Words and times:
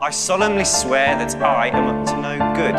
I 0.00 0.12
solemnly 0.12 0.64
swear 0.64 1.18
that 1.18 1.34
I 1.42 1.70
am 1.76 1.86
up 1.88 2.06
to 2.06 2.16
no 2.16 2.38
good. 2.54 2.74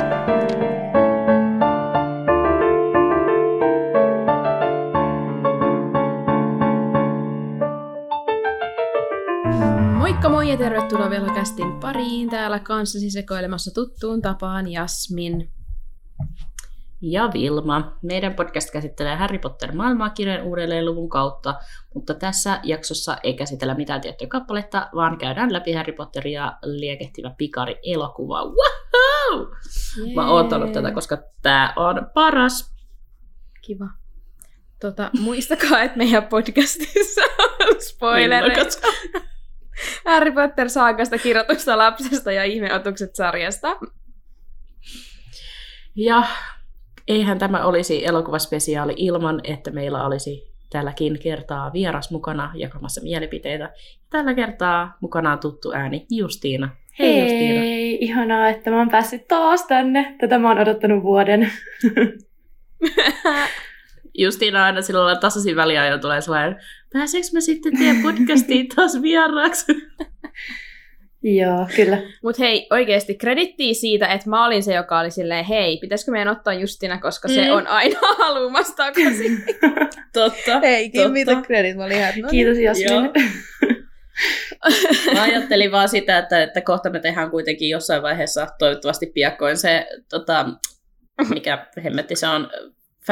Moikka 9.98 10.30
moi 10.30 10.50
ja 10.50 10.58
tervetuloa 10.58 11.10
vielä 11.10 11.34
kästin 11.34 11.72
pariin. 11.80 12.30
Täällä 12.30 12.60
kanssasi 12.60 13.10
sekoilemassa 13.10 13.72
tuttuun 13.74 14.22
tapaan 14.22 14.72
Jasmin. 14.72 15.59
Ja 17.02 17.30
Vilma. 17.34 17.98
Meidän 18.02 18.34
podcast 18.34 18.72
käsittelee 18.72 19.16
Harry 19.16 19.40
Potter 19.40 19.76
maailmankirjan 19.76 20.44
uudelleen 20.44 20.86
luvun 20.86 21.10
kautta, 21.10 21.56
mutta 21.94 22.14
tässä 22.14 22.60
jaksossa 22.64 23.18
ei 23.24 23.34
käsitellä 23.34 23.76
mitään 23.76 24.02
tiettyä 24.02 24.28
kappaletta, 24.28 24.90
vaan 24.96 25.18
käydään 25.18 25.54
läpi 25.54 25.74
Harry 25.74 25.94
Potteria 25.94 26.54
liekehtivä 26.64 27.32
pikari 27.38 27.76
elokuva. 27.84 28.44
Wow! 28.46 29.48
Mä 30.16 30.32
oon 30.32 30.50
tätä, 30.74 30.92
koska 30.92 31.18
tää 31.42 31.74
on 31.76 32.12
paras. 32.14 32.76
Kiva. 33.62 33.86
Tota, 34.82 35.12
muistakaa, 35.20 35.82
että 35.82 35.98
meidän 35.98 36.28
podcastissa 36.28 37.22
on 37.60 37.82
spoilereita. 37.82 38.88
Harry 40.06 40.32
Potter 40.32 40.70
saakasta 40.70 41.18
kirjoitusta 41.18 41.78
lapsesta 41.78 42.32
ja 42.32 42.44
ihmeotukset 42.44 43.16
sarjasta. 43.16 43.78
Ja 45.96 46.24
eihän 47.10 47.40
tämä 47.40 47.66
olisi 47.66 48.06
elokuvaspesiaali 48.06 48.94
ilman, 48.98 49.42
että 49.44 49.72
meillä 49.72 50.06
olisi 50.06 50.54
tälläkin 50.70 51.20
kertaa 51.20 51.74
vieras 51.74 52.12
mukana 52.12 52.52
jakamassa 52.56 53.02
mielipiteitä. 53.02 53.74
Tällä 54.10 54.34
kertaa 54.34 54.98
mukana 55.02 55.32
on 55.32 55.40
tuttu 55.40 55.72
ääni 55.72 56.06
Justiina. 56.12 56.70
Hei, 57.00 57.14
Hei, 57.14 57.22
Justiina. 57.22 57.62
ihanaa, 58.00 58.50
että 58.50 58.72
mä 58.72 58.78
oon 58.78 58.90
päässyt 58.90 59.28
taas 59.28 59.64
tänne. 59.64 60.16
Tätä 60.20 60.38
mä 60.38 60.48
oon 60.48 60.60
odottanut 60.60 61.04
vuoden. 61.04 61.52
Justiina 64.18 64.66
aina 64.66 64.82
silloin 64.82 65.20
tasaisin 65.20 65.56
väliajoin 65.56 66.02
tulee 66.02 66.22
sellainen, 66.22 66.56
pääseekö 66.94 67.28
mä 67.34 67.42
sitten 67.42 67.78
teidän 67.78 68.02
podcastiin 68.02 68.68
taas 68.76 69.02
vieraaksi? 69.02 69.66
Joo, 71.24 71.68
kyllä. 71.76 71.98
Mut 72.24 72.40
hei, 72.40 72.68
oikeesti 72.72 73.16
kredittiä 73.16 73.74
siitä, 73.74 74.08
että 74.08 74.30
mä 74.30 74.46
olin 74.46 74.64
se, 74.64 74.74
joka 74.74 75.00
oli 75.00 75.12
silleen, 75.12 75.46
hei, 75.46 75.78
pitäisikö 75.82 76.12
meidän 76.12 76.28
ottaa 76.28 76.54
Justina, 76.54 77.00
koska 77.02 77.28
se 77.28 77.46
Mm. 77.46 77.52
on 77.54 77.68
aina 77.68 78.00
haluamassa 78.18 78.76
takaisin. 78.76 79.44
Totta. 80.14 80.60
hei, 80.60 80.90
give 80.90 81.08
me 81.08 81.26
the 81.26 81.36
credit. 81.46 81.78
Mä 81.78 81.84
olin 81.84 81.98
ihan, 81.98 82.14
no 82.22 82.30
Kiitos 82.30 82.58
Jasmin. 82.58 82.88
Joo. 82.92 83.02
Mä 85.14 85.22
ajattelin 85.24 85.72
vaan 85.72 85.90
sitä, 85.90 86.18
että, 86.18 86.44
että 86.44 86.62
kohta 86.62 86.90
me 86.90 87.00
tehdään 87.00 87.32
kuitenkin 87.32 87.70
jossain 87.70 88.02
vaiheessa, 88.02 88.48
toivottavasti 88.60 89.06
piakkoin 89.14 89.58
se, 89.58 89.88
tota, 90.10 90.46
mikä 91.34 91.68
hemmetti 91.84 92.16
se 92.16 92.28
on, 92.28 92.50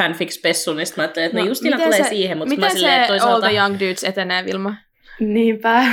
fanfic-spessu, 0.00 0.74
niin 0.76 0.86
mä 0.96 1.02
ajattelin, 1.02 1.26
että 1.26 1.38
no, 1.38 1.44
No, 1.44 1.48
Justiina 1.48 1.76
miten 1.76 1.88
tulee 1.92 2.02
se- 2.02 2.08
siihen, 2.08 2.38
mutta 2.38 2.56
mä 2.56 2.68
silleen, 2.70 2.92
se 2.94 3.00
että 3.00 3.12
All 3.12 3.18
toisaalta... 3.20 3.46
the 3.48 3.56
Young 3.56 3.74
Dudes 3.74 4.04
etenee, 4.04 4.44
Vilma? 4.44 4.74
Niinpä. 5.20 5.84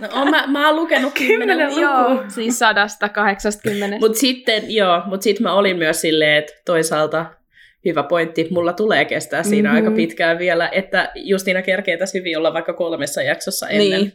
No, 0.00 0.08
oon 0.12 0.30
mä, 0.30 0.46
mä 0.46 0.66
oon 0.68 0.76
lukenut 0.76 1.12
kymmenen 1.14 1.68
lukua. 1.68 1.80
Joo. 1.82 2.24
Siis 2.28 2.58
sadasta 2.58 3.08
kahdeksastakymmenestä. 3.08 4.06
Mutta 4.06 4.18
sitten, 4.18 4.74
joo, 4.74 5.02
mutta 5.06 5.24
sitten 5.24 5.42
mä 5.42 5.52
olin 5.52 5.76
myös 5.78 6.00
silleen, 6.00 6.36
että 6.36 6.52
toisaalta 6.64 7.26
hyvä 7.84 8.02
pointti, 8.02 8.48
mulla 8.50 8.72
tulee 8.72 9.04
kestää 9.04 9.42
siinä 9.42 9.68
Mhm. 9.68 9.76
aika 9.76 9.90
pitkään 9.90 10.38
vielä, 10.38 10.68
että 10.72 11.12
Justiina 11.14 11.62
kerkee 11.62 11.96
tässä 11.96 12.18
hyvin 12.18 12.38
olla 12.38 12.52
vaikka 12.52 12.72
kolmessa 12.72 13.22
jaksossa 13.22 13.68
ennen. 13.68 14.00
Niin. 14.00 14.12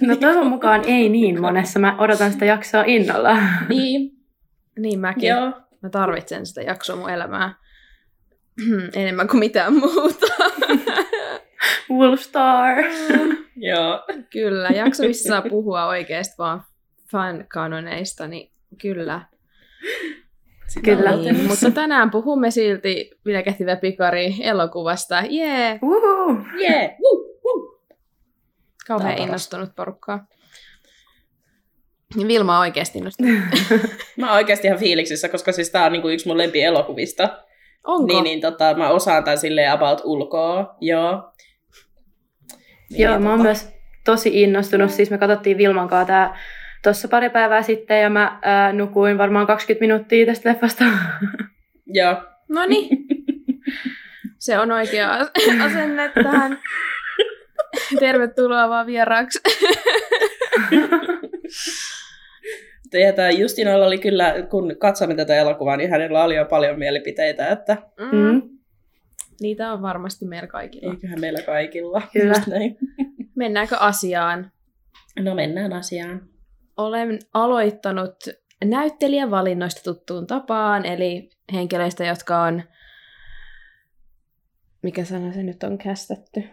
No 0.00 0.16
toivon 0.16 0.46
mukaan 0.46 0.82
ei 0.86 1.08
niin 1.08 1.40
monessa. 1.40 1.78
Mä 1.78 1.96
odotan 1.98 2.32
sitä 2.32 2.44
jaksoa 2.44 2.84
innolla. 2.86 3.36
Niin, 3.68 4.10
Niin 4.78 5.00
mäkin. 5.00 5.28
joo. 5.28 5.52
Mä 5.82 5.90
tarvitsen 5.90 6.46
sitä 6.46 6.62
jaksoa 6.62 6.96
mun 6.96 7.10
elämää. 7.10 7.54
Enemmän 8.94 9.28
kuin 9.28 9.38
mitään 9.38 9.74
muuta. 9.74 10.26
Wolfstar. 11.98 12.76
Joo. 13.56 14.04
kyllä, 14.30 14.68
jakso, 14.68 15.02
missä 15.02 15.28
saa 15.28 15.42
puhua 15.42 15.86
oikeasti 15.86 16.34
vaan 16.38 16.62
fan-kanoneista, 17.10 18.26
niin 18.26 18.50
kyllä. 18.82 19.20
Kyllä. 20.84 21.16
Niin, 21.16 21.48
mutta 21.48 21.70
tänään 21.70 22.10
puhumme 22.10 22.50
silti 22.50 23.10
Vilkehtivä 23.26 23.76
pikari 23.76 24.34
elokuvasta. 24.40 25.22
Jee! 25.30 25.78
Woo. 25.82 26.36
Kauhean 28.88 29.14
Tää 29.14 29.22
on 29.22 29.28
innostunut 29.28 29.70
porukkaa. 29.76 30.26
Ja 32.20 32.28
Vilma 32.28 32.54
on 32.54 32.60
oikeasti 32.60 32.98
innostunut. 32.98 33.38
Mä 34.16 34.26
oon 34.26 34.36
oikeasti 34.36 34.66
ihan 34.66 34.78
fiiliksissä, 34.78 35.28
koska 35.28 35.52
siis 35.52 35.70
tää 35.70 35.84
on 35.84 35.92
niinku 35.92 36.08
yksi 36.08 36.28
mun 36.28 36.38
lempielokuvista. 36.38 37.38
Onko? 37.84 38.06
Niin, 38.06 38.24
niin 38.24 38.40
tota, 38.40 38.74
mä 38.74 38.90
osaan 38.90 39.24
tän 39.24 39.38
silleen 39.38 39.72
about 39.72 40.00
ulkoa. 40.04 40.76
Joo. 40.80 41.32
Niin, 42.90 43.02
Joo, 43.02 43.12
niin, 43.14 43.22
mä 43.22 43.28
oon 43.30 43.38
tota, 43.38 43.48
myös 43.48 43.68
tosi 44.04 44.42
innostunut. 44.42 44.90
Siis 44.90 45.10
me 45.10 45.18
katsottiin 45.18 45.58
Vilman 45.58 45.88
kanssa 45.88 46.06
tää 46.06 46.38
tossa 46.82 47.08
pari 47.08 47.30
päivää 47.30 47.62
sitten 47.62 48.02
ja 48.02 48.10
mä 48.10 48.38
ää, 48.42 48.72
nukuin 48.72 49.18
varmaan 49.18 49.46
20 49.46 49.80
minuuttia 49.80 50.26
tästä 50.26 50.48
leffasta. 50.48 50.84
Joo. 51.86 52.16
No 52.48 52.66
niin. 52.66 52.88
Se 54.38 54.58
on 54.58 54.72
oikea 54.72 55.12
as- 55.14 55.32
asenne 55.64 56.12
tähän. 56.22 56.58
Tervetuloa 58.00 58.68
vaan 58.68 58.86
vieraaksi. 58.86 59.38
Ja 62.92 63.12
tää 63.12 63.30
Justinalla 63.30 63.86
oli 63.86 63.98
kyllä, 63.98 64.34
kun 64.50 64.76
katsomme 64.78 65.14
tätä 65.14 65.36
elokuvaa, 65.36 65.76
niin 65.76 65.90
hänellä 65.90 66.24
oli 66.24 66.36
jo 66.36 66.44
paljon 66.44 66.78
mielipiteitä, 66.78 67.48
että 67.48 67.76
Mm. 68.12 68.42
Niitä 69.40 69.72
on 69.72 69.82
varmasti 69.82 70.24
meillä 70.24 70.48
kaikilla. 70.48 70.92
eiköhän 70.92 71.20
meillä 71.20 71.42
kaikilla. 71.42 72.02
Kyllä. 72.12 72.34
Just 72.36 72.46
näin. 72.46 72.78
Mennäänkö 73.34 73.76
asiaan? 73.76 74.52
No 75.20 75.34
mennään 75.34 75.72
asiaan. 75.72 76.28
Olen 76.76 77.18
aloittanut 77.34 78.14
näyttelijävalinnoista 78.64 79.82
tuttuun 79.82 80.26
tapaan, 80.26 80.84
eli 80.84 81.30
henkilöistä, 81.52 82.04
jotka 82.04 82.42
on... 82.42 82.62
Mikä 84.82 85.04
sana 85.04 85.32
se 85.32 85.42
nyt 85.42 85.62
on 85.62 85.78
kästetty? 85.78 86.44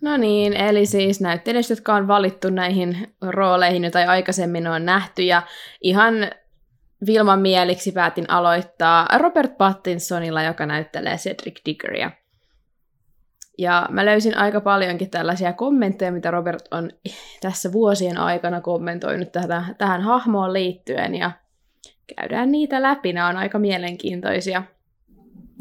No 0.00 0.16
niin, 0.16 0.52
eli 0.56 0.86
siis 0.86 1.20
näyttelijöistä, 1.20 1.72
jotka 1.72 1.94
on 1.94 2.08
valittu 2.08 2.50
näihin 2.50 3.14
rooleihin, 3.22 3.82
joita 3.84 3.98
aikaisemmin 3.98 4.66
on 4.66 4.84
nähty, 4.84 5.22
ja 5.22 5.42
ihan 5.82 6.14
Vilman 7.06 7.40
mieliksi 7.40 7.92
päätin 7.92 8.30
aloittaa 8.30 9.08
Robert 9.18 9.58
Pattinsonilla, 9.58 10.42
joka 10.42 10.66
näyttelee 10.66 11.16
Cedric 11.16 11.60
Diggoria. 11.66 12.10
Ja 13.58 13.86
mä 13.90 14.04
löysin 14.06 14.36
aika 14.36 14.60
paljonkin 14.60 15.10
tällaisia 15.10 15.52
kommentteja, 15.52 16.12
mitä 16.12 16.30
Robert 16.30 16.64
on 16.70 16.90
tässä 17.40 17.72
vuosien 17.72 18.18
aikana 18.18 18.60
kommentoinut 18.60 19.32
tähän, 19.32 19.76
tähän 19.78 20.00
hahmoon 20.00 20.52
liittyen, 20.52 21.14
ja 21.14 21.30
käydään 22.16 22.52
niitä 22.52 22.82
läpi. 22.82 23.12
Nämä 23.12 23.28
on 23.28 23.36
aika 23.36 23.58
mielenkiintoisia. 23.58 24.62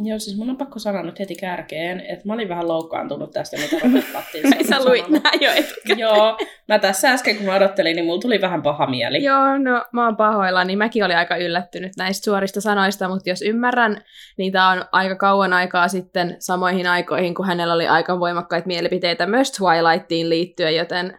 Joo, 0.04 0.20
siis 0.20 0.38
mun 0.38 0.50
on 0.50 0.58
pakko 0.58 0.80
sanoa 0.80 1.04
nyt 1.04 1.20
heti 1.20 1.36
kärkeen, 1.36 2.00
että 2.00 2.28
mä 2.28 2.34
olin 2.34 2.50
vähän 2.50 2.68
loukkaantunut 2.68 3.32
tästä, 3.32 3.58
mitä 3.58 3.76
Robert 3.84 4.14
Pattinson 4.14 4.54
Ai 4.58 4.64
sä 4.64 4.86
luit 4.86 5.10
nää 5.10 5.32
jo 5.42 5.52
etukäteen. 5.52 6.00
Joo, 6.00 6.38
mä 6.68 6.80
tässä 6.80 7.12
äsken 7.12 7.38
kun 7.38 7.46
mä 7.46 7.56
odottelin, 7.56 7.96
niin 7.96 8.06
mulla 8.06 8.22
tuli 8.22 8.42
vähän 8.42 8.62
paha 8.62 8.88
mieli. 8.88 9.24
Joo, 9.24 9.58
no 9.58 9.86
mä 9.92 10.06
oon 10.06 10.18
pahoilla, 10.18 10.64
niin 10.64 10.78
mäkin 10.78 11.06
olin 11.06 11.18
aika 11.18 11.38
yllättynyt 11.38 11.92
näistä 11.98 12.24
suorista 12.24 12.62
sanoista, 12.62 13.10
mutta 13.10 13.30
jos 13.30 13.42
ymmärrän, 13.42 14.02
niitä 14.38 14.68
on 14.68 14.86
aika 14.92 15.16
kauan 15.16 15.54
aikaa 15.54 15.88
sitten 15.88 16.36
samoihin 16.40 16.88
aikoihin, 16.88 17.36
kun 17.36 17.48
hänellä 17.48 17.74
oli 17.74 17.88
aika 17.88 18.20
voimakkaita 18.20 18.68
mielipiteitä 18.68 19.26
myös 19.26 19.52
Twilightiin 19.52 20.30
liittyen, 20.30 20.76
joten 20.76 21.18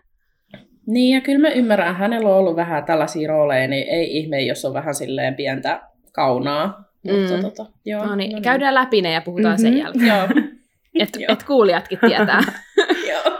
Niin, 0.87 1.15
ja 1.15 1.21
kyllä 1.21 1.39
mä 1.39 1.49
ymmärrän, 1.49 1.97
hänellä 1.97 2.29
on 2.29 2.37
ollut 2.37 2.57
vähän 2.57 2.85
tällaisia 2.85 3.29
rooleja, 3.29 3.69
niin 3.69 3.89
ei 3.89 4.17
ihme, 4.17 4.41
jos 4.41 4.65
on 4.65 4.75
vähän 4.75 4.95
silleen 4.95 5.35
pientä 5.35 5.81
kaunaa. 6.13 6.88
Mutta 7.05 7.37
Mm. 7.37 7.43
tota, 7.43 7.67
joo. 7.85 8.07
no 8.07 8.15
niin, 8.15 8.43
käydään 8.43 8.75
läpi 8.75 9.03
ne 9.03 9.13
ja 9.13 9.21
puhutaan 9.21 9.55
mm-hmm. 9.55 9.63
sen 9.63 9.79
jälkeen, 9.79 10.07
Joo, 10.07 10.23
et, 11.03 11.09
Joo. 11.19 11.33
et 11.33 11.43
kuulijatkin 11.43 11.99
tietää. 12.07 12.41
joo. 13.11 13.39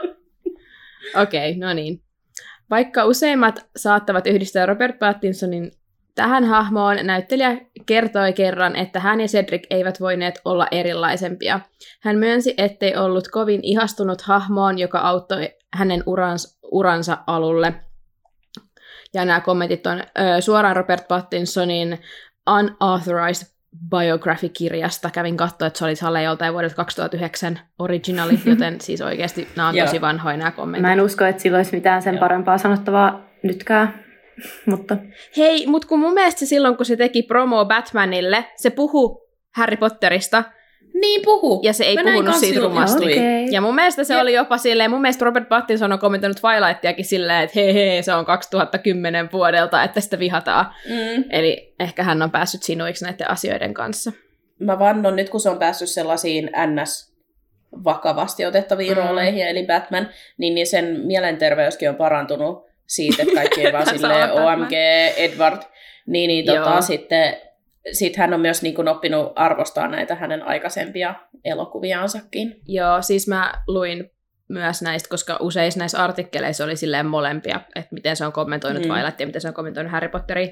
Okei, 1.23 1.51
okay, 1.51 1.61
no 1.61 1.73
niin. 1.75 2.03
Vaikka 2.71 3.05
useimmat 3.05 3.67
saattavat 3.77 4.27
yhdistää 4.27 4.67
Robert 4.67 4.99
Pattinsonin 4.99 5.71
tähän 6.15 6.45
hahmoon, 6.45 6.97
näyttelijä 7.03 7.57
kertoi 7.87 8.33
kerran, 8.33 8.77
että 8.77 9.01
hän 9.01 9.21
ja 9.21 9.27
Cedric 9.27 9.63
eivät 9.71 10.01
voineet 10.01 10.41
olla 10.45 10.67
erilaisempia. 10.71 11.61
Hän 12.01 12.19
myönsi, 12.19 12.55
ettei 12.59 12.97
ollut 12.97 13.29
kovin 13.29 13.61
ihastunut 13.63 14.21
hahmoon, 14.21 14.79
joka 14.79 14.99
auttoi 14.99 15.49
hänen 15.75 16.03
urans, 16.07 16.59
uransa 16.73 17.19
alulle. 17.27 17.75
Ja 19.15 19.25
nämä 19.25 19.41
kommentit 19.41 19.87
on 19.87 19.99
ö, 20.01 20.41
suoraan 20.41 20.77
Robert 20.77 21.09
Pattinsonin 21.09 21.99
Unauthorized 22.49 23.49
Biography-kirjasta. 23.91 25.11
Kävin 25.11 25.37
katsoa, 25.37 25.67
että 25.67 25.79
se 25.79 25.85
oli 25.85 25.97
Sale 25.97 26.23
joltain 26.23 26.53
vuodelta 26.53 26.77
2009 26.77 27.61
originali, 27.79 28.41
joten 28.51 28.81
siis 28.81 29.01
oikeasti 29.01 29.49
nämä 29.57 29.69
on 29.69 29.77
Joo. 29.77 29.87
tosi 29.87 30.01
vanhoja 30.01 30.37
nämä 30.37 30.51
kommentit. 30.51 30.83
Mä 30.83 30.93
en 30.93 31.01
usko, 31.01 31.25
että 31.25 31.43
sillä 31.43 31.57
olisi 31.57 31.77
mitään 31.77 32.03
sen 32.03 32.15
Joo. 32.15 32.21
parempaa 32.21 32.59
sanottavaa 32.59 33.25
nytkään. 33.43 34.05
Mutta 34.67 34.97
Hei, 35.37 35.67
mut 35.67 35.85
kun 35.85 35.99
mun 35.99 36.15
mielestä 36.15 36.39
se 36.39 36.47
silloin, 36.47 36.77
kun 36.77 36.87
se 36.87 36.97
teki 36.97 37.23
promo 37.23 37.65
Batmanille, 37.65 38.45
se 38.57 38.71
puhu 38.71 39.29
Harry 39.57 39.77
Potterista, 39.77 40.45
Niin 41.01 41.23
puhu. 41.25 41.61
Ja 41.65 41.73
se 41.73 41.85
ei 41.85 41.97
Mä 41.97 42.03
puhunut 42.03 42.35
siitä 42.35 42.61
rumasti. 42.61 43.05
Okei. 43.05 43.47
Ja 43.51 43.61
mun 43.61 43.75
mielestä 43.75 44.05
se 44.05 44.15
Ja- 44.15 44.21
oli 44.21 44.33
jopa 44.35 44.59
silleen, 44.59 44.91
mun 44.91 45.01
mielestä 45.01 45.25
Robert 45.25 45.49
Pattinson 45.49 45.93
on 45.93 45.99
kommentoinut 45.99 46.39
Twilightiakin 46.41 47.05
silleen, 47.05 47.43
että 47.45 47.53
hei 47.61 47.75
hei, 47.75 48.03
se 48.03 48.15
on 48.15 48.25
2010 48.25 49.29
vuodelta, 49.33 49.83
että 49.85 50.01
sitä 50.01 50.19
vihataan. 50.19 50.67
Mm. 50.89 51.25
Eli 51.31 51.75
ehkä 51.81 52.03
hän 52.03 52.23
on 52.23 52.31
päässyt 52.31 52.63
sinuiksi 52.63 53.05
näiden 53.05 53.31
asioiden 53.31 53.75
kanssa. 53.75 54.13
Mä 54.59 54.79
vannon 54.79 55.17
nyt, 55.17 55.31
kun 55.31 55.41
se 55.41 55.49
on 55.51 55.59
päässyt 55.59 55.89
sellaisiin 55.89 56.51
NS 56.67 57.13
vakavasti 57.85 58.47
otettaviin 58.47 58.97
Mm. 58.99 59.03
rooleihin, 59.05 59.47
eli 59.47 59.67
Batman, 59.67 60.09
niin, 60.39 60.55
niin 60.55 60.67
sen 60.67 61.01
mielenterveyskin 61.05 61.89
on 61.89 61.97
parantunut 61.97 62.67
siitä, 62.87 63.23
että 63.23 63.35
kaikki 63.35 63.67
ei 63.67 63.73
vaan 63.73 63.87
silleen. 63.97 64.33
OMG, 64.33 64.73
Edward. 65.17 65.63
Niin, 66.07 66.29
niin 66.29 66.47
Joo. 66.47 66.57
tota, 66.65 66.81
sitten 67.93 67.99
sit 67.99 68.17
hän 68.17 68.35
on 68.35 68.41
myös 68.41 68.63
niin 68.63 68.75
kuin, 68.75 68.89
oppinut 68.89 69.33
arvostaa 69.37 69.89
näitä 69.89 70.15
hänen 70.15 70.43
aikaisempia 70.43 71.15
elokuviaansakin. 71.45 72.61
Joo, 72.67 73.03
siis 73.03 73.29
mä 73.29 73.55
luin 73.67 74.11
myös 74.49 74.83
näistä, 74.83 75.09
koska 75.09 75.37
useissa 75.41 75.79
näissä 75.79 76.05
artikkeleissa 76.05 76.65
oli 76.65 76.77
silleen 76.77 77.07
molempia, 77.07 77.61
että 77.75 77.95
miten 77.95 78.17
se 78.17 78.27
on 78.27 78.33
kommentoinut 78.33 78.83
Mm. 78.83 78.89
Twilightia 78.89 79.25
ja 79.25 79.27
miten 79.27 79.41
se 79.41 79.49
on 79.49 79.55
kommentoinut 79.55 79.93
Harry 79.93 80.09
Potteria, 80.09 80.49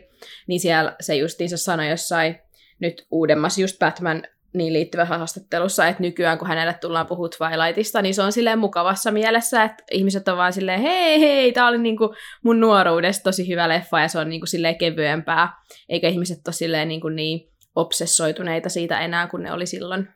niin 0.46 0.60
siellä 0.60 0.96
se 1.00 1.14
justiinsa 1.14 1.56
sanoi 1.56 1.90
jossain 1.90 2.38
nyt 2.80 3.06
uudemmassa 3.10 3.60
just 3.60 3.78
Batman 3.78 4.22
niin 4.56 4.72
liittyvässä 4.72 5.18
haastattelussa, 5.18 5.86
että 5.86 6.02
nykyään 6.02 6.38
kun 6.38 6.48
hänelle 6.48 6.74
tullaan 6.80 7.06
puhua 7.06 7.28
Twilightista, 7.28 8.02
niin 8.02 8.14
se 8.14 8.22
on 8.22 8.32
silleen 8.32 8.58
mukavassa 8.58 9.10
mielessä, 9.10 9.64
että 9.64 9.84
ihmiset 9.92 10.28
on 10.28 10.36
vaan 10.36 10.52
silleen, 10.52 10.80
hei 10.80 11.20
hei, 11.20 11.52
tää 11.52 11.66
oli 11.66 11.78
niinku 11.78 12.14
mun 12.44 12.60
nuoruudesta 12.60 13.22
tosi 13.24 13.48
hyvä 13.48 13.68
leffa 13.68 14.00
ja 14.00 14.08
se 14.08 14.18
on 14.18 14.28
niinku 14.28 14.46
silleen 14.46 14.78
kevyempää, 14.78 15.48
eikä 15.88 16.08
ihmiset 16.08 16.48
ole 16.48 16.54
silleen 16.54 16.88
niinku 16.88 17.08
niin 17.08 17.52
obsessoituneita 17.76 18.68
siitä 18.68 19.00
enää, 19.00 19.26
kun 19.26 19.42
ne 19.42 19.52
oli 19.52 19.66
silloin 19.66 20.08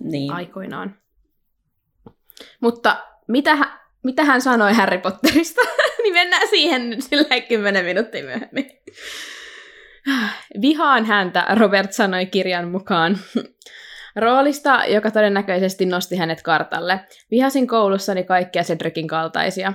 Niin. 0.00 0.32
aikoinaan. 0.32 0.96
Mutta 2.60 2.96
mitä, 3.28 3.58
mitä 4.04 4.24
hän 4.24 4.42
sanoi 4.42 4.72
Harry 4.72 4.98
Potterista, 4.98 5.60
niin 6.02 6.14
mennään 6.14 6.48
siihen 6.48 6.90
nyt 6.90 7.02
silleen 7.02 7.42
kymmenen 7.42 7.84
minuuttia 7.84 8.24
myöhemmin. 8.24 8.70
Vihaan 10.60 11.04
häntä, 11.04 11.46
Robert 11.54 11.92
sanoi 11.92 12.26
kirjan 12.26 12.68
mukaan. 12.68 13.18
Roolista, 14.16 14.82
joka 14.88 15.10
todennäköisesti 15.10 15.86
nosti 15.86 16.16
hänet 16.16 16.42
kartalle. 16.42 17.00
Vihasin 17.30 17.66
koulussani 17.66 18.24
kaikkia 18.24 18.62
Cedricin 18.62 19.08
kaltaisia. 19.08 19.72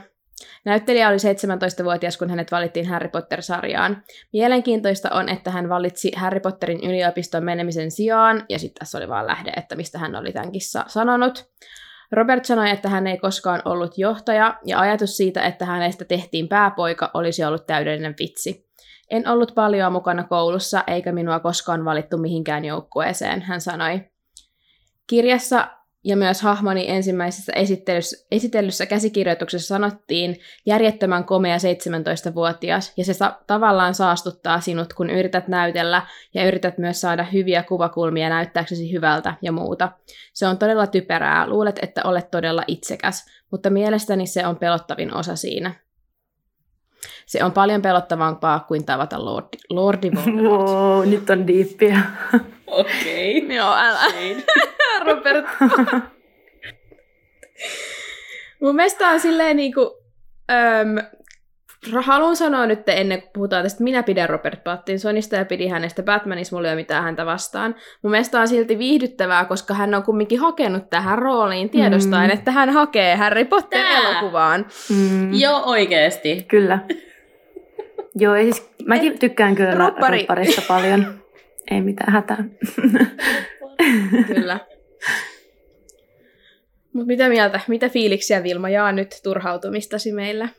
Näyttelijä 0.65 1.09
oli 1.09 1.17
17-vuotias, 1.17 2.17
kun 2.17 2.29
hänet 2.29 2.51
valittiin 2.51 2.87
Harry 2.87 3.09
Potter-sarjaan. 3.09 4.03
Mielenkiintoista 4.33 5.09
on, 5.11 5.29
että 5.29 5.51
hän 5.51 5.69
valitsi 5.69 6.11
Harry 6.15 6.39
Potterin 6.39 6.79
yliopiston 6.83 7.43
menemisen 7.43 7.91
sijaan, 7.91 8.45
ja 8.49 8.59
sitten 8.59 8.79
tässä 8.79 8.97
oli 8.97 9.07
vaan 9.07 9.27
lähde, 9.27 9.51
että 9.57 9.75
mistä 9.75 9.99
hän 9.99 10.15
oli 10.15 10.31
tämänkin 10.31 10.61
sa- 10.61 10.85
sanonut. 10.87 11.49
Robert 12.11 12.45
sanoi, 12.45 12.69
että 12.69 12.89
hän 12.89 13.07
ei 13.07 13.17
koskaan 13.17 13.61
ollut 13.65 13.97
johtaja, 13.97 14.59
ja 14.65 14.79
ajatus 14.79 15.17
siitä, 15.17 15.41
että 15.41 15.65
hänestä 15.65 16.05
tehtiin 16.05 16.47
pääpoika, 16.47 17.11
olisi 17.13 17.43
ollut 17.43 17.67
täydellinen 17.67 18.15
vitsi. 18.19 18.68
En 19.09 19.27
ollut 19.27 19.55
paljon 19.55 19.91
mukana 19.91 20.23
koulussa, 20.23 20.83
eikä 20.87 21.11
minua 21.11 21.39
koskaan 21.39 21.85
valittu 21.85 22.17
mihinkään 22.17 22.65
joukkueeseen, 22.65 23.41
hän 23.41 23.61
sanoi. 23.61 24.01
Kirjassa 25.07 25.67
ja 26.03 26.17
myös 26.17 26.41
hahmoni 26.41 26.89
ensimmäisessä 26.89 27.53
esittelyssä, 27.55 28.25
esitellyssä 28.31 28.85
käsikirjoituksessa 28.85 29.67
sanottiin 29.67 30.39
järjettömän 30.65 31.23
komea 31.23 31.57
17-vuotias, 31.57 32.93
ja 32.97 33.05
se 33.05 33.13
sa- 33.13 33.39
tavallaan 33.47 33.95
saastuttaa 33.95 34.61
sinut, 34.61 34.93
kun 34.93 35.09
yrität 35.09 35.47
näytellä 35.47 36.01
ja 36.33 36.47
yrität 36.47 36.77
myös 36.77 37.01
saada 37.01 37.23
hyviä 37.23 37.63
kuvakulmia 37.63 38.29
näyttääksesi 38.29 38.91
hyvältä 38.91 39.33
ja 39.41 39.51
muuta. 39.51 39.91
Se 40.33 40.47
on 40.47 40.57
todella 40.57 40.87
typerää, 40.87 41.49
luulet, 41.49 41.79
että 41.81 42.01
olet 42.03 42.31
todella 42.31 42.63
itsekäs, 42.67 43.25
mutta 43.51 43.69
mielestäni 43.69 44.27
se 44.27 44.47
on 44.47 44.57
pelottavin 44.57 45.13
osa 45.13 45.35
siinä. 45.35 45.88
Se 47.29 47.43
on 47.43 47.51
paljon 47.51 47.81
pelottavampaa 47.81 48.59
kuin 48.59 48.85
tavata 48.85 49.25
Lordi, 49.25 49.57
Lordi 49.69 50.11
Voldemort. 50.15 50.69
wow, 50.69 51.09
nyt 51.09 51.29
on 51.29 51.47
diippiä. 51.47 51.99
Okei. 52.67 53.37
Okay. 53.43 53.55
Joo, 53.57 53.73
älä. 53.77 53.99
Robert. 55.05 55.45
Mun 58.61 58.75
mielestä 58.75 59.07
on 59.09 59.19
silleen 59.19 59.57
niinku, 59.57 59.97
öm, 60.51 60.95
haluan 62.01 62.35
sanoa 62.35 62.65
nyt 62.65 62.89
ennen 62.89 63.21
kuin 63.21 63.31
puhutaan 63.33 63.63
tästä, 63.63 63.83
minä 63.83 64.03
pidän 64.03 64.29
Robert 64.29 64.63
Pattinsonista 64.63 65.35
ja 65.35 65.45
pidin 65.45 65.71
hänestä 65.71 66.03
Batmanissa, 66.03 66.55
mulla 66.55 66.67
ei 66.67 66.73
ole 66.73 66.81
mitään 66.81 67.03
häntä 67.03 67.25
vastaan. 67.25 67.75
Mun 68.01 68.11
mielestä 68.11 68.39
on 68.41 68.47
silti 68.47 68.77
viihdyttävää, 68.77 69.45
koska 69.45 69.73
hän 69.73 69.95
on 69.95 70.03
kumminkin 70.03 70.39
hakenut 70.39 70.89
tähän 70.89 71.17
rooliin 71.19 71.69
tiedostaen, 71.69 72.29
Mm. 72.29 72.33
että 72.37 72.51
hän 72.51 72.69
hakee 72.69 73.15
Harry. 73.15 73.45
Potter-elokuvaan. 73.45 74.65
Mm, 74.89 75.33
Joo, 75.33 75.61
oikeesti. 75.65 76.43
Kyllä. 76.47 76.79
Joo, 78.15 78.35
ja 78.35 78.43
siis 78.43 78.69
mäkin 78.85 79.19
tykkään 79.19 79.55
kyllä 79.55 79.75
Roppari. 79.75 80.17
ropparista 80.17 80.61
paljon. 80.67 81.23
Ei 81.71 81.81
mitään 81.81 82.13
hätää. 82.13 82.43
Kyllä. 84.27 84.59
Mutta 86.93 87.07
mitä 87.07 87.29
mieltä, 87.29 87.59
mitä 87.67 87.89
fiiliksiä 87.89 88.43
Vilma 88.43 88.69
jaa 88.69 88.91
nyt 88.91 89.19
turhautumistasi 89.23 90.11
meillä? 90.11 90.49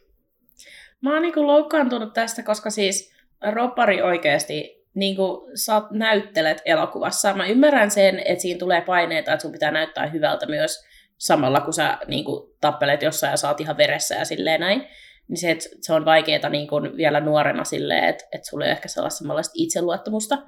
Mä 1.01 1.13
oon 1.13 1.23
niinku 1.23 1.47
loukkaantunut 1.47 2.13
tästä, 2.13 2.43
koska 2.43 2.71
siis 2.71 3.13
roppari 3.53 4.03
oikeasti 4.03 4.85
niinku 4.95 5.51
sä 5.55 5.83
näyttelet 5.91 6.63
elokuvassa. 6.65 7.35
Mä 7.35 7.47
ymmärrän 7.47 7.91
sen, 7.91 8.23
että 8.25 8.43
siinä 8.43 8.59
tulee 8.59 8.81
paineita, 8.81 9.33
että 9.33 9.43
sun 9.43 9.53
pitää 9.53 9.71
näyttää 9.71 10.07
hyvältä 10.07 10.47
myös 10.47 10.87
samalla, 11.19 11.61
kun 11.61 11.73
sä 11.73 11.99
niinku 12.07 12.57
tappelet 12.61 13.03
jossain 13.03 13.31
ja 13.31 13.37
saat 13.37 13.61
ihan 13.61 13.77
veressä 13.77 14.15
ja 14.15 14.25
silleen 14.25 14.61
näin. 14.61 14.87
Niin 15.31 15.39
se, 15.39 15.51
että 15.51 15.65
se 15.81 15.93
on 15.93 16.05
vaikeaa 16.05 16.49
niinku 16.49 16.77
vielä 16.97 17.21
nuorena 17.21 17.65
silleen, 17.65 18.05
että, 18.05 18.25
että 18.33 18.49
sulla 18.51 18.65
ei 18.65 18.71
ehkä 18.71 18.89
sellaista 18.89 19.19
samanlaista 19.19 19.53
itseluottamusta. 19.57 20.39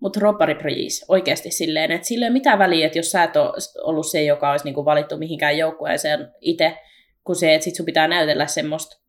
Mutta 0.00 0.20
roppari 0.20 0.54
please, 0.54 1.04
oikeasti 1.08 1.50
silleen, 1.50 1.92
että 1.92 2.06
sillä 2.06 2.26
ei 2.26 2.28
ole 2.28 2.32
mitään 2.32 2.58
väliä, 2.58 2.86
että 2.86 2.98
jos 2.98 3.10
sä 3.10 3.22
et 3.22 3.36
ole 3.36 3.52
ollut 3.82 4.06
se, 4.10 4.22
joka 4.22 4.50
olisi 4.50 4.64
niinku 4.64 4.84
valittu 4.84 5.16
mihinkään 5.16 5.58
joukkueeseen 5.58 6.32
itse, 6.40 6.78
kun 7.24 7.36
se, 7.36 7.54
että 7.54 7.64
sit 7.64 7.76
sun 7.76 7.86
pitää 7.86 8.08
näytellä 8.08 8.46
semmoista 8.46 9.00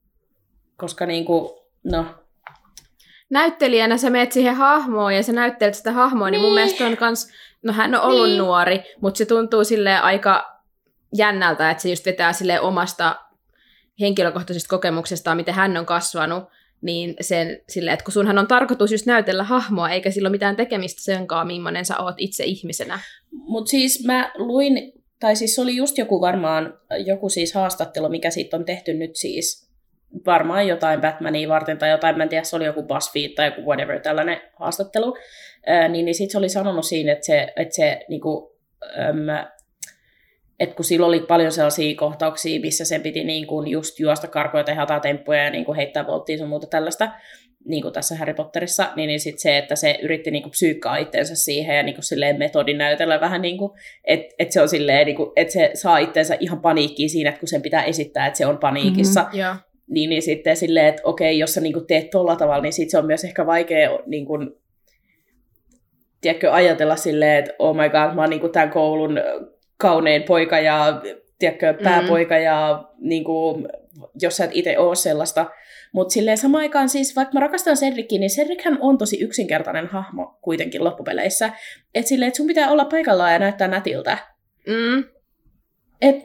koska 0.78 1.06
niinku, 1.06 1.68
no, 1.84 2.06
näyttelijänä 3.30 3.98
sä 3.98 4.10
meet 4.10 4.32
siihen 4.32 4.56
hahmoon 4.56 5.16
ja 5.16 5.24
sä 5.24 5.32
näyttelet 5.34 5.76
sitä 5.76 5.92
hahmoa, 5.92 6.30
niin, 6.30 6.32
niin 6.32 6.42
mun 6.42 6.56
Niin. 6.56 6.66
mielestä 6.66 6.86
on 6.86 6.98
kans, 6.98 7.32
no 7.64 7.74
hän 7.74 7.96
on 7.96 8.02
ollut 8.02 8.26
Niin. 8.26 8.30
niin. 8.32 8.38
nuori, 8.46 8.84
mutta 9.02 9.18
se 9.18 9.26
tuntuu 9.26 9.64
sille 9.64 9.98
aika 9.98 10.62
jännältä, 11.18 11.72
että 11.72 11.84
se 11.84 11.90
just 11.90 12.06
vetää 12.06 12.34
sille 12.34 12.60
omasta 12.60 13.16
henkilökohtaisesta 14.00 14.70
kokemuksestaan, 14.70 15.38
miten 15.38 15.54
hän 15.54 15.78
on 15.78 15.86
kasvanut, 15.86 16.44
niin 16.82 17.16
sen 17.22 17.62
sille, 17.70 17.92
että 17.92 18.06
kun 18.06 18.12
sunhan 18.12 18.38
on 18.38 18.48
tarkoitus 18.48 18.92
just 18.92 19.06
näytellä 19.06 19.44
hahmoa, 19.44 19.90
eikä 19.90 20.12
sillä 20.12 20.28
ole 20.28 20.32
mitään 20.32 20.56
tekemistä 20.56 21.02
sen 21.02 21.28
kanssa, 21.28 21.46
millainen 21.46 21.86
sä 21.86 22.00
oot 22.00 22.16
itse 22.18 22.44
ihmisenä. 22.44 23.00
mutta 23.32 23.70
siis 23.70 24.06
mä 24.06 24.32
luin, 24.36 24.94
tai 25.20 25.36
siis 25.36 25.60
oli 25.60 25.76
just 25.76 25.98
joku 25.98 26.22
varmaan, 26.22 26.80
joku 27.06 27.30
siis 27.30 27.54
haastattelu, 27.54 28.10
mikä 28.10 28.30
siitä 28.30 28.58
on 28.58 28.66
tehty 28.66 28.94
nyt 28.94 29.16
siis, 29.16 29.72
varmaan 30.26 30.68
jotain 30.68 31.02
Batmania 31.02 31.50
varten 31.50 31.78
tai 31.78 31.90
jotain, 31.90 32.18
mä 32.18 32.24
en 32.24 32.30
tiedä, 32.30 32.44
se 32.44 32.56
oli 32.56 32.66
joku 32.66 32.84
BuzzFeed 32.84 33.30
tai 33.30 33.46
joku 33.46 33.62
whatever, 33.62 34.00
tällainen 34.00 34.42
haastattelu, 34.56 35.18
Ää, 35.66 35.88
niin, 35.88 36.06
niin 36.06 36.16
sitten 36.16 36.32
se 36.32 36.38
oli 36.38 36.50
sanonut 36.50 36.86
siinä, 36.86 37.12
että 37.12 37.26
se, 37.26 37.54
että 37.56 37.76
se 37.76 38.06
niinku, 38.10 38.56
äm, 39.00 39.48
että 40.62 40.76
kun 40.76 40.86
sillä 40.86 41.06
oli 41.06 41.20
paljon 41.20 41.52
sellaisia 41.52 41.96
kohtauksia, 41.96 42.62
missä 42.62 42.86
sen 42.86 43.02
piti 43.02 43.24
niin 43.24 43.48
kuin 43.48 43.68
just 43.68 44.00
juosta 44.00 44.28
karkuja, 44.28 44.64
tehdä 44.64 44.82
jotain 44.82 45.02
temppuja 45.02 45.44
ja 45.44 45.50
niin 45.50 45.66
kuin 45.66 45.76
heittää 45.76 46.08
volttiin 46.08 46.40
sun 46.40 46.50
muuta 46.50 46.68
tällaista, 46.68 47.12
niin 47.66 47.82
kuin 47.82 47.94
tässä 47.94 48.16
Harry 48.16 48.34
Potterissa, 48.34 48.90
niin, 48.96 49.08
niin 49.08 49.20
sit 49.20 49.40
se, 49.40 49.58
että 49.58 49.76
se 49.76 50.00
yritti 50.02 50.32
niin 50.32 50.44
kuin 50.44 50.52
psyykkaa 50.52 50.98
itseensä 50.98 51.36
siihen 51.36 51.78
ja 51.78 51.84
niin 51.84 51.96
kuin 51.96 52.04
silleen 52.04 52.40
metodin 52.40 52.78
näytellä 52.78 53.22
vähän 53.22 53.42
niin 53.42 53.58
kuin, 53.58 53.72
että 54.04 54.36
et 54.40 54.52
se 54.52 54.62
on 54.62 54.70
silleen, 54.70 55.06
niin 55.06 55.16
kuin, 55.16 55.32
että 55.36 55.54
se 55.54 55.72
saa 55.74 55.98
itseensä 55.98 56.38
ihan 56.40 56.62
paniikkiin 56.62 57.10
siinä, 57.10 57.30
että 57.30 57.40
kun 57.40 57.48
sen 57.48 57.62
pitää 57.62 57.84
esittää, 57.84 58.28
että 58.28 58.38
se 58.38 58.46
on 58.46 58.58
paniikissa, 58.58 59.22
mm-hmm. 59.22 59.40
Joo. 59.40 59.56
niin, 59.90 60.10
niin 60.10 60.22
sitten 60.22 60.58
silleen, 60.58 60.88
että 60.88 61.02
okei, 61.06 61.40
jos 61.40 61.54
sä 61.54 61.62
niin 61.62 61.74
kuin 61.74 61.88
teet 61.88 62.10
tolla 62.10 62.36
tavalla, 62.36 62.62
niin 62.62 62.74
sit 62.74 62.90
se 62.90 62.98
on 62.98 63.06
myös 63.06 63.24
ehkä 63.24 63.46
vaikea 63.46 63.90
niin 64.06 64.26
kuin, 64.26 64.52
tiedätkö, 66.22 66.54
ajatella 66.54 66.96
silleen, 66.96 67.40
että 67.40 67.54
oh 67.60 67.76
my 67.76 67.90
god, 67.90 68.16
mä 68.16 68.22
oon 68.22 68.30
niin 68.30 68.42
kuin 68.42 68.52
tämän 68.52 68.70
koulun 68.70 69.20
kaunein 69.82 70.24
poika 70.24 70.60
ja 70.60 71.02
tiedätkö, 71.40 71.74
pääpoika 71.84 72.36
mm. 72.36 72.42
ja 72.42 72.84
niin 73.00 73.24
kuin, 73.24 73.68
jos 74.22 74.38
sä 74.38 74.46
et 74.46 74.52
itse 74.54 74.78
ole 74.78 74.96
sellaista. 74.96 75.46
Mutta 75.94 76.14
silleen 76.14 76.38
samaan 76.38 76.62
aikaan 76.62 76.90
siis, 76.90 77.16
vaikka 77.16 77.34
mä 77.34 77.40
rakastan 77.40 77.76
Cedricin, 77.76 78.20
niin 78.20 78.32
Cedrichän 78.32 78.78
on 78.82 78.98
tosi 78.98 79.22
yksinkertainen 79.22 79.88
hahmo 79.88 80.40
kuitenkin 80.42 80.84
loppupeleissä. 80.84 81.50
Että 81.96 82.10
silleen, 82.10 82.28
että 82.28 82.38
sun 82.38 82.48
pitää 82.48 82.72
olla 82.72 82.86
paikallaan 82.86 83.34
ja 83.34 83.40
näyttää 83.40 83.68
nätiltä. 83.68 84.18
Mm. 84.68 85.04
Et, 86.02 86.16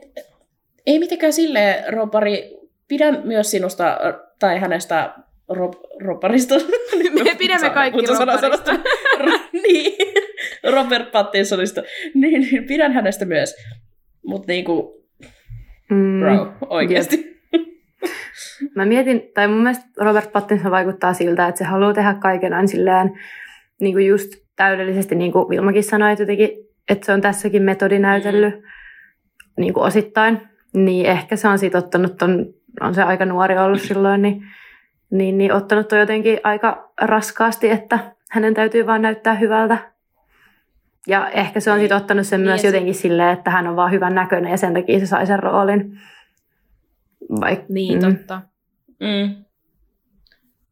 ei 0.87 0.99
mitenkään 0.99 1.33
silleen, 1.33 1.93
Robari, 1.93 2.59
pidän 2.89 3.23
myös 3.25 3.51
sinusta 3.51 3.99
tai 4.39 4.59
hänestä 4.59 5.15
Rob, 5.49 5.75
Robbarista. 6.05 6.55
Me 7.25 7.35
pidämme 7.38 7.71
kaikki 7.71 8.07
Robbarista. 8.07 8.73
niin, 9.62 9.93
Robert 10.73 11.12
Pattinsonista. 11.12 11.83
Niin, 12.15 12.41
niin, 12.41 12.65
pidän 12.65 12.93
hänestä 12.93 13.25
myös. 13.25 13.55
Mutta 14.26 14.53
niinku, 14.53 14.97
Mm. 15.91 16.21
bro, 16.21 16.53
oikeasti. 16.69 17.37
Mä 18.75 18.85
mietin, 18.87 19.23
tai 19.35 19.49
mun 19.49 19.62
mielestä 19.62 19.85
Robert 20.00 20.33
Pattinson 20.33 20.71
vaikuttaa 20.71 21.12
siltä, 21.15 21.49
että 21.49 21.59
se 21.59 21.65
haluaa 21.65 21.95
tehdä 21.95 22.15
kaiken 22.15 22.53
aina 22.53 22.67
silleen 22.67 23.12
niin 23.81 23.95
kuin 23.95 24.07
just 24.07 24.31
täydellisesti, 24.57 25.15
niin 25.15 25.33
kuin 25.33 25.49
Vilmakin 25.49 25.85
sanoi, 25.85 26.12
että, 26.12 26.23
jotenkin, 26.23 26.50
että 26.88 27.07
se 27.07 27.12
on 27.12 27.21
tässäkin 27.21 27.62
metodinäytellyt 27.62 28.55
niin 29.59 29.75
kuin 29.75 29.85
osittain. 29.85 30.41
Niin 30.75 31.07
ehkä 31.07 31.37
se 31.37 31.49
on 31.49 31.59
siitä 31.59 31.79
ottanut 31.79 32.17
ton, 32.17 32.47
on 32.81 32.95
se 32.95 33.03
aika 33.03 33.25
nuori 33.25 33.59
ollut 33.59 33.83
silloin, 33.88 34.23
niin, 34.23 34.43
niin, 35.11 35.39
niin 35.39 35.53
ottanut 35.53 35.89
ton 35.89 35.99
jotenkin 35.99 36.41
aika 36.45 36.93
raskaasti, 37.01 37.71
että 37.71 37.99
hänen 38.31 38.55
täytyy 38.55 38.87
vaan 38.87 39.03
näyttää 39.03 39.35
hyvältä. 39.35 39.93
Ja 41.07 41.29
ehkä 41.31 41.61
se 41.61 41.71
on 41.73 41.79
sitten 41.79 41.97
ottanut 41.97 42.27
sen 42.27 42.41
Niin, 42.41 42.49
myös 42.49 42.61
se- 42.61 42.67
jotenkin 42.69 42.95
silleen, 42.95 43.39
että 43.39 43.51
hän 43.51 43.67
on 43.67 43.77
vaan 43.77 43.93
hyvän 43.93 44.15
näköinen 44.15 44.51
ja 44.51 44.57
sen 44.57 44.75
takia 44.75 44.99
se 44.99 45.07
sai 45.07 45.27
sen 45.27 45.39
roolin. 45.39 46.01
Vaik- 47.41 47.65
Niin, 47.69 47.99
Mm. 48.05 48.15
totta. 48.15 48.41
Mm. 49.01 49.45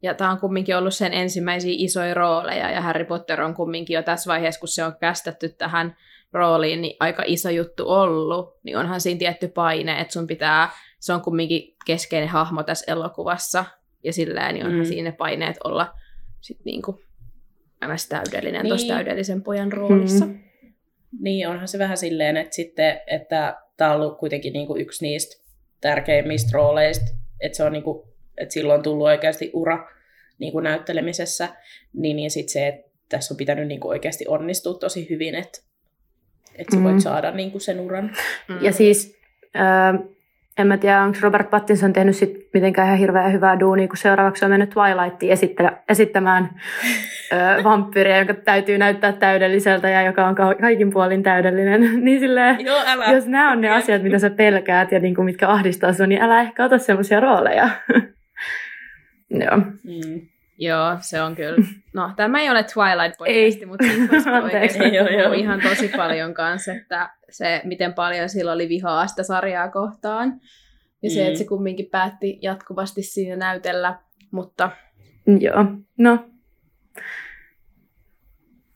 Ja 0.02 0.14
tämä 0.14 0.30
on 0.30 0.38
kumminkin 0.40 0.76
ollut 0.76 0.94
sen 0.94 1.12
ensimmäisiä 1.14 1.72
isoja 1.76 2.14
rooleja, 2.14 2.70
ja 2.70 2.80
Harry 2.80 3.04
Potter 3.04 3.40
on 3.42 3.54
kumminkin 3.54 3.94
jo 3.94 4.02
tässä 4.02 4.28
vaiheessa, 4.28 4.60
kun 4.60 4.68
se 4.68 4.84
on 4.84 4.92
kästetty 5.00 5.48
tähän 5.48 5.96
rooliin, 6.32 6.82
niin 6.82 6.96
aika 7.00 7.22
iso 7.26 7.50
juttu 7.50 7.88
ollut, 7.88 8.58
niin 8.62 8.78
onhan 8.78 9.00
siinä 9.00 9.18
tietty 9.18 9.48
paine, 9.48 10.00
että 10.00 10.12
sun 10.12 10.26
pitää, 10.26 10.68
se 11.00 11.12
on 11.12 11.20
kumminkin 11.20 11.76
keskeinen 11.86 12.28
hahmo 12.28 12.62
tässä 12.62 12.92
elokuvassa, 12.92 13.64
ja 14.04 14.12
silleen 14.12 14.54
niin 14.54 14.66
onhan 14.66 14.80
Mm. 14.80 14.86
siinä 14.86 15.10
ne 15.10 15.16
paineet 15.16 15.56
olla 15.64 15.94
sit 16.40 16.58
niinku 16.64 17.02
ns. 17.92 18.08
täydellinen 18.08 18.62
Niin. 18.62 18.68
tuossa 18.70 18.94
täydellisen 18.94 19.42
pojan 19.42 19.72
roolissa. 19.72 20.26
Mm. 20.26 20.38
Niin, 21.20 21.48
onhan 21.48 21.68
se 21.68 21.78
vähän 21.78 21.96
silleen, 21.96 22.36
että 22.36 22.54
sitten, 22.54 23.00
että 23.06 23.56
tämä 23.76 23.90
on 23.94 24.00
ollut 24.00 24.18
kuitenkin 24.18 24.52
niinku 24.52 24.76
yksi 24.76 25.04
niistä 25.06 25.44
tärkeimmistä 25.80 26.50
rooleista, 26.52 27.04
että 27.40 27.56
se 27.56 27.64
on 27.64 27.72
niinku, 27.72 28.08
että 28.38 28.52
silloin 28.52 28.78
on 28.78 28.82
tullut 28.82 29.06
oikeasti 29.06 29.50
ura 29.52 29.88
niinku 30.38 30.60
näyttelemisessä, 30.60 31.48
niin, 31.92 32.16
niin 32.16 32.30
sitten 32.30 32.52
se, 32.52 32.68
että 32.68 32.90
tässä 33.08 33.34
on 33.34 33.38
pitänyt 33.38 33.68
niinku 33.68 33.88
oikeasti 33.88 34.24
onnistua 34.28 34.74
tosi 34.78 35.06
hyvin, 35.10 35.34
että, 35.34 35.58
että 36.54 36.76
sä 36.76 36.82
voit 36.82 36.94
Mm. 36.94 37.00
saada 37.00 37.30
niinku 37.30 37.58
sen 37.60 37.80
uran. 37.80 38.16
Mm. 38.48 38.58
Ja 38.64 38.72
siis, 38.72 39.16
ää, 39.54 39.94
en 40.58 40.66
mä 40.66 40.76
tiedä, 40.76 41.02
onko 41.02 41.18
Robert 41.22 41.50
Pattinson 41.50 41.92
tehnyt 41.92 42.16
sit 42.16 42.48
mitenkään 42.54 42.86
ihan 42.86 42.98
hirveän 42.98 43.32
hyvää 43.32 43.60
duunia, 43.60 43.88
kun 43.88 43.96
seuraavaksi 43.96 44.44
on 44.44 44.50
mennyt 44.50 44.70
Twilightiin 44.70 45.38
esittämään 45.88 46.50
ö, 47.32 47.36
vampyyriä, 47.64 48.18
joka 48.18 48.34
täytyy 48.34 48.78
näyttää 48.78 49.12
täydelliseltä 49.12 49.88
ja 49.88 50.02
joka 50.02 50.26
on 50.26 50.34
ka- 50.34 50.54
kaikin 50.54 50.90
puolin 50.90 51.22
täydellinen. 51.22 51.80
niin 52.04 52.20
silleen, 52.20 52.66
Joo, 52.66 52.82
älä. 52.86 53.12
jos 53.12 53.26
nämä 53.26 53.52
on 53.52 53.60
ne 53.60 53.70
asiat, 53.70 54.02
mitä 54.02 54.18
sä 54.18 54.30
pelkäät 54.30 54.92
ja 54.92 55.00
niinku, 55.00 55.22
mitkä 55.22 55.48
ahdistaa 55.48 55.92
sinua, 55.92 56.06
niin 56.06 56.22
älä 56.22 56.40
ehkä 56.40 56.64
ota 56.64 56.78
semmoisia 56.78 57.20
rooleja. 57.20 57.68
Joo. 59.30 59.56
Mm. 59.84 60.20
Joo, 60.58 60.96
se 61.00 61.22
on 61.22 61.36
kyllä. 61.36 61.66
No, 61.94 62.10
tämä 62.16 62.40
ei 62.40 62.50
ole 62.50 62.64
Twilight 62.74 63.18
podcasti, 63.18 63.60
Ei. 63.60 63.66
mutta 63.66 63.84
siitä 64.72 64.84
joo. 64.96 65.06
puhua 65.22 65.34
ihan 65.34 65.60
tosi 65.60 65.88
paljon 65.96 66.34
kanssa, 66.34 66.72
että 66.72 67.10
se, 67.30 67.60
miten 67.64 67.94
paljon 67.94 68.28
sillä 68.28 68.52
oli 68.52 68.68
vihaa 68.68 69.06
sitä 69.06 69.22
sarjaa 69.22 69.68
kohtaan. 69.70 70.40
Ja 71.02 71.10
se, 71.10 71.20
Mm. 71.20 71.26
että 71.26 71.38
se 71.38 71.44
kumminkin 71.44 71.86
päätti 71.90 72.38
jatkuvasti 72.42 73.02
siinä 73.02 73.36
näytellä, 73.36 73.98
mutta 74.30 74.70
Joo. 75.40 75.64
No, 75.98 76.18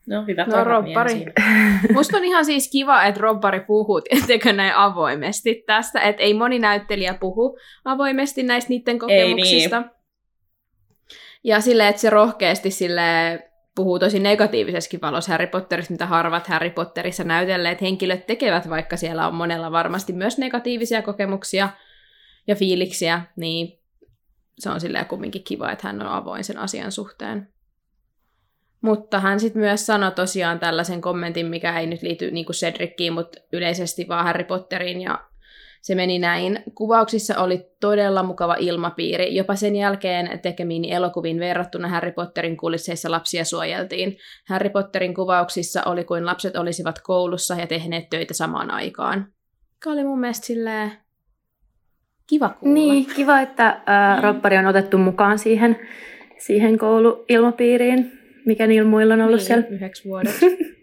No 0.07 0.23
hyvä. 0.27 0.45
No, 0.45 1.09
siinä. 1.09 1.31
musta 1.93 2.17
on 2.17 2.23
ihan 2.25 2.45
siis 2.45 2.71
kiva, 2.71 3.03
että 3.03 3.21
Robbari 3.21 3.59
puhuu, 3.59 4.01
tietenkin 4.01 4.57
näin 4.57 4.75
avoimesti 4.75 5.63
tästä, 5.65 5.99
että 6.01 6.23
ei 6.23 6.33
moni 6.33 6.59
näyttelijä 6.59 7.13
puhu 7.13 7.57
avoimesti 7.85 8.43
näistä 8.43 8.69
niiden 8.69 8.99
kokemuksista. 8.99 9.83
Ja 11.43 11.61
silleen, 11.61 11.89
että 11.89 12.01
se 12.01 12.09
rohkeasti 12.09 12.71
sille 12.71 13.01
puhuu 13.75 13.99
tosi 13.99 14.19
negatiivisessakin 14.19 15.01
valossa 15.01 15.31
Harry 15.31 15.47
Potterista, 15.47 15.93
mitä 15.93 16.05
harvat 16.05 16.47
Harry 16.47 16.69
Potterissa 16.69 17.23
näytelleet 17.23 17.81
henkilöt 17.81 18.25
tekevät, 18.25 18.69
vaikka 18.69 18.97
siellä 18.97 19.27
on 19.27 19.35
monella 19.35 19.71
varmasti 19.71 20.13
myös 20.13 20.37
negatiivisia 20.37 21.01
kokemuksia 21.01 21.69
ja 22.47 22.55
fiiliksiä, 22.55 23.21
niin 23.35 23.79
se 24.59 24.69
on 24.69 24.81
silleen 24.81 25.05
kumminkin 25.05 25.43
kiva, 25.43 25.71
että 25.71 25.87
hän 25.87 26.01
on 26.01 26.07
avoin 26.07 26.43
sen 26.43 26.57
asian 26.57 26.91
suhteen. 26.91 27.47
Mutta 28.81 29.19
hän 29.19 29.39
sitten 29.39 29.61
myös 29.61 29.85
sanoi 29.85 30.11
tosiaan 30.11 30.59
tällaisen 30.59 31.01
kommentin, 31.01 31.45
mikä 31.45 31.79
ei 31.79 31.87
nyt 31.87 32.01
liity 32.01 32.31
niin 32.31 32.45
kuin 32.45 32.55
Cedrickiin, 32.55 33.13
mutta 33.13 33.39
yleisesti 33.53 34.07
vaan 34.07 34.25
Harry 34.25 34.43
Potteriin, 34.43 35.01
ja 35.01 35.28
se 35.81 35.95
meni 35.95 36.19
näin. 36.19 36.63
Kuvauksissa 36.75 37.43
oli 37.43 37.65
todella 37.79 38.23
mukava 38.23 38.55
ilmapiiri. 38.59 39.35
Jopa 39.35 39.55
sen 39.55 39.75
jälkeen 39.75 40.39
tekemiin 40.39 40.85
elokuviin 40.85 41.39
verrattuna 41.39 41.87
Harry 41.87 42.11
Potterin 42.11 42.57
kulisseissa 42.57 43.11
lapsia 43.11 43.45
suojeltiin. 43.45 44.17
Harry 44.47 44.69
Potterin 44.69 45.13
kuvauksissa 45.13 45.83
oli 45.83 46.03
kuin 46.03 46.25
lapset 46.25 46.55
olisivat 46.55 46.99
koulussa 47.03 47.55
ja 47.55 47.67
tehneet 47.67 48.09
töitä 48.09 48.33
samaan 48.33 48.71
aikaan. 48.71 49.27
Mikä 49.73 49.89
oli 49.89 50.03
mun 50.03 50.19
mielestä 50.19 50.45
silleen 50.45 50.91
kiva 52.27 52.49
kuulla. 52.49 52.73
Niin, 52.73 53.05
kiva, 53.15 53.39
että 53.39 53.81
ää, 53.85 54.21
roppari 54.21 54.57
on 54.57 54.65
otettu 54.65 54.97
mukaan 54.97 55.39
siihen, 55.39 55.77
siihen 56.37 56.77
kouluilmapiiriin, 56.77 58.11
mikä 58.45 58.67
niillä 58.67 58.89
muilla 58.89 59.13
on 59.13 59.21
ollut 59.21 59.37
niin, 59.37 59.47
siellä. 59.47 59.67
yhdeksi 59.69 60.05
vuodeksi. 60.05 60.45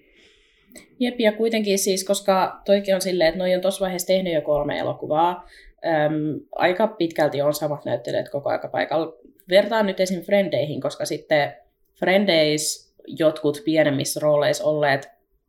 Jep, 0.98 1.20
ja 1.20 1.32
kuitenkin 1.32 1.78
siis, 1.78 2.04
koska 2.04 2.60
toikin 2.64 2.94
on 2.94 3.00
silleen, 3.00 3.28
että 3.28 3.38
noi 3.38 3.54
on 3.54 3.60
tuossa 3.60 3.80
vaiheessa 3.82 4.06
tehnyt 4.06 4.34
jo 4.34 4.40
kolme 4.42 4.78
elokuvaa, 4.78 5.48
äm, 5.86 6.40
aika 6.54 6.86
pitkälti 6.86 7.42
on 7.42 7.54
samat 7.54 7.84
näyttelijät 7.84 8.28
koko 8.28 8.48
aika 8.50 8.68
paikalla. 8.68 9.12
Vertaan 9.48 9.86
nyt 9.86 10.00
esim. 10.00 10.22
Frendeihin, 10.22 10.80
koska 10.80 11.04
sitten 11.04 11.52
Frendeis 11.98 12.94
jotkut 13.06 13.62
pienemmissä 13.64 14.20
rooleissa 14.22 14.64
olleet 14.64 15.08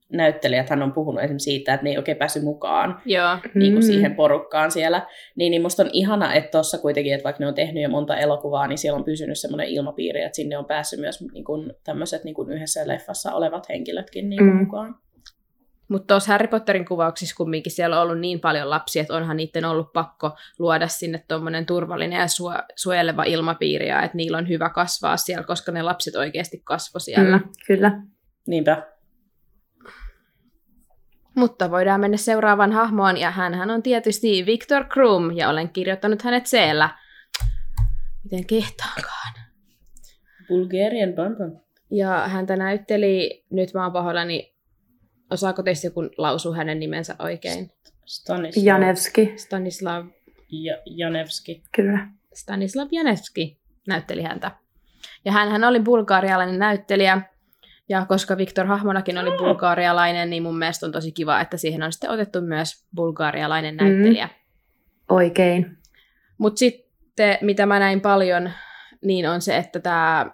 näyttelijät 0.10 0.70
hän 0.70 0.84
on 0.84 0.92
puhunut 0.94 1.24
esimerkiksi 1.24 1.44
siitä, 1.52 1.74
että 1.74 1.84
ne 1.84 1.90
ei 1.90 1.98
oikein 1.98 2.18
päässyt 2.18 2.44
mukaan 2.44 3.02
Joo. 3.06 3.38
niin 3.54 3.74
kuin 3.74 3.84
Mm. 3.84 3.88
siihen 3.88 4.16
porukkaan 4.16 4.72
siellä. 4.72 5.02
Niin, 5.36 5.52
niin 5.52 5.62
musta 5.62 5.84
on 5.84 5.90
ihana, 5.94 6.34
että 6.34 6.52
tuossa 6.52 6.78
kuitenkin, 6.78 7.14
että 7.14 7.24
vaikka 7.24 7.44
ne 7.44 7.48
on 7.48 7.54
tehnyt 7.54 7.84
jo 7.84 7.90
monta 7.90 8.18
elokuvaa, 8.18 8.68
niin 8.68 8.78
siellä 8.78 8.98
on 8.98 9.04
pysynyt 9.04 9.40
semmoinen 9.40 9.68
ilmapiiri, 9.68 10.22
että 10.22 10.36
sinne 10.36 10.58
on 10.58 10.66
päässyt 10.66 11.00
myös 11.00 11.22
niin 11.34 11.44
kuin, 11.44 11.74
tämmöiset 11.84 12.24
niin 12.24 12.36
kuin 12.36 12.52
yhdessä 12.52 12.88
leffassa 12.88 13.34
olevat 13.34 13.70
henkilötkin 13.70 14.30
niin 14.30 14.38
kuin 14.40 14.50
Mm. 14.54 14.58
mukaan. 14.58 14.96
Mutta 15.90 16.14
tuossa 16.14 16.32
Harry 16.32 16.48
Potterin 16.48 16.86
kuvauksissa 16.86 17.36
kumminkin 17.36 17.72
siellä 17.72 17.96
on 17.96 18.04
ollut 18.04 18.20
niin 18.20 18.40
paljon 18.40 18.70
lapsia, 18.70 19.02
että 19.02 19.14
onhan 19.14 19.38
niiden 19.38 19.66
ollut 19.66 19.94
pakko 19.94 20.38
luoda 20.60 20.88
sinne 20.88 21.24
tuommoinen 21.28 21.66
turvallinen 21.66 22.20
ja 22.20 22.28
suo- 22.28 22.64
suojeleva 22.76 23.24
ilmapiiri, 23.24 23.88
ja 23.88 24.02
että 24.02 24.18
niillä 24.18 24.38
on 24.38 24.50
hyvä 24.50 24.70
kasvaa 24.70 25.18
siellä, 25.18 25.44
koska 25.44 25.72
ne 25.72 25.82
lapset 25.82 26.16
oikeasti 26.16 26.62
kasvo 26.64 27.00
siellä. 27.00 27.38
Mm. 27.38 27.50
Kyllä. 27.68 28.02
Niinpä. 28.48 28.88
Mutta 31.36 31.72
voidaan 31.72 32.02
mennä 32.02 32.18
seuraavaan 32.18 32.72
hahmoon, 32.72 33.18
ja 33.18 33.32
hän 33.32 33.72
on 33.72 33.84
tietysti 33.84 34.46
Victor 34.46 34.84
Krum, 34.84 35.32
ja 35.32 35.50
olen 35.50 35.70
kirjoittanut 35.70 36.22
hänet 36.22 36.48
siellä. 36.48 36.90
Miten 38.24 38.46
kehtaakaan. 38.46 39.34
Bulgarian 40.48 41.14
Bambam. 41.14 41.60
Ja 41.92 42.28
häntä 42.28 42.56
näytteli, 42.56 43.46
nyt 43.50 43.74
mä 43.74 43.84
oon 43.84 43.94
pahoillani, 43.94 44.57
osaako 45.32 45.64
teistä 45.64 45.88
joku 45.88 46.02
lausua 46.18 46.56
hänen 46.56 46.80
nimensä 46.80 47.16
oikein? 47.20 47.72
Stanislav. 48.06 48.64
Janevski, 48.66 49.34
Stanislav 49.36 50.06
Ja, 50.52 50.78
Janevski. 50.86 51.64
kyllä. 51.76 52.08
Stanislav 52.34 52.88
Janevski 52.92 53.58
näytteli 53.88 54.22
häntä. 54.24 54.52
Ja 55.26 55.32
hän 55.32 55.64
oli 55.64 55.80
bulgaarialainen 55.80 56.60
näyttelijä, 56.60 57.22
ja 57.90 58.06
koska 58.06 58.38
Viktor 58.38 58.66
hahmonakin 58.66 59.18
oli 59.18 59.38
bulgaarialainen, 59.38 60.30
niin 60.30 60.44
mun 60.44 60.58
mielestä 60.58 60.86
on 60.86 60.92
tosi 60.92 61.12
kiva, 61.12 61.42
että 61.42 61.58
siihen 61.58 61.84
on 61.84 61.92
sitten 61.92 62.10
otettu 62.10 62.42
myös 62.42 62.86
bulgaarialainen 62.96 63.76
Mm. 63.76 63.84
näyttelijä. 63.84 64.30
Oikein. 65.10 65.78
Mutta 66.38 66.60
sitten, 66.60 67.38
mitä 67.42 67.66
mä 67.66 67.80
näin 67.80 68.02
paljon, 68.02 68.52
niin 69.06 69.30
on 69.30 69.42
se, 69.42 69.58
että 69.58 69.80
tämä 69.80 70.32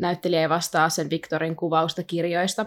näyttelijä 0.00 0.40
ei 0.40 0.48
vastaa 0.48 0.88
sen 0.88 1.10
Viktorin 1.10 1.56
kuvausta 1.56 2.02
kirjoista. 2.02 2.66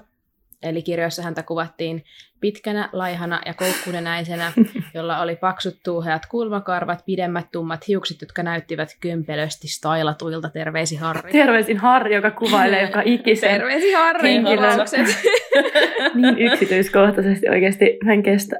Eli 0.64 0.82
kirjoissa 0.82 1.24
häntä 1.24 1.44
kuvattiin 1.44 2.04
pitkänä, 2.40 2.90
laihana 2.94 3.42
ja 3.46 3.54
koukkunenäisenä, 3.54 4.52
jolla 4.96 5.22
oli 5.22 5.36
paksut 5.36 5.76
tuuheat 5.84 6.26
kulmakarvat, 6.26 7.06
pidemmät 7.06 7.46
tummat 7.52 7.88
hiukset, 7.88 8.22
jotka 8.22 8.44
näyttivät 8.44 8.90
kömpelösti 9.00 9.68
stailatuilta. 9.68 10.50
Terveisi 10.50 10.96
Harri. 10.96 11.32
Terveisin 11.32 11.78
Harri, 11.78 12.16
joka 12.16 12.32
kuvailee 12.32 12.82
joka 12.82 13.02
ikisen 13.06 13.52
Terveisi 13.52 13.94
Harri. 13.94 14.34
Henkilön. 14.34 14.80
niin 16.22 16.38
yksityiskohtaisesti 16.38 17.50
oikeasti 17.50 17.98
hän 18.06 18.24
kestää. 18.24 18.60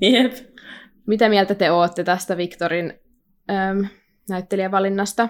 Jep. 0.00 0.32
Mitä 1.06 1.28
mieltä 1.28 1.54
te 1.54 1.70
ootte 1.70 2.04
tästä 2.04 2.36
Viktorin 2.36 2.92
äm, 3.50 3.86
näyttelijävalinnasta? 4.28 5.28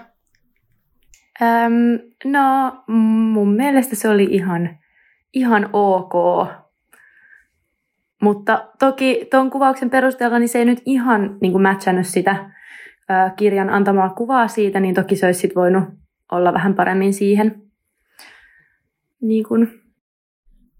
Öm, 1.41 1.99
no, 2.25 2.83
mun 2.87 3.55
mielestä 3.55 3.95
se 3.95 4.09
oli 4.09 4.23
ihan, 4.23 4.77
ihan 5.33 5.69
ok. 5.73 6.13
Mutta 8.21 8.69
toki 8.79 9.27
tuon 9.31 9.49
kuvauksen 9.49 9.89
perusteella 9.89 10.39
niin 10.39 10.49
se 10.49 10.59
ei 10.59 10.65
nyt 10.65 10.81
ihan 10.85 11.37
niin 11.41 11.61
matchannut 11.61 12.07
sitä 12.07 12.51
ö, 13.11 13.31
kirjan 13.35 13.69
antamaa 13.69 14.09
kuvaa 14.09 14.47
siitä, 14.47 14.79
niin 14.79 14.95
toki 14.95 15.15
se 15.15 15.25
olisi 15.25 15.39
sit 15.39 15.55
voinut 15.55 15.83
olla 16.31 16.53
vähän 16.53 16.75
paremmin 16.75 17.13
siihen. 17.13 17.61
Niin 19.21 19.43
kuin, 19.43 19.85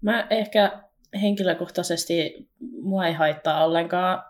Mä 0.06 0.26
ehkä 0.30 0.82
henkilökohtaisesti 1.22 2.48
mua 2.82 3.06
ei 3.06 3.12
haittaa 3.12 3.64
ollenkaan 3.64 4.24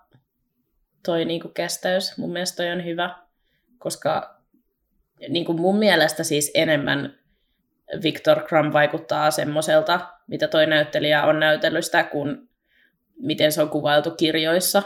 toi 1.04 1.24
niinku 1.24 1.48
kestäys. 1.48 2.18
Mun 2.18 2.32
mielestä 2.32 2.56
toi 2.56 2.72
on 2.72 2.84
hyvä, 2.84 3.16
koska 3.78 4.35
niinku 5.28 5.52
mun 5.52 5.78
mielestä 5.78 6.24
siis 6.24 6.50
enemmän 6.54 7.18
Victor 8.02 8.42
Krum 8.42 8.72
vaikuttaa 8.72 9.30
semmoiselta, 9.30 10.00
mitä 10.26 10.48
toi 10.48 10.66
näyttelijä 10.66 11.24
on 11.24 11.40
näytellyt 11.40 11.84
sitä, 11.84 12.04
kuin 12.04 12.48
miten 13.20 13.52
se 13.52 13.62
on 13.62 13.68
kuvailtu 13.68 14.10
kirjoissa. 14.10 14.82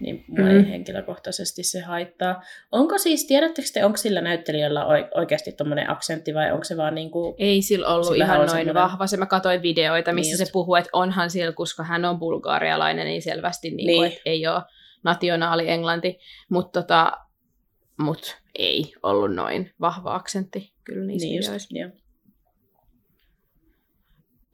Niin 0.00 0.24
mua 0.28 0.46
mm. 0.46 0.56
Ei 0.56 0.70
henkilökohtaisesti 0.70 1.62
se 1.62 1.80
haittaa. 1.80 2.42
Onko 2.72 2.98
siis, 2.98 3.26
tiedättekö 3.26 3.68
te, 3.74 3.84
onko 3.84 3.96
sillä 3.96 4.20
näyttelijällä 4.20 4.84
oi- 4.86 5.08
oikeasti 5.14 5.52
tommonen 5.52 5.90
aksentti 5.90 6.34
vai 6.34 6.52
onko 6.52 6.64
se 6.64 6.76
vaan 6.76 6.94
niinku... 6.94 7.34
Ei 7.38 7.62
sillä 7.62 7.88
ollut 7.88 8.16
ihan 8.16 8.36
noin 8.36 8.48
semmoinen- 8.48 8.74
vahva. 8.74 9.06
Se 9.06 9.16
mä 9.16 9.26
katsoin 9.26 9.62
videoita, 9.62 10.12
missä 10.12 10.36
Niin 10.36 10.46
se 10.46 10.52
puhuu, 10.52 10.74
että 10.74 10.90
onhan 10.92 11.30
sillä, 11.30 11.52
koska 11.52 11.82
hän 11.82 12.04
on 12.04 12.18
bulgaarialainen, 12.18 13.06
niin 13.06 13.22
selvästi 13.22 13.70
niin 13.70 13.86
Niin. 13.86 13.98
Kuin, 13.98 14.08
että 14.08 14.20
ei 14.24 14.46
ole 14.46 14.62
nationaali 15.04 15.70
englanti. 15.70 16.18
Mutta 16.50 16.82
tota, 16.82 17.12
mut 18.00 18.38
ei 18.58 18.92
ollut 19.02 19.34
noin 19.34 19.70
vahva 19.80 20.14
aksentti 20.14 20.72
kyllä 20.84 21.06
niissä 21.06 21.26
Niin 21.28 21.36
just. 21.36 21.70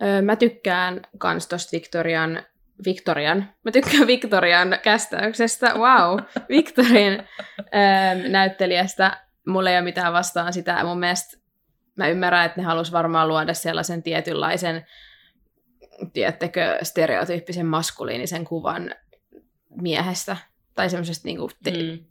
Öö, 0.03 0.23
mä 0.23 0.37
tykkään 0.37 1.01
kans 1.19 1.47
tosta 1.49 1.73
Victorian, 1.73 2.43
Victorian, 2.85 3.49
mä 3.65 3.71
tykkään 3.73 4.07
Victorian 4.17 4.79
kästäyksestä, 4.83 5.75
wow, 5.75 6.19
Victorian 6.57 7.13
öö, 7.59 8.29
näyttelijästä. 8.29 9.27
Mulla 9.47 9.71
ei 9.71 9.77
ole 9.77 9.85
mitään 9.85 10.13
vastaan 10.13 10.53
sitä. 10.53 10.85
Mun 10.85 10.99
mielestä 10.99 11.37
mä 11.97 12.09
ymmärrän, 12.09 12.47
että 12.47 12.61
ne 12.61 12.67
halus 12.67 12.93
varmaan 12.93 13.29
luoda 13.29 13.55
sellaisen 13.55 14.03
tietynlaisen, 14.03 14.87
tiedättekö, 16.13 16.79
stereotyyppisen 16.83 17.67
maskuliinisen 17.67 18.45
kuvan 18.45 18.95
miehestä 19.81 20.37
tai 20.75 20.91
semmoisesta 20.91 21.29
niinku 21.29 21.51
te- 21.65 21.71
Mm. 21.71 22.05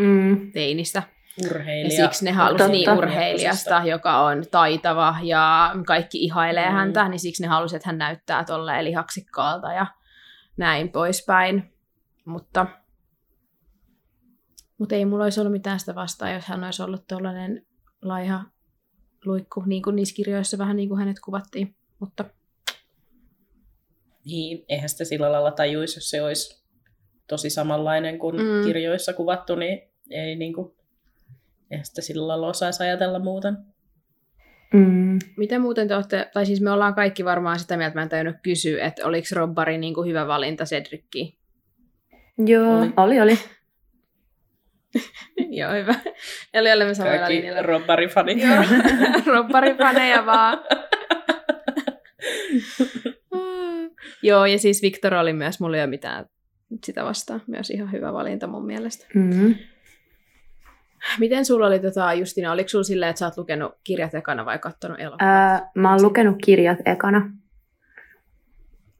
Mm, 0.00 0.52
teinistä. 0.52 1.02
Ja 1.42 1.48
Urheilija. 1.50 2.04
siksi 2.04 2.24
ne 2.24 2.30
halusi 2.32 2.58
Totta. 2.58 2.72
niin 2.72 2.90
urheilijasta, 2.90 3.82
joka 3.84 4.20
on 4.20 4.44
taitava 4.50 5.16
ja 5.22 5.72
kaikki 5.86 6.18
ihailee 6.24 6.66
Mm. 6.68 6.72
häntä, 6.74 7.08
niin 7.08 7.20
siksi 7.20 7.42
ne 7.42 7.48
halusi, 7.48 7.76
että 7.76 7.88
hän 7.88 7.98
näyttää 7.98 8.44
tolleen 8.44 8.84
lihaksikkaalta 8.84 9.72
ja 9.72 9.86
näin 10.56 10.88
poispäin. 10.92 11.72
Mutta, 12.24 12.66
mutta 14.78 14.94
ei 14.94 15.04
mulla 15.04 15.24
olisi 15.24 15.40
ollut 15.40 15.52
mitään 15.52 15.80
sitä 15.80 15.94
vastaan, 15.94 16.32
jos 16.34 16.44
hän 16.46 16.64
olisi 16.64 16.82
ollut 16.82 17.06
tuollainen 17.08 17.66
laiha 18.02 18.44
luikku, 19.24 19.62
niin 19.66 19.82
kuin 19.82 19.96
niissä 19.96 20.14
kirjoissa 20.16 20.58
vähän 20.58 20.76
niin 20.76 20.88
kuin 20.88 20.98
hänet 20.98 21.20
kuvattiin. 21.24 21.76
Mutta 21.98 22.24
Niin, 24.24 24.64
eihän 24.68 24.88
sitä 24.88 25.04
sillä 25.04 25.32
lailla 25.32 25.50
tajuisi, 25.50 25.96
jos 25.96 26.10
se 26.10 26.22
olisi 26.22 26.61
tosi 27.32 27.50
samanlainen 27.50 28.18
kuin 28.18 28.36
Mm. 28.36 28.64
kirjoissa 28.66 29.12
kuvattu, 29.12 29.54
niin 29.56 29.82
ei 30.10 30.36
niinku, 30.36 30.76
eihän 31.70 31.84
sitä 31.84 32.00
sillä 32.02 32.28
lailla 32.28 32.48
osaisi 32.48 32.82
ajatella 32.82 33.18
muuten. 33.18 33.56
mm. 34.74 35.18
mitä 35.36 35.58
muuten 35.58 35.88
te 35.88 35.94
olette, 35.96 36.30
tai 36.34 36.46
siis 36.46 36.60
me 36.60 36.70
ollaan 36.70 36.94
kaikki 36.94 37.24
varmaan 37.24 37.58
sitä 37.58 37.76
mieltä, 37.76 37.94
mä 37.94 38.02
en 38.02 38.08
tajunnut 38.08 38.36
kysyä, 38.42 38.84
että 38.86 39.06
oliko 39.06 39.26
Robbari 39.34 39.78
niin 39.78 39.94
kuin 39.94 40.08
hyvä 40.08 40.26
valinta 40.26 40.64
Cedrickiin? 40.64 41.34
Joo, 42.46 42.78
Oli. 42.78 42.92
oli, 42.96 43.20
oli. 43.20 43.38
Joo, 45.60 45.72
hyvä. 45.72 45.94
Eli 46.54 46.72
olemme 46.72 46.94
samalla 46.94 47.18
Kaikki 47.18 47.34
linjalla. 47.36 47.62
robbarifanit. 47.62 48.38
Joo, 48.42 48.64
robbarifaneja 49.34 50.26
vaan. 50.26 50.58
Joo, 54.22 54.46
ja 54.46 54.58
siis 54.58 54.82
Victor 54.82 55.14
oli 55.14 55.32
myös, 55.32 55.60
mulla 55.60 55.76
ei 55.76 55.82
ole 55.82 55.90
mitään 55.90 56.26
sitä 56.84 57.04
vastaan. 57.04 57.42
Myös 57.46 57.70
ihan 57.70 57.92
hyvä 57.92 58.12
valinta 58.12 58.46
mun 58.46 58.66
mielestä. 58.66 59.06
Mm. 59.14 59.54
Miten 61.18 61.44
sulla 61.44 61.66
oli, 61.66 61.78
tota, 61.78 62.14
Justina, 62.14 62.52
oliko 62.52 62.68
sulla 62.68 62.84
silleen, 62.84 63.10
että 63.10 63.18
sä 63.18 63.26
oot 63.26 63.36
lukenut 63.36 63.72
kirjat 63.84 64.14
ekana 64.14 64.44
vai 64.44 64.58
kattonut 64.58 65.00
elokuvat? 65.00 65.22
Ää, 65.22 65.70
mä 65.74 65.90
oon 65.90 66.02
lukenut 66.02 66.36
kirjat 66.44 66.78
ekana. 66.84 67.30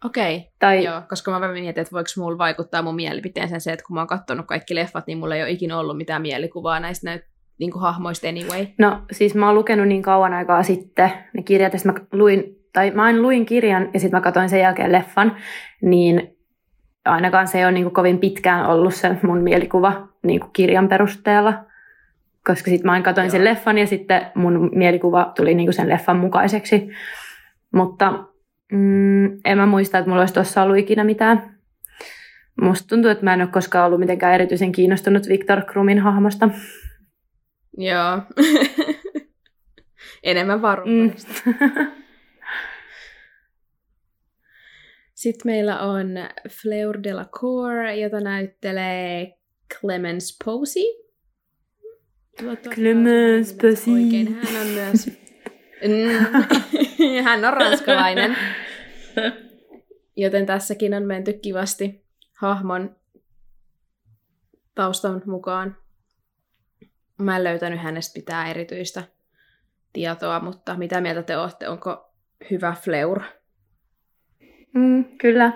Okei, 0.05 0.37
okay. 0.37 0.49
Tai 0.59 0.85
joo, 0.85 1.03
koska 1.09 1.31
mä 1.31 1.41
vähän 1.41 1.55
mietin, 1.55 1.81
että 1.81 1.93
voiko 1.93 2.11
mulla 2.17 2.39
vaikuttaa 2.39 2.83
mun 2.83 2.95
mielipiteensä 2.95 3.59
se, 3.59 3.73
että 3.73 3.85
kun 3.87 3.95
mä 3.95 4.01
oon 4.01 4.07
kattonut 4.07 4.47
kaikki 4.47 4.75
leffat, 4.75 5.07
niin 5.07 5.19
mulla 5.19 5.37
ei 5.37 5.43
ole 5.43 5.51
ikinä 5.51 5.79
ollut 5.79 5.97
mitään 5.97 6.23
mielikuvaa 6.23 6.81
näistä 6.81 7.07
näyt, 7.07 7.23
niin 7.59 7.71
kuin 7.71 7.83
hahmoista 7.83 8.29
anyway. 8.29 8.67
No 8.79 9.03
siis 9.13 9.35
mä 9.35 9.47
oon 9.47 9.55
lukenut 9.55 9.89
niin 9.89 10.03
kauan 10.03 10.33
aikaa 10.33 10.63
sitten 10.63 11.11
ne 11.33 11.43
kirjat, 11.43 11.73
ja 11.73 11.79
sit 11.79 11.87
mä 11.87 11.95
luin, 12.13 12.45
tai 12.73 12.91
mä 12.91 13.03
aina 13.03 13.23
luin 13.23 13.47
kirjan 13.47 13.91
ja 13.95 14.01
sitten 14.01 14.19
mä 14.19 14.21
katsoin 14.21 14.49
sen 14.49 14.61
jälkeen 14.61 14.93
leffan, 14.93 15.37
niin 15.83 16.37
ainakaan 17.05 17.49
se 17.49 17.59
ei 17.59 17.65
ole 17.65 17.73
niin 17.73 17.85
kuin 17.85 17.95
kovin 17.95 18.19
pitkään 18.19 18.67
ollut 18.67 18.95
se 18.95 19.17
mun 19.23 19.43
mielikuva 19.43 20.09
niin 20.23 20.41
kuin 20.41 20.51
kirjan 20.53 20.89
perusteella. 20.89 21.65
Koska 22.47 22.71
sitten 22.71 22.87
mä 22.87 22.93
aina 22.93 23.05
katsoin 23.05 23.31
sen 23.31 23.45
leffan 23.45 23.79
ja 23.79 23.87
sitten 23.87 24.27
mun 24.35 24.71
mielikuva 24.75 25.33
tuli 25.37 25.55
niin 25.55 25.67
kuin 25.67 25.75
sen 25.75 25.89
leffan 25.89 26.17
mukaiseksi. 26.17 26.89
Mutta 27.75 28.25
mm, 28.73 29.25
en 29.45 29.59
mä 29.59 29.67
muista, 29.67 29.99
että 29.99 30.09
mulla 30.09 30.23
olisi 30.23 30.35
tuossa 30.35 30.63
ollut 30.63 30.77
ikinä 30.77 31.05
mitään. 31.05 31.59
Musta 32.61 32.89
tuntuu, 32.89 33.11
että 33.11 33.25
mä 33.25 33.35
en 33.35 33.41
ole 33.41 33.49
koskaan 33.49 33.87
ollut 33.87 34.01
mitenkään 34.01 34.35
erityisen 34.35 34.73
kiinnostunut 34.73 35.29
Viktor 35.29 35.63
Krumin 35.63 35.99
hahmosta. 35.99 36.49
Joo. 37.77 38.23
Enemmän 40.23 40.63
vaan 40.63 40.79
Mm. 40.85 41.13
Sitten 45.23 45.53
meillä 45.53 45.81
on 45.81 46.07
Fleur 46.49 47.03
de 47.03 47.15
la 47.15 47.25
Cour, 47.25 47.73
jota 48.01 48.21
näyttelee 48.21 49.39
Clemens 49.75 50.39
Posey. 50.45 50.83
Toivottavasti 52.37 52.81
Clemens 52.81 53.53
Posey. 53.53 53.95
Oikein. 53.95 54.35
Hän 54.35 54.61
on 54.61 54.67
myös... 54.67 55.07
Mm. 57.07 57.23
Hän 57.25 57.45
on 57.45 57.53
ranskalainen. 57.53 58.37
Joten 60.17 60.47
tässäkin 60.47 60.95
on 60.95 61.03
menty 61.03 61.33
kivasti 61.33 62.05
hahmon 62.33 62.97
taustan 64.75 65.23
mukaan. 65.27 65.77
Mä 67.19 67.37
en 67.37 67.45
löytänyt 67.45 67.83
hänestä 67.83 68.19
mitään 68.19 68.51
erityistä 68.51 69.03
tietoa, 69.93 70.41
mutta 70.41 70.77
mitä 70.77 71.01
mieltä 71.01 71.23
te 71.23 71.37
olette? 71.37 71.69
Onko 71.69 72.15
hyvä 72.51 72.77
Fleur? 72.85 73.23
Mm, 74.75 75.05
kyllä. 75.19 75.53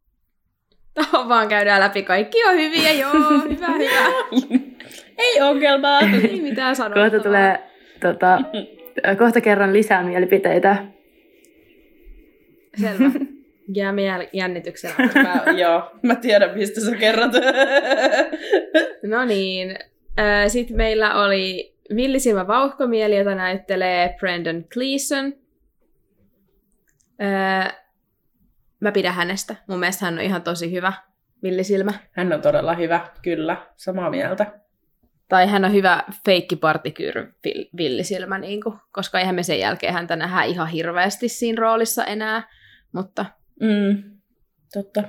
Tämä 0.94 1.28
vaan 1.28 1.48
käydään 1.48 1.80
läpi. 1.80 2.02
Kaikki 2.02 2.44
on 2.44 2.54
hyviä, 2.54 2.92
joo, 2.92 3.12
hyvä, 3.48 3.72
hyvä. 3.72 4.60
Ei 5.18 5.40
ongelmaa. 5.40 6.00
Ei 6.00 6.40
mitään 6.40 6.76
sanottavaa. 6.76 7.10
Kohta 7.10 7.24
tulee, 7.28 7.58
tota, 8.00 8.40
kohta 9.18 9.40
kerran 9.40 9.72
lisää 9.72 10.02
mielipiteitä. 10.02 10.84
Selvä. 12.80 13.10
Jäämme 13.74 14.02
jäl- 14.02 14.28
jännityksellä. 14.32 14.96
mä, 15.22 15.52
joo, 15.52 15.90
mä 16.02 16.14
tiedän 16.14 16.58
mistä 16.58 16.80
sä 16.80 16.96
kerrot. 16.96 17.32
No 19.02 19.24
niin. 19.24 19.78
Sitten 20.48 20.76
meillä 20.76 21.24
oli 21.24 21.74
Villisilmä 21.96 22.46
vauhkomieli, 22.46 23.16
jota 23.18 23.34
näyttelee 23.34 24.14
Brendan 24.18 24.64
Gleeson. 24.72 25.32
Mä 28.80 28.92
pidän 28.92 29.14
hänestä. 29.14 29.56
Mun 29.66 29.78
mielestä 29.78 30.04
hän 30.04 30.14
on 30.14 30.20
ihan 30.20 30.42
tosi 30.42 30.72
hyvä 30.72 30.92
villisilmä. 31.42 31.92
Hän 32.12 32.32
on 32.32 32.42
todella 32.42 32.74
hyvä, 32.74 33.10
kyllä, 33.22 33.66
samaa 33.76 34.10
mieltä. 34.10 34.60
Tai 35.28 35.46
hän 35.48 35.64
on 35.64 35.72
hyvä 35.72 36.04
feikkipartikyr 36.24 37.32
villisilmä, 37.76 38.38
niin 38.38 38.62
kuin, 38.62 38.78
koska 38.92 39.18
eihän 39.20 39.34
me 39.34 39.42
sen 39.42 39.58
jälkeen 39.58 39.92
häntä 39.92 40.16
nähdä 40.16 40.42
ihan 40.42 40.68
hirveästi 40.68 41.28
siinä 41.28 41.60
roolissa 41.60 42.04
enää. 42.04 42.48
Mutta 42.92 43.26
Mm, 43.60 44.02
totta. 44.72 45.02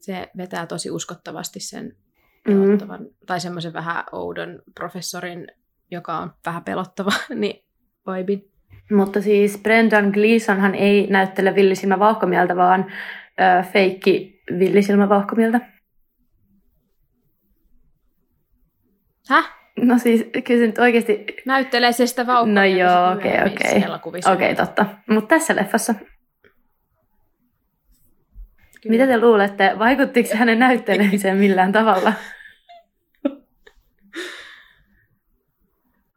se 0.00 0.30
vetää 0.36 0.66
tosi 0.66 0.90
uskottavasti 0.90 1.60
sen 1.60 1.96
Mm. 2.48 2.62
pelottavan, 2.62 3.06
tai 3.26 3.40
semmoisen 3.40 3.72
vähän 3.72 4.04
oudon 4.12 4.62
professorin, 4.74 5.46
joka 5.90 6.18
on 6.18 6.32
vähän 6.46 6.64
pelottava, 6.64 7.10
niin 7.34 7.64
vibin. 8.06 8.51
Mutta 8.96 9.22
siis 9.22 9.58
Brendan 9.62 10.10
Gleesonhan 10.10 10.74
ei 10.74 11.06
näyttele 11.10 11.54
villisilmä 11.54 11.98
vauhkomieltä, 11.98 12.56
vaan 12.56 12.86
ö, 13.40 13.62
feikki 13.62 14.42
villisilmä 14.58 15.08
vauhkomieltä. 15.08 15.60
Häh? 19.28 19.52
No 19.76 19.98
siis, 19.98 20.26
kyllä 20.44 20.60
se 20.60 20.66
nyt 20.66 20.78
oikeasti... 20.78 21.26
Näyttelee 21.46 21.92
se 21.92 22.06
sitä 22.06 22.26
vauhkoa. 22.26 22.54
No 22.54 22.64
joo, 22.64 23.12
okei, 23.12 23.32
okei. 23.32 23.84
Okei, 24.32 24.54
totta. 24.54 24.86
Mutta 25.10 25.28
tässä 25.28 25.56
leffassa, 25.56 25.94
mitä 28.88 29.06
te 29.06 29.20
luulette, 29.20 29.72
vaikuttiko 29.78 30.28
hänen 30.34 30.58
näyttelemiseen 30.58 31.36
millään 31.36 31.72
tavalla? 31.72 32.12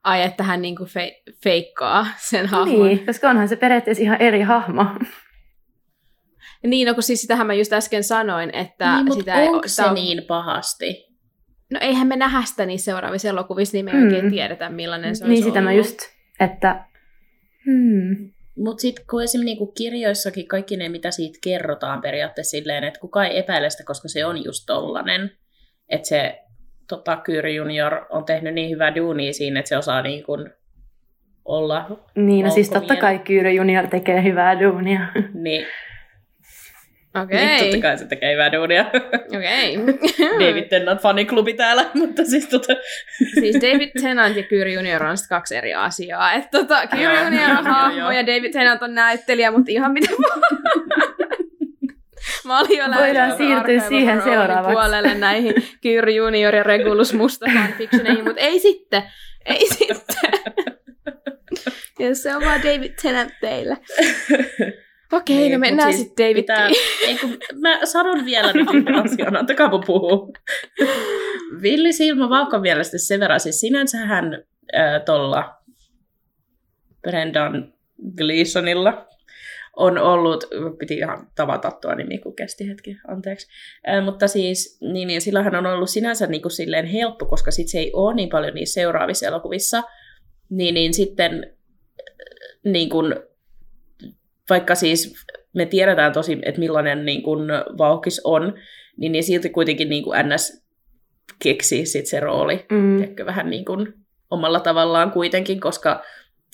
Ai, 0.06 0.22
että 0.22 0.44
hän 0.44 0.62
niinku 0.62 0.84
fe- 0.84 1.34
feikkaa 1.44 2.08
sen 2.18 2.46
hahmon. 2.46 2.88
Niin, 2.88 3.06
koska 3.06 3.30
onhan 3.30 3.48
se 3.48 3.56
periaatteessa 3.56 4.04
ihan 4.04 4.22
eri 4.22 4.42
hahmo. 4.42 4.86
Niin, 6.68 6.88
no 6.88 6.94
kun 6.94 7.04
siis 7.04 7.22
sitähän 7.22 7.48
mä 7.48 7.54
just 7.54 7.74
äsken 7.74 8.04
sanoin, 8.04 8.56
että 8.56 8.96
niin, 9.04 9.14
sitä 9.14 9.34
mutta 9.36 9.50
onko 9.50 9.62
ei, 9.64 9.70
se 9.70 9.84
on- 9.86 9.94
niin 9.94 10.24
pahasti? 10.28 11.06
No 11.74 11.80
eihän 11.82 12.08
me 12.08 12.16
nähdä 12.16 12.42
sitä 12.46 12.66
niissä 12.66 12.86
seuraavissa 12.92 13.28
elokuvissa, 13.28 13.78
niin 13.78 13.86
me 13.86 13.92
ei 13.92 14.04
oikein 14.04 14.26
Mm. 14.26 14.32
tiedetä 14.32 14.70
millainen 14.70 15.16
se 15.16 15.24
on 15.24 15.30
Niin 15.30 15.44
sitä 15.44 15.62
mä 15.62 15.74
just, 15.74 16.00
että... 16.40 16.86
Hmm. 17.66 18.32
Mutta 18.58 18.82
sitten 18.82 19.06
kun 19.10 19.24
esimerkiksi 19.24 19.46
niinku 19.46 19.72
kirjoissakin 19.72 20.48
kaikki 20.48 20.78
ne, 20.78 20.90
mitä 20.90 21.12
siitä 21.12 21.40
kerrotaan 21.44 22.02
periaatteessa 22.02 22.58
silleen, 22.58 22.84
että 22.84 23.00
kukaan 23.00 23.26
ei 23.28 23.38
epäile 23.38 23.70
sitä, 23.70 23.84
koska 23.84 24.08
se 24.08 24.26
on 24.26 24.44
just 24.44 24.64
tollanen. 24.68 25.32
Että 25.90 26.08
se 26.08 26.40
tota, 26.88 27.18
Kyry 27.18 27.50
Junior 27.50 28.06
on 28.10 28.26
tehnyt 28.26 28.54
niin 28.54 28.70
hyvää 28.70 28.96
duunia 28.96 29.34
siinä, 29.34 29.60
että 29.60 29.70
se 29.70 29.78
osaa 29.78 30.02
niin 30.02 30.24
kuin 30.24 30.50
olla. 31.46 32.02
Niin, 32.16 32.46
no 32.46 32.52
siis 32.52 32.70
totta 32.70 32.96
kai 32.96 33.20
Kyyrö 33.20 33.52
Junior 33.52 33.88
tekee 33.88 34.24
hyvää 34.24 34.60
duunia. 34.60 35.00
Niin, 35.34 35.66
Okei, 37.24 37.46
niin 37.46 37.64
totta 37.64 37.82
kai 37.82 37.98
se 37.98 38.06
tekee 38.06 38.34
hyvää 38.34 38.52
duunia. 38.52 38.86
okei. 39.38 39.78
David 40.48 40.68
Tennant 40.70 41.02
faniklubi 41.02 41.54
täällä, 41.54 41.86
mutta 41.94 42.26
siis 42.26 42.48
tota... 42.48 42.74
siis 43.40 43.56
David 43.56 43.90
Tennant 44.02 44.38
ja 44.38 44.44
Kyri 44.44 44.74
Junior 44.74 45.04
on 45.04 45.18
sit 45.18 45.30
kaksi 45.30 45.56
eri 45.56 45.74
asiaa. 45.74 46.34
Että 46.34 46.50
tota, 46.52 46.88
Kyri 46.88 47.04
Joo, 47.04 47.24
Junior 47.24 47.52
on 47.52 47.68
hahmo 47.68 48.12
ja 48.12 48.28
David 48.28 48.52
Tennant 48.52 48.82
on 48.82 48.96
näyttelijä, 48.96 49.52
mutta 49.52 49.72
ihan 49.72 49.92
mitä 49.92 50.08
Mä 52.46 52.60
olin 52.60 52.78
jo 52.78 52.86
Voidaan 53.00 53.38
siirtyä 53.38 53.80
siihen 53.90 54.22
seuraavaksi. 54.22 54.72
puolelle 54.72 55.16
näihin 55.16 55.54
Kyri 55.82 56.16
Junior 56.16 56.56
ja 56.56 56.64
Regulus 56.64 57.14
Musta 57.14 57.46
fanfictioneihin, 57.54 58.24
mutta 58.24 58.42
ei 58.42 58.60
sitten. 58.60 59.04
Ei 59.46 59.68
sitten. 59.78 60.16
ja 62.00 62.16
se 62.16 62.36
on 62.36 62.42
vaan 62.42 62.62
David 62.64 62.94
Tennant 63.02 63.32
teille. 63.42 63.78
Okei, 65.14 65.36
Niin, 65.38 65.52
no 65.52 65.60
mennään 65.60 65.94
siis 65.94 66.08
sitten 66.08 66.26
David. 66.26 66.36
pitää, 66.36 66.70
ei 67.08 67.18
kun, 67.22 67.38
mä 67.62 67.80
sanon 67.86 68.26
vielä 68.26 68.54
nyt 68.54 68.68
asian, 69.06 69.36
antakaa 69.38 69.70
mun 69.70 69.84
puhua. 69.86 70.28
Villi 71.62 71.94
Silma 71.94 72.30
Vaukon 72.30 72.62
mielestä 72.62 72.98
sen 72.98 73.20
verran, 73.20 73.40
siis 73.40 73.60
sinänsä 73.60 73.98
hän 73.98 74.34
äh, 74.76 75.02
tuolla 75.06 75.56
Brendan 77.02 77.74
Gleesonilla 78.18 79.08
on 79.76 79.98
ollut, 79.98 80.44
piti 80.80 80.94
ihan 80.98 81.28
tavata 81.36 81.72
tuo 81.72 81.96
nimi, 81.96 82.18
kun 82.18 82.36
kesti 82.36 82.68
hetki, 82.70 82.98
anteeksi. 83.08 83.48
Äh, 83.90 84.04
mutta 84.06 84.28
siis, 84.28 84.78
niin, 84.82 85.08
niin 85.08 85.22
sillähän 85.22 85.56
on 85.56 85.66
ollut 85.66 85.90
sinänsä 85.90 86.28
niin 86.28 86.42
kuin 86.42 86.52
silleen 86.52 86.86
helppo, 86.86 87.26
koska 87.26 87.52
sit 87.52 87.68
se 87.68 87.80
ei 87.80 87.92
ole 87.94 88.16
niin 88.16 88.30
paljon 88.30 88.54
niissä 88.54 88.74
seuraavissa 88.82 89.28
elokuvissa, 89.28 89.84
niin, 90.50 90.74
niin 90.74 90.94
sitten 90.94 91.56
niin 92.64 92.90
kuin, 92.90 93.16
vaikka 94.50 94.76
siis 94.76 95.14
me 95.54 95.66
tiedetään 95.66 96.14
tosi, 96.14 96.38
että 96.42 96.60
millainen 96.60 97.06
niin 97.06 97.24
kuin 97.24 97.42
vauhkis 97.78 98.22
on, 98.24 98.54
niin, 98.98 99.12
niin 99.12 99.24
silti 99.24 99.50
kuitenkin 99.50 99.90
niin 99.90 100.04
kuin 100.04 100.20
NS 100.30 100.66
keksii 101.44 101.86
sit 101.86 102.06
se 102.06 102.20
rooli 102.20 102.66
Mm. 102.72 103.26
vähän 103.26 103.50
niin 103.50 103.66
kuin 103.66 103.94
omalla 104.32 104.60
tavallaan 104.60 105.12
kuitenkin, 105.12 105.60
koska 105.60 106.04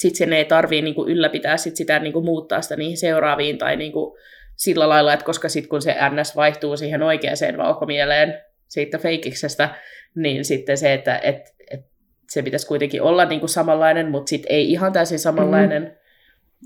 sitten 0.01 0.17
sen 0.17 0.33
ei 0.33 0.45
tarvii 0.45 0.81
niin 0.81 0.95
kuin 0.95 1.09
ylläpitää 1.09 1.57
sit 1.57 1.75
sitä 1.75 1.99
niin 1.99 2.13
kuin 2.13 2.25
muuttaa 2.25 2.61
sitä 2.61 2.75
niihin 2.75 2.97
seuraaviin 2.97 3.57
tai 3.57 3.75
niin 3.75 3.91
kuin 3.91 4.17
sillä 4.55 4.89
lailla, 4.89 5.13
että 5.13 5.25
koska 5.25 5.49
sitten 5.49 5.69
kun 5.69 5.81
se 5.81 5.95
NS 6.09 6.35
vaihtuu 6.35 6.77
siihen 6.77 7.03
oikeaan 7.03 7.57
vauhkomieleen 7.57 8.41
siitä 8.67 8.97
feikiksestä, 8.97 9.75
niin 10.15 10.45
sitten 10.45 10.77
se, 10.77 10.93
että 10.93 11.17
et, 11.17 11.55
et 11.71 11.85
se 12.29 12.41
pitäisi 12.41 12.67
kuitenkin 12.67 13.01
olla 13.01 13.25
niin 13.25 13.39
kuin 13.39 13.49
samanlainen, 13.49 14.11
mutta 14.11 14.29
sitten 14.29 14.51
ei 14.51 14.71
ihan 14.71 14.93
täysin 14.93 15.19
samanlainen, 15.19 15.83
mm. 15.83 15.91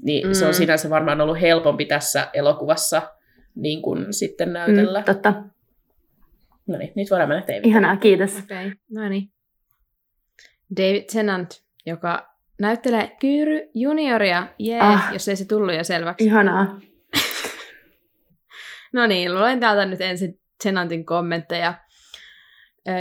niin 0.04 0.28
mm. 0.28 0.34
se 0.34 0.46
on 0.46 0.52
Mm. 0.52 0.58
sinänsä 0.58 0.90
varmaan 0.90 1.22
ollut 1.22 1.42
helpompi 1.42 1.86
tässä 1.86 2.28
elokuvassa 2.34 3.02
niin 3.56 3.82
kuin 3.82 4.14
sitten 4.14 4.54
näytellä. 4.54 5.00
Mm, 5.00 5.06
totta. 5.06 5.34
No 6.68 6.78
niin, 6.78 6.92
nyt 6.96 7.12
voidaan 7.12 7.30
mennä 7.30 7.44
David. 7.48 7.66
Ihanaa, 7.66 7.98
kiitos. 7.98 8.40
Okei, 8.44 8.68
okay, 8.68 8.78
no 8.92 9.10
niin. 9.10 9.30
David 10.78 11.04
Tennant, 11.14 11.52
joka 11.86 12.35
näyttelee 12.60 13.18
Kyyry 13.20 13.70
Junioria, 13.74 14.48
jee, 14.60 14.80
ah, 14.80 15.14
jos 15.14 15.28
ei 15.28 15.36
se 15.36 15.46
tullut 15.46 15.76
jo 15.76 15.84
selväksi. 15.84 16.26
Ihanaa. 16.26 16.80
No 18.94 19.08
niin, 19.08 19.36
luen 19.36 19.60
täältä 19.60 19.86
nyt 19.86 20.02
ensin 20.02 20.40
Tennantin 20.64 21.06
kommentteja, 21.06 21.74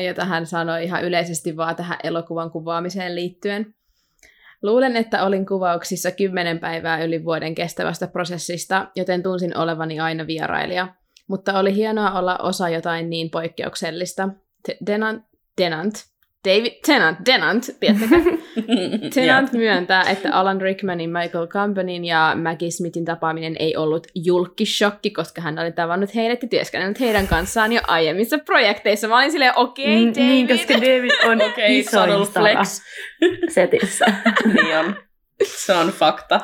jota 0.06 0.24
hän 0.24 0.46
sanoi 0.46 0.84
ihan 0.84 1.04
yleisesti 1.04 1.56
vaan 1.56 1.76
tähän 1.76 1.98
elokuvan 2.04 2.50
kuvaamiseen 2.50 3.14
liittyen. 3.14 3.74
Luulen, 4.62 4.96
että 4.96 5.24
olin 5.24 5.46
kuvauksissa 5.46 6.10
kymmenen 6.10 6.58
päivää 6.58 7.04
yli 7.04 7.24
vuoden 7.24 7.54
kestävästä 7.54 8.06
prosessista, 8.06 8.90
joten 8.96 9.22
tunsin 9.22 9.56
olevani 9.56 10.00
aina 10.00 10.26
vierailija. 10.26 10.94
Mutta 11.28 11.58
oli 11.58 11.74
hienoa 11.74 12.18
olla 12.18 12.38
osa 12.38 12.68
jotain 12.68 13.10
niin 13.10 13.30
poikkeuksellista. 13.30 14.28
Denant, 14.86 15.24
Denant, 15.58 15.94
David 16.44 16.72
Tennant, 16.86 17.18
Denant, 17.26 17.64
tiedättekö? 17.80 18.14
Tennant 19.14 19.52
myöntää, 19.52 20.02
että 20.02 20.32
Alan 20.32 20.60
Rickmanin, 20.60 21.10
Michael 21.10 21.46
Camponin 21.46 22.04
ja 22.04 22.36
Maggie 22.42 22.70
Smithin 22.70 23.04
tapaaminen 23.04 23.56
ei 23.58 23.76
ollut 23.76 24.06
julkishokki, 24.14 25.10
koska 25.10 25.40
hän 25.42 25.58
oli 25.58 25.72
tavannut 25.72 26.14
heidät 26.14 26.42
ja 26.42 26.48
työskennellyt 26.48 27.00
heidän 27.00 27.26
kanssaan 27.26 27.72
jo 27.72 27.80
aiemmissa 27.86 28.38
projekteissa. 28.38 29.08
Mä 29.08 29.18
olin 29.18 29.30
silleen, 29.30 29.52
okei, 29.56 29.84
okay, 29.84 30.04
Mm, 30.04 30.10
David. 30.10 30.28
Niin, 30.28 30.48
koska 30.48 30.74
David 30.74 31.10
on 31.24 31.42
okay, 31.50 31.78
isoin 31.78 32.10
flex. 32.32 32.80
setissä. 33.54 34.04
niin 34.54 34.78
on. 34.78 34.96
Se 35.44 35.72
on 35.72 35.88
fakta. 35.88 36.40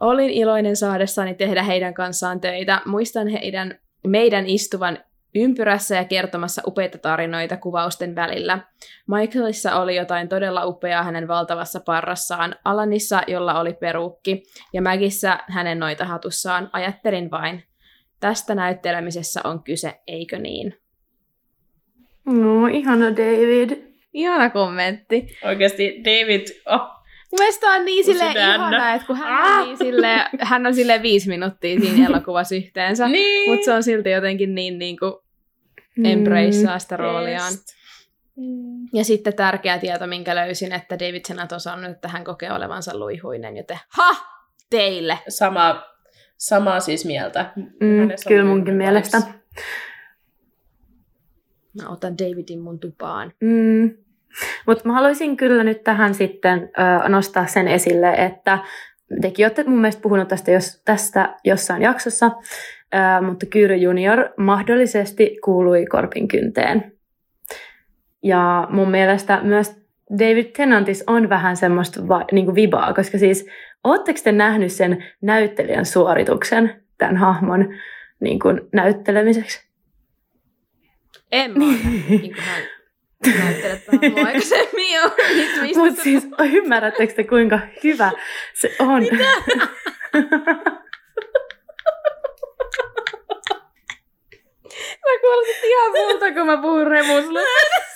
Olin 0.00 0.30
iloinen 0.30 0.76
saadessani 0.76 1.34
tehdä 1.34 1.62
heidän 1.62 1.94
kanssaan 1.94 2.40
töitä. 2.40 2.80
Muistan 2.84 3.28
heidän, 3.28 3.78
meidän 4.06 4.46
istuvan 4.46 4.98
ympyrässä 5.34 5.96
ja 5.96 6.04
kertomassa 6.04 6.62
upeita 6.66 6.98
tarinoita 6.98 7.56
kuvausten 7.56 8.14
välillä. 8.14 8.58
Michaelissa 9.06 9.80
oli 9.80 9.96
jotain 9.96 10.28
todella 10.28 10.66
upeaa 10.66 11.02
hänen 11.02 11.28
valtavassa 11.28 11.80
parrassaan, 11.80 12.56
Alanissa, 12.64 13.22
jolla 13.26 13.60
oli 13.60 13.72
peruukki, 13.72 14.42
ja 14.72 14.82
Mägissä 14.82 15.38
hänen 15.48 15.78
noita 15.78 16.04
hatussaan. 16.04 16.70
Ajattelin 16.72 17.30
vain, 17.30 17.64
tästä 18.20 18.54
näyttelemisessä 18.54 19.40
on 19.44 19.62
kyse, 19.62 20.00
eikö 20.06 20.38
niin? 20.38 20.74
No, 22.26 22.66
ihana 22.66 23.10
David. 23.10 23.70
Ihana 24.12 24.50
kommentti. 24.50 25.38
Oikeasti 25.44 26.02
David, 26.04 26.46
oh, 26.66 27.02
Mun 27.32 27.38
mielestä 27.38 27.66
on 27.66 27.84
niin 27.84 28.04
sille 28.04 28.32
ihana, 28.32 28.94
että 28.94 29.06
kun 29.06 29.16
hän 29.16 29.60
on, 29.60 29.66
niin 29.66 29.78
sille, 29.78 30.26
hän 30.40 30.66
on 30.66 30.74
sille 30.74 31.02
viisi 31.02 31.28
minuuttia 31.28 31.80
siinä 31.80 32.06
elokuvassa 32.08 32.54
yhteensä. 32.54 33.08
niin. 33.08 33.50
Mutta 33.50 33.64
se 33.64 33.72
on 33.72 33.82
silti 33.82 34.10
jotenkin 34.10 34.54
niin, 34.54 34.78
niin 34.78 34.98
kuin 34.98 35.12
embraceaa 36.04 36.78
sitä 36.78 36.96
rooliaan. 36.96 37.52
Just. 37.52 37.82
Mm. 38.36 38.88
Ja 38.92 39.04
sitten 39.04 39.34
tärkeä 39.34 39.78
tieto, 39.78 40.06
minkä 40.06 40.34
löysin, 40.34 40.72
että 40.72 40.98
David 40.98 41.20
Tennant 41.26 41.52
on 41.52 41.60
sanonut, 41.60 41.90
että 41.90 42.08
hän 42.08 42.24
kokee 42.24 42.52
olevansa 42.52 42.98
luihuinen, 42.98 43.56
joten 43.56 43.78
ha! 43.88 44.10
Teille! 44.70 45.18
Sama, 45.28 45.82
samaa 46.36 46.80
siis 46.80 47.04
mieltä. 47.04 47.52
Mm, 47.56 48.08
kyllä 48.28 48.44
munkin 48.44 48.74
mielestä. 48.74 49.18
Mä 51.82 51.88
otan 51.88 52.18
Davidin 52.18 52.60
mun 52.60 52.80
tupaan. 52.80 53.32
Mm. 53.40 53.96
Mutta 54.66 54.88
mä 54.88 54.92
haluaisin 54.92 55.36
kyllä 55.36 55.64
nyt 55.64 55.84
tähän 55.84 56.14
sitten 56.14 56.70
ö, 57.04 57.08
nostaa 57.08 57.46
sen 57.46 57.68
esille, 57.68 58.14
että 58.14 58.58
tekin 59.20 59.46
olette 59.46 59.64
mun 59.64 59.80
mielestä 59.80 60.02
puhunut 60.02 60.28
tästä, 60.28 60.50
jos, 60.50 60.82
tästä 60.84 61.34
jossain 61.44 61.82
jaksossa, 61.82 62.26
ö, 62.94 63.26
mutta 63.26 63.46
Kyyry 63.46 63.76
Junior 63.76 64.28
mahdollisesti 64.36 65.38
kuului 65.44 65.86
Korpin 65.86 66.28
kynteen. 66.28 66.92
Ja 68.22 68.68
mun 68.70 68.90
mielestä 68.90 69.40
myös 69.42 69.82
David 70.18 70.44
Tennantis 70.44 71.04
on 71.06 71.28
vähän 71.28 71.56
semmoista 71.56 72.08
va, 72.08 72.24
niin 72.32 72.44
kuin 72.44 72.54
vibaa, 72.54 72.94
koska 72.94 73.18
siis 73.18 73.46
ootteko 73.84 74.20
te 74.24 74.32
nähnyt 74.32 74.72
sen 74.72 75.04
näyttelijän 75.22 75.86
suorituksen 75.86 76.82
tämän 76.98 77.16
hahmon 77.16 77.74
niin 78.20 78.38
kuin 78.38 78.60
näyttelemiseksi? 78.72 79.72
En 81.32 81.50
mä 81.50 81.64
niin 82.08 82.20
kuin 82.20 82.44
hän 83.26 83.44
näyttelee 83.44 83.76
tähän 83.76 84.12
mua 84.12 84.26
aikaisemmin 84.26 84.92
jo. 84.94 85.02
Mutta 85.76 86.02
siis 86.02 86.28
ymmärrättekö 86.52 87.14
te 87.14 87.24
kuinka 87.24 87.58
hyvä 87.84 88.10
se 88.54 88.76
on? 88.78 89.06
Sä 94.82 95.12
kuulostat 95.20 95.64
ihan 95.64 95.92
multa, 95.92 96.32
kun 96.32 96.46
mä 96.46 96.56
puhun 96.56 96.86
remusluudesta. 96.86 97.92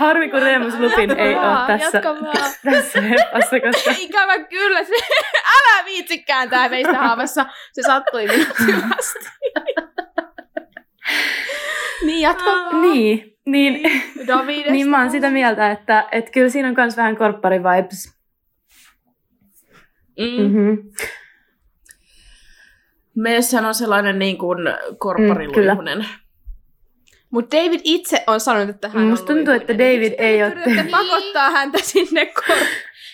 Harmi, 0.00 0.30
kun 0.30 0.42
Reemus 0.42 0.74
Lupin 0.78 1.18
ei 1.18 1.34
ole 1.34 1.66
tässä, 1.66 2.02
tässä 2.70 3.02
leffassa, 3.02 3.60
koska 3.60 3.94
Ikävä 3.98 4.38
kyllä, 4.38 4.84
se, 4.84 4.94
älä 5.56 5.84
viitsi 5.84 6.22
kääntää 6.22 6.68
meistä 6.68 6.98
haavassa. 6.98 7.46
Se 7.72 7.82
sattui 7.82 8.26
minut 8.26 8.58
hyvästi. 8.66 9.30
Niin, 12.06 12.28
vaan. 12.28 12.82
niin, 12.82 13.36
niin, 13.46 14.02
Davidesta. 14.26 14.72
niin 14.72 14.88
mä 14.88 15.00
oon 15.00 15.10
sitä 15.10 15.30
mieltä, 15.30 15.70
että, 15.70 16.08
että 16.12 16.30
kyllä 16.30 16.48
siinä 16.48 16.68
on 16.68 16.74
myös 16.76 16.96
vähän 16.96 17.16
korppari 17.16 17.60
vibes. 17.62 18.20
Mm. 20.18 20.42
Mm-hmm. 20.42 20.90
Meessähän 23.14 23.64
on 23.64 23.74
sellainen 23.74 24.18
niin 24.18 24.38
kuin 24.38 24.58
korppariluihunen. 24.98 26.06
Mutta 27.30 27.56
David 27.56 27.80
itse 27.84 28.24
on 28.26 28.40
sanonut, 28.40 28.68
että 28.68 28.88
hän 28.88 29.02
Musta 29.02 29.32
on 29.32 29.36
tuntuu, 29.36 29.54
että. 29.54 29.72
David 29.72 30.14
ei 30.18 30.38
te 30.38 30.46
yritätte 30.46 30.70
tehnyt- 30.70 30.90
pakottaa 30.90 31.50
häntä 31.50 31.78
sinne 31.82 32.26
kor... 32.26 32.56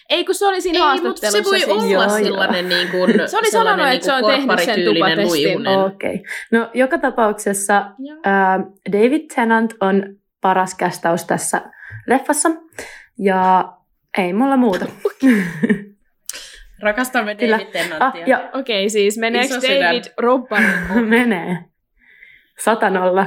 Ei, 0.09 0.25
kun 0.25 0.35
se 0.35 0.47
oli 0.47 0.61
siinä 0.61 0.79
Ei, 0.79 0.85
mutta 0.85 1.09
haastattelussa. 1.09 1.39
se 1.39 1.45
voi 1.45 1.59
siis. 1.59 1.69
olla 1.71 2.05
Joo, 2.05 2.19
joo. 2.19 2.25
sellainen 2.25 2.69
niin 2.69 2.89
kuin, 2.89 3.11
Se 3.27 3.39
oli 3.39 3.51
sanonut, 3.51 3.87
että 3.89 4.05
se 4.05 4.13
on 4.13 4.25
tehnyt 4.25 4.61
sen 4.61 4.85
tupatestin. 4.85 5.69
Okei. 5.69 6.15
Okay. 6.15 6.25
No 6.53 6.71
joka 6.75 6.99
tapauksessa 6.99 7.91
Joo. 7.99 8.19
ää, 8.25 8.61
David 8.93 9.27
Tennant 9.35 9.75
on 9.81 10.17
paras 10.41 10.75
kästaus 10.75 11.25
tässä 11.25 11.61
leffassa. 12.07 12.51
Ja 13.19 13.73
ei 14.19 14.33
mulla 14.33 14.57
muuta. 14.57 14.87
Rakastamme 16.83 17.35
Kyllä. 17.35 17.57
David 17.59 17.67
ah, 17.67 17.73
Tennantia. 17.73 18.27
ja 18.27 18.51
Okei, 18.53 18.91
siis 18.91 19.19
meneekö. 19.19 19.55
David 19.55 20.05
Robbarin 20.19 21.05
menee. 21.09 21.59
Satanolla. 22.65 23.25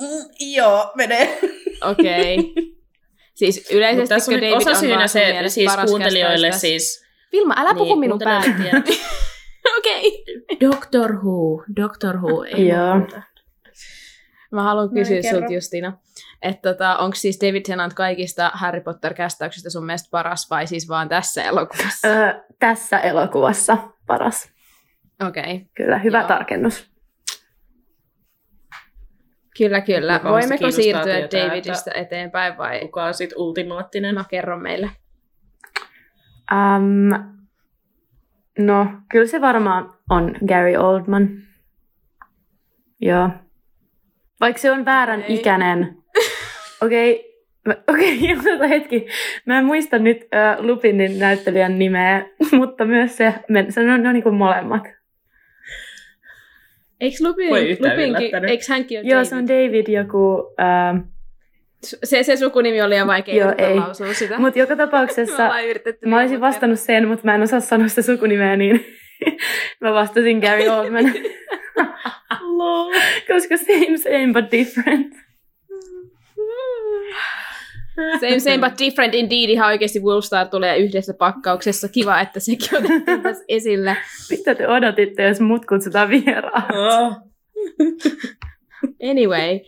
Mm, 0.00 0.52
joo, 0.54 0.92
menee. 0.96 1.38
Okei. 1.90 2.36
Siis 3.42 3.70
yleisesti 3.70 4.08
tässä 4.08 4.32
on 4.32 4.40
David 4.40 4.52
osa 4.52 4.74
syynä 4.74 5.06
se, 5.06 5.42
siis 5.48 5.70
paras 5.70 5.90
kuuntelijoille 5.90 6.46
kästaus 6.46 6.54
tässä. 6.54 6.66
siis... 6.66 7.04
Vilma, 7.32 7.54
älä 7.56 7.74
puhu 7.74 7.96
minun 7.96 8.18
kuuntelijoille 8.18 8.80
päälle. 8.80 8.98
Okei. 9.78 10.24
Doctor 10.60 11.12
Who, 11.12 11.64
Doctor 11.76 12.16
Who, 12.16 12.44
ei 12.44 12.68
Joo. 12.68 12.98
muuta. 12.98 13.22
Mä 14.52 14.62
haluan 14.62 14.86
No 14.86 14.92
kysyä 14.92 15.20
kerro. 15.22 15.38
sulta 15.38 15.52
Justina, 15.54 15.98
että 16.42 16.72
tota, 16.72 16.96
onko 16.96 17.14
siis 17.14 17.38
David 17.42 17.62
Tennant 17.62 17.94
kaikista 17.94 18.50
Harry 18.54 18.80
Potter-kästäyksistä 18.80 19.70
sun 19.70 19.86
mielestä 19.86 20.08
paras 20.10 20.50
vai 20.50 20.66
siis 20.66 20.88
vaan 20.88 21.08
tässä 21.08 21.42
elokuvassa? 21.42 22.08
Öö, 22.08 22.34
tässä 22.58 22.98
elokuvassa 22.98 23.76
paras. 24.06 24.48
Okei, 25.28 25.42
okay. 25.42 25.58
Kyllä, 25.74 25.98
hyvä 25.98 26.18
Joo. 26.18 26.28
tarkennus. 26.28 26.91
Kyllä 29.58 29.80
kyllä. 29.80 30.18
Kuka 30.18 30.30
Voimmeko 30.30 30.70
siirtyä 30.70 31.28
tietää, 31.28 31.48
Davidista 31.48 31.90
eteenpäin 31.94 32.58
vai? 32.58 32.80
Kuka 32.80 33.04
on 33.04 33.14
sit 33.14 33.30
ultimaattinen? 33.36 34.14
No 34.14 34.24
kerro 34.30 34.58
meille. 34.58 34.90
Um, 36.52 37.10
no, 38.58 38.86
kyllä 39.10 39.26
se 39.26 39.40
varmaan 39.40 39.94
on 40.10 40.34
Gary 40.46 40.76
Oldman. 40.76 41.28
Joo. 43.00 43.30
Vaikka 44.40 44.60
se 44.62 44.72
on 44.72 44.84
väärän 44.84 45.20
Okei. 45.20 45.36
ikäinen. 45.36 45.96
Okei, 46.82 47.32
okay. 47.66 47.82
okei, 47.88 48.36
okay, 48.56 48.68
hetki. 48.68 49.06
Mä 49.46 49.58
en 49.58 49.64
muista 49.64 49.98
nyt 49.98 50.18
äh, 50.34 50.60
Lupinin 50.60 51.18
näyttelijän 51.18 51.78
nimeä, 51.78 52.26
mutta 52.58 52.84
myös 52.84 53.16
se, 53.16 53.34
se 53.68 53.80
on, 53.80 54.02
ne 54.02 54.08
on 54.08 54.14
niin 54.14 54.22
kuin 54.22 54.34
molemmat. 54.34 55.01
Eikö 57.02 57.16
Lupin, 57.20 57.50
Voi 57.50 57.68
yhtään 57.68 57.96
Lupinkin, 57.96 58.44
eikö 58.48 58.64
hänkin 58.68 58.98
ole 58.98 59.06
Joo, 59.06 59.16
David? 59.16 59.28
se 59.28 59.36
on 59.36 59.46
David 59.48 59.86
joku, 59.88 60.54
äh, 60.60 61.02
Se, 62.04 62.22
se 62.22 62.36
sukunimi 62.36 62.82
oli 62.82 62.90
liian 62.90 63.06
vaikea 63.06 63.34
Joo, 63.34 63.54
ei. 63.58 63.74
lausua 63.76 64.14
sitä. 64.14 64.38
mutta 64.38 64.58
joka 64.58 64.76
tapauksessa 64.86 65.60
yritetty 65.60 66.06
mä 66.08 66.20
olisin 66.20 66.40
vastannut 66.40 66.80
sen, 66.80 67.08
mutta 67.08 67.24
mä 67.24 67.34
en 67.34 67.42
osaa 67.42 67.60
sanoa 67.60 67.88
sitä 67.88 68.02
sukunimeä, 68.02 68.56
niin 68.56 68.84
mä 69.80 69.92
vastasin 69.92 70.38
Gary 70.38 70.68
Oldman. 70.68 71.04
Koska 73.32 73.56
same, 73.56 73.98
same, 73.98 74.32
but 74.32 74.52
different. 74.52 75.14
Same, 78.20 78.40
same 78.40 78.58
but 78.70 78.78
different 78.78 79.14
indeed. 79.14 79.50
Ihan 79.50 79.68
oikeasti 79.68 80.00
Wolfstar 80.00 80.48
tulee 80.48 80.78
yhdessä 80.78 81.14
pakkauksessa. 81.14 81.88
Kiva, 81.88 82.20
että 82.20 82.40
sekin 82.40 82.68
otettiin 82.78 83.22
tässä 83.22 83.44
esille. 83.48 83.96
Mitä 84.30 84.54
te 84.54 84.68
odotitte, 84.68 85.22
jos 85.22 85.40
mut 85.40 85.66
kutsutaan 85.66 86.08
vieraan? 86.10 86.64
Oh. 86.76 87.16
Anyway, 89.10 89.60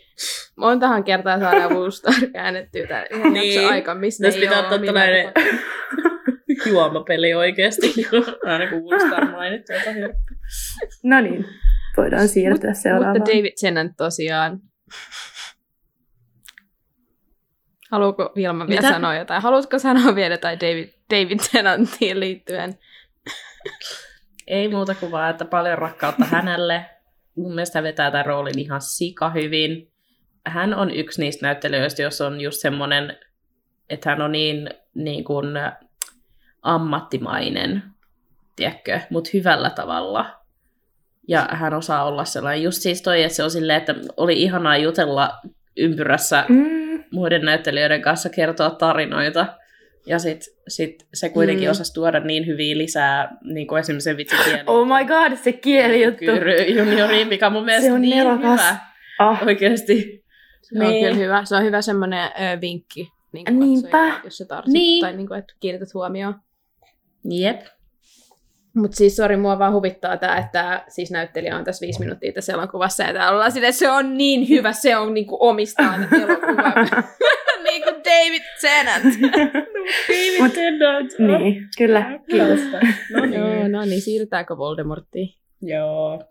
montahan 0.57 1.05
kertaa 1.05 1.39
saadaan 1.39 1.73
Wolfstar 1.73 2.15
käännettyä 2.33 2.87
tämän 2.87 3.05
yhden 3.11 3.33
Niin. 3.33 3.69
aika, 3.69 3.95
missä 3.95 4.25
Tässä 4.25 4.41
ei 4.41 4.47
pitää 4.47 4.59
ole 4.59 4.67
ottaa 4.67 4.87
tällainen 4.87 5.33
juomapeli 6.67 7.35
oikeasti. 7.35 7.95
Aina 8.53 8.71
kun 8.71 8.83
Woolstar 8.83 9.31
mainittu. 9.31 9.73
No 11.03 11.21
niin, 11.21 11.45
voidaan 11.97 12.29
siirtyä 12.29 12.75
seuraavaan. 12.75 13.17
Mutta 13.19 13.31
David 13.33 13.53
Tennant 13.61 13.93
tosiaan. 13.97 14.61
Haluatko 17.91 18.33
Vilma 18.37 18.67
vielä 18.67 18.81
Mitä? 18.81 18.93
sanoa 18.95 19.15
jotain? 19.15 19.43
Haluatko 19.43 19.79
sanoa 19.79 20.15
vielä 20.15 20.35
jotain 20.35 20.61
David, 20.61 20.89
David 21.11 21.39
Tennantiin 21.53 22.21
liittyen? 22.21 22.79
Ei 24.47 24.69
muuta 24.69 24.95
kuin 24.95 25.13
vaan, 25.13 25.31
että 25.31 25.45
paljon 25.45 25.79
rakkautta 25.79 26.25
hänelle. 26.25 26.87
Mun 27.37 27.55
mielestä 27.55 27.79
hän 27.79 27.85
vetää 27.85 28.11
tämän 28.11 28.27
roolin 28.27 28.59
ihan 28.59 28.81
sika 28.81 29.31
hyvin. 29.31 29.93
Hän 30.47 30.75
on 30.75 30.91
yksi 30.91 31.21
niistä 31.21 31.47
näyttelijöistä, 31.47 32.03
jos 32.03 32.21
on 32.21 32.41
just 32.41 32.61
semmoinen, 32.61 33.17
että 33.91 34.11
hän 34.11 34.23
on 34.23 34.33
niin, 34.33 34.71
niin 34.95 35.25
kuin 35.25 35.47
ammattimainen, 36.63 37.83
tiedätkö, 38.57 39.01
mutta 39.11 39.31
hyvällä 39.35 39.71
tavalla. 39.71 40.41
Ja 41.29 41.49
hän 41.51 41.75
osaa 41.75 42.05
olla 42.05 42.25
sellainen, 42.25 42.63
just 42.63 42.83
siis 42.83 43.03
toi, 43.03 43.23
että 43.23 43.37
se 43.37 43.43
on 43.43 43.51
silleen, 43.51 43.77
että 43.79 43.95
oli 44.17 44.43
ihanaa 44.43 44.77
jutella 44.77 45.33
ympyrässä 45.77 46.45
Mm, 46.49 46.84
muiden 47.15 47.43
näyttelijöiden 47.45 48.03
kanssa 48.03 48.29
kertoa 48.29 48.71
tarinoita. 48.71 49.47
Ja 50.07 50.19
sit, 50.19 50.41
sit 50.69 51.07
se 51.15 51.29
kuitenkin 51.29 51.69
Mm. 51.69 51.71
osasi 51.71 51.95
tuoda 51.95 52.21
niin 52.21 52.47
hyviä 52.47 52.79
lisää, 52.79 53.37
niin 53.45 53.67
kuin 53.67 53.81
esimerkiksi 53.81 54.05
se 54.11 54.17
vitsikieli. 54.17 54.61
oh 54.67 54.87
my 54.87 55.05
god, 55.05 55.37
se 55.37 55.53
kielijuttu. 55.53 56.25
Kyyry 56.25 56.57
junioriin, 56.63 57.29
mikä 57.29 57.47
on 57.47 57.53
mun 57.53 57.65
mielestä 57.65 57.87
Se 57.89 57.93
on 57.93 58.01
niin 58.01 58.17
nerokas. 58.17 58.61
hyvä. 58.61 58.77
Ah, 59.19 59.43
Oikeesti. 59.47 60.25
Se 60.63 60.79
on 60.79 60.91
Niin. 60.91 61.05
kyllä 61.07 61.17
hyvä. 61.19 61.45
Se 61.45 61.57
on 61.57 61.63
hyvä 61.65 61.83
semmoinen 61.83 62.25
ö, 62.25 62.61
vinkki. 62.61 63.09
Niin 63.33 63.45
kuin 63.45 63.59
Niinpä. 63.59 63.89
katsojalle, 63.91 64.21
Jos 64.25 64.37
se 64.37 64.45
tarvitsee 64.45 64.73
Niin. 64.81 65.01
tai 65.05 65.17
niin 65.17 65.29
kuin, 65.29 65.39
että 65.39 65.55
kiinnität 65.61 65.95
huomioon. 65.95 66.35
Jep. 67.25 67.61
Mutta 68.75 68.97
siis 68.97 69.17
sori, 69.17 69.37
mua 69.37 69.59
vaan 69.59 69.73
huvittaa 69.73 70.17
tämä, 70.17 70.37
että 70.37 70.85
siis 70.89 71.11
näyttelijä 71.11 71.57
on 71.57 71.65
tässä 71.65 71.87
viisi 71.87 72.01
minuuttia 72.01 72.33
tässä 72.33 72.53
elokuvassa 72.53 73.03
ja 73.03 73.13
täällä 73.13 73.33
ollaan 73.33 73.53
silleen, 73.53 73.73
se 73.73 73.91
on 73.91 74.17
niin 74.17 74.49
hyvä, 74.49 74.73
se 74.73 74.97
on 74.97 75.15
niinku 75.15 75.37
omistaa 75.41 75.93
tämän 75.93 76.23
elokuvan. 76.23 77.05
niin 77.71 77.83
kuin 77.83 77.95
David 77.95 78.43
Tennant. 78.61 79.05
David 80.09 80.51
Tennant. 80.55 81.11
niin, 81.19 81.69
kyllä, 81.79 82.19
kiitos. 82.31 82.61
No 83.13 83.25
Joo, 83.25 83.49
niin. 83.49 83.73
no 83.73 83.85
niin, 83.85 84.03
siirrytäänkö 84.03 84.57
Voldemorttiin? 84.57 85.35
Joo. 85.63 86.25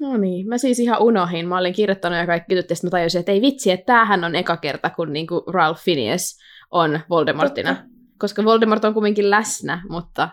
No 0.00 0.16
niin, 0.16 0.48
mä 0.48 0.58
siis 0.58 0.78
ihan 0.78 1.02
unohin. 1.02 1.48
Mä 1.48 1.58
olin 1.58 1.72
kirjoittanut 1.72 2.18
ja 2.18 2.26
kaikki 2.26 2.54
jutut, 2.54 2.70
ja 2.70 2.76
mä 2.82 2.90
tajusin, 2.90 3.18
että 3.18 3.32
ei 3.32 3.40
vitsi, 3.40 3.70
että 3.70 3.86
tämähän 3.86 4.24
on 4.24 4.36
eka 4.36 4.56
kerta, 4.56 4.90
kun 4.90 5.12
niinku 5.12 5.44
Ralph 5.52 5.84
Phineas 5.84 6.38
on 6.70 7.00
Voldemortina. 7.10 7.74
Totta. 7.74 7.88
Koska 8.18 8.44
Voldemort 8.44 8.84
on 8.84 8.94
kuitenkin 8.94 9.30
läsnä, 9.30 9.82
mutta 9.88 10.28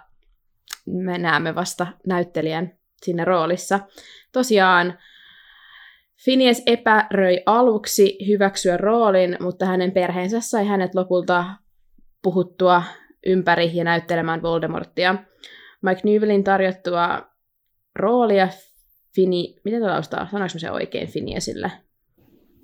me 0.85 1.17
näemme 1.17 1.55
vasta 1.55 1.87
näyttelijän 2.07 2.73
siinä 3.01 3.25
roolissa. 3.25 3.79
Tosiaan 4.31 4.97
Phineas 6.23 6.61
epäröi 6.65 7.43
aluksi 7.45 8.17
hyväksyä 8.27 8.77
roolin, 8.77 9.37
mutta 9.39 9.65
hänen 9.65 9.91
perheensä 9.91 10.39
sai 10.39 10.67
hänet 10.67 10.95
lopulta 10.95 11.45
puhuttua 12.21 12.83
ympäri 13.25 13.71
ja 13.73 13.83
näyttelemään 13.83 14.41
Voldemorttia. 14.41 15.15
Mike 15.81 16.01
Newellin 16.03 16.43
tarjottua 16.43 17.27
roolia 17.95 18.47
Fini... 19.15 19.55
Miten 19.65 19.81
tätä 19.81 19.93
laustaa? 19.93 20.27
Sanoinko 20.31 20.59
se 20.59 20.71
oikein 20.71 21.11
Phineasille? 21.11 21.71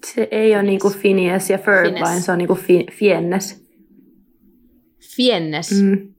Se 0.05 0.27
ei 0.31 0.55
ole 0.55 0.63
niinku 0.63 0.91
Phineas 1.01 1.49
ja 1.49 1.57
Ferb, 1.57 2.01
vaan 2.01 2.21
se 2.21 2.31
on 2.31 2.37
niinku 2.37 2.55
fi- 2.55 2.85
Fiennes. 2.91 3.67
Fiennes. 5.15 5.81
Mm. 5.81 6.13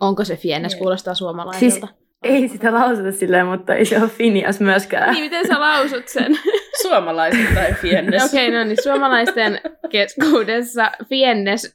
Onko 0.00 0.24
se 0.24 0.36
Fiennes? 0.36 0.74
Ei. 0.74 0.78
Kuulostaa 0.78 1.14
suomalaiselta. 1.14 1.88
Ei 2.22 2.48
sitä 2.48 2.72
lausuta 2.72 3.12
silleen, 3.12 3.46
mutta 3.46 3.74
ei 3.74 3.84
se 3.84 3.98
ole 3.98 4.10
Phineas 4.16 4.60
myöskään. 4.60 5.14
Niin, 5.14 5.24
miten 5.24 5.46
sä 5.46 5.60
lausut 5.60 6.08
sen? 6.08 6.38
Suomalaiset 6.82 7.54
tai 7.54 7.72
Fiennes. 7.72 8.24
Okei, 8.24 8.48
okay, 8.48 8.58
no 8.58 8.64
niin, 8.64 8.82
suomalaisten 8.82 9.60
keskuudessa 9.90 10.92
Fiennes. 11.08 11.74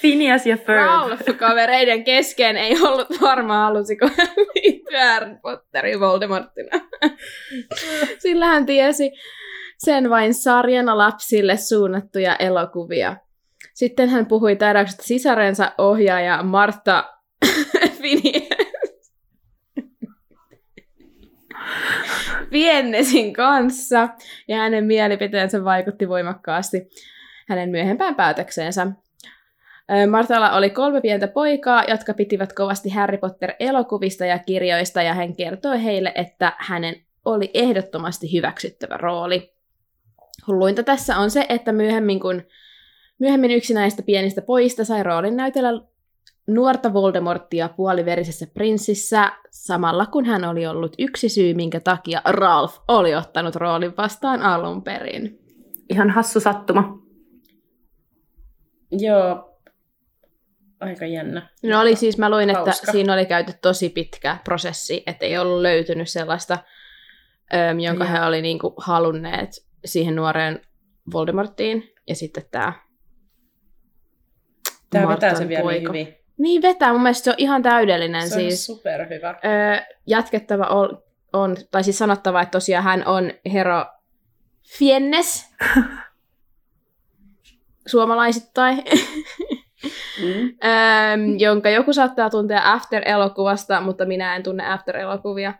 Phineas 0.00 0.46
ja 0.46 0.56
Ferb. 0.56 0.86
Ralph-kavereiden 0.86 2.04
kesken 2.04 2.56
ei 2.56 2.76
ollut 2.82 3.20
varma, 3.20 3.54
halusiko 3.54 4.08
hän 4.16 4.28
liittyä 4.54 5.12
Harry 5.12 5.36
Potterin 5.42 6.00
Voldemorttina. 6.00 6.80
Sillä 8.18 8.46
hän 8.46 8.66
tiesi 8.66 9.12
sen 9.78 10.10
vain 10.10 10.34
sarjana 10.34 10.98
lapsille 10.98 11.56
suunnattuja 11.56 12.36
elokuvia. 12.36 13.16
Sitten 13.74 14.08
hän 14.08 14.26
puhui 14.26 14.56
täydäyksestä 14.56 15.02
sisarensa 15.02 15.72
ohjaaja 15.78 16.42
Marta 16.42 17.04
Phineas. 17.98 19.12
Viennesin 22.52 23.32
kanssa, 23.32 24.08
ja 24.48 24.56
hänen 24.56 24.84
mielipiteensä 24.84 25.64
vaikutti 25.64 26.08
voimakkaasti 26.08 26.88
hänen 27.48 27.70
myöhempään 27.70 28.14
päätökseensä. 28.14 28.86
Martalla 30.10 30.52
oli 30.52 30.70
kolme 30.70 31.00
pientä 31.00 31.28
poikaa, 31.28 31.84
jotka 31.88 32.14
pitivät 32.14 32.52
kovasti 32.52 32.90
Harry 32.90 33.18
Potter-elokuvista 33.18 34.26
ja 34.26 34.38
kirjoista, 34.38 35.02
ja 35.02 35.14
hän 35.14 35.36
kertoi 35.36 35.84
heille, 35.84 36.12
että 36.14 36.52
hänen 36.58 36.96
oli 37.24 37.50
ehdottomasti 37.54 38.32
hyväksyttävä 38.32 38.96
rooli. 38.96 39.52
Hulluinta 40.46 40.82
tässä 40.82 41.16
on 41.16 41.30
se, 41.30 41.46
että 41.48 41.72
myöhemmin, 41.72 42.20
kun 42.20 42.42
myöhemmin 43.22 43.50
yksi 43.50 43.74
näistä 43.74 44.02
pienistä 44.02 44.42
pojista 44.42 44.84
sai 44.84 45.02
roolin 45.02 45.36
näytellä 45.36 45.80
nuorta 46.46 46.92
Voldemorttia 46.92 47.68
puoliverisessä 47.68 48.46
prinssissä, 48.54 49.32
samalla 49.50 50.06
kun 50.06 50.24
hän 50.24 50.44
oli 50.44 50.66
ollut 50.66 50.94
yksi 50.98 51.28
syy, 51.28 51.54
minkä 51.54 51.80
takia 51.80 52.22
Ralph 52.24 52.74
oli 52.88 53.14
ottanut 53.14 53.56
roolin 53.56 53.96
vastaan 53.96 54.42
alun 54.42 54.82
perin. 54.82 55.38
Ihan 55.90 56.10
hassu 56.10 56.40
sattuma. 56.40 56.98
Joo, 58.90 59.58
aika 60.80 61.06
jännä. 61.06 61.48
No 61.62 61.80
oli 61.80 61.96
siis, 61.96 62.18
mä 62.18 62.30
luin, 62.30 62.50
että 62.50 62.62
Hauska. 62.62 62.92
siinä 62.92 63.12
oli 63.12 63.26
käyty 63.26 63.52
tosi 63.62 63.88
pitkä 63.88 64.36
prosessi, 64.44 65.02
että 65.06 65.26
ei 65.26 65.38
ollut 65.38 65.62
löytynyt 65.62 66.08
sellaista, 66.08 66.58
jonka 67.82 68.04
Joo. 68.04 68.12
he 68.12 68.26
oli 68.26 68.42
niinku 68.42 68.74
halunneet 68.76 69.50
siihen 69.84 70.16
nuoreen 70.16 70.60
Voldemorttiin. 71.12 71.92
Ja 72.08 72.14
sitten 72.14 72.44
tämä 72.50 72.72
Tämä 74.92 75.08
vetää 75.08 75.34
sen 75.34 75.48
vielä 75.48 75.70
niin 75.70 75.88
hyvin. 75.88 76.16
Niin 76.38 76.62
vetää, 76.62 76.92
mun 76.92 77.02
mielestä 77.02 77.24
se 77.24 77.30
on 77.30 77.36
ihan 77.38 77.62
täydellinen. 77.62 78.28
Se 78.28 78.34
on 78.34 78.40
siis, 78.40 78.66
superhyvä. 78.66 79.34
Öö, 79.44 79.76
jatkettava 80.06 80.64
on, 80.64 81.02
on, 81.32 81.56
tai 81.70 81.84
siis 81.84 81.98
sanottava, 81.98 82.42
että 82.42 82.50
tosiaan 82.50 82.84
hän 82.84 83.06
on 83.06 83.32
Hero 83.52 83.86
Fiennes, 84.78 85.54
suomalaisittain, 87.90 88.82
Mm. 90.22 90.28
öö, 90.64 91.16
jonka 91.38 91.70
joku 91.70 91.92
saattaa 91.92 92.30
tuntea 92.30 92.72
After-elokuvasta, 92.72 93.80
mutta 93.80 94.04
minä 94.04 94.36
en 94.36 94.42
tunne 94.42 94.72
After-elokuvia. 94.72 95.54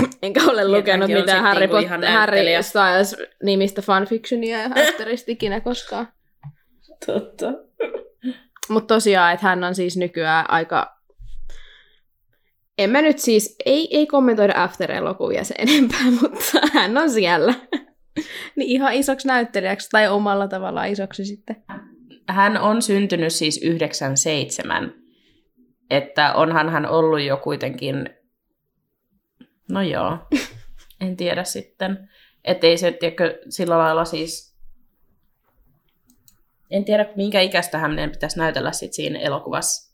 Enkä 0.22 0.40
ole 0.44 0.68
lukenut 0.68 1.10
mitään 1.10 1.42
Harry, 1.42 1.60
niinku 1.60 1.76
Pot- 1.76 1.82
ihan 1.82 2.00
Harry 2.04 2.16
näyttelijä. 2.16 2.62
Styles-nimistä 2.62 3.82
fanfictionia 3.82 4.58
Afterista 4.64 5.30
ikinä 5.36 5.60
koskaan. 5.60 6.08
Totta. 7.06 7.46
Mutta 8.68 8.94
tosiaan, 8.94 9.32
että 9.32 9.46
hän 9.46 9.64
on 9.64 9.74
siis 9.74 9.96
nykyään 9.96 10.50
aika... 10.50 11.00
En 12.78 12.90
mä 12.90 13.02
nyt 13.02 13.18
siis, 13.18 13.56
ei, 13.66 13.96
ei 13.96 14.06
kommentoida 14.06 14.52
After-elokuvia 14.56 15.44
se 15.44 15.54
enempää, 15.58 16.10
mutta 16.20 16.68
hän 16.72 16.98
on 16.98 17.10
siellä. 17.10 17.54
niin 18.56 18.70
ihan 18.70 18.94
isoksi 18.94 19.28
näyttelijäksi, 19.28 19.88
tai 19.90 20.08
omalla 20.08 20.48
tavallaan 20.48 20.88
isoksi 20.88 21.24
sitten. 21.24 21.64
Hän 22.28 22.56
on 22.56 22.82
syntynyt 22.82 23.32
siis 23.32 23.62
97, 23.62 24.94
että 25.90 26.34
onhan 26.34 26.68
hän 26.68 26.86
ollut 26.86 27.20
jo 27.20 27.36
kuitenkin, 27.36 28.10
no 29.70 29.82
joo, 29.82 30.18
en 31.00 31.16
tiedä 31.16 31.44
sitten, 31.44 32.08
että 32.44 32.66
ei 32.66 32.78
se, 32.78 32.92
tiedätkö, 32.92 33.38
sillä 33.48 33.78
lailla 33.78 34.04
siis, 34.04 34.49
en 36.70 36.84
tiedä 36.84 37.06
minkä 37.16 37.40
ikäistä 37.40 37.78
hänen 37.78 38.10
pitäisi 38.10 38.38
näytellä 38.38 38.72
sit 38.72 38.92
siinä 38.92 39.18
elokuvassa. 39.18 39.90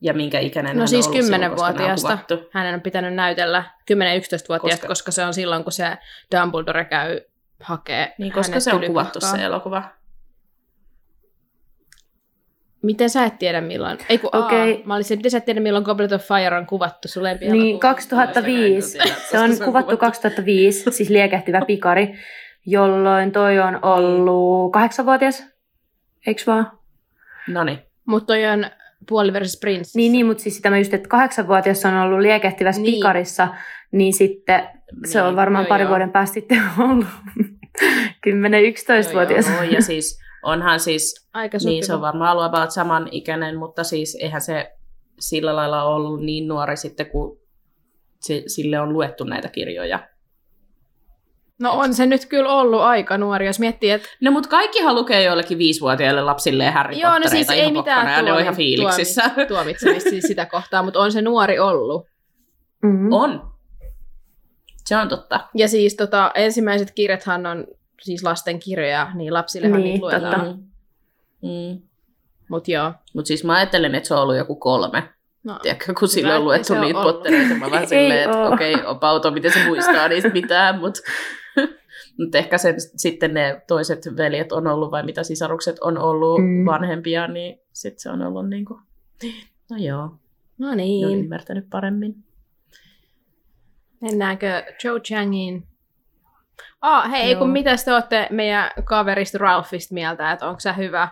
Ja 0.00 0.14
minkä 0.14 0.40
ikäinen 0.40 0.76
No 0.76 0.80
hän 0.80 0.88
siis 0.88 1.06
on 1.06 1.12
ollut 1.12 1.24
silloin, 1.24 1.50
koska 1.50 1.66
ne 1.66 1.70
on 1.70 1.76
10-vuotiaasta. 1.76 2.08
kuvattu. 2.08 2.48
Hänen 2.52 2.74
on 2.74 2.80
pitänyt 2.80 3.14
näytellä 3.14 3.64
10-11-vuotiaasta, 3.92 4.58
koska... 4.58 4.68
Koska- 4.68 4.86
koska 4.88 5.12
se 5.12 5.24
on 5.24 5.34
silloin, 5.34 5.64
kun 5.64 5.72
se 5.72 5.96
Dumbledore 6.36 6.84
käy 6.84 7.20
hakee 7.60 8.14
Niin, 8.18 8.32
koska 8.32 8.52
hänet 8.52 8.62
se 8.62 8.72
on 8.74 8.84
kuvattu 8.86 9.20
se 9.20 9.44
elokuva. 9.44 9.82
Miten 12.82 13.10
sä 13.10 13.24
et 13.24 13.38
tiedä 13.38 13.60
milloin? 13.60 13.98
Ei 14.08 14.18
kun, 14.18 14.30
Okei. 14.36 14.72
okay. 14.72 14.84
mä 14.86 14.94
olisin, 14.94 15.18
miten 15.18 15.30
sä 15.30 15.38
et 15.38 15.44
tiedä 15.44 15.60
milloin 15.60 15.84
Goblet 15.84 16.12
of 16.12 16.22
Fire 16.22 16.56
on 16.56 16.66
kuvattu 16.66 17.08
sun 17.08 17.22
lempi 17.22 17.48
Niin, 17.48 17.80
2005. 17.80 18.98
Se 19.30 19.38
on 19.38 19.50
kuvattu 19.64 19.96
2005, 19.96 20.90
siis 20.90 21.10
liekehtivä 21.10 21.60
pikari, 21.66 22.14
jolloin 22.70 23.32
toi 23.32 23.58
on 23.58 23.78
ollut 23.84 24.72
kahdeksanvuotias. 24.72 25.44
Eiks 26.26 26.46
vaan? 26.46 26.72
No 27.48 27.64
niin. 27.64 27.78
Mutta 28.04 28.26
toi 28.26 28.46
on 28.46 28.66
puoli 29.08 29.32
versus 29.32 29.60
Prince. 29.60 29.90
Niin, 29.98 30.12
niin 30.12 30.26
mutta 30.26 30.42
siis 30.42 30.56
sitä 30.56 30.70
mä 30.70 30.78
just, 30.78 30.94
että 30.94 31.08
kahdeksanvuotias 31.08 31.84
on 31.84 31.94
ollut 31.94 32.20
liekehtivässä 32.20 32.82
Niin. 32.82 32.94
pikarissa, 32.94 33.48
niin 33.92 34.12
sitten 34.12 34.68
se 35.06 35.22
on 35.22 35.28
Niin, 35.28 35.36
varmaan 35.36 35.64
joo, 35.64 35.68
pari 35.68 35.82
joo. 35.82 35.88
vuoden 35.88 36.10
päästä 36.10 36.34
sitten 36.34 36.62
ollut 36.78 37.06
10-11-vuotias. 38.26 39.48
Joo, 39.48 39.62
ja 39.62 39.82
siis 39.82 40.20
onhan 40.42 40.80
siis 40.80 41.28
Aika 41.34 41.58
sopiva. 41.58 41.70
Niin, 41.72 41.86
se 41.86 41.94
on 41.94 42.00
varmaan 42.00 42.44
about 42.44 42.70
saman 42.70 43.08
ikäinen, 43.10 43.56
mutta 43.58 43.84
siis 43.84 44.14
eihän 44.22 44.40
se 44.40 44.72
sillä 45.20 45.56
lailla 45.56 45.84
ollut 45.84 46.20
niin 46.24 46.48
nuori 46.48 46.76
sitten, 46.76 47.06
kun 47.06 47.40
se, 48.20 48.42
sille 48.46 48.80
on 48.80 48.92
luettu 48.92 49.24
näitä 49.24 49.48
kirjoja. 49.48 50.08
No 51.60 51.72
on 51.72 51.94
se 51.94 52.06
nyt 52.06 52.26
kyllä 52.26 52.48
ollut 52.52 52.80
aika 52.80 53.18
nuori, 53.18 53.46
jos 53.46 53.58
miettii, 53.60 53.90
että 53.90 54.08
No 54.20 54.30
mutta 54.30 54.48
kaikkihan 54.48 54.94
lukee 54.94 55.22
joillekin 55.22 55.58
viisivuotiaille 55.58 56.22
lapsille 56.22 56.70
Harry 56.70 56.94
Joo, 56.96 57.18
no 57.18 57.28
siis 57.28 57.50
ei 57.50 57.72
mitään 57.72 57.98
pokkana, 57.98 58.10
ja 58.16 58.22
ne 58.22 58.32
on 58.32 58.36
tuomi- 58.36 58.42
ihan 58.42 58.56
fiiliksissä. 58.56 59.22
tuomi- 59.22 59.46
tuomitsemista 59.54 60.10
siis 60.10 60.24
sitä 60.24 60.46
kohtaa, 60.46 60.82
mutta 60.82 61.00
on 61.00 61.12
se 61.12 61.22
nuori 61.22 61.58
ollut. 61.58 62.06
Mm. 62.82 63.12
on. 63.12 63.52
Se 64.84 64.96
on 64.96 65.08
totta. 65.08 65.40
Ja 65.54 65.68
siis 65.68 65.96
tota, 65.96 66.30
ensimmäiset 66.34 66.90
kirjathan 66.90 67.46
on 67.46 67.66
siis 68.02 68.22
lasten 68.24 68.58
kirjoja, 68.58 69.10
niin 69.14 69.34
lapsillehan 69.34 69.80
Niin, 69.80 69.84
niitä 69.92 70.04
luetaan. 70.06 70.44
totta. 70.44 70.56
Mm. 71.42 71.82
Mut 72.50 72.68
joo. 72.68 72.92
Mutta 73.14 73.28
siis 73.28 73.44
mä 73.44 73.54
ajattelen, 73.56 73.94
että 73.94 74.06
se 74.08 74.14
on 74.14 74.22
ollut 74.22 74.36
joku 74.36 74.56
kolme. 74.56 75.08
No, 75.48 75.58
Tiedätkö, 75.62 75.94
kun 75.98 76.08
sille 76.08 76.28
Hyvä, 76.28 76.38
on 76.38 76.44
luettu 76.44 76.74
niitä 76.74 76.98
ollut. 76.98 77.14
pottereita, 77.14 77.54
mä 77.54 77.70
vähän 77.70 77.82
Ei 77.82 77.86
silleen, 77.86 78.24
että 78.24 78.48
okei, 78.48 78.74
okay, 78.74 78.98
pauto, 79.00 79.30
miten 79.30 79.52
se 79.52 79.64
muistaa 79.66 80.08
niistä 80.08 80.28
mitään, 80.28 80.78
mutta 80.80 81.00
mut 82.18 82.34
ehkä 82.34 82.58
sen, 82.58 82.74
sitten 82.78 83.34
ne 83.34 83.62
toiset 83.66 84.16
veljet 84.16 84.52
on 84.52 84.66
ollut, 84.66 84.90
vai 84.90 85.02
mitä 85.02 85.22
sisarukset 85.22 85.78
on 85.78 85.98
ollut 85.98 86.40
Mm. 86.40 86.64
vanhempia, 86.66 87.26
niin 87.26 87.60
sitten 87.72 88.00
se 88.00 88.10
on 88.10 88.22
ollut 88.22 88.48
niin 88.48 88.64
kuin, 88.64 88.80
no 89.70 89.76
joo, 89.76 90.00
no 90.58 90.66
ne 90.66 90.70
on 90.70 90.76
niin. 90.76 91.18
ymmärtänyt 91.18 91.66
paremmin. 91.70 92.14
Mennäänkö 94.00 94.62
Joe 94.84 95.00
Changiin? 95.00 95.66
Ah, 96.80 97.10
hei, 97.10 97.30
Joo. 97.30 97.38
kun 97.38 97.50
mitä 97.50 97.74
te 97.84 97.92
olette 97.92 98.28
meidän 98.30 98.70
kaverista 98.84 99.38
Ralphista 99.38 99.94
mieltä, 99.94 100.32
että 100.32 100.48
onko 100.48 100.60
se 100.60 100.74
hyvä, 100.76 101.08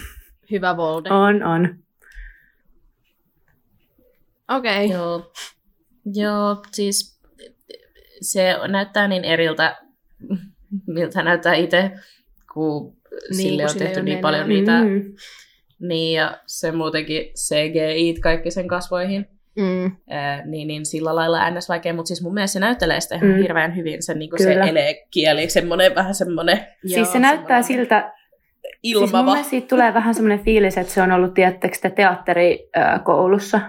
hyvä 0.50 0.76
Volde? 0.76 1.10
On, 1.12 1.42
on. 1.42 1.78
Okei. 4.50 4.86
Okay. 4.86 4.98
Joo, 4.98 5.32
joo, 6.14 6.56
siis 6.72 7.20
se 8.20 8.54
näyttää 8.68 9.08
niin 9.08 9.24
eriltä, 9.24 9.76
miltä 10.86 11.22
näyttää 11.22 11.54
itse, 11.54 11.90
kun 12.54 12.96
Niin, 13.30 13.36
sille 13.36 13.62
kun 13.62 13.70
on 13.72 13.78
tehty 13.78 14.02
niin 14.02 14.18
paljon 14.18 14.48
niitä 14.48 14.80
Mm. 14.84 15.02
Niin, 15.80 16.16
ja 16.16 16.40
se 16.46 16.72
muutenkin 16.72 17.22
CGI 17.34 18.14
kaikki 18.22 18.50
sen 18.50 18.68
kasvoihin, 18.68 19.26
Mm. 19.56 19.92
ää, 20.10 20.46
niin, 20.46 20.68
niin 20.68 20.86
sillä 20.86 21.14
lailla 21.14 21.38
äänes 21.38 21.68
vaikea, 21.68 21.94
mutta 21.94 22.08
siis 22.08 22.22
mun 22.22 22.34
mielestä 22.34 22.52
se 22.52 22.60
näyttelee 22.60 23.00
sitä 23.00 23.14
ihan 23.14 23.28
Mm. 23.30 23.36
hirveän 23.36 23.76
hyvin, 23.76 24.02
se, 24.02 24.14
niin 24.14 24.30
se 24.38 24.52
elekieli, 24.52 25.50
semmoinen 25.50 25.94
vähän 25.94 26.14
semmoinen 26.14 26.66
Siis 26.86 27.12
se 27.12 27.18
näyttää 27.18 27.62
siltä, 27.62 28.12
Siis 28.82 28.96
mun 28.96 29.04
ilmava. 29.08 29.22
mielestä 29.30 29.50
siitä 29.50 29.66
tulee 29.68 29.94
vähän 29.94 30.14
semmoinen 30.14 30.44
fiilis, 30.44 30.78
että 30.78 30.92
se 30.92 31.02
on 31.02 31.12
ollut, 31.12 31.34
tiedättekö 31.34 31.76
te, 31.82 31.90
teatterikoulussa. 31.90 33.60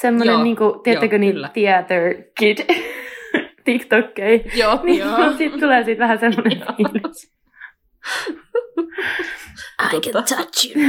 Semmoinen, 0.00 0.32
Joo, 0.32 0.42
niin 0.42 0.56
kuin, 0.56 0.82
tiedättekö, 0.82 1.14
joo, 1.14 1.20
niin 1.20 1.32
kyllä. 1.32 1.50
theater 1.54 2.14
kid 2.38 2.58
TikTokkei. 3.64 4.50
Joo, 4.54 4.80
Niin 4.82 4.98
joo. 4.98 5.32
siitä 5.38 5.58
tulee 5.58 5.84
siitä 5.84 5.98
vähän 6.02 6.18
semmoinen 6.18 6.62
fiilis. 6.76 7.32
I 9.94 10.00
can 10.00 10.24
touch 10.24 10.76
you. 10.76 10.84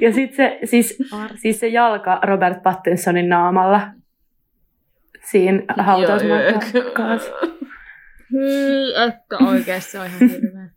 Ja 0.00 0.12
sitten 0.12 0.36
se, 0.36 0.58
siis, 0.64 0.98
siis 1.36 1.60
se 1.60 1.68
jalka 1.68 2.20
Robert 2.22 2.62
Pattinsonin 2.62 3.28
naamalla 3.28 3.80
siinä 5.30 5.62
hautausmaassa. 5.78 7.32
Hyi, 8.32 8.94
että 9.08 9.36
oikeasti 9.46 9.90
se 9.90 9.98
on 9.98 10.06
ihan 10.06 10.20
hirveä. 10.20 10.68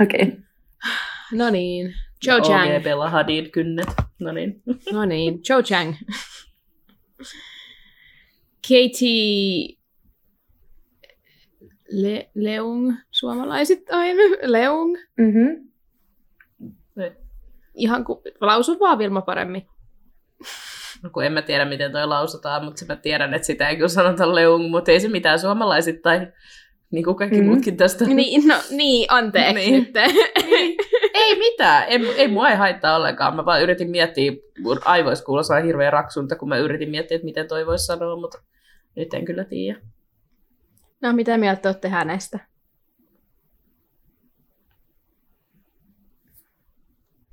Okei. 0.00 0.22
Okay. 0.22 0.40
No 1.32 1.50
niin, 1.50 1.94
Joe 2.26 2.40
Chang. 2.40 2.76
OG 2.76 2.82
Bella 2.82 3.10
Hadid 3.10 3.46
kynnet. 3.50 3.88
No 4.18 4.32
niin. 4.32 4.62
No 4.92 5.04
niin, 5.04 5.40
Joe 5.48 5.62
Chang. 5.62 5.94
Katie 8.68 9.76
Le- 11.92 12.30
Leung, 12.34 12.92
suomalaisittain. 13.10 14.16
Leung. 14.42 14.96
Mm-hmm. 15.18 15.70
Ihan 17.74 18.04
ku... 18.04 18.22
lausu 18.40 18.80
vaan 18.80 18.98
Vilma 18.98 19.20
paremmin. 19.22 19.66
No 21.02 21.10
kun 21.10 21.24
en 21.24 21.32
mä 21.32 21.42
tiedä, 21.42 21.64
miten 21.64 21.92
toi 21.92 22.06
lausutaan, 22.06 22.64
mutta 22.64 22.84
mä 22.88 22.96
tiedän, 22.96 23.34
että 23.34 23.46
sitä 23.46 23.68
ei 23.68 23.76
kyllä 23.76 23.88
sanota 23.88 24.34
leung, 24.34 24.70
mutta 24.70 24.90
ei 24.92 25.00
se 25.00 25.08
mitään 25.08 25.38
suomalaisittain, 25.38 26.32
niin 26.90 27.04
kuin 27.04 27.16
kaikki 27.16 27.36
Mm. 27.36 27.42
mm. 27.42 27.48
muutkin 27.50 27.76
tästä. 27.76 28.04
Niin, 28.04 28.48
no 28.48 28.54
niin, 28.70 29.06
anteeksi 29.10 29.54
Niin. 29.54 29.74
nyt. 29.74 29.90
Niin. 30.46 30.76
Ei 31.20 31.38
mitään, 31.38 31.84
ei, 31.88 32.14
ei 32.16 32.28
mua 32.28 32.48
ei 32.48 32.56
haittaa 32.56 32.96
ollenkaan. 32.96 33.36
Mä 33.36 33.44
vaan 33.44 33.62
yritin 33.62 33.90
miettiä, 33.90 34.32
mun 34.58 34.80
aivoissa 34.84 35.24
kuulostaa 35.24 35.60
hirveän 35.60 35.92
raksunta, 35.92 36.36
kun 36.36 36.48
mä 36.48 36.56
yritin 36.56 36.90
miettiä, 36.90 37.14
että 37.14 37.24
miten 37.24 37.48
toi 37.48 37.66
voisi 37.66 37.86
sanoa, 37.86 38.16
mutta 38.16 38.38
nyt 38.96 39.14
en 39.14 39.24
kyllä 39.24 39.44
tiedä. 39.44 39.80
No, 41.00 41.12
mitä 41.12 41.38
mieltä 41.38 41.68
olette 41.68 41.88
hänestä? 41.88 42.38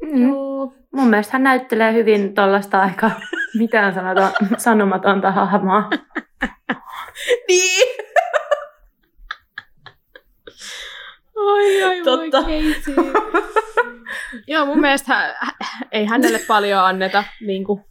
Mm. 0.02 0.28
Mun 0.92 1.10
mielestä 1.10 1.34
hän 1.34 1.44
näyttelee 1.44 1.94
hyvin 1.94 2.36
tuollaista 2.36 2.82
aika 2.82 3.12
mitään 3.58 3.94
sanomatonta 4.58 5.32
hahmoa. 5.32 5.90
Niin! 7.48 8.08
Ai, 11.54 11.84
ai, 11.84 12.02
Totta. 12.04 12.38
Joo, 14.48 14.66
mun 14.66 14.82
mielestä 14.82 15.14
hä- 15.14 15.36
hä- 15.40 15.88
ei 15.92 16.06
hänelle 16.06 16.40
paljon 16.48 16.80
anneta. 16.86 17.24
Niin 17.42 17.64
kuin. 17.64 17.82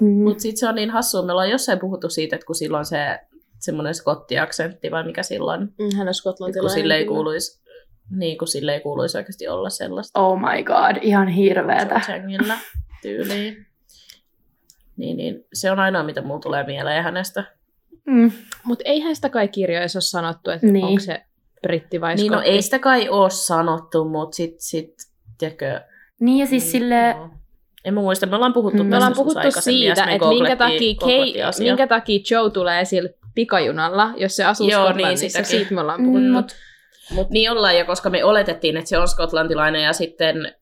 Mm. 0.00 0.08
Mutta 0.22 0.42
sitten 0.42 0.58
se 0.60 0.68
on 0.68 0.74
niin 0.74 0.90
hassua, 0.90 1.22
me 1.22 1.32
ollaan 1.32 1.50
jossain 1.50 1.78
puhuttu 1.78 2.08
siitä, 2.08 2.36
että 2.36 2.46
kun 2.46 2.54
silloin 2.54 2.84
se 2.84 3.18
semmoinen 3.58 3.94
skottiaksentti 3.94 4.90
vai 4.90 5.04
mikä 5.06 5.22
silloin, 5.22 5.60
Mm, 5.60 5.96
Hän 5.96 6.00
on 6.00 6.06
kun 6.06 6.14
skotlantilainen. 6.14 6.74
sille 6.74 6.94
ei 6.94 7.04
kuuluisi, 7.04 7.62
niin 8.10 8.38
kun 8.38 8.48
sille 8.48 8.74
ei 8.74 8.80
kuuluisi 8.80 9.18
oikeasti 9.18 9.48
olla 9.48 9.70
sellaista. 9.70 10.20
Oh 10.20 10.38
my 10.38 10.62
god, 10.62 10.96
ihan 11.02 11.28
hirveetä. 11.28 12.00
Changilla 12.00 12.54
tyyliin. 13.02 13.66
Niin, 14.96 15.16
niin, 15.16 15.44
se 15.52 15.70
on 15.70 15.78
ainoa, 15.78 16.02
mitä 16.02 16.22
mulla 16.22 16.40
tulee 16.40 16.64
mieleen 16.66 17.04
hänestä. 17.04 17.44
Mm. 18.06 18.32
Mutta 18.64 18.82
eihän 18.86 19.16
sitä 19.16 19.28
kai 19.28 19.48
kirjoissa 19.48 19.96
ole 19.96 20.02
sanottu, 20.02 20.50
että 20.50 20.66
Niin. 20.66 20.84
onko 20.84 21.00
se 21.00 21.22
britti 21.68 22.00
vai 22.00 22.14
Niin, 22.14 22.32
no 22.32 22.40
ei 22.40 22.62
sitä 22.62 22.78
kai 22.78 23.08
ole 23.08 23.30
sanottu, 23.30 24.04
mutta 24.04 24.36
sit, 24.36 24.54
sit 24.58 24.94
tiedätkö, 25.38 25.80
Niin 26.20 26.38
ja 26.38 26.46
siis 26.46 26.72
silleen, 26.72 27.16
joo. 27.16 27.28
En 27.84 27.94
mä 27.94 28.00
muista, 28.00 28.26
me 28.26 28.36
ollaan 28.36 28.52
puhuttu 28.52 28.82
Mm. 28.82 28.86
Me 28.88 28.90
tästä 28.90 29.06
ollaan 29.06 29.14
puhuttu 29.16 29.60
siitä, 29.60 30.04
että 30.04 30.28
minkä 30.28 30.56
takia, 30.56 30.94
Kei, 31.06 31.34
minkä 31.58 31.86
takia 31.86 32.20
Joe 32.30 32.50
tulee 32.50 32.84
sillä 32.84 33.08
pikajunalla, 33.34 34.10
jos 34.16 34.36
se 34.36 34.44
asuu 34.44 34.68
Joo, 34.68 34.82
niin, 34.82 34.88
Skotlannissa. 34.92 35.26
sitäkin. 35.28 35.46
Siitä 35.46 35.74
me 35.74 35.80
ollaan 35.80 36.00
Mm, 36.00 36.06
puhuttu. 36.06 36.28
Mut, 36.32 36.54
mut 37.10 37.30
niin 37.30 37.50
ollaan, 37.50 37.76
ja 37.76 37.84
koska 37.84 38.10
me 38.10 38.24
oletettiin, 38.24 38.76
että 38.76 38.88
se 38.88 38.98
on 38.98 39.08
skotlantilainen, 39.08 39.82
ja 39.82 39.92
sitten 39.92 40.54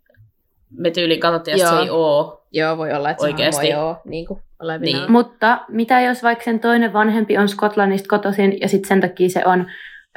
me 0.71 0.91
tyyliin 0.91 1.21
katsottiin, 1.21 1.57
että 1.57 1.71
se 1.77 1.83
ei 1.83 1.91
oo. 1.91 2.47
Joo, 2.53 2.77
voi 2.77 2.93
olla, 2.93 3.11
että 3.11 3.23
Oikeesti. 3.25 3.67
se 3.67 3.73
voi 3.75 3.81
joo, 3.83 3.97
niin 4.05 4.27
kuin. 4.27 4.41
Niin. 4.81 5.13
mutta 5.13 5.59
mitä 5.69 6.01
jos 6.01 6.23
vaikka 6.23 6.45
sen 6.45 6.61
toinen 6.61 6.93
vanhempi 6.93 7.39
on 7.39 7.49
Skotlannista 7.49 8.09
kotoisin 8.09 8.61
ja 8.61 8.69
sitten 8.69 8.89
sen 8.89 9.01
takia 9.01 9.29
se 9.29 9.43
on 9.45 9.67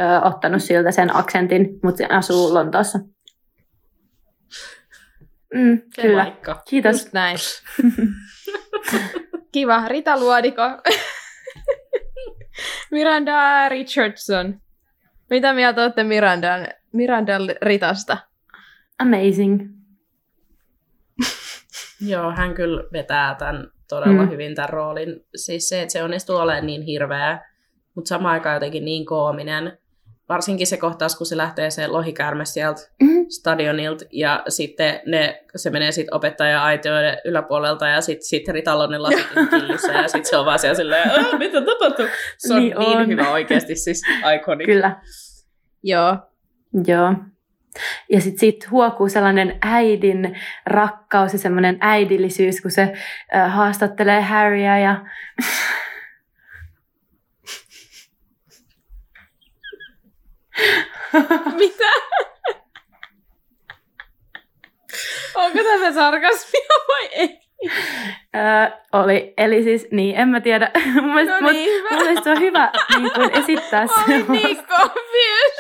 ö, 0.02 0.22
ottanut 0.24 0.64
siltä 0.64 0.92
sen 0.92 1.16
aksentin, 1.16 1.80
mutta 1.84 1.98
se 1.98 2.06
asuu 2.06 2.54
Lontoossa. 2.54 3.00
Mm, 5.54 5.82
Se 5.96 6.02
kyllä. 6.02 6.24
Vaikka. 6.24 6.62
Kiitos. 6.70 6.92
Just 6.96 7.14
näin. 7.14 7.38
Kiva. 9.54 9.88
Rita 9.88 10.20
Luodiko. 10.20 10.62
Miranda 12.92 13.70
Richardson. 13.70 14.60
Mitä 15.30 15.54
mieltä 15.54 15.84
olette 15.84 16.04
Mirandan, 16.04 16.68
Mirandan 16.94 17.42
Ritasta? 17.62 18.18
Amazing. 19.00 19.60
Joo, 22.12 22.32
hän 22.32 22.54
kyllä 22.54 22.84
vetää 22.94 23.36
tämän 23.36 23.68
todella 23.90 24.14
Mm. 24.14 24.22
mm. 24.22 24.30
hyvin 24.32 24.56
tämän 24.56 24.70
roolin. 24.70 25.26
Siis 25.36 25.70
se, 25.70 25.82
että 25.82 25.92
se 25.92 26.04
onnistuu 26.04 26.36
olemaan 26.36 26.66
niin 26.66 26.82
hirveä, 26.82 27.40
mutta 27.96 28.10
samaan 28.10 28.34
aikaan 28.34 28.54
jotenkin 28.56 28.86
niin 28.86 29.06
koominen. 29.06 29.78
Varsinkin 30.30 30.68
se 30.68 30.78
kohtaus, 30.78 31.16
kun 31.16 31.26
se 31.28 31.38
lähtee 31.38 31.70
se 31.70 31.88
lohikäärme 31.88 32.46
sieltä 32.46 32.82
Mm. 33.02 33.26
stadionilta 33.30 34.06
ja 34.12 34.44
sitten 34.48 35.00
ne, 35.06 35.44
se 35.56 35.70
menee 35.70 35.92
sitten 35.92 36.16
opettaja 36.16 36.64
aitioiden 36.64 37.18
yläpuolelta 37.26 37.88
ja 37.88 38.02
sitten 38.02 38.26
sit 38.28 38.48
Ritalla 38.48 38.84
on 38.84 38.92
ne 38.92 38.98
lasit 38.98 39.28
killissä 39.52 39.92
ja 39.94 40.08
sitten 40.08 40.26
se 40.26 40.38
on 40.38 40.46
vaan 40.46 40.60
siellä 40.60 40.76
silleen, 40.76 41.10
"Aa, 41.12 41.38
mitä 41.38 41.62
tapahtuu? 41.62 42.06
Se 42.38 42.54
on 42.54 42.60
Niin 42.60 42.78
niin, 42.80 42.98
on. 42.98 43.08
hyvä 43.08 43.30
oikeasti, 43.32 43.76
siis 43.76 44.02
iconic. 44.36 44.66
Kyllä. 44.66 45.02
Joo. 45.84 46.18
Joo. 46.88 47.14
Ja 48.12 48.22
sitten 48.22 48.40
siitä 48.40 48.68
huokuu 48.72 49.10
sellainen 49.10 49.58
äidin 49.62 50.38
rakkaus 50.66 51.34
ja 51.34 51.40
semmoinen 51.40 51.78
äidillisyys, 51.82 52.62
kun 52.62 52.72
se 52.72 52.94
äh, 53.36 53.54
haastattelee 53.56 54.22
Harryä 54.22 54.80
ja 54.80 54.96
Mitä? 61.60 61.92
Onko 65.36 65.64
tämä 65.64 65.92
sarkasmia 65.92 66.68
vai 66.88 67.10
ei? 67.12 67.40
äh, 68.36 68.74
oli, 68.94 69.34
eli 69.38 69.64
siis, 69.64 69.88
niin, 69.92 70.16
en 70.16 70.30
mä 70.30 70.42
tiedä, 70.42 70.72
mun 71.02 71.14
mielestä, 71.14 71.36
No 71.36 71.42
mut, 71.42 71.52
niin, 71.52 71.72
hyvä. 71.72 71.90
mun 71.90 72.00
mielestä 72.04 72.24
se 72.24 72.30
on 72.32 72.40
hyvä 72.40 72.72
niin 72.98 73.12
kuin 73.12 73.32
esittää 73.38 73.86
Mä 73.86 74.04
olin 74.08 74.26
se. 74.26 74.32
niin 74.32 74.58
confused. 74.58 75.56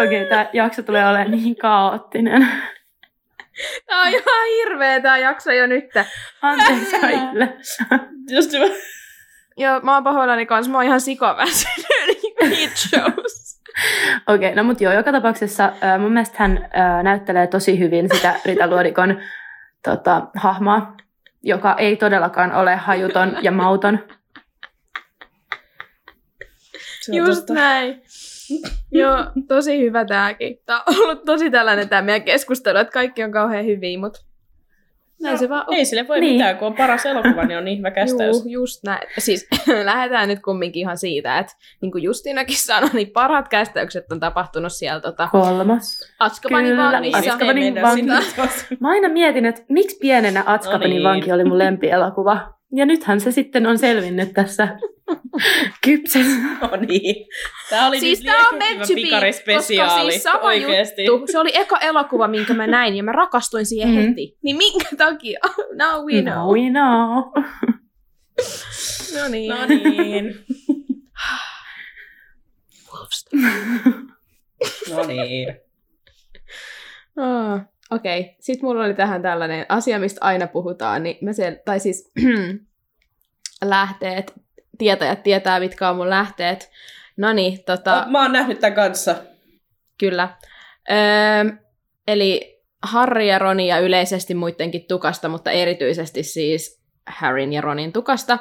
Okei, 0.00 0.18
okay, 0.18 0.28
tämä 0.28 0.46
jakso 0.52 0.82
tulee 0.82 1.08
olemaan 1.08 1.30
niin 1.30 1.56
kaoottinen. 1.56 2.48
Tää 3.86 4.00
on 4.00 4.08
ihan 4.08 4.46
hirveä 4.56 5.00
tää 5.00 5.18
jakso 5.18 5.52
jo 5.52 5.66
nyt. 5.66 5.84
Anteeksi 6.42 7.00
kaikille. 7.00 7.56
Just 8.30 8.52
hyvä. 8.52 8.66
Joo, 9.56 9.80
mä 9.80 9.94
oon 9.94 10.04
pahoillani 10.04 10.46
kanssa. 10.46 10.72
Mä 10.72 10.78
oon 10.78 10.84
ihan 10.84 11.00
sikaväsynyt 11.00 11.86
niitä 12.50 12.76
shows. 12.76 13.60
Okei, 14.28 14.48
okay, 14.48 14.54
no 14.54 14.64
mutta 14.64 14.84
joo, 14.84 14.92
joka 14.92 15.12
tapauksessa 15.12 15.64
äh, 15.64 16.00
mun 16.00 16.12
mielestä 16.12 16.36
hän 16.38 16.58
äh, 16.76 17.02
näyttelee 17.02 17.46
tosi 17.46 17.78
hyvin 17.78 18.08
sitä 18.14 18.34
Rita 18.44 18.66
Luodikon 18.66 19.20
tota, 19.84 20.26
hahmoa, 20.34 20.96
joka 21.42 21.74
ei 21.78 21.96
todellakaan 21.96 22.52
ole 22.52 22.76
hajuton 22.76 23.36
ja 23.42 23.52
mauton. 23.52 23.98
Just 27.12 27.40
totta. 27.40 27.54
näin. 27.54 28.02
Joo, 28.92 29.16
tosi 29.48 29.80
hyvä 29.80 30.04
tääkin. 30.04 30.58
Tää 30.66 30.82
on 30.86 30.94
ollut 31.02 31.24
tosi 31.24 31.50
tällainen 31.50 31.88
tää 31.88 32.02
meidän 32.02 32.22
keskustelu, 32.22 32.78
että 32.78 32.92
kaikki 32.92 33.24
on 33.24 33.32
kauhean 33.32 33.64
hyviä, 33.64 33.98
mutta 33.98 34.20
näin 35.22 35.32
No, 35.32 35.38
se 35.38 35.48
vaan 35.48 35.64
on. 35.68 35.74
Ei 35.74 35.84
sille 35.84 36.08
voi 36.08 36.20
Niin. 36.20 36.32
mitään, 36.32 36.56
kun 36.56 36.66
on 36.68 36.74
paras 36.74 37.06
elokuva, 37.06 37.44
niin 37.44 37.58
on 37.58 37.64
niin 37.64 37.78
hyvä 37.78 37.90
kästäys. 37.90 38.36
Juu, 38.36 38.52
just 38.64 38.84
näin. 38.84 39.08
Siis 39.18 39.48
lähdetään 39.84 40.28
nyt 40.28 40.42
kumminkin 40.42 40.80
ihan 40.80 40.98
siitä, 40.98 41.38
että 41.38 41.52
niin 41.80 41.92
kuin 41.92 42.04
Justinakin 42.04 42.56
sanoi, 42.56 42.90
niin 42.92 43.10
parhaat 43.10 43.48
kästäykset 43.48 44.12
on 44.12 44.20
tapahtunut 44.20 44.72
siellä 44.72 45.00
tota, 45.00 45.28
Kolmas. 45.32 46.14
Atskabanin 46.18 46.70
Kyllä, 46.70 46.92
vangissa. 46.92 47.18
Azkabanin 47.18 47.62
Ei 47.64 47.70
mennä 47.70 47.82
vanki. 47.88 48.00
sinne. 48.00 48.76
Mä 48.80 48.88
aina 48.88 49.08
mietin, 49.08 49.46
että 49.46 49.62
miksi 49.68 49.98
pienenä 50.00 50.42
Atskabanin 50.46 50.90
No 50.90 50.94
niin. 50.94 51.02
vanki 51.02 51.32
oli 51.32 51.44
mun 51.44 51.58
lempielokuva. 51.64 52.54
Ja 52.76 52.86
nythän 52.86 53.20
se 53.20 53.32
sitten 53.32 53.66
on 53.66 53.78
selvinnyt 53.78 54.32
tässä 54.32 54.68
kypsessä. 55.84 56.38
No 56.62 56.70
niin. 56.88 57.26
Tää 57.70 57.86
oli 57.88 58.00
Siis 58.00 58.20
tää 58.20 58.48
on 58.48 58.58
meant 58.58 58.80
to 58.80 58.94
be, 58.94 59.56
koska 59.56 59.88
siis 60.08 60.22
sama 60.22 60.38
Oikeesti. 60.40 61.04
juttu. 61.04 61.26
Se 61.32 61.38
oli 61.38 61.50
eka 61.54 61.78
elokuva, 61.78 62.28
minkä 62.28 62.54
mä 62.54 62.66
näin, 62.66 62.96
ja 62.96 63.02
mä 63.02 63.12
rakastuin 63.12 63.66
siihen 63.66 63.88
Mhm. 63.88 63.98
heti. 64.08 64.36
Niin 64.42 64.56
minkä 64.56 64.88
takia? 64.96 65.38
Now 65.82 66.04
we 66.06 66.22
know. 66.22 66.34
No 66.36 66.52
we 66.52 66.70
know. 66.70 67.32
No 69.22 69.28
niin. 69.30 69.48
No 69.50 69.66
niin. 69.66 70.34
No 74.90 75.06
niin. 75.06 75.48
Oh, 77.16 77.60
Okei, 77.94 78.20
okay. 78.20 78.34
sitten 78.40 78.66
mulla 78.66 78.84
oli 78.84 78.94
tähän 78.94 79.22
tällainen 79.22 79.66
asia, 79.68 79.98
mistä 79.98 80.18
aina 80.20 80.46
puhutaan, 80.46 81.02
niin 81.02 81.18
mä 81.20 81.30
sel- 81.30 81.62
tai 81.64 81.80
siis 81.80 82.12
lähteet, 83.64 84.34
tietäjät 84.78 85.22
tietää, 85.22 85.60
mitkä 85.60 85.88
on 85.88 85.96
mun 85.96 86.10
lähteet. 86.10 86.70
No 87.16 87.32
niin, 87.32 87.64
tota, 87.64 88.06
Mä 88.08 88.22
oon 88.22 88.32
nähnyt 88.32 88.60
tämän 88.60 88.74
kanssa. 88.74 89.16
kyllä. 89.98 90.28
Öö, 90.90 91.52
eli 92.08 92.60
Harry 92.82 93.24
ja 93.24 93.38
Roni 93.38 93.68
ja 93.68 93.78
yleisesti 93.78 94.34
muidenkin 94.34 94.84
tukasta, 94.88 95.28
mutta 95.28 95.50
erityisesti 95.50 96.22
siis 96.22 96.82
Harryn 97.06 97.52
ja 97.52 97.60
Ronin 97.60 97.92
tukasta 97.92 98.38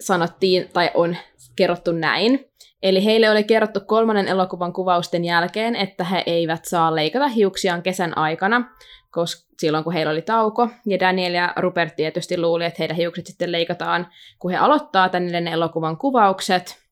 sanottiin, 0.00 0.68
tai 0.72 0.90
on 0.94 1.16
kerrottu 1.56 1.92
näin, 1.92 2.50
Eli 2.84 3.04
heille 3.04 3.30
oli 3.30 3.44
kerrottu 3.44 3.80
kolmannen 3.86 4.28
elokuvan 4.28 4.72
kuvausten 4.72 5.24
jälkeen, 5.24 5.76
että 5.76 6.04
he 6.04 6.22
eivät 6.26 6.64
saa 6.64 6.94
leikata 6.94 7.28
hiuksiaan 7.28 7.82
kesän 7.82 8.18
aikana, 8.18 8.70
koska 9.10 9.48
silloin 9.58 9.84
kun 9.84 9.92
heillä 9.92 10.12
oli 10.12 10.22
tauko. 10.22 10.68
Ja 10.86 11.00
Daniel 11.00 11.34
ja 11.34 11.52
Rupert 11.56 11.96
tietysti 11.96 12.38
luuli, 12.38 12.64
että 12.64 12.76
heidän 12.78 12.96
hiukset 12.96 13.26
sitten 13.26 13.52
leikataan, 13.52 14.06
kun 14.38 14.50
he 14.50 14.56
aloittaa 14.56 15.08
tänne 15.08 15.52
elokuvan 15.52 15.96
kuvaukset. 15.96 16.84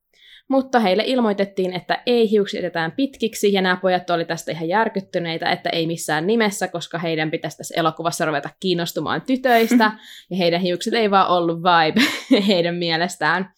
Mutta 0.48 0.80
heille 0.80 1.02
ilmoitettiin, 1.06 1.72
että 1.72 2.02
ei 2.06 2.30
hiukset 2.30 2.58
jätetään 2.58 2.92
pitkiksi, 2.92 3.52
ja 3.52 3.62
nämä 3.62 3.76
pojat 3.76 4.10
oli 4.10 4.24
tästä 4.24 4.52
ihan 4.52 4.68
järkyttyneitä, 4.68 5.50
että 5.50 5.70
ei 5.70 5.86
missään 5.86 6.26
nimessä, 6.26 6.68
koska 6.68 6.98
heidän 6.98 7.30
pitäisi 7.30 7.56
tässä 7.56 7.74
elokuvassa 7.80 8.24
ruveta 8.24 8.50
kiinnostumaan 8.60 9.22
tytöistä, 9.22 9.92
ja 10.30 10.36
heidän 10.36 10.60
hiukset 10.60 10.94
ei 10.94 11.10
vaan 11.10 11.28
ollut 11.28 11.58
vibe 11.58 12.00
heidän 12.48 12.74
mielestään. 12.74 13.52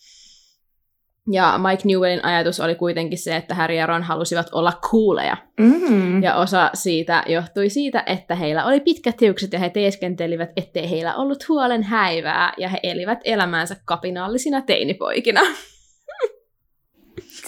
Ja 1.32 1.60
Mike 1.68 1.82
Newellin 1.84 2.24
ajatus 2.24 2.60
oli 2.60 2.74
kuitenkin 2.74 3.18
se, 3.18 3.36
että 3.36 3.54
Harry 3.54 3.74
ja 3.74 3.86
Ron 3.86 4.02
halusivat 4.02 4.46
olla 4.52 4.72
kuuleja. 4.90 5.36
Mm. 5.60 6.22
Ja 6.22 6.34
osa 6.34 6.70
siitä 6.74 7.24
johtui 7.26 7.68
siitä, 7.68 8.02
että 8.06 8.34
heillä 8.34 8.64
oli 8.64 8.80
pitkät 8.80 9.20
hiukset 9.20 9.52
ja 9.52 9.58
he 9.58 9.70
teeskentelivät, 9.70 10.50
ettei 10.56 10.90
heillä 10.90 11.14
ollut 11.14 11.48
huolen 11.48 11.82
häivää 11.82 12.52
ja 12.58 12.68
he 12.68 12.80
elivät 12.82 13.18
elämäänsä 13.24 13.76
kapinallisina 13.84 14.60
teinipoikina. 14.62 15.40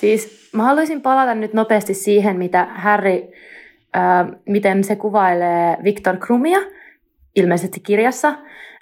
Siis 0.00 0.50
mä 0.52 0.62
haluaisin 0.62 1.02
palata 1.02 1.34
nyt 1.34 1.52
nopeasti 1.52 1.94
siihen, 1.94 2.36
mitä 2.36 2.64
Harry, 2.74 3.22
äh, 3.96 4.26
miten 4.48 4.84
se 4.84 4.96
kuvailee 4.96 5.76
Viktor 5.84 6.16
Krumia, 6.16 6.58
ilmeisesti 7.36 7.80
kirjassa, 7.80 8.34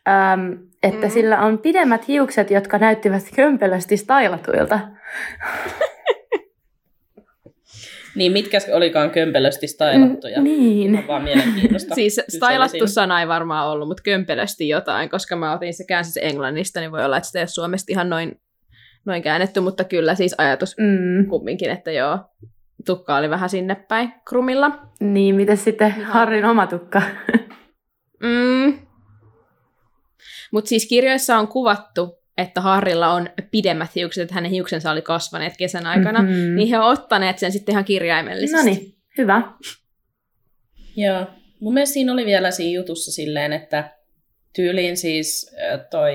ähm, 0.09 0.53
että 0.83 1.07
Mm. 1.07 1.11
sillä 1.13 1.41
on 1.41 1.59
pidemmät 1.59 2.09
hiukset, 2.09 2.51
jotka 2.51 2.79
näyttivät 2.79 3.23
kömpelösti 3.37 3.97
stylatuilta. 3.97 4.81
Niin, 8.15 8.33
mitkä 8.33 8.59
olikaan 8.73 9.11
kömpelösti 9.11 9.67
stylattuja? 9.69 10.39
Mm, 10.39 10.45
niin. 10.45 10.97
On 10.99 11.07
vaan 11.09 11.23
mielenkiinnosta. 11.25 11.95
siis 12.01 12.21
stylattu 12.29 12.87
sana 12.87 13.21
ei 13.21 13.29
varmaan 13.29 13.69
ollut, 13.69 13.89
mutta 13.89 14.03
kömpelösti 14.03 14.69
jotain, 14.69 15.09
koska 15.11 15.37
mä 15.37 15.53
otin 15.53 15.75
se 15.75 15.85
käänsin 15.89 16.13
se 16.13 16.21
englannista, 16.23 16.81
niin 16.81 16.93
voi 16.93 17.05
olla, 17.05 17.17
että 17.17 17.27
sitä 17.27 17.39
ei 17.39 17.43
ole 17.43 17.49
suomesta 17.49 17.93
ihan 17.93 18.11
noin, 18.11 18.41
noin 19.05 19.23
käännetty, 19.23 19.61
mutta 19.61 19.85
kyllä 19.85 20.15
siis 20.15 20.35
ajatus 20.39 20.77
Mm. 20.79 21.27
kumminkin, 21.27 21.71
että 21.71 21.93
joo, 21.93 22.19
tukka 22.87 23.17
oli 23.17 23.31
vähän 23.31 23.49
sinne 23.51 23.75
päin 23.89 24.13
krumilla. 24.29 24.79
Niin, 25.01 25.35
miten 25.35 25.57
sitten 25.57 25.89
Ihan. 25.99 26.05
Harryn 26.13 26.45
oma 26.45 26.67
tukka? 26.67 27.03
Mm. 28.23 28.79
Mutta 30.55 30.69
siis 30.69 30.87
kirjoissa 30.87 31.39
on 31.39 31.49
kuvattu, 31.49 32.19
että 32.39 32.61
Harrilla 32.61 33.13
on 33.13 33.31
pidemmät 33.51 33.95
hiukset, 33.95 34.23
että 34.23 34.35
hänen 34.35 34.51
hiuksensa 34.51 34.91
oli 34.91 35.03
kasvaneet 35.03 35.57
kesän 35.57 35.87
aikana, 35.87 36.23
Mhm. 36.23 36.31
mm-hmm. 36.33 36.57
niin 36.57 36.69
he 36.69 36.79
on 36.79 36.85
ottaneet 36.93 37.39
sen 37.39 37.53
sitten 37.53 37.73
ihan 37.73 37.85
kirjaimellisesti. 37.85 38.57
No 38.57 38.63
niin, 38.63 38.95
hyvä. 39.19 39.43
Joo. 40.97 41.27
Mun 41.61 41.75
mielestä 41.75 41.93
siinä 41.95 42.13
oli 42.13 42.27
vielä 42.27 42.51
siinä 42.51 42.75
jutussa 42.81 43.13
silleen, 43.13 43.53
että 43.53 43.91
tyyliin 44.57 44.97
siis 44.97 45.57
toi 45.91 46.15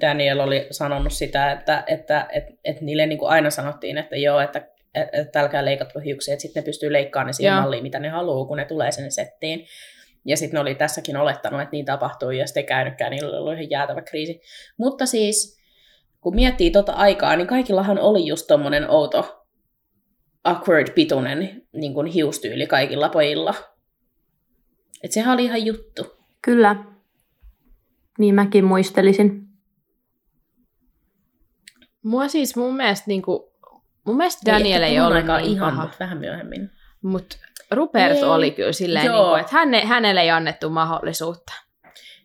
Daniel 0.00 0.40
oli 0.40 0.66
sanonut 0.70 1.12
sitä, 1.12 1.52
että, 1.52 1.84
että 1.86 2.26
et, 2.32 2.44
et 2.64 2.80
niille 2.80 3.06
niin 3.06 3.18
kuin 3.18 3.30
aina 3.30 3.50
sanottiin, 3.50 3.98
että 3.98 4.16
joo, 4.16 4.40
että 4.40 4.68
et, 4.94 5.08
et 5.12 5.36
älkää 5.36 5.64
leikatko 5.64 6.00
hiuksia, 6.00 6.34
että 6.34 6.42
sitten 6.42 6.62
ne 6.62 6.64
pystyy 6.64 6.92
leikkaamaan 6.92 7.26
ne 7.26 7.32
siihen 7.32 7.54
malliin, 7.54 7.82
mitä 7.82 7.98
ne 7.98 8.08
haluaa, 8.08 8.46
kun 8.46 8.56
ne 8.56 8.64
tulee 8.64 8.92
sinne 8.92 9.10
settiin. 9.10 9.66
Ja 10.28 10.36
sitten 10.36 10.56
ne 10.56 10.60
oli 10.60 10.74
tässäkin 10.74 11.16
olettanut, 11.16 11.60
että 11.60 11.72
niin 11.72 11.84
tapahtuu, 11.84 12.30
ja 12.30 12.46
sitten 12.46 12.60
ei 12.60 12.66
käynytkään, 12.66 13.10
niillä 13.10 13.38
oli 13.38 13.54
ihan 13.54 13.70
jäätävä 13.70 14.02
kriisi. 14.02 14.40
Mutta 14.78 15.06
siis, 15.06 15.58
kun 16.20 16.34
miettii 16.34 16.70
tota 16.70 16.92
aikaa, 16.92 17.36
niin 17.36 17.46
kaikillahan 17.46 17.98
oli 17.98 18.26
just 18.26 18.46
tommonen 18.46 18.90
outo 18.90 19.38
awkward 20.44 20.92
pituinen 20.94 21.62
niin 21.72 21.94
kuin 21.94 22.06
hiustyyli 22.06 22.66
kaikilla 22.66 23.08
pojilla. 23.08 23.54
Et 25.02 25.12
sehän 25.12 25.34
oli 25.34 25.44
ihan 25.44 25.66
juttu. 25.66 26.06
Kyllä. 26.42 26.76
Niin 28.18 28.34
mäkin 28.34 28.64
muistelisin. 28.64 29.48
Mua 32.02 32.28
siis 32.28 32.56
mun 32.56 32.76
mielestä, 32.76 33.04
niin 33.06 33.22
kuin, 33.22 33.42
mun 34.04 34.16
mielestä 34.16 34.52
Ei 34.52 34.58
Daniel 34.58 34.82
ehkä 34.82 34.92
ei 34.92 35.00
ollut 35.00 35.16
aikaan 35.16 35.42
niin 35.42 35.52
ihan, 35.52 35.70
paha, 35.72 35.82
mutta 35.82 35.96
vähän 36.00 36.18
myöhemmin. 36.18 36.70
mutta 37.02 37.36
Rupert 37.70 38.16
Ei. 38.16 38.24
oli 38.24 38.50
kyllä 38.50 38.72
silleen, 38.72 39.06
Joo. 39.06 39.16
niin 39.16 39.28
kuin, 39.28 39.40
että 39.40 39.52
häne, 39.52 39.84
hänelle 39.84 40.20
ei 40.20 40.30
annettu 40.30 40.70
mahdollisuutta. 40.70 41.52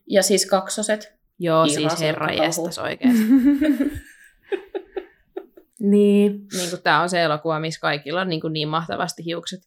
Ja 0.09 0.23
siis 0.23 0.45
kaksoset. 0.45 1.13
Joo, 1.39 1.63
Ihan 1.63 1.89
siis 1.89 2.01
herra 2.01 2.27
jestas 2.27 2.77
oikeasti. 2.77 3.23
niin. 5.79 6.47
niin 6.53 6.69
kuin 6.69 6.81
tämä 6.83 7.01
on 7.01 7.09
se 7.09 7.23
elokuva, 7.23 7.59
missä 7.59 7.81
kaikilla 7.81 8.21
on 8.21 8.29
niin, 8.29 8.41
kuin 8.41 8.53
niin 8.53 8.67
mahtavasti 8.67 9.25
hiukset. 9.25 9.59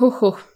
Huhhuh. 0.00 0.51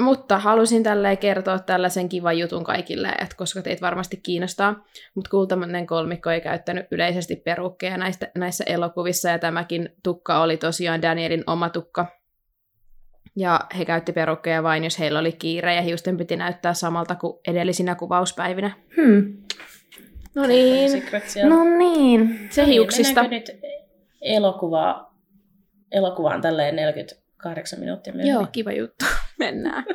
Mutta 0.00 0.38
halusin 0.38 0.82
tälleen 0.82 1.18
kertoa 1.18 1.58
tällaisen 1.58 2.08
kivan 2.08 2.38
jutun 2.38 2.64
kaikille, 2.64 3.08
että 3.08 3.36
koska 3.36 3.62
teitä 3.62 3.80
varmasti 3.80 4.16
kiinnostaa. 4.16 4.84
Mutta 5.14 5.30
kultamainen 5.30 5.86
kolmikko 5.86 6.30
ei 6.30 6.40
käyttänyt 6.40 6.86
yleisesti 6.90 7.36
perukkeja 7.36 7.96
näistä, 7.96 8.30
näissä 8.34 8.64
elokuvissa, 8.66 9.28
ja 9.28 9.38
tämäkin 9.38 9.88
tukka 10.02 10.42
oli 10.42 10.56
tosiaan 10.56 11.02
Danielin 11.02 11.44
oma 11.46 11.70
tukka. 11.70 12.06
Ja 13.36 13.60
he 13.78 13.84
käytti 13.84 14.12
perukkeja 14.12 14.62
vain, 14.62 14.84
jos 14.84 14.98
heillä 14.98 15.18
oli 15.18 15.32
kiire, 15.32 15.74
ja 15.74 15.82
hiusten 15.82 16.16
piti 16.16 16.36
näyttää 16.36 16.74
samalta 16.74 17.14
kuin 17.14 17.40
edellisinä 17.48 17.94
kuvauspäivinä. 17.94 18.70
Hmm. 18.96 19.36
No 20.34 20.46
niin. 20.46 21.02
No 21.48 21.64
niin. 21.78 22.48
se 22.50 22.66
hiuksista. 22.66 23.22
Mennäänkö 23.22 23.52
nyt 23.52 23.60
elokuvaa, 24.20 25.18
elokuvaan 25.92 26.40
tälleen 26.40 26.76
48 26.76 27.80
minuuttia 27.80 28.12
myöhemmin? 28.12 28.34
Joo, 28.34 28.46
kiva 28.52 28.72
juttu. 28.72 29.04
Mennään. 29.38 29.84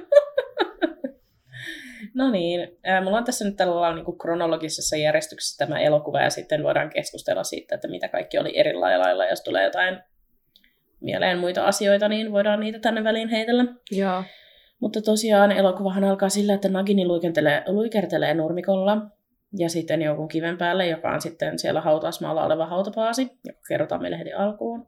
No 2.14 2.32
niin, 2.32 2.78
mulla 3.04 3.18
on 3.18 3.24
tässä 3.24 3.46
nyt 3.46 3.56
tällä 3.56 3.76
lailla 3.82 3.96
niin 3.96 4.18
kronologisessa 4.18 4.96
järjestyksessä 4.96 5.66
tämä 5.66 5.80
elokuva 5.80 6.22
ja 6.22 6.30
sitten 6.30 6.64
voidaan 6.64 6.90
keskustella 6.90 7.44
siitä, 7.44 7.76
että 7.76 7.88
mitä 7.88 8.08
kaikki 8.08 8.38
oli 8.38 8.58
eri 8.58 8.74
lailla. 8.74 9.26
Jos 9.26 9.42
tulee 9.42 9.64
jotain 9.64 10.00
mieleen 11.02 11.40
muita 11.40 11.66
asioita, 11.66 12.08
niin 12.08 12.32
voidaan 12.32 12.60
niitä 12.60 12.80
tänne 12.80 13.04
väliin 13.04 13.30
heitellä. 13.30 13.66
Joo. 13.92 14.24
Mutta 14.80 15.02
tosiaan 15.02 15.52
elokuvahan 15.52 16.04
alkaa 16.04 16.30
sillä, 16.30 16.54
että 16.54 16.70
Nagini 16.70 17.06
luikertelee 17.68 18.34
nurmikolla 18.34 18.98
ja 19.58 19.70
sitten 19.70 20.02
jonkun 20.02 20.28
kiven 20.28 20.58
päälle, 20.58 20.88
joka 20.88 21.12
on 21.12 21.22
sitten 21.22 21.60
siellä 21.60 21.82
hautausmaalla 21.82 22.46
oleva 22.46 22.66
hautapaasi, 22.66 23.22
joka 23.46 23.60
kerrotaan 23.68 24.02
meille 24.02 24.20
heti 24.20 24.34
alkuun. 24.34 24.88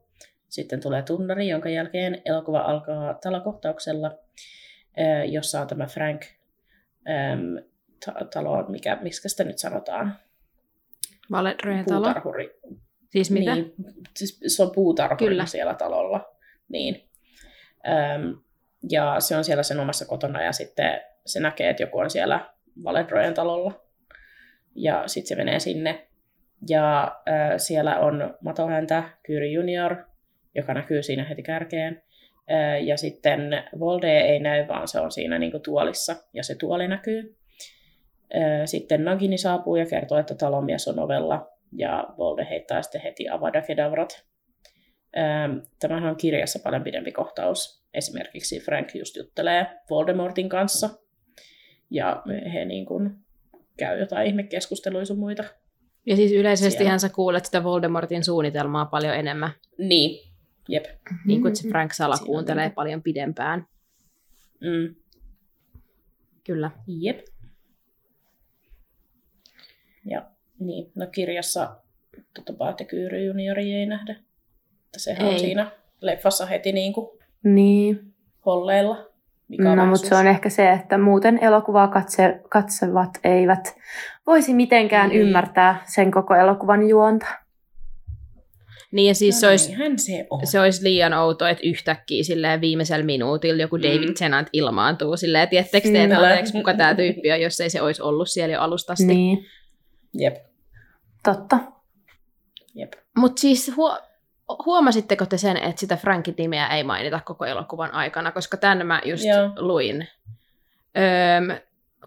Sitten 0.51 0.81
tulee 0.81 1.01
tunnari, 1.01 1.47
jonka 1.47 1.69
jälkeen 1.69 2.21
elokuva 2.25 2.59
alkaa 2.59 3.13
talokohtauksella, 3.13 4.17
eh, 4.97 5.31
jossa 5.31 5.61
on 5.61 5.67
tämä 5.67 5.85
Frank 5.85 6.21
äm, 7.09 7.63
ta- 8.05 8.25
talo, 8.33 8.63
mikä, 8.69 8.97
miksi 9.01 9.29
sitä 9.29 9.43
nyt 9.43 9.57
sanotaan? 9.57 10.15
Valedrojen 11.31 11.85
talo. 11.85 11.99
Puutarhuri. 12.01 12.59
Siis 13.09 13.31
mitä? 13.31 13.55
Niin, 13.55 13.73
siis 14.17 14.39
se 14.47 14.63
on 14.63 14.71
puutarhuri 14.71 15.25
Kyllä. 15.25 15.45
siellä 15.45 15.73
talolla. 15.73 16.35
Niin. 16.69 17.09
Öm, 17.87 18.37
ja 18.91 19.15
se 19.19 19.37
on 19.37 19.43
siellä 19.43 19.63
sen 19.63 19.79
omassa 19.79 20.05
kotona 20.05 20.43
ja 20.43 20.51
sitten 20.51 21.01
se 21.25 21.39
näkee, 21.39 21.69
että 21.69 21.83
joku 21.83 21.99
on 21.99 22.09
siellä 22.09 22.53
Valedrojen 22.83 23.33
talolla. 23.33 23.85
Ja 24.75 25.07
sitten 25.07 25.27
se 25.27 25.35
menee 25.35 25.59
sinne. 25.59 26.07
Ja 26.69 27.15
ö, 27.27 27.59
siellä 27.59 27.99
on 27.99 28.37
matohäntä, 28.41 29.03
Kyri 29.23 29.53
Junior, 29.53 30.10
joka 30.55 30.73
näkyy 30.73 31.03
siinä 31.03 31.23
heti 31.23 31.43
kärkeen. 31.43 32.03
Ö, 32.51 32.77
ja 32.77 32.97
sitten 32.97 33.63
Volde 33.79 34.19
ei 34.19 34.39
näy, 34.39 34.67
vaan 34.67 34.87
se 34.87 34.99
on 34.99 35.11
siinä 35.11 35.39
niinku 35.39 35.59
tuolissa 35.59 36.15
ja 36.33 36.43
se 36.43 36.55
tuoli 36.55 36.87
näkyy. 36.87 37.35
Ö, 38.35 38.39
Sitten 38.65 39.05
Nagini 39.05 39.37
saapuu 39.37 39.75
ja 39.75 39.85
kertoo, 39.85 40.17
että 40.17 40.35
talonmies 40.35 40.87
on 40.87 40.99
ovella 40.99 41.51
ja 41.77 42.07
Volde 42.17 42.47
heittää 42.49 42.81
sitten 42.81 43.01
heti 43.01 43.29
Avada 43.29 43.61
Kedavrat. 43.61 44.23
Ähm, 45.17 45.57
Tämähän 45.79 46.09
on 46.09 46.15
kirjassa 46.15 46.59
paljon 46.63 46.83
pidempi 46.83 47.11
kohtaus. 47.11 47.83
Esimerkiksi 47.93 48.59
Frank 48.59 48.95
just 48.95 49.15
juttelee 49.15 49.65
Voldemortin 49.89 50.49
kanssa 50.49 50.89
ja 51.89 52.23
he 52.53 52.65
niin 52.65 52.85
kuin 52.85 53.11
käy 53.77 53.99
jotain 53.99 54.27
ihmekeskusteluja 54.27 55.05
sun 55.05 55.19
muita. 55.19 55.43
Ja 56.05 56.15
siis 56.15 56.31
yleisesti 56.31 56.77
Siellä. 56.83 56.97
sä 56.97 57.09
kuulet 57.09 57.45
sitä 57.45 57.63
Voldemortin 57.63 58.23
suunnitelmaa 58.23 58.85
paljon 58.85 59.15
enemmän. 59.15 59.51
Niin, 59.77 60.30
jep. 60.71 60.85
Niin 61.25 61.41
kuin 61.41 61.49
että 61.51 61.61
se 61.61 61.69
Frank 61.69 61.93
Sala 61.93 62.15
Siinä 62.15 62.23
on 62.23 62.27
kuuntelee 62.27 62.63
niinku- 62.63 62.75
paljon 62.75 63.01
pidempään. 63.01 63.65
Mm, 64.61 64.95
Kyllä. 66.45 66.71
jep. 66.87 67.19
Ja 70.05 70.21
niin, 70.59 70.91
no 70.95 71.07
kirjassa 71.07 71.75
tota 72.35 72.53
Paate 72.53 72.85
Kyyry 72.85 73.25
juniori 73.25 73.73
ei 73.73 73.85
nähdä. 73.85 74.11
Että 74.85 74.99
sehän 74.99 75.27
Ei. 75.27 75.33
on 75.33 75.39
siinä 75.39 75.71
leffassa 76.01 76.45
heti 76.45 76.71
niin 76.71 76.93
kuin 76.93 77.19
Niin. 77.43 78.13
holleilla. 78.45 79.07
Mikä 79.47 79.75
No, 79.75 79.85
mutta 79.85 80.07
se 80.07 80.15
on 80.15 80.27
ehkä 80.27 80.49
se, 80.49 80.71
että 80.71 80.97
muuten 80.97 81.39
elokuvaa 81.43 81.87
katse, 81.87 82.41
katsevat 82.49 83.09
eivät 83.23 83.75
voisi 84.27 84.53
mitenkään 84.53 85.09
Niin. 85.09 85.21
ymmärtää 85.21 85.83
sen 85.87 86.11
koko 86.11 86.35
elokuvan 86.35 86.89
juonta. 86.89 87.25
Niin 88.91 89.07
ja 89.07 89.15
siis 89.15 89.35
no 89.35 89.39
se, 89.39 89.47
olisi, 89.47 89.75
se 89.97 90.27
on. 90.29 90.47
se 90.47 90.59
olisi 90.59 90.83
liian 90.83 91.13
outo, 91.13 91.47
että 91.47 91.67
yhtäkkiä 91.67 92.23
silleen 92.23 92.61
viimeisellä 92.61 93.05
minuutilla 93.05 93.61
joku 93.61 93.79
David 93.81 94.07
Mm. 94.07 94.13
Tennant 94.19 94.47
ilmaantuu 94.53 95.17
silleen, 95.17 95.49
tiettekö 95.49 95.89
te, 95.91 96.03
että 96.03 96.17
anteeksi, 96.19 96.53
kuka 96.53 96.73
tämä 96.73 96.95
tyyppi 96.95 97.31
on, 97.31 97.41
jos 97.41 97.59
ei 97.61 97.69
se 97.69 97.81
olisi 97.81 98.01
ollut 98.01 98.29
siellä 98.29 98.53
jo 98.53 98.61
alusta 98.61 98.93
asti. 98.93 99.05
Niin, 99.05 99.45
Jep, 100.13 100.35
totta. 101.23 101.57
jep. 102.75 102.93
Mutta 103.17 103.39
siis 103.41 103.71
huo- 103.77 103.99
huomasitteko 104.65 105.25
te 105.25 105.37
sen, 105.37 105.57
että 105.57 105.79
sitä 105.79 105.95
Frankin 105.97 106.35
nimeä 106.37 106.67
ei 106.67 106.83
mainita 106.83 107.19
koko 107.25 107.45
elokuvan 107.45 107.91
aikana, 107.93 108.31
koska 108.31 108.57
tämän 108.57 108.87
mä 108.87 109.01
just 109.05 109.23
Joo. 109.25 109.49
luin 109.57 110.07
öö, 110.97 111.61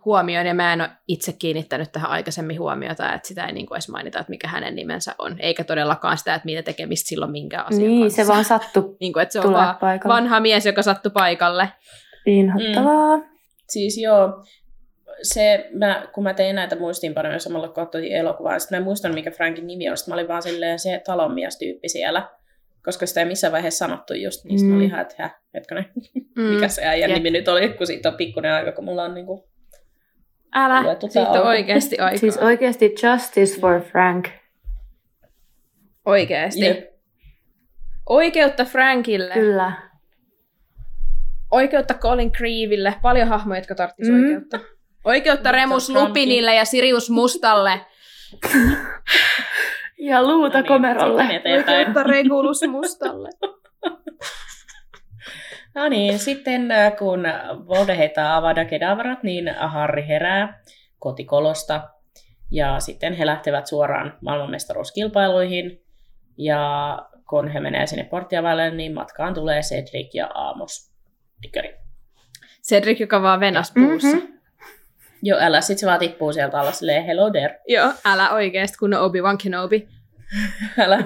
huomioon, 0.04 0.46
ja 0.46 0.54
mä 0.54 0.72
en 0.72 0.80
ole 0.80 0.90
itse 1.08 1.32
kiinnittänyt 1.32 1.92
tähän 1.92 2.10
aikaisemmin 2.10 2.58
huomiota, 2.60 3.12
että 3.12 3.28
sitä 3.28 3.46
ei 3.46 3.52
niinku 3.52 3.74
edes 3.74 3.88
mainita, 3.88 4.18
että 4.20 4.30
mikä 4.30 4.48
hänen 4.48 4.74
nimensä 4.74 5.14
on, 5.18 5.36
eikä 5.40 5.64
todellakaan 5.64 6.18
sitä, 6.18 6.34
että 6.34 6.46
mitä 6.46 6.62
tekemistä 6.62 7.08
silloin 7.08 7.30
minkään 7.32 7.66
asian 7.66 7.88
Niin, 7.88 8.02
kanssa. 8.02 8.22
se 8.24 8.28
vaan 8.28 8.44
sattui 8.44 8.96
Niin 9.00 9.12
kuin, 9.12 9.22
että 9.22 9.32
se 9.32 9.40
on 9.40 9.52
vaan 9.52 9.76
paikalle. 9.76 10.14
vanha 10.14 10.40
mies, 10.40 10.66
joka 10.66 10.82
sattui 10.82 11.12
paikalle. 11.14 11.68
Inhottavaa. 12.26 13.18
Siis 13.68 13.98
joo, 13.98 14.44
se, 15.22 15.70
mä, 15.74 16.06
kun 16.14 16.24
mä 16.24 16.34
tein 16.34 16.56
näitä 16.56 16.76
muistiinpanoja 16.76 17.38
samalla 17.38 17.66
kun 17.68 17.74
katsoin 17.74 18.04
elokuvaa, 18.12 18.58
sitten 18.58 18.76
mä 18.76 18.80
en 18.80 18.84
muistanut, 18.84 19.14
mikä 19.14 19.30
Frankin 19.30 19.66
nimi 19.66 19.90
on. 19.90 19.96
Sitten 19.96 20.12
mä 20.12 20.16
olin 20.16 20.28
vaan 20.28 20.42
silleen 20.42 20.78
se 20.78 21.02
talonmies-tyyppi 21.06 21.88
siellä, 21.88 22.28
koska 22.84 23.06
sitä 23.06 23.20
ei 23.20 23.26
missään 23.26 23.52
vaiheessa 23.52 23.86
sanottu 23.86 24.14
just, 24.14 24.44
niin 24.44 24.60
Mm. 24.60 24.66
mä 24.66 24.76
olin 24.76 24.86
ihan, 24.86 25.00
että 25.00 25.14
hä, 25.18 25.30
hetkonen, 25.54 25.84
Mm. 26.36 26.42
mikä 26.42 26.68
se 26.68 26.84
äijän 26.86 27.10
Jep. 27.10 27.16
nimi 27.18 27.30
nyt 27.30 27.48
oli, 27.48 27.68
kun 27.68 27.86
siitä 27.86 28.08
on 28.08 28.14
pikkuinen 28.16 28.52
aika, 28.52 28.72
kun 28.72 28.84
mulla 28.84 29.02
on 29.02 29.14
niinku... 29.14 29.48
Älä, 30.54 30.96
siitä 31.08 31.30
on 31.30 31.36
alku. 31.36 31.48
oikeasti 31.48 31.98
aikaa. 31.98 32.18
Siis 32.18 32.36
oikeasti 32.38 32.94
justice 33.02 33.60
for 33.60 33.80
Frank. 33.80 34.28
Oikeasti. 36.06 36.60
Jep. 36.64 36.94
Oikeutta 38.08 38.64
Frankille. 38.64 39.34
Kyllä. 39.34 39.72
Oikeutta 41.50 41.94
Colin 41.94 42.32
Creeville. 42.32 42.94
Paljon 43.02 43.28
hahmoja, 43.28 43.58
jotka 43.60 43.74
tarvitsisi 43.74 44.12
Mm. 44.12 44.22
oikeutta. 44.24 44.60
Oikeutta 45.04 45.38
Mutta 45.40 45.52
Remus 45.52 45.88
Frankin- 45.90 46.08
Lupinille 46.08 46.54
ja 46.54 46.64
Sirius 46.64 47.10
Mustalle. 47.10 47.80
Ja 49.98 50.22
luuta 50.22 50.58
No 50.58 50.62
niin, 50.62 50.68
komerolle. 50.68 51.22
Oikeutta 51.78 52.02
Regulus 52.02 52.60
Mustalle. 52.68 53.28
No 55.74 55.88
niin, 55.88 56.18
sitten 56.18 56.70
äh, 56.70 56.96
kun 56.96 57.24
Volde 57.68 57.98
heittää 57.98 58.36
Avada 58.36 58.64
Kedavrat, 58.64 59.22
niin 59.22 59.54
Harry 59.54 60.06
herää 60.08 60.62
kotikolosta. 60.98 61.88
Ja 62.50 62.80
sitten 62.80 63.12
he 63.12 63.26
lähtevät 63.26 63.66
suoraan 63.66 64.18
maailmanmestaruuskilpailuihin. 64.20 65.82
Ja 66.38 66.98
kun 67.28 67.48
he 67.48 67.60
menee 67.60 67.86
sinne 67.86 68.04
porttiavalle, 68.04 68.70
niin 68.70 68.94
matkaan 68.94 69.34
tulee 69.34 69.60
Cedric 69.60 70.14
ja 70.14 70.30
Amos. 70.34 70.92
Tikköri. 71.40 71.74
Cedric, 72.68 73.00
joka 73.00 73.22
vaan 73.22 73.40
venas 73.40 73.72
puussa. 73.74 74.16
Mhm. 74.16 74.26
Joo, 75.22 75.38
älä, 75.40 75.60
sit 75.60 75.78
se 75.78 75.86
vaan 75.86 75.98
tippuu 75.98 76.32
sieltä 76.32 76.60
alla 76.60 76.72
silleen, 76.72 77.04
hello 77.04 77.30
there. 77.30 77.60
Joo, 77.68 77.92
älä 78.04 78.30
oikeasti, 78.30 78.78
kun 78.78 78.94
on 78.94 79.00
Obi-Wan 79.00 79.38
Kenobi. 79.42 79.88
Älä. 80.84 80.98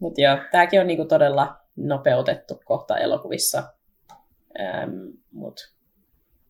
Mutta 0.00 0.20
joo, 0.20 0.38
tämäkin 0.52 0.80
on 0.80 0.86
niinku 0.86 1.04
todella 1.04 1.65
nopeutettu 1.76 2.60
kohta 2.64 2.98
elokuvissa. 2.98 3.62
Ähm, 4.60 4.90
Mutta 5.32 5.62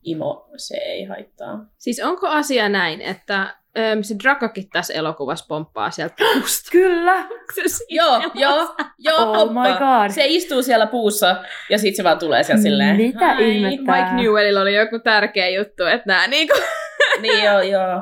imo, 0.03 0.49
se 0.57 0.77
ei 0.77 1.03
haittaa. 1.05 1.65
Siis 1.77 1.99
onko 2.03 2.27
asia 2.27 2.69
näin, 2.69 3.01
että 3.01 3.41
äm, 3.41 4.01
se 4.03 4.15
Drakokin 4.23 4.69
tässä 4.69 4.93
elokuvassa 4.93 5.45
pomppaa 5.47 5.91
sieltä 5.91 6.15
puusta? 6.17 6.69
Kyllä. 6.77 7.27
Joo, 7.89 8.21
joo, 8.33 8.75
joo, 8.97 9.17
Oh 9.31 9.37
toppa. 9.37 9.61
my 9.61 9.67
god. 9.69 10.09
Se 10.11 10.25
istuu 10.25 10.63
siellä 10.63 10.87
puussa 10.87 11.43
ja 11.69 11.77
sitten 11.77 11.95
se 11.97 12.03
vaan 12.03 12.19
tulee 12.19 12.43
sieltä 12.43 12.61
silleen. 12.63 12.97
Mitä 12.97 13.33
ihmettä? 13.33 13.91
Mike 13.91 14.13
Newellilla 14.23 14.61
oli 14.61 14.75
joku 14.75 14.99
tärkeä 14.99 15.49
juttu, 15.49 15.83
että 15.85 16.03
nämä 16.07 16.27
niinku 16.27 16.53
Niin 17.21 17.43
joo, 17.43 17.61
joo, 17.61 18.01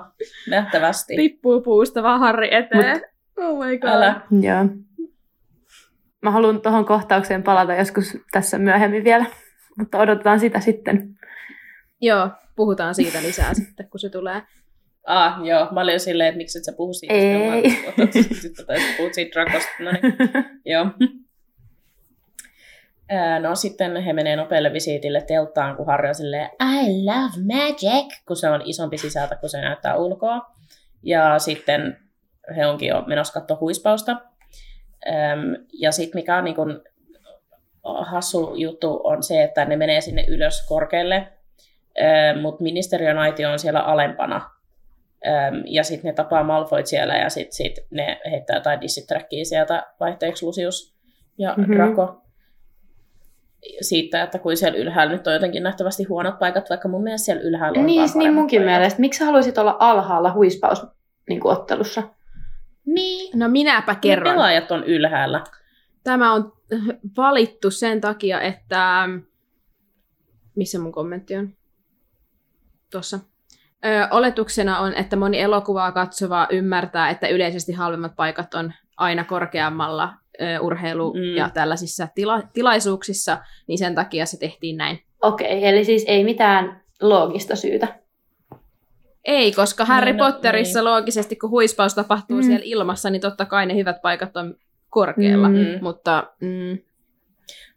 nähtävästi. 0.49 1.15
tippuu 1.15 1.61
puusta 1.61 2.03
vaan 2.03 2.19
Harri 2.19 2.55
eteen. 2.55 3.01
oh 3.37 3.65
my 3.65 3.77
god. 3.77 3.89
Älä. 3.89 4.21
Joo. 4.41 4.65
Mä 6.25 6.31
haluan 6.31 6.61
tuohon 6.61 6.85
kohtaukseen 6.85 7.43
palata 7.43 7.75
joskus 7.75 8.17
tässä 8.31 8.57
myöhemmin 8.57 9.03
vielä, 9.03 9.25
mutta 9.77 9.97
odotetaan 9.97 10.39
sitä 10.39 10.59
sitten. 10.59 11.15
Joo, 12.01 12.29
puhutaan 12.55 12.95
siitä 12.95 13.21
lisää 13.21 13.53
sitten, 13.63 13.89
kun 13.89 13.99
se 13.99 14.09
tulee. 14.09 14.41
Ah, 15.05 15.45
joo, 15.45 15.67
mä 15.71 15.81
olin 15.81 15.93
jo 15.93 15.99
silleen, 15.99 16.29
että 16.29 16.37
miksi 16.37 16.57
et 16.57 16.63
sä 16.63 16.73
puhu 16.77 16.93
siitä. 16.93 17.13
Ei. 17.13 17.69
Sitten 18.41 18.65
tai 18.65 18.77
puhut 18.97 19.13
siitä 19.13 19.39
Drakosta. 19.39 19.69
No 19.79 19.91
niin, 19.91 20.15
joo. 20.73 20.85
No 23.41 23.55
sitten 23.55 24.03
he 24.03 24.13
menee 24.13 24.35
nopealle 24.35 24.73
visiitille 24.73 25.21
telttaan, 25.21 25.75
kun 25.75 25.85
Harry 25.85 26.07
on 26.07 26.15
silleen, 26.15 26.49
I 26.63 27.05
love 27.05 27.55
magic, 27.55 28.23
kun 28.27 28.37
se 28.37 28.49
on 28.49 28.61
isompi 28.65 28.97
sisältä, 28.97 29.35
kun 29.35 29.49
se 29.49 29.61
näyttää 29.61 29.95
ulkoa. 29.95 30.41
Ja 31.03 31.39
sitten 31.39 31.97
he 32.55 32.67
onkin 32.67 32.89
jo 32.89 33.03
menossa 33.07 33.33
katsoa 33.33 33.57
huispausta. 33.59 34.21
Ja 35.73 35.91
sitten 35.91 36.19
mikä 36.21 36.37
on 36.37 36.43
niin 36.43 36.55
kun 36.55 36.81
hassu 37.83 38.55
juttu 38.55 39.01
on 39.03 39.23
se, 39.23 39.43
että 39.43 39.65
ne 39.65 39.75
menee 39.75 40.01
sinne 40.01 40.25
ylös 40.27 40.65
korkealle, 40.67 41.27
mutta 42.41 42.63
ministeriön 42.63 43.17
aitio 43.17 43.51
on 43.51 43.59
siellä 43.59 43.79
alempana. 43.79 44.49
Ja 45.65 45.83
sitten 45.83 46.09
ne 46.09 46.13
tapaa 46.13 46.43
Malfoyt 46.43 46.87
siellä 46.87 47.17
ja 47.17 47.29
sitten 47.29 47.53
sit 47.53 47.73
ne 47.91 48.19
heittää 48.31 48.55
jotain 48.55 48.81
dissitrackia 48.81 49.45
sieltä 49.45 49.83
vaihteeksi 49.99 50.45
Lucius 50.45 50.95
ja 51.37 51.51
Mhm. 51.51 51.61
mm-hmm. 51.61 51.75
Draco 51.75 52.21
siitä, 53.81 54.23
että 54.23 54.39
kuin 54.39 54.57
siellä 54.57 54.77
ylhäällä 54.77 55.13
nyt 55.13 55.27
on 55.27 55.33
jotenkin 55.33 55.63
nähtävästi 55.63 56.03
huonot 56.03 56.39
paikat, 56.39 56.69
vaikka 56.69 56.87
mun 56.87 57.03
mielestä 57.03 57.25
siellä 57.25 57.43
ylhäällä 57.43 57.79
on 57.79 57.85
Niin, 57.85 57.99
vaan 58.01 58.09
niin 58.15 58.33
munkin 58.33 58.59
paikat. 58.61 58.73
mielestä. 58.75 58.99
Miksi 58.99 59.23
haluaisit 59.23 59.57
olla 59.57 59.75
alhaalla 59.79 60.33
huispaus 60.33 60.87
niin 61.29 61.47
ottelussa? 61.47 62.03
Niin, 62.85 63.39
No 63.39 63.47
minäpä 63.49 63.91
ne 63.93 63.97
kerron. 64.01 64.33
pelaajat 64.33 64.71
on 64.71 64.83
ylhäällä. 64.83 65.43
Tämä 66.03 66.33
on 66.33 66.53
valittu 67.17 67.71
sen 67.71 68.01
takia, 68.01 68.41
että... 68.41 69.09
Missä 70.55 70.79
mun 70.79 70.91
kommentti 70.91 71.35
on? 71.35 71.53
Tuossa. 72.91 73.19
Ö, 73.85 74.07
oletuksena 74.11 74.79
on, 74.79 74.93
että 74.93 75.15
moni 75.15 75.39
elokuvaa 75.41 75.91
katsova 75.91 76.47
ymmärtää, 76.51 77.09
että 77.09 77.27
yleisesti 77.27 77.73
halvemmat 77.73 78.15
paikat 78.15 78.53
on 78.53 78.73
aina 78.97 79.23
korkeammalla 79.23 80.13
ö, 80.41 80.59
urheilu- 80.59 81.13
Mm. 81.13 81.35
ja 81.37 81.49
tällaisissa 81.49 82.07
tila- 82.15 82.47
tilaisuuksissa, 82.53 83.37
niin 83.67 83.77
sen 83.77 83.95
takia 83.95 84.25
se 84.25 84.37
tehtiin 84.39 84.77
näin. 84.77 84.99
Okei, 85.21 85.67
eli 85.67 85.85
siis 85.85 86.05
ei 86.07 86.23
mitään 86.23 86.81
loogista 87.01 87.55
syytä. 87.55 87.99
Ei, 89.25 89.51
koska 89.51 89.85
Harry 89.85 90.11
Niin, 90.11 90.17
no, 90.17 90.25
Potterissa 90.25 90.83
loogisesti, 90.83 91.35
kun 91.35 91.49
huispaus 91.49 91.93
tapahtuu 91.93 92.37
Mm. 92.37 92.43
siellä 92.43 92.65
ilmassa, 92.65 93.09
niin 93.09 93.21
totta 93.21 93.45
kai 93.45 93.65
ne 93.65 93.75
hyvät 93.75 94.01
paikat 94.01 94.37
on 94.37 94.55
korkealla. 94.89 95.49
Mm. 95.49 95.55
Mutta 95.81 96.27
mm, 96.41 96.77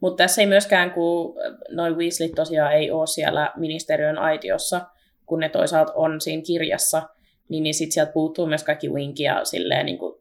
Mutta 0.01 0.23
tässä 0.25 0.41
ei 0.43 0.47
myöskään, 0.47 0.91
kun 0.91 1.35
noin 1.71 1.97
Weasley 1.97 2.29
tosiaan 2.29 2.73
ei 2.73 2.91
ole 2.91 3.07
siellä 3.07 3.53
ministeriön 3.57 4.19
aitiossa, 4.19 4.81
kun 5.27 5.41
ne 5.41 5.49
toisaalta 5.49 5.93
on 5.95 6.21
siinä 6.21 6.43
kirjassa, 6.47 7.03
niin, 7.49 7.63
niin 7.63 7.75
sitten 7.75 7.93
sieltä 7.93 8.13
puuttuu 8.13 8.47
myös 8.47 8.65
kaikki 8.65 8.89
winki 8.89 9.23
ja 9.23 9.45
silleen 9.45 9.87
niin 9.87 9.99
kuin 9.99 10.15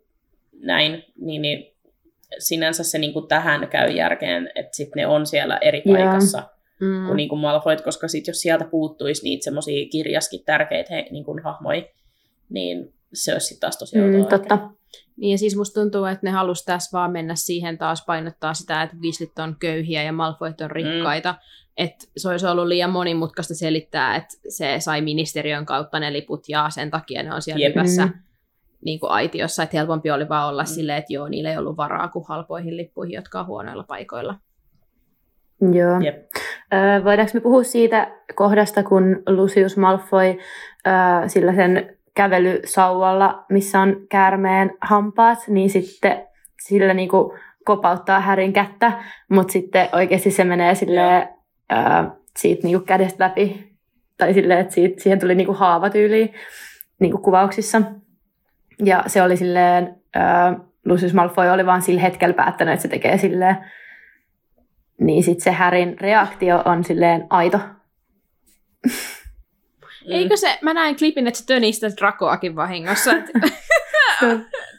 näin, 0.60 1.04
niin, 1.22 1.42
niin 1.42 1.74
sinänsä 2.40 2.84
se 2.84 2.98
niin 2.98 3.14
kuin 3.14 3.28
tähän 3.28 3.68
käy 3.68 3.90
järkeen, 3.90 4.52
että 4.56 4.76
sitten 4.76 5.02
ne 5.02 5.08
on 5.08 5.26
siellä 5.26 5.58
eri 5.62 5.82
paikassa 5.88 6.44
mm. 6.82 7.06
kuin, 7.06 7.18
niin 7.18 7.30
kuin 7.30 7.40
Malfoyt, 7.42 7.82
koska 7.82 8.08
sitten 8.08 8.32
jos 8.32 8.42
sieltä 8.42 8.66
puuttuisi 8.66 9.24
niitä 9.24 9.44
semmoisia 9.44 9.88
kirjaskin 9.92 10.44
tärkeitä 10.46 10.94
he, 10.96 11.08
niin 11.12 11.24
kuin 11.24 11.44
hahmoja, 11.44 11.84
niin 12.50 12.94
se 13.14 13.34
olisi 13.34 13.48
sitten 13.48 13.62
taas 13.62 13.78
tosi 13.78 13.98
Mm, 13.98 14.26
totta. 14.26 14.70
Niin 15.18 15.32
ja 15.32 15.38
siis 15.38 15.56
musta 15.58 15.82
tuntuu, 15.82 16.06
että 16.06 16.28
ne 16.28 16.32
halusi 16.32 16.66
tässä 16.66 16.98
vaan 16.98 17.12
mennä 17.12 17.36
siihen 17.36 17.78
taas 17.78 18.06
painottaa 18.06 18.54
sitä, 18.54 18.84
että 18.84 18.96
Weasleyt 19.04 19.40
on 19.40 19.56
köyhiä 19.60 20.04
ja 20.04 20.12
Malfoyt 20.12 20.62
on 20.62 20.72
rikkaita. 20.72 21.32
Mm. 21.32 21.38
Että 21.78 22.06
se 22.18 22.30
olisi 22.30 22.48
ollut 22.48 22.68
liian 22.68 22.90
monimutkaista 22.90 23.56
selittää, 23.56 24.16
että 24.16 24.34
se 24.50 24.76
sai 24.80 25.02
ministeriön 25.02 25.66
kautta 25.66 26.00
ne 26.00 26.14
liput 26.14 26.50
ja 26.50 26.70
sen 26.70 26.92
takia 26.92 27.24
ne 27.24 27.34
on 27.34 27.42
siellä 27.42 27.66
Jep. 27.66 27.76
hyvässä 27.76 28.06
Mm. 28.06 28.14
niin 28.86 29.00
kuin 29.00 29.12
aitiossa. 29.12 29.64
Että 29.64 29.78
helpompi 29.78 30.12
oli 30.12 30.30
vaan 30.30 30.50
olla 30.50 30.64
Mm. 30.64 30.70
mm. 30.70 30.74
silleen, 30.74 30.98
että 30.98 31.14
joo, 31.14 31.28
niillä 31.28 31.52
ei 31.52 31.58
ollut 31.58 31.78
varaa 31.78 32.08
kuin 32.08 32.26
halpoihin 32.28 32.78
lippuihin, 32.78 33.14
jotka 33.16 33.40
on 33.40 33.48
huonoilla 33.48 33.84
paikoilla. 33.84 34.36
Joo. 35.62 36.00
Jep. 36.00 36.16
Öö, 36.74 37.04
voidaanko 37.04 37.32
me 37.34 37.40
puhua 37.40 37.64
siitä 37.64 38.12
kohdasta, 38.36 38.84
kun 38.84 39.24
Lucius 39.28 39.78
Malfoy 39.78 40.28
öö, 40.88 40.94
sillä 41.28 41.54
sen 41.54 41.98
kävelysauvalla, 42.16 43.46
missä 43.50 43.80
on 43.80 43.96
käärmeen 44.10 44.72
hampaat, 44.82 45.40
niin 45.48 45.70
sitten 45.70 46.28
sillä 46.62 46.94
niinku 46.94 47.34
kopauttaa 47.66 48.20
Härin 48.20 48.54
kättä, 48.54 48.92
mutta 49.30 49.52
sitten 49.52 49.90
oikeasti 49.94 50.32
se 50.32 50.44
menee 50.44 50.76
silleen, 50.76 51.30
öö, 51.72 51.80
siitä 52.38 52.64
niinku 52.64 52.86
kädestä 52.86 53.24
läpi, 53.24 53.74
tai 54.18 54.34
silleen, 54.34 54.60
että 54.60 54.74
siitä, 54.74 55.04
siihen 55.04 55.20
tuli 55.20 55.36
niinku 55.36 55.54
haavatyyliin 55.54 56.34
niinku 57.00 57.18
kuvauksissa. 57.18 57.82
Ja 58.86 59.04
se 59.08 59.24
oli 59.24 59.38
silleen, 59.38 59.96
öö, 60.16 60.24
Lucius 60.86 61.14
Malfoy 61.14 61.50
oli 61.50 61.66
vaan 61.66 61.82
sillä 61.82 62.02
hetkellä 62.02 62.34
päättänyt, 62.34 62.74
että 62.74 62.82
se 62.82 62.88
tekee 62.88 63.18
silleen. 63.18 63.58
Niin 65.02 65.24
sitten 65.24 65.44
se 65.44 65.52
Härin 65.52 66.00
reaktio 66.00 66.62
on 66.66 66.84
silleen 66.84 67.28
aito. 67.30 67.60
Eikö 70.08 70.38
se, 70.38 70.58
mä 70.62 70.74
näin 70.74 70.98
klipin, 70.98 71.28
että 71.28 71.40
se 71.40 71.46
tönistä 71.46 71.88
Dracoakin 71.98 72.56
vahingossa. 72.56 73.12
Että 73.12 73.40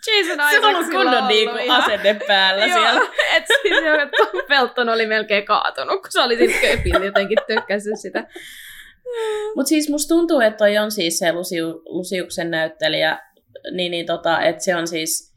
Jason 0.06 0.50
Se 0.50 0.58
on 0.58 0.64
ollut 0.64 0.80
Isaacsilla 0.80 1.02
kunnon 1.02 1.28
niinku 1.28 1.56
asenne 1.68 2.20
päällä 2.26 2.66
Joo, 2.66 2.78
siellä. 2.78 3.00
et 3.36 3.44
siis 3.46 3.84
jo, 3.84 4.02
että 4.02 4.16
Felton 4.48 4.88
oli 4.88 5.06
melkein 5.06 5.44
kaatunut, 5.44 6.02
kun 6.02 6.12
se 6.12 6.20
oli 6.20 6.36
siinä 6.36 6.60
köpillä 6.60 7.04
jotenkin 7.04 7.38
tykkässyt 7.46 8.00
sitä. 8.00 8.26
Mutta 9.56 9.68
siis 9.68 9.90
musta 9.90 10.14
tuntuu, 10.14 10.40
että 10.40 10.58
toi 10.58 10.78
on 10.78 10.90
siis 10.90 11.18
se 11.18 11.32
Lusiu, 11.32 11.82
Lusiuksen 11.84 12.50
näyttelijä, 12.50 13.18
niin, 13.72 13.90
niin 13.90 14.06
tota, 14.06 14.42
että 14.42 14.64
se 14.64 14.76
on 14.76 14.88
siis, 14.88 15.27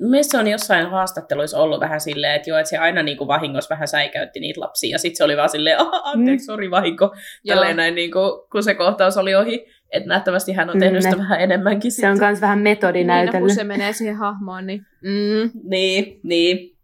Mielestäni 0.00 0.30
se 0.30 0.38
on 0.38 0.46
jossain 0.52 0.90
haastatteluissa 0.90 1.58
ollut 1.58 1.80
vähän 1.80 2.00
silleen, 2.00 2.34
että 2.34 2.50
joo, 2.50 2.58
että 2.58 2.70
se 2.70 2.78
aina 2.78 3.02
niin 3.02 3.16
kuin 3.18 3.28
vahingossa 3.28 3.74
vähän 3.74 3.88
säikäytti 3.88 4.40
niitä 4.40 4.60
lapsia, 4.60 4.90
ja 4.94 4.98
sitten 4.98 5.16
se 5.16 5.24
oli 5.24 5.36
vaan 5.36 5.48
silleen, 5.48 5.80
"Ah, 5.80 5.88
anteeksi, 6.04 6.46
sori 6.46 6.70
vahinko, 6.70 7.14
tälleen 7.46 7.76
näin, 7.76 7.94
niin 7.94 8.10
kuin, 8.12 8.30
kun 8.52 8.62
se 8.62 8.74
kohtaus 8.74 9.16
oli 9.16 9.34
ohi, 9.34 9.66
että 9.92 10.08
nähtävästi 10.08 10.52
hän 10.52 10.70
on 10.70 10.78
tehnyt 10.78 11.02
Mm, 11.02 11.10
sitä 11.10 11.18
vähän 11.18 11.40
enemmänkin 11.40 11.92
Se 11.92 12.08
on 12.10 12.18
myös 12.20 12.40
vähän 12.40 12.58
Niin, 12.58 12.64
no, 12.64 12.70
metodinäytellyt. 12.70 13.40
kun 13.40 13.54
se 13.54 13.64
menee 13.64 13.92
siihen 13.92 14.16
hahmoon, 14.16 14.66
niin 14.66 14.86
mm, 15.02 15.50
Niin, 15.70 16.20
niin, 16.22 16.76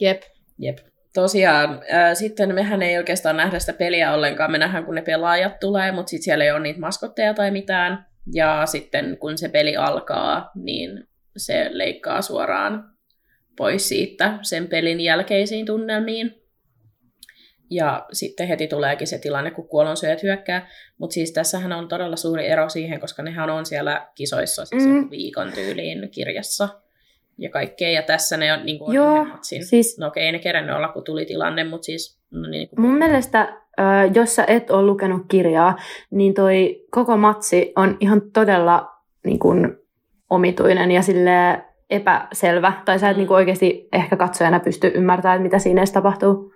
jep. 0.00 0.22
Jep. 0.58 0.78
Tosiaan, 1.14 1.80
ää, 1.90 2.14
sitten 2.14 2.54
mehän 2.54 2.82
ei 2.82 2.96
oikeastaan 2.98 3.36
nähdä 3.36 3.58
sitä 3.58 3.72
peliä 3.72 4.12
ollenkaan. 4.12 4.50
Me 4.52 4.58
nähdään, 4.58 4.84
kun 4.84 4.94
ne 4.94 5.02
pelaajat 5.02 5.60
tulee, 5.60 5.92
mutta 5.92 6.10
sitten 6.10 6.24
siellä 6.24 6.44
ei 6.44 6.50
ole 6.52 6.60
niitä 6.60 6.80
maskotteja 6.80 7.34
tai 7.34 7.50
mitään. 7.50 8.06
Ja 8.34 8.62
sitten 8.66 9.18
kun 9.18 9.38
se 9.38 9.48
peli 9.48 9.76
alkaa, 9.76 10.50
niin 10.54 11.04
se 11.36 11.68
leikkaa 11.72 12.22
suoraan 12.22 12.84
pois 13.56 13.88
siitä 13.88 14.38
sen 14.42 14.68
pelin 14.68 15.00
jälkeisiin 15.00 15.66
tunnelmiin. 15.66 16.34
Ja 17.70 18.06
sitten 18.12 18.48
heti 18.48 18.66
tuleekin 18.68 19.06
se 19.06 19.18
tilanne, 19.18 19.50
kun 19.50 19.68
kuolonsyöjät 19.68 20.22
hyökkää. 20.22 20.68
Mutta 20.98 21.14
siis 21.14 21.32
tässähän 21.32 21.72
on 21.72 21.88
todella 21.88 22.16
suuri 22.16 22.46
ero 22.46 22.68
siihen, 22.68 23.00
koska 23.00 23.22
nehän 23.22 23.50
on 23.50 23.66
siellä 23.66 24.08
kisoissa 24.14 24.64
siis 24.64 24.84
Mm. 24.86 25.10
viikon 25.10 25.52
tyyliin 25.52 26.10
kirjassa 26.10 26.68
ja 27.38 27.50
kaikkea. 27.50 27.90
Ja 27.90 28.02
tässä 28.02 28.36
ne 28.36 28.52
on, 28.52 28.66
niin 28.66 28.78
kuin 28.78 28.94
Joo, 28.94 29.26
siis- 29.42 29.98
No 29.98 30.06
okei, 30.06 30.24
ei 30.26 30.32
ne 30.32 30.38
kerännyt 30.38 30.76
olla, 30.76 30.88
kun 30.88 31.04
tuli 31.04 31.26
tilanne, 31.26 31.64
mutta 31.64 31.84
siis... 31.84 32.18
No 32.30 32.48
niin, 32.48 32.68
kuin 32.68 32.80
Mun 32.80 32.94
mielestä, 32.98 33.56
jos 34.14 34.34
sä 34.36 34.44
et 34.48 34.70
ole 34.70 34.82
lukenut 34.86 35.22
kirjaa, 35.30 35.76
niin 36.10 36.34
toi 36.34 36.84
koko 36.90 37.16
matsi 37.16 37.72
on 37.76 37.96
ihan 38.00 38.22
todella 38.32 38.90
niin 39.24 39.38
kun, 39.38 39.78
omituinen 40.30 40.90
ja 40.90 41.02
sille 41.02 41.64
epäselvä. 41.90 42.72
Tai 42.84 42.98
sä 42.98 43.10
et 43.10 43.16
Mm. 43.16 43.20
niin 43.20 43.32
oikeasti 43.32 43.88
ehkä 43.92 44.16
katsojana 44.16 44.60
pysty 44.60 44.92
ymmärtämään, 44.94 45.42
mitä 45.42 45.58
siinä 45.58 45.80
edes 45.80 45.92
tapahtuu. 45.92 46.54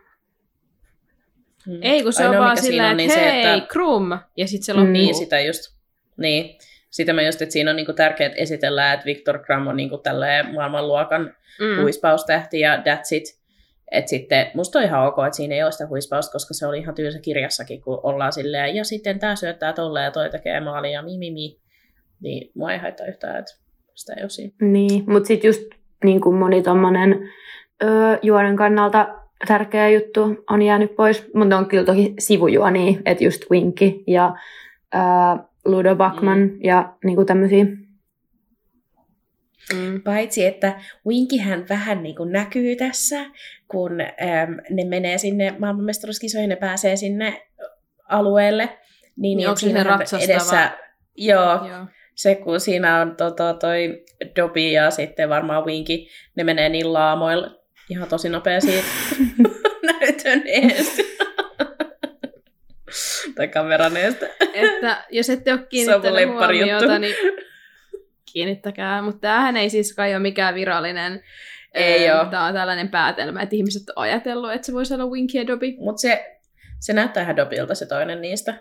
Mm. 1.66 1.78
Ei, 1.82 2.02
kun 2.02 2.12
se 2.12 2.22
on 2.22 2.28
Ainoa, 2.30 2.44
vaan 2.44 2.52
mikä 2.52 2.62
siinä 2.62 2.72
silleen, 2.72 2.94
on, 2.94 3.00
että 3.00 3.14
niin 3.20 3.32
hei, 3.34 3.42
se, 3.44 3.52
että... 3.54 3.66
krum, 3.72 4.10
ja 4.36 4.46
sitten 4.48 4.64
se 4.64 4.72
Mm. 4.72 4.78
loppuu. 4.78 4.92
Niin, 4.92 5.14
sitä 5.14 5.40
just. 5.40 5.60
Niin. 6.16 6.58
Sitä 6.90 7.12
mä 7.12 7.22
just, 7.22 7.42
että 7.42 7.52
siinä 7.52 7.70
on 7.70 7.76
niinku 7.76 7.92
tärkeää 7.92 8.26
että 8.26 8.38
esitellään, 8.42 8.94
että 8.94 9.06
Victor 9.06 9.38
Kram 9.38 9.66
on 9.66 9.76
niinku 9.76 9.98
tälleen 9.98 10.54
maailmanluokan 10.54 11.34
Mm. 11.60 11.82
huispaustähti 11.82 12.60
ja 12.60 12.76
that's 12.76 13.08
it. 13.16 13.38
Et 13.92 14.08
sitten 14.08 14.50
musta 14.54 14.78
on 14.78 14.84
ihan 14.84 15.06
ok, 15.06 15.16
että 15.26 15.36
siinä 15.36 15.54
ei 15.54 15.62
ole 15.62 15.72
sitä 15.72 15.86
huispausta, 15.86 16.32
koska 16.32 16.54
se 16.54 16.66
oli 16.66 16.78
ihan 16.78 16.94
tylsä 16.94 17.18
kirjassakin, 17.18 17.80
kun 17.82 18.00
ollaan 18.02 18.32
silleen, 18.32 18.74
ja 18.76 18.84
sitten 18.84 19.18
tää 19.18 19.36
syöttää 19.36 19.72
tolleen 19.72 20.04
ja 20.04 20.10
toi 20.10 20.30
tekee 20.30 20.60
maalia 20.60 20.90
ja 20.90 21.02
mi, 21.02 21.18
mi, 21.18 21.30
mi. 21.30 21.60
Niin 22.20 22.50
mua 22.54 22.72
ei 22.72 22.78
haittaa 22.78 23.06
yhtään, 23.06 23.38
että 23.38 23.52
sitä 23.94 24.14
ei 24.20 24.30
siinä. 24.30 24.52
Niin, 24.60 25.04
mutta 25.06 25.26
sitten 25.26 25.48
just 25.48 25.62
niin 26.04 26.20
kuin 26.20 26.36
moni 26.36 26.62
tommonen 26.62 27.28
ö, 27.82 27.86
juonen 28.22 28.56
kannalta 28.56 29.08
tärkeä 29.48 29.88
juttu 29.88 30.44
on 30.50 30.62
jäänyt 30.62 30.96
pois. 30.96 31.30
Mutta 31.34 31.56
on 31.58 31.66
kyllä 31.66 31.84
toki 31.84 32.14
sivujuonia, 32.18 33.00
että 33.04 33.24
just 33.24 33.42
Winky 33.50 33.92
ja 34.06 34.34
ö, 34.94 34.98
Ludo 35.64 35.96
Bachman 35.96 36.38
mm. 36.38 36.58
ja 36.62 36.94
niinku 37.04 37.24
tämmöisiä. 37.24 37.64
Mm. 39.74 40.02
Paitsi, 40.02 40.46
että 40.46 40.80
Winkihän 41.06 41.66
vähän 41.68 42.02
niin 42.02 42.16
kuin 42.16 42.32
näkyy 42.32 42.76
tässä, 42.76 43.24
kun 43.68 44.00
äm, 44.00 44.56
ne 44.70 44.84
menee 44.84 45.18
sinne 45.18 45.54
maailmanmestaruuskisoihin, 45.58 46.48
ne 46.48 46.56
pääsee 46.56 46.96
sinne 46.96 47.42
alueelle. 48.08 48.78
Niin, 49.16 49.36
Niin 49.36 49.48
onko 49.48 49.60
se 49.60 49.82
ratsastava? 49.82 50.70
Joo, 51.16 51.66
Joo. 51.68 51.86
Se 52.18 52.34
kun 52.34 52.60
siinä 52.60 53.00
on 53.00 53.16
tota, 53.16 53.54
toi 53.54 54.04
Dobby 54.36 54.60
ja 54.60 54.90
sitten 54.90 55.28
varmaan 55.28 55.64
Winky, 55.64 55.92
ne 56.34 56.44
menee 56.44 56.68
niin 56.68 56.92
laamoilla 56.92 57.50
ihan 57.90 58.08
tosi 58.08 58.28
nopea 58.28 58.60
siitä 58.60 58.86
näytön 60.00 60.42
eestä. 60.46 61.02
tai 63.36 63.48
kameran 63.48 63.96
eestä. 63.96 64.26
Että 64.54 65.04
jos 65.10 65.30
ette 65.30 65.52
ole 65.52 65.60
kiinnittänyt 65.68 66.28
huomiota, 66.28 66.98
niin 66.98 67.14
kiinnittäkää. 68.32 69.02
Mutta 69.02 69.20
tämähän 69.20 69.56
ei 69.56 69.70
siis 69.70 69.94
kai 69.94 70.12
ole 70.12 70.18
mikään 70.18 70.54
virallinen. 70.54 71.22
Ei 71.74 72.10
oo. 72.10 72.24
Tämä 72.24 72.46
on 72.46 72.54
tällainen 72.54 72.88
päätelmä, 72.88 73.42
että 73.42 73.56
ihmiset 73.56 73.82
on 73.96 74.02
ajatellut, 74.02 74.52
että 74.52 74.66
se 74.66 74.72
voisi 74.72 74.94
olla 74.94 75.06
Winky 75.06 75.38
ja 75.38 75.46
Dobby. 75.46 75.66
Mutta 75.78 76.00
se, 76.00 76.38
se 76.80 76.92
näyttää 76.92 77.22
ihan 77.22 77.36
Dobilta 77.36 77.74
se 77.74 77.86
toinen 77.86 78.20
niistä. 78.20 78.54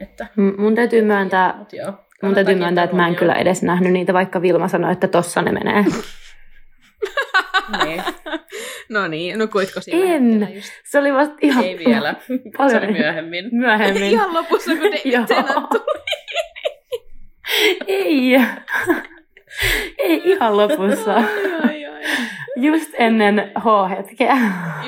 Että, 0.00 0.26
M- 0.36 0.60
Mun 0.62 0.74
täytyy 0.74 1.02
myöntää, 1.02 1.54
mut 1.58 1.72
joo. 1.72 1.92
mun 2.22 2.34
täytyy 2.34 2.54
myöntää, 2.54 2.84
että 2.84 2.96
mä 2.96 3.08
en 3.08 3.14
kyllä 3.16 3.34
edes 3.34 3.62
nähnyt 3.62 3.92
niitä, 3.92 4.12
vaikka 4.12 4.42
Vilma 4.42 4.68
sanoi, 4.68 4.92
että 4.92 5.08
tossa 5.08 5.42
ne 5.42 5.52
menee. 5.52 5.84
Niin. 7.84 8.02
No 8.88 9.08
niin, 9.08 9.38
nukuitko 9.38 9.80
sillä 9.80 10.14
En. 10.14 10.48
just? 10.54 10.72
Se 10.84 10.98
oli 10.98 11.12
vasta 11.14 11.34
ihan 11.42 11.64
Ei 11.64 11.78
vielä. 11.78 12.14
Paljon 12.58 12.80
Se 12.80 12.86
oli 12.86 12.92
myöhemmin. 12.98 13.48
myöhemmin. 13.52 14.02
Ihan 14.12 14.34
lopussa, 14.34 14.70
kun 14.70 14.82
David. 14.82 15.26
Tennant 15.26 15.68
tuli. 15.70 15.82
Ei. 17.86 18.34
Ei 19.98 20.22
ihan 20.24 20.56
lopussa. 20.56 21.14
Ai, 21.14 21.24
ai. 21.64 21.75
Just 22.56 22.90
ennen 22.98 23.52
H-hetkeä. 23.58 24.36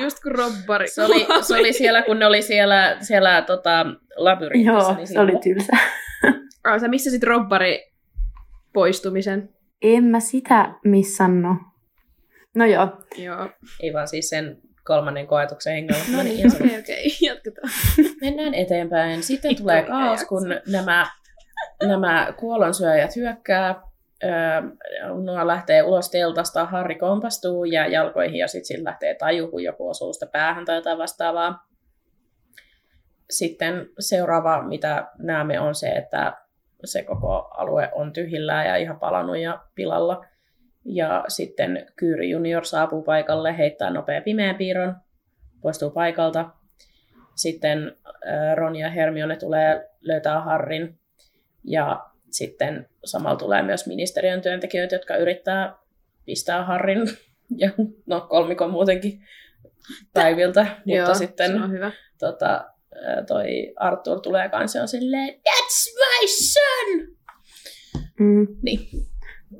Just 0.01 0.17
kun 0.23 0.31
robbari 0.31 0.87
Se 0.87 1.03
oli, 1.03 1.27
se 1.41 1.55
oli 1.55 1.73
siellä, 1.73 2.01
kun 2.01 2.19
ne 2.19 2.25
oli 2.25 2.41
siellä, 2.41 2.97
siellä 3.01 3.41
tota, 3.41 3.85
labyrintissä. 4.15 4.71
Joo, 4.71 4.95
niin 4.95 5.07
se 5.07 5.19
oli 5.19 5.39
tylsä. 5.43 5.77
Ah, 6.63 6.79
sä 6.81 6.87
missä 6.87 7.11
sit 7.11 7.23
robbari 7.23 7.91
poistumisen? 8.73 9.49
En 9.81 10.03
mä 10.03 10.19
sitä 10.19 10.73
missannut. 10.85 11.57
No 12.55 12.65
joo. 12.65 12.87
Joo. 13.17 13.49
Ei 13.79 13.93
vaan 13.93 14.07
siis 14.07 14.29
sen 14.29 14.57
kolmannen 14.83 15.27
koetuksen 15.27 15.73
hengellä. 15.73 16.03
No 16.15 16.23
niin, 16.23 16.55
okei, 16.55 16.79
okei, 16.79 17.05
jatketaan. 17.21 17.69
Mennään 18.21 18.53
eteenpäin. 18.53 19.23
Sitten 19.23 19.49
Vittu, 19.49 19.63
tulee 19.63 19.83
kaos, 19.83 20.23
kun 20.23 20.49
nämä, 20.67 21.07
nämä 21.87 22.33
kuolonsyöjät 22.39 23.15
hyökkää. 23.15 23.88
Noa 25.23 25.47
lähtee 25.47 25.83
ulos 25.83 26.11
teltasta, 26.11 26.65
Harri 26.65 26.95
kompastuu 26.95 27.65
ja 27.65 27.87
jalkoihin 27.87 28.35
ja 28.35 28.47
sitten 28.47 28.65
sillä 28.65 28.89
lähtee 28.89 29.15
taju, 29.15 29.47
kun 29.47 29.63
joku 29.63 29.89
osuu 29.89 30.13
sitä 30.13 30.25
päähän 30.25 30.65
tai 30.65 30.75
jotain 30.75 30.97
vastaavaa. 30.97 31.67
Sitten 33.29 33.89
seuraava, 33.99 34.63
mitä 34.63 35.07
näemme, 35.17 35.59
on 35.59 35.75
se, 35.75 35.87
että 35.89 36.33
se 36.85 37.03
koko 37.03 37.37
alue 37.37 37.89
on 37.95 38.13
tyhjillään 38.13 38.67
ja 38.67 38.75
ihan 38.75 38.99
palannut 38.99 39.37
ja 39.37 39.63
pilalla. 39.75 40.25
Ja 40.85 41.25
sitten 41.27 41.85
Kyyri 41.95 42.29
junior 42.29 42.65
saapuu 42.65 43.03
paikalle, 43.03 43.57
heittää 43.57 43.89
nopea 43.89 44.21
pimeän 44.21 44.55
piirron, 44.55 44.95
poistuu 45.61 45.89
paikalta. 45.89 46.49
Sitten 47.35 47.97
Ron 48.55 48.75
ja 48.75 48.89
Hermione 48.89 49.35
tulee 49.35 49.89
löytää 50.01 50.41
Harrin. 50.41 50.99
Ja 51.63 52.08
sitten 52.31 52.87
samalla 53.05 53.35
tulee 53.35 53.61
myös 53.61 53.87
ministeriön 53.87 54.41
työntekijöitä, 54.41 54.95
jotka 54.95 55.15
yrittää 55.15 55.75
pistää 56.25 56.65
Harrin 56.65 57.01
ja 57.57 57.69
no 58.05 58.21
kolmikon 58.21 58.71
muutenkin 58.71 59.23
päiviltä. 60.13 60.61
Mutta 60.61 60.91
Joo, 60.91 61.13
sitten 61.13 61.51
se 61.51 61.63
on 61.63 61.71
hyvä. 61.71 61.91
tota, 62.19 62.65
toi 63.27 63.73
Arthur 63.75 64.19
tulee 64.21 64.49
kanssa 64.49 64.77
ja 64.77 64.81
on 64.81 64.87
silleen, 64.87 65.29
that's 65.29 65.95
my 65.95 66.27
son! 66.27 67.15
Mm. 68.19 68.47
Niin. 68.63 68.79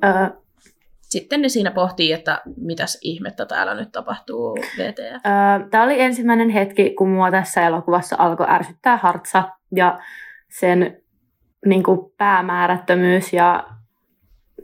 Ö, 0.04 0.30
Sitten 1.00 1.42
ne 1.42 1.48
siinä 1.48 1.70
pohtii, 1.70 2.12
että 2.12 2.42
mitäs 2.56 2.98
ihmettä 3.02 3.46
täällä 3.46 3.74
nyt 3.74 3.92
tapahtuu 3.92 4.58
VTF. 4.78 5.22
Tämä 5.70 5.84
oli 5.84 6.00
ensimmäinen 6.00 6.48
hetki, 6.50 6.94
kun 6.94 7.08
mua 7.08 7.30
tässä 7.30 7.66
elokuvassa 7.66 8.16
alkoi 8.18 8.46
ärsyttää 8.50 8.96
Hartsa 8.96 9.48
ja 9.74 10.00
sen 10.58 10.99
niin 11.66 11.82
kuin, 11.82 12.00
päämäärättömyys 12.18 13.32
ja 13.32 13.66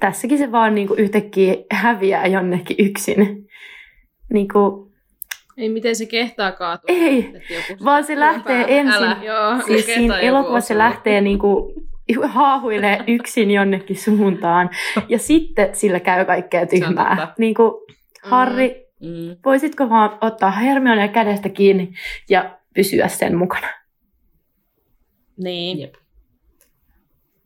tässäkin 0.01 0.39
se 0.39 0.53
vaan 0.53 0.75
niin 0.75 0.89
kuin, 0.89 1.01
yhtäkkiä 1.01 1.55
häviää 1.73 2.27
jonnekin 2.27 2.77
yksin. 2.87 3.49
Niin 4.33 4.49
kuin, 4.49 4.93
Ei 5.57 5.69
miten 5.69 5.97
se 5.97 6.07
kehtaa 6.07 6.53
kaatua. 6.53 6.87
Ei, 6.89 7.33
joku 7.51 7.85
vaan 7.85 8.05
se 8.05 8.21
lähtee 8.21 8.65
päällä. 8.65 8.67
ensin- 8.81 8.95
Älä, 9.05 9.17
joo, 9.23 9.63
siis 9.67 9.87
siinä 9.87 10.19
elokuvassa 10.19 10.69
se 10.69 10.79
lähtee 10.79 11.21
niin 11.21 11.39
kuin, 11.39 11.75
haahuilee 12.25 13.05
yksin 13.07 13.51
jonnekin 13.51 13.97
suuntaan. 13.97 14.71
Ja 15.09 15.19
sitten 15.19 15.75
sillä 15.75 16.01
käy 16.01 16.25
kaikkea 16.25 16.67
tyhmää. 16.67 17.35
Niin 17.39 17.55
kuin, 17.55 17.73
Harri, 18.23 18.87
Mm. 19.01 19.37
voisitko 19.45 19.91
vaan 19.91 20.19
ottaa 20.21 20.51
Hermione 20.51 21.09
kädestä 21.09 21.49
kiinni 21.49 21.93
ja 22.31 22.59
pysyä 22.75 23.09
sen 23.09 23.37
mukana? 23.37 23.69
Niin. 25.37 25.79
Jep. 25.81 25.95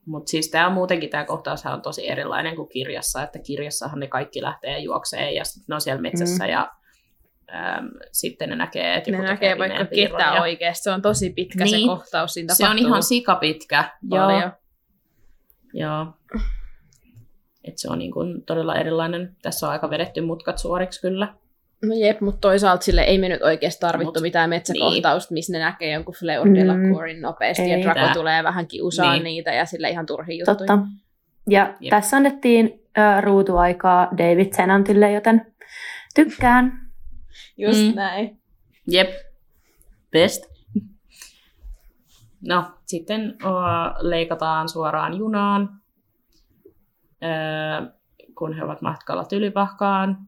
Mutta 0.06 0.30
siis 0.30 0.50
tämä 0.50 0.66
on 0.66 0.72
muutenkin, 0.72 1.10
tämä 1.10 1.24
kohtaus 1.24 1.66
on 1.66 1.82
tosi 1.82 2.10
erilainen 2.10 2.56
kuin 2.56 2.68
kirjassa, 2.68 3.22
että 3.22 3.38
kirjassahan 3.38 4.00
ne 4.00 4.06
kaikki 4.06 4.42
lähtee 4.42 4.78
juokseen 4.78 5.34
ja 5.34 5.44
sitten 5.44 5.64
ne 5.68 5.74
on 5.74 5.80
siellä 5.80 6.02
metsässä 6.02 6.44
mm. 6.44 6.50
ja 6.50 6.70
äm, 7.54 7.90
sitten 8.12 8.48
ne 8.48 8.56
näkee, 8.56 8.94
että 8.94 9.10
Ne 9.10 9.16
joku 9.16 9.26
näkee 9.28 9.58
vaikka 9.58 10.20
ja- 10.20 10.42
oikeasti. 10.42 10.82
Se 10.82 10.90
on 10.90 11.02
tosi 11.02 11.30
pitkä 11.30 11.64
Niin. 11.64 11.80
se 11.80 11.86
kohtaus. 11.86 12.34
Siinä 12.34 12.54
Se 12.54 12.64
on 12.64 12.68
tapahtuu 12.68 12.86
ihan 12.86 13.02
sikapitkä. 13.02 13.90
Joo. 14.10 14.50
Joo. 15.74 16.06
Et 17.64 17.78
se 17.78 17.88
on 17.90 17.98
niin 17.98 18.12
kuin 18.12 18.44
todella 18.44 18.76
erilainen. 18.76 19.36
Tässä 19.42 19.66
on 19.66 19.72
aika 19.72 19.90
vedetty 19.90 20.20
mutkat 20.20 20.58
suoriksi 20.58 21.00
kyllä. 21.00 21.34
No 21.84 21.94
jep, 21.94 22.20
mutta 22.20 22.40
toisaalta 22.40 22.84
sille 22.84 23.00
ei 23.00 23.18
me 23.18 23.28
nyt 23.28 23.42
oikeasti 23.42 23.80
tarvittu 23.80 24.20
Mut- 24.20 24.22
mitään 24.22 24.50
metsäkohtausta, 24.50 25.34
missä 25.34 25.52
ne 25.52 25.58
näkee 25.58 25.92
jonkun 25.92 26.14
Fleur 26.14 26.54
de 26.54 26.64
la 26.64 26.74
Mm. 26.74 26.92
Courin 26.94 27.20
nopeasti 27.20 27.62
Ei. 27.62 27.70
ja 27.70 27.82
Draco 27.82 28.00
Tää. 28.00 28.14
tulee 28.14 28.42
vähän 28.44 28.66
kiusaan 28.66 29.12
Niin. 29.14 29.24
niitä 29.24 29.52
ja 29.52 29.64
sille 29.66 29.90
ihan 29.90 30.06
turhi 30.06 30.38
juttuja. 30.38 30.56
Totta. 30.56 30.78
Ja 31.48 31.74
Jep. 31.80 31.90
tässä 31.90 32.16
annettiin 32.16 32.82
ö, 32.98 33.20
ruutuaikaa 33.20 34.08
David 34.18 34.52
Senantille, 34.56 35.12
joten 35.12 35.46
tykkään. 36.14 36.72
Just 37.56 37.86
Mm. 37.88 37.94
näin. 37.94 38.40
Jep. 38.90 39.08
Best. 40.10 40.44
No, 42.48 42.64
sitten 42.86 43.20
uh, 43.44 44.08
leikataan 44.08 44.68
suoraan 44.68 45.18
junaan, 45.18 45.68
öö, 47.24 47.90
kun 48.38 48.56
he 48.56 48.64
ovat 48.64 48.82
matkalla 48.82 49.24
Tylypahkaan. 49.24 50.18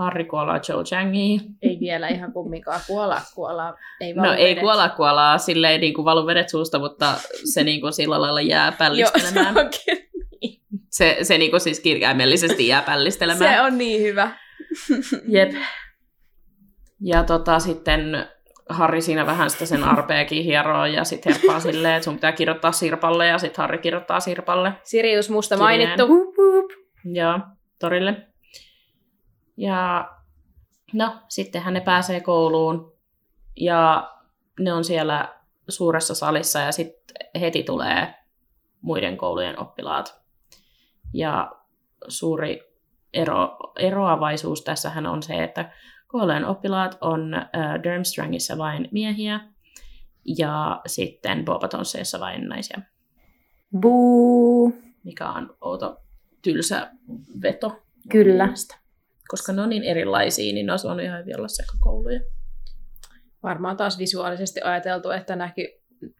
Harri 0.00 0.24
kuolaa 0.24 0.60
Joe 0.68 0.84
Changiin. 0.84 1.40
Ei 1.62 1.78
vielä 1.80 2.08
ihan 2.08 2.32
kumminkaan 2.32 2.80
kuolla, 2.86 3.20
kuolla. 3.34 3.74
Ei 4.00 4.12
No 4.14 4.32
ei 4.32 4.56
kuola 4.56 4.88
kuolaa, 4.88 5.38
silleen 5.38 5.80
niin 5.80 5.94
kuin 5.94 6.04
valu 6.04 6.26
vedet 6.26 6.48
suusta, 6.48 6.78
mutta 6.78 7.14
se 7.44 7.64
niin 7.64 7.80
kuin 7.80 7.92
sillä 7.92 8.20
lailla 8.20 8.40
jää 8.40 8.64
Joo, 8.66 8.72
se 8.72 8.78
pällistelemään. 8.78 9.58
onkin. 9.58 10.10
Se, 10.90 11.18
se 11.22 11.38
niin 11.38 11.50
kuin 11.50 11.60
siis 11.60 11.80
kirjaimellisesti 11.80 12.68
jää 12.68 12.82
pällistelemään. 12.82 13.54
Se 13.54 13.60
on 13.60 13.78
niin 13.78 14.02
hyvä. 14.02 14.30
Jep. 15.28 15.52
Ja 17.00 17.22
tota, 17.24 17.58
sitten 17.58 18.26
Harri 18.68 19.00
siinä 19.00 19.26
vähän 19.26 19.50
sitä 19.50 19.66
sen 19.66 19.84
arpeekin 19.84 20.44
hieroo 20.44 20.86
ja 20.86 21.04
sitten 21.04 21.32
herppaa 21.34 21.60
silleen, 21.60 21.94
että 21.94 22.04
sun 22.04 22.14
pitää 22.14 22.32
kirjoittaa 22.32 22.72
Sirpalle 22.72 23.26
ja 23.26 23.38
sitten 23.38 23.62
Harri 23.62 23.78
kirjoittaa 23.78 24.20
Sirpalle. 24.20 24.72
Sirius 24.82 25.30
musta 25.30 25.56
Kirjeen. 25.56 25.80
mainittu. 25.88 26.06
Hup, 26.08 26.36
hup. 26.36 26.70
Joo, 27.04 27.38
torille. 27.80 28.29
Ja 29.60 30.10
no, 30.92 31.16
sittenhän 31.28 31.74
ne 31.74 31.80
pääsee 31.80 32.20
kouluun 32.20 32.92
ja 33.56 34.10
ne 34.60 34.72
on 34.72 34.84
siellä 34.84 35.34
suuressa 35.68 36.14
salissa 36.14 36.58
ja 36.58 36.72
sitten 36.72 37.16
heti 37.40 37.62
tulee 37.62 38.14
muiden 38.80 39.16
koulujen 39.16 39.58
oppilaat. 39.58 40.20
Ja 41.14 41.52
suuri 42.08 42.74
ero, 43.12 43.58
eroavaisuus 43.78 44.62
tässähän 44.62 45.06
on 45.06 45.22
se, 45.22 45.44
että 45.44 45.72
koulujen 46.06 46.44
oppilaat 46.44 46.98
on 47.00 47.34
äh, 47.34 47.50
Durmstrangissa 47.84 48.58
vain 48.58 48.88
miehiä 48.92 49.40
ja 50.38 50.80
sitten 50.86 51.44
Bobatonsseissa 51.44 52.20
vain 52.20 52.48
naisia, 52.48 52.80
Buu. 53.80 54.74
mikä 55.04 55.28
on 55.28 55.56
outo 55.60 56.02
tylsä 56.42 56.90
veto. 57.42 57.82
Kyllä. 58.08 58.44
mielestä. 58.44 58.79
Koska 59.30 59.52
ne 59.52 59.62
on 59.62 59.68
niin 59.68 59.82
erilaisia, 59.82 60.54
niin 60.54 60.66
ne 60.66 60.72
voinut 60.84 61.04
ihan 61.04 61.20
hyvin 61.20 61.36
olla 61.38 61.48
sekakouluja. 61.48 62.20
Varmaan 63.42 63.76
taas 63.76 63.98
visuaalisesti 63.98 64.60
ajateltu, 64.60 65.10
että 65.10 65.36
näkyy 65.36 65.66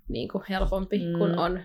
niin 0.08 0.28
kuin 0.28 0.44
helpompi, 0.48 0.98
Mm. 0.98 1.18
kun 1.18 1.38
on 1.38 1.60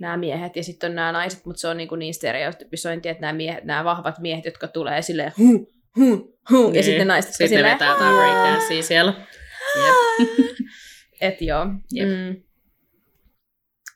nämä 0.00 0.16
miehet 0.16 0.56
ja 0.56 0.64
sitten 0.64 0.90
on 0.90 0.96
nämä 0.96 1.12
naiset, 1.12 1.46
mutta 1.46 1.60
se 1.60 1.68
on 1.68 1.76
niin, 1.76 1.88
kuin 1.88 1.98
niin 1.98 2.14
stereotypisointi, 2.14 3.08
että 3.08 3.20
nämä, 3.20 3.32
miehet, 3.32 3.64
nämä 3.64 3.84
vahvat 3.84 4.18
miehet, 4.18 4.44
jotka 4.44 4.68
tulee 4.68 5.02
silleen 5.02 5.32
hu, 5.38 5.72
hu, 5.96 6.38
hu, 6.50 6.72
ja 6.72 6.82
sitten 6.82 7.08
naiset, 7.08 7.28
jotka 7.28 7.42
Niin. 7.42 7.48
Sitten 7.48 7.48
silleen, 7.48 7.74
vetää 7.74 7.88
jotain 7.88 8.16
breakdancea 8.16 8.82
siellä. 8.82 9.14
Jep. 9.84 10.28
Et 11.20 11.42
joo. 11.42 11.66
Jep. 11.92 12.08
Mm. 12.08 12.42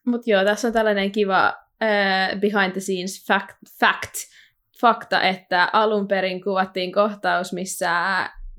Mutta 0.07 0.31
joo, 0.31 0.45
tässä 0.45 0.69
on 0.69 0.75
tällainen 0.75 1.13
kiva 1.13 1.55
uh, 1.83 2.41
behind 2.41 2.73
the 2.73 2.81
scenes 2.81 3.27
fact, 3.27 3.57
fact, 3.81 4.15
fakta, 4.81 5.23
että 5.23 5.69
alun 5.73 6.09
perin 6.09 6.43
kuvattiin 6.45 6.93
kohtaus, 6.93 7.53
missä 7.53 7.91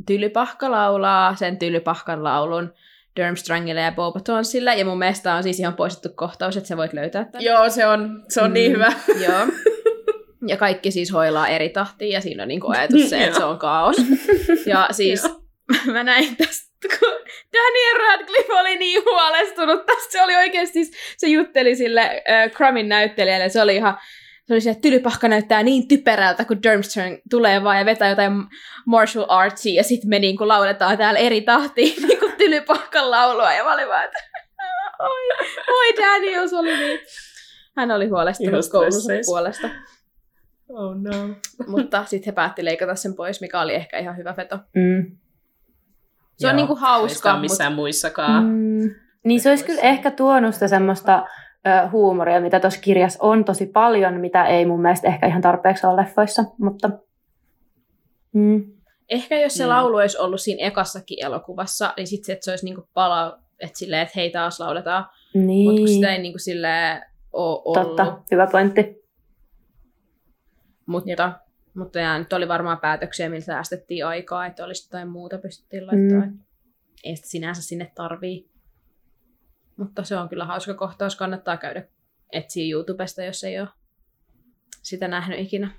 Tylypahka 0.08 0.72
laulaa 0.72 1.36
sen 1.36 1.58
Tylypahkan 1.60 2.24
laulun 2.24 2.74
Durmstrangille 3.20 3.82
ja 3.82 3.92
Bobatonsille, 3.92 4.76
ja 4.76 4.86
mun 4.86 4.98
mielestä 4.98 5.36
on 5.36 5.44
siis 5.44 5.60
ihan 5.60 5.74
poistettu 5.74 6.10
kohtaus, 6.16 6.58
että 6.58 6.68
sä 6.68 6.78
voit 6.78 6.94
löytää 6.94 7.26
tämän. 7.26 7.44
Joo, 7.46 7.70
se 7.70 7.88
on, 7.88 8.24
se 8.30 8.42
on 8.42 8.54
niin 8.54 8.72
Mm. 8.72 8.76
hyvä. 8.76 8.94
Joo. 9.28 9.48
Ja 10.48 10.58
kaikki 10.58 10.92
siis 10.92 11.14
hoilaa 11.14 11.48
eri 11.48 11.70
tahtiin, 11.70 12.12
ja 12.12 12.22
siinä 12.22 12.44
on 12.44 12.48
niinku 12.50 12.72
ajatus 12.72 13.10
se, 13.10 13.24
että 13.24 13.38
se 13.40 13.44
on 13.46 13.58
kaos. 13.60 13.96
Ja 14.66 14.88
siis 14.92 15.24
mä 15.94 16.04
näin 16.04 16.36
tästä, 16.38 16.88
kun 17.00 17.10
Daniel 17.54 17.98
Radcliffe 18.08 18.54
oli 18.54 18.76
niin 18.76 19.04
huolestunut 19.06 19.86
tästä. 19.86 20.12
Se 20.12 20.22
oli 20.24 20.36
oikeasti, 20.36 20.74
siis, 20.74 20.92
se 21.18 21.28
jutteli 21.28 21.76
sille 21.76 22.02
äh, 22.30 22.52
Crumin 22.52 22.90
näyttelijälle, 22.90 23.50
se 23.50 23.62
oli 23.62 23.76
ihan, 23.76 23.98
se 24.52 24.56
oli 24.56 24.62
se, 24.62 24.70
että 24.70 24.82
tylypahka 24.82 25.28
näyttää 25.28 25.64
niin 25.64 25.88
typerältä, 25.88 26.46
kun 26.46 26.64
Durmstrang 26.64 27.18
tulee 27.30 27.64
vaan 27.64 27.78
ja 27.78 27.86
vetää 27.86 28.10
jotain 28.10 28.34
martial 28.86 29.26
artsia, 29.30 29.76
ja 29.76 29.84
sitten 29.84 30.10
me 30.10 30.20
niinku 30.20 30.48
lauletaan 30.48 30.98
täällä 30.98 31.20
eri 31.20 31.42
tahtiin 31.42 32.02
niinku 32.08 32.30
tylypahkan 32.38 33.12
laulua, 33.12 33.54
ja 33.54 33.64
mä 33.64 33.74
olin 33.74 33.88
vaan, 33.88 34.06
että 34.06 34.20
oi, 35.00 35.48
oi 35.68 35.96
Daniel, 35.98 36.48
se 36.48 36.56
oli 36.56 36.78
niin... 36.78 37.00
Hän 37.78 37.92
oli 37.92 38.08
huolestunut 38.08 38.70
koulunsa 38.72 39.14
puolesta, 39.26 39.70
Oh 40.70 40.96
no. 40.96 41.36
mutta 41.68 42.06
sitten 42.06 42.26
he 42.26 42.32
päätti 42.32 42.66
leikata 42.66 42.96
sen 42.96 43.16
pois, 43.16 43.42
mikä 43.42 43.62
oli 43.62 43.76
ehkä 43.76 44.00
ihan 44.00 44.18
hyvä 44.18 44.34
veto. 44.38 44.60
Mm. 44.76 45.18
Se 46.38 46.48
on 46.48 46.56
niinku 46.56 46.74
Ei 46.74 46.78
sitä 46.78 46.88
hauska, 46.88 47.40
missään 47.40 47.74
muissakaan. 47.74 48.44
Mm. 48.46 48.96
Niin 49.26 49.42
se 49.42 49.50
olisi 49.50 49.66
kyllä 49.66 49.82
ehkä 49.82 50.12
tuonut 50.12 50.54
sitä 50.54 50.68
semmoista 50.68 51.26
huumoria, 51.92 52.42
mitä 52.42 52.60
tuossa 52.60 52.82
kirjassa 52.82 53.20
on 53.22 53.46
tosi 53.46 53.66
paljon, 53.66 54.20
mitä 54.20 54.46
ei 54.46 54.66
mun 54.66 54.82
mielestä 54.82 55.08
ehkä 55.08 55.28
ihan 55.28 55.42
tarpeeksi 55.42 55.88
ole 55.88 56.02
leffoissa, 56.02 56.44
mutta... 56.58 56.90
Mm. 58.34 58.72
Ehkä 59.10 59.40
jos 59.40 59.54
se 59.54 59.64
Mm. 59.64 59.70
laulu 59.70 59.98
olisi 59.98 60.18
ollut 60.18 60.42
siinä 60.42 60.68
ekassakin 60.68 61.26
elokuvassa, 61.26 61.94
niin 61.98 62.08
sitten 62.08 62.26
se, 62.26 62.34
että 62.34 62.46
se 62.46 62.52
olisi 62.52 62.66
niinku 62.66 62.88
pala, 62.94 63.40
että 63.60 63.80
silleen, 63.80 64.02
että 64.02 64.14
hei 64.16 64.30
taas 64.32 64.60
lauletaan. 64.60 65.06
Niin. 65.34 65.70
Mutta 65.70 65.80
kun 65.82 65.88
sitä 65.88 66.14
ei 66.14 66.22
niinku 66.22 66.40
silleen 66.40 67.02
ole 67.34 67.62
ollut. 67.66 67.88
Totta, 67.88 68.22
hyvä 68.32 68.48
pointti. 68.48 69.02
Mutta, 70.86 71.40
mutta 71.74 72.00
ja, 72.00 72.20
nyt 72.20 72.34
oli 72.34 72.48
varmaan 72.48 72.78
päätöksiä, 72.80 73.30
millä 73.30 73.42
säästettiin 73.42 74.06
aikaa, 74.06 74.46
että 74.46 74.66
olisi 74.66 74.88
jotain 74.88 75.08
muuta 75.08 75.38
pystyttiin 75.38 75.88
laittaa. 75.88 76.20
Mm. 76.20 76.32
Mm. 76.34 76.40
Ei 77.04 77.16
sitä 77.16 77.28
sinänsä 77.28 77.62
sinne 77.62 77.92
tarvii. 77.96 78.51
Mutta 79.82 80.04
se 80.04 80.18
on 80.18 80.30
kyllä 80.30 80.46
hauska 80.46 80.74
kohtaus, 80.74 81.16
kannattaa 81.16 81.58
käydä 81.58 81.84
etsiä 82.32 82.72
YouTubesta, 82.72 83.24
jos 83.24 83.44
ei 83.44 83.60
ole 83.60 83.68
sitä 84.84 85.08
nähnyt 85.08 85.40
ikinä. 85.40 85.72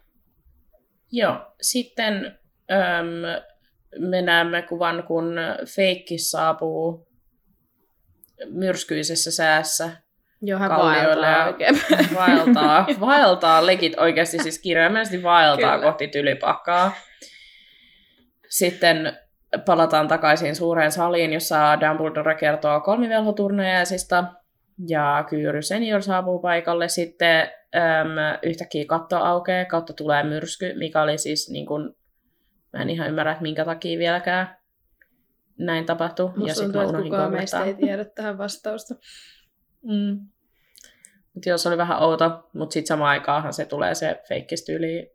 Joo, 1.12 1.55
sitten 1.61 2.38
äm, 2.70 3.42
me 3.98 4.22
näemme 4.22 4.62
kuvan, 4.62 5.05
kun 5.07 5.34
Feikki 5.74 6.18
saapuu 6.18 7.09
myrskyisessä 8.50 9.30
säässä 9.30 9.90
Joo, 10.42 10.59
hän 10.59 10.70
kallioille 10.70 11.26
vaeltaa 11.26 11.30
ja 11.30 11.46
oikein. 11.46 11.80
vaeltaa, 12.14 12.86
vaeltaa, 13.00 13.66
legit 13.66 13.98
oikeasti 13.98 14.38
siis 14.42 14.59
kirjaimellisesti 14.59 15.22
vaeltaa 15.22 15.76
Kyllä. 15.76 15.90
kohti 15.90 16.09
tylypakkaa. 16.09 16.92
Sitten 18.48 19.18
palataan 19.66 20.09
takaisin 20.09 20.57
suureen 20.57 20.92
saliin, 20.92 21.32
jossa 21.32 21.80
Dumbledore 21.80 22.34
kertoo 22.34 22.80
kolmivelhoturnajaisista 22.80 24.24
ja 24.88 25.24
Kyyry 25.28 25.62
senior 25.62 26.03
saapuu 26.03 26.38
paikalle. 26.38 26.88
Sitten 26.88 27.40
äm, 27.76 28.38
yhtäkkiä 28.42 28.84
katto 28.86 29.16
aukeaa, 29.16 29.64
kautta 29.64 29.92
tulee 29.92 30.22
myrsky, 30.22 30.74
mikä 30.78 31.03
oli 31.03 31.18
siis 31.18 31.50
niin 31.50 31.66
kuin, 31.66 31.96
mä 32.72 32.82
en 32.82 32.90
ihan 32.90 33.09
ymmärrä, 33.09 33.32
että 33.32 33.42
minkä 33.42 33.64
takia 33.64 33.98
vieläkään 33.98 34.57
näin 35.59 35.86
tapahtui. 35.86 36.32
Musta 36.36 36.62
tuntuu, 36.62 36.80
että 36.80 37.03
kukaan 37.03 37.32
meistä 37.32 37.64
ei 37.64 37.74
tiedä 37.74 38.05
tähän 38.05 38.38
vastausta. 38.38 38.94
Mm. 39.82 40.26
Mut 41.34 41.46
joo, 41.46 41.59
se 41.59 41.68
oli 41.68 41.78
vähän 41.78 42.03
outo, 42.03 42.48
mutta 42.53 42.74
sitten 42.74 42.88
samaan 42.88 43.11
aikaanhan 43.11 43.53
se 43.53 43.64
tulee 43.64 43.94
se 43.94 44.22
feikkistyyli 44.28 45.12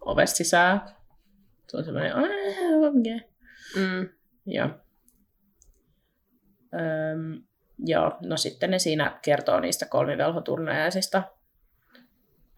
ovesta 0.00 0.36
sisään. 0.36 0.80
Se 1.68 1.76
on 1.76 1.84
semmoinen, 1.84 2.16
"Aah, 2.16 2.24
okay. 2.24 3.20
Mm. 3.76 4.08
Joo. 4.46 4.68
Öm, 6.74 7.42
joo, 7.78 8.16
no 8.22 8.36
sitten 8.36 8.70
ne 8.70 8.78
siinä 8.78 9.18
kertoo 9.22 9.60
niistä 9.60 9.86
kolmivelhoturnajaisista 9.86 11.22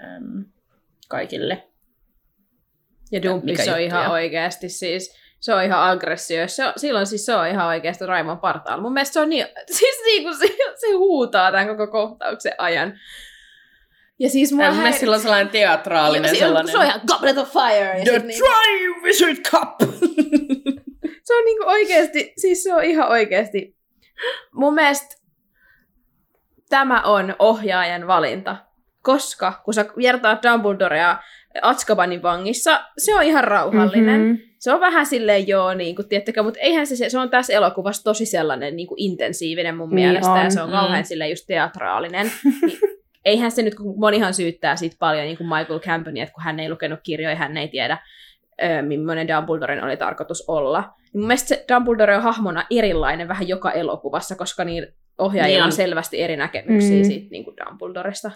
äm, 0.04 0.44
kaikille. 1.08 1.68
Ja 3.12 3.22
Dumppis 3.22 3.58
mikä 3.58 3.74
on 3.74 3.80
ihan 3.80 4.10
oikeasti 4.10 4.68
siis, 4.68 5.16
se 5.40 5.54
on 5.54 5.64
ihan 5.64 5.90
aggressio. 5.90 6.48
Se 6.48 6.66
on, 6.66 6.72
silloin 6.76 7.06
siis 7.06 7.26
se 7.26 7.34
on 7.34 7.46
ihan 7.46 7.66
oikeasti 7.66 8.06
Raimon 8.06 8.38
partaalla. 8.38 8.82
Mun 8.82 8.92
mielestä 8.92 9.12
se 9.12 9.20
on 9.20 9.28
niin, 9.28 9.46
siis 9.78 10.02
niin 10.04 10.22
kuin 10.22 10.38
se, 10.38 10.46
se 10.74 10.92
huutaa 10.96 11.52
tämän 11.52 11.68
koko 11.68 11.86
kohtauksen 11.86 12.54
ajan. 12.58 13.00
Ja 14.18 14.30
siis 14.30 14.52
mua 14.52 14.66
Mun 14.66 14.76
mielestä 14.76 14.96
häir- 14.96 15.00
sillä 15.00 15.14
on 15.14 15.20
sellainen 15.22 15.48
teatraalinen 15.48 16.30
se, 16.30 16.38
sellainen... 16.38 16.72
Se 16.72 16.78
on 16.78 16.84
ihan 16.84 17.00
Goblet 17.06 17.38
of 17.38 17.52
Fire. 17.52 17.98
Ja 17.98 18.04
The 18.04 18.18
niin, 18.18 18.40
Dry 18.40 19.02
Wizard 19.02 19.36
Cup! 19.36 19.80
se 21.22 21.34
on 21.34 21.44
niinku 21.44 21.64
oikeasti, 21.66 22.32
siis 22.36 22.62
se 22.62 22.74
on 22.74 22.84
ihan 22.84 23.08
oikeasti. 23.08 23.76
Mun 24.52 24.74
mielestä 24.74 25.16
tämä 26.68 27.02
on 27.02 27.36
ohjaajan 27.38 28.06
valinta. 28.06 28.56
Koska 29.02 29.62
kun 29.64 29.74
sä 29.74 29.86
viertaat 29.96 30.42
Dumbledorea 30.42 31.18
Atskabanin 31.62 32.22
vangissa, 32.22 32.84
se 32.98 33.14
on 33.14 33.22
ihan 33.22 33.44
rauhallinen. 33.44 34.20
Mhm. 34.20 34.34
Se 34.58 34.72
on 34.72 34.80
vähän 34.80 35.06
silleen 35.06 35.48
joo, 35.48 35.74
niin 35.74 35.96
kuin, 35.96 36.08
tiettäkö, 36.08 36.42
mutta 36.42 36.60
eihän 36.60 36.86
se, 36.86 37.10
se 37.10 37.18
on 37.18 37.30
tässä 37.30 37.52
elokuvassa 37.52 38.04
tosi 38.04 38.26
sellainen 38.26 38.76
niin 38.76 38.86
kuin 38.86 39.00
intensiivinen 39.00 39.76
mun 39.76 39.88
Niin 39.88 40.08
mielestä, 40.08 40.38
ja 40.38 40.44
on, 40.44 40.50
se 40.50 40.62
on 40.62 40.70
kauhean 40.70 41.00
mm. 41.00 41.04
silleen 41.04 41.30
just 41.30 41.44
teatraalinen. 41.46 42.32
Niin, 42.44 42.78
eihän 43.26 43.50
se 43.50 43.62
nyt, 43.62 43.74
kun 43.74 44.00
monihan 44.00 44.34
syyttää 44.34 44.76
siitä 44.76 44.96
paljon 44.98 45.24
niin 45.24 45.36
kuin 45.36 45.48
Michael 45.48 45.80
Camponia, 45.80 46.22
että 46.22 46.32
kun 46.34 46.44
hän 46.44 46.60
ei 46.60 46.70
lukenut 46.70 47.00
kirjoja, 47.02 47.36
hän 47.36 47.56
ei 47.56 47.68
tiedä, 47.68 47.98
ö, 48.62 48.82
millainen 48.82 49.28
Dumbledoren 49.28 49.84
oli 49.84 49.96
tarkoitus 49.96 50.44
olla. 50.48 50.80
Niin 50.80 51.20
mun 51.20 51.26
mielestä 51.26 51.48
se 51.48 51.64
Dumbledore 51.74 52.16
on 52.16 52.22
hahmona 52.22 52.64
erilainen 52.70 53.28
vähän 53.28 53.48
joka 53.48 53.72
elokuvassa, 53.72 54.36
koska 54.36 54.64
niin 54.64 54.86
ohjaajilla 55.18 55.56
Niin 55.56 55.62
on 55.62 55.66
on. 55.66 55.72
selvästi 55.72 56.22
eri 56.22 56.36
näkemyksiä 56.36 56.96
Mm. 56.98 57.04
siitä 57.04 57.26
niin 57.30 57.44
kuin 57.44 57.56
Dumbledoresta. 57.56 58.30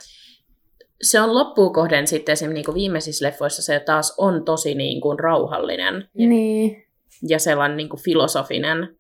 se 1.03 1.20
on 1.20 1.34
loppuun 1.34 1.72
kohden 1.72 2.07
sitten 2.07 2.32
esimerkiksi 2.32 2.55
niin 2.55 2.64
kuin 2.64 2.74
viimeisissä 2.74 3.26
leffoissa 3.26 3.62
se 3.62 3.80
taas 3.80 4.14
on 4.18 4.45
tosi 4.45 4.74
niin 4.74 5.01
kuin 5.01 5.18
rauhallinen 5.18 6.09
Niin. 6.14 6.84
ja 7.28 7.38
sellainen 7.38 7.76
niin 7.76 7.88
kuin 7.88 8.03
filosofinen. 8.03 8.97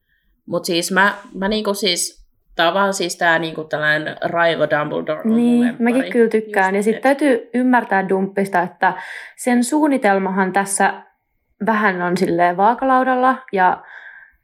Mutta 0.46 0.66
siis 0.66 0.92
mä, 0.92 1.14
mä 1.34 1.48
niin 1.48 1.64
kuin 1.64 1.74
siis, 1.76 2.19
tää 2.60 2.68
on 2.68 2.74
vaan 2.74 2.94
siis 2.94 3.16
tää 3.18 3.38
niin 3.38 3.54
kuin 3.54 3.68
tällainen 3.68 4.16
Raivo 4.24 4.66
Dumbledore 4.70 5.20
on 5.24 5.36
Niin, 5.36 5.76
mäkin 5.78 6.12
kyllä 6.12 6.28
tykkään. 6.28 6.74
Ja 6.74 6.78
Just 6.78 6.84
sitten 6.84 7.02
täytyy 7.02 7.50
ymmärtää 7.54 8.08
Dumppista, 8.08 8.62
että 8.62 8.92
sen 9.36 9.64
suunnitelmahan 9.64 10.52
tässä 10.52 11.02
vähän 11.66 12.02
on 12.02 12.16
silleen 12.16 12.56
vaakalaudalla 12.56 13.38
ja 13.52 13.82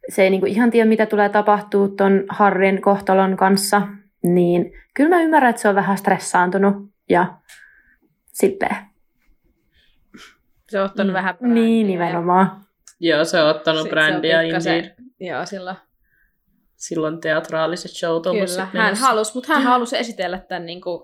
se 0.08 0.22
ei 0.22 0.30
niinku 0.30 0.46
ihan 0.46 0.70
tiedä, 0.70 0.88
mitä 0.88 1.06
tulee 1.06 1.28
tapahtuu 1.28 1.88
ton 1.88 2.24
Harrin 2.28 2.82
kohtalon 2.82 3.36
kanssa. 3.36 3.82
Niin 4.22 4.72
kyllä 4.94 5.10
mä 5.10 5.22
ymmärrän, 5.22 5.50
että 5.50 5.62
se 5.62 5.68
on 5.68 5.74
vähän 5.74 5.98
stressaantunut 5.98 6.74
ja 7.08 7.34
silleen. 8.32 8.76
Se 10.68 10.80
on 10.80 10.84
ottanut 10.86 11.12
Mm. 11.12 11.14
vähän 11.14 11.36
brändiä 11.36 11.62
Niin, 11.64 11.86
ja 11.86 11.90
nimenomaan. 11.92 12.60
Joo, 13.00 13.24
se 13.24 13.42
on 13.42 13.48
ottanut 13.50 13.82
sit 13.82 13.90
brändiä 13.90 14.32
se 14.32 14.36
on 14.38 14.44
pikkasen-. 14.44 14.94
Joo, 15.20 15.46
sillä 15.46 15.74
Silloin 16.76 17.20
teatraaliset 17.20 17.90
showt 17.90 18.26
ollut 18.26 18.50
Kyllä, 18.50 18.68
hän 18.72 18.94
halusi, 18.96 19.34
mutta 19.34 19.52
hän 19.54 19.62
halusi 19.62 19.98
esitellä 19.98 20.38
tämän 20.38 20.66
niin 20.66 20.80
kuin, 20.80 21.02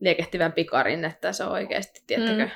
liekehtivän 0.00 0.52
pikarin, 0.52 1.04
että 1.04 1.32
se 1.32 1.44
on 1.44 1.52
oikeasti, 1.52 2.00
tiettäkö? 2.06 2.44
Mm. 2.44 2.50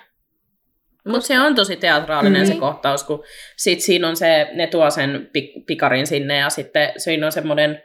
Mutta 1.13 1.27
se 1.27 1.41
on 1.41 1.55
tosi 1.55 1.77
teatraalinen 1.77 2.47
se 2.47 2.53
Niin. 2.53 2.61
kohtaus, 2.61 3.05
kun 3.05 3.25
sit 3.57 3.81
siinä 3.81 4.09
on 4.09 4.17
se, 4.17 4.49
ne 4.53 4.67
tuo 4.67 4.91
sen 4.91 5.31
pi- 5.33 5.63
pikarin 5.67 6.07
sinne 6.07 6.37
ja 6.39 6.51
sitten 6.51 6.93
siinä 6.97 7.27
on 7.27 7.33
semmoinen 7.33 7.83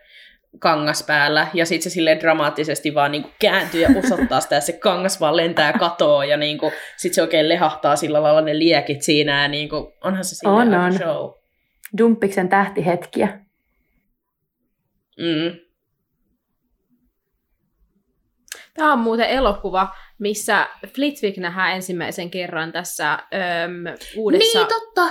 kangas 0.60 1.04
päällä 1.08 1.48
ja 1.54 1.66
sitten 1.66 1.84
se 1.84 1.94
silleen 1.94 2.20
dramaattisesti 2.20 2.94
vaan 2.94 3.12
niinku 3.12 3.30
kääntyy 3.40 3.82
ja 3.82 3.90
osoittaa 4.06 4.40
sitä 4.42 4.56
ja 4.56 4.62
se 4.62 4.74
kangas 4.74 5.20
vaan 5.20 5.38
lentää 5.38 5.74
katoa 5.74 6.26
ja 6.26 6.38
niinku, 6.38 6.72
sitten 6.98 7.16
se 7.16 7.22
oikein 7.22 7.50
lehahtaa 7.50 7.96
sillä 7.96 8.24
lailla 8.24 8.42
ne 8.42 8.58
liekit 8.60 9.02
siinä 9.02 9.42
ja 9.42 9.48
niinku, 9.48 9.94
onhan 10.04 10.24
se 10.24 10.36
silleen 10.36 10.74
On, 10.74 10.74
on. 10.74 10.94
show. 10.94 11.32
Dumppiksen 11.98 12.50
tähtihetkiä. 12.50 13.40
Mm. 15.20 15.60
Tämä 18.74 18.94
on 18.94 19.00
muuten 19.00 19.30
elokuva, 19.30 19.94
missä 20.20 20.68
Flitwick 20.96 21.38
nähdään 21.38 21.76
ensimmäisen 21.76 22.32
kerran 22.32 22.72
tässä 22.72 23.14
öm, 23.14 23.98
uudessa 24.18 24.60
Niin, 24.60 24.68
totta! 24.68 25.02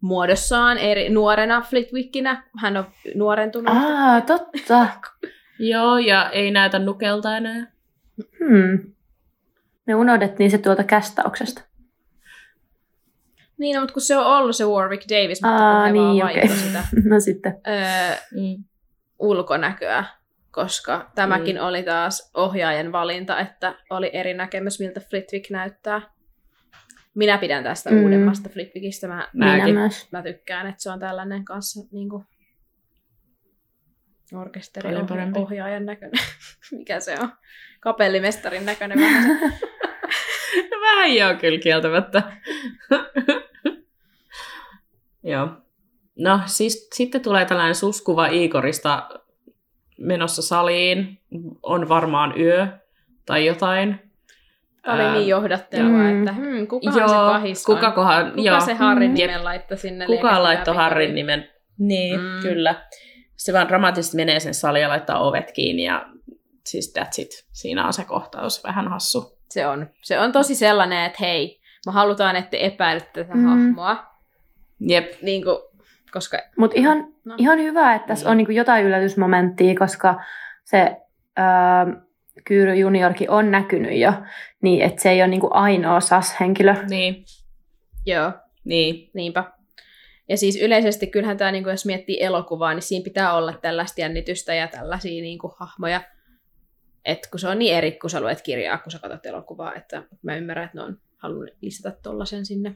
muodossaan, 0.00 0.78
eri, 0.78 1.08
nuorena 1.08 1.60
Flitwickinä. 1.60 2.44
Hän 2.58 2.76
on 2.76 2.86
nuorentunut. 3.14 3.74
Aa, 3.76 4.20
totta. 4.20 4.86
Joo, 5.70 5.98
ja 5.98 6.30
ei 6.30 6.50
näytä 6.50 6.78
nukelta 6.78 7.36
enää. 7.36 7.72
Hmm. 8.38 8.92
Me 9.86 9.94
unohdettiin 9.94 10.50
se 10.50 10.58
tuolta 10.58 10.84
kästauksesta. 10.84 11.62
Niin, 13.58 13.74
no, 13.74 13.80
mutta 13.80 13.92
kun 13.92 14.02
se 14.02 14.16
on 14.16 14.26
ollut 14.26 14.56
se 14.56 14.64
Warwick 14.64 15.08
Davis, 15.10 15.42
mutta 15.42 15.78
Aa, 15.78 15.86
he 15.86 15.92
niin, 15.92 16.24
vaihtoi 16.24 16.56
sitä 16.56 16.84
No 17.10 17.20
sitten. 17.20 17.60
öö, 17.66 18.16
Mm. 18.32 18.64
Ulkonäköä, 19.20 20.04
koska 20.50 21.10
tämäkin 21.14 21.56
mm. 21.56 21.62
oli 21.62 21.82
taas 21.82 22.30
ohjaajan 22.34 22.92
valinta, 22.92 23.38
että 23.40 23.74
oli 23.90 24.10
eri 24.12 24.34
näkemys, 24.34 24.80
miltä 24.80 25.00
Flitwick 25.00 25.50
näyttää. 25.50 26.02
Minä 27.14 27.38
pidän 27.38 27.64
tästä 27.64 27.90
Mm. 27.90 27.96
mm. 27.96 28.02
uudemmasta 28.02 28.48
Flitwickistä. 28.48 29.08
Mä, 29.08 29.28
Mäkin. 29.32 29.74
myös. 29.74 30.12
mä 30.12 30.22
tykkään, 30.22 30.66
että 30.66 30.82
se 30.82 30.90
on 30.90 31.00
tällainen 31.00 31.44
kanssa 31.44 31.88
niin 31.92 32.08
kuin 32.08 32.24
orkesteri 34.34 34.88
Paljon 34.88 35.06
parempi. 35.06 35.38
ohjaajan 35.38 35.86
näköinen. 35.86 36.24
Mikä 36.78 37.00
se 37.00 37.16
on? 37.20 37.32
Kapellimestarin 37.80 38.66
näköinen. 38.66 38.98
No 40.70 40.80
vähän 40.80 41.14
joo 41.14 41.34
kyllä 41.34 41.58
kieltämättä. 41.58 42.22
joo. 45.22 45.48
No 46.20 46.40
siis 46.46 46.88
sitten 46.94 47.20
tulee 47.20 47.44
tällainen 47.44 47.74
suskuva 47.74 48.26
Iikorista 48.26 49.08
menossa 49.98 50.42
saliin. 50.42 51.18
On 51.62 51.88
varmaan 51.88 52.40
yö 52.40 52.66
tai 53.26 53.46
jotain. 53.46 54.00
Tämä 54.82 54.94
oli 55.10 55.18
niin 55.18 55.28
johdatteleva, 55.28 55.88
Mm. 55.88 56.18
että 56.18 56.32
hmm, 56.32 56.66
kukahan 56.66 57.08
se 57.08 57.14
pahis 57.14 57.68
on? 57.68 57.74
kukakohan, 57.76 58.30
Kuka 58.30 58.42
joo. 58.42 58.60
se 58.60 58.74
Harrin 58.74 59.10
Mm. 59.10 59.14
nimen 59.14 59.44
laittoi 59.44 59.76
sinne? 59.78 60.06
Kuka 60.06 60.42
laittoi? 60.42 60.74
Harrin 60.74 61.14
nimen? 61.14 61.48
Niin, 61.78 62.20
Mm. 62.20 62.26
mm. 62.26 62.42
kyllä. 62.42 62.86
Se 63.36 63.52
vaan 63.52 63.68
dramaattisesti 63.68 64.16
menee 64.16 64.40
sen 64.40 64.54
saliin 64.54 64.82
ja 64.82 64.88
laittaa 64.88 65.18
ovet 65.28 65.52
kiinni 65.52 65.84
ja 65.84 66.06
siis 66.66 66.94
that's 66.98 67.22
it. 67.22 67.46
Siinä 67.52 67.86
on 67.86 67.92
se 67.92 68.04
kohtaus. 68.04 68.64
Vähän 68.64 68.88
hassu. 68.88 69.38
Se 69.50 69.66
on, 69.66 69.90
se 70.02 70.20
on 70.20 70.32
tosi 70.32 70.54
sellainen, 70.54 71.04
että 71.04 71.18
hei, 71.20 71.60
me 71.86 71.92
halutaan, 71.92 72.36
että 72.36 72.50
te 72.50 72.76
tätä 73.12 73.34
Mm. 73.34 73.40
mm. 73.40 73.46
hahmoa. 73.48 74.06
Jep. 74.80 75.12
Niin 75.22 75.44
kuin, 75.44 75.56
koska 76.12 76.38
Mutta 76.56 76.76
ihan, 76.80 77.14
No. 77.24 77.34
ihan 77.38 77.58
hyvä, 77.58 77.94
että 77.94 78.08
tässä 78.08 78.24
Niin. 78.24 78.30
on 78.30 78.36
niinku 78.36 78.52
jotain 78.52 78.86
yllätysmomenttia, 78.86 79.74
koska 79.78 80.20
se 80.64 80.96
öö, 81.38 82.00
Kyyry 82.44 82.74
juniorkin 82.74 83.30
on 83.30 83.50
näkynyt 83.50 83.98
jo, 83.98 84.12
niin 84.62 84.82
että 84.82 85.02
se 85.02 85.10
ei 85.10 85.22
ole 85.22 85.28
niinku 85.28 85.48
ainoa 85.50 86.00
SAS-henkilö. 86.00 86.74
Niin, 86.88 87.24
joo, 88.06 88.32
niin. 88.64 89.10
niinpä. 89.14 89.44
Ja 90.28 90.36
siis 90.36 90.62
yleisesti 90.62 91.06
kyllähän 91.06 91.36
tämä, 91.36 91.52
niin 91.52 91.64
jos 91.64 91.86
miettii 91.86 92.22
elokuvaa, 92.22 92.74
niin 92.74 92.82
siinä 92.82 93.04
pitää 93.04 93.34
olla 93.34 93.52
tällaista 93.52 94.00
jännitystä 94.00 94.54
ja 94.54 94.68
tällaisia 94.68 95.22
niin 95.22 95.38
kuin, 95.38 95.52
hahmoja. 95.56 96.00
Et 97.04 97.18
kun 97.30 97.40
se 97.40 97.48
on 97.48 97.58
niin 97.58 97.74
eri, 97.74 97.92
kun 97.92 98.10
sä 98.10 98.20
luet 98.20 98.42
kirjaa, 98.42 98.78
kun 98.78 98.92
sä 98.92 98.98
katsot 98.98 99.26
elokuvaa, 99.26 99.74
että 99.74 100.02
mä 100.22 100.36
ymmärrän, 100.36 100.64
että 100.64 100.78
ne 100.78 100.84
on 100.84 100.98
halunnut 101.16 101.54
lisätä 101.60 101.96
tollasen 102.02 102.46
sinne. 102.46 102.74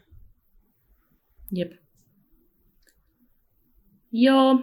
Jep. 1.53 1.73
Joo. 4.17 4.59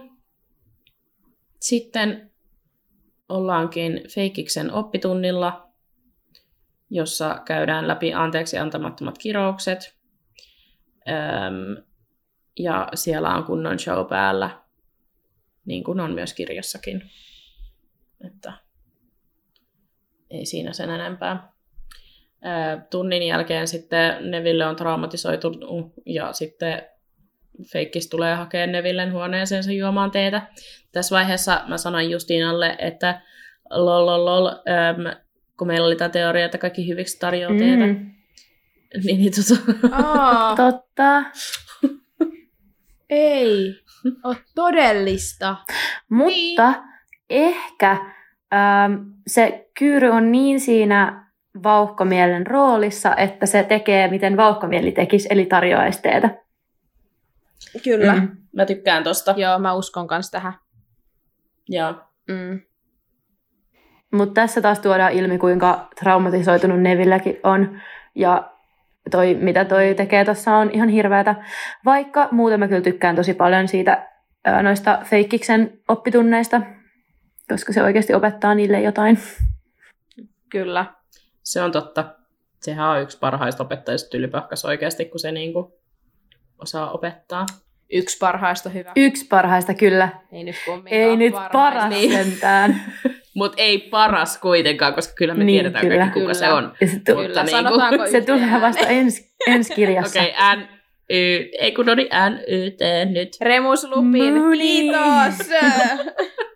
Sitten 1.60 2.30
ollaankin 3.28 4.00
Feikiksen 4.14 4.72
oppitunnilla, 4.72 5.68
jossa 6.90 7.42
käydään 7.44 7.88
läpi 7.88 8.14
anteeksi 8.14 8.58
antamattomat 8.58 9.18
kiroukset. 9.18 9.96
Öm, 11.08 11.84
ja 12.58 12.88
siellä 12.94 13.34
on 13.34 13.44
kunnon 13.44 13.78
show 13.78 14.06
päällä, 14.06 14.62
niin 15.64 15.84
kuin 15.84 16.00
on 16.00 16.12
myös 16.12 16.34
kirjassakin. 16.34 17.10
Että 18.26 18.52
ei 20.30 20.46
siinä 20.46 20.72
sen 20.72 20.90
enempää. 20.90 21.52
Tunnin 22.90 23.22
jälkeen 23.22 23.68
sitten 23.68 24.30
Neville 24.30 24.66
on 24.66 24.76
traumatisoitunut 24.76 25.92
ja 26.06 26.32
sitten 26.32 26.91
Feikkis 27.72 28.08
tulee 28.08 28.34
hakemaan 28.34 28.72
Nevillen 28.72 29.12
huoneeseensa 29.12 29.72
juomaan 29.72 30.10
teetä. 30.10 30.42
Tässä 30.92 31.14
vaiheessa 31.16 31.62
mä 31.68 31.78
sanoin 31.78 32.10
Justiinalle, 32.10 32.76
että 32.78 33.20
lol, 33.70 34.06
lol, 34.06 34.24
lol 34.24 34.46
äm, 34.46 35.16
kun 35.58 35.66
meillä 35.66 35.86
oli 35.86 35.96
tämä 35.96 36.08
teoria, 36.08 36.44
että 36.44 36.58
kaikki 36.58 36.88
hyviksi 36.88 37.18
tarjoaa 37.18 37.58
teetä, 37.58 37.86
Mm, 37.86 38.10
niin, 39.04 39.18
niin 39.20 39.32
tota, 39.32 39.96
Aa, 39.96 40.56
totta. 40.70 41.22
ei, 43.10 43.74
on 44.24 44.36
todellista. 44.54 45.56
Mutta 46.08 46.74
ehkä 47.30 47.90
ähm, 48.54 48.92
se 49.26 49.66
Kyyry 49.78 50.08
on 50.10 50.32
niin 50.32 50.60
siinä 50.60 51.26
vauhkomielen 51.62 52.46
roolissa, 52.46 53.16
että 53.16 53.46
se 53.46 53.62
tekee, 53.62 54.08
miten 54.08 54.36
vauhkomieli 54.36 54.92
tekisi, 54.92 55.28
eli 55.30 55.46
tarjoaisi 55.46 56.02
teetä. 56.02 56.30
Kyllä. 57.84 58.14
Mm. 58.14 58.36
Mä 58.56 58.66
tykkään 58.66 59.04
tosta. 59.04 59.34
Joo, 59.36 59.58
mä 59.58 59.74
uskon 59.74 60.06
kans 60.06 60.30
tähän. 60.30 60.52
Joo. 61.68 61.94
Mm. 62.28 62.60
Mutta 64.12 64.34
tässä 64.34 64.60
taas 64.60 64.80
tuodaan 64.80 65.12
ilmi, 65.12 65.38
kuinka 65.38 65.88
traumatisoitunut 66.00 66.80
Nevilläkin 66.80 67.40
on. 67.42 67.80
Ja 68.14 68.52
toi, 69.10 69.34
mitä 69.34 69.64
toi 69.64 69.94
tekee 69.94 70.24
tuossa 70.24 70.56
on 70.56 70.70
ihan 70.72 70.88
hirveätä. 70.88 71.34
Vaikka 71.84 72.28
muuten 72.30 72.60
mä 72.60 72.68
kyllä 72.68 72.80
tykkään 72.80 73.16
tosi 73.16 73.34
paljon 73.34 73.68
siitä 73.68 74.08
noista 74.62 74.98
feikkiksen 75.04 75.80
oppitunneista, 75.88 76.60
koska 77.48 77.72
se 77.72 77.82
oikeasti 77.82 78.14
opettaa 78.14 78.54
niille 78.54 78.80
jotain. 78.80 79.18
Kyllä. 80.50 80.86
Se 81.42 81.62
on 81.62 81.72
totta. 81.72 82.14
Sehän 82.60 82.88
on 82.88 83.02
yksi 83.02 83.18
parhaista 83.18 83.62
opettajista 83.62 84.10
tylypahkas 84.10 84.64
oikeasti, 84.64 85.04
kun 85.04 85.20
se 85.20 85.32
niinku 85.32 85.81
osaa 86.62 86.90
opettaa. 86.90 87.46
Yksi 87.92 88.18
parhaista 88.18 88.68
hyvä. 88.68 88.92
Yksi 88.96 89.26
parhaista 89.26 89.74
kyllä. 89.74 90.08
Ei 90.32 90.44
nyt 90.44 90.56
kumminkaan 90.64 90.94
Ei 91.02 91.16
nyt 91.16 91.34
paras 91.52 91.88
Niin. 91.88 92.12
sentään. 92.12 92.80
Mutta 93.34 93.62
ei 93.62 93.78
paras 93.78 94.38
kuitenkaan, 94.38 94.94
koska 94.94 95.14
kyllä 95.14 95.34
me 95.34 95.44
Niin, 95.44 95.54
tiedetään 95.60 95.86
kyllä. 95.86 95.98
kaikki, 95.98 96.12
kuka 96.20 96.32
Kyllä. 96.32 96.34
se 96.46 96.52
on. 96.52 96.72
Ja 96.80 96.86
se, 96.86 96.96
tu- 96.96 97.14
Kyllä, 97.14 97.42
niinku- 97.44 97.50
sanotaanko 97.50 98.06
se 98.06 98.20
tulee 98.20 98.60
vasta 98.60 98.82
ääneen? 98.82 98.98
ens, 99.02 99.32
ensi 99.46 99.74
kirjassa. 99.74 100.20
Okei, 100.20 100.34
okay, 100.34 100.56
N, 100.56 100.68
Y, 101.10 101.48
ei 101.60 101.72
kun 101.72 101.88
oli 101.88 102.08
N, 102.30 102.38
Y, 102.48 102.70
T 102.70 102.80
nyt. 103.10 103.28
Remus 103.40 103.84
Lupin, 103.84 104.34
No 104.34 104.48
niin. 104.50 104.92
kiitos! 104.92 105.48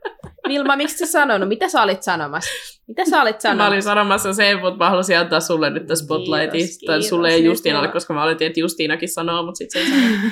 Vilma, 0.49 0.77
miksi 0.77 0.99
sä 0.99 1.07
sanonut? 1.13 1.49
Mitä 1.49 1.69
sä 1.69 1.83
olit 1.83 2.03
sanomassa? 2.03 2.51
Mitä 2.87 3.05
sä 3.11 3.23
olit 3.23 3.37
Mä 3.37 3.41
sanomassa? 3.41 3.69
olin 3.69 3.83
sanomassa 3.83 4.33
sen, 4.33 4.61
mutta 4.61 4.85
mä 4.85 4.91
halusin 4.91 5.19
antaa 5.19 5.41
sulle 5.41 5.71
nyt 5.71 5.87
tässä 5.87 6.05
spotlightin. 6.05 6.51
Kiitos, 6.61 6.79
Tai 6.79 6.95
kiitos. 6.97 7.09
sulle 7.09 7.31
ja 7.31 7.37
Nyt 7.37 7.45
Justiinalle, 7.45 7.89
koska 7.89 8.15
mä 8.15 8.23
oletin, 8.23 8.47
että 8.47 8.61
Justiinakin 8.61 9.09
sanoo, 9.13 9.43
mutta 9.43 9.59
sitten 9.59 9.83
se 9.83 9.89
ei 9.89 10.01
sano. 10.01 10.31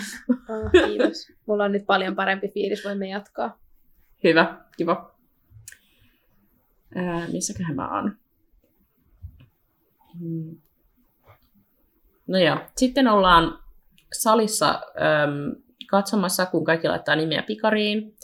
Oh, 0.64 0.86
kiitos. 0.86 1.32
Mulla 1.46 1.64
on 1.64 1.72
nyt 1.72 1.86
paljon 1.86 2.16
parempi 2.16 2.48
fiilis, 2.48 2.84
voimme 2.84 3.08
jatkaa. 3.08 3.58
Hyvä, 4.24 4.54
kiva. 4.76 5.14
Ää, 6.94 7.26
missäköhän 7.32 7.76
mä 7.76 7.94
oon? 7.96 8.16
Hmm. 10.20 10.56
No 12.26 12.38
joo, 12.38 12.56
sitten 12.76 13.08
ollaan 13.08 13.58
salissa 14.12 14.70
äm, 14.70 15.62
katsomassa, 15.90 16.46
kun 16.46 16.64
kaikki 16.64 16.88
laittaa 16.88 17.16
nimiä 17.16 17.42
pikariin. 17.42 18.16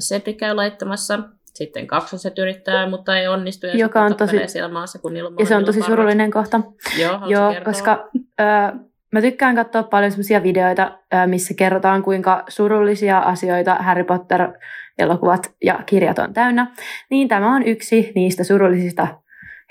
Seppi 0.00 0.34
käy 0.34 0.54
laittamassa. 0.54 1.18
Sitten 1.54 1.86
kaksoset 1.86 2.38
yrittää, 2.38 2.88
mutta 2.88 3.18
ei 3.18 3.28
onnistu. 3.28 3.66
Ja 3.66 3.76
Joka 3.76 4.02
on 4.02 4.16
tosi- 4.16 4.46
siellä 4.48 4.68
maassa, 4.72 4.98
kun 4.98 5.14
niillä 5.14 5.28
on 5.28 5.34
Ja 5.38 5.46
se 5.46 5.56
on 5.56 5.64
tosi 5.64 5.80
parrat. 5.80 5.92
surullinen 5.96 6.30
kohta. 6.30 6.60
Joo, 7.00 7.20
Joo, 7.26 7.52
kertoa? 7.52 7.72
koska 7.72 8.08
ö, 8.40 8.44
mä 9.12 9.20
tykkään 9.20 9.54
katsoa 9.56 9.82
paljon 9.82 10.10
sellaisia 10.10 10.42
videoita, 10.42 10.98
ö, 11.14 11.26
missä 11.26 11.54
kerrotaan, 11.54 12.02
kuinka 12.02 12.44
surullisia 12.48 13.18
asioita 13.18 13.74
Harry 13.74 14.04
Potter-elokuvat 14.04 15.52
ja 15.64 15.78
kirjat 15.86 16.18
on 16.18 16.32
täynnä. 16.32 16.66
Niin 17.10 17.28
tämä 17.28 17.54
on 17.54 17.62
yksi 17.62 18.12
niistä 18.14 18.44
surullisista 18.44 19.08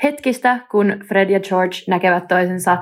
hetkistä, 0.04 0.60
kun 0.72 1.00
Fred 1.08 1.30
ja 1.30 1.40
George 1.40 1.76
näkevät 1.88 2.28
toisensa 2.28 2.74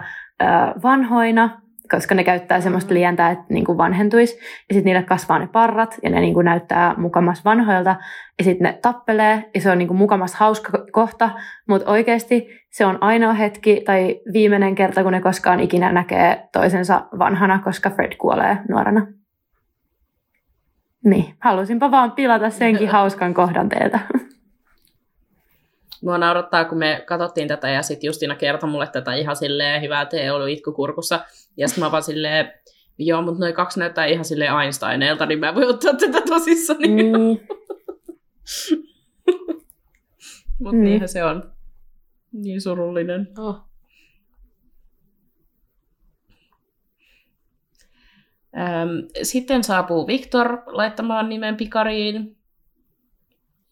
ö, 0.41 0.45
vanhoina, 0.83 1.61
koska 1.91 2.15
ne 2.15 2.23
käyttää 2.23 2.61
semmoista 2.61 2.93
lientä, 2.93 3.29
että 3.29 3.45
niin 3.49 3.65
kuin 3.65 3.77
vanhentuisi. 3.77 4.35
Ja 4.37 4.73
sitten 4.73 4.83
niille 4.85 5.03
kasvaa 5.03 5.39
ne 5.39 5.47
parrat 5.47 5.97
ja 6.03 6.09
ne 6.09 6.19
niin 6.19 6.33
kuin 6.33 6.45
näyttää 6.45 6.93
mukamas 6.97 7.45
vanhoilta. 7.45 7.95
Ja 8.37 8.43
sitten 8.43 8.65
ne 8.65 8.79
tappelee 8.81 9.49
ja 9.55 9.61
se 9.61 9.71
on 9.71 9.77
niin 9.77 9.87
kuin 9.87 9.97
mukamas 9.97 10.35
hauska 10.35 10.85
kohta. 10.91 11.29
Mutta 11.67 11.91
oikeasti 11.91 12.47
se 12.69 12.85
on 12.85 12.97
ainoa 13.01 13.33
hetki 13.33 13.81
tai 13.85 14.19
viimeinen 14.33 14.75
kerta, 14.75 15.03
kun 15.03 15.11
ne 15.11 15.21
koskaan 15.21 15.59
ikinä 15.59 15.91
näkee 15.91 16.47
toisensa 16.53 17.05
vanhana, 17.19 17.61
koska 17.63 17.89
Fred 17.89 18.15
kuolee 18.17 18.57
nuorena. 18.69 19.07
Niin, 21.05 21.35
halusinpa 21.41 21.91
vaan 21.91 22.11
pilata 22.11 22.49
senkin 22.49 22.89
hauskan 22.89 23.33
kohdan 23.33 23.69
teiltä. 23.69 23.99
Mua 26.03 26.17
naurattaa, 26.17 26.65
kun 26.65 26.77
me 26.77 27.03
katsottiin 27.05 27.47
tätä 27.47 27.69
ja 27.69 27.81
sitten 27.81 28.07
Justina 28.07 28.35
kertoi 28.35 28.69
mulle 28.69 28.87
tätä 28.87 29.13
ihan 29.13 29.35
silleen 29.35 29.81
hyvää, 29.81 30.01
että 30.01 30.17
ei 30.17 30.29
ollut 30.29 30.49
itku 30.49 30.71
kurkussa. 30.71 31.19
Ja 31.57 31.67
sitten 31.67 31.83
mä 31.83 31.91
vaan 31.91 32.03
silleen, 32.03 32.53
joo, 32.97 33.21
mutta 33.21 33.39
noin 33.39 33.53
kaksi 33.53 33.79
näyttää 33.79 34.05
ihan 34.05 34.25
silleen 34.25 34.53
Einsteineilta, 34.63 35.25
niin 35.25 35.39
mä 35.39 35.55
voin 35.55 35.67
ottaa 35.67 35.93
tätä 35.93 36.21
tosissani. 36.21 36.87
Mm. 36.87 37.37
Mutta 40.59 40.77
Mm. 40.77 40.83
niinhän 40.83 41.09
se 41.09 41.23
on. 41.23 41.51
Niin 42.31 42.61
surullinen. 42.61 43.27
Oh. 43.37 43.67
Sitten 49.23 49.63
saapuu 49.63 50.07
Victor 50.07 50.57
laittamaan 50.65 51.29
nimen 51.29 51.57
pikariin. 51.57 52.37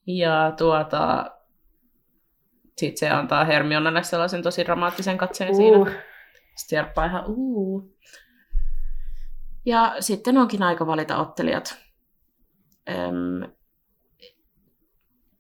Ja 0.07 0.53
tuota, 0.57 1.31
sitten 2.77 2.97
se 2.97 3.09
antaa 3.09 3.45
Hermionalle 3.45 4.03
sellaisen 4.03 4.43
tosi 4.43 4.65
dramaattisen 4.65 5.17
katseen 5.17 5.55
siinä. 5.55 5.77
Uh. 5.77 5.87
Sitten 5.87 6.03
Jarppa 6.71 7.05
ihan 7.05 7.23
uu. 7.27 7.95
Ja 9.65 9.95
sitten 9.99 10.37
onkin 10.37 10.63
aika 10.63 10.87
valita 10.87 11.17
ottelijat. 11.17 11.77
Öm, 12.89 13.51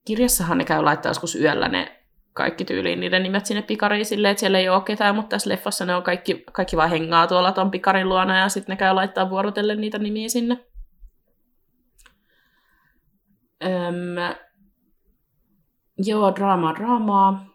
kirjassahan 0.05 0.57
ne 0.57 0.65
käy 0.65 0.83
laittaa 0.83 1.09
joskus 1.09 1.35
yöllä 1.35 1.67
ne 1.67 2.05
kaikki 2.33 2.65
tyyliin 2.65 2.99
niiden 2.99 3.23
nimet 3.23 3.45
sinne 3.45 3.61
pikariin 3.61 4.05
silleen, 4.05 4.31
että 4.31 4.39
siellä 4.39 4.59
ei 4.59 4.69
ole 4.69 4.83
ketään, 4.83 5.15
mutta 5.15 5.29
tässä 5.29 5.49
leffassa 5.49 5.85
ne 5.85 5.95
on 5.95 6.03
kaikki, 6.03 6.43
kaikki 6.51 6.77
vaan 6.77 6.89
hengaa 6.89 7.27
tuolla 7.27 7.51
ton 7.51 7.71
pikarin 7.71 8.09
luona 8.09 8.39
ja 8.39 8.49
sitten 8.49 8.73
ne 8.73 8.77
käy 8.77 8.93
laittaa 8.93 9.29
vuorotellen 9.29 9.81
niitä 9.81 9.97
nimiä 9.97 10.29
sinne. 10.29 10.65
Öm, 13.63 14.35
joo, 15.97 16.35
draamaa, 16.35 16.75
draamaa. 16.75 17.45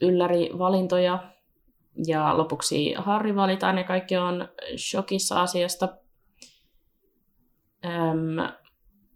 Ylläri 0.00 0.50
valintoja. 0.58 1.37
Ja 2.06 2.38
lopuksi 2.38 2.94
Harri 2.94 3.34
valitaan 3.34 3.78
ja 3.78 3.84
kaikki 3.84 4.16
on 4.16 4.48
shokissa 4.76 5.42
asiasta. 5.42 5.88
Öm, 7.84 8.52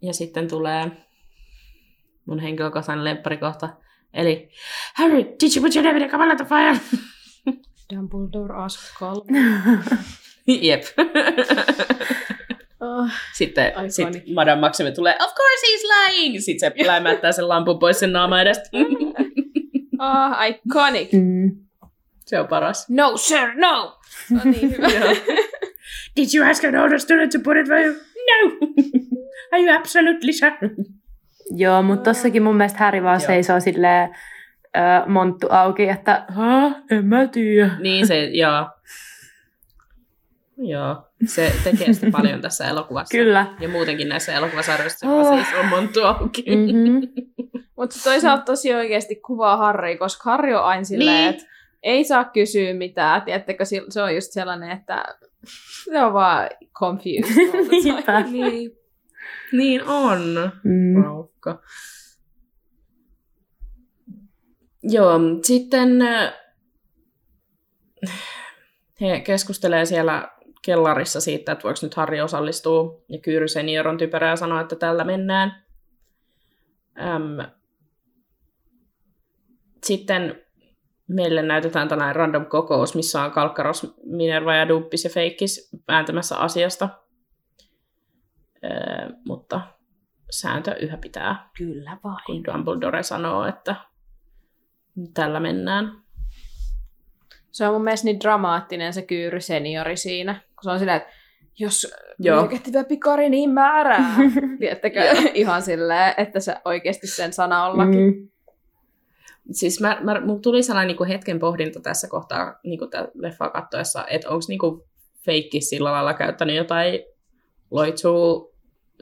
ja 0.01 0.13
sitten 0.13 0.47
tulee 0.47 0.91
mun 2.25 2.39
henkilökohtainen 2.39 3.03
lempparikohta. 3.03 3.69
Eli 4.13 4.49
Harry, 4.93 5.23
did 5.23 5.55
you 5.55 5.63
put 5.63 5.75
your 5.75 5.85
name 5.85 5.99
in 5.99 6.09
the 6.09 6.37
to 6.37 6.45
fire? 6.45 6.79
Dumbledore 7.95 8.55
asked 8.55 8.97
Calm. 8.99 9.27
Jep. 10.61 10.83
Oh. 12.83 13.09
Sitten 13.33 13.71
Iconic. 13.71 13.91
sit 13.91 14.33
Madame 14.33 14.61
Maxime 14.61 14.91
tulee, 14.91 15.15
of 15.15 15.35
course 15.35 15.65
he's 15.65 15.83
lying! 15.83 16.39
Sitten 16.39 16.71
se 16.77 16.87
lämättää 16.87 17.31
sen 17.31 17.49
lampun 17.49 17.79
pois 17.79 17.99
sen 17.99 18.13
naama 18.13 18.41
edestä. 18.41 18.69
oh, 19.99 20.47
iconic. 20.47 21.13
Mm. 21.13 21.65
Se 22.33 22.39
on 22.39 22.47
paras. 22.47 22.89
No, 22.89 23.17
sir, 23.17 23.53
no! 23.55 23.99
Se 24.27 24.33
on 24.45 24.51
niin 24.51 24.71
hyvä. 24.77 24.87
Did 26.15 26.27
you 26.35 26.49
ask 26.49 26.63
an 26.63 26.75
older 26.75 26.99
student 26.99 27.31
to 27.31 27.39
put 27.43 27.57
it 27.57 27.67
for 27.67 27.77
you? 27.77 27.93
No! 27.93 28.57
Are 29.51 29.61
you 29.63 29.75
absolutely 29.79 30.33
sure? 30.33 30.57
Joo, 31.55 31.81
mutta 31.83 32.03
tossakin 32.03 32.43
mun 32.43 32.55
mielestä 32.57 32.79
Harry 32.79 33.03
vaan 33.03 33.19
Joo. 33.21 33.27
seisoo 33.27 33.59
silleen 33.59 34.09
ö, 34.77 34.79
monttu 35.09 35.47
auki, 35.49 35.89
että 35.89 36.25
Hä? 36.35 36.67
en 36.91 37.05
mä 37.05 37.27
tiedä. 37.27 37.69
niin 37.79 38.07
se, 38.07 38.23
joo. 38.25 38.69
Joo, 40.57 40.95
se 41.25 41.53
tekee 41.63 41.93
sitä 41.93 42.07
paljon 42.17 42.41
tässä 42.41 42.65
elokuvassa. 42.67 43.17
Kyllä. 43.17 43.45
Ja 43.59 43.69
muutenkin 43.69 44.09
näissä 44.09 44.33
elokuvasarjoissa 44.33 44.99
se 44.99 45.07
Oh. 45.07 45.23
vaan 45.25 45.45
seisoo 45.45 45.63
monttu 45.63 46.03
auki. 46.05 46.43
Mm-hmm. 46.55 47.01
Mutta 47.77 47.95
toisaalta 48.03 48.43
tosi 48.43 48.73
oikeasti 48.73 49.15
kuvaa 49.15 49.57
Harry, 49.57 49.97
koska 49.97 50.23
Harry 50.31 50.53
on 50.53 50.63
aina 50.63 50.83
silleen, 50.83 51.17
Niin. 51.17 51.29
että 51.29 51.52
ei 51.83 52.03
saa 52.03 52.25
kysyä 52.25 52.73
mitään. 52.73 53.21
Tiedättekö, 53.21 53.65
se 53.65 54.01
on 54.03 54.15
just 54.15 54.31
sellainen, 54.31 54.71
että 54.71 55.05
se 55.83 56.03
on 56.03 56.13
vaan 56.13 56.49
confused. 56.79 58.31
niin. 58.31 58.71
niin 59.51 59.83
on. 59.83 60.51
Mm. 60.63 61.03
Raukka. 61.03 61.61
Joo, 64.83 65.19
sitten 65.43 66.01
äh, 66.01 66.33
he 69.01 69.19
keskustelee 69.19 69.85
siellä 69.85 70.31
kellarissa 70.65 71.21
siitä, 71.21 71.51
että 71.51 71.63
voiko 71.63 71.79
nyt 71.81 71.93
Harri 71.93 72.21
osallistua. 72.21 73.03
Ja 73.09 73.19
Kyyry 73.19 73.47
senior 73.47 73.87
on 73.87 73.97
typerä 73.97 74.29
ja 74.29 74.35
sanoo, 74.35 74.61
että 74.61 74.75
tällä 74.75 75.03
mennään. 75.03 75.63
Äm, 76.99 77.51
sitten 79.83 80.42
meille 81.07 81.41
näytetään 81.41 81.87
tällainen 81.87 82.15
random 82.15 82.45
kokous, 82.45 82.95
missä 82.95 83.23
on 83.23 83.31
Kalkkaros, 83.31 83.95
Minerva 84.05 84.55
ja 84.55 84.67
Duppis 84.67 85.03
ja 85.03 85.09
Feikkis 85.09 85.69
vääntämässä 85.87 86.37
asiasta. 86.37 86.89
Öö, 88.63 89.09
mutta 89.25 89.61
sääntö 90.31 90.75
yhä 90.81 90.97
pitää, 90.97 91.49
Kyllä 91.57 91.97
vain. 92.03 92.17
kun 92.25 92.43
Dumbledore 92.43 93.03
sanoo, 93.03 93.45
että 93.45 93.75
tällä 95.13 95.39
mennään. 95.39 96.03
Se 97.51 97.67
on 97.67 97.73
mun 97.73 97.83
mielestä 97.83 98.05
niin 98.05 98.19
dramaattinen 98.19 98.93
se 98.93 99.01
kyyry 99.01 99.41
seniori 99.41 99.97
siinä. 99.97 100.33
Kun 100.33 100.63
se 100.63 100.69
on 100.69 100.79
silleen, 100.79 100.97
että 100.97 101.13
jos 101.59 101.93
miekehtivä 102.19 102.83
pikari 102.83 103.29
niin 103.29 103.49
määrää. 103.49 104.15
Tiedättekö? 104.59 104.99
Ihan 105.33 105.61
silleen, 105.61 106.13
että 106.17 106.39
se 106.39 106.55
oikeasti 106.65 107.07
sen 107.07 107.33
sana 107.33 107.65
on 107.65 107.77
laki. 107.77 107.97
Mm. 107.97 108.29
Siis 109.51 109.81
mä, 109.81 109.97
mä, 110.01 110.21
mulla 110.21 110.39
tuli 110.39 110.63
sellainen 110.63 110.87
niin 110.87 110.97
kuin 110.97 111.07
hetken 111.09 111.39
pohdinta 111.39 111.79
tässä 111.79 112.07
kohtaa 112.07 112.59
niin 112.63 112.79
kuin 112.79 112.89
leffaa 113.13 113.49
kattoessa, 113.49 114.05
että 114.09 114.29
onko 114.29 114.45
niin 114.47 114.59
kuin 114.59 114.81
feikki 115.25 115.61
sillä 115.61 115.91
lailla 115.91 116.13
käyttänyt 116.13 116.55
jotain 116.55 116.99
loitsua 117.71 118.53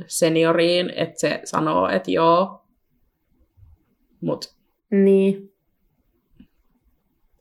senioriin, 0.08 0.90
että 0.90 1.20
se 1.20 1.42
sanoo, 1.44 1.90
että 1.90 2.12
joo. 2.12 2.66
Mut 4.22 4.56
Niin. 4.92 5.54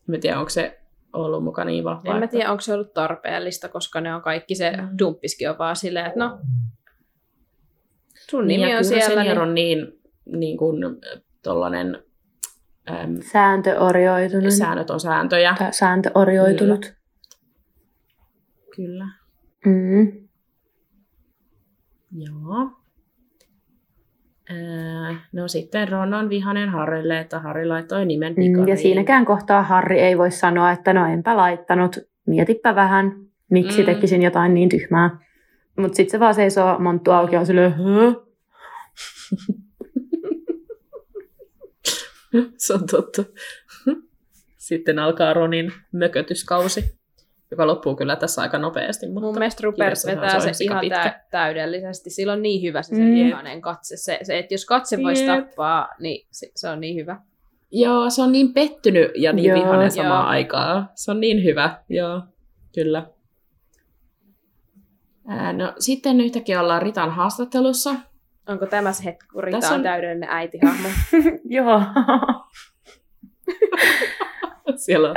mä 0.07 0.17
tiedän, 0.17 0.39
onko 0.39 0.49
se 0.49 0.79
ollut 1.13 1.43
mukaan 1.43 1.67
niin 1.67 1.83
vahva. 1.83 2.11
En 2.13 2.17
mä 2.19 2.23
että- 2.25 2.31
tiedä, 2.37 2.51
onko 2.51 2.61
se 2.61 2.73
ollut 2.73 2.93
tarpeellista, 2.93 3.69
koska 3.69 4.01
ne 4.01 4.15
on 4.15 4.21
kaikki, 4.21 4.55
se 4.55 4.71
Mm. 4.71 4.97
dumppiskin 4.99 5.49
on 5.49 5.57
vaan 5.57 5.75
silleen, 5.75 6.05
että 6.05 6.19
no, 6.19 6.39
sun 8.29 8.47
Niin, 8.47 8.59
nimi 8.61 8.71
ja 8.71 8.77
on 8.77 8.85
siellä. 8.85 9.05
senior 9.05 9.23
Niin... 9.25 9.39
on 9.41 9.55
niin, 9.55 9.99
niin 10.25 10.57
kuin, 10.57 10.77
tollanen, 11.43 12.03
äm, 13.03 13.17
Sääntöorioitunut. 13.31 14.53
säännöt 14.53 14.89
on 14.89 14.99
sääntöjä. 14.99 15.55
Tai 15.59 15.73
sääntöorioitunut. 15.73 16.93
Kyllä. 18.75 19.05
Mm. 19.65 20.11
Joo. 22.11 22.71
Öö, 24.51 25.13
no 25.33 25.47
sitten 25.47 25.87
Ron 25.89 26.13
on 26.13 26.29
vihanen 26.29 26.69
Harrylle, 26.69 27.19
että 27.19 27.39
Harry 27.39 27.65
laittoi 27.65 28.05
nimen 28.05 28.33
Mm, 28.33 28.35
pikariin. 28.35 28.67
ja 28.67 28.77
siinäkään 28.77 29.25
kohtaa 29.25 29.63
Harri 29.63 29.99
ei 29.99 30.17
voi 30.17 30.31
sanoa, 30.31 30.71
että 30.71 30.93
no 30.93 31.05
enpä 31.07 31.37
laittanut, 31.37 31.97
mietipä 32.27 32.75
vähän, 32.75 33.11
miksi 33.51 33.81
Mm. 33.83 33.87
mm. 33.89 33.95
tekisin 33.95 34.21
jotain 34.21 34.53
niin 34.53 34.69
tyhmää. 34.69 35.19
Mutta 35.77 35.95
sitten 35.95 36.11
se 36.11 36.19
vaan 36.19 36.35
seisoo 36.35 36.79
monttu 36.79 37.11
auki 37.11 37.35
ja 37.35 37.39
on 37.39 37.45
silleen, 37.45 37.73
"Hö?" 37.73 38.13
Se 42.57 42.73
on 42.73 42.85
totta. 42.91 43.23
Sitten 44.57 44.99
alkaa 44.99 45.33
Ronin 45.33 45.73
mökötyskausi, 45.91 46.99
joka 47.51 47.67
loppuu 47.67 47.95
kyllä 47.95 48.15
tässä 48.15 48.41
aika 48.41 48.57
nopeasti. 48.57 49.07
Mutta 49.07 49.21
Mun 49.21 49.33
mielestä 49.39 49.61
Rupert 49.63 49.97
vetää 50.05 50.39
se 50.39 50.53
se 50.53 50.63
ihan 50.63 50.89
tä- 50.89 51.21
täydellisesti. 51.31 52.09
Sillä 52.09 52.33
on 52.33 52.41
niin 52.41 52.61
hyvä 52.61 52.81
se, 52.81 52.95
se 52.95 53.01
Mm. 53.01 53.61
katse. 53.61 53.97
Se, 53.97 54.19
se, 54.23 54.39
että 54.39 54.53
jos 54.53 54.65
katse 54.65 54.97
voisi 55.03 55.25
Jep. 55.25 55.45
tappaa, 55.45 55.87
niin 55.99 56.27
se, 56.31 56.51
se 56.55 56.69
on 56.69 56.79
niin 56.79 56.95
hyvä. 56.95 57.21
Joo, 57.71 58.09
se 58.09 58.21
on 58.21 58.31
niin 58.31 58.53
pettynyt 58.53 59.11
ja 59.15 59.33
niin 59.33 59.45
Joo. 59.49 59.59
vihainen 59.59 59.91
samaan 59.91 60.21
Joo. 60.23 60.29
aikaan. 60.29 60.89
Se 60.95 61.11
on 61.11 61.19
niin 61.19 61.43
hyvä, 61.43 61.83
joo, 61.89 62.21
kyllä. 62.75 63.07
Ää, 65.27 65.53
no, 65.53 65.73
sitten 65.79 66.21
yhtäkkiä 66.21 66.61
ollaan 66.61 66.81
Ritan 66.81 67.11
haastattelussa. 67.11 67.95
Onko 68.47 68.65
tämä 68.65 68.91
se 68.91 69.05
hetki, 69.05 69.27
kun 69.33 69.43
Rita 69.43 69.57
Tässä 69.59 69.73
on 69.73 69.79
on- 69.79 69.83
täydellinen 69.83 70.29
äitihahmo? 70.29 70.89
Joo. 71.49 71.81
Siellä 74.75 75.09
on 75.09 75.15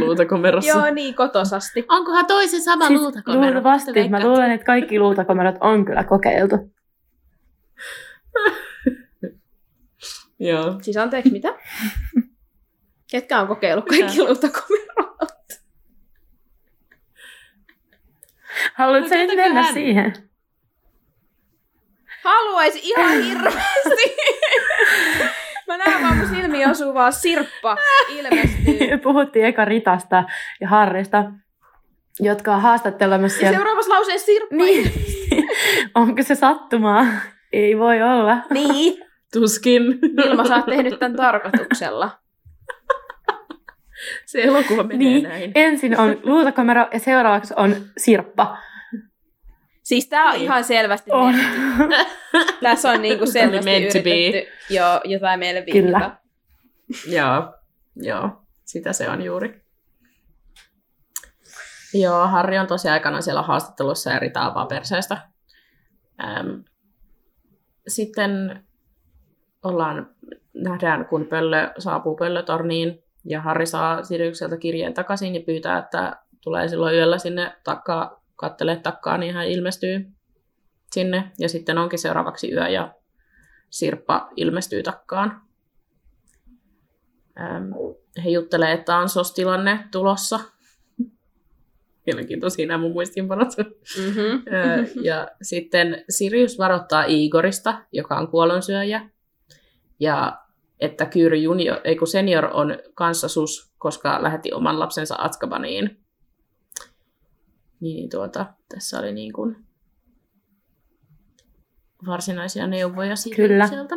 luutakomerossa. 0.00 0.70
Joo, 0.70 0.90
niin 0.94 1.14
kotosasti. 1.14 1.84
Onkohan 1.88 2.26
toisen 2.26 2.62
sama 2.62 2.86
siis 2.86 3.00
luutakomero? 3.00 3.42
luultavasti, 3.44 3.92
Mitä 3.92 4.08
mä 4.10 4.20
luulen, 4.24 4.50
että 4.50 4.64
kaikki 4.66 4.98
luutakomerot 4.98 5.54
on 5.60 5.84
kyllä 5.84 6.04
kokeiltu. 6.04 6.56
Joo. 10.38 10.78
Siis 10.82 10.96
anteeksi, 10.96 11.30
mitä? 11.32 11.48
Ketkä 13.10 13.40
on 13.40 13.46
kokeillut 13.48 13.84
kaikki 13.88 14.18
luutakomerot? 14.18 14.82
Haluatko 18.74 19.08
No, 19.14 19.16
nyt 19.16 19.36
mennä 19.36 19.72
siihen? 19.72 20.12
Haluaisi 22.24 22.80
ihan 22.82 23.22
hirveästi. 23.22 24.16
Mä 25.68 25.76
näen 25.78 26.02
vaan 26.02 26.16
mun 26.16 26.28
silmiin 26.28 26.70
osuu 26.70 26.94
vaan 26.94 27.12
sirppa 27.12 27.76
ilmestyy. 28.08 28.98
Puhuttiin 29.02 29.44
eka 29.44 29.64
Ritasta 29.64 30.24
ja 30.60 30.68
Harrista, 30.68 31.24
jotka 32.20 32.54
on 32.54 32.60
haastattelemassa 32.60 33.36
Ja 33.36 33.40
siellä. 33.40 33.56
seuraavassa 33.56 33.92
lauseessa 33.94 34.26
sirppa 34.26 34.56
Niin. 34.56 34.92
Onko 35.94 36.22
se 36.22 36.34
sattumaa? 36.34 37.06
Ei 37.52 37.78
voi 37.78 38.02
olla. 38.02 38.36
Niin. 38.50 39.04
Tuskin. 39.32 39.82
Vilma, 40.16 40.44
sä 40.44 40.56
oot 40.56 40.66
tehnyt 40.66 40.98
tämän 40.98 41.16
tarkoituksella. 41.16 42.10
Se 44.26 44.42
elokuva 44.42 44.82
menee 44.82 44.98
Niin. 44.98 45.22
näin. 45.24 45.52
Ensin 45.54 46.00
on 46.00 46.20
luutakomero 46.22 46.86
ja 46.92 46.98
seuraavaksi 47.00 47.54
on 47.56 47.76
sirppa. 47.98 48.56
Siis 49.92 50.08
tää 50.08 50.24
on 50.24 50.32
Niin. 50.32 50.42
ihan 50.42 50.64
selvästi 50.64 51.10
On. 51.12 51.34
Tässä 52.62 52.90
on 52.90 53.02
niinku 53.02 53.26
selvästi 53.26 53.64
Meant 53.64 53.94
yritetty 53.94 54.52
jo, 54.70 55.00
jotain 55.04 55.38
meille 55.40 55.64
vinkata. 55.66 55.98
Kyllä. 55.98 56.16
Joo, 57.06 57.54
joo, 57.96 58.30
sitä 58.64 58.92
se 58.92 59.08
on 59.10 59.22
juuri. 59.22 59.62
Joo, 61.94 62.26
Harri 62.26 62.58
on 62.58 62.66
tosi 62.66 62.88
aikana 62.88 63.20
siellä 63.20 63.42
haastattelussa 63.42 64.10
ja 64.10 64.18
Rita 64.18 64.46
avaa 64.46 64.66
perseestä. 64.66 65.18
Ähm, 66.24 66.48
sitten 67.88 68.64
ollaan, 69.64 70.14
nähdään, 70.54 71.06
kun 71.06 71.26
pöllö 71.26 71.70
saapuu 71.78 72.16
pöllötorniin 72.16 73.04
ja 73.24 73.40
Harri 73.40 73.66
saa 73.66 74.02
Siriukselta 74.02 74.56
kirjeen 74.56 74.94
takaisin 74.94 75.34
ja 75.34 75.40
pyytää, 75.46 75.78
että 75.78 76.16
tulee 76.40 76.68
silloin 76.68 76.94
yöllä 76.94 77.18
sinne 77.18 77.56
takkaa, 77.64 78.21
kattelee 78.42 78.76
takkaa, 78.76 79.18
niin 79.18 79.34
hän 79.34 79.46
ilmestyy 79.46 80.06
sinne. 80.92 81.32
Ja 81.38 81.48
sitten 81.48 81.78
onkin 81.78 81.98
seuraavaksi 81.98 82.52
yö 82.52 82.68
ja 82.68 82.94
Sirppa 83.70 84.28
ilmestyy 84.36 84.82
takkaan. 84.82 85.42
Ähm, 87.40 87.72
he 88.24 88.30
juttelee, 88.30 88.72
että 88.72 88.96
on 88.96 89.08
SOS-tilanne 89.08 89.88
tulossa. 89.90 90.40
Mielenkiintoisia 92.06 92.66
nämä 92.66 92.78
mun 92.78 92.92
muistiinpanot. 92.92 93.48
Mm-hmm. 93.58 94.42
Ja 95.02 95.28
sitten 95.42 96.04
Sirius 96.08 96.58
varoittaa 96.58 97.04
Igorista, 97.08 97.82
joka 97.92 98.16
on 98.16 98.28
kuolonsyöjä. 98.28 99.10
Ja 100.00 100.42
että 100.80 101.06
Kyyry 101.06 101.36
junior, 101.36 101.80
ei 101.84 101.96
kun 101.96 102.08
senior 102.08 102.48
on 102.52 102.78
kanssa 102.94 103.28
sus, 103.28 103.72
koska 103.78 104.22
lähetti 104.22 104.52
oman 104.52 104.78
lapsensa 104.78 105.16
Atskabaniin. 105.18 106.01
Niin 107.82 108.10
tuota, 108.10 108.46
tässä 108.74 108.98
oli 108.98 109.12
niin 109.12 109.32
kuin 109.32 109.56
varsinaisia 112.06 112.66
neuvoja 112.66 113.14
Kyllä. 113.36 113.66
Siriukselta. 113.66 113.94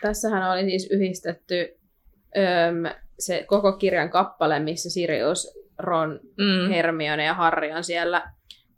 Tässähän 0.00 0.50
oli 0.52 0.64
siis 0.64 0.88
yhdistetty 0.90 1.78
öm, 2.36 2.94
se 3.18 3.44
koko 3.48 3.72
kirjan 3.72 4.10
kappale, 4.10 4.58
missä 4.58 4.90
Sirius, 4.90 5.58
Ron, 5.78 6.20
Mm, 6.22 6.68
Hermione 6.70 7.24
ja 7.24 7.34
Harry 7.34 7.70
on 7.70 7.84
siellä 7.84 8.32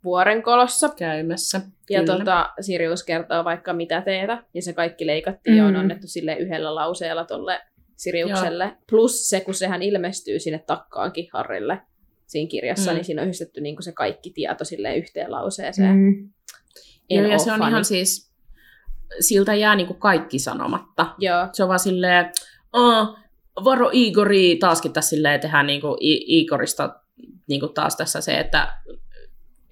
vuorenkolossa. 0.05 0.89
käymässä. 0.98 1.60
Ja 1.90 2.01
Kyllä. 2.01 2.18
tota, 2.18 2.51
Sirius 2.60 3.05
kertoo 3.05 3.44
vaikka 3.44 3.72
mitä 3.72 4.01
teetä, 4.01 4.43
ja 4.55 4.62
se 4.62 4.72
kaikki 4.72 5.06
leikattiin 5.06 5.56
ja 5.56 5.64
on 5.64 5.72
Mm. 5.74 5.80
annettu 5.80 6.06
sille 6.06 6.35
yhdellä 6.36 6.74
lauseella 6.74 7.24
tolle 7.24 7.60
Siriukselle. 7.97 8.76
Plus 8.90 9.28
se, 9.28 9.40
kun 9.40 9.55
sehän 9.55 9.82
ilmestyy 9.82 10.39
sinne 10.39 10.64
takkaankin 10.66 11.28
Harrille 11.32 11.80
siinä 12.28 12.48
kirjassa, 12.48 12.90
Mm. 12.90 12.94
niin 12.94 13.05
siinä 13.05 13.22
on 13.22 13.26
yhdistetty 13.28 13.60
niin 13.60 13.82
se 13.82 13.92
kaikki 13.92 14.30
tieto 14.30 14.64
sille 14.64 14.96
yhteen 14.96 15.30
lauseeseen. 15.30 15.96
Mm. 15.96 16.30
En 17.10 17.22
Joo, 17.22 17.32
ja 17.32 17.38
se 17.38 17.52
on 17.52 17.59
fani. 17.59 17.70
ihan 17.70 17.84
siis, 17.84 18.32
siltä 19.20 19.55
jää 19.55 19.74
niinku 19.76 19.94
kaikki 19.94 20.38
sanomatta. 20.38 21.06
Joo, 21.18 21.48
Se 21.52 21.62
on 21.62 21.68
vaan 21.68 21.78
silleen, 21.78 22.30
"Aa, 22.72 23.18
varo 23.64 23.90
Igori, 23.92 24.56
taaskin 24.56 24.92
tässä 24.92 25.10
silleen 25.10 25.40
tehdään 25.40 25.66
niinku 25.66 25.96
I- 26.00 26.38
Igorista 26.40 27.00
niinku 27.48 27.68
taas 27.68 27.96
tässä 27.96 28.20
se, 28.20 28.38
että 28.38 28.72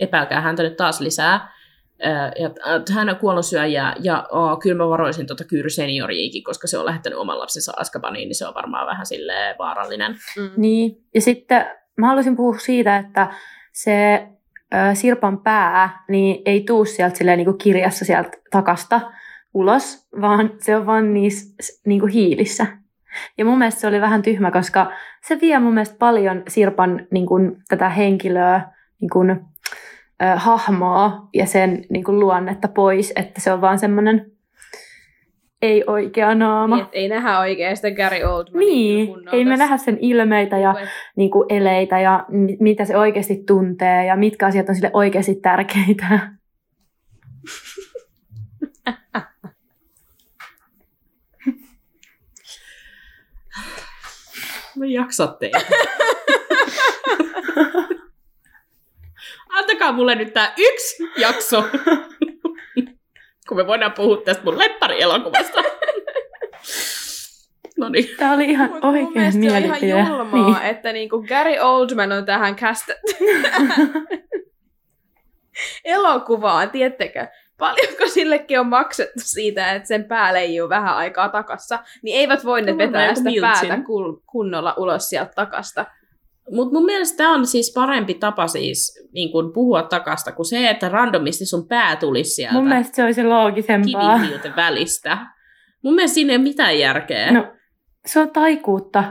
epäilkää 0.01 0.41
häntä 0.41 0.63
nyt 0.63 0.77
taas 0.77 1.01
lisää. 1.01 1.57
Ja 2.39 2.51
hän 2.95 3.09
on 3.09 3.17
kuollonsyöjä 3.17 3.95
ja 4.03 4.27
oh, 4.31 4.59
kyllä 4.59 4.77
mä 4.85 4.89
varoisin 4.89 5.27
tota 5.27 5.45
Kyyry 5.45 5.71
senioriikin, 5.71 6.45
koska 6.45 6.67
se 6.67 6.79
on 6.79 6.87
lähettänyt 6.87 7.19
oman 7.19 7.39
lapsensa 7.39 7.73
Askabaniin, 7.77 8.29
niin 8.29 8.35
se 8.37 8.47
on 8.47 8.55
varmaan 8.55 8.87
vähän 8.87 9.07
silleen 9.07 9.57
vaarallinen. 9.59 10.13
mm. 10.37 10.51
Niin, 10.57 11.05
ja 11.15 11.21
sitten 11.21 11.67
mä 11.97 12.07
haluaisin 12.07 12.37
puhua 12.37 12.59
siitä, 12.59 12.97
että 12.97 13.27
se 13.73 14.29
ö, 14.75 14.95
Sirpan 14.95 15.39
pää 15.39 16.05
niin 16.09 16.43
ei 16.45 16.61
tuu 16.61 16.85
sieltä 16.85 17.17
silleen, 17.19 17.37
niin 17.37 17.47
kuin 17.47 17.59
kirjassa 17.59 18.05
sieltä 18.05 18.31
takasta 18.51 19.01
ulos, 19.55 20.09
vaan 20.21 20.51
se 20.59 20.77
on 20.77 20.87
vaan 20.87 21.15
niissä 21.15 21.83
niin 21.87 22.01
kuin 22.01 22.13
hiilissä. 22.13 22.67
Ja 23.39 23.45
mun 23.45 23.59
mielestä 23.59 23.81
se 23.81 23.87
oli 23.87 24.01
vähän 24.01 24.23
tyhmä, 24.23 24.51
koska 24.51 24.93
se 25.27 25.39
vie 25.41 25.59
mun 25.59 25.75
mielestä 25.75 25.97
paljon 25.99 26.43
Sirpan 26.49 27.07
niin 27.11 27.27
kuin, 27.27 27.57
tätä 27.69 27.89
henkilöä, 27.89 28.61
niin 29.01 29.11
kuin, 29.11 29.31
ö, 29.31 30.37
hahmoa 30.37 31.29
ja 31.35 31.47
sen 31.47 31.85
niin 31.91 32.05
kuin 32.05 32.21
luonnetta 32.21 32.69
pois, 32.69 33.13
että 33.17 33.41
se 33.41 33.53
on 33.53 33.61
vaan 33.61 33.79
semmoinen 33.79 34.36
ei 35.63 35.85
oikea 35.87 36.35
naama. 36.35 36.77
Niin, 36.77 36.87
ei 36.93 37.09
nähdä 37.09 37.39
oikein 37.39 37.77
sitä 37.77 37.91
Gary 37.91 38.23
Oldmanin 38.23 38.69
Niin, 38.69 39.07
kunnolla 39.07 39.31
ei 39.39 39.45
me 39.45 39.51
tässä. 39.51 39.65
nähdä 39.65 39.77
sen 39.77 39.99
ilmeitä 40.01 40.59
ja 40.59 40.73
Niin, 40.73 40.89
niin 41.17 41.31
kuin 41.31 41.47
eleitä 41.53 42.01
ja 42.01 42.25
mi- 42.29 42.57
mitä 42.61 42.85
se 42.85 42.97
oikeasti 42.97 43.43
tuntee 43.47 44.07
ja 44.07 44.17
mitkä 44.17 44.47
asiat 44.47 44.69
on 44.69 44.75
sille 44.75 44.91
oikeasti 44.93 45.35
tärkeitä. 45.35 46.31
Mä 54.77 54.87
jaksa 54.87 55.27
teitä. 55.27 55.59
Antakaa 59.59 59.93
mulle 59.93 60.15
nyt 60.15 60.33
tää 60.33 60.55
yksi 60.59 60.97
jakso, 61.17 61.65
kun 63.49 63.57
me 63.57 63.67
voidaan 63.67 63.93
puhua 63.93 64.17
tästä 64.17 64.45
mun 64.45 64.59
lempparielokuvasta. 64.59 65.63
No 67.79 67.89
niin. 67.89 68.09
Tämä 68.17 68.35
oli 68.35 68.45
ihan 68.45 68.71
Mut 68.71 68.83
mun 68.83 68.91
oikein 68.93 69.13
mielestä 69.15 69.41
se 69.41 69.47
on 69.47 69.53
mielipide. 69.63 69.87
ihan 69.87 70.09
julmaa, 70.09 70.59
niin. 70.61 70.71
että 70.71 70.93
niinku 70.93 71.25
Gary 71.29 71.59
Oldman 71.61 72.13
on 72.13 72.25
tähän 72.27 72.57
castettu 72.57 73.13
elokuvaan, 75.85 76.71
tiettekö? 76.71 77.27
Paljonko 77.59 78.07
sillekin 78.07 78.61
on 78.61 78.67
maksettu 78.67 79.19
siitä, 79.23 79.73
että 79.73 79.89
sen 79.89 80.05
pää 80.05 80.35
leijuu 80.35 80.69
vähän 80.69 80.97
aikaa 80.97 81.29
takassa, 81.29 81.79
niin 82.03 82.17
eivät 82.17 82.45
voineet 82.45 82.79
vetää 82.79 83.15
sitä 83.15 83.31
miltsin. 83.31 83.69
päätä 83.69 83.83
kunnolla 84.27 84.75
ulos 84.77 85.09
sieltä 85.09 85.33
takasta. 85.35 85.87
Mutta 86.53 86.75
mun 86.75 86.85
mielestä 86.85 87.17
tämä 87.17 87.35
on 87.35 87.47
siis 87.47 87.73
parempi 87.75 88.15
tapa 88.15 88.47
siis 88.47 89.07
niin 89.13 89.33
kun 89.33 89.53
puhua 89.53 89.83
takasta 89.83 90.33
kuin 90.33 90.47
se, 90.47 90.71
että 90.71 90.89
randomisti 90.89 91.47
sun 91.47 91.69
pää 91.69 91.97
tulisi 91.97 92.31
sieltä 92.31 92.55
Mun 92.55 92.69
mielestä 92.69 92.97
se 92.97 93.05
olisi 93.05 93.25
loogisempaa. 93.25 94.15
kivihiilten 94.19 94.57
välistä. 94.57 95.19
Mun 95.85 95.95
mielestä 95.95 96.15
siinä 96.15 96.33
ei 96.33 96.37
ole 96.37 96.43
mitään 96.43 96.79
järkeä. 96.79 97.33
No, 97.33 97.47
se 98.07 98.21
on 98.21 98.31
taikuutta. 98.31 99.05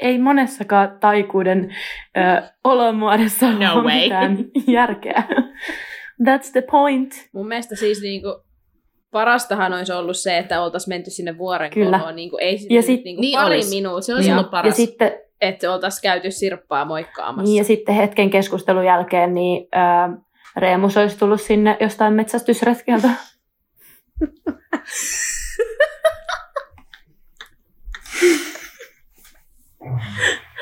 Ei 0.00 0.18
monessakaan 0.18 0.96
taikuuden 1.00 1.74
ö, 2.16 2.42
olomuodossa 2.64 3.52
No 3.52 3.74
ole 3.74 3.82
way. 3.84 4.00
mitään 4.02 4.38
järkeä. 4.66 5.22
That's 6.22 6.52
the 6.52 6.62
point. 6.70 7.28
Mun 7.32 7.48
mielestä 7.48 7.76
siis 7.76 8.02
niinku 8.02 8.42
parastahan 9.10 9.72
olisi 9.72 9.92
ollut 9.92 10.16
se, 10.16 10.38
että 10.38 10.62
oltaisiin 10.62 10.94
menty 10.94 11.10
sinne 11.10 11.38
vuoren 11.38 11.70
Kyllä. 11.70 11.98
koloon. 11.98 12.16
Niinku, 12.16 12.36
ei 12.40 12.58
sinne 12.58 12.74
Ja 12.74 12.78
nyt 12.78 12.86
sit- 12.86 13.04
niinku 13.04 13.20
Niin 13.20 13.38
pari 13.38 13.60
minuuttia, 13.70 14.02
Se 14.06 14.14
olisi 14.14 14.28
Ja, 14.28 14.36
ollut 14.36 14.50
paras. 14.50 14.66
ja 14.78 14.86
sitten, 14.86 15.12
että 15.40 15.72
oltaisiin 15.72 16.02
käyty 16.02 16.30
sirppaa 16.30 16.84
moikkaamassa. 16.84 17.42
niin, 17.44 17.58
ja 17.58 17.64
sitten 17.64 17.94
hetken 17.94 18.30
keskustelun 18.30 18.84
jälkeen 18.84 19.34
niin 19.34 19.68
ö, 19.74 20.20
Reemus 20.56 20.96
olisi 20.96 21.18
tullut 21.18 21.40
sinne 21.40 21.76
jostain 21.80 22.12
metsästysretkeltä. 22.14 23.08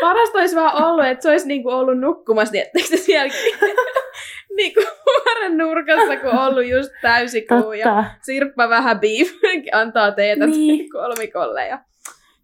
Parasta 0.00 0.38
olisi 0.38 0.56
vaan 0.56 0.84
ollut, 0.84 1.06
että 1.06 1.22
se 1.22 1.30
olisi 1.30 1.48
niinku 1.48 1.68
ollut 1.70 1.98
nukkumassa, 2.00 2.52
niin 2.52 2.66
etteikö 2.66 2.88
se 2.88 2.96
siellä 2.96 3.32
niinku 4.56 4.80
vuoren 5.06 5.58
nurkassa, 5.58 6.16
kun 6.16 6.38
ollut 6.38 6.66
just 6.66 6.90
täysikuu 7.02 7.72
ja. 7.72 8.04
Sirppa 8.22 8.68
vähän 8.68 9.00
beef 9.00 9.28
antaa 9.80 10.12
teetä 10.12 10.46
Niin. 10.46 10.90
kolmikolle. 10.90 11.66
Ja 11.66 11.78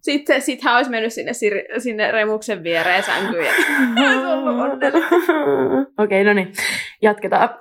sitten 0.05 0.41
sit 0.41 0.61
hän 0.61 0.75
olisi 0.75 0.91
mennyt 0.91 1.13
sinne, 1.13 1.31
sinne 1.77 2.11
remuksen 2.11 2.63
viereen 2.63 3.03
sänkyyn. 3.03 3.45
Ja 3.45 3.51
olisi 4.11 4.25
ollut 4.25 4.61
onnellinen. 4.61 5.09
Okei, 5.97 6.23
no 6.23 6.33
niin. 6.33 6.53
Jatketaan. 7.01 7.49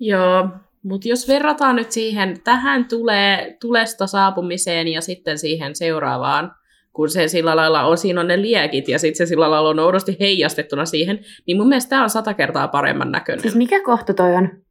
Joo, 0.00 0.48
mutta 0.82 1.08
jos 1.08 1.28
verrataan 1.28 1.76
nyt 1.76 1.92
siihen, 1.92 2.40
tähän 2.44 2.84
tulee 2.84 3.56
tulesta 3.60 4.06
saapumiseen 4.06 4.88
ja 4.88 5.00
sitten 5.00 5.38
siihen 5.38 5.76
seuraavaan, 5.76 6.52
kun 6.92 7.10
se 7.10 7.28
sillä 7.28 7.56
lailla 7.56 7.84
on, 7.84 7.98
siinä 7.98 8.20
on 8.20 8.28
ne 8.28 8.42
liekit 8.42 8.88
ja 8.88 8.98
sitten 8.98 9.26
se 9.26 9.26
sillä 9.28 9.50
lailla 9.50 9.68
on 9.68 9.78
oudosti 9.78 10.16
heijastettuna 10.20 10.84
siihen, 10.84 11.20
niin 11.46 11.56
mun 11.56 11.68
mielestä 11.68 11.90
tämä 11.90 12.02
on 12.02 12.10
sata 12.10 12.34
kertaa 12.34 12.68
paremman 12.68 13.12
näköinen. 13.12 13.42
Siis 13.42 13.56
mikä 13.56 13.82
kohta 13.82 14.14
toi 14.14 14.34
on? 14.34 14.67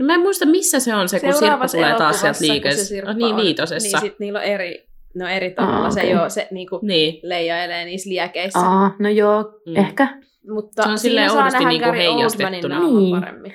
No 0.00 0.06
mä 0.06 0.14
en 0.14 0.20
muista, 0.20 0.46
missä 0.46 0.80
se 0.80 0.94
on 0.94 1.08
se, 1.08 1.20
kun 1.20 1.32
Seuraavassa 1.34 1.78
tulee 1.78 1.94
taas 1.94 2.20
sieltä. 2.32 2.70
Sirppa 2.74 3.10
Oh, 3.10 3.16
niin, 3.16 3.36
viitosessa. 3.36 3.98
Niin 4.00 4.10
sit 4.10 4.18
niillä 4.20 4.38
on 4.38 4.44
eri, 4.44 4.88
no 5.14 5.28
eri 5.28 5.50
tavalla. 5.50 5.86
Ah, 5.86 5.92
Se 5.92 6.20
ole 6.20 6.30
se 6.30 6.48
niinku 6.50 6.78
Niin. 6.82 7.20
leijailee 7.22 7.84
niissä 7.84 8.10
liekeissä. 8.10 8.58
Aa, 8.58 8.94
no 8.98 9.08
joo, 9.08 9.60
Mm. 9.66 9.76
ehkä. 9.76 10.18
Mutta 10.48 10.82
Se 10.82 10.88
on 10.88 10.98
siinä 10.98 11.10
silleen 11.10 11.30
saa 11.30 11.38
oudosti 11.38 11.58
nähdä 11.58 11.68
niinku 11.68 11.84
Gary 11.86 11.98
Oldmanin 11.98 12.14
heijastettuna. 12.16 12.78
Niin. 12.80 13.20
paremmin. 13.20 13.54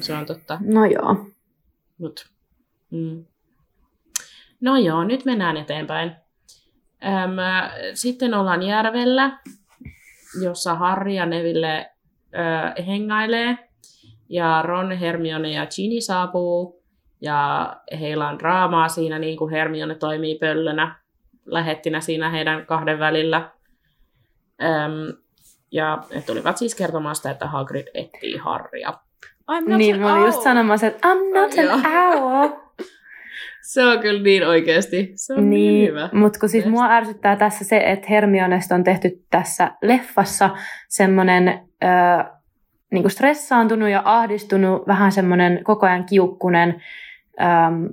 Se 0.00 0.14
on 0.14 0.26
totta. 0.26 0.58
No 0.64 0.84
joo. 0.84 1.26
Mut. 1.98 2.26
Mm. 2.90 3.24
No 4.60 4.76
joo, 4.76 5.04
nyt 5.04 5.24
mennään 5.24 5.56
eteenpäin. 5.56 6.12
Öm, 7.04 7.36
sitten 7.94 8.34
ollaan 8.34 8.62
järvellä, 8.62 9.38
jossa 10.42 10.74
Harry 10.74 11.10
ja 11.12 11.26
Neville 11.26 11.90
ö, 12.78 12.82
hengailee. 12.82 13.58
Ja 14.34 14.62
Ron, 14.62 14.92
Hermione 14.92 15.52
ja 15.52 15.66
Ginny 15.76 16.00
saapuu. 16.00 16.82
Ja 17.20 17.70
heillä 18.00 18.28
on 18.28 18.38
draamaa 18.38 18.88
siinä, 18.88 19.18
niin 19.18 19.36
kuin 19.38 19.50
Hermione 19.50 19.94
toimii 19.94 20.38
pöllönä 20.38 20.96
lähettinä 21.46 22.00
siinä 22.00 22.30
heidän 22.30 22.66
kahden 22.66 22.98
välillä. 22.98 23.50
Öm, 24.62 25.16
ja 25.72 25.98
he 26.14 26.20
tulivat 26.20 26.56
siis 26.58 26.74
kertomaan 26.74 27.16
sitä, 27.16 27.30
että 27.30 27.46
Hagrid 27.46 27.86
etsii 27.94 28.36
Harrya. 28.36 28.90
I'm 29.52 29.68
not 29.68 29.78
Niin, 29.78 29.94
an 29.94 30.00
mä 30.00 30.14
olin 30.14 30.26
just 30.26 30.42
sanomassa, 30.42 30.86
että 30.86 31.08
I'm 31.08 31.34
not 31.40 31.52
an 31.58 31.86
owl. 32.22 32.48
Se 33.72 33.84
on 33.84 33.98
kyllä 33.98 34.22
niin 34.22 34.46
oikeasti. 34.48 35.12
Se 35.14 35.34
on 35.34 35.50
niin, 35.50 35.72
Niin, 35.74 35.88
hyvä. 35.88 36.08
mutta 36.12 36.38
kun 36.38 36.48
siis 36.48 36.66
mua 36.66 36.90
ärsyttää 36.90 37.36
tässä 37.36 37.64
se, 37.64 37.76
että 37.76 38.06
Hermionesta 38.10 38.74
on 38.74 38.84
tehty 38.84 39.10
tässä 39.30 39.70
leffassa 39.82 40.50
semmoinen 40.88 41.68
ö, 42.94 42.96
niinku 42.96 43.08
stressaantunut 43.08 43.88
ja 43.88 44.02
ahdistunut, 44.04 44.86
vähän 44.86 45.12
semmoinen 45.12 45.64
koko 45.64 45.86
ajan 45.86 46.04
kiukkunen, 46.04 46.82
äm, 47.42 47.88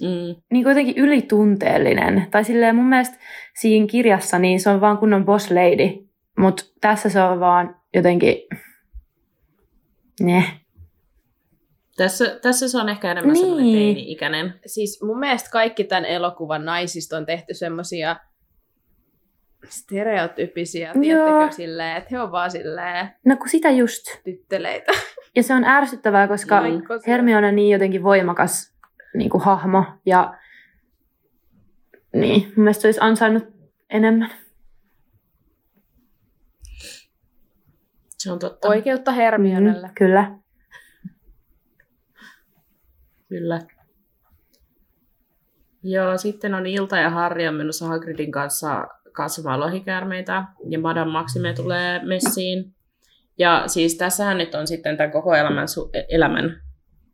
Mm. 0.00 0.42
niin 0.52 0.64
kuitenkin 0.64 0.98
ylitunteellinen. 0.98 2.26
Tai 2.30 2.44
silleen 2.44 2.76
mun 2.76 2.84
mielestä 2.84 3.16
siinä 3.60 3.86
kirjassa 3.86 4.38
niin 4.38 4.60
se 4.60 4.70
on 4.70 4.80
vaan 4.80 4.98
kunnon 4.98 5.24
boss 5.24 5.50
lady, 5.50 6.08
mutta 6.38 6.64
tässä 6.80 7.08
se 7.08 7.22
on 7.22 7.40
vaan 7.40 7.76
jotenkin... 7.94 8.36
Ne. 10.20 10.44
Tässä, 11.96 12.38
tässä 12.42 12.68
se 12.68 12.78
on 12.78 12.88
ehkä 12.88 13.10
enemmän 13.10 13.32
niin. 13.32 13.40
semmoinen 13.40 13.66
Niin. 13.66 13.94
teini-ikäinen. 13.94 14.54
Siis 14.66 15.02
mun 15.02 15.18
mielestä 15.18 15.50
kaikki 15.50 15.84
tämän 15.84 16.04
elokuvan 16.04 16.64
naisista 16.64 17.16
on 17.16 17.26
tehty 17.26 17.54
semmosia 17.54 18.16
stereotyyppisiä, 19.64 20.88
Joo. 20.88 21.00
tiedättekö, 21.02 21.52
silleen, 21.54 21.96
että 21.96 22.08
he 22.10 22.20
on 22.20 22.32
vaan 22.32 22.50
silleen 22.50 23.08
No 23.24 23.36
kun 23.36 23.48
sitä 23.48 23.70
just. 23.70 24.04
tytteleitä. 24.24 24.92
Ja 25.36 25.42
se 25.42 25.54
on 25.54 25.64
ärsyttävää, 25.64 26.28
koska. 26.28 26.62
Laikkosia. 26.62 27.12
Hermione 27.12 27.48
on 27.48 27.56
niin 27.56 27.72
jotenkin 27.72 28.02
voimakas 28.02 28.74
niin 29.14 29.30
kuin 29.30 29.42
hahmo 29.44 29.84
ja 30.06 30.38
niin, 32.14 32.42
mun 32.42 32.52
mielestä 32.64 32.82
se 32.82 32.88
olisi 32.88 33.00
ansainnut 33.02 33.44
enemmän. 33.90 34.30
Se 38.18 38.32
on 38.32 38.38
totta. 38.38 38.68
Oikeutta 38.68 39.12
Hermionelle. 39.12 39.86
Mm, 39.86 39.94
kyllä. 39.94 40.38
Kyllä. 43.28 43.60
Joo, 45.82 46.18
sitten 46.18 46.54
on 46.54 46.66
Ilta 46.66 46.96
ja 46.96 47.10
Harri 47.10 47.48
on 47.48 47.54
menossa 47.54 47.86
Hagridin 47.86 48.32
kanssa 48.32 48.86
katsomaan 49.12 49.60
lohikäärmeitä 49.60 50.44
ja 50.68 50.78
Madame 50.78 51.12
Maxime 51.12 51.54
tulee 51.54 52.04
messiin. 52.04 52.74
Ja 53.38 53.62
siis 53.66 53.96
tässähän 53.96 54.38
nyt 54.38 54.54
on 54.54 54.66
sitten 54.66 54.96
tämän 54.96 55.10
koko 55.12 55.34
elämän, 55.34 55.66
su- 55.68 55.90
elämän 56.08 56.62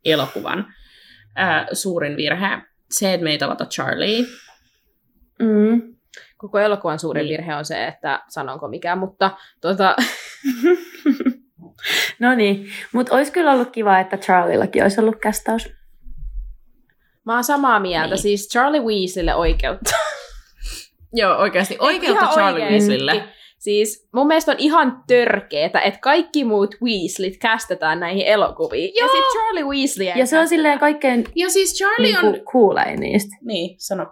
elokuvan 0.05 0.65
ää, 1.35 1.67
suurin 1.73 2.17
virhe. 2.17 2.61
Se, 2.91 3.13
että 3.13 3.23
me 3.23 3.31
ei 3.31 3.37
tavata 3.37 3.65
Charlie. 3.65 4.25
Mm. 5.39 5.95
Koko 6.37 6.59
elokuvan 6.59 6.99
suurin 6.99 7.21
Niin. 7.25 7.31
virhe 7.37 7.55
on 7.55 7.65
se, 7.65 7.87
että 7.87 8.23
sanonko 8.29 8.67
mikään, 8.67 8.97
mutta 8.97 9.31
tota, 9.61 9.95
No 12.19 12.35
niin, 12.35 12.69
mutta 12.93 13.15
olisi 13.15 13.31
kyllä 13.31 13.51
ollut 13.51 13.71
kiva, 13.71 13.99
että 13.99 14.17
Charliellakin 14.17 14.83
olisi 14.83 15.01
ollut 15.01 15.15
kästaus. 15.21 15.69
mä 17.25 17.33
oon 17.33 17.43
samaa 17.43 17.79
mieltä. 17.79 18.05
Niin. 18.05 18.09
Niin. 18.11 18.21
Siis 18.21 18.49
Charlie 18.49 18.81
Weasleylle 18.81 19.35
oikeutta. 19.35 19.91
Joo, 21.15 21.37
oikeasti. 21.37 21.75
Oikeutta 21.79 22.25
Charlie 22.25 22.63
oikeesti. 22.63 22.89
Weasleylle. 22.89 23.23
Siis 23.59 24.09
mun 24.13 24.27
mielestä 24.27 24.51
on 24.51 24.57
ihan 24.59 25.03
törkeetä, 25.07 25.79
että 25.79 25.99
kaikki 25.99 26.43
muut 26.43 26.75
Weasleyt 26.83 27.37
kästetään 27.37 27.99
näihin 27.99 28.27
elokuviin. 28.27 28.91
Joo. 28.95 29.07
Ja 29.07 29.11
sitten 29.11 29.31
Charlie 29.31 29.63
Weasley 29.63 30.19
Ja 30.19 30.25
se 30.25 30.39
on 30.39 30.47
silleen 30.47 30.79
kaikkein 30.79 31.25
Ja 31.35 31.49
siis 31.49 31.73
Charlie 31.73 32.13
niin 32.13 32.25
on... 32.25 32.45
kuulein 32.51 32.99
niistä. 32.99 33.37
Niin, 33.41 33.75
sano. 33.79 34.05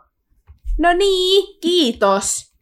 No 0.80 0.94
niin, 0.94 1.60
kiitos. 1.62 2.54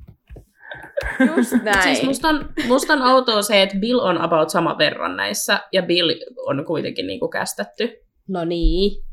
Just 1.36 1.52
näin. 1.64 1.84
Siis 1.84 2.04
musta 2.04 2.28
on, 2.28 2.50
musta 2.68 2.94
on 2.94 3.02
outoa 3.02 3.42
se, 3.42 3.62
että 3.62 3.78
Bill 3.80 4.00
on 4.00 4.22
about 4.22 4.50
sama 4.50 4.78
verran 4.78 5.18
näissä, 5.18 5.60
ja 5.74 5.84
Bill 5.84 6.10
on 6.46 6.66
kuitenkin 6.66 7.08
niinku 7.08 7.28
kästetty. 7.28 7.98
No 8.28 8.46
niin. 8.46 9.04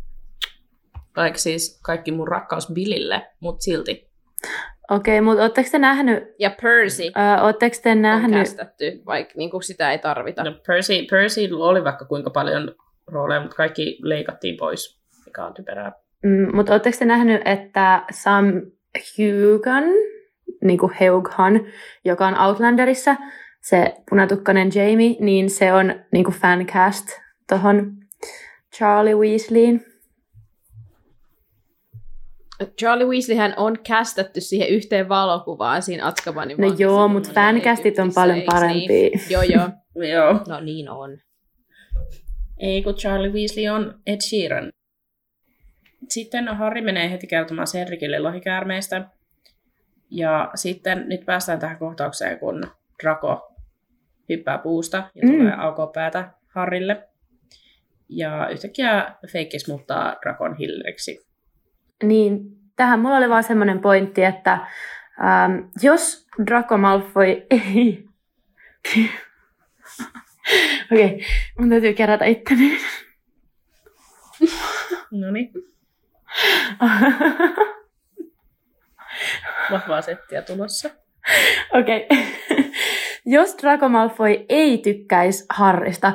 Vaikka 1.16 1.38
siis 1.38 1.80
kaikki 1.84 2.12
mun 2.12 2.28
rakkaus 2.28 2.72
Billille, 2.72 3.26
mutta 3.40 3.62
silti. 3.62 4.08
Okei, 4.90 5.20
mutta 5.20 5.42
ootteko 5.42 5.68
te 5.72 5.78
nähnyt, 5.78 6.34
Ja 6.38 6.50
Percy 6.62 7.02
äh, 7.18 7.44
ootteko 7.44 7.76
te 7.82 7.90
on 7.90 8.02
nähnyt, 8.02 8.38
kästetty, 8.38 9.02
vaikka 9.06 9.32
niinku 9.36 9.60
sitä 9.60 9.92
ei 9.92 9.98
tarvita. 9.98 10.44
No, 10.44 10.52
Percy, 10.66 10.94
Percy 11.10 11.48
oli 11.52 11.84
vaikka 11.84 12.04
kuinka 12.04 12.30
paljon 12.30 12.74
rooleja, 13.06 13.40
mutta 13.40 13.56
kaikki 13.56 13.98
leikattiin 14.02 14.56
pois, 14.56 15.00
mikä 15.26 15.44
on 15.44 15.54
typerää. 15.54 15.92
mm, 16.22 16.56
mutta 16.56 16.72
ootteko 16.72 16.96
te 16.98 17.04
nähnyt, 17.04 17.42
että 17.44 18.02
Sam 18.10 18.52
Hugan, 19.18 19.84
niin 20.64 20.78
kuin 20.78 20.92
Heughan, 21.00 21.60
joka 22.04 22.26
on 22.26 22.40
Outlanderissa, 22.40 23.16
se 23.60 23.94
punatukkainen 24.10 24.70
Jamie, 24.74 25.16
niin 25.20 25.50
se 25.50 25.72
on 25.72 25.94
niin 26.12 26.24
kuin 26.24 26.34
fancast 26.34 27.06
tohon 27.48 27.92
Charlie 28.76 29.14
Weasleyin. 29.14 29.87
Charlie 32.78 33.06
Weasleyhän 33.06 33.54
on 33.56 33.78
kästetty 33.86 34.40
siihen 34.40 34.68
yhteen 34.68 35.08
valokuvaan 35.08 35.82
siinä 35.82 36.06
Atkabanin 36.06 36.56
No 36.58 36.74
joo, 36.78 37.02
kun 37.02 37.10
mut 37.10 37.26
on 37.26 37.34
fancastit 37.34 37.98
on 37.98 38.02
Egyptissä, 38.04 38.20
paljon 38.20 38.36
eiks 38.38 38.46
parempia. 38.54 38.88
Niin? 38.88 39.20
Joo, 39.30 39.42
joo. 39.42 39.68
Joo. 40.12 40.40
No 40.48 40.60
niin 40.60 40.88
on. 40.90 41.18
Ei, 42.58 42.82
kun 42.82 42.94
Charlie 42.94 43.32
Weasley 43.32 43.68
on 43.68 44.00
Ed 44.06 44.20
Sheeran. 44.28 44.72
Sitten 46.08 46.48
Harry 46.48 46.80
menee 46.80 47.10
heti 47.10 47.26
kertomaan 47.26 47.66
Cedricille 47.66 48.18
lohikäärmeistä. 48.18 49.04
Ja 50.10 50.50
sitten 50.54 51.04
nyt 51.08 51.26
päästään 51.26 51.58
tähän 51.58 51.78
kohtaukseen, 51.78 52.38
kun 52.38 52.62
Draco 53.02 53.54
hyppää 54.28 54.58
puusta 54.58 54.96
ja 55.14 55.28
Mm. 55.28 55.38
tulee 55.38 55.52
aukoa 55.58 55.86
päätä 55.86 56.30
Harrille. 56.46 57.08
Ja 58.08 58.48
yhtäkkiä 58.48 59.14
Feikkis 59.32 59.68
muuttaa 59.68 60.16
Dracon 60.22 60.56
hilleriksi. 60.56 61.27
Niin, 62.02 62.40
tähän 62.76 63.00
mulla 63.00 63.16
oli 63.16 63.28
vaan 63.28 63.44
semmoinen 63.44 63.80
pointti, 63.80 64.24
että 64.24 64.52
ähm, 64.52 65.58
jos 65.82 66.26
Draco 66.46 66.78
Malfoy 66.78 67.42
ei... 67.50 68.04
Okei, 70.92 71.06
okay, 71.06 71.18
mun 71.58 71.68
täytyy 71.68 71.94
kerätä 71.94 72.24
itteni. 72.24 72.78
No 75.10 75.30
niin, 75.30 75.50
vahvaa 79.70 80.02
settiä 80.02 80.42
tulossa. 80.42 80.90
Okei. 81.74 82.06
Okay. 82.10 82.24
Jos 83.26 83.56
Draco 83.62 83.88
Malfoy 83.88 84.44
ei 84.48 84.78
tykkäisi 84.78 85.46
Harrista, 85.50 86.12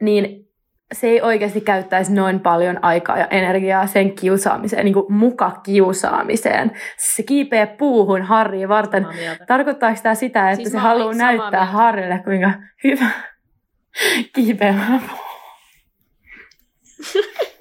niin 0.00 0.45
se 0.92 1.06
ei 1.06 1.22
oikeasti 1.22 1.60
käyttäisi 1.60 2.12
noin 2.12 2.40
paljon 2.40 2.78
aikaa 2.84 3.18
ja 3.18 3.26
energiaa 3.26 3.86
sen 3.86 4.12
kiusaamiseen, 4.12 4.84
niin 4.84 4.94
kuin 4.94 5.12
muka 5.12 5.60
kiusaamiseen. 5.62 6.72
Se 6.96 7.22
kiipee 7.22 7.66
puuhun 7.66 8.22
Harria 8.22 8.68
varten. 8.68 9.06
Tarkoittaako 9.46 10.00
tämä 10.02 10.14
sitä, 10.14 10.50
että 10.50 10.56
Siis 10.56 10.72
se 10.72 10.78
haluaa 10.78 11.14
näyttää 11.14 11.50
mieltä. 11.50 11.64
Harrille, 11.64 12.20
kuinka 12.24 12.50
hyvä 12.84 13.10
kiipeämään 14.34 15.00
puuhun? 15.00 15.26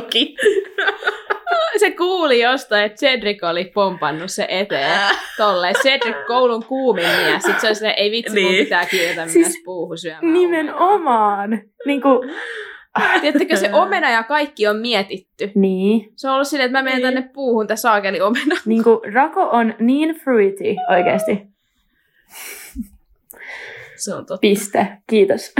Toki. 0.00 0.36
Se 1.80 1.90
kuuli 1.90 2.40
jostain, 2.40 2.84
että 2.84 2.96
Cedric 2.96 3.42
oli 3.44 3.64
pompannut 3.64 4.30
se 4.30 4.46
eteen. 4.48 5.00
Tolleen. 5.36 5.74
Cedric 5.82 6.16
koulun 6.26 6.64
kuumin 6.64 7.04
mies. 7.04 7.42
Sitten 7.42 7.60
se 7.60 7.66
oli 7.66 7.74
silleen, 7.74 7.94
ei 7.98 8.10
vitsi, 8.10 8.34
niin. 8.34 8.46
mun 8.46 8.54
pitää 8.54 8.86
kiivetä 8.86 9.26
Siis 9.28 9.46
myös 9.46 9.56
puuhun 9.64 9.98
syömään 9.98 10.32
Nimenomaan. 10.32 11.62
Niin, 11.86 12.02
kuin. 12.02 12.30
Tiedättekö, 13.20 13.56
se 13.56 13.72
omena 13.72 14.10
ja 14.10 14.22
kaikki 14.22 14.66
on 14.66 14.76
mietitty. 14.76 15.50
niin, 15.54 16.12
Se 16.16 16.28
on 16.28 16.34
ollut 16.34 16.48
silleen, 16.48 16.66
että 16.66 16.78
mä 16.78 16.82
menen 16.82 17.02
Niin. 17.02 17.14
tänne 17.14 17.30
puuhun, 17.34 17.66
tää 17.66 17.76
saakeli 17.76 18.20
omena. 18.20 18.56
niin 18.66 18.82
kuin 18.84 19.12
Draco 19.12 19.42
on 19.42 19.74
niin 19.78 20.14
fruity 20.24 20.76
oikeasti. 20.90 21.38
Se 23.96 24.14
on 24.14 24.26
totta. 24.26 24.38
Piste. 24.40 24.86
Kiitos. 25.10 25.52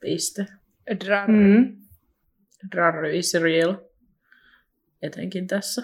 Piste. 0.00 0.46
Drar. 1.04 1.30
Mm. 1.30 1.76
Drarry 2.70 3.18
is 3.18 3.34
real. 3.34 3.76
Etenkin 5.02 5.46
tässä. 5.46 5.82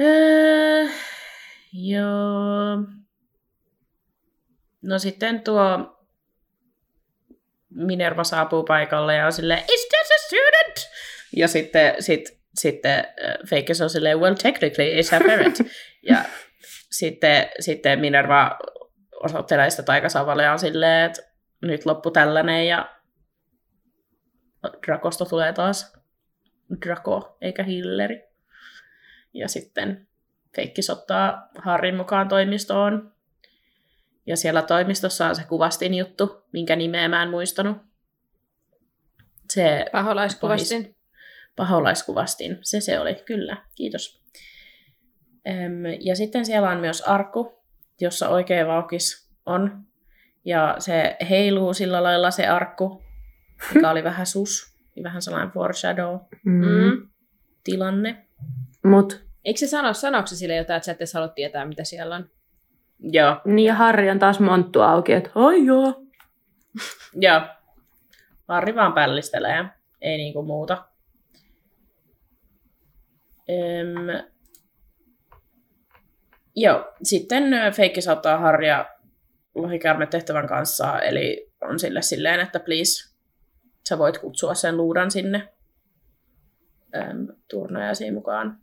Öö, 0.00 0.84
joo. 1.72 2.76
No 4.82 4.98
sitten 4.98 5.40
tuo 5.40 5.98
Minerva 7.70 8.24
saapuu 8.24 8.64
paikalle 8.64 9.14
ja 9.14 9.26
on 9.26 9.32
silleen, 9.32 9.58
is 9.58 9.88
this 9.88 10.10
a 10.10 10.26
student? 10.26 10.90
Ja 11.36 11.48
sitten, 11.48 11.94
sit, 12.00 12.38
sitten 12.54 12.98
äh, 12.98 13.48
Feikes 13.48 13.80
on 13.80 13.90
silleen, 13.90 14.20
well 14.20 14.34
technically 14.34 15.00
it's 15.00 15.16
a 15.16 15.20
parent. 15.20 15.58
ja 16.10 16.24
sitten, 16.90 17.50
sitten 17.60 18.00
Minerva 18.00 18.58
osoittelee 19.22 19.70
sitä 19.70 19.82
taikasavalle 19.82 20.42
ja 20.42 20.52
on 20.52 20.58
silleen, 20.58 21.06
että 21.06 21.22
nyt 21.62 21.86
loppu 21.86 22.10
tällainen 22.10 22.66
ja 22.66 22.96
Drakosta 24.86 25.24
tulee 25.24 25.52
taas 25.52 25.92
Draco 26.86 27.36
eikä 27.40 27.62
Hilleri. 27.62 28.24
Ja 29.34 29.48
sitten 29.48 30.08
Feikkis 30.56 30.90
ottaa 30.90 31.48
Harrin 31.58 31.96
mukaan 31.96 32.28
toimistoon. 32.28 33.12
Ja 34.26 34.36
siellä 34.36 34.62
toimistossa 34.62 35.26
on 35.26 35.36
se 35.36 35.44
kuvastin 35.44 35.94
juttu, 35.94 36.44
minkä 36.52 36.76
nimeä 36.76 37.08
mä 37.08 37.22
en 37.22 37.30
muistanut. 37.30 37.76
Se 39.50 39.86
Paholaiskuvastin. 39.92 40.96
paholaiskuvastin. 41.56 42.58
Se 42.62 42.80
se 42.80 43.00
oli, 43.00 43.14
kyllä. 43.14 43.56
Kiitos. 43.74 44.22
Öm, 45.48 45.84
ja 46.00 46.16
sitten 46.16 46.46
siellä 46.46 46.70
on 46.70 46.80
myös 46.80 47.00
arkku, 47.00 47.62
jossa 48.00 48.28
oikea 48.28 48.66
vaukis 48.66 49.30
on. 49.46 49.84
Ja 50.44 50.76
se 50.78 51.16
heiluu 51.30 51.74
sillä 51.74 52.02
lailla 52.02 52.30
se 52.30 52.46
arkku, 52.46 53.02
mikä 53.74 53.90
oli 53.90 54.04
vähän 54.04 54.26
sus. 54.26 54.72
Vähän 55.02 55.22
sellainen 55.22 55.50
foreshadow 55.50 56.18
Mm. 56.44 56.64
Mm. 56.64 57.08
tilanne. 57.64 58.26
Mut 58.84 59.24
Eikö 59.44 59.58
se 59.58 59.66
sano, 59.66 59.94
sanoiko 59.94 60.26
se 60.26 60.36
sille 60.36 60.56
jotain, 60.56 60.76
että 60.76 60.84
sä 60.86 60.92
et 60.92 60.98
edes 60.98 61.14
halua 61.14 61.28
tietää, 61.28 61.64
mitä 61.64 61.84
siellä 61.84 62.14
on? 62.16 62.30
Joo. 63.00 63.40
niin 63.44 63.66
ja 63.66 63.74
Harri 63.74 64.10
on 64.10 64.18
taas 64.18 64.40
monttu 64.40 64.80
auki, 64.80 65.12
että 65.12 65.30
ai 65.34 65.64
joo. 65.66 66.02
Joo. 67.20 67.40
Harri 68.48 68.74
vaan 68.74 68.92
pällistelee. 68.92 69.64
Ei 70.00 70.16
niinku 70.16 70.42
muuta. 70.42 70.84
Öm, 73.50 74.26
joo. 76.56 76.92
Sitten 77.02 77.44
Feikki 77.76 78.00
saattaa 78.00 78.38
Harria 78.38 78.84
lohikäärme 79.54 80.06
tehtävän 80.06 80.48
kanssa, 80.48 81.00
eli 81.00 81.52
on 81.60 81.78
sille 81.78 82.02
silleen, 82.02 82.40
että 82.40 82.60
please, 82.60 83.11
sä 83.88 83.98
voit 83.98 84.18
kutsua 84.18 84.54
sen 84.54 84.76
luudan 84.76 85.10
sinne 85.10 85.48
öm, 86.96 87.26
turnajaisiin 87.50 88.14
mukaan. 88.14 88.58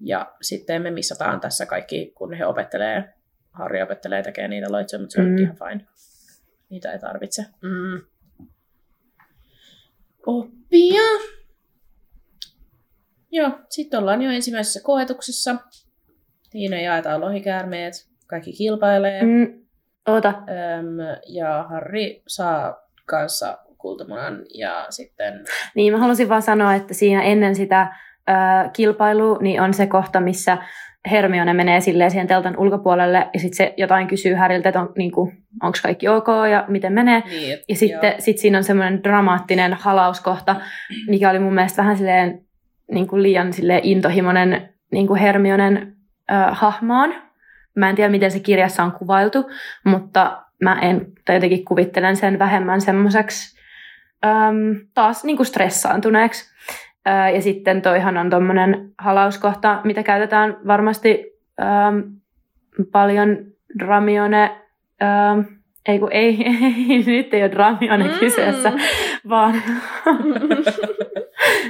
Ja 0.00 0.34
sitten 0.42 0.82
me 0.82 0.90
missataan 0.90 1.40
tässä 1.40 1.66
kaikki, 1.66 2.12
kun 2.14 2.34
he 2.34 2.46
opettelee, 2.46 3.14
Harri 3.50 3.82
opettelee 3.82 4.22
tekemään 4.22 4.50
niitä 4.50 4.72
loitsuja, 4.72 5.00
mutta 5.00 5.12
se 5.12 5.20
on 5.20 5.26
Mm. 5.28 5.38
ihan 5.38 5.56
fine. 5.56 5.86
Niitä 6.70 6.92
ei 6.92 6.98
tarvitse 6.98 7.42
Mm. 7.62 8.00
oppia. 10.26 11.02
Joo, 13.30 13.50
sitten 13.68 14.00
ollaan 14.00 14.22
jo 14.22 14.30
ensimmäisessä 14.30 14.80
koetuksessa. 14.82 15.56
Siinä 16.50 16.80
jaetaan 16.80 17.20
lohikäärmeet, 17.20 18.08
kaikki 18.26 18.52
kilpailee. 18.52 19.22
Mm. 19.22 19.64
Oota, 20.06 20.28
Öm, 20.28 20.96
ja 21.28 21.62
Harri 21.70 22.22
saa 22.28 22.87
kanssa 23.08 23.58
kultamunan 23.78 24.38
ja 24.54 24.86
sitten... 24.90 25.44
Niin, 25.74 25.92
mä 25.92 25.98
halusin 25.98 26.28
vaan 26.28 26.42
sanoa, 26.42 26.74
että 26.74 26.94
siinä 26.94 27.22
ennen 27.22 27.54
sitä 27.54 27.92
ö, 28.30 28.32
kilpailua 28.72 29.38
niin 29.40 29.60
on 29.60 29.74
se 29.74 29.86
kohta, 29.86 30.20
missä 30.20 30.58
Hermione 31.10 31.52
menee 31.52 31.80
silleen 31.80 32.10
siihen 32.10 32.26
teltan 32.26 32.56
ulkopuolelle 32.58 33.28
ja 33.34 33.40
sitten 33.40 33.56
se 33.56 33.74
jotain 33.76 34.06
kysyy 34.06 34.34
Häriltä, 34.34 34.68
että 34.68 34.80
on, 34.80 34.92
niin 34.96 35.12
onko 35.62 35.78
kaikki 35.82 36.08
ok 36.08 36.26
ja 36.50 36.64
miten 36.68 36.92
menee. 36.92 37.22
Niin, 37.26 37.54
et- 37.54 37.60
Ja 37.68 37.76
sitten 37.76 38.14
sit 38.18 38.38
siinä 38.38 38.58
on 38.58 38.64
semmoinen 38.64 39.04
dramaattinen 39.04 39.74
halauskohta, 39.74 40.56
mikä 41.08 41.30
oli 41.30 41.38
mun 41.38 41.54
mielestä 41.54 41.82
vähän 41.82 41.96
silleen, 41.96 42.40
niin 42.90 43.06
kuin 43.08 43.22
liian 43.22 43.52
silleen 43.52 43.80
intohimoinen 43.82 44.68
niin 44.92 45.06
kuin 45.06 45.20
Hermionen 45.20 45.96
ö, 46.30 46.34
hahmoon. 46.50 47.14
Mä 47.76 47.88
en 47.90 47.96
tiedä, 47.96 48.10
miten 48.10 48.30
se 48.30 48.40
kirjassa 48.40 48.82
on 48.82 48.92
kuvailtu, 48.92 49.50
mutta 49.84 50.42
mä 50.62 50.78
en, 50.80 51.06
tai 51.24 51.36
jotenkin 51.36 51.64
kuvittelen 51.64 52.16
sen 52.16 52.38
vähemmän 52.38 52.80
semmoiseksi 52.80 53.58
äm, 54.26 54.80
taas 54.94 55.24
niin 55.24 55.36
kuin 55.36 55.46
stressaantuneeksi. 55.46 56.54
Ää, 57.06 57.30
ja 57.30 57.42
sitten 57.42 57.82
toihan 57.82 58.18
on 58.18 58.30
tuommoinen 58.30 58.90
halauskohta, 58.98 59.80
mitä 59.84 60.02
käytetään 60.02 60.56
varmasti 60.66 61.24
ähm, 61.60 61.98
paljon 62.92 63.36
Dramione, 63.78 64.56
ähm, 65.02 65.40
ei 65.86 65.98
kun 65.98 66.12
ei, 66.12 66.36
ei, 66.90 67.02
nyt 67.06 67.34
ei 67.34 67.42
ole 67.42 67.50
Dramione 67.50 68.04
Mm. 68.04 68.18
kyseessä, 68.18 68.72
vaan 69.28 69.54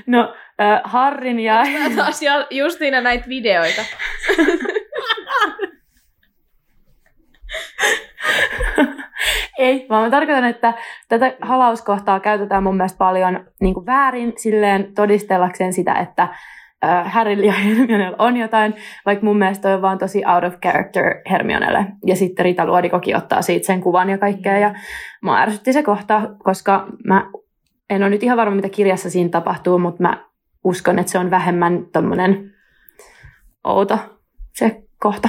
no 0.06 0.34
äh, 0.60 0.80
Harrin 0.84 1.40
ja 1.40 1.62
taas 1.96 2.20
justiina 2.50 3.00
näitä 3.00 3.28
videoita. 3.28 3.82
Ei, 9.58 9.86
vaan 9.90 10.04
mä 10.04 10.10
tarkoitan, 10.10 10.44
että 10.44 10.74
tätä 11.08 11.34
halauskohtaa 11.40 12.20
käytetään 12.20 12.62
mun 12.62 12.76
mielestä 12.76 12.98
paljon 12.98 13.44
niin 13.60 13.74
kuin 13.74 13.86
väärin 13.86 14.32
silleen 14.36 14.94
todistellakseen 14.94 15.72
sitä, 15.72 15.94
että 15.94 16.28
äh, 16.84 17.12
Harryllä 17.12 17.46
ja 17.46 17.52
Hermionella 17.52 18.16
on 18.18 18.36
jotain, 18.36 18.74
vaikka 19.06 19.24
mun 19.24 19.38
mielestä 19.38 19.62
toi 19.62 19.74
on 19.74 19.82
vaan 19.82 19.98
tosi 19.98 20.22
out 20.34 20.44
of 20.44 20.60
character 20.60 21.04
Hermionelle. 21.30 21.86
Ja 22.06 22.16
sitten 22.16 22.44
Rita 22.44 22.66
Luodikokin 22.66 23.16
ottaa 23.16 23.42
siitä 23.42 23.66
sen 23.66 23.80
kuvan 23.80 24.10
ja 24.10 24.18
kaikkea. 24.18 24.58
Ja 24.58 24.74
mua 25.22 25.38
ärsytti 25.38 25.72
se 25.72 25.82
kohta, 25.82 26.22
koska 26.44 26.86
mä 27.04 27.30
en 27.90 28.02
ole 28.02 28.10
nyt 28.10 28.22
ihan 28.22 28.38
varma, 28.38 28.56
mitä 28.56 28.68
kirjassa 28.68 29.10
siinä 29.10 29.30
tapahtuu, 29.30 29.78
mutta 29.78 30.02
mä 30.02 30.24
uskon, 30.64 30.98
että 30.98 31.12
se 31.12 31.18
on 31.18 31.30
vähemmän 31.30 31.86
tommonen 31.92 32.50
outo 33.64 33.98
se 34.54 34.82
kohta. 35.00 35.28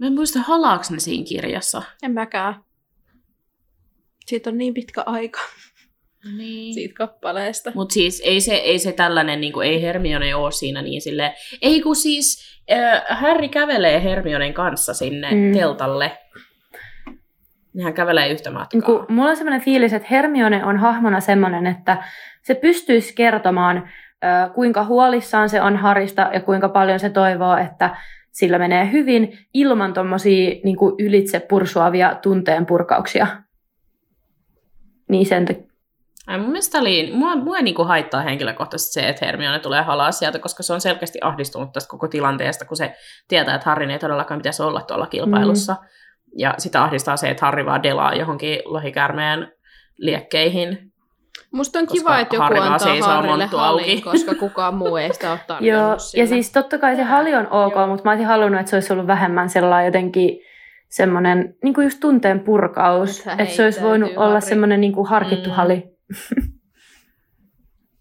Mä 0.00 0.06
en 0.06 0.14
muista, 0.14 0.38
halaaks 0.38 0.90
ne 0.90 0.98
siinä 0.98 1.24
kirjassa. 1.28 1.82
En 2.02 2.12
mäkään. 2.12 2.54
Siitä 4.26 4.50
on 4.50 4.58
niin 4.58 4.74
pitkä 4.74 5.02
aika 5.06 5.40
Niin. 6.36 6.74
siitä 6.74 6.94
kappaleesta. 6.94 7.72
Mutta 7.74 7.92
siis 7.92 8.22
ei 8.24 8.40
se, 8.40 8.54
ei 8.54 8.78
se 8.78 8.92
tällainen, 8.92 9.40
niin 9.40 9.52
kuin, 9.52 9.66
ei 9.68 9.82
Hermione 9.82 10.34
ole 10.34 10.52
siinä 10.52 10.82
niin 10.82 11.00
sille 11.02 11.34
ei 11.62 11.80
kun 11.80 11.96
siis 11.96 12.60
äh, 12.72 13.02
Harry 13.20 13.48
kävelee 13.48 14.02
Hermionen 14.04 14.54
kanssa 14.54 14.94
sinne 14.94 15.30
Mm. 15.30 15.52
teltalle. 15.52 16.18
Nehän 17.74 17.94
kävelee 17.94 18.28
yhtä 18.28 18.50
matkaa. 18.50 18.68
Niin 18.72 18.82
kuin, 18.84 19.06
mulla 19.08 19.30
on 19.30 19.36
sellainen 19.36 19.64
fiilis, 19.64 19.92
että 19.92 20.08
Hermione 20.10 20.64
on 20.64 20.76
hahmona 20.76 21.20
sellainen, 21.20 21.66
että 21.66 22.02
se 22.42 22.54
pystyisi 22.54 23.14
kertomaan, 23.14 23.76
ö, 24.24 24.50
kuinka 24.54 24.84
huolissaan 24.84 25.48
se 25.48 25.62
on 25.62 25.76
Harista 25.76 26.30
ja 26.34 26.40
kuinka 26.40 26.68
paljon 26.68 27.00
se 27.00 27.10
toivoo, 27.10 27.56
että 27.56 27.96
sillä 28.32 28.58
menee 28.58 28.92
hyvin 28.92 29.38
ilman 29.54 29.94
tuommoisia 29.94 30.60
niin 30.64 30.76
ylitse 30.98 31.40
pursuavia 31.40 32.14
tunteen 32.14 32.66
purkauksia. 32.66 33.26
Niin 35.08 35.26
sen 35.26 35.44
t- 35.44 35.70
Ai, 36.26 36.38
mun 36.38 36.50
mielestä 36.50 36.78
oli, 36.78 37.10
mua, 37.14 37.36
mua 37.36 37.56
ei 37.56 37.62
niinku 37.62 37.84
haittaa 37.84 38.22
henkilökohtaisesti 38.22 38.92
se, 38.92 39.08
että 39.08 39.26
Hermione 39.26 39.58
tulee 39.58 39.82
halaa 39.82 40.12
sieltä, 40.12 40.38
koska 40.38 40.62
se 40.62 40.72
on 40.72 40.80
selkeästi 40.80 41.18
ahdistunut 41.22 41.72
tästä 41.72 41.90
koko 41.90 42.08
tilanteesta, 42.08 42.64
kun 42.64 42.76
se 42.76 42.94
tietää, 43.28 43.54
että 43.54 43.70
Harrin 43.70 43.90
ei 43.90 43.98
todellakaan 43.98 44.40
pitäisi 44.40 44.62
olla 44.62 44.82
tuolla 44.82 45.06
kilpailussa. 45.06 45.72
Mm. 45.72 45.88
Ja 46.38 46.54
sitä 46.58 46.82
ahdistaa 46.82 47.16
se, 47.16 47.30
että 47.30 47.46
Harri 47.46 47.66
vaan 47.66 47.82
delaa 47.82 48.14
johonkin 48.14 48.58
lohikäärmeen 48.64 49.52
liekkeihin. 49.98 50.89
Musta 51.52 51.78
on 51.78 51.86
kiva, 51.86 52.18
että 52.18 52.36
joku 52.36 52.42
Harri 52.42 52.58
vaan 52.60 52.72
antaa 52.72 52.88
seisoo 52.88 53.08
Harrille 53.10 53.36
monttu 53.38 53.56
halin, 53.56 53.82
auki. 53.84 54.00
koska 54.10 54.34
kukaan 54.34 54.74
muu 54.74 54.96
ei 54.96 55.14
sitä 55.14 55.30
ole 55.30 55.40
tarjonnut 55.46 55.88
Joo, 55.88 55.98
sille. 55.98 56.22
ja 56.24 56.28
siis 56.28 56.52
totta 56.52 56.78
kai 56.78 56.96
se 56.96 57.02
hali 57.02 57.34
on 57.34 57.46
ok, 57.50 57.74
Joo. 57.74 57.86
mutta 57.86 58.04
mä 58.04 58.10
olisin 58.10 58.26
halunnut, 58.26 58.60
että 58.60 58.70
se 58.70 58.76
olisi 58.76 58.92
ollut 58.92 59.06
vähemmän 59.06 59.50
sellainen 59.50 59.86
jotenkin 59.86 60.38
semmoinen 60.88 61.54
niin 61.64 61.74
kuin 61.74 61.84
just 61.84 62.00
tunteen 62.00 62.40
purkaus. 62.40 63.18
Että 63.18 63.32
Että 63.42 63.54
se 63.54 63.64
olisi 63.64 63.82
voinut 63.82 64.08
heittäytyy 64.08 64.28
olla 64.28 64.40
semmoinen 64.40 64.80
niin 64.80 64.92
kuin 64.92 65.08
harkittu 65.08 65.50
Mm. 65.50 65.54
hali. 65.56 65.82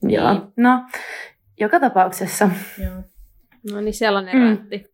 Joo, 0.03 0.34
Niin. 0.34 0.41
no 0.57 0.84
joka 1.59 1.80
tapauksessa. 1.80 2.49
Joo. 2.84 2.93
No 3.71 3.81
niin, 3.81 3.93
sellainen 3.93 4.35
mm. 4.35 4.49
rätti. 4.49 4.85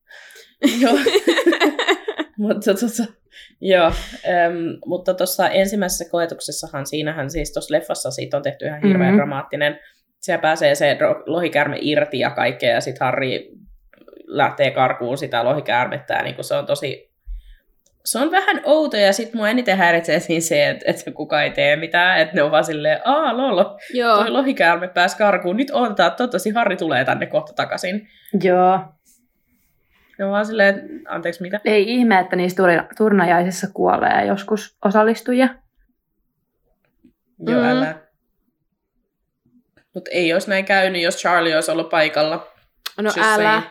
Joo. 0.79 0.93
Mutta 2.37 2.73
tota, 2.73 3.11
joo, 3.61 3.85
äm, 3.85 4.77
mutta 4.85 5.13
tuossa 5.13 5.49
ensimmäisessä 5.49 6.05
koetuksessahan, 6.11 6.85
siinähän 6.85 7.29
siis 7.29 7.53
tuossa 7.53 7.73
leffassa 7.73 8.11
siitä 8.11 8.37
on 8.37 8.43
tehty 8.43 8.65
ihan 8.65 8.81
hirveän 8.81 8.99
Mhm. 8.99 9.03
mm-hmm. 9.03 9.17
dramaattinen. 9.17 9.79
Siellä 10.19 10.41
pääsee 10.41 10.75
se 10.75 10.97
lohikärme 11.25 11.77
irti 11.81 12.19
ja 12.19 12.29
kaikkea, 12.29 12.71
ja 12.73 12.81
sitten 12.81 13.05
Harry 13.05 13.39
lähtee 14.27 14.71
karkuun 14.71 15.17
sitä 15.17 15.45
lohikäärmettä, 15.45 16.13
ja 16.13 16.23
niin 16.23 16.35
se 16.41 16.55
on 16.55 16.65
tosi... 16.65 17.11
Se 18.05 18.19
on 18.19 18.31
vähän 18.31 18.61
outo, 18.63 18.97
ja 18.97 19.13
sitten 19.13 19.37
mua 19.37 19.49
eniten 19.49 19.77
häiritsee 19.77 20.19
siinä 20.19 20.41
se, 20.41 20.69
että, 20.69 20.85
että 20.87 21.11
kukaan 21.11 21.43
ei 21.43 21.51
tee 21.51 21.75
mitään, 21.75 22.19
että 22.19 22.35
ne 22.35 22.43
on 22.43 22.51
vaan 22.51 22.63
silleen, 22.63 22.99
aa 23.05 23.37
lolo, 23.37 23.77
Joo, 23.93 24.17
toi 24.17 24.29
lohikäärme 24.29 24.87
pääsi 24.87 25.17
karkuun, 25.17 25.57
nyt 25.57 25.71
odotetaan, 25.73 26.11
toivottavasti 26.11 26.49
Harry 26.51 26.75
tulee 26.75 27.05
tänne 27.05 27.25
kohta 27.25 27.53
takaisin. 27.53 28.07
Joo. 28.43 28.79
On 30.23 30.29
vaan 30.31 30.45
silleen, 30.45 30.75
että 30.75 30.85
anteeksi 31.13 31.41
mitä? 31.41 31.59
Ei 31.65 31.89
ihme, 31.93 32.19
että 32.19 32.35
niissä 32.35 32.55
turna- 32.63 32.87
turnajaisissa 32.97 33.67
kuolee 33.73 34.25
joskus 34.25 34.77
osallistujia. 34.85 35.49
Joo, 37.39 37.61
Mm. 37.61 37.67
älä. 37.69 37.95
Mutta 39.93 40.11
ei 40.13 40.33
olisi 40.33 40.49
näin 40.49 40.65
käynyt, 40.65 41.01
jos 41.01 41.17
Charlie 41.17 41.55
olisi 41.55 41.71
ollut 41.71 41.89
paikalla. 41.89 42.47
no 42.97 43.03
Just 43.03 43.17
älä. 43.17 43.35
saying. 43.35 43.63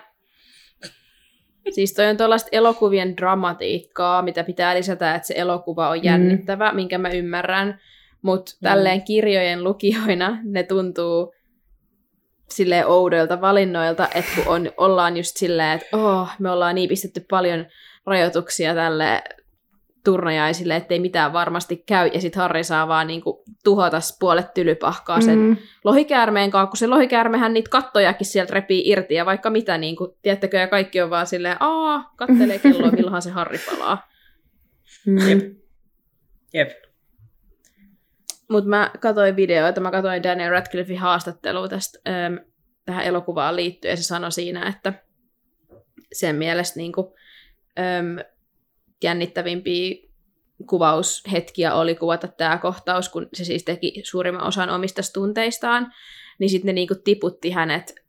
Siis 1.74 1.94
toi 1.94 2.06
on 2.06 2.16
tuollaista 2.16 2.48
elokuvien 2.52 3.16
dramatiikkaa, 3.16 4.22
mitä 4.22 4.44
pitää 4.44 4.74
lisätä, 4.74 5.14
että 5.14 5.26
se 5.28 5.34
elokuva 5.36 5.88
on 5.88 5.98
Mm. 5.98 6.04
jännittävä, 6.04 6.72
minkä 6.72 6.98
mä 6.98 7.08
ymmärrän. 7.10 7.80
Mutta 8.22 8.52
Mm. 8.52 8.64
tälleen 8.68 9.02
kirjojen 9.02 9.64
lukijoina 9.64 10.38
ne 10.44 10.62
tuntuu 10.62 11.33
silleen 12.54 12.86
oudoilta 12.86 13.40
valinnoilta, 13.40 14.08
että 14.14 14.30
kun 14.36 14.54
on, 14.54 14.72
ollaan 14.76 15.16
just 15.16 15.36
silleen, 15.36 15.72
että 15.72 15.96
oh, 15.96 16.28
me 16.38 16.50
ollaan 16.50 16.74
niin 16.74 16.88
pistetty 16.88 17.26
paljon 17.30 17.66
rajoituksia 18.06 18.74
tälle 18.74 19.22
turnajaisille, 20.04 20.76
ettei 20.76 20.98
mitään 21.00 21.32
varmasti 21.32 21.76
käy, 21.76 22.10
ja 22.14 22.20
sitten 22.20 22.42
Harri 22.42 22.64
saa 22.64 22.88
vaan 22.88 23.06
niinku 23.06 23.44
tuhota 23.64 23.98
puolet 24.20 24.54
tylypahkaa 24.54 25.20
sen 25.20 25.38
Mm. 25.38 25.56
lohikäärmeen 25.84 26.50
kanssa, 26.50 26.66
kun 26.66 26.76
se 26.76 26.86
lohikäärmehän 26.86 27.54
niitä 27.54 27.70
kattojakin 27.70 28.26
sieltä 28.26 28.54
repii 28.54 28.82
irti 28.88 29.14
ja 29.14 29.26
vaikka 29.26 29.50
mitä, 29.50 29.78
niin 29.78 29.96
kuin, 29.96 30.10
tiedättekö, 30.22 30.56
ja 30.56 30.66
kaikki 30.68 31.00
on 31.02 31.10
vaan 31.10 31.26
silleen, 31.26 31.56
aa, 31.60 32.12
kattelee 32.16 32.58
kelloa, 32.58 32.90
milloinhan 32.96 33.22
se 33.22 33.30
Harri 33.30 33.58
palaa. 33.58 34.08
Mm. 35.06 35.28
Jep. 35.28 35.40
Jep. 36.54 36.83
Mutta 38.50 38.70
mä 38.70 38.90
katsoin 39.00 39.36
videoita, 39.36 39.80
mä 39.80 39.90
katsoin 39.90 40.22
Daniel 40.22 40.50
Radcliffein 40.50 40.98
haastattelua 40.98 41.68
tästä 41.68 41.98
äm, 42.10 42.38
tähän 42.84 43.04
elokuvaan 43.04 43.56
liittyen, 43.56 43.92
ja 43.92 43.96
se 43.96 44.02
sanoi 44.02 44.32
siinä, 44.32 44.68
että 44.68 44.92
sen 46.12 46.36
mielestä 46.36 46.78
niin 46.78 46.92
kuin, 46.92 47.06
äm, 47.78 48.18
jännittävimpiä 49.02 50.08
kuvaushetkiä 50.66 51.74
oli 51.74 51.94
kuvata 51.94 52.28
tämä 52.28 52.58
kohtaus, 52.58 53.08
kun 53.08 53.28
se 53.34 53.44
siis 53.44 53.64
teki 53.64 54.02
suurimman 54.04 54.46
osan 54.46 54.70
omista 54.70 55.02
tunteistaan, 55.14 55.92
niin 56.38 56.50
sitten 56.50 56.66
ne 56.66 56.72
niinku 56.72 56.94
tiputti 57.04 57.50
hänet. 57.50 58.03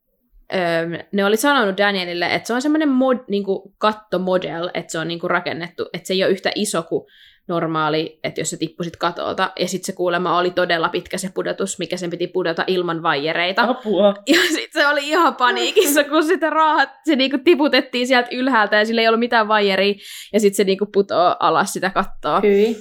Öm, 0.54 0.92
ne 1.12 1.26
oli 1.26 1.38
sanonut 1.38 1.78
Danielille, 1.78 2.26
että 2.26 2.48
se 2.48 2.54
on 2.54 2.62
semmoinen 2.62 2.90
mod, 2.90 3.18
niinku 3.30 3.74
kattomodel, 3.78 4.70
että 4.74 4.92
se 4.92 5.00
on 5.00 5.08
niinku 5.08 5.28
rakennettu, 5.28 5.90
että 5.94 6.08
se 6.08 6.14
ei 6.14 6.24
ole 6.24 6.32
yhtä 6.32 6.52
iso 6.56 6.84
kuin 6.84 7.06
normaali, 7.48 8.20
että 8.24 8.42
jos 8.42 8.50
sä 8.50 8.58
tippusit 8.58 8.96
katolta, 8.96 9.52
ja 9.60 9.68
sitten 9.68 9.86
se 9.86 9.94
kuulemma 9.94 10.38
oli 10.38 10.52
todella 10.52 10.90
pitkä 10.90 11.18
se 11.18 11.30
pudotus, 11.34 11.80
mikä 11.80 11.98
sen 11.98 12.10
piti 12.10 12.28
pudota 12.28 12.64
ilman 12.68 13.04
vaijereita. 13.04 13.62
Apua. 13.62 14.14
Ja 14.28 14.40
sitten 14.42 14.82
se 14.82 14.88
oli 14.88 15.10
ihan 15.10 15.36
paniikissa, 15.36 16.04
kun 16.04 16.24
sitä 16.24 16.50
raahat, 16.50 16.90
se 17.06 17.16
niinku 17.16 17.38
tiputettiin 17.44 18.08
sieltä 18.08 18.30
ylhäältä 18.32 18.76
ja 18.76 18.86
sillä 18.86 19.02
ei 19.02 19.08
ollut 19.08 19.20
mitään 19.20 19.48
vaijeria. 19.48 19.94
Ja 20.34 20.40
sitten 20.40 20.56
se 20.56 20.64
niinku 20.64 20.86
putoo 20.86 21.36
alas 21.40 21.74
sitä 21.74 21.90
kattoa. 21.90 22.40
Hyi. 22.40 22.78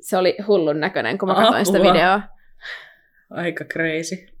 Se 0.00 0.16
oli 0.16 0.36
hullun 0.46 0.80
näköinen, 0.80 1.18
kun 1.18 1.28
mä 1.28 1.34
katsoin 1.34 1.66
sitä 1.66 1.78
videoa. 1.78 2.20
Aika 3.30 3.64
crazy. 3.64 4.33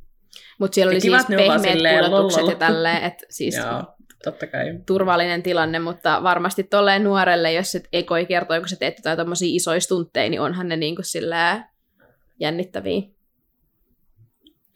Mutta 0.58 0.74
siellä 0.74 0.90
oli 0.90 1.00
kiva, 1.00 1.18
siis 1.18 1.36
pehmeät 1.36 2.04
pudotukset 2.04 2.46
ja 2.48 2.54
tälleen, 2.54 3.02
että 3.02 3.26
siis 3.30 3.56
Joo, 3.56 3.84
totta 4.24 4.46
kai. 4.46 4.78
turvallinen 4.86 5.42
tilanne, 5.42 5.78
mutta 5.78 6.22
varmasti 6.22 6.64
tolleen 6.64 7.04
nuorelle, 7.04 7.52
jos 7.52 7.74
et 7.74 7.88
ekoi 7.92 8.26
kertoo, 8.26 8.58
kun 8.58 8.68
sä 8.68 8.76
teet 8.76 8.98
jotain 8.98 9.18
tommosia 9.18 9.56
isoja 9.56 9.80
stuntteja, 9.80 10.30
niin 10.30 10.40
onhan 10.40 10.68
ne 10.68 10.76
niinku 10.76 11.02
silleen 11.02 11.64
jännittäviä. 12.40 13.02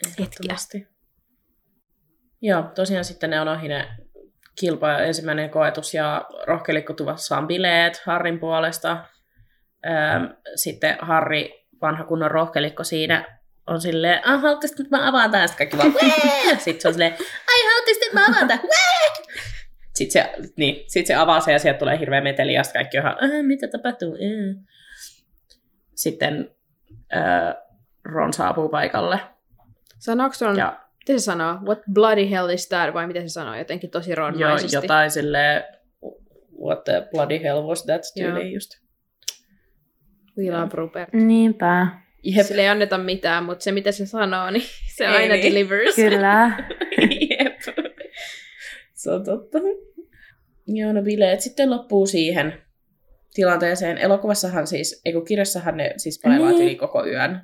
Ehdottomasti. 0.06 0.86
Joo, 2.42 2.62
tosiaan 2.74 3.05
sitten 3.05 3.30
ne 3.30 3.40
on 3.40 3.48
ohi 3.48 3.68
ne 3.68 3.88
kilpa 4.60 4.98
ensimmäinen 4.98 5.50
koetus 5.50 5.94
ja 5.94 6.24
rohkelikko 6.46 6.92
tuvassa 6.92 7.38
on 7.38 7.46
bileet 7.46 8.02
Harrin 8.05 8.40
puolesta. 8.40 9.05
Öm, 9.86 10.28
sitten 10.55 10.96
Harri, 11.00 11.66
vanha 11.82 12.05
kunnon 12.05 12.30
rohkelikko 12.30 12.84
siinä, 12.84 13.38
on 13.69 13.81
silleen, 13.81 14.27
ah, 14.28 14.43
haluaisitko, 14.43 14.82
että 14.82 14.97
mä 14.97 15.09
avaan 15.09 15.31
tämän? 15.31 15.49
Sitten 15.49 15.69
kaikki 15.69 15.77
vaan, 15.78 15.95
"Wee!" 16.03 16.57
Sitten 16.59 16.81
se 16.81 16.89
on 16.89 16.95
silleen, 16.95 17.12
ai, 17.49 17.65
haluaisitko, 17.66 18.07
että 18.07 18.20
mä 18.20 18.27
avaan 18.27 18.49
tämän? 18.49 18.62
Wee! 18.62 19.36
Sitten 19.95 20.23
se, 20.23 20.51
niin, 20.57 20.85
sit 20.89 21.07
se 21.07 21.15
avaa 21.15 21.40
sen 21.40 21.53
ja 21.53 21.59
sieltä 21.59 21.78
tulee 21.78 21.99
hirveä 21.99 22.20
meteli 22.20 22.53
ja 22.55 22.62
sitten 22.62 22.81
kaikki 22.81 22.99
on 22.99 23.03
ihan, 23.05 23.16
"Äh, 23.24 23.43
mitä 23.43 23.69
tapahtuu? 23.69 24.15
Äh. 24.15 24.65
Sitten 25.95 26.51
äh, 27.16 27.55
Ron 28.05 28.32
saapuu 28.32 28.69
paikalle 28.69 29.20
Sanooko 29.99 30.35
sun, 30.35 30.57
Ja 30.57 30.78
miten 30.99 31.20
se 31.20 31.24
sanoo? 31.24 31.59
What 31.66 31.78
bloody 31.93 32.31
hell 32.31 32.49
is 32.49 32.69
that? 32.69 32.95
Vai 32.95 33.07
miten 33.07 33.28
se 33.28 33.32
sanoo? 33.32 33.55
Jotenkin 33.55 33.90
tosi 33.90 34.11
jo, 34.11 34.16
ronmaisesti. 34.16 34.77
jotain 34.77 35.11
silleen, 35.11 35.62
what 36.65 36.85
the 36.85 37.09
bloody 37.11 37.43
hell 37.43 37.62
was 37.62 37.85
that 37.85 38.03
Joo. 38.16 38.31
tyyli 38.31 38.53
just. 38.53 38.70
We 40.39 40.51
love 40.51 40.70
Rupert. 40.74 41.12
Niinpä. 41.12 41.86
Jep. 42.23 42.47
Sille 42.47 42.62
ei 42.62 42.69
anneta 42.69 42.99
mitään, 42.99 43.45
mutta 43.45 43.62
se 43.65 43.73
mitä 43.73 43.93
se 43.93 44.07
sanoo, 44.07 44.51
niin 44.51 44.62
se 44.97 45.05
Ei 45.05 45.11
aina 45.11 45.35
niin. 45.35 45.45
delivers. 45.55 45.95
Kyllä. 46.11 46.65
Jep. 47.31 47.61
Se 48.95 49.11
on 49.11 49.24
totta. 49.24 49.59
Joo, 50.66 50.93
no 50.93 51.03
bileet 51.03 51.40
sitten 51.40 51.70
loppuu 51.70 52.07
siihen 52.07 52.55
tilanteeseen. 53.35 53.99
Elokuvassahan 53.99 54.66
siis, 54.66 55.03
ei 55.05 55.12
kun 55.12 55.24
kirjassahan 55.24 55.77
ne 55.77 55.95
siis 55.97 56.20
pailaat 56.24 56.55
Niin. 56.55 56.62
yli 56.65 56.74
koko 56.77 57.07
yön. 57.07 57.40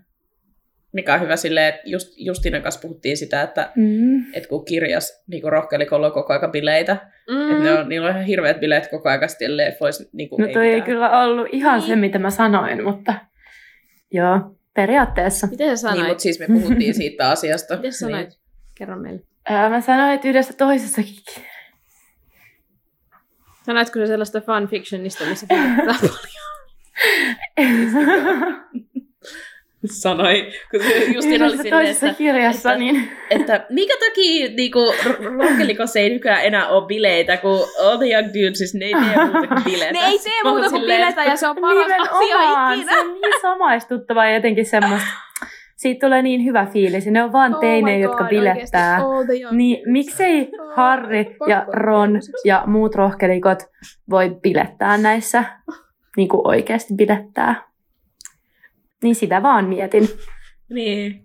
Mikä 0.92 1.14
on 1.14 1.20
hyvä 1.20 1.36
silleen, 1.36 1.68
että 1.74 1.80
just, 1.84 2.12
Justinan 2.16 2.62
kanssa 2.62 2.80
puhuttiin 2.80 3.16
sitä, 3.16 3.42
että, 3.42 3.72
Mm. 3.76 4.20
että 4.34 4.48
kun 4.48 4.64
kirjas 4.64 5.22
niin 5.26 5.42
rohkelikolla 5.52 6.06
on 6.06 6.12
koko 6.12 6.32
aika 6.32 6.48
bileitä, 6.48 6.96
Mm. 7.30 7.50
että 7.50 7.64
ne 7.64 7.72
on, 7.72 7.88
niillä 7.88 8.06
on 8.06 8.12
ihan 8.14 8.24
hirveät 8.26 8.60
bileet 8.60 8.88
koko 8.90 9.08
aika 9.08 9.28
sitten 9.28 9.56
leffoissa. 9.56 10.04
Niin 10.12 10.28
No 10.38 10.46
toi 10.52 10.66
ei 10.66 10.70
mitään. 10.74 10.86
kyllä 10.86 11.22
ollut 11.24 11.48
ihan 11.52 11.78
Niin. 11.78 11.88
se, 11.88 11.96
mitä 11.96 12.18
mä 12.18 12.30
sanoin, 12.30 12.84
mutta 12.84 13.14
joo, 14.12 14.56
periaatteessa. 14.74 15.46
Miten 15.46 15.78
sä 15.78 15.80
sanoit? 15.80 16.00
Niin, 16.00 16.08
mutta 16.08 16.22
siis 16.22 16.38
me 16.38 16.46
puhuttiin 16.46 16.94
siitä 16.94 17.30
asiasta. 17.30 17.74
Miten 17.76 17.92
sä 17.92 17.98
sanoit? 17.98 18.28
Niin. 18.28 18.38
Kerro 18.74 18.96
meille. 18.96 19.22
Ää, 19.48 19.70
mä 19.70 19.80
sanoin, 19.80 20.14
että 20.14 20.28
yhdessä 20.28 20.54
toisessakin. 20.54 21.14
Sanoitko 23.66 23.98
se 23.98 24.06
sellaista 24.06 24.40
fanfictionista, 24.40 25.24
missä 25.24 25.46
puhutaan 25.48 25.76
paljon? 26.00 26.14
Sanoi, 29.86 30.52
kun 30.70 30.80
se 30.82 31.04
Justina 31.04 31.44
oli 31.44 31.56
silleen, 31.56 31.74
toisessa 31.74 32.06
että, 32.06 32.18
kirjassa, 32.18 32.72
että- 32.72 32.78
niin 32.78 33.08
että 33.30 33.66
minkä 33.70 33.94
takia 34.08 34.48
niinku, 34.56 34.94
rohkelikossa 35.38 35.98
ei 35.98 36.10
nykyään 36.10 36.44
enää 36.44 36.68
ole 36.68 36.86
bileitä, 36.86 37.36
kun 37.36 37.58
all 37.82 37.96
the 37.96 38.06
young 38.12 38.26
dudes, 38.28 38.58
siis 38.58 38.74
ne 38.74 38.84
ei 38.84 38.92
tee 38.92 39.24
muuta 39.24 39.48
kuin 39.48 39.64
bileitä. 39.72 39.92
Ne 39.92 40.06
ei 40.06 40.18
tee 40.18 40.42
muuta 40.44 40.68
kuin 40.70 40.80
silleen, 40.80 41.00
biletä 41.00 41.24
ja 41.30 41.36
se 41.36 41.48
on 41.48 41.56
paras 41.60 41.86
asia 42.10 42.72
ikinä. 42.72 42.92
se 42.92 43.00
on 43.00 43.12
niin 43.12 43.40
samaistuttavaa 43.42 44.26
ja 44.26 44.34
jotenkin 44.34 44.66
semmoista. 44.66 45.08
Siitä 45.76 46.06
tulee 46.06 46.22
niin 46.22 46.44
hyvä 46.44 46.66
fiilis. 46.72 47.06
Ne 47.06 47.22
on 47.22 47.32
vaan 47.32 47.54
Oh 47.54 47.60
teinejä, 47.60 47.98
jotka 47.98 48.24
bilettää. 48.24 49.00
Niin 49.50 49.82
miksei 49.86 50.48
Oh, 51.40 51.48
ja 51.48 51.64
Ron 51.68 52.18
ja 52.44 52.62
muut 52.66 52.94
rohkelikot 52.94 53.58
voi 54.10 54.36
bilettää 54.42 54.98
näissä, 54.98 55.44
niin 56.16 56.28
kuin 56.28 56.46
oikeasti 56.48 56.94
bilettää. 56.94 57.73
Niin 59.04 59.14
sitä 59.14 59.42
vaan 59.42 59.64
mietin. 59.64 60.08
Niin. 60.70 61.24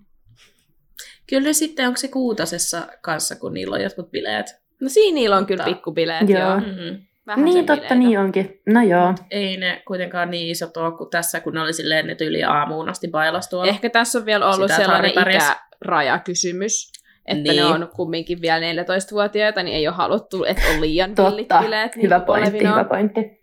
Kyllä 1.29 1.53
sitten 1.53 1.87
onko 1.87 1.97
se 1.97 2.07
kuutasessa 2.07 2.87
kanssa, 3.01 3.35
kun 3.35 3.53
niillä 3.53 3.75
on 3.75 3.81
jotkut 3.81 4.11
bileet. 4.11 4.45
No 4.81 4.89
siinä 4.89 5.15
niillä 5.15 5.37
on 5.37 5.45
kyllä 5.45 5.63
pikkubileet, 5.63 6.29
Joo. 6.29 6.41
joo. 6.41 6.59
Mm-hmm. 6.59 6.97
Vähän 7.27 7.45
niin 7.45 7.57
totta, 7.65 7.73
bileitä. 7.75 7.95
niin 7.95 8.19
onkin. 8.19 8.61
No 8.65 8.81
joo. 8.81 9.13
Ei 9.31 9.57
ne 9.57 9.81
kuitenkaan 9.87 10.31
niin 10.31 10.47
isot 10.47 10.77
ole 10.77 10.97
kuin 10.97 11.09
tässä, 11.09 11.39
kun 11.39 11.53
ne 11.53 11.61
oli 11.61 11.73
silleen, 11.73 12.07
ne 12.07 12.15
tyyli 12.15 12.43
aamuun 12.43 12.89
asti 12.89 13.07
bailas 13.07 13.49
tuolla. 13.49 13.69
Ehkä 13.71 13.89
tässä 13.89 14.19
on 14.19 14.25
vielä 14.25 14.45
ollut 14.45 14.71
Sitä, 14.71 14.81
sellainen 14.81 15.11
ikärajakysymys, 15.11 16.91
että 17.25 17.43
Niin. 17.43 17.55
ne 17.55 17.65
on 17.65 17.89
kumminkin 17.95 18.41
vielä 18.41 18.59
14-vuotiaita, 18.73 19.63
niin 19.63 19.75
ei 19.77 19.87
ole 19.87 19.95
haluttu, 19.95 20.43
että 20.43 20.61
on 20.73 20.81
liian 20.81 21.11
villit 21.17 21.47
bileet. 21.61 21.95
Hyvä 21.95 22.17
niin 22.17 22.25
pointti, 22.25 22.49
olevinaan. 22.49 22.79
hyvä 22.79 22.89
pointti. 22.89 23.38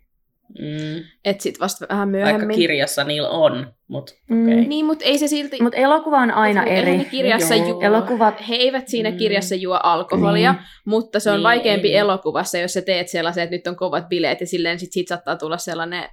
Mm. 0.59 1.03
Että 1.25 1.43
sit 1.43 1.59
vasta 1.59 1.85
vähän 1.89 2.11
Vaikka 2.11 2.27
myöhemmin. 2.31 2.55
kirjassa 2.57 3.03
niillä 3.03 3.29
on, 3.29 3.73
mutta 3.87 4.13
Mm. 4.29 4.43
okei. 4.47 4.65
Niin, 4.67 4.85
mutta 4.85 5.05
ei 5.05 5.17
se 5.17 5.27
silti... 5.27 5.57
Mutta 5.61 5.77
elokuva 5.77 6.17
on 6.17 6.31
aina 6.31 6.63
Eihän 6.63 6.93
eri. 6.95 7.05
kirjassa 7.05 7.55
Joo. 7.55 7.67
juo. 7.67 7.81
Elokuvat- 7.81 8.47
He 8.49 8.55
eivät 8.55 8.87
siinä 8.87 9.11
Mm. 9.11 9.17
kirjassa 9.17 9.55
juo 9.55 9.79
alkoholia, 9.83 10.51
Niin. 10.53 10.61
mutta 10.85 11.19
se 11.19 11.29
on 11.31 11.35
Niin, 11.35 11.43
vaikeampi 11.43 11.87
ei 11.87 11.91
niin. 11.93 11.99
elokuvassa, 11.99 12.57
jos 12.57 12.73
sä 12.73 12.81
teet 12.81 13.07
sellaisen, 13.07 13.43
että 13.43 13.55
nyt 13.55 13.67
on 13.67 13.75
kovat 13.75 14.09
bileet, 14.09 14.41
ja 14.41 14.47
silleen 14.47 14.79
sit 14.79 14.91
siitä 14.91 15.09
saattaa 15.09 15.35
tulla 15.35 15.57
sellainen 15.57 16.09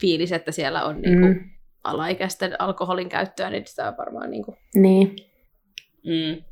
fiilis, 0.00 0.32
että 0.32 0.52
siellä 0.52 0.84
on 0.84 1.00
niinku 1.02 1.26
Mm. 1.26 1.50
alaikäisten 1.84 2.60
alkoholin 2.60 3.08
käyttöä, 3.08 3.50
niin 3.50 3.66
sitä 3.66 3.88
on 3.88 3.96
varmaan 3.98 4.30
niinku 4.30 4.56
Niin. 4.74 5.16
Mm. 6.06 6.42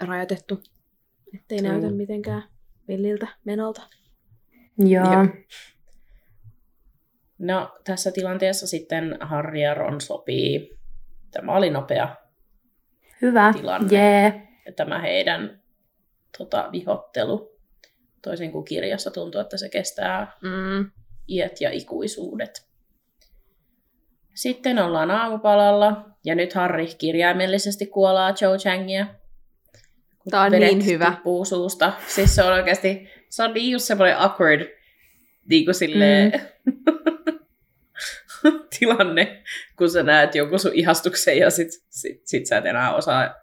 rajoitettu, 0.00 0.60
ettei 1.34 1.58
Joo. 1.62 1.72
näytä 1.72 1.90
mitenkään 1.90 2.42
villiltä 2.88 3.26
menolta. 3.44 3.82
Joo. 4.78 5.22
Jep. 5.22 5.34
No, 7.40 7.78
tässä 7.84 8.12
tilanteessa 8.12 8.66
sitten 8.66 9.16
Harry 9.20 9.58
ja 9.58 9.74
Ron 9.74 10.00
sopii. 10.00 10.78
Tämä 11.30 11.56
oli 11.56 11.70
nopea 11.70 12.16
Hyvä. 13.22 13.52
tilanne. 13.56 13.96
Jee. 13.98 14.48
tämä 14.76 14.98
heidän 14.98 15.60
tota, 16.38 16.68
vihottelu. 16.72 17.50
Toisin 18.22 18.52
kuin 18.52 18.64
kirjassa 18.64 19.10
tuntuu, 19.10 19.40
että 19.40 19.56
se 19.56 19.68
kestää 19.68 20.32
Mm. 20.42 20.90
iät 21.28 21.60
ja 21.60 21.70
ikuisuudet. 21.70 22.66
Sitten 24.34 24.78
ollaan 24.78 25.10
aamupalalla, 25.10 26.04
ja 26.24 26.34
nyt 26.34 26.52
Harry 26.54 26.86
kirjaimellisesti 26.98 27.86
kuolaa 27.86 28.34
Joe 28.40 28.58
Changia. 28.58 29.06
Tää 30.30 30.42
on 30.42 30.52
niin 30.52 30.86
hyvä. 30.86 31.10
tippuu 31.10 31.44
suusta. 31.44 31.92
Siis 32.06 32.34
se 32.34 32.42
on 32.42 32.52
oikeasti, 32.52 33.08
se 33.28 33.42
on 33.42 33.54
niin 33.54 33.72
just 33.72 33.84
semmoinen 33.84 34.18
awkward 34.18 34.62
niin 35.48 35.64
kuin 35.64 35.74
silleen, 35.74 36.32
tilanne, 38.78 39.42
kun 39.76 39.90
sä 39.90 40.02
näet 40.02 40.34
jonkun 40.34 40.58
sun 40.58 40.74
ihastuksen 40.74 41.38
ja 41.38 41.50
sit, 41.50 41.68
sit, 41.88 42.20
sit 42.24 42.46
sä 42.46 42.56
et 42.56 42.66
enää 42.66 42.94
osaa 42.94 43.34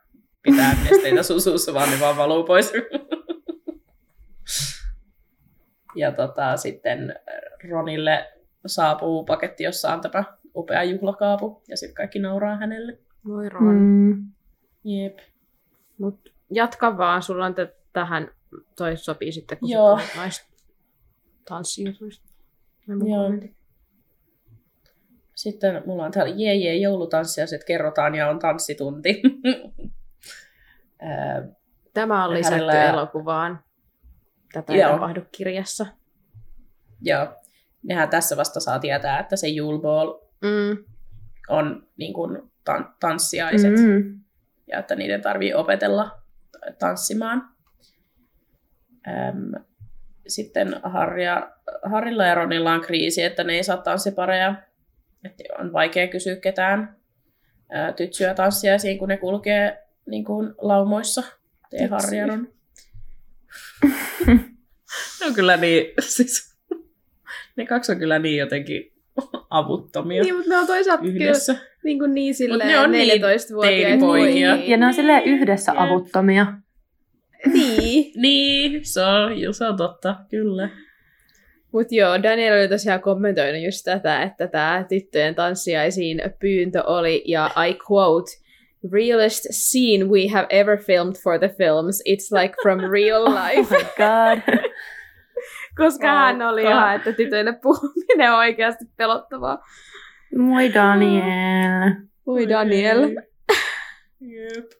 pitää 0.43 0.77
nesteitä 0.83 1.23
sun 1.23 1.41
suussa, 1.41 1.73
vaan 1.73 1.89
ne 1.89 1.99
vaan 1.99 2.17
valuu 2.17 2.43
pois. 2.43 2.73
ja 5.95 6.11
tota, 6.11 6.57
sitten 6.57 7.15
Ronille 7.69 8.31
saapuu 8.65 9.23
paketti, 9.23 9.63
jossa 9.63 9.93
on 9.93 10.01
tämä 10.01 10.23
upea 10.55 10.83
juhlakaapu, 10.83 11.61
ja 11.67 11.77
sitten 11.77 11.95
kaikki 11.95 12.19
nauraa 12.19 12.57
hänelle. 12.57 12.97
Voi 13.27 13.49
Ron. 13.49 13.75
Mm. 13.75 14.31
Jep. 14.83 15.19
Mut 15.97 16.33
jatka 16.51 16.97
vaan, 16.97 17.23
sulla 17.23 17.45
on 17.45 17.55
t- 17.55 17.93
tähän, 17.93 18.31
toi 18.77 18.97
sopii 18.97 19.31
sitten, 19.31 19.57
kun 19.57 19.69
Joo. 19.69 19.97
sä 19.97 20.03
puhut 20.03 20.23
noista 20.23 20.47
tanssijutuista. 21.49 22.27
Joo. 22.87 23.31
Sitten 25.37 25.83
mulla 25.85 26.05
on 26.05 26.11
täällä 26.11 26.35
jee 26.37 26.55
jee 26.55 26.75
joulutanssi, 26.75 27.41
ja 27.41 27.47
sitten 27.47 27.67
kerrotaan, 27.67 28.15
ja 28.15 28.29
on 28.29 28.39
tanssitunti. 28.39 29.21
Tämä 31.93 32.25
on 32.25 32.33
lisätty 32.33 32.53
Hänellä- 32.55 32.83
elokuvaan. 32.89 33.59
Tätä 34.53 34.73
ei 34.73 34.79
Joo. 34.79 34.91
tapahdu 34.91 35.21
kirjassa. 35.31 35.85
Joo. 37.01 37.27
Nehän 37.83 38.09
tässä 38.09 38.37
vasta 38.37 38.59
saa 38.59 38.79
tietää, 38.79 39.19
että 39.19 39.35
se 39.35 39.47
Yule 39.59 39.81
Ball 39.81 40.13
Mm. 40.41 40.83
on 41.49 41.87
niin 41.97 42.13
kuin 42.13 42.37
tan- 42.69 42.93
tanssiaiset 42.99 43.73
Mm. 43.73 44.19
ja 44.67 44.79
että 44.79 44.95
niiden 44.95 45.21
tarvii 45.21 45.53
opetella 45.53 46.21
tanssimaan. 46.79 47.49
Äm, 49.07 49.51
sitten 50.27 50.75
Harja, 50.83 51.51
Harrilla 51.83 52.25
ja 52.25 52.35
Ronilla 52.35 52.73
on 52.73 52.81
kriisi, 52.81 53.23
että 53.23 53.43
ne 53.43 53.53
ei 53.53 53.63
saa 53.63 53.77
tanssipareja. 53.77 54.55
Että 55.25 55.43
on 55.59 55.73
vaikea 55.73 56.07
kysyä 56.07 56.35
ketään 56.35 56.95
ää, 57.69 57.93
tytsyä 57.93 58.33
tanssiaisiin, 58.33 58.97
kun 58.99 59.09
ne 59.09 59.17
kulkee 59.17 59.83
niin 60.09 60.25
kuin 60.25 60.53
laumoissa. 60.57 61.23
Tee 61.69 61.87
Harri 61.87 62.17
ja 62.17 62.27
Ron. 62.27 62.47
ne 64.27 65.25
on 65.27 65.33
kyllä 65.33 65.57
niin, 65.57 65.85
siis, 65.99 66.57
ne 67.55 67.65
kaksi 67.65 67.91
on 67.91 67.97
kyllä 67.99 68.19
niin 68.19 68.37
jotenkin 68.37 68.93
avuttomia 69.49 70.23
Niin, 70.23 70.35
mutta 70.35 70.49
ne 70.49 70.57
on 70.57 70.67
toisaalta 70.67 71.03
kyllä 71.03 71.15
yhdessä. 71.25 71.55
niin, 71.83 71.99
kuin 71.99 72.13
niin 72.13 72.33
Mut 72.33 72.39
ne 72.39 72.63
silleen 72.63 72.79
on 72.79 72.91
niin 72.91 73.21
14-vuotiaita 73.21 73.87
teinipoikia. 73.87 74.49
poikia. 74.51 74.69
Ja 74.71 74.77
ne 74.77 74.85
on 74.85 74.93
silleen 74.93 75.23
yhdessä 75.23 75.71
Jep. 75.71 75.81
avuttomia. 75.81 76.53
Niin. 77.53 78.11
Niin, 78.21 78.85
se 78.85 79.01
on, 79.01 79.53
se 79.53 79.65
on 79.65 79.77
totta, 79.77 80.15
kyllä. 80.29 80.69
Mutta 81.71 81.95
joo, 81.95 82.23
Daniel 82.23 82.57
oli 82.59 82.67
tosiaan 82.67 83.01
kommentoinut 83.01 83.61
just 83.65 83.85
tätä, 83.85 84.21
että 84.23 84.47
tämä 84.47 84.85
tyttöjen 84.89 85.35
tanssiaisiin 85.35 86.21
pyyntö 86.39 86.83
oli, 86.83 87.23
ja 87.27 87.49
I 87.69 87.77
quote, 87.91 88.31
realest 88.91 89.45
scene 89.51 90.05
we 90.05 90.27
have 90.33 90.47
ever 90.49 90.77
filmed 90.77 91.15
for 91.23 91.39
the 91.39 91.49
films. 91.57 92.01
It's 92.09 92.41
like 92.41 92.55
from 92.61 92.79
real 92.91 93.23
Oh 93.27 93.33
life. 93.33 93.75
my 93.75 93.83
god. 93.97 94.61
Koska 95.77 96.07
Oh 96.11 96.17
hän 96.17 96.41
oli 96.41 96.61
God. 96.61 96.71
ihan, 96.71 96.95
että 96.95 97.13
tytöille 97.13 97.53
puhuminen 97.61 98.31
on 98.31 98.37
oikeasti 98.37 98.85
pelottavaa. 98.97 99.63
Moi 100.37 100.73
Daniel. 100.73 101.91
Voi 102.27 102.49
Daniel. 102.49 103.09
Jep. 104.21 104.71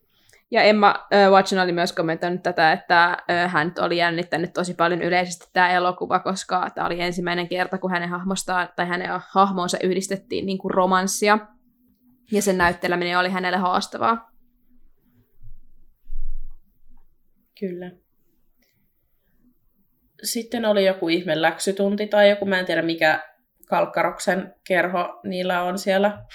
Ja 0.52 0.61
Emma 0.61 1.07
äh, 1.14 1.32
Watson 1.32 1.60
oli 1.60 1.72
myös 1.72 1.94
kommentoinut 1.94 2.44
tätä, 2.44 2.72
että 2.72 3.03
äh, 3.06 3.52
hän 3.52 3.74
oli 3.80 3.98
jännittänyt 3.98 4.53
tosi 4.53 4.74
paljon 4.74 5.02
yleisesti 5.02 5.45
tämä 5.53 5.69
elokuva, 5.69 6.19
koska 6.19 6.69
tämä 6.76 6.88
oli 6.88 7.02
ensimmäinen 7.02 7.48
kerta, 7.48 7.78
kun 7.78 7.91
hänen 7.91 8.10
hahmostaan 8.10 8.69
tai 8.76 8.88
hänen 8.88 9.10
hahmoonsa 9.30 9.78
yhdistettiin 9.84 10.45
niin 10.45 10.57
kuin 10.57 10.72
romanssia. 10.72 11.38
Ja 12.32 12.41
sen 12.41 12.57
näytteleminen 12.57 13.19
oli 13.19 13.30
hänelle 13.30 13.57
haastavaa. 13.57 14.32
Kyllä. 17.60 17.91
Sitten 20.24 20.65
oli 20.65 20.86
joku 20.86 21.10
ihme 21.10 21.41
läksytunti 21.41 22.07
tai 22.07 22.30
joku, 22.30 22.45
mä 22.45 22.60
en 22.60 22.65
tiedä 22.65 22.82
mikä 22.82 23.24
Kalkkaroksen 23.68 24.53
kerho 24.68 25.19
niillä 25.24 25.64
on 25.64 25.80
siellä. 25.80 26.26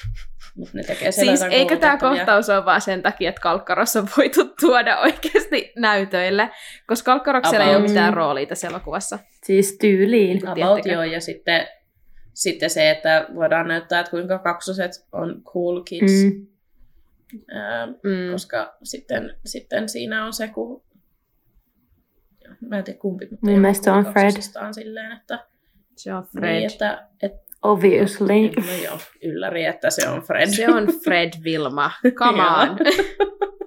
Mutta 0.56 0.76
ne 0.78 0.82
tekee 0.82 1.12
Siis 1.12 1.42
eikö 1.42 1.76
tämä 1.76 1.96
kohtaus 1.96 2.50
ole 2.50 2.64
vaan 2.64 2.80
sen 2.80 3.02
takia, 3.02 3.28
että 3.28 3.40
Kalkkaros 3.40 3.96
on 3.96 4.08
voitu 4.16 4.44
tuoda 4.60 4.98
oikeasti 5.00 5.72
näytöille, 5.76 6.50
koska 6.86 7.12
Kalkkaroksella 7.12 7.64
ei 7.64 7.76
ole 7.76 7.88
mitään 7.88 8.14
roolia 8.14 8.46
tässä 8.46 8.68
elokuvassa. 8.68 9.18
Siis 9.44 9.76
tyyliin. 9.80 10.48
About 10.48 10.86
joo, 10.86 11.02
ja 11.02 11.20
sitten, 11.20 11.66
sitten 12.34 12.70
se, 12.70 12.90
että 12.90 13.26
voidaan 13.34 13.68
näyttää, 13.68 14.00
että 14.00 14.10
kuinka 14.10 14.38
kaksoset 14.38 14.90
on 15.12 15.42
cool 15.44 15.80
kids. 15.82 16.12
Mm. 16.24 16.46
Ää, 17.50 17.86
Mm. 17.86 18.32
koska 18.32 18.76
sitten, 18.82 19.36
sitten 19.44 19.88
siinä 19.88 20.24
on 20.26 20.32
se, 20.32 20.48
kun... 20.48 20.82
Mä 22.60 22.78
en 22.78 22.84
tiedä 22.84 22.98
kumpi, 22.98 23.26
mutta 23.30 23.46
Mun 23.46 23.60
mielestä 23.60 23.84
se 23.84 23.90
on 23.90 24.04
Fred. 24.04 24.66
on 24.66 24.74
silleen, 24.74 25.12
että, 25.12 25.46
Se 25.96 26.14
on 26.14 26.22
Fred. 26.22 26.40
Fred. 26.40 26.52
Niin, 26.58 26.72
että, 26.72 27.08
että 27.22 27.51
Obviously. 27.62 28.48
no 28.48 28.72
joo, 28.84 28.98
ylläri, 29.22 29.64
että 29.64 29.90
se 29.90 30.08
on 30.08 30.22
Fred. 30.22 30.46
Se 30.46 30.68
on 30.68 30.86
Fred 31.04 31.32
Vilma. 31.44 31.90
Come 32.14 32.42
on. 32.42 32.78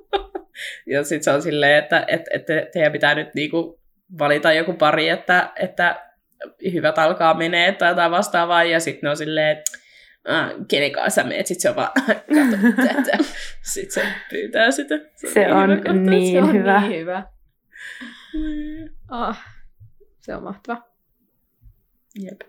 ja 0.93 1.03
sitten 1.03 1.23
se 1.23 1.31
on 1.31 1.41
silleen, 1.41 1.83
että, 1.83 2.05
että, 2.07 2.31
että 2.33 2.53
teidän 2.73 2.91
pitää 2.91 3.15
nyt 3.15 3.35
niinku 3.35 3.79
valita 4.19 4.53
joku 4.53 4.73
pari, 4.73 5.09
että, 5.09 5.51
että 5.55 6.01
hyvät 6.73 6.99
alkaa 6.99 7.33
menee 7.33 7.71
tai 7.71 7.91
jotain 7.91 8.11
vastaavaa, 8.11 8.63
ja 8.63 8.79
sitten 8.79 8.99
ne 9.03 9.09
on 9.09 9.17
silleen, 9.17 9.57
että 9.57 9.71
äh, 10.29 10.51
kenen 10.67 10.91
kanssa 10.91 11.21
sä 11.21 11.27
meet, 11.27 11.47
sitten 11.47 11.61
se 11.61 11.69
on 11.69 11.75
vaan, 11.75 11.91
tätä. 12.87 13.17
Sitten 13.61 14.03
se 14.03 14.09
pyytää 14.29 14.71
sitä. 14.71 14.95
Se 15.15 15.39
niin 15.39 15.53
on 15.53 15.69
hyvä 15.69 15.75
kohtaus. 15.75 16.09
niin 16.09 16.33
se 16.33 16.41
on 16.43 16.53
hyvä. 16.53 16.81
niin 16.81 17.01
hyvä. 17.01 17.23
Mm, 18.33 18.95
Oh, 19.11 19.35
se 20.19 20.35
on 20.35 20.43
mahtava. 20.43 20.81
Jep. 22.19 22.41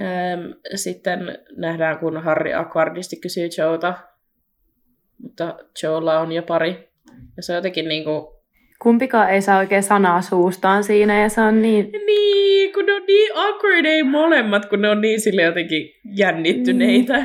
Öm, 0.00 0.54
sitten 0.74 1.38
nähdään, 1.56 1.98
kun 1.98 2.22
Harry 2.22 2.52
akvardisti 2.52 3.16
kysyy 3.16 3.48
Joota, 3.58 3.94
mutta 5.22 5.58
Joella 5.82 6.20
on 6.20 6.32
jo 6.32 6.42
pari. 6.42 6.88
Ja 7.36 7.42
se 7.42 7.52
on 7.52 7.56
jotenkin 7.56 7.88
niin 7.88 8.04
kuin, 8.04 8.26
Kumpikaan 8.82 9.30
ei 9.30 9.42
saa 9.42 9.58
oikein 9.58 9.82
sanaa 9.82 10.22
suustaan 10.22 10.84
siinä 10.84 11.22
ja 11.22 11.28
se 11.28 11.40
on 11.40 11.62
niin... 11.62 11.90
niin, 12.06 12.72
kun 12.72 12.86
ne 12.86 12.92
on 12.92 13.02
niin 13.06 13.36
awkward, 13.36 13.84
ei 13.84 14.02
molemmat, 14.02 14.66
kun 14.66 14.82
ne 14.82 14.88
on 14.90 15.00
niin 15.00 15.20
sille 15.20 15.42
jotenkin 15.42 15.90
jännittyneitä. 16.16 17.24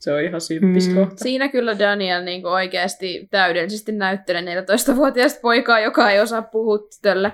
se 0.00 0.12
on 0.12 0.22
ihan 0.22 0.40
symppis 0.40 0.88
Mm. 0.88 0.94
kohta. 0.94 1.16
Siinä 1.16 1.48
kyllä 1.48 1.78
Daniel 1.78 2.24
niin 2.24 2.46
oikeasti 2.46 3.28
täydellisesti 3.30 3.92
näyttelee 3.92 4.42
14-vuotiaasta 4.42 5.40
poikaa, 5.42 5.80
joka 5.80 6.10
ei 6.10 6.20
osaa 6.20 6.42
puhua 6.42 6.78
tytölle. 6.78 7.32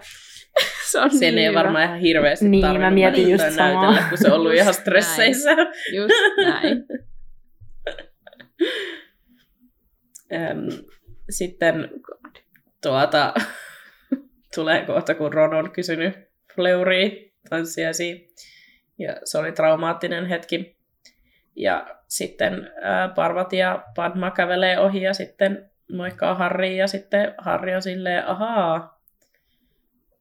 Se 0.91 1.01
on 1.01 1.11
Sen 1.11 1.21
niin 1.21 1.39
ei 1.39 1.47
hyvä. 1.49 1.59
varmaan 1.59 1.85
ihan 1.85 1.99
hirveästi 1.99 2.49
Niin, 2.49 2.61
mä 2.67 2.69
tarvinnut 2.73 2.95
mietin 2.95 3.29
näyttää 3.29 3.47
just 3.47 3.57
samaa. 3.57 3.83
näytellä, 3.83 4.09
kun 4.09 4.19
se 4.19 4.29
on 4.29 4.35
ollut 4.35 4.55
ihan 4.55 4.75
stresseissä. 4.75 5.51
Just 5.95 6.15
näin. 6.47 6.85
Sitten 11.31 11.91
tuota, 12.83 13.35
tulee 14.55 14.85
kohta, 14.87 15.15
kun 15.15 15.33
Ron 15.33 15.55
on 15.55 15.71
kysynyt 15.71 16.15
Fleuria 16.55 17.11
tanssiasi. 17.51 18.35
Ja 18.99 19.17
se 19.25 19.39
oli 19.39 19.53
traumaattinen 19.53 20.27
hetki. 20.27 20.77
Ja 21.57 21.99
sitten 22.09 22.71
ää, 22.83 23.09
Parvati 23.09 23.57
ja 23.57 23.85
Padma 23.97 24.31
kävelee 24.31 24.79
ohi 24.79 25.03
ja 25.03 25.15
sitten 25.15 25.71
moikkaa 25.93 26.35
Harry 26.35 26.67
ja 26.67 26.87
sitten 26.87 27.35
Harry 27.39 27.75
on 27.75 27.83
silleen, 27.83 28.27
ahaa. 28.27 28.98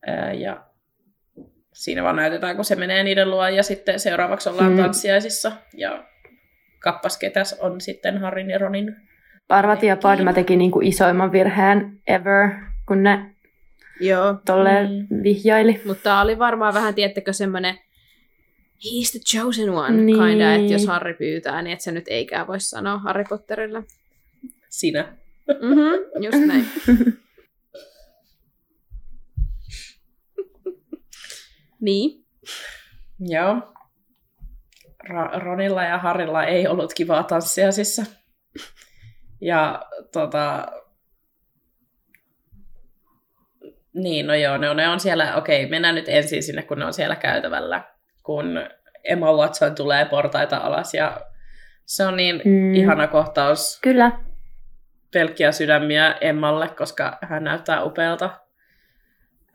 Ää, 0.08 0.34
ja 0.34 0.64
siinä 1.74 2.04
vaan 2.04 2.16
näytetään, 2.16 2.56
kun 2.56 2.66
se 2.66 2.76
menee 2.76 3.04
niiden 3.04 3.32
luo 3.32 3.48
ja 3.48 3.64
sitten 3.64 4.00
seuraavaksi 4.00 4.50
ollaan 4.50 4.72
Mm. 4.72 4.78
tanssiaisissa. 4.78 5.52
Ja 5.74 6.04
kappas 6.80 7.18
ketäs 7.18 7.54
on 7.60 7.82
sitten 7.82 8.18
Harryn 8.18 8.50
ja 8.50 8.58
Ronin 8.58 8.96
Parvati 9.48 9.86
ja 9.88 9.98
Padma 9.98 10.34
teki 10.34 10.56
niinku 10.56 10.80
isoimman 10.84 11.32
virheen 11.32 12.00
ever, 12.08 12.50
kun 12.88 13.04
ne 13.04 13.36
Joo. 14.00 14.36
tolleen 14.46 14.90
Mm. 15.10 15.24
vihjaili. 15.24 15.82
Mutta 15.86 16.22
oli 16.22 16.40
varmaan 16.40 16.74
vähän, 16.74 16.96
tiettäkö, 16.96 17.34
semmoinen 17.34 17.76
he's 18.76 19.12
the 19.12 19.20
chosen 19.32 19.70
one, 19.70 19.98
Niin. 19.98 20.18
kinda, 20.24 20.54
että 20.54 20.74
jos 20.74 20.88
Harry 20.88 21.14
pyytää, 21.14 21.62
niin 21.62 21.74
et 21.74 21.82
sä 21.82 21.92
nyt 21.92 22.06
eikään 22.08 22.48
voi 22.48 22.60
sanoa 22.60 22.98
Harry 22.98 23.24
Potterille. 23.30 23.84
sinä. 24.70 25.14
Mm-hmm, 25.62 26.24
just 26.24 26.46
näin. 26.46 26.66
niin. 31.88 32.26
Joo. 33.20 33.74
Ra- 35.10 35.40
Ronilla 35.40 35.84
ja 35.84 35.98
Harilla 35.98 36.44
ei 36.44 36.68
ollut 36.68 36.94
kivaa 36.94 37.24
tanssiasissa. 37.24 38.06
Ja 39.42 39.82
tota... 40.14 40.66
Niin, 43.94 44.28
no 44.28 44.36
joo, 44.36 44.58
ne 44.58 44.70
on, 44.70 44.78
ne 44.78 44.88
on 44.88 45.00
siellä, 45.00 45.36
okei, 45.36 45.70
mennään 45.70 45.96
nyt 45.96 46.10
ensin 46.10 46.44
sinne, 46.44 46.62
kun 46.62 46.80
ne 46.80 46.86
on 46.86 46.94
siellä 46.94 47.16
käytävällä, 47.16 47.84
kun 48.24 48.60
Emma 49.04 49.34
Watson 49.34 49.76
tulee 49.76 50.06
portaita 50.06 50.58
alas 50.58 50.94
ja 50.94 51.22
se 51.86 52.06
on 52.06 52.18
niin 52.18 52.42
mm. 52.46 52.76
ihana 52.76 53.08
kohtaus 53.08 53.80
Kyllä. 53.82 54.12
pelkkiä 55.14 55.52
sydämiä 55.52 56.16
Emmalle, 56.22 56.68
koska 56.68 57.18
hän 57.22 57.44
näyttää 57.44 57.84
upealta. 57.84 58.47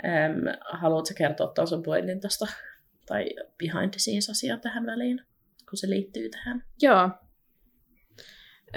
Ähm, 0.05 0.47
haluatko 0.73 1.15
kertoa 1.17 1.47
tuon 1.47 1.69
sun 1.69 1.83
pointin 1.83 2.21
tuosta, 2.21 2.47
tai 3.07 3.31
behind 3.59 3.91
the 3.91 3.99
scenes 3.99 4.31
asiaa 4.31 4.57
tähän 4.57 4.87
väliin, 4.87 5.21
kun 5.71 5.77
se 5.79 5.91
liittyy 5.91 6.31
tähän? 6.31 6.65
Joo. 6.83 7.11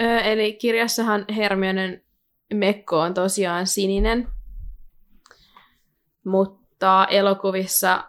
Ö, 0.00 0.18
eli 0.18 0.52
kirjassahan 0.52 1.24
Hermionen 1.36 2.02
mekko 2.54 3.00
on 3.00 3.14
tosiaan 3.14 3.66
sininen, 3.66 4.28
mutta 6.24 7.06
elokuvissa 7.10 8.04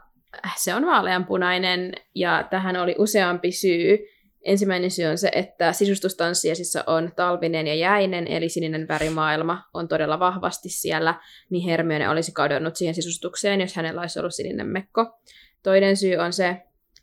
se 0.56 0.76
on 0.76 0.86
vaaleanpunainen 0.86 1.94
ja 2.16 2.48
tähän 2.50 2.78
oli 2.78 2.96
useampi 2.98 3.52
syy. 3.52 3.98
Ensimmäinen 4.46 4.92
syy 4.92 5.06
on 5.06 5.18
se, 5.18 5.32
että 5.36 5.74
sisustustanssiasissa 5.74 6.84
on 6.88 7.12
talvinen 7.16 7.68
ja 7.68 7.76
jäinen, 7.76 8.28
eli 8.28 8.50
sininen 8.50 8.88
värimaailma 8.88 9.64
on 9.74 9.88
todella 9.88 10.20
vahvasti 10.20 10.70
siellä, 10.70 11.16
niin 11.50 11.70
Hermione 11.70 12.10
olisi 12.10 12.32
kadonnut 12.32 12.76
siihen 12.76 12.96
sisustukseen, 12.96 13.62
jos 13.62 13.76
hänellä 13.76 14.02
olisi 14.02 14.20
ollut 14.20 14.36
sininen 14.36 14.68
mekko. 14.68 15.20
Toinen 15.64 15.98
syy 15.98 16.16
on 16.16 16.34
se, 16.34 16.58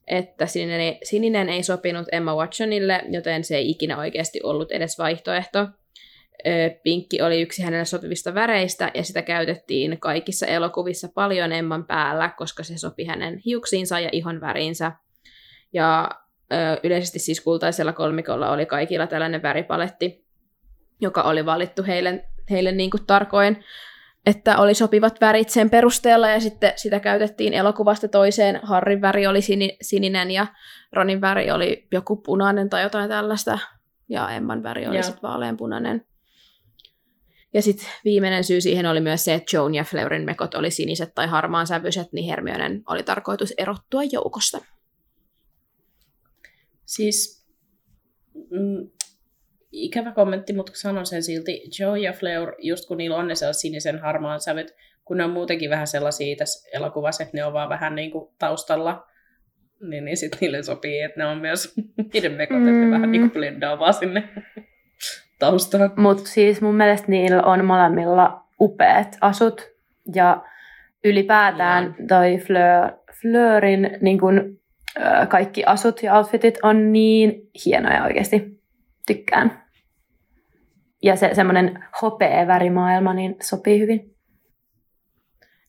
että 0.06 0.46
sininen 0.46 0.80
ei, 0.80 0.98
sininen 1.02 1.48
ei 1.48 1.62
sopinut 1.62 2.06
Emma 2.12 2.34
Watsonille, 2.34 3.02
joten 3.08 3.44
se 3.44 3.56
ei 3.56 3.70
ikinä 3.70 3.98
oikeasti 3.98 4.40
ollut 4.42 4.72
edes 4.72 4.98
vaihtoehto. 4.98 5.68
Pinkki 6.82 7.22
oli 7.22 7.40
yksi 7.40 7.62
hänelle 7.62 7.84
sopivista 7.84 8.34
väreistä, 8.34 8.90
ja 8.94 9.02
sitä 9.02 9.22
käytettiin 9.22 10.00
kaikissa 10.00 10.46
elokuvissa 10.46 11.08
paljon 11.14 11.52
Emman 11.52 11.86
päällä, 11.86 12.30
koska 12.36 12.62
se 12.62 12.78
sopi 12.78 13.04
hänen 13.04 13.38
hiuksiinsa 13.38 14.00
ja 14.00 14.08
ihon 14.12 14.40
väriinsä. 14.40 14.92
Ja 15.72 16.10
yleisesti 16.82 17.18
siis 17.18 17.40
kultaisella 17.40 17.92
kolmikolla 17.92 18.50
oli 18.50 18.66
kaikilla 18.66 19.06
tällainen 19.06 19.42
väripaletti, 19.42 20.24
joka 21.00 21.22
oli 21.22 21.46
valittu 21.46 21.82
heille, 21.86 22.24
heille 22.50 22.72
niin 22.72 22.90
kuin 22.90 23.06
tarkoin, 23.06 23.64
että 24.26 24.58
oli 24.58 24.74
sopivat 24.74 25.20
värit 25.20 25.48
sen 25.48 25.70
perusteella, 25.70 26.28
ja 26.28 26.40
sitten 26.40 26.72
sitä 26.76 27.00
käytettiin 27.00 27.54
elokuvasta 27.54 28.08
toiseen. 28.08 28.60
Harrin 28.62 29.00
väri 29.00 29.26
oli 29.26 29.42
sini, 29.42 29.76
sininen, 29.82 30.30
ja 30.30 30.46
Ronin 30.92 31.20
väri 31.20 31.50
oli 31.50 31.86
joku 31.92 32.16
punainen 32.16 32.70
tai 32.70 32.82
jotain 32.82 33.08
tällaista, 33.08 33.58
ja 34.08 34.30
Emman 34.30 34.62
väri 34.62 34.86
oli 34.86 35.02
sitten 35.02 35.22
vaaleanpunainen. 35.22 36.06
Ja 37.54 37.62
sitten 37.62 37.88
viimeinen 38.04 38.44
syy 38.44 38.60
siihen 38.60 38.86
oli 38.86 39.00
myös 39.00 39.24
se, 39.24 39.34
että 39.34 39.56
Joan 39.56 39.74
ja 39.74 39.84
Fleurin 39.84 40.24
mekot 40.24 40.54
oli 40.54 40.70
siniset 40.70 41.14
tai 41.14 41.26
harmaan 41.26 41.66
sävyiset, 41.66 42.12
niin 42.12 42.26
Hermionen 42.26 42.82
oli 42.88 43.02
tarkoitus 43.02 43.54
erottua 43.58 44.02
joukosta. 44.12 44.58
Siis 46.86 47.46
mm, 48.34 48.90
ikävä 49.72 50.12
kommentti, 50.12 50.52
mutta 50.52 50.72
sanon 50.74 51.06
sen 51.06 51.22
silti. 51.22 51.62
Joe 51.80 51.98
ja 51.98 52.12
Fleur, 52.12 52.54
just 52.58 52.88
kun 52.88 52.96
niillä 52.96 53.16
on 53.16 53.28
ne 53.28 53.34
sellaiset 53.34 53.60
sinisen 53.60 53.98
harmaan 53.98 54.40
sävyt, 54.40 54.74
kun 55.04 55.16
ne 55.16 55.24
on 55.24 55.30
muutenkin 55.30 55.70
vähän 55.70 55.86
sellaisia 55.86 56.36
tässä 56.36 56.68
elokuvassa, 56.72 57.22
että 57.22 57.36
ne 57.36 57.44
on 57.44 57.52
vaan 57.52 57.68
vähän 57.68 57.94
niin 57.94 58.10
kuin 58.10 58.34
taustalla, 58.38 59.06
niin, 59.80 60.04
niin 60.04 60.16
sitten 60.16 60.38
niille 60.40 60.62
sopii, 60.62 61.00
että 61.00 61.20
ne 61.20 61.26
on 61.26 61.38
myös 61.38 61.74
niiden 62.12 62.32
mekot, 62.32 62.56
että 62.58 62.70
ne 62.70 62.84
Mm. 62.84 62.90
vähän 62.90 63.12
niin 63.12 63.20
kuin 63.22 63.30
blendaa 63.32 63.78
vaan 63.78 63.94
sinne 63.94 64.28
taustaan. 65.38 65.92
Mutta 65.96 66.24
siis 66.26 66.60
mun 66.60 66.74
mielestä 66.74 67.08
niillä 67.08 67.42
on 67.42 67.64
molemmilla 67.64 68.44
upeat 68.60 69.18
asut. 69.20 69.70
Ja 70.14 70.42
ylipäätään 71.04 71.94
toi 72.08 72.38
Fleur, 72.38 72.92
Fleurin 73.20 73.98
niin 74.00 74.20
kun, 74.20 74.38
ö, 74.38 74.44
kaikki 75.28 75.64
asut 75.64 76.02
ja 76.02 76.14
outfitit 76.14 76.58
on 76.62 76.92
niin 76.92 77.50
hienoja 77.64 78.04
oikeasti. 78.04 78.62
Tykkään. 79.06 79.64
ja 81.02 81.16
se 81.16 81.30
semmoinen 81.34 81.84
hopea 82.02 82.46
värimaailma 82.46 83.14
niin 83.14 83.36
sopii 83.42 83.80
hyvin. 83.80 84.16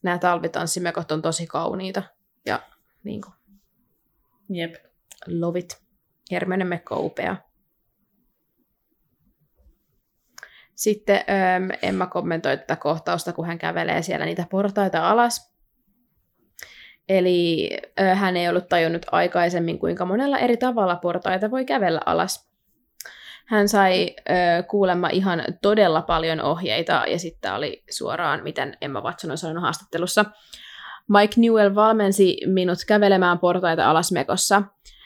Nämä 0.04 0.18
talvitanssimekot 0.18 1.12
on 1.12 1.22
tosi 1.22 1.48
kauniita 1.48 2.04
ja 2.46 2.60
niin 3.04 3.22
kuin, 3.22 3.34
Jep. 4.50 4.76
lovit. 5.28 5.86
Hermione 6.32 6.66
mekko 6.66 7.00
upea. 7.00 7.36
Sitten 10.76 11.16
ähm, 11.16 11.70
Emma 11.82 12.08
kommentoi 12.08 12.58
tätä 12.58 12.76
kohtausta, 12.76 13.34
kun 13.34 13.48
hän 13.48 13.58
kävelee 13.58 14.02
siellä 14.02 14.26
niitä 14.26 14.46
portaita 14.50 15.10
alas. 15.10 15.55
Eli 17.10 17.70
äh, 18.02 18.20
hän 18.20 18.38
ei 18.38 18.50
ollut 18.50 18.70
tajunnut 18.70 19.06
aikaisemmin, 19.12 19.80
kuinka 19.80 20.06
monella 20.06 20.38
eri 20.38 20.58
tavalla 20.58 20.96
portaita 20.96 21.52
voi 21.52 21.66
kävellä 21.66 22.02
alas. 22.06 22.50
Hän 23.46 23.70
sai 23.70 24.16
äh, 24.30 24.68
kuulemma 24.68 25.10
ihan 25.10 25.44
todella 25.62 26.02
paljon 26.02 26.42
ohjeita, 26.42 27.04
ja 27.08 27.20
sitten 27.20 27.54
oli 27.54 27.84
suoraan, 27.90 28.44
miten 28.44 28.78
Emma 28.82 29.02
Watson 29.02 29.32
on 29.32 29.38
sanonut 29.38 29.64
haastattelussa. 29.64 30.26
Mike 31.10 31.34
Newell 31.42 31.76
valmensi 31.76 32.38
minut 32.46 32.78
kävelemään 32.88 33.40
portaita 33.40 33.90
alas 33.90 34.12
mekossa. 34.12 34.64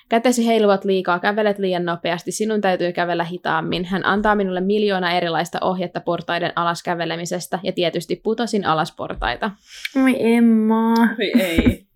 Kätesi 0.09 0.47
heiluvat 0.47 0.85
liikaa, 0.85 1.19
kävelet 1.19 1.59
liian 1.59 1.85
nopeasti, 1.85 2.31
sinun 2.31 2.61
täytyy 2.61 2.91
kävellä 2.91 3.23
hitaammin. 3.23 3.85
Hän 3.85 4.05
antaa 4.05 4.35
minulle 4.35 4.61
miljoona 4.61 5.11
erilaista 5.11 5.57
ohjetta 5.61 5.99
portaiden 5.99 6.51
alas 6.55 6.83
kävelemisestä 6.83 7.59
ja 7.63 7.71
tietysti 7.71 8.21
putosin 8.23 8.65
alas 8.65 8.95
portaita. 8.95 9.51
Oi 10.03 10.15
Emma. 10.19 10.93
Oi 10.93 11.41
ei. 11.41 11.88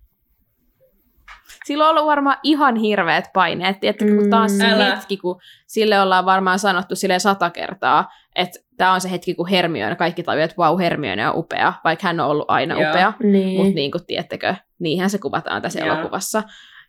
Sillä 1.66 1.90
on 1.90 1.90
ollut 1.90 2.06
varmaan 2.06 2.38
ihan 2.44 2.76
hirveät 2.76 3.26
paineet, 3.34 3.78
että 3.82 4.06
kun 4.06 4.30
taas 4.30 4.58
se 4.58 4.66
Älä. 4.66 4.96
hetki, 4.96 5.18
kun 5.18 5.40
sille 5.68 6.02
ollaan 6.02 6.26
varmaan 6.26 6.60
sanottu 6.60 6.96
sille 6.96 7.20
sata 7.20 7.50
kertaa, 7.50 8.10
että 8.36 8.60
tämä 8.78 8.94
on 8.94 9.02
se 9.02 9.12
hetki, 9.12 9.36
kun 9.36 9.48
Hermione, 9.48 9.96
kaikki 9.96 10.24
tajuaa, 10.24 10.46
että 10.46 10.58
vau, 10.58 10.78
Hermione 10.78 11.30
on 11.30 11.38
upea, 11.38 11.74
vaikka 11.84 12.08
hän 12.08 12.20
on 12.20 12.28
ollut 12.28 12.46
aina 12.48 12.82
Joo. 12.82 12.90
upea. 12.90 13.14
Niin. 13.24 13.58
Mutta 13.58 13.76
niin 13.76 13.92
kuin 13.92 14.06
tiedättekö, 14.06 14.56
niinhän 14.80 15.10
se 15.10 15.18
kuvataan 15.18 15.62
tässä 15.62 15.80
Joo. 15.80 15.94
elokuvassa. 15.94 16.44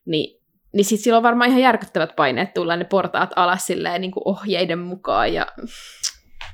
Niin, 0.06 0.40
niin 0.72 0.84
sitten 0.84 1.04
sillä 1.04 1.16
on 1.16 1.22
varmaan 1.22 1.50
ihan 1.50 1.62
järkyttävät 1.62 2.16
paineet 2.16 2.54
tulla 2.54 2.76
ne 2.76 2.84
portaat 2.84 3.30
alas 3.36 3.66
silleen 3.66 4.00
niin 4.00 4.10
kuin 4.10 4.22
ohjeiden 4.28 4.78
mukaan. 4.78 5.34
Ja 5.34 5.46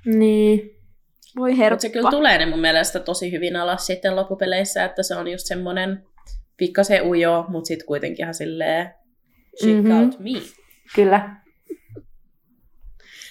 niin. 0.05 0.70
voi 1.36 1.59
herppa. 1.59 1.74
Mutta 1.74 1.82
se 1.82 1.88
kyllä 1.88 2.10
tulee 2.10 2.38
ne 2.38 2.47
mun 2.47 2.60
mielestä 2.60 3.01
tosi 3.01 3.32
hyvin 3.32 3.56
alas 3.56 3.86
sitten 3.86 4.16
loppupeleissä, 4.16 4.84
että 4.84 5.02
se 5.02 5.16
on 5.16 5.28
just 5.28 5.47
semmoinen 5.47 6.02
pikkasen 6.61 7.03
ujo, 7.07 7.45
mutta 7.49 7.69
sitten 7.69 7.87
kuitenkin 7.87 8.24
ihan 8.24 8.35
silleen 8.35 8.91
check 9.65 9.82
Mhm. 9.85 9.93
out 9.93 10.19
me. 10.19 10.31
Kyllä. 10.95 11.37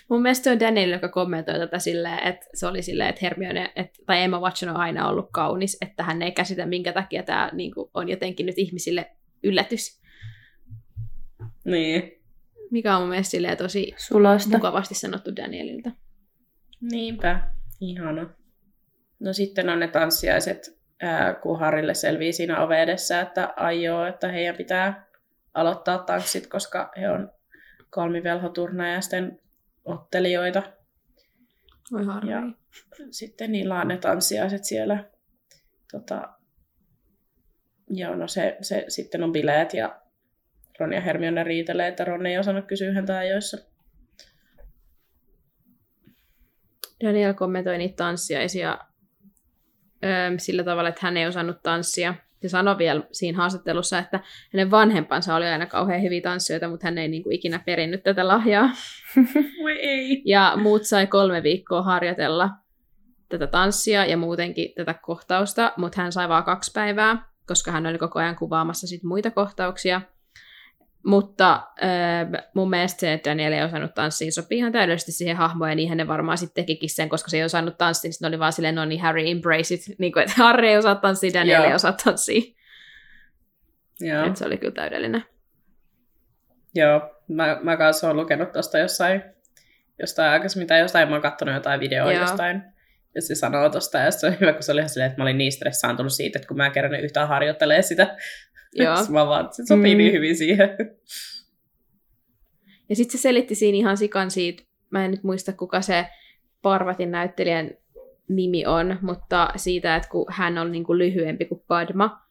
Mun 0.10 0.22
mielestä 0.22 0.44
se 0.44 0.52
on 0.52 0.60
Daniel, 0.60 0.90
joka 0.92 1.10
kommentoi 1.10 1.60
tätä 1.60 1.80
silleen, 1.80 2.28
että 2.28 2.46
se 2.54 2.68
oli 2.68 2.82
silleen, 2.82 3.10
että 3.10 3.20
Hermione, 3.22 3.72
että, 3.76 4.00
tai 4.06 4.24
Emma 4.24 4.40
Watson 4.40 4.70
on 4.70 4.78
aina 4.78 5.10
ollut 5.10 5.30
kaunis, 5.34 5.78
että 5.82 6.04
hän 6.04 6.22
ei 6.22 6.32
käsitä, 6.32 6.66
minkä 6.66 6.94
takia 6.94 7.24
tämä 7.24 7.50
niin 7.54 7.74
kuin, 7.74 7.90
on 7.94 8.10
jotenkin 8.10 8.46
nyt 8.46 8.58
ihmisille 8.58 9.12
yllätys. 9.44 10.02
Niin. 11.66 12.12
Mikä 12.72 12.96
on 12.96 13.02
mun 13.02 13.10
mielestä 13.10 13.32
silleen 13.32 13.58
tosi 13.58 13.94
Sulosta. 13.98 14.50
mukavasti 14.58 14.96
sanottu 14.96 15.36
Danielilta. 15.36 15.92
Niinpä. 16.92 17.50
Ihana. 17.82 18.30
No 19.20 19.34
sitten 19.34 19.70
on 19.70 19.80
ne 19.80 19.88
tanssiaiset, 19.88 20.79
ää, 21.02 21.34
kun 21.34 21.60
Harille 21.60 21.94
selvii 21.94 22.34
siinä 22.34 22.64
ove 22.64 22.82
edessä, 22.82 23.22
että 23.22 23.54
aioo, 23.56 24.06
että 24.06 24.28
heidän 24.28 24.56
pitää 24.56 25.06
aloittaa 25.54 25.98
tanssit, 25.98 26.48
koska 26.48 26.92
he 26.98 27.10
on 27.10 27.32
kolmivelhoturnajaisten 27.90 29.40
ottelijoita. 29.86 30.64
Voi 31.92 32.06
harmi. 32.06 32.32
Ja 32.32 32.42
sitten 33.12 33.52
niillä 33.52 33.82
on 33.82 33.88
ne 33.88 33.98
tanssiaiset 33.98 34.64
siellä. 34.64 35.04
Tota, 35.92 36.30
joo, 37.90 38.16
no 38.16 38.28
se, 38.28 38.58
se 38.62 38.86
sitten 38.88 39.24
on 39.24 39.32
bileet 39.32 39.74
ja 39.74 40.02
Ron 40.80 40.94
ja 40.94 41.02
Hermione 41.02 41.44
riitelee, 41.44 41.88
että 41.88 42.06
Ron 42.06 42.26
ei 42.26 42.38
osannut 42.38 42.66
kysyä 42.66 42.94
häntä 42.94 43.18
ajoissa. 43.18 43.58
Daniel 47.04 47.34
kommentoi 47.34 47.78
niitä 47.78 47.96
tanssiaisia 47.96 48.78
öö, 50.04 50.38
sillä 50.38 50.64
tavalla, 50.64 50.90
että 50.90 51.02
hän 51.04 51.18
ei 51.18 51.28
osannut 51.28 51.64
tanssia. 51.64 52.14
Se 52.42 52.50
sanoi 52.50 52.78
vielä 52.78 53.02
siinä 53.12 53.38
haastattelussa, 53.38 54.00
että 54.00 54.20
hänen 54.54 54.72
vanhempansa 54.72 55.36
oli 55.36 55.46
aina 55.46 55.66
kauhean 55.66 56.02
hyviä 56.02 56.22
tanssijoita, 56.22 56.68
mutta 56.68 56.88
hän 56.88 56.98
ei 56.98 57.08
niin 57.08 57.24
kuin 57.24 57.36
ikinä 57.36 57.60
perinnyt 57.66 58.04
tätä 58.04 58.28
lahjaa. 58.28 58.70
Voi 59.62 59.80
ei. 59.80 60.22
Ja 60.26 60.54
muut 60.56 60.84
sai 60.84 61.08
kolme 61.08 61.44
viikkoa 61.44 61.82
harjoitella 61.82 62.50
tätä 63.30 63.48
tanssia 63.48 64.06
ja 64.06 64.18
muutenkin 64.18 64.74
tätä 64.76 64.94
kohtausta, 64.94 65.74
mutta 65.78 66.02
hän 66.02 66.12
sai 66.12 66.30
vain 66.30 66.44
kaksi 66.44 66.72
päivää, 66.72 67.30
koska 67.48 67.72
hän 67.72 67.88
oli 67.88 67.98
koko 67.98 68.20
ajan 68.20 68.36
kuvaamassa 68.36 68.88
sit 68.88 69.04
muita 69.04 69.32
kohtauksia. 69.32 70.02
Mutta 71.06 71.54
äh, 71.54 72.44
mun 72.54 72.70
mielestä 72.70 73.00
se, 73.00 73.14
että 73.14 73.30
Daniel 73.30 73.54
ei 73.54 73.64
osannut 73.64 73.94
tanssia, 73.94 74.32
sopii 74.32 74.58
ihan 74.58 74.72
täydellisesti 74.72 75.12
siihen 75.12 75.38
hahmoon, 75.38 75.70
ja 75.70 75.76
niinhän 75.76 75.98
ne 75.98 76.08
varmaan 76.08 76.38
sitten 76.38 76.64
tekikin 76.64 76.90
sen, 76.90 77.10
koska 77.10 77.30
se 77.30 77.38
ei 77.38 77.44
osannut 77.44 77.78
tanssia, 77.78 78.08
niin 78.08 78.14
sitten 78.14 78.28
oli 78.28 78.40
vaan 78.40 78.54
silleen, 78.54 78.76
no 78.76 78.86
niin, 78.86 79.02
Harry, 79.02 79.30
embrace 79.30 79.74
it, 79.74 79.82
niin 79.98 80.14
kuin, 80.14 80.24
että 80.24 80.36
Harry 80.38 80.68
ei 80.68 80.78
osaa 80.78 80.96
tanssia, 80.96 81.34
Daniel 81.34 81.62
Joo. 81.62 81.70
ei 81.70 81.76
osaa 81.76 81.94
tanssia. 82.04 82.42
Joo. 84.00 84.26
Et 84.26 84.38
se 84.38 84.46
oli 84.46 84.58
kyllä 84.58 84.74
täydellinen. 84.74 85.24
Joo, 86.76 87.16
mä, 87.28 87.60
mä 87.62 87.78
kanssa 87.78 88.08
oon 88.08 88.16
lukenut 88.18 88.52
tuosta 88.52 88.78
jossain, 88.78 89.24
jostain 90.00 90.32
aikaisemmin, 90.32 90.68
tai 90.68 90.80
jostain 90.80 91.10
mä 91.10 91.16
oon 91.16 91.22
katsonut 91.22 91.56
jotain 91.56 91.80
videoa 91.80 92.12
Joo. 92.12 92.22
jostain. 92.22 92.62
Ja 93.16 93.22
se 93.22 93.36
sanoo 93.36 93.70
tosta, 93.70 93.98
ja 93.98 94.12
se 94.12 94.28
on 94.28 94.36
hyvä, 94.42 94.54
kun 94.54 94.64
se 94.64 94.72
oli 94.72 94.80
ihan 94.80 94.90
silleen, 94.90 95.10
että 95.10 95.22
mä 95.22 95.24
olin 95.24 95.38
niin 95.38 95.52
stressaantunut 95.52 96.14
siitä, 96.14 96.40
että 96.40 96.48
kun 96.48 96.58
mä 96.58 96.70
kerran 96.70 97.00
yhtään 97.00 97.28
harjoittelee 97.28 97.82
sitä. 97.82 98.18
Joo. 98.74 98.96
Sitten 98.98 99.14
mä 99.14 99.28
vaan, 99.28 99.50
se 99.54 99.64
sopii 99.66 99.94
Mm. 99.96 99.98
niin 99.98 100.14
hyvin 100.14 100.36
siihen. 100.38 100.70
Ja 102.90 102.96
sitten 102.96 103.20
se 103.20 103.22
selitti 103.22 103.56
siinä 103.56 103.78
ihan 103.78 103.98
sikan 103.98 104.32
siitä, 104.32 104.64
mä 104.90 105.06
en 105.06 105.12
nyt 105.12 105.24
muista 105.24 105.54
kuka 105.54 105.82
se 105.82 106.06
Parvatin 106.62 107.12
näyttelijän 107.12 107.72
nimi 108.30 108.66
on, 108.66 108.98
mutta 109.02 109.50
siitä, 109.56 109.96
että 109.96 110.10
kun 110.10 110.26
hän 110.30 110.58
on 110.58 110.72
niin 110.72 110.84
kuin 110.84 110.98
lyhyempi 111.00 111.46
kuin 111.46 111.62
Padma, 111.68 112.22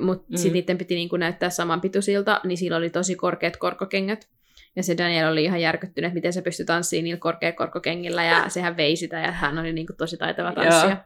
mutta 0.00 0.26
Mm. 0.28 0.32
mm. 0.34 0.36
sitten 0.36 0.52
niiden 0.52 0.78
piti 0.78 0.94
niin 0.94 1.08
kuin 1.08 1.20
näyttää 1.20 1.50
samanpituisilta, 1.50 2.40
niin 2.44 2.58
sillä 2.58 2.76
oli 2.76 2.90
tosi 2.90 3.14
korkeat 3.14 3.56
korkokengät. 3.56 4.28
Ja 4.76 4.82
se 4.82 4.98
Daniel 4.98 5.32
oli 5.32 5.44
ihan 5.44 5.60
järkyttynyt, 5.60 6.08
että 6.08 6.14
miten 6.14 6.32
se 6.32 6.42
pystyi 6.42 6.66
tanssimaan 6.66 7.04
niillä 7.04 7.18
korkeilla 7.20 7.56
korkokengillä, 7.56 8.24
ja 8.24 8.48
sehän 8.48 8.76
vei 8.76 8.96
sitä, 8.96 9.20
ja 9.20 9.32
hän 9.32 9.58
oli 9.58 9.72
niin 9.72 9.86
kuin 9.86 9.96
tosi 9.96 10.16
taitava 10.16 10.52
tanssija. 10.52 11.04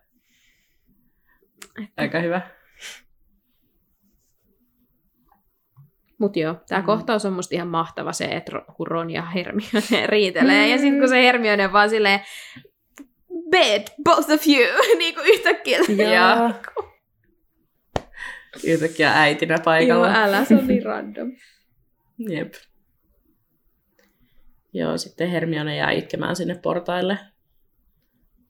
Aika 1.96 2.20
hyvä. 2.20 2.40
Mutta 6.24 6.38
joo, 6.38 6.54
tämä 6.68 6.80
Mm. 6.80 6.86
kohtaus 6.86 7.24
on 7.24 7.32
musta 7.32 7.54
ihan 7.54 7.68
mahtava 7.68 8.12
se, 8.12 8.24
että 8.24 8.52
Ro- 8.52 8.72
kun 8.76 8.86
Ron 8.86 9.10
ja 9.10 9.22
Hermione 9.22 10.06
riitelee, 10.06 10.64
mm. 10.66 10.70
ja 10.70 10.78
sitten 10.78 10.98
kun 11.00 11.08
se 11.08 11.22
Hermione 11.22 11.72
vaan 11.72 11.90
silleen, 11.90 12.20
bed, 13.50 13.82
both 14.04 14.30
of 14.30 14.40
you, 14.46 14.82
niin 14.98 15.14
kuin 15.14 15.26
yhtäkkiä. 15.26 15.78
Joo. 15.78 16.50
Yhtäkkiä 18.64 19.12
äitinä 19.14 19.54
Joo, 19.54 19.62
paikalla. 19.64 20.12
älä, 20.14 20.44
se 20.44 20.54
on 20.54 20.66
niin 20.66 20.84
random. 20.92 21.32
Jep. 22.28 22.52
Joo, 24.72 24.98
sitten 24.98 25.28
Hermione 25.30 25.76
jää 25.76 25.90
itkemään 25.90 26.36
sinne 26.36 26.54
portaille, 26.62 27.18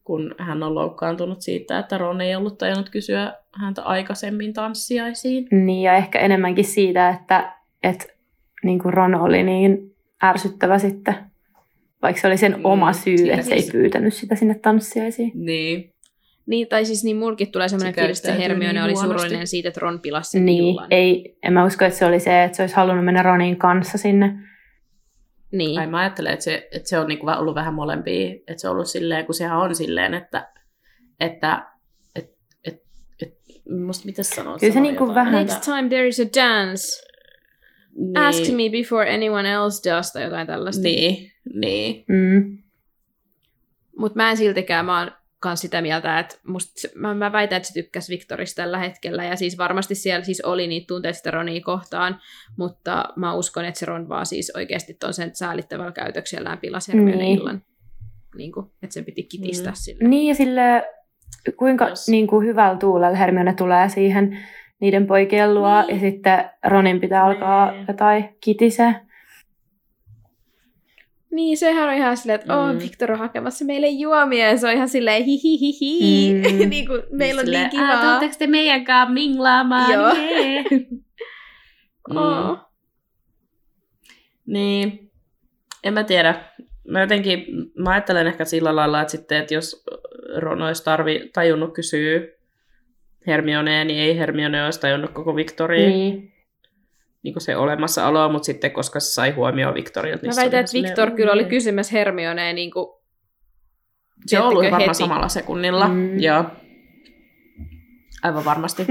kun 0.05 0.34
hän 0.38 0.62
on 0.62 0.74
loukkaantunut 0.74 1.42
siitä, 1.42 1.78
että 1.78 1.98
Ron 1.98 2.20
ei 2.20 2.36
ollut 2.36 2.59
tajunnut 2.59 2.90
kysyä 2.90 3.32
häntä 3.60 3.82
aikaisemmin 3.82 4.52
tanssiaisiin. 4.52 5.48
Niin, 5.51 5.82
ja 5.82 5.94
ehkä 5.94 6.18
enemmänkin 6.18 6.64
siitä, 6.64 7.09
että, 7.09 7.56
että 7.85 8.06
niin 8.62 8.78
kuin 8.78 8.94
Ron 8.94 9.15
oli 9.15 9.43
niin 9.43 9.78
ärsyttävä 10.24 10.78
sitten. 10.78 11.15
Vaikka 12.02 12.20
se 12.20 12.27
oli 12.27 12.36
sen 12.36 12.52
Mm, 12.56 12.65
oma 12.65 12.93
syy, 12.93 13.31
että 13.31 13.43
se 13.47 13.55
ei 13.55 13.61
siis- 13.61 13.73
pyytänyt 13.73 14.15
sitä 14.15 14.35
sinne 14.35 14.55
tanssiaisiin. 14.55 15.32
Niin. 15.35 15.90
Niin, 16.47 16.69
tai 16.69 16.85
siis 16.85 17.05
niin 17.05 17.16
mulkin 17.16 17.52
tulee 17.52 17.69
semmoinen 17.69 17.94
Se 17.94 18.01
fiilis, 18.01 18.19
että 18.19 18.32
se 18.32 18.39
Hermione 18.39 18.73
niin 18.73 18.82
oli 18.85 18.93
huonosti. 18.93 19.19
surullinen 19.19 19.47
siitä, 19.47 19.69
että 19.69 19.81
Ron 19.81 20.01
pilasi 20.01 20.31
sen 20.31 20.44
Niin, 20.47 20.65
illan. 20.65 20.86
ei, 20.90 21.36
en 21.43 21.52
mä 21.52 21.65
usko, 21.65 21.85
että 21.85 21.98
se 21.98 22.05
oli 22.06 22.20
se, 22.20 22.44
että 22.44 22.56
se 22.56 22.62
olisi 22.62 22.74
halunnut 22.77 23.05
mennä 23.05 23.23
Ronin 23.23 23.56
kanssa 23.56 23.98
sinne. 23.98 24.35
Niin. 25.52 25.78
Ai 25.81 25.86
mä 25.86 25.98
ajattelen, 25.98 26.32
että 26.32 26.44
se, 26.44 26.69
että 26.73 26.89
se 26.89 26.98
on 26.98 27.09
niinku 27.09 27.27
vähän 27.27 27.40
ollut 27.40 27.55
vähän 27.55 27.74
molempia. 27.74 28.31
Että 28.35 28.55
se 28.61 28.69
on 28.69 28.73
ollut 28.73 28.86
silleen, 28.89 29.27
kun 29.27 29.35
sehän 29.35 29.59
on 29.59 29.74
silleen, 29.74 30.15
että, 30.15 30.48
että 31.20 31.66
et, 32.16 32.31
et, 32.65 32.81
et, 33.23 33.35
musta 33.86 34.06
miten 34.06 34.24
sanoa? 34.24 34.59
Kyllä 34.59 34.73
se 34.73 34.74
sanoo 34.77 34.90
niinku 34.90 35.15
vähän- 35.15 35.35
että- 35.43 35.55
Next 35.55 35.65
time 35.65 35.89
there 35.89 36.06
is 36.09 36.20
a 36.20 36.24
dance, 36.36 36.82
niin, 37.96 38.16
ask 38.18 38.42
me 38.48 38.70
before 38.72 39.14
anyone 39.14 39.52
else 39.52 39.90
does, 39.90 40.12
tai 40.12 40.22
jotain 40.22 40.46
tällaista. 40.46 40.82
Niin, 40.82 41.32
niin. 41.54 42.04
Mm. 42.08 42.58
Mutta 43.98 44.16
mä 44.16 44.30
en 44.30 44.36
siltikään, 44.36 44.86
mä 44.86 44.98
oon 45.00 45.10
kans 45.40 45.60
sitä 45.60 45.82
mieltä, 45.82 46.18
että 46.18 46.36
musta, 46.46 46.72
se- 46.80 46.92
mä, 46.94 47.14
mä 47.14 47.32
väitän, 47.32 47.56
että 47.56 47.66
se 47.68 47.74
tykkäsi 47.74 48.12
Victorista 48.12 48.62
tällä 48.62 48.78
hetkellä, 48.78 49.24
ja 49.24 49.36
siis 49.36 49.58
varmasti 49.58 49.94
siellä 49.94 50.24
siis 50.24 50.40
oli 50.40 50.66
niitä 50.66 50.86
tunteita 50.86 51.16
sitä 51.16 51.30
Ronia 51.30 51.60
kohtaan, 51.60 52.20
mutta 52.56 53.04
mä 53.16 53.34
uskon, 53.34 53.64
että 53.64 53.78
se 53.80 53.86
Ron 53.86 54.08
vaan 54.08 54.26
siis 54.26 54.52
oikeasti 54.56 54.94
ton 54.94 55.14
sen 55.14 55.30
säälittävällä 55.36 55.92
käytöksellään 55.92 56.58
pilasi 56.58 56.92
Hermione 56.92 57.16
Niin. 57.22 57.38
illan. 57.38 57.62
niin 58.36 58.52
kuin, 58.52 58.66
että 58.82 58.94
sen 58.94 59.04
piti 59.04 59.22
kitistää 59.22 59.72
Mm. 59.72 59.76
sille. 59.76 60.08
Niin 60.08 60.28
ja 60.28 60.34
sille, 60.34 60.84
kuinka 61.56 61.88
Jos- 61.88 62.08
niin 62.08 62.26
kuin 62.26 62.46
hyvällä 62.46 62.78
tuulella 62.78 63.16
Hermione 63.16 63.54
tulee 63.54 63.88
siihen 63.88 64.38
niiden 64.80 65.06
poikien 65.06 65.55
luo 65.55 65.82
Niin. 65.82 65.94
ja 65.94 66.01
sitten 66.01 66.51
Ronin 66.68 67.01
pitää 67.01 67.24
alkaa 67.24 67.70
Niin. 67.70 67.84
jotain 67.88 68.36
kitise. 68.40 68.94
Niin, 71.30 71.56
sehän 71.56 71.88
on 71.88 71.94
ihan 71.94 72.16
silleen, 72.16 72.40
että 72.40 72.52
Mm. 72.52 72.59
oh, 72.59 72.82
Victor 72.82 73.12
on 73.12 73.18
hakemassa 73.18 73.64
meille 73.64 73.88
juomia, 73.88 74.48
ja 74.48 74.56
se 74.56 74.66
on 74.66 74.72
ihan 74.72 74.88
silleen 74.88 75.24
hihihihi, 75.24 76.34
Mm. 76.34 76.68
niin 76.70 76.86
kuin, 76.86 77.02
meillä 77.10 77.40
on 77.40 77.46
niin 77.46 77.70
Silleen, 77.70 77.88
"Ää, 77.90 77.96
kivaa. 77.96 78.05
Tuletteko 78.18 78.34
te 78.38 78.46
meidän 78.46 78.84
kanssa 78.84 79.12
minglaamaan? 79.14 79.92
Joo. 79.92 80.14
Jee. 80.14 80.64
mm. 82.10 82.16
Oh. 82.16 82.59
Niin, 84.46 85.10
en 85.84 85.94
mä 85.94 86.05
tiedä. 86.05 86.44
Mä 86.88 87.01
jotenkin, 87.01 87.46
mä 87.78 87.90
ajattelen 87.90 88.26
ehkä 88.26 88.44
sillä 88.44 88.76
lailla, 88.76 89.01
että 89.01 89.10
sitten, 89.12 89.38
että 89.40 89.55
jos 89.55 89.84
Ron 90.36 90.62
olisi 90.62 90.84
tarvi, 90.84 91.30
tajunnut 91.32 91.74
kysyä 91.74 92.20
Hermioneen, 93.26 93.86
niin 93.86 94.01
ei 94.01 94.18
Hermione 94.18 94.64
olisi 94.64 94.80
tajunnut 94.80 95.10
koko 95.10 95.36
Victoria, 95.36 95.88
niin. 95.88 95.98
Niin. 96.14 96.32
niin 97.22 97.34
kuin 97.34 97.42
se 97.42 97.56
olemassaoloa, 97.56 98.28
mutta 98.32 98.46
sitten 98.46 98.72
koska 98.72 99.01
se 99.01 99.12
sai 99.12 99.30
huomioon 99.30 99.74
Victorilta, 99.74 100.26
Mä 100.26 100.30
niin 100.30 100.36
väitän, 100.36 100.60
että 100.60 100.72
silleen, 100.72 100.90
Victor 100.90 101.10
kyllä 101.10 101.32
oli 101.32 101.42
"Mm." 101.42 101.48
kysymässä 101.48 101.92
Hermioneen 101.92 102.55
niin 102.56 102.70
kuin, 102.70 102.86
Se 104.26 104.40
on 104.40 104.46
ollut 104.48 104.62
varmaan 104.62 104.82
heti. 104.82 104.94
samalla 104.94 105.28
sekunnilla, 105.28 105.88
Mm. 105.88 105.94
mm. 105.94 106.18
joo. 106.20 106.44
Aivan 108.22 108.44
varmasti. 108.44 108.86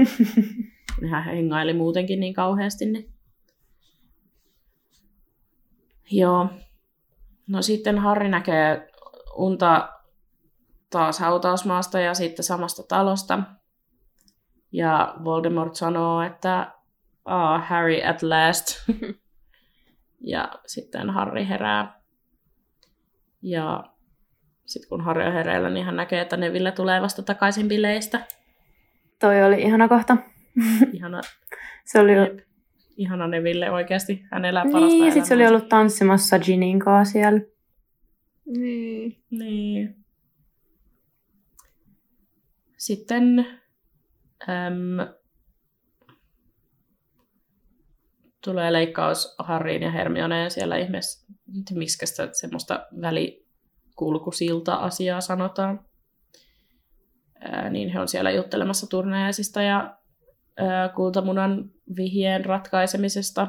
Nehän 1.00 1.24
hengaili 1.24 1.72
muutenkin 1.72 2.20
niin 2.20 2.34
kauheasti. 2.34 2.86
Niin. 2.86 3.08
Joo. 6.10 6.48
No 7.48 7.62
sitten 7.62 7.98
Harri 7.98 8.28
näkee 8.28 8.88
unta 9.36 9.88
taas 10.90 11.18
hautausmaasta 11.18 12.00
ja 12.00 12.14
sitten 12.14 12.44
samasta 12.44 12.82
talosta. 12.88 13.42
Ja 14.74 15.14
Voldemort 15.24 15.74
sanoo, 15.74 16.22
että 16.22 16.72
ah, 17.24 17.68
Harry 17.68 18.02
at 18.02 18.22
last. 18.22 18.66
ja 20.32 20.52
sitten 20.66 21.10
Harry 21.10 21.48
herää. 21.48 22.00
Ja 23.42 23.84
sitten 24.66 24.88
kun 24.88 25.00
Harry 25.00 25.26
on 25.26 25.32
hereillä, 25.32 25.70
niin 25.70 25.86
hän 25.86 25.96
näkee, 25.96 26.20
että 26.20 26.36
Neville 26.36 26.72
tulee 26.72 27.02
vasta 27.02 27.22
takaisin 27.22 27.68
bileistä. 27.68 28.20
Toi 29.20 29.42
oli 29.44 29.62
ihana 29.62 29.88
kohta. 29.88 30.16
Ihana, 30.92 31.20
Se 31.84 32.00
oli, 32.00 32.12
Jep. 32.12 32.38
ihana 32.96 33.28
Neville 33.28 33.70
oikeasti. 33.70 34.22
Hän 34.32 34.44
elää 34.44 34.64
parasta 34.64 34.86
niin, 34.86 35.04
ja 35.06 35.12
sitten 35.12 35.28
se 35.28 35.34
oli 35.34 35.46
ollut 35.46 35.68
tanssimassa 35.68 36.38
Ginin 36.38 36.78
kanssa 36.78 37.12
siellä. 37.12 37.40
niin. 38.46 39.16
Niin. 39.30 39.96
Sitten 42.76 43.46
äm, 44.42 44.98
tulee 48.44 48.72
leikkaus 48.72 49.34
Harriin 49.38 49.82
ja 49.82 49.90
Hermioneen 49.90 50.50
siellä 50.50 50.76
ihmeessä, 50.76 51.26
miksi 51.70 52.06
sitä 52.06 52.28
semmoista 52.32 52.86
välikulkusilta-asiaa 53.00 55.20
sanotaan. 55.20 55.84
Ää, 57.40 57.70
niin 57.70 57.88
he 57.88 58.00
on 58.00 58.08
siellä 58.08 58.30
juttelemassa 58.30 58.86
turnajaisista 58.86 59.62
ja 59.62 59.96
ää, 60.56 60.88
kultamunan 60.88 61.70
vihjeen 61.96 62.44
ratkaisemisesta. 62.44 63.48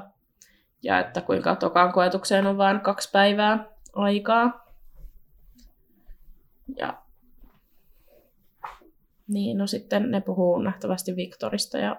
Ja 0.84 1.00
että 1.00 1.22
kuinka 1.22 1.56
tokaan 1.56 1.94
koetukseen 1.94 2.48
on 2.48 2.58
vain 2.58 2.80
kaksi 2.80 3.10
päivää 3.12 3.72
aikaa. 3.94 4.66
Ja 6.78 7.05
niin, 9.28 9.58
no 9.58 9.68
sitten 9.68 10.12
ne 10.12 10.22
puhuu 10.22 10.60
nähtävästi 10.60 11.16
Victorista 11.16 11.78
ja... 11.78 11.96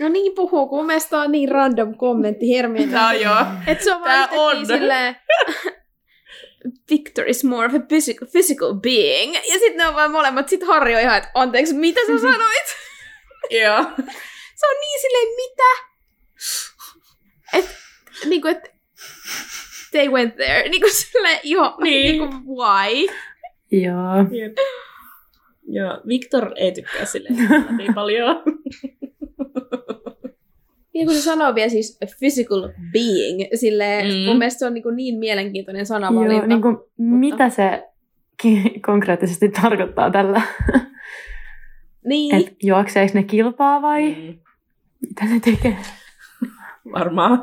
No 0.00 0.08
niin 0.08 0.34
puhuu, 0.34 0.68
kun 0.68 0.78
mun 0.86 1.00
tää 1.10 1.20
on 1.20 1.32
niin 1.32 1.48
random 1.48 1.94
kommentti 1.96 2.48
Hermioneen. 2.56 2.92
No 3.02 3.12
joo. 3.12 3.44
Että 3.66 3.84
se 3.84 3.94
on 3.94 4.02
Tää 4.02 4.28
vaan 4.30 4.40
on. 4.40 4.56
on. 4.56 4.66
silleen, 4.66 5.16
Victor 6.90 7.28
is 7.28 7.44
more 7.44 7.66
of 7.66 7.74
a 7.74 7.80
physical, 7.88 8.28
physical 8.32 8.74
being. 8.74 9.34
Ja 9.34 9.40
sitten 9.58 9.76
ne 9.76 9.86
on 9.86 9.94
vaan 9.94 10.10
molemmat. 10.10 10.48
Sitten 10.48 10.68
Harri 10.68 10.94
on 10.94 11.00
ihan, 11.00 11.16
että 11.18 11.30
anteeksi, 11.34 11.74
mitä 11.74 12.00
sä 12.06 12.18
sanoit? 12.30 12.66
Joo. 13.50 13.82
Se 14.54 14.66
on 14.66 14.76
niin 14.80 15.00
silleen, 15.00 15.28
mitä? 15.36 15.92
Et, 17.52 17.76
niinku, 18.28 18.48
et, 18.48 18.74
they 19.90 20.08
went 20.08 20.36
there. 20.36 20.68
Niinku 20.68 20.88
silleen, 20.90 21.40
joo, 21.44 21.76
Niin. 21.82 22.18
niinku, 22.18 22.54
why? 22.54 23.06
Joo. 23.70 24.38
Jep. 24.42 24.56
Joo, 25.74 26.00
Victor 26.08 26.52
ei 26.56 26.72
tykkää 26.72 27.04
silleen 27.04 27.36
niin 27.78 27.94
paljon. 27.94 28.42
Niin 30.94 31.06
kuin 31.06 31.16
se 31.16 31.22
sanoo 31.22 31.54
vielä 31.54 31.68
siis 31.68 31.98
physical 32.18 32.68
being. 32.92 33.40
Silleen, 33.54 34.06
Mm. 34.06 34.20
mun 34.26 34.38
mielestä 34.38 34.58
se 34.58 34.66
on 34.66 34.74
niinku 34.74 34.90
niin 34.90 35.18
mielenkiintoinen 35.18 35.80
Joo, 35.80 35.84
sanavalinta. 35.84 36.46
niin 36.46 36.62
kuin, 36.62 36.76
mitä 36.98 37.48
se 37.48 37.88
ki- 38.42 38.80
konkreettisesti 38.86 39.48
tarkoittaa 39.48 40.10
tällä? 40.10 40.42
niin. 42.04 42.34
Et 42.34 42.56
juokseeko 42.62 43.12
ne 43.14 43.22
kilpaa 43.22 43.82
vai 43.82 44.08
Mm, 44.14 44.38
mitä 45.00 45.24
ne 45.24 45.40
tekee? 45.40 45.76
varmaan. 46.92 47.42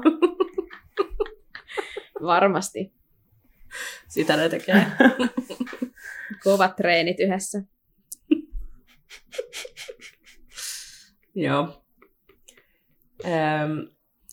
Varmasti. 2.21 2.93
Sitä 4.07 4.37
ne 4.37 4.49
tekee. 4.49 4.85
Kovat 6.43 6.75
treenit 6.75 7.19
yhdessä. 7.19 7.61
Joo. 11.35 11.83
Öm, 13.25 13.87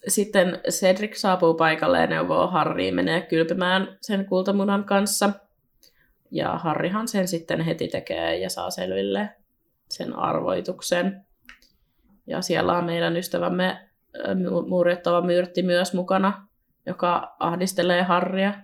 sitten 0.09 0.61
Cedric 0.71 1.17
saapuu 1.17 1.55
paikalle 1.55 2.01
ja 2.01 2.07
neuvoo 2.07 2.47
Harry 2.47 2.91
menee 2.91 3.21
kylpimään 3.21 3.99
sen 4.01 4.27
kultamunan 4.27 4.85
kanssa. 4.85 5.31
Ja 6.31 6.59
Harrihan 6.59 7.09
sen 7.09 7.29
sitten 7.29 7.61
heti 7.61 7.89
tekee 7.89 8.39
ja 8.39 8.51
saa 8.51 8.71
selville 8.71 9.29
sen 9.91 10.17
arvoituksen. 10.17 11.27
Ja 12.27 12.43
siellä 12.43 12.79
on 12.79 12.85
meidän 12.85 13.17
ystävämme 13.17 13.89
ö, 14.17 14.35
mu- 14.35 14.69
murjottava 14.69 15.21
myrtti 15.21 15.63
myös 15.63 15.95
mukana, 15.95 16.49
joka 16.87 17.37
ahdistelee 17.39 18.03
Harria. 18.03 18.55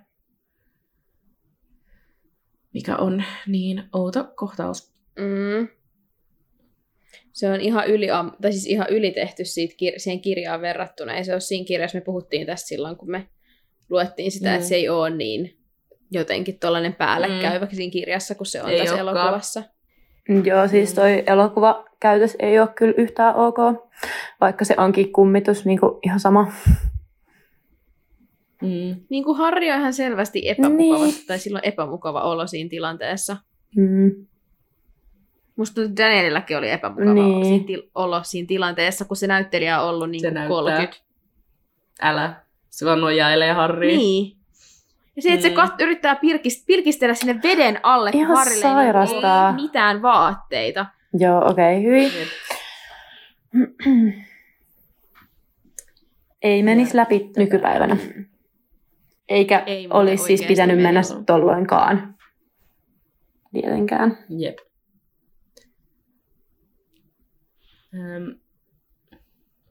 Mikä 2.75 2.97
on 2.97 3.25
niin 3.47 3.89
outo 3.93 4.33
kohtaus. 4.37 4.93
Mm. 5.19 5.69
Se 7.33 7.51
on 7.51 7.61
ihan 7.61 7.87
yli, 7.87 8.07
tai 8.43 8.53
siis 8.53 8.67
ihan 8.67 8.87
ylitehty 8.91 9.45
siitä 9.45 9.75
kir- 9.75 9.99
siihen 9.99 10.21
kirjaan 10.21 10.61
verrattuna. 10.61 11.15
Ei 11.15 11.25
se 11.25 11.33
ole 11.33 11.41
siinä 11.41 11.65
kirjassa, 11.67 11.99
me 11.99 12.03
puhuttiin 12.05 12.47
tästä 12.47 12.69
silloin, 12.69 12.97
kun 12.97 13.11
me 13.11 13.27
luettiin 13.91 14.33
sitä, 14.33 14.49
Mm. 14.49 14.55
että 14.55 14.67
se 14.69 14.75
ei 14.75 14.89
ole 14.89 15.11
niin 15.11 15.57
jotenkin 16.11 16.59
tuollainen 16.61 16.95
päällekkäyvä 16.95 17.69
siinä 17.73 17.93
kirjassa, 17.93 18.35
kun 18.35 18.47
se 18.47 18.63
on 18.63 18.71
Ei 18.71 18.79
tässä 18.79 18.95
olekaan. 18.95 19.17
elokuvassa. 19.27 19.63
Joo, 20.45 20.69
siis 20.69 20.95
toi 20.95 21.23
elokuvakäytös 21.27 22.37
ei 22.39 22.59
ole 22.61 22.69
kyllä 22.69 22.95
yhtään 22.97 23.35
ok, 23.37 23.57
vaikka 24.41 24.65
se 24.65 24.75
onkin 24.79 25.13
kummitus 25.13 25.65
niin 25.65 25.81
kuin 25.81 25.99
ihan 26.03 26.21
sama. 26.21 26.53
Mm. 28.63 28.97
Niin 29.11 29.25
kuin 29.25 29.37
Harri 29.39 29.73
on 29.73 29.79
ihan 29.79 29.93
selvästi 29.95 30.49
epämukava, 30.49 31.05
Niin. 31.05 31.15
tai 31.27 31.39
silloin 31.39 31.65
epämukava 31.65 32.21
olo 32.23 32.47
siinä 32.47 32.71
tilanteessa. 32.71 33.37
Mm. 33.77 34.27
Musta 35.57 35.81
Danielillakin 35.97 36.59
oli 36.59 36.71
epämukava 36.71 37.13
Niin. 37.13 37.45
siinä 37.47 37.65
til- 37.67 37.91
olo 37.95 38.21
siinä 38.25 38.47
tilanteessa, 38.47 39.05
kun 39.05 39.17
se 39.17 39.27
näyttelijä 39.27 39.81
on 39.83 39.89
ollut 39.89 40.11
niin 40.11 40.21
Se 40.21 40.27
kuin 40.27 40.35
näyttää. 40.35 40.49
30. 40.57 40.97
Älä. 42.01 42.35
Se 42.71 42.87
vaan 42.87 43.01
nojailee 43.01 43.53
Harriin. 43.53 43.99
Niin. 43.99 44.37
Ja 45.17 45.23
se, 45.23 45.33
että 45.33 45.49
Mm. 45.49 45.55
se 45.55 45.63
kat- 45.63 45.83
yrittää 45.83 46.15
pirkist- 46.15 46.65
pirkistellä 46.67 47.15
sinne 47.15 47.41
veden 47.43 47.81
alle, 47.83 48.11
Ihan 48.15 48.37
Harrille 48.37 48.57
ei 48.57 48.63
sairasta. 48.63 49.47
ole 49.49 49.53
mitään 49.55 50.03
vaatteita. 50.03 50.87
Joo, 51.19 51.51
okei, 51.51 51.79
okay, 51.79 51.83
hyvin. 51.83 52.13
Ei 56.43 56.63
menisi 56.63 56.97
läpi 56.97 57.31
nykypäivänä. 57.37 57.97
Eikä 59.29 59.59
Ei 59.67 59.89
olisi 59.91 60.25
siis 60.25 60.43
pitänyt 60.43 60.83
mennä 60.83 61.01
tolloinkaan. 61.27 62.15
Tietenkään. 63.53 64.19
Jep. 64.29 64.59
Öm, 64.59 64.65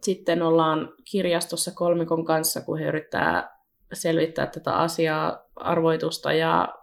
Sitten 0.02 0.42
ollaan 0.42 0.94
kirjastossa 1.12 1.72
kolmikon 1.72 2.26
kanssa, 2.26 2.62
kun 2.62 2.80
he 2.80 2.86
yrittää 2.86 3.58
selvittää 3.94 4.48
tätä 4.48 4.74
asiaa, 4.74 5.46
arvoitusta 5.56 6.34
ja 6.34 6.76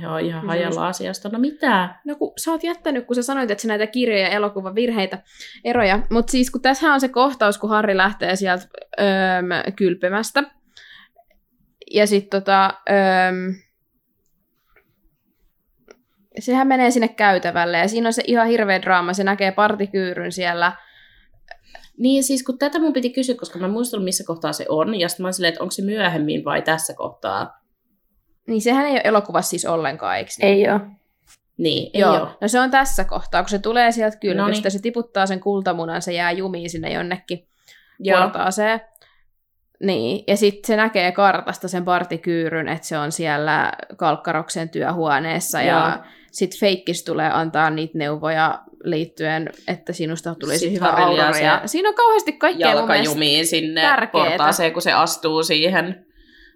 he 0.00 0.08
on 0.08 0.20
ihan 0.20 0.40
Kysymys. 0.40 0.46
hajalla 0.46 0.86
asiasta. 0.86 1.28
No 1.28 1.38
mitä? 1.38 1.94
No 2.04 2.14
kun 2.14 2.32
sä 2.36 2.50
oot 2.50 2.64
jättänyt, 2.64 3.06
kun 3.06 3.16
sä 3.16 3.22
sanoit, 3.22 3.50
että 3.50 3.62
sä 3.62 3.68
näitä 3.68 3.86
kirjoja 3.86 4.22
ja 4.22 4.28
elokuvan 4.28 4.74
virheitä, 4.74 5.22
eroja. 5.64 6.02
Mutta 6.10 6.30
siis 6.30 6.50
kun 6.50 6.62
tässä 6.62 6.92
on 6.92 7.00
se 7.00 7.08
kohtaus, 7.08 7.58
kun 7.58 7.70
Harri 7.70 7.96
lähtee 7.96 8.36
sieltä 8.36 8.66
öö, 9.00 9.72
kylpemästä. 9.76 10.42
Ja 11.90 12.06
sitten 12.06 12.40
tota, 12.40 12.74
öö, 12.90 13.52
sehän 16.38 16.66
menee 16.66 16.90
sinne 16.90 17.08
käytävälle 17.08 17.78
ja 17.78 17.88
siinä 17.88 18.08
on 18.08 18.12
se 18.12 18.22
ihan 18.26 18.46
hirveä 18.46 18.82
draama. 18.82 19.12
Se 19.12 19.24
näkee 19.24 19.52
partikyyryn 19.52 20.32
siellä. 20.32 20.72
Niin 21.98 22.24
siis 22.24 22.42
kun 22.42 22.58
tätä 22.58 22.78
mun 22.78 22.92
piti 22.92 23.10
kysyä, 23.10 23.34
koska 23.34 23.58
mä 23.58 23.66
en 23.66 23.72
muistanut 23.72 24.04
missä 24.04 24.24
kohtaa 24.26 24.52
se 24.52 24.66
on, 24.68 25.00
ja 25.00 25.08
sitten 25.08 25.26
mä 25.26 25.32
silleen, 25.32 25.48
että 25.52 25.62
onko 25.62 25.70
se 25.70 25.82
myöhemmin 25.82 26.44
vai 26.44 26.62
tässä 26.62 26.94
kohtaa. 26.94 27.60
Niin 28.48 28.60
sehän 28.62 28.86
ei 28.86 28.92
ole 28.92 29.00
elokuvassa 29.04 29.50
siis 29.50 29.64
ollenkaan, 29.64 30.16
eikö 30.16 30.30
niin? 30.38 30.48
Ei 30.48 30.70
ole. 30.70 30.80
Niin, 31.58 31.90
ei 31.94 32.00
Joo, 32.00 32.20
ole. 32.20 32.28
no 32.40 32.48
se 32.48 32.60
on 32.60 32.70
tässä 32.70 33.04
kohtaa, 33.04 33.42
kun 33.42 33.50
se 33.50 33.58
tulee 33.58 33.92
sieltä 33.92 34.16
kylvystä, 34.16 34.42
Noniin. 34.42 34.70
se 34.70 34.78
tiputtaa 34.82 35.26
sen 35.26 35.40
kultamunan, 35.40 36.02
se 36.02 36.12
jää 36.12 36.32
jumiin 36.32 36.70
sinne 36.70 36.92
jonnekin 36.92 37.48
Joo. 37.98 38.20
portaaseen. 38.20 38.80
Niin, 39.82 40.24
ja 40.26 40.36
sitten 40.36 40.66
se 40.66 40.76
näkee 40.76 41.12
kartasta 41.12 41.68
sen 41.68 41.84
partikyyryn, 41.84 42.68
että 42.68 42.86
se 42.86 42.98
on 42.98 43.12
siellä 43.12 43.72
Kalkkaroksen 43.96 44.68
työhuoneessa, 44.68 45.62
ja 45.62 45.98
Joo. 45.98 46.04
Sitten 46.30 46.60
Feikkis 46.60 47.04
tulee 47.04 47.30
antaa 47.32 47.70
niitä 47.70 47.98
neuvoja 47.98 48.58
liittyen, 48.84 49.50
että 49.68 49.92
sinusta 49.92 50.34
tulisi 50.34 50.58
Sit 50.58 50.72
hyvä 50.72 50.86
aurora. 50.86 51.38
Ja 51.38 51.62
siinä 51.66 51.88
on 51.88 51.94
kauheasti 51.94 52.32
kaikkea 52.32 52.68
mun 52.68 52.76
jalka 52.76 52.92
mielestä. 52.92 53.14
jumiin 53.14 53.46
sinne 53.46 53.80
tärkeetä. 53.80 54.28
portaaseen, 54.28 54.72
kun 54.72 54.82
se 54.82 54.92
astuu 54.92 55.42
siihen. 55.42 56.06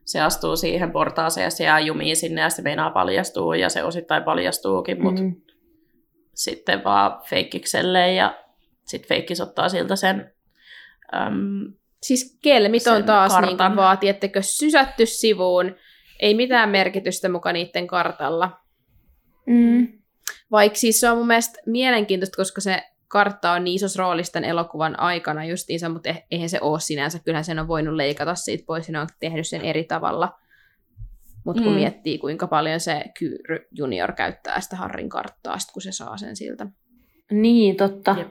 Se 0.04 0.20
astuu 0.20 0.56
siihen 0.56 0.92
portaaseen 0.92 1.44
ja 1.44 1.50
se 1.50 1.64
jää 1.64 1.80
jumiin 1.80 2.16
sinne 2.16 2.40
ja 2.40 2.50
se 2.50 2.62
meinaa 2.62 2.90
paljastuu 2.90 3.52
ja 3.52 3.68
se 3.68 3.82
osittain 3.84 4.22
paljastuukin, 4.22 5.02
mutta 5.02 5.22
Mm. 5.22 5.34
sitten 6.34 6.84
vaan 6.84 7.20
feikkikselle 7.28 8.12
ja 8.12 8.38
sitten 8.86 9.08
feikkis 9.08 9.40
ottaa 9.40 9.68
siltä 9.68 9.96
sen 9.96 10.32
äm, 11.14 11.72
Siis 12.02 12.38
kelmit 12.42 12.86
on 12.86 13.04
taas 13.04 13.32
niin 13.32 13.40
kartan. 13.40 13.70
kuin 13.72 13.76
vaan, 13.76 13.98
tiettekö, 13.98 14.42
sysätty 14.42 15.06
sivuun, 15.06 15.74
ei 16.20 16.34
mitään 16.34 16.68
merkitystä 16.68 17.28
muka 17.28 17.52
niiden 17.52 17.86
kartalla. 17.86 18.50
Mm. 19.46 19.88
Vaikka 20.50 20.78
siis 20.78 21.00
se 21.00 21.10
on 21.10 21.18
mun 21.18 21.26
mielestä 21.26 21.58
mielenkiintoista, 21.66 22.36
koska 22.36 22.60
se 22.60 22.82
kartta 23.08 23.52
on 23.52 23.64
niin 23.64 23.74
isossa 23.74 24.02
roolissa 24.02 24.32
tämän 24.32 24.50
elokuvan 24.50 25.00
aikana 25.00 25.44
justiinsa, 25.44 25.88
mutta 25.88 26.10
eh- 26.10 26.26
eihän 26.30 26.48
se 26.48 26.58
ole 26.60 26.80
sinänsä. 26.80 27.18
Kyllähän 27.18 27.44
sen 27.44 27.58
on 27.58 27.68
voinut 27.68 27.94
leikata 27.94 28.34
siitä 28.34 28.64
pois, 28.66 28.88
ja 28.88 28.92
ne 28.92 29.00
on 29.00 29.06
tehnyt 29.20 29.48
sen 29.48 29.60
eri 29.60 29.84
tavalla. 29.84 30.38
Mutta 31.44 31.62
kun 31.62 31.72
Mm. 31.72 31.74
mm. 31.74 31.80
miettii, 31.80 32.18
kuinka 32.18 32.46
paljon 32.46 32.80
se 32.80 33.04
Kyyry 33.18 33.66
Junior 33.70 34.12
käyttää 34.12 34.60
sitä 34.60 34.76
Harrin 34.76 35.08
karttaa, 35.08 35.58
sit 35.58 35.70
kun 35.72 35.82
se 35.82 35.92
saa 35.92 36.16
sen 36.16 36.36
siltä. 36.36 36.66
Niin, 37.30 37.76
totta. 37.76 38.14
Jep. 38.18 38.28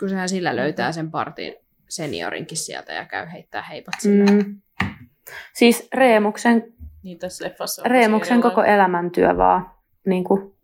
Kun 0.00 0.08
sehän 0.08 0.28
sillä 0.28 0.56
löytää 0.56 0.92
sen 0.92 1.10
partin 1.10 1.54
seniorinkin 1.88 2.58
sieltä 2.58 2.92
ja 2.92 3.04
käy 3.04 3.26
heittää 3.32 3.62
heipat 3.62 3.94
sillä. 4.00 4.24
Mm. 4.32 4.60
Siis 5.54 5.88
Reemuksen, 5.94 6.72
niin 7.02 7.18
tässä 7.18 7.44
leffassa 7.44 7.82
on 7.82 7.90
Reemuksen 7.90 8.40
koko 8.40 8.62
elämäntyö 8.64 9.36
vaan 9.36 9.70
niin 10.06 10.24
kuin 10.24 10.54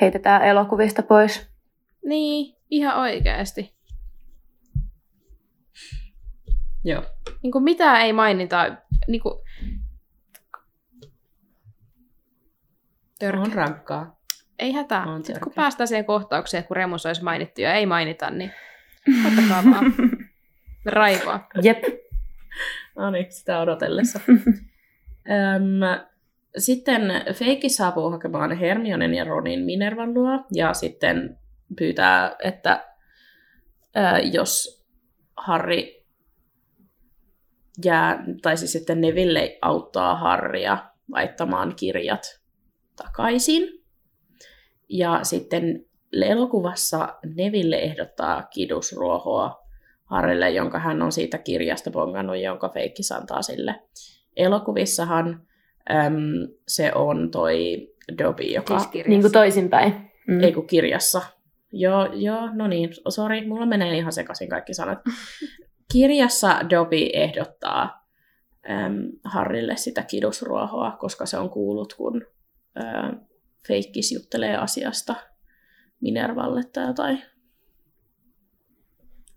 heitetään 0.00 0.42
elokuvista 0.42 1.02
pois. 1.02 1.50
Niin, 2.04 2.56
ihan 2.70 2.96
oikeasti. 2.96 3.74
Joo. 6.84 7.02
Niin 7.42 7.52
kuin 7.52 7.64
mitään 7.64 8.00
ei 8.00 8.12
mainita. 8.12 8.76
Niin 9.08 9.20
kuin... 9.20 9.38
Törkeä. 13.18 13.40
On 13.40 13.52
rankkaa. 13.52 14.20
Ei 14.58 14.72
hätää. 14.72 15.04
On 15.06 15.24
Sitten 15.24 15.42
kun 15.42 15.52
päästään 15.52 15.88
siihen 15.88 16.04
kohtaukseen, 16.04 16.64
kun 16.64 16.76
Remus 16.76 17.06
olisi 17.06 17.24
mainittu 17.24 17.60
ja 17.60 17.74
ei 17.74 17.86
mainita, 17.86 18.30
niin 18.30 18.52
ottakaa 19.26 19.64
vaan 19.64 19.94
raivoa. 20.86 21.40
Jep. 21.62 21.84
No 22.96 23.10
niin, 23.10 23.26
sitä 23.32 23.60
odotellessa. 23.60 24.20
Öm, 25.30 26.04
sitten 26.58 27.02
Feikki 27.34 27.68
saapuu 27.68 28.10
hakemaan 28.10 28.58
Hermionen 28.58 29.14
ja 29.14 29.24
Ronin 29.24 29.60
Minervan 29.60 30.14
luo 30.14 30.44
ja 30.54 30.74
sitten 30.74 31.38
pyytää, 31.76 32.36
että 32.44 32.84
ää, 33.94 34.18
jos 34.18 34.84
Harry 35.36 35.82
jää, 37.84 38.24
tai 38.42 38.56
siis 38.56 38.72
sitten 38.72 39.00
Neville 39.00 39.58
auttaa 39.62 40.16
Harrya 40.16 40.78
laittamaan 41.12 41.74
kirjat 41.76 42.40
takaisin. 42.96 43.84
Ja 44.88 45.20
sitten 45.22 45.86
elokuvassa 46.22 47.18
Neville 47.34 47.76
ehdottaa 47.76 48.42
kidusruohoa 48.42 49.64
Harrille, 50.04 50.50
jonka 50.50 50.78
hän 50.78 51.02
on 51.02 51.12
siitä 51.12 51.38
kirjasta 51.38 51.90
bongannut, 51.90 52.38
jonka 52.42 52.68
Feikkis 52.68 53.12
antaa 53.12 53.42
sille. 53.42 53.82
Elokuvissahan 54.36 55.46
äm, 55.90 56.14
se 56.68 56.92
on 56.94 57.30
toi 57.30 57.88
Dobby, 58.18 58.44
joka... 58.44 58.78
Siis. 58.78 59.06
Niin 59.06 59.20
kuin 59.20 59.32
toisinpäin. 59.32 60.10
Mm. 60.28 60.40
Ei 60.40 60.52
kun 60.52 60.66
kirjassa. 60.66 61.22
Joo, 61.72 62.12
joo, 62.12 62.50
no 62.54 62.66
niin, 62.66 62.90
sori, 63.08 63.46
mulla 63.46 63.66
menee 63.66 63.96
ihan 63.96 64.12
sekaisin 64.12 64.48
kaikki 64.48 64.74
sanat. 64.74 64.98
Kirjassa 65.92 66.60
Dobby 66.70 67.08
ehdottaa 67.12 68.06
äm, 68.70 68.94
Harrille 69.24 69.76
sitä 69.76 70.02
kidusruohoa, 70.02 70.96
koska 71.00 71.26
se 71.26 71.38
on 71.38 71.50
kuullut, 71.50 71.94
kun 71.94 72.26
ää, 72.74 73.12
Feikkis 73.68 74.12
juttelee 74.12 74.56
asiasta 74.56 75.14
Minervalle 76.00 76.62
tai 76.72 76.86
jotain. 76.86 77.22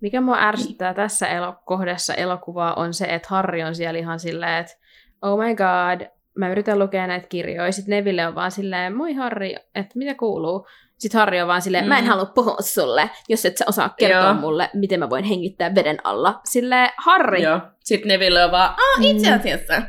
Mikä 0.02 0.22
mua 0.22 0.38
ärsyttää 0.40 0.94
tässä 0.94 1.28
elo- 1.28 1.62
kohdassa 1.66 2.14
elokuvaa 2.14 2.74
on 2.74 2.94
se, 2.94 3.06
että 3.06 3.28
Harri 3.32 3.64
on 3.64 3.76
siellä 3.76 4.00
ihan 4.00 4.20
silleen, 4.20 4.60
että 4.60 4.74
oh 5.22 5.40
my 5.40 5.56
god, 5.56 6.08
mä 6.38 6.50
yritän 6.50 6.80
lukea 6.80 7.08
näitä 7.08 7.28
kirjoja. 7.28 7.72
Sitten 7.72 7.92
Neville 7.92 8.28
on 8.28 8.36
vaan 8.36 8.52
silleen, 8.52 8.96
moi 8.96 9.14
Harri, 9.14 9.56
että 9.76 9.92
mitä 9.96 10.16
kuuluu? 10.16 10.68
Sitten 10.98 11.20
Harri 11.20 11.42
on 11.42 11.48
vaan 11.48 11.62
silleen, 11.62 11.88
mä 11.88 11.98
en 11.98 12.04
Mm. 12.04 12.08
halua 12.10 12.26
puhua 12.26 12.58
sulle, 12.60 13.10
jos 13.30 13.46
et 13.46 13.58
sä 13.58 13.66
osaa 13.68 13.90
kertoa 13.90 14.24
Joo. 14.24 14.34
mulle, 14.34 14.70
miten 14.74 15.00
mä 15.00 15.10
voin 15.10 15.24
hengittää 15.24 15.76
veden 15.76 15.98
alla. 16.04 16.40
Silleen, 16.46 16.90
Harri, 16.98 17.42
Joo. 17.44 17.60
Sitten 17.84 18.08
Neville 18.08 18.44
on 18.46 18.52
vaan, 18.52 18.70
ah, 18.70 19.06
itse 19.06 19.34
asiassa. 19.34 19.74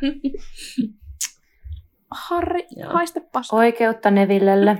Harri, 2.10 2.66
Joo. 2.76 2.92
haista 2.92 3.20
paska. 3.32 3.56
Oikeutta 3.56 4.10
Nevillelle. 4.10 4.78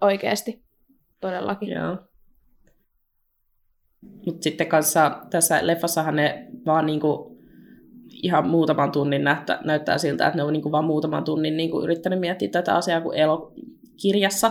Oikeesti, 0.00 0.62
todellakin. 1.20 1.68
Joo. 1.70 1.96
Mutta 4.26 4.42
sitten 4.42 4.66
kanssa 4.66 5.18
tässä 5.30 5.66
leffassahan 5.66 6.16
ne 6.16 6.46
vaan 6.66 6.86
niinku 6.86 7.33
ihan 8.24 8.48
muutaman 8.48 8.92
tunnin 8.92 9.24
näyttä, 9.24 9.58
näyttää 9.64 9.98
siltä, 9.98 10.26
että 10.26 10.36
ne 10.36 10.42
on 10.42 10.52
niinku 10.52 10.72
vaan 10.72 10.84
muutaman 10.84 11.24
tunnin 11.24 11.56
niinku 11.56 11.82
yrittänyt 11.82 12.20
miettiä 12.20 12.48
tätä 12.48 12.74
asiaa, 12.74 13.00
kun 13.00 13.14
elo, 13.14 13.52
kirjassa, 14.02 14.50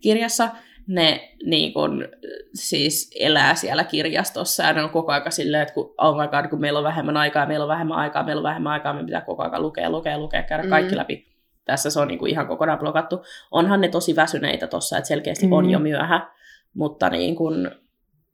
kirjassa 0.00 0.48
ne 0.86 1.34
niin 1.46 1.72
kun, 1.72 2.08
siis 2.54 3.10
elää 3.20 3.54
siellä 3.54 3.84
kirjastossa 3.84 4.62
ja 4.62 4.72
ne 4.72 4.82
on 4.82 4.90
koko 4.90 5.12
aika 5.12 5.30
silleen, 5.30 5.62
että 5.62 5.74
kun, 5.74 5.94
oh 5.98 6.16
my 6.16 6.28
God, 6.28 6.50
kun 6.50 6.60
meillä 6.60 6.78
on 6.78 6.84
vähemmän 6.84 7.16
aikaa, 7.16 7.46
meillä 7.46 7.64
on 7.64 7.68
vähemmän 7.68 7.98
aikaa, 7.98 8.22
meillä 8.24 8.40
on 8.40 8.44
vähemmän 8.44 8.72
aikaa, 8.72 8.92
me 8.92 9.04
pitää 9.04 9.20
koko 9.20 9.42
aika 9.42 9.60
lukea, 9.60 9.90
lukea, 9.90 10.18
lukea, 10.18 10.42
käydä 10.42 10.68
kaikki 10.68 10.92
Mm. 10.94 10.98
läpi. 10.98 11.26
Tässä 11.64 11.90
se 11.90 12.00
on 12.00 12.08
niin 12.08 12.18
kuin 12.18 12.30
ihan 12.30 12.46
kokonaan 12.46 12.78
blokattu. 12.78 13.20
Onhan 13.50 13.80
ne 13.80 13.88
tosi 13.88 14.16
väsyneitä 14.16 14.66
tossa, 14.66 14.98
että 14.98 15.08
selkeästi 15.08 15.46
Mm. 15.46 15.52
on 15.52 15.70
jo 15.70 15.78
myöhä, 15.78 16.30
mutta 16.74 17.10
niin 17.10 17.36
kun 17.36 17.70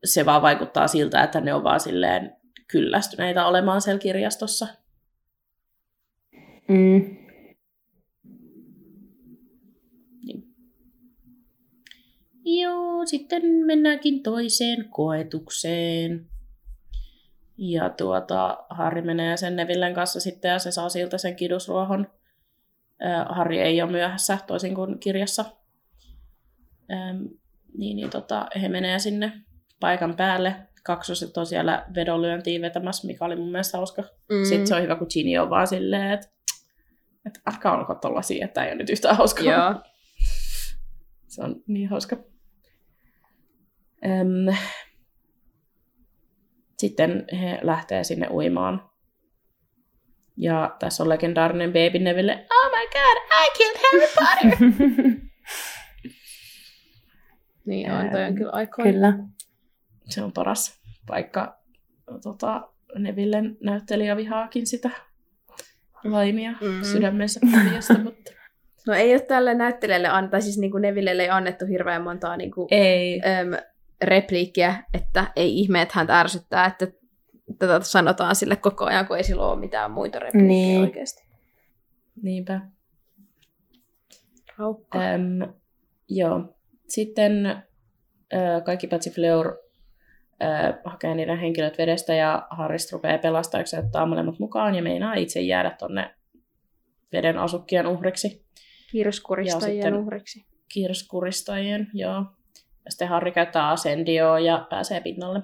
se 0.05 0.27
vaan 0.27 0.43
vaikuttaa 0.43 0.87
siltä, 0.89 1.23
että 1.23 1.41
ne 1.41 1.55
on 1.55 1.65
vaan 1.65 1.81
silleen 1.81 2.36
kyllästyneitä 2.69 3.47
olemaan 3.47 3.81
siellä 3.81 3.99
kirjastossa. 3.99 4.67
Mm. 6.69 7.17
Joo, 12.45 13.07
sitten 13.07 13.43
mennäänkin 13.47 14.23
toiseen 14.23 14.89
koetukseen. 14.91 16.27
Ja 17.59 17.91
tuota, 17.91 18.65
Harri 18.71 19.03
menee 19.03 19.37
sen 19.37 19.57
Nevillen 19.57 19.95
kanssa 19.95 20.21
sitten 20.21 20.51
ja 20.51 20.59
se 20.59 20.71
saa 20.71 20.89
siltä 20.89 21.19
sen 21.19 21.37
kidusruohon. 21.37 22.07
Ää, 23.01 23.25
Harri 23.25 23.61
ei 23.61 23.83
ole 23.83 23.91
myöhässä, 23.91 24.39
toisin 24.47 24.75
kuin 24.75 24.99
kirjassa. 24.99 25.45
Ähm, 26.93 27.25
niin, 27.79 27.97
niin 27.97 28.11
tota, 28.11 28.47
he 28.63 28.69
menee 28.69 28.99
sinne 28.99 29.33
paikan 29.81 30.17
päälle. 30.17 30.57
Kaksoset 30.87 31.37
on 31.37 31.47
siellä 31.47 31.87
vedonlyöntiin 31.95 32.63
vetämässä, 32.63 33.07
mikä 33.07 33.25
oli 33.25 33.37
mun 33.37 33.51
mielestä 33.51 33.77
hauska. 33.77 34.03
Mm. 34.03 34.45
Sitten 34.45 34.67
se 34.67 34.75
on 34.75 34.83
hyvä, 34.83 34.97
kun 34.97 35.07
Ginny 35.15 35.39
on 35.39 35.51
vaan 35.51 35.67
silleen, 35.67 36.11
että 36.11 36.29
et, 37.27 37.41
älkää 37.47 37.79
olko 37.79 37.95
tollasia, 37.95 38.45
että 38.45 38.65
ei 38.65 38.69
ole 38.69 38.79
nyt 38.79 38.91
yhtään 38.91 39.17
hauskaa. 39.17 39.45
Joo. 39.45 39.75
Se 41.33 41.43
on 41.43 41.63
niin 41.67 41.89
hauska. 41.89 42.17
Öm, 44.07 44.57
sitten 46.79 47.25
he 47.41 47.59
lähtee 47.63 48.05
sinne 48.05 48.29
uimaan. 48.31 48.91
Ja 50.37 50.77
tässä 50.79 51.03
on 51.03 51.09
legendaarinen 51.09 51.73
Baby 51.73 51.99
Neville. 51.99 52.33
Oh 52.33 52.71
my 52.71 52.87
god, 52.87 53.19
I 53.33 53.51
killed 53.59 53.79
Harry 53.83 54.07
Potter! 54.15 55.17
Niin 57.67 57.93
on, 57.93 58.11
toi 58.11 58.25
on 58.25 58.35
kyllä 58.35 58.53
aikoin. 58.53 58.93
Kyllä. 58.93 59.19
Se 60.09 60.23
on 60.23 60.33
paras 60.33 60.76
paikka. 61.07 61.59
Tota, 62.23 62.69
Nevillen 62.99 63.57
näyttelijä 63.61 64.17
vihaakin 64.17 64.67
sitä. 64.67 64.91
vaimia 66.11 66.53
Mhm. 66.53 66.65
mm-hmm. 66.65 66.85
sydämensä 66.85 67.41
puolesta, 67.53 67.99
mutta 67.99 68.31
No 68.87 68.95
ei 68.95 69.13
ole 69.13 69.21
tälle 69.21 69.55
näyttelijälle 69.55 70.09
annettu, 70.09 70.31
tai 70.31 70.43
siis 70.43 70.59
niin 70.59 70.71
kuin 70.71 70.83
Nevillelle 70.83 71.23
ei 71.23 71.31
annettu 71.31 71.67
hirveän 71.67 72.03
montaa 72.03 72.37
niin 72.37 72.51
kuin, 72.51 72.69
ei. 72.71 73.21
äm, 73.21 73.51
repliikkiä, 74.03 74.85
että 74.95 75.33
ei 75.37 75.59
ihme, 75.59 75.83
että 75.83 75.93
hän 75.97 76.11
ärsyttää, 76.11 76.67
että 76.67 76.87
tätä 77.59 77.81
sanotaan 77.81 78.37
sille 78.37 78.57
koko 78.57 78.85
ajan, 78.85 79.07
kun 79.07 79.17
ei 79.17 79.25
sillä 79.25 79.47
ole 79.47 79.61
mitään 79.61 79.91
muita 79.91 80.19
repliikkejä 80.19 80.49
Niin. 80.49 80.81
oikeasti. 80.81 81.23
Niinpä. 82.23 82.61
Öm, 84.95 85.53
joo. 86.09 86.55
Sitten 86.89 87.47
ö, 88.33 88.61
kaikki 88.65 88.87
paitsi 88.87 89.11
Fleur 89.11 89.57
ö, 90.43 90.47
hakee 90.85 91.15
niiden 91.15 91.39
henkilöt 91.39 91.79
vedestä 91.79 92.15
ja 92.15 92.47
Harris 92.51 92.93
rupeaa 92.93 93.19
pelastajaksi 93.19 93.77
ja 93.77 93.83
ottaa 93.83 94.07
molemmat 94.07 94.39
mukaan 94.39 94.75
ja 94.75 94.83
meinaa 94.83 95.15
itse 95.15 95.41
jäädä 95.41 95.71
tonne 95.71 96.15
veden 97.13 97.39
asukkien 97.39 97.87
uhriksi, 97.87 98.47
Kirskuristajien 98.91 99.77
ja 99.79 99.83
sitten- 99.83 100.01
uhriksi. 100.01 100.47
kirskuristajien, 100.75 101.87
joo. 101.93 102.25
Ja 102.85 102.91
sitten 102.91 103.09
Harri 103.09 103.33
käyttää 103.33 103.69
asendioa 103.69 104.41
ja 104.41 104.67
pääsee 104.71 105.01
pinnalle. 105.01 105.43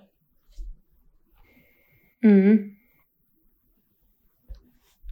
Mm. 2.25 2.77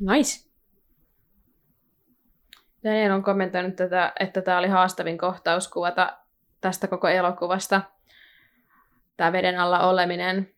Nice. 0.00 0.50
Daniel 2.84 3.12
on 3.12 3.22
kommentoinut 3.22 3.76
tätä, 3.76 4.12
että 4.20 4.42
tämä 4.42 4.58
oli 4.58 4.68
haastavin 4.68 5.18
kohtaus 5.18 5.68
kuvata 5.68 6.18
tästä 6.60 6.86
koko 6.88 7.08
elokuvasta, 7.08 7.82
tämä 9.20 9.32
veden 9.32 9.58
alla 9.58 9.88
oleminen. 9.88 10.50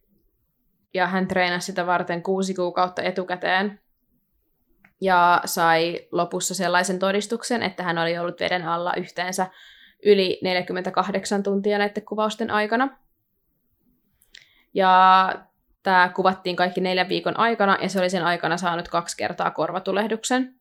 Ja 0.95 1.07
hän 1.07 1.29
treenasi 1.29 1.67
sitä 1.67 1.87
varten 1.87 2.23
kuusi 2.23 2.55
kuukautta 2.55 3.03
etukäteen. 3.03 3.81
Ja 5.01 5.41
sai 5.45 6.09
lopussa 6.13 6.55
sellaisen 6.55 6.99
todistuksen, 6.99 7.63
että 7.63 7.83
hän 7.83 7.99
oli 7.99 8.19
ollut 8.19 8.41
veden 8.41 8.69
alla 8.69 8.95
yhteensä 8.95 9.47
yli 10.05 10.39
48 10.43 11.43
tuntia 11.43 11.79
näiden 11.79 12.05
kuvausten 12.05 12.51
aikana. 12.51 12.99
Ja 14.75 15.35
tämä 15.83 16.13
kuvattiin 16.17 16.57
kaikki 16.57 16.81
neljän 16.81 17.09
viikon 17.09 17.39
aikana, 17.39 17.79
ja 17.83 17.89
se 17.89 17.99
oli 17.99 18.11
sen 18.11 18.25
aikana 18.25 18.57
saanut 18.57 18.89
kaksi 18.89 19.17
kertaa 19.17 19.51
korvatulehduksen. 19.51 20.55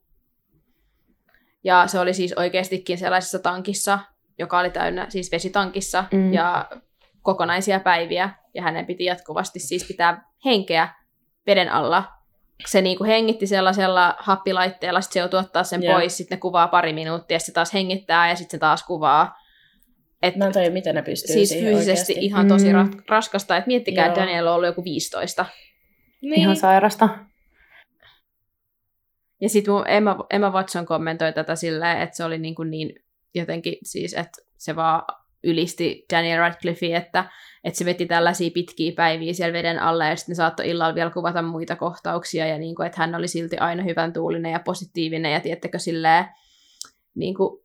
Ja 1.64 1.88
se 1.88 2.00
oli 2.00 2.14
siis 2.14 2.34
oikeastikin 2.34 2.98
sellaisessa 2.98 3.40
tankissa, 3.40 4.00
joka 4.40 4.60
oli 4.60 4.70
täynnä, 4.70 5.06
siis 5.10 5.32
vesitankissa, 5.32 6.04
Mm. 6.12 6.34
ja 6.34 6.70
kokonaisia 7.22 7.80
päiviä, 7.80 8.30
ja 8.54 8.62
hänen 8.62 8.86
piti 8.86 9.06
jatkuvasti 9.06 9.60
siis 9.60 9.88
pitää 9.88 10.24
henkeä 10.46 10.90
veden 11.48 11.70
alla. 11.72 12.04
Se 12.66 12.82
niinku 12.82 13.04
hengitti 13.04 13.48
sellaisella 13.48 14.16
happilaitteella, 14.20 15.02
sitten 15.02 15.14
se 15.14 15.20
joutui 15.20 15.40
ottaa 15.40 15.64
sen 15.64 15.84
Joo. 15.84 15.94
pois, 15.94 16.18
sitten 16.18 16.36
ne 16.36 16.40
kuvaa 16.40 16.68
pari 16.68 16.94
minuuttia, 16.94 17.40
sitten 17.40 17.52
se 17.52 17.54
taas 17.56 17.74
hengittää, 17.74 18.30
ja 18.30 18.36
sitten 18.36 18.52
se 18.52 18.60
taas 18.60 18.84
kuvaa. 18.84 19.36
Et 20.22 20.36
Mä 20.36 20.46
en 20.46 20.54
tajua, 20.54 20.70
miten 20.70 20.96
ne 20.96 21.02
pystyy 21.02 21.34
siis 21.34 21.50
siihen 21.50 21.74
fyysisesti 21.74 22.12
oikeasti. 22.14 22.26
ihan 22.26 22.48
tosi 22.48 22.74
Mm. 22.74 22.80
ra- 22.80 23.04
raskasta, 23.10 23.58
että 23.58 23.68
miettikää, 23.68 24.06
että. 24.08 24.22
Daniel 24.22 24.48
on 24.48 24.54
ollut 24.54 24.68
joku 24.68 24.84
15. 24.84 25.46
Niin. 26.22 26.34
Ihan 26.42 26.56
sairasta. 26.56 27.10
Ja 29.42 29.50
sitten 29.50 29.74
Emma, 29.88 30.26
Emma 30.30 30.50
Watson 30.50 30.86
kommentoi 30.86 31.34
tätä 31.34 31.56
silleen, 31.56 32.02
että 32.02 32.18
se 32.18 32.24
oli 32.24 32.38
niin, 32.38 32.56
kuin 32.56 32.72
niin 32.72 32.96
jotenkin 33.36 33.76
siis, 33.84 34.14
että 34.14 34.42
se 34.58 34.76
vaan 34.76 35.02
ylisti 35.44 36.06
Daniel 36.14 36.40
Radcliffe, 36.40 36.96
että, 36.96 37.26
että 37.64 37.78
se 37.78 37.86
veti 37.86 38.06
tällaisia 38.06 38.52
pitkiä 38.54 38.92
päiviä 38.96 39.34
siellä 39.34 39.54
veden 39.54 39.80
alla 39.80 40.06
ja 40.06 40.16
sitten 40.16 40.36
saattoi 40.36 40.70
illalla 40.70 40.96
vielä 40.96 41.10
kuvata 41.10 41.42
muita 41.42 41.76
kohtauksia 41.76 42.48
ja 42.48 42.58
niin 42.58 42.76
kuin, 42.76 42.86
että 42.86 43.02
hän 43.02 43.16
oli 43.16 43.28
silti 43.28 43.58
aina 43.58 43.84
hyvän 43.84 44.14
tuulinen 44.14 44.52
ja 44.52 44.60
positiivinen 44.60 45.34
ja 45.34 45.40
tiettekö 45.40 45.80
silleen, 45.80 46.26
niin 47.16 47.36
kuin, 47.36 47.64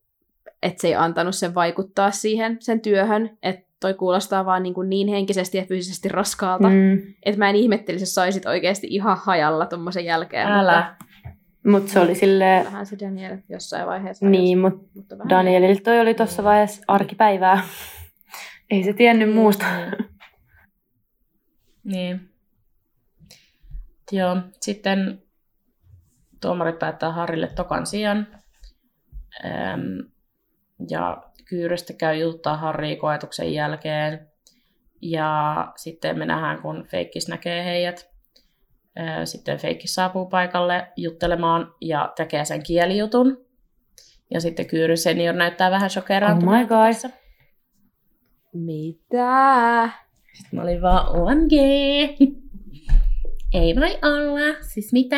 että 0.63 0.81
se 0.81 0.89
ei 0.89 0.95
antanut 0.95 1.35
sen 1.35 1.55
vaikuttaa 1.55 2.11
siihen 2.11 2.57
sen 2.61 2.81
työhön, 2.81 3.39
että 3.43 3.67
toi 3.81 3.95
kuulostaa 3.95 4.47
vaan 4.47 4.63
niin, 4.63 4.75
kuin 4.75 4.91
niin 4.91 5.09
henkisesti 5.09 5.59
ja 5.59 5.65
fyysisesti 5.65 6.09
raskaalta. 6.09 6.69
Mm. 6.69 6.99
että 7.25 7.39
mä 7.39 7.51
en 7.51 7.57
ihmettelisi, 7.57 8.03
jos 8.03 8.15
saisit 8.15 8.47
oikeasti 8.47 8.87
ihan 8.91 9.19
hajalla 9.25 9.67
tuommoisen 9.67 10.05
jälkeen. 10.05 10.47
Älä. 10.47 10.87
Mutta 10.89 11.05
se 11.87 12.01
oli 12.01 12.15
silleen, 12.15 12.65
Vähän 12.65 12.87
se 12.87 12.97
Daniel 12.99 13.39
jossain 13.49 13.87
vaiheessa. 13.87 14.27
niin, 14.27 14.59
mutta 14.59 14.89
mutta 14.95 15.19
vähän 15.19 15.29
Danielille 15.29 15.81
toi 15.81 16.01
oli 16.01 16.15
tuossa 16.15 16.45
vaiheessa 16.45 16.85
arkipäivää. 16.89 17.63
Ei 18.71 18.83
se 18.85 18.93
tiennyt 18.93 19.35
muusta. 19.35 19.65
Niin. 21.85 22.21
Joo, 24.13 24.37
sitten 24.61 25.23
tuomarit 26.41 26.79
päättää 26.79 27.13
Harrille 27.13 27.47
tokan 27.47 27.87
sijaan. 27.87 28.27
Ähm, 29.45 29.81
ja 30.91 31.23
Kyyrystä 31.45 31.93
käy 31.93 32.17
juttaa 32.17 32.57
Harria 32.57 32.97
koetuksen 32.97 33.55
jälkeen. 33.55 34.29
Ja 35.03 35.73
sitten 35.77 36.19
me 36.19 36.27
nähdään, 36.27 36.63
kun 36.63 36.85
Feikkis 36.91 37.29
näkee 37.29 37.65
heidät. 37.65 38.11
Sitten 39.25 39.59
Feikkis 39.59 39.95
saapuu 39.95 40.27
paikalle 40.27 40.89
juttelemaan 40.97 41.75
ja 41.81 42.13
tekee 42.17 42.45
sen 42.45 42.63
kielijutun. 42.63 43.47
Ja 44.31 44.41
sitten 44.41 44.67
Kyyry 44.67 44.97
senior 44.97 45.35
näyttää 45.35 45.71
vähän 45.71 45.91
shokeraantuneelta 45.91 46.75
Oh 46.75 46.81
my 46.81 46.85
God. 46.87 46.93
tässä. 46.93 47.11
Mitä? 48.53 49.91
Sitten 50.33 50.59
mä 50.59 50.63
olin 50.63 50.83
vaan, 50.83 51.09
OMG. 51.09 51.53
Ei 53.55 53.77
voi 53.77 53.99
olla. 54.03 54.57
Siis 54.61 54.93
mitä? 54.93 55.17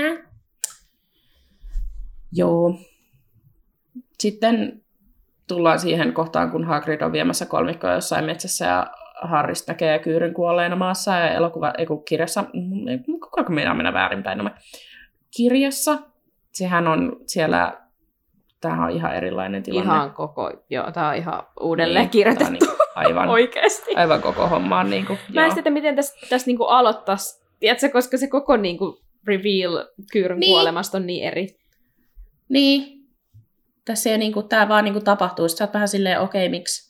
Joo. 2.32 2.78
Sitten 4.18 4.82
tullaan 5.48 5.80
siihen 5.80 6.12
kohtaan, 6.12 6.50
kun 6.50 6.64
Hagrid 6.64 7.00
on 7.00 7.12
viemässä 7.12 7.46
kolmikkoa 7.46 7.92
jossain 7.92 8.24
metsässä 8.24 8.64
ja 8.66 8.86
Harris 9.22 9.66
näkee 9.66 9.98
kyyryn 9.98 10.34
kuolleena 10.34 10.76
maassa 10.76 11.14
ja 11.14 11.34
elokuva, 11.34 11.72
ei 11.78 11.86
kun 11.86 12.04
kirjassa, 12.04 12.42
mm, 12.42 13.04
koko 13.20 13.52
minä 13.52 13.74
mennä 13.74 13.92
väärinpäin 13.92 14.38
nämä. 14.38 14.50
Kirjassa, 15.36 15.98
sehän 16.52 16.88
on 16.88 17.16
siellä, 17.26 17.80
tämähän 18.60 18.84
on 18.84 18.90
ihan 18.90 19.14
erilainen 19.14 19.62
tilanne. 19.62 19.94
Ihan 19.94 20.12
koko, 20.12 20.52
joo, 20.70 20.92
tää 20.92 21.08
on 21.08 21.14
ihan 21.16 21.42
uudelleen 21.60 22.02
Niin, 22.02 22.10
kirjoitettu 22.10 22.52
niinku 22.52 22.76
aivan, 22.94 23.28
oikeasti. 23.38 23.94
aivan 23.96 24.22
koko 24.22 24.48
homma 24.48 24.80
on 24.80 24.90
niinku, 24.90 25.18
Mä 25.34 25.46
en 25.46 25.54
tiedä, 25.54 25.70
miten 25.70 25.96
tässä 25.96 26.28
täs 26.28 26.46
niinku 26.46 26.64
aloittaisi, 26.64 27.46
tiedätkö, 27.60 27.88
koska 27.88 28.16
se 28.16 28.28
koko 28.28 28.56
niinku 28.56 29.00
reveal 29.26 29.84
Kyyryn 30.12 30.40
Niin. 30.40 30.50
kuolemasta 30.52 30.98
on 30.98 31.06
niin 31.06 31.24
eri. 31.24 31.46
Niin. 32.48 32.98
Tässä 33.84 34.10
ei 34.10 34.18
niinku, 34.18 34.42
tää 34.42 34.68
vaan 34.68 34.84
niinku 34.84 35.00
tapahtuu. 35.00 35.48
Sitten 35.48 35.58
sä 35.58 35.64
oot 35.64 35.74
vähän 35.74 35.88
silleen, 35.88 36.20
okei, 36.20 36.46
okay, 36.46 36.50
miksi? 36.58 36.87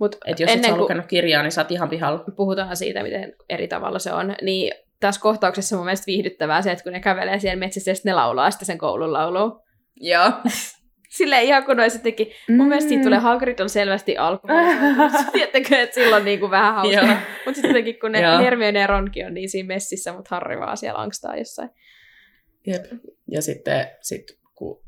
Mutta 0.00 0.18
Et 0.26 0.40
jos 0.40 0.50
et 0.50 0.54
ennen 0.54 0.64
sä 0.64 0.70
kuin 0.70 0.80
lukenut 0.82 1.06
kirjaa, 1.06 1.42
niin 1.42 1.52
sä 1.52 1.60
oot 1.60 1.70
ihan 1.70 1.88
pihalla. 1.88 2.24
puhutaan 2.36 2.76
siitä, 2.76 3.02
miten 3.02 3.34
eri 3.48 3.68
tavalla 3.68 3.98
se 3.98 4.12
on, 4.12 4.34
niin 4.42 4.72
tässä 5.00 5.20
kohtauksessa 5.20 5.76
on 5.76 5.78
mun 5.78 5.84
mielestä 5.86 6.06
viihdyttävää 6.06 6.62
se, 6.62 6.72
että 6.72 6.82
kun 6.84 6.92
ne 6.92 7.00
kävelee 7.00 7.38
siellä 7.40 7.58
metsässä 7.58 7.90
ja 7.90 7.94
ne 8.04 8.14
laulaa 8.14 8.50
sitten 8.50 8.66
sen 8.66 8.78
koulun 8.78 9.12
laulu. 9.12 9.60
Joo. 10.00 10.32
Silleen 11.16 11.44
ihan 11.44 11.64
kun 11.64 11.80
olisi 11.80 11.98
jotenkin, 11.98 12.26
mun 12.48 12.58
Mm. 12.58 12.64
mielestä 12.68 12.88
siitä 12.88 13.04
tulee 13.04 13.18
Hagrid 13.18 13.58
on 13.58 13.68
selvästi 13.68 14.16
alku. 14.16 14.48
Tiedättekö, 15.32 15.80
että 15.82 15.94
silloin 15.94 16.24
niin 16.24 16.40
kuin 16.40 16.50
vähän 16.50 16.74
hauska. 16.74 17.06
Mutta 17.06 17.54
sitten 17.54 17.68
jotenkin, 17.68 18.00
kun 18.00 18.12
ne. 18.12 18.38
Hermione 18.38 18.80
ja 18.80 18.86
Ronkin 18.86 19.26
on 19.26 19.34
niin 19.34 19.50
siinä 19.50 19.66
messissä, 19.66 20.12
mutta 20.12 20.34
Harry 20.34 20.58
vaan 20.60 20.76
siellä 20.76 21.00
angstaa 21.00 21.36
jossain. 21.36 21.70
Jep. 22.66 22.84
Ja 23.30 23.42
sitten 23.42 23.86
sit, 24.02 24.24
kun 24.54 24.82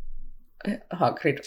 Hagrid 0.91 1.39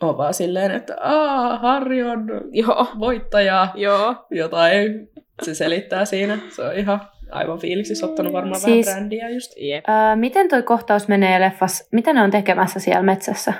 on 0.00 0.18
vaan 0.18 0.34
silleen, 0.34 0.70
että 0.70 0.96
Aa, 1.00 1.58
Harry 1.58 2.02
on 2.02 2.26
Joo. 2.52 2.86
voittaja. 2.98 3.68
Joo. 3.74 4.26
Jotain 4.30 5.08
se 5.42 5.54
selittää 5.54 6.04
siinä. 6.04 6.38
Se 6.48 6.62
on 6.62 6.76
ihan 6.76 7.00
aivan 7.30 7.58
fiiliksissä 7.58 8.06
ottanut 8.06 8.32
varmaan 8.32 8.60
Siis- 8.60 8.86
vähän 8.86 8.98
brändiä 8.98 9.28
just. 9.30 9.52
Jep. 9.56 9.84
Öö, 9.88 10.16
miten 10.16 10.48
toi 10.48 10.62
kohtaus 10.62 11.08
menee 11.08 11.40
leffassa? 11.40 11.84
Mitä 11.92 12.12
ne 12.12 12.22
on 12.22 12.30
tekemässä 12.30 12.80
siellä 12.80 13.02
metsässä? 13.02 13.52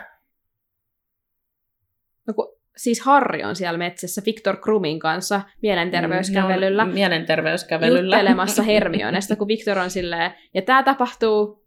No 2.26 2.34
kun, 2.34 2.56
siis 2.76 3.00
Harry 3.00 3.42
on 3.42 3.56
siellä 3.56 3.78
metsässä 3.78 4.22
Victor 4.26 4.56
Krumin 4.56 4.98
kanssa 4.98 5.40
mielenterveyskävelyllä. 5.62 6.84
Ne 6.84 6.88
on 6.88 6.94
Mielenterveyskävelyllä. 6.94 8.16
juttelemassa 8.16 8.62
Hermionesta, 8.72 9.36
kun 9.36 9.48
Victor 9.48 9.78
on 9.78 9.90
silleen, 9.90 10.30
ja 10.54 10.62
tämä 10.62 10.82
tapahtuu, 10.82 11.66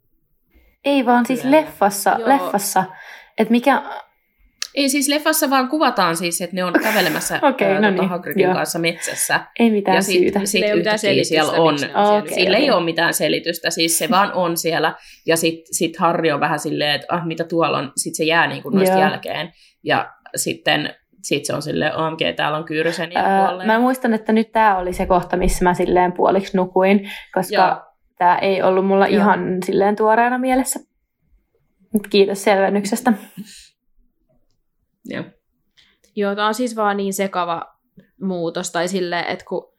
Ei 0.85 1.05
vaan 1.05 1.25
siis 1.25 1.41
Kyllä. 1.41 1.57
leffassa, 1.57 2.15
Joo. 2.19 2.29
leffassa. 2.29 2.83
Että 3.37 3.51
mikä... 3.51 3.83
Ei 4.75 4.89
siis 4.89 5.07
leffassa 5.07 5.49
vaan 5.49 5.67
kuvataan 5.67 6.15
siis, 6.15 6.41
että 6.41 6.55
ne 6.55 6.63
on 6.63 6.73
kävelemässä 6.83 7.39
Okei, 7.49 7.67
ää, 7.67 7.81
no 7.81 7.87
tota 7.89 8.01
niin, 8.01 8.09
Hagridin 8.09 8.43
joo. 8.43 8.53
kanssa 8.53 8.79
metsässä. 8.79 9.39
Ei 9.59 9.71
mitään 9.71 9.95
ja 9.95 10.01
syytä. 10.01 10.39
sit, 10.39 10.47
sit 10.47 10.51
Sille 10.51 10.65
ei 10.65 10.71
ole 10.71 10.79
mitään 10.79 10.95
yhtäkkiä 10.95 11.09
selitystä, 11.09 11.29
siellä 11.35 11.51
on. 11.51 11.67
on 11.73 11.79
siellä 11.79 12.17
Okei. 12.17 12.33
Sillä 12.33 12.57
ei 12.57 12.63
okei. 12.63 12.71
ole 12.71 12.85
mitään 12.85 13.13
selitystä, 13.13 13.69
siis 13.69 13.97
se 13.97 14.09
vaan 14.09 14.33
on 14.33 14.57
siellä. 14.57 14.95
Ja 15.25 15.37
sitten 15.37 15.73
sit 15.75 15.97
Harri 15.97 16.31
on 16.31 16.39
vähän 16.39 16.59
silleen, 16.59 16.95
että 16.95 17.07
ah, 17.09 17.25
mitä 17.25 17.43
tuolla 17.43 17.77
on, 17.77 17.91
sitten 17.97 18.17
se 18.17 18.23
jää 18.23 18.47
niin 18.47 18.63
kuin 18.63 18.75
noista 18.75 18.95
Joo. 18.95 19.01
jälkeen. 19.01 19.51
Ja 19.83 20.13
sitten 20.35 20.93
sit 21.23 21.45
se 21.45 21.53
on 21.53 21.61
silleen, 21.61 21.95
OMG, 21.95 22.19
täällä 22.35 22.57
on 22.57 22.65
Kyyrysen 22.65 23.11
ja 23.11 23.19
Öö, 23.19 23.45
kuolleen. 23.45 23.67
mä 23.67 23.79
muistan, 23.79 24.13
että 24.13 24.33
nyt 24.33 24.51
tämä 24.51 24.77
oli 24.77 24.93
se 24.93 25.05
kohta, 25.05 25.37
missä 25.37 25.63
mä 25.63 25.73
silleen 25.73 26.11
puoliksi 26.11 26.57
nukuin, 26.57 27.11
koska 27.33 27.55
Joo. 27.55 27.93
tämä 28.17 28.37
ei 28.37 28.61
ollut 28.61 28.85
mulla 28.85 29.07
Joo. 29.07 29.21
ihan 29.21 29.57
silleen 29.65 29.95
tuoreena 29.95 30.37
mielessä. 30.37 30.79
Mut 31.93 32.07
Kiitos 32.07 32.43
selvennyksestä. 32.43 33.13
Joo. 35.09 35.23
Joo, 36.15 36.35
tämä 36.35 36.47
on 36.47 36.53
siis 36.53 36.75
vaan 36.75 36.97
niin 36.97 37.13
sekava 37.13 37.75
muutos, 38.21 38.71
tai 38.71 38.87
silleen, 38.87 39.25
että 39.25 39.45
kun 39.45 39.73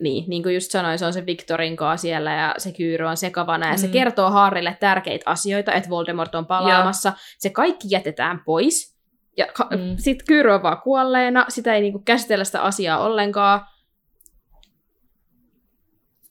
niin, 0.00 0.24
niin 0.28 0.42
kuin 0.42 0.54
just 0.54 0.70
sanoin, 0.70 0.98
se 0.98 1.06
on 1.06 1.12
se 1.12 1.26
Victorin 1.26 1.76
kanssa 1.76 2.02
siellä 2.02 2.34
ja 2.34 2.54
se 2.58 2.72
kyyry 2.72 3.04
on 3.04 3.16
sekavana 3.16 3.66
ja 3.66 3.72
mm. 3.72 3.78
se 3.78 3.88
kertoo 3.88 4.30
Harrille 4.30 4.76
tärkeitä 4.80 5.30
asioita, 5.30 5.72
että 5.72 5.90
Voldemort 5.90 6.34
on 6.34 6.46
palaamassa. 6.46 7.08
Joo. 7.08 7.16
Se 7.38 7.50
kaikki 7.50 7.88
jätetään 7.90 8.42
pois 8.44 8.98
ja 9.36 9.46
mm. 9.70 9.96
sitten 9.96 10.26
kyyry 10.26 10.50
on 10.50 10.62
vaan 10.62 10.80
kuolleena, 10.80 11.46
sitä 11.48 11.74
ei 11.74 11.80
niinku 11.80 11.98
käsitellä 11.98 12.44
sitä 12.44 12.62
asiaa 12.62 12.98
ollenkaan. 12.98 13.66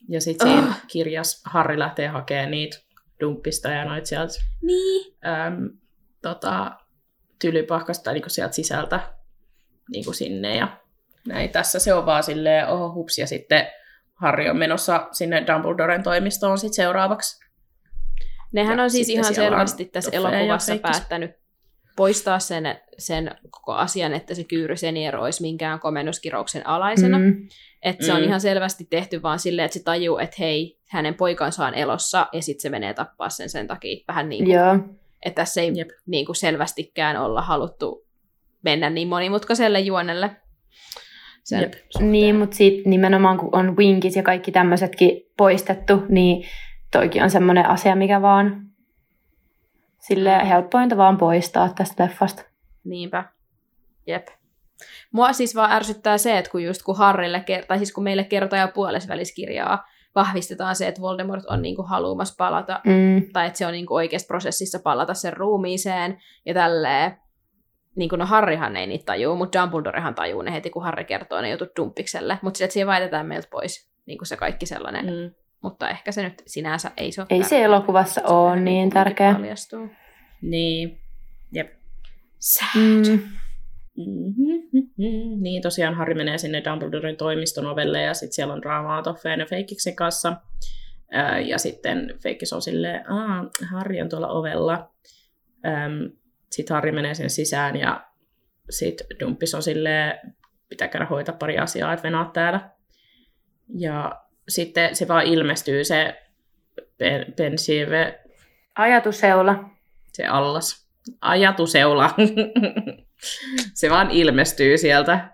Ja 0.10 0.22
sitten 0.22 0.48
siinä 0.48 0.68
oh. 0.68 0.76
kirjas 0.88 1.42
Harri 1.46 1.80
lähtee 1.80 2.08
hakemaan 2.08 2.52
niitä 2.52 2.78
dumppista 3.20 3.70
ja 3.70 3.86
noit 3.86 4.06
sieltä 4.06 4.34
niin. 4.62 5.16
äm, 5.26 5.70
tota, 6.22 6.72
tylypahkasta 7.44 8.12
niinku 8.12 8.30
sieltä 8.30 8.56
sisältä 8.56 9.00
niinku 9.92 10.14
sinne 10.14 10.56
ja 10.56 10.68
näin. 11.28 11.50
Tässä 11.50 11.80
se 11.80 11.94
on 11.94 12.06
vaan 12.06 12.24
silleen, 12.24 12.68
oho 12.68 12.94
hups, 12.94 13.18
ja 13.18 13.28
sitten 13.28 13.68
Harry 14.14 14.50
on 14.50 14.58
menossa 14.58 15.08
sinne 15.12 15.44
Dumbledoren 15.48 16.04
toimistoon 16.04 16.58
sit 16.58 16.74
seuraavaksi. 16.74 17.44
Nehän 18.52 18.78
ja 18.78 18.84
on 18.84 18.92
siis 18.92 19.10
ihan 19.10 19.36
selvästi 19.36 19.86
tässä 19.86 20.12
elokuvassa 20.14 20.76
päättänyt 20.76 21.32
poistaa 21.96 22.40
sen, 22.40 22.80
sen 22.98 23.32
koko 23.50 23.74
asian, 23.74 24.14
että 24.14 24.36
se 24.36 24.44
Kyyry 24.44 24.78
Senior 24.78 25.16
olisi 25.16 25.42
minkään 25.42 25.80
komennuskirouksen 25.80 26.68
alaisena. 26.68 27.20
Mm. 27.20 27.48
Että 27.82 28.06
se 28.06 28.12
mm. 28.12 28.18
on 28.18 28.24
ihan 28.24 28.42
selvästi 28.42 28.88
tehty 28.90 29.22
vaan 29.22 29.40
silleen, 29.40 29.66
että 29.66 29.78
se 29.78 29.84
tajuu, 29.84 30.18
että 30.18 30.36
hei, 30.40 30.80
hänen 30.90 31.14
poikansa 31.14 31.66
on 31.66 31.74
elossa, 31.74 32.28
ja 32.34 32.42
sitten 32.42 32.62
se 32.62 32.70
menee 32.70 32.94
tappaa 32.94 33.30
sen 33.30 33.50
sen 33.50 33.68
takia. 33.68 34.04
Vähän 34.08 34.30
niin 34.30 34.46
kuin, 34.46 34.56
Joo. 34.56 34.78
Että 35.26 35.42
tässä 35.42 35.62
ei 35.62 35.72
niin 36.06 36.26
kuin 36.26 36.36
selvästikään 36.36 37.18
olla 37.18 37.42
haluttu 37.42 38.06
mennä 38.64 38.90
niin 38.90 39.08
monimutkaiselle 39.08 39.80
juonelle 39.80 40.36
sen 41.44 41.62
Jep. 41.62 41.74
Niin, 42.00 42.36
mutta 42.36 42.56
sitten 42.56 42.90
nimenomaan 42.90 43.38
kun 43.38 43.50
on 43.52 43.78
winkit 43.78 44.16
ja 44.16 44.24
kaikki 44.24 44.52
tämmöisetkin 44.52 45.22
poistettu, 45.38 46.04
niin 46.10 46.48
toikin 46.92 47.24
on 47.24 47.30
semmoinen 47.30 47.70
asia, 47.70 47.96
mikä 47.96 48.22
vaan 48.22 48.62
sille 50.00 50.50
helppointa 50.50 50.98
vaan 50.98 51.18
poistaa 51.18 51.70
tästä 51.70 52.04
leffasta. 52.04 52.44
Niinpä. 52.84 53.24
Jep. 54.08 54.28
Mua 55.12 55.34
siis 55.34 55.56
vaan 55.56 55.72
ärsyttää 55.72 56.18
se, 56.18 56.38
että 56.38 56.52
kun 56.52 56.64
just 56.64 56.84
kun 56.84 56.98
Harrille, 56.98 57.46
tai 57.68 57.78
siis 57.78 57.94
kun 57.94 58.04
meille 58.04 58.24
kerrotaan 58.24 58.62
jo 58.62 58.68
puolesväliskirjaa, 58.68 59.86
vahvistetaan 60.16 60.76
se, 60.76 60.88
että 60.88 61.02
Voldemort 61.02 61.46
on 61.46 61.62
niinku 61.62 61.84
haluamassa 61.84 62.36
palata, 62.38 62.82
mm. 62.86 63.32
tai 63.34 63.48
että 63.48 63.58
se 63.58 63.66
on 63.66 63.72
niinku 63.72 63.96
oikeassa 63.96 64.28
prosessissa 64.28 64.80
palata 64.84 65.14
sen 65.14 65.34
ruumiiseen 65.34 66.18
ja 66.46 66.54
tälleen, 66.54 67.18
niin 67.96 68.10
kuin 68.10 68.20
no 68.20 68.26
Harrihan 68.26 68.76
ei 68.76 68.88
niitä 68.88 69.06
tajuu, 69.06 69.36
mutta 69.36 69.62
Dumbledorehan 69.62 70.16
tajuu 70.16 70.42
ne 70.42 70.54
heti, 70.54 70.70
kun 70.70 70.84
Harri 70.84 71.06
kertoo 71.06 71.42
ne 71.42 71.52
jutut 71.52 71.70
Dumpikselle. 71.76 72.40
Mutta 72.42 72.58
sitten 72.58 72.72
siihen 72.72 72.88
väitetään 72.88 73.26
meiltä 73.26 73.48
pois 73.52 73.90
niin 74.06 74.18
kuin 74.18 74.28
se 74.28 74.38
kaikki 74.38 74.66
sellainen. 74.66 75.06
Mm. 75.06 75.32
Mutta 75.64 75.90
ehkä 75.90 76.12
se 76.12 76.24
nyt 76.24 76.44
sinänsä 76.48 76.92
ei 76.98 77.12
se 77.12 77.22
ole 77.22 77.28
Ei 77.30 77.44
se 77.44 77.64
elokuvassa 77.64 78.22
ole 78.22 78.56
niin, 78.56 78.66
niin 78.66 78.90
tärkeä. 78.90 79.34
Paljastuu. 79.34 79.90
Niin, 80.42 81.00
jep. 81.52 81.74
Sad. 82.40 83.08
Mm. 83.10 83.20
Mm-hmm. 83.98 85.42
Niin, 85.42 85.62
tosiaan 85.62 85.96
Harri 85.96 86.14
menee 86.14 86.38
sinne 86.38 86.64
Dumbledoren 86.66 87.18
toimiston 87.18 87.66
ovelle 87.66 88.02
ja 88.02 88.14
sitten 88.14 88.34
siellä 88.34 88.54
on 88.54 88.62
draamaa 88.62 89.04
Toffeen 89.04 89.40
ja 89.40 89.46
Feikiksen 89.46 89.96
kanssa. 89.96 90.34
ja 91.46 91.58
sitten 91.58 92.14
Feikis 92.24 92.54
on 92.54 92.62
silleen, 92.62 93.12
Aa, 93.12 93.50
Harri 93.72 94.02
on 94.02 94.10
tuolla 94.10 94.28
ovella. 94.28 94.92
Sitten 96.52 96.76
Harri 96.76 96.92
menee 96.92 97.16
sen 97.16 97.30
sisään 97.30 97.76
ja 97.76 98.08
sitten 98.70 99.08
Dumppis 99.20 99.56
on 99.56 99.64
silleen, 99.64 100.36
pitää 100.70 100.88
käydä 100.88 101.06
hoitaa 101.06 101.36
pari 101.36 101.58
asiaa, 101.58 101.94
että 101.94 102.04
venaat 102.04 102.34
täällä. 102.34 102.70
Ja 103.78 104.22
sitten 104.50 104.96
se 104.96 105.08
vaan 105.08 105.26
ilmestyy 105.26 105.84
se 105.84 106.22
pen, 106.98 107.34
pensiive... 107.38 108.20
Ajatuseula. 108.76 109.70
Se 110.14 110.28
allas. 110.28 110.88
Ajatuseula. 111.22 112.10
se 113.74 113.90
vaan 113.90 114.12
ilmestyy 114.12 114.78
sieltä. 114.78 115.30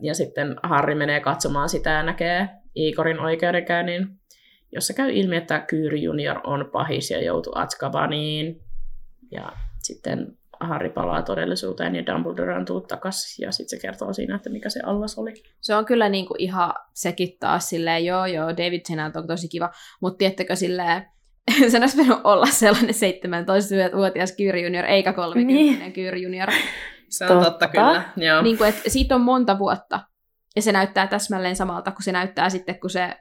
Ja 0.00 0.14
sitten 0.14 0.56
Harri 0.62 0.94
menee 0.94 1.20
katsomaan 1.20 1.68
sitä 1.68 1.90
ja 1.90 2.02
näkee 2.02 2.48
Igorin 2.74 3.20
oikeudenkäynnin, 3.20 4.08
jossa 4.72 4.94
käy 4.94 5.10
ilmi, 5.12 5.36
että 5.36 5.58
Kyyri 5.60 6.02
Junior 6.02 6.40
on 6.44 6.68
pahis 6.72 7.10
ja 7.10 7.24
joutuu 7.24 7.52
Atskabaniin. 7.56 8.60
Ja 9.30 9.52
sitten 9.82 10.36
Harry 10.60 10.90
palaa 10.90 11.22
todellisuuteen 11.22 11.96
ja 11.96 12.06
Dumbledore 12.06 12.54
on 12.54 12.64
tullut 12.64 12.88
takaisin 12.88 13.44
ja 13.44 13.52
sitten 13.52 13.78
se 13.78 13.86
kertoo 13.86 14.12
siinä, 14.12 14.36
että 14.36 14.50
mikä 14.50 14.70
se 14.70 14.80
allas 14.84 15.18
oli. 15.18 15.34
Se 15.60 15.74
on 15.74 15.84
kyllä 15.84 16.08
niinku 16.08 16.34
ihan 16.38 16.74
sekin 16.94 17.36
taas 17.40 17.68
silleen, 17.68 18.04
joo 18.04 18.26
joo, 18.26 18.48
David 18.48 18.80
Tennant 18.88 19.16
on 19.16 19.26
tosi 19.26 19.48
kiva, 19.48 19.70
mutta 20.00 20.18
tiettäkö 20.18 20.56
silleen, 20.56 21.06
sen 21.70 21.82
olisi 21.82 21.96
pitänyt 21.96 22.20
olla 22.24 22.46
sellainen 22.46 22.94
17-vuotias 22.94 24.32
Kyri 24.36 24.64
Junior, 24.64 24.84
eikä 24.84 25.12
30 25.12 25.54
niin. 25.54 25.92
Kyri 25.92 26.22
Junior. 26.22 26.48
Se 27.08 27.24
on 27.24 27.28
totta, 27.28 27.50
totta 27.50 27.68
kyllä, 27.68 28.02
joo. 28.16 28.42
Niin 28.42 28.58
kuin, 28.58 28.68
että 28.68 28.90
siitä 28.90 29.14
on 29.14 29.20
monta 29.20 29.58
vuotta, 29.58 30.00
ja 30.56 30.62
se 30.62 30.72
näyttää 30.72 31.06
täsmälleen 31.06 31.56
samalta 31.56 31.90
kuin 31.90 32.04
se 32.04 32.12
näyttää 32.12 32.50
sitten, 32.50 32.80
kun 32.80 32.90
se 32.90 33.16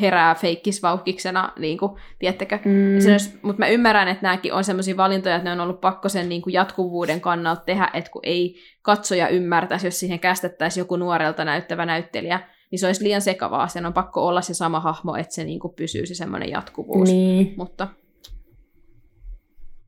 herää 0.00 0.34
feikkisvauhkiksena, 0.34 1.52
niin 1.58 1.78
kuin, 1.78 1.92
tiedättekö? 2.18 2.58
Mm. 2.64 2.98
Mutta 3.42 3.58
mä 3.58 3.68
ymmärrän, 3.68 4.08
että 4.08 4.22
nämäkin 4.22 4.52
on 4.52 4.64
sellaisia 4.64 4.96
valintoja, 4.96 5.36
että 5.36 5.48
ne 5.48 5.52
on 5.52 5.60
ollut 5.60 5.80
pakko 5.80 6.08
sen 6.08 6.28
niin 6.28 6.42
kuin 6.42 6.52
jatkuvuuden 6.52 7.20
kannalta 7.20 7.62
tehdä, 7.66 7.90
että 7.94 8.10
kun 8.10 8.22
ei 8.24 8.54
katsoja 8.82 9.28
ymmärtäisi, 9.28 9.86
jos 9.86 10.00
siihen 10.00 10.20
kästettäisiin 10.20 10.82
joku 10.82 10.96
nuorelta 10.96 11.44
näyttävä 11.44 11.86
näyttelijä, 11.86 12.40
niin 12.70 12.78
se 12.78 12.86
olisi 12.86 13.04
liian 13.04 13.20
sekavaa. 13.20 13.68
Sen 13.68 13.86
on 13.86 13.92
pakko 13.92 14.26
olla 14.26 14.40
se 14.40 14.54
sama 14.54 14.80
hahmo, 14.80 15.16
että 15.16 15.34
se 15.34 15.44
niin 15.44 15.60
kuin 15.60 15.74
pysyy 15.74 16.06
se 16.06 16.14
semmoinen 16.14 16.50
jatkuvuus. 16.50 17.08
Niin. 17.08 17.54
Mutta... 17.56 17.88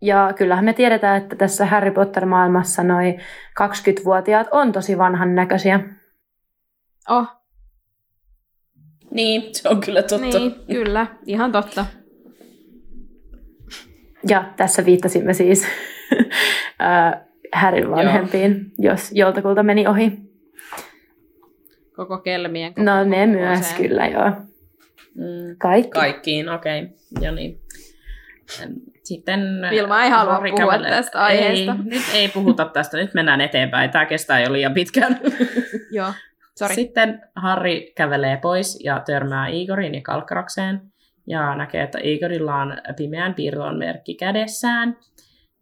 Ja 0.01 0.33
kyllähän 0.39 0.65
me 0.65 0.73
tiedetään, 0.73 1.23
että 1.23 1.37
tässä 1.37 1.67
Harry 1.67 1.91
Potter-maailmassa 1.91 2.83
noin 2.83 3.21
20-vuotiaat 3.63 4.47
on 4.51 4.73
tosi 4.73 4.99
vanhan 4.99 5.35
näköisiä. 5.35 5.81
Oh, 7.11 7.27
niin, 9.11 9.55
se 9.55 9.69
on 9.69 9.81
kyllä 9.81 10.03
totta. 10.03 10.39
Niin, 10.39 10.55
kyllä, 10.67 11.07
ihan 11.27 11.53
totta. 11.53 11.87
Ja 14.29 14.53
tässä 14.57 14.85
viittasimme 14.85 15.35
siis 15.35 15.67
Härin 17.55 17.91
vanhempiin, 17.91 18.73
Joo. 18.79 18.93
jos 18.93 19.13
joltakulta 19.13 19.63
meni 19.63 19.87
ohi. 19.87 20.32
Koko 21.97 22.19
kelmien. 22.19 22.75
Koko 22.75 22.85
no 22.85 23.05
ne 23.05 23.27
myös 23.27 23.73
kyllä, 23.73 24.07
joo. 24.07 24.31
Mm, 25.15 25.57
Kaikki. 25.59 25.91
Kaikkiin, 25.91 26.49
okei. 26.49 26.83
Okay. 26.83 26.95
Ja 27.21 27.33
niin. 27.33 27.61
Sitten 29.05 29.41
Vilma 29.71 30.03
ei 30.03 30.11
halua 30.11 30.37
puhua 30.37 30.57
kävelee. 30.57 30.91
tästä 30.91 31.23
aiheesta. 31.23 31.73
Ei, 31.73 31.85
nyt 31.85 32.03
ei 32.15 32.29
puhuta 32.29 32.65
tästä, 32.65 32.97
nyt 32.97 33.15
mennään 33.15 33.41
eteenpäin. 33.41 33.91
Tämä 33.91 34.07
kestää 34.07 34.41
jo 34.41 34.53
liian 34.53 34.75
pitkään. 34.75 35.21
Joo. 35.97 36.13
Sorry. 36.59 36.75
Sitten 36.75 37.23
Harri 37.37 37.93
kävelee 37.97 38.37
pois 38.37 38.85
ja 38.85 39.03
törmää 39.07 39.49
Igorin 39.49 39.95
ja 39.95 40.01
Kalkkarakseen 40.03 40.81
ja 41.27 41.55
näkee, 41.55 41.83
että 41.83 41.99
Igorilla 42.03 42.57
on 42.57 42.77
pimeän 42.97 43.35
piirron 43.35 43.79
merkki 43.79 44.15
kädessään. 44.15 44.97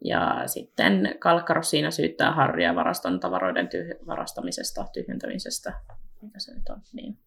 Ja 0.05 0.43
sitten 0.47 1.15
Kalkkaros 1.19 1.71
siinä 1.71 1.91
syyttää 1.91 2.33
Harria 2.33 2.75
varaston 2.75 3.21
tavaroiden 3.21 3.69
tyh- 3.69 4.07
varastamisesta, 4.07 4.85
tyhjentämisestä. 4.93 5.73
Mikä 6.23 6.39
se 6.39 6.55
nyt 6.55 6.69
on? 6.69 6.83
Niin. 6.93 7.19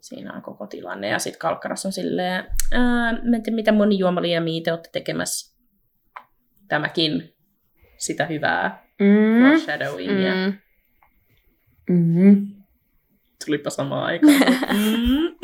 Siinä 0.00 0.32
on 0.32 0.42
koko 0.42 0.66
tilanne. 0.66 1.08
Ja 1.08 1.18
sitten 1.18 1.40
Kalkkaros 1.40 1.86
on 1.86 1.92
silleen, 1.92 2.44
mitä 3.50 3.72
monijuomaliemia 3.72 4.62
te 4.62 4.72
olette 4.72 4.88
tekemässä. 4.92 5.56
Tämäkin 6.68 7.34
sitä 7.96 8.26
hyvää 8.26 8.86
mm. 9.00 9.42
foreshadowingia. 9.42 10.34
Mm. 10.34 10.58
Mm-hmm. 11.90 12.62
Tulipa 13.44 13.70
samaan 13.70 14.04
aikaan. 14.04 14.40
mm. 14.72 15.34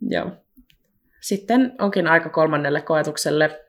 Joo. 0.14 0.32
Sitten 1.20 1.72
onkin 1.78 2.06
aika 2.06 2.28
kolmannelle 2.28 2.80
koetukselle. 2.82 3.60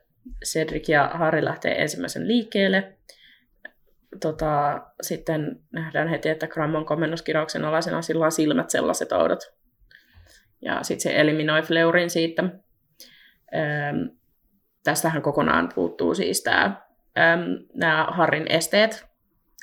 Cedric 0.44 0.88
ja 0.88 1.10
Harry 1.14 1.44
lähtee 1.44 1.82
ensimmäisen 1.82 2.28
liikkeelle. 2.28 2.96
Tota, 4.20 4.82
sitten 5.02 5.60
nähdään 5.72 6.08
heti, 6.08 6.28
että 6.28 6.46
Grammon 6.46 6.86
komennuskirauksen 6.86 7.64
alaisena 7.64 8.02
sillä 8.02 8.24
on 8.24 8.32
silmät 8.32 8.70
sellaiset 8.70 9.12
oudot. 9.12 9.54
Ja 10.62 10.82
sitten 10.82 11.02
se 11.02 11.20
eliminoi 11.20 11.62
Fleurin 11.62 12.10
siitä. 12.10 12.42
Öm, 12.42 14.10
tästähän 14.84 15.22
kokonaan 15.22 15.68
puuttuu 15.74 16.14
siis 16.14 16.42
tämä, 16.42 16.82
nämä 17.74 18.06
Harrin 18.10 18.46
esteet, 18.48 19.06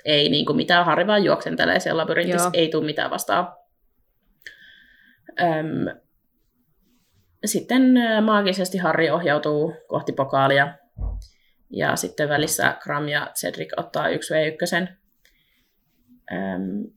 ei 0.06 0.30
niin 0.30 0.46
kuin 0.46 0.56
mitään, 0.56 0.86
Harri 0.86 1.08
vaan 1.08 1.24
juoksentelee 1.24 1.80
siellä 1.80 2.02
labyrintissa, 2.02 2.50
ei 2.54 2.70
tule 2.70 2.86
mitään 2.86 3.12
vastaan. 3.12 3.48
Öm, 5.42 6.02
sitten 7.46 7.94
maagisesti 8.22 8.78
Harry 8.78 9.10
ohjautuu 9.10 9.74
kohti 9.88 10.12
pokaalia. 10.12 10.74
Ja 11.72 11.96
sitten 11.96 12.30
välissä 12.30 12.78
Kram 12.84 13.08
ja 13.08 13.32
Cedric 13.36 13.70
ottaa 13.78 14.08
1v1. 14.08 14.88
Öm, 16.32 16.94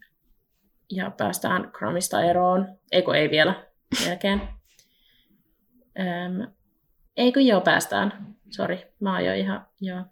ja 0.90 1.10
päästään 1.10 1.72
Kramista 1.72 2.22
eroon. 2.22 2.78
Eikö 2.92 3.14
ei 3.14 3.30
vielä 3.30 3.66
melkein. 4.08 4.40
Öm, 5.98 6.52
eikö 7.16 7.40
joo, 7.40 7.60
päästään. 7.60 8.36
Sori, 8.50 8.92
mä 9.00 9.12
oon 9.12 9.24
jo 9.24 9.34
ihan, 9.34 9.66
joo. 9.80 10.04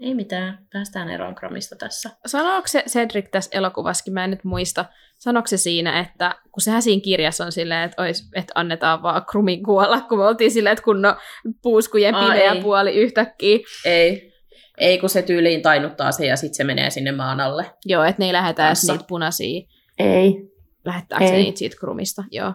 Ei 0.00 0.14
mitään, 0.14 0.66
päästään 0.72 1.10
eroon 1.10 1.34
Kramista 1.34 1.76
tässä. 1.76 2.10
Sanooko 2.26 2.66
se 2.66 2.84
Cedric 2.88 3.30
tässä 3.30 3.50
elokuvassakin, 3.58 4.12
mä 4.12 4.24
en 4.24 4.30
nyt 4.30 4.44
muista, 4.44 4.84
sanoiko 5.18 5.46
se 5.46 5.56
siinä, 5.56 6.00
että 6.00 6.34
kun 6.52 6.60
sehän 6.60 6.82
siinä 6.82 7.00
kirjassa 7.02 7.44
on 7.44 7.52
silleen, 7.52 7.82
että, 7.84 8.02
ois, 8.02 8.30
että 8.34 8.52
annetaan 8.54 9.02
vaan 9.02 9.26
Krumin 9.26 9.62
kuolla, 9.62 10.00
kun 10.00 10.18
me 10.18 10.24
oltiin 10.26 10.50
silleen, 10.50 10.72
että 10.72 10.84
kun 10.84 11.02
no 11.02 11.16
puuskujen 11.62 12.14
Aa, 12.14 12.24
pimeä 12.24 12.52
ei. 12.52 12.62
puoli 12.62 12.94
yhtäkkiä. 12.96 13.58
Ei. 13.84 14.32
Ei, 14.78 14.98
kun 14.98 15.08
se 15.08 15.22
tyyliin 15.22 15.62
tainuttaa 15.62 16.12
se 16.12 16.26
ja 16.26 16.36
sitten 16.36 16.54
se 16.54 16.64
menee 16.64 16.90
sinne 16.90 17.12
maan 17.12 17.40
alle. 17.40 17.70
Joo, 17.84 18.04
että 18.04 18.22
ne 18.22 18.26
ei 18.26 18.32
lähetä 18.32 18.66
edes 18.66 18.88
niitä 18.88 19.04
punaisia. 19.08 19.66
Ei. 19.98 20.50
Lähettääkö 20.84 21.26
se 21.26 21.34
Ei. 21.34 21.42
niitä 21.42 21.58
siitä 21.58 21.76
Krumista? 21.80 22.24
Joo. 22.30 22.52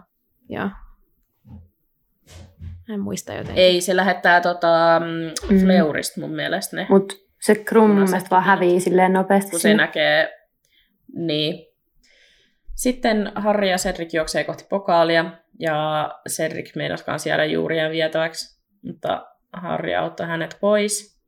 Joo. 0.49 0.69
En 2.89 2.99
muista 2.99 3.33
jotenkin. 3.33 3.63
Ei, 3.63 3.81
se 3.81 3.95
lähettää 3.95 4.41
tota, 4.41 5.01
mm, 5.05 5.55
Mm. 5.55 5.59
Fleurista 5.65 6.21
mun 6.21 6.29
mielestä 6.31 6.75
ne, 6.75 6.87
Mutta 6.89 7.15
se 7.41 7.55
Krum 7.55 7.83
mun 7.83 7.91
Punaiset 7.91 8.11
mielestä 8.11 8.29
vaan 8.29 8.43
hävii 8.43 8.79
silleen 8.79 9.13
nopeasti. 9.13 9.51
kun 9.51 9.59
se 9.59 9.69
sinne. 9.69 9.83
näkee. 9.83 10.39
Niin. 11.15 11.65
Sitten 12.75 13.31
Harry 13.35 13.67
ja 13.67 13.77
Cedric 13.77 14.13
juoksee 14.13 14.43
kohti 14.43 14.65
pokaalia, 14.69 15.25
ja 15.59 16.09
Cedric 16.29 16.75
meinasi 16.75 17.05
kanssa 17.05 17.29
jäädä 17.29 17.45
juurien 17.45 17.91
vietäväksi, 17.91 18.61
mutta 18.81 19.27
Harry 19.53 19.93
auttaa 19.93 20.27
hänet 20.27 20.57
pois. 20.59 21.19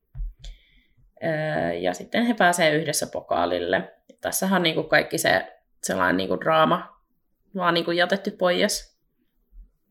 Öö, 1.24 1.74
Ja 1.74 1.94
sitten 1.94 2.26
he 2.26 2.34
pääsee 2.34 2.76
yhdessä 2.76 3.08
pokaalille. 3.12 3.94
Tässähän 4.22 4.58
on 4.58 4.64
niinku 4.64 4.84
kaikki 4.84 5.18
se 5.18 5.54
sellainen 5.84 6.18
niinku 6.18 6.40
draama 6.40 6.98
vaan 7.56 7.74
niinku 7.74 7.92
jätetty 7.92 8.32
pois. 8.32 8.98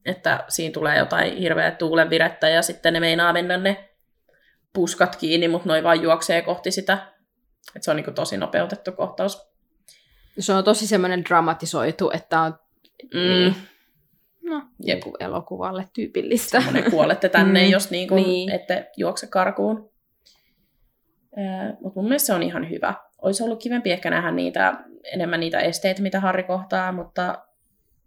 Että 0.06 0.44
siinä 0.48 0.72
tulee 0.72 0.98
jotain 0.98 1.36
hirveä 1.36 1.70
tuulenvirettä 1.70 2.48
ja 2.48 2.62
sitten 2.62 2.92
ne 2.92 3.00
meinaa 3.00 3.32
mennä 3.32 3.56
ne 3.56 3.90
puskat 4.76 5.16
kiinni, 5.16 5.48
mutta 5.48 5.68
noin 5.68 5.84
vaan 5.84 6.02
juoksee 6.02 6.42
kohti 6.42 6.70
sitä. 6.70 6.98
Et 7.76 7.82
se 7.82 7.90
on 7.90 7.96
niinku 7.96 8.10
tosi 8.10 8.36
nopeutettu 8.36 8.92
kohtaus. 8.92 9.48
Se 10.38 10.52
on 10.52 10.64
tosi 10.64 10.86
semmoinen 10.86 11.24
dramatisoitu, 11.24 12.10
että 12.10 12.40
on 12.40 12.54
Mm. 13.14 13.20
Niin. 13.20 13.54
no, 14.44 14.62
Jep. 14.84 14.98
joku 14.98 15.16
elokuvalle 15.20 15.88
tyypillistä. 15.94 16.60
Semmoinen 16.60 16.90
kuolette 16.90 17.28
tänne, 17.28 17.64
Mm. 17.64 17.70
jos 17.70 17.90
niinku 17.90 18.14
Niin. 18.14 18.50
ette 18.50 18.90
juokse 18.96 19.26
karkuun. 19.26 19.90
Mutta 21.80 22.00
mun 22.00 22.04
mielestä 22.04 22.26
se 22.26 22.32
on 22.32 22.42
ihan 22.42 22.70
hyvä. 22.70 22.94
Olisi 23.22 23.42
ollut 23.42 23.62
kivempi 23.62 23.92
ehkä 23.92 24.10
nähdä 24.10 24.30
niitä, 24.30 24.78
enemmän 25.12 25.40
niitä 25.40 25.60
esteitä, 25.60 26.02
mitä 26.02 26.20
Harri 26.20 26.42
kohtaa, 26.42 26.92
mutta 26.92 27.42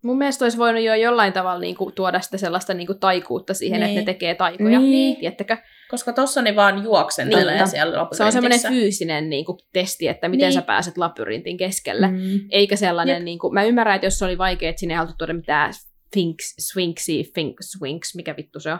Mun 0.02 0.18
mielestä 0.18 0.46
olisi 0.46 0.58
voinut 0.58 0.84
jo 0.84 0.96
jollain 0.96 1.34
tavalla 1.34 1.60
niinku 1.60 1.92
tuoda 1.92 2.20
sitä 2.20 2.38
sellaista 2.38 2.74
niinku 2.74 2.94
taikuutta 2.94 3.54
siihen, 3.54 3.80
Niin. 3.80 3.90
että 3.90 4.00
ne 4.02 4.06
tekee 4.06 4.36
taikoja. 4.36 4.80
Niin. 4.80 5.18
Tiettäkö? 5.20 5.58
Koska 5.90 6.14
tossa 6.14 6.42
ne 6.42 6.56
vaan 6.56 6.84
juoksentelee 6.84 7.56
Niin. 7.56 7.68
siellä 7.68 8.08
Se 8.12 8.24
on 8.24 8.32
semmoinen 8.32 8.60
fyysinen 8.68 9.30
niinku, 9.30 9.58
testi, 9.74 10.08
että 10.08 10.30
miten 10.30 10.46
Niin. 10.46 10.54
sä 10.54 10.62
pääset 10.62 10.98
labyrintin 10.98 11.58
keskelle. 11.58 12.08
Mm. 12.08 12.40
Eikä 12.52 12.76
sellainen, 12.76 13.16
Jep. 13.16 13.24
niinku, 13.24 13.52
mä 13.52 13.64
ymmärrän, 13.64 13.96
että 13.96 14.08
jos 14.08 14.20
se 14.20 14.26
oli 14.26 14.38
vaikea, 14.38 14.70
että 14.70 14.80
sinne 14.80 14.94
ei 14.94 14.98
haluttu 14.98 15.16
tuoda 15.18 15.34
mitään 15.34 15.74
Sphinx, 15.74 16.56
Sphinxi, 16.60 17.24
Sphinx, 17.24 17.56
Sphinx, 17.62 18.16
mikä 18.16 18.36
vittu 18.38 18.60
se 18.60 18.72
on? 18.72 18.80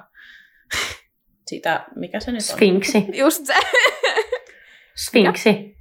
Sitä, 1.48 1.86
mikä 1.96 2.20
se 2.20 2.32
nyt 2.32 2.42
on? 2.50 2.56
Sfinksi. 2.56 3.06
Just 3.22 3.46
se. 3.46 3.54
Sphinxi. 4.96 5.76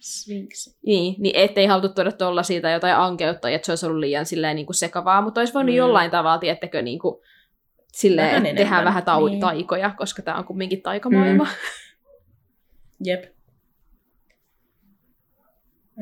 Sphinx. 0.00 0.68
Niin, 0.86 1.14
niin 1.18 1.36
ettei 1.36 1.66
haluttu 1.66 1.94
tuoda 1.94 2.12
tollasia 2.12 2.60
tai 2.60 2.72
jotain 2.72 2.96
ankeutta, 2.96 3.50
että 3.50 3.66
se 3.66 3.72
olisi 3.72 3.86
ollut 3.86 4.00
liian 4.00 4.26
silleen 4.26 4.56
niin 4.56 4.66
kuin 4.66 4.74
sekavaa, 4.74 5.22
mutta 5.22 5.40
olisi 5.40 5.54
voinut 5.54 5.72
mm. 5.74 5.76
jollain 5.76 6.10
tavalla, 6.10 6.38
tiettäkö, 6.38 6.82
niin 6.82 6.98
kuin, 6.98 7.20
silleen, 7.96 8.28
Vähän 8.28 8.46
enemmän, 8.46 8.84
vähän 8.84 9.02
tau- 9.02 9.30
niin. 9.30 9.40
taikoja, 9.40 9.90
koska 9.90 10.22
tämä 10.22 10.38
on 10.38 10.44
kumminkin 10.44 10.82
taikamaailma. 10.82 11.44
Mm. 11.44 11.50
Jep. 13.04 13.24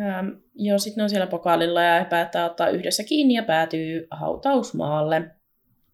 Ähm, 0.00 0.28
joo, 0.54 0.78
sitten 0.78 0.96
ne 0.96 1.02
on 1.02 1.10
siellä 1.10 1.26
pokaalilla 1.26 1.82
ja 1.82 1.98
he 1.98 2.04
päättää 2.04 2.44
ottaa 2.44 2.68
yhdessä 2.68 3.04
kiinni 3.04 3.34
ja 3.34 3.42
päätyy 3.42 4.06
hautausmaalle. 4.10 5.30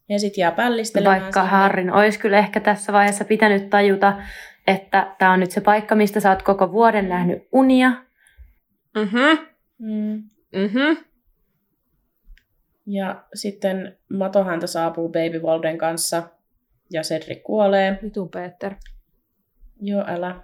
Ja 0.09 0.18
sitten 0.18 0.43
jää 0.43 0.52
pällistelemään. 0.52 1.22
Vaikka 1.22 1.40
sinne. 1.40 1.51
Harrin 1.51 1.93
olisi 1.93 2.18
kyllä 2.18 2.39
ehkä 2.39 2.60
tässä 2.60 2.93
vaiheessa 2.93 3.24
pitänyt 3.24 3.70
tajuta, 3.70 4.22
että 4.66 5.14
tämä 5.18 5.32
on 5.32 5.40
nyt 5.40 5.51
se 5.51 5.60
paikka, 5.60 5.94
mistä 5.94 6.20
sä 6.20 6.31
oot 6.31 6.43
koko 6.43 6.72
vuoden 6.72 7.09
nähnyt 7.09 7.48
unia. 7.52 7.93
Mm-hmm. 8.94 9.39
Mm. 9.78 10.22
Mm-hmm. 10.55 11.10
Ja 12.92 13.24
sitten 13.34 13.98
Matohäntä 14.08 14.66
saapuu 14.66 15.08
Baby 15.08 15.38
Walden 15.38 15.78
kanssa 15.78 16.22
ja 16.90 17.02
Cedric 17.02 17.42
kuolee. 17.42 17.98
Vitu 18.02 18.26
Peter. 18.26 18.74
Joo, 19.80 20.04
älä. 20.06 20.40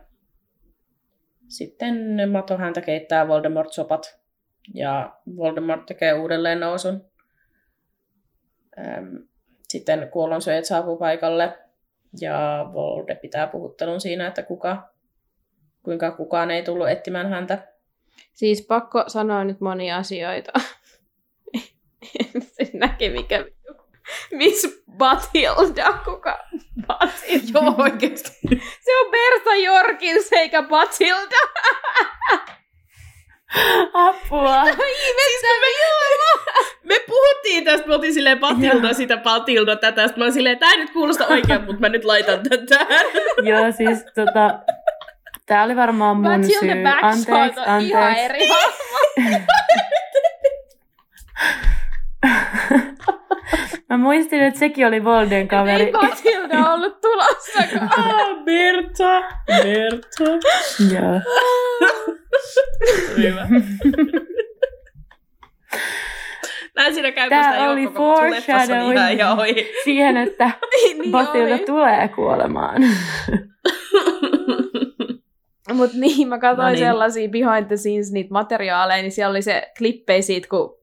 Sitten 1.48 1.96
Matohäntä 2.30 2.80
keittää 2.80 3.28
Voldemort-sopat 3.28 4.20
ja 4.74 5.16
Voldemort 5.36 5.86
tekee 5.86 6.12
uudelleen 6.12 6.60
nousun. 6.60 7.04
Sitten 9.68 10.08
kuollonsyöjät 10.12 10.64
saapuu 10.64 10.96
paikalle 10.96 11.58
ja 12.20 12.70
Volde 12.72 13.14
pitää 13.14 13.46
puhuttelun 13.46 14.00
siinä, 14.00 14.26
että 14.26 14.42
kuka, 14.42 14.90
kuinka 15.82 16.10
kukaan 16.10 16.50
ei 16.50 16.62
tullut 16.62 16.88
etsimään 16.88 17.28
häntä. 17.28 17.72
Siis 18.32 18.66
pakko 18.66 19.04
sanoa 19.06 19.44
nyt 19.44 19.60
monia 19.60 19.96
asioita. 19.96 20.52
Se 22.40 22.70
näki 22.72 23.08
mikä 23.08 23.44
vittu. 23.44 23.72
Miss 24.30 24.84
Bathilda, 24.96 25.92
kuka? 26.04 26.38
Bathilda. 26.86 27.46
Joo, 27.52 27.74
oikeasti. 27.78 28.30
Se 28.80 28.96
on 29.04 29.10
Berta 29.10 29.54
Jorkins 29.54 30.32
eikä 30.32 30.62
Bathilda. 30.62 31.36
Apua! 33.94 34.64
Siis 35.26 35.42
Me 36.84 36.94
puhuttiin 37.06 37.64
tästä, 37.64 37.88
me 37.88 37.94
oltiin 37.94 38.14
silleen 38.14 38.38
Patilda, 38.38 38.94
sitä 38.94 39.16
Patilda, 39.16 39.76
tätä. 39.76 40.02
Sitten 40.02 40.18
mä 40.20 40.24
oon 40.24 40.32
silleen, 40.32 40.58
tää 40.58 40.70
ei 40.70 40.76
nyt 40.76 40.90
kuulosta 40.90 41.26
oikein, 41.26 41.64
mutta 41.64 41.80
mä 41.80 41.88
nyt 41.88 42.04
laitan 42.04 42.40
tätä. 42.48 42.86
Joo, 43.50 43.72
siis 43.72 43.98
tota... 44.14 44.58
Tää 45.46 45.64
oli 45.64 45.76
varmaan 45.76 46.16
mun 46.16 46.24
Bathilda 46.24 46.60
syy. 46.60 46.82
Baxhart 46.82 47.58
Anteeksi, 47.58 47.70
on 47.70 47.80
ihan 47.80 48.16
eri 48.16 48.48
hahmo. 48.48 48.98
Mä 53.90 53.96
muistin, 53.96 54.42
että 54.42 54.58
sekin 54.60 54.86
oli 54.86 55.04
Volden 55.04 55.32
Ei 55.32 55.46
kaveri. 55.46 55.92
Bathilda 55.92 56.72
ollut 56.74 57.00
tulossakaan. 57.00 57.90
Ah, 58.14 58.44
Berta, 58.44 59.22
Berta. 59.46 60.24
Joo. 60.94 61.20
Hyvä. 63.16 63.48
Näin 66.76 66.94
siinä 66.94 67.12
käy, 67.12 67.24
sitä 67.28 67.70
oli 67.70 67.74
niin 67.80 67.94
foreshadowing. 67.94 69.20
ohi. 69.38 69.72
Siihen, 69.84 70.16
että 70.16 70.50
niin 70.98 71.10
Bathilda 71.12 71.54
oli. 71.54 71.64
tulee 71.66 72.08
kuolemaan. 72.08 72.82
Mut 75.74 75.92
niin, 75.92 76.28
mä 76.28 76.38
katsoin 76.38 76.64
No 76.66 76.70
niin. 76.72 76.78
sellaisia 76.78 77.28
behind 77.28 77.66
the 77.66 77.76
scenes 77.76 78.12
niitä 78.12 78.32
materiaaleja, 78.32 79.02
niin 79.02 79.12
siellä 79.12 79.30
oli 79.30 79.42
se 79.42 79.72
klippei 79.78 80.22
siitä, 80.22 80.48
kun 80.48 80.78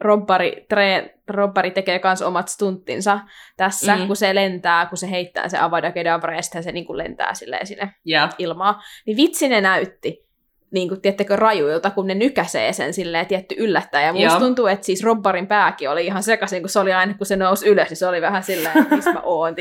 rompari, 0.00 0.66
tre, 0.68 1.14
rompari 1.28 1.70
tekee 1.70 1.98
kans 1.98 2.22
omat 2.22 2.48
stunttinsa 2.48 3.20
tässä, 3.56 3.96
Mm. 3.96 4.06
kun 4.06 4.16
se 4.16 4.34
lentää, 4.34 4.86
kun 4.86 4.98
se 4.98 5.10
heittää 5.10 5.48
se 5.48 5.58
Avada 5.58 5.92
Kedavra 5.92 6.34
ja 6.36 6.42
sitten 6.42 6.62
se 6.62 6.72
niin 6.72 6.86
kuin 6.86 6.98
lentää 6.98 7.34
silleen 7.34 7.66
sinne 7.66 7.90
Ja, 8.04 8.28
ilmaa. 8.38 8.82
Niin 9.06 9.16
vitsi 9.16 9.48
ne 9.48 9.60
näytti, 9.60 10.26
niin 10.70 10.88
kuin, 10.88 11.00
tiettekö, 11.00 11.36
rajuilta, 11.36 11.90
kun 11.90 12.06
ne 12.06 12.14
nykäsee 12.14 12.72
sen 12.72 12.92
silleen, 12.94 13.26
tietty 13.26 13.54
yllättäen. 13.58 14.06
Ja 14.06 14.12
musta 14.12 14.38
tuntuu, 14.38 14.66
että 14.66 14.86
siis 14.86 15.04
Robbarin 15.04 15.46
pääkin 15.46 15.90
oli 15.90 16.06
ihan 16.06 16.22
sekaisin, 16.22 16.62
kun 16.62 16.68
se 16.68 16.78
oli 16.78 16.92
aina, 16.92 17.14
kun 17.14 17.26
se 17.26 17.36
nousi 17.36 17.68
ylös, 17.68 17.88
niin 17.88 17.96
se 17.96 18.06
oli 18.06 18.20
vähän 18.20 18.42
silleen, 18.42 18.78
että 18.78 18.96
missä 18.96 19.12
mä 19.12 19.20
oon. 19.24 19.54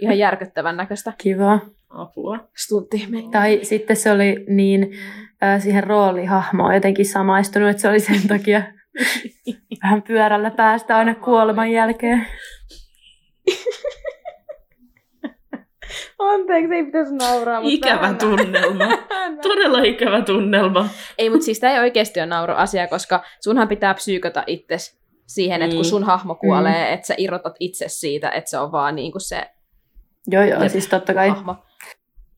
Ihan 0.00 0.18
järkyttävän 0.18 0.76
näköistä 0.76 1.12
Kiva. 1.18 1.58
Apua. 1.88 2.38
stuntti. 2.56 3.08
Tai 3.32 3.60
sitten 3.62 3.96
se 3.96 4.12
oli 4.12 4.44
niin 4.48 4.92
äh, 5.42 5.62
siihen 5.62 5.84
roolihahmoon 5.84 6.74
jotenkin 6.74 7.06
samaistunut, 7.06 7.68
että 7.68 7.82
se 7.82 7.88
oli 7.88 8.00
sen 8.00 8.28
takia 8.28 8.62
vähän 9.82 10.02
pyörällä 10.02 10.50
päästä 10.50 10.96
aina 10.96 11.14
kuoleman 11.14 11.70
jälkeen. 11.70 12.26
Anteeksi, 16.18 16.74
ei 16.74 16.84
pitäisi 16.84 17.14
nauraa. 17.14 17.60
mutta 17.60 17.74
Ikävä 17.74 18.00
vähän- 18.00 18.18
tunnelma. 18.18 18.84
Todella 19.42 19.82
ikävä 19.82 20.22
tunnelma. 20.22 20.88
Ei, 21.18 21.30
mutta 21.30 21.44
siis 21.44 21.60
tämä 21.60 21.72
ei 21.72 21.78
oikeasti 21.80 22.20
ole 22.20 22.26
nauru 22.26 22.52
asia, 22.56 22.86
koska 22.88 23.22
sunhan 23.44 23.68
pitää 23.68 23.94
psyykata 23.94 24.44
itses 24.46 25.00
siihen, 25.26 25.62
että 25.62 25.76
kun 25.76 25.84
Mm. 25.84 25.88
sun 25.88 26.04
hahmo 26.04 26.34
kuolee, 26.34 26.86
mm. 26.88 26.94
että 26.94 27.06
sä 27.06 27.14
irrotat 27.18 27.54
itse 27.60 27.84
siitä, 27.88 28.30
että 28.30 28.50
se 28.50 28.58
on 28.58 28.72
vaan 28.72 28.94
niinku 28.96 29.18
se 29.18 29.50
Joo, 30.26 30.42
joo, 30.42 30.68
siis 30.68 30.86
totta 30.88 31.14
kai. 31.14 31.28
hahmo. 31.28 31.56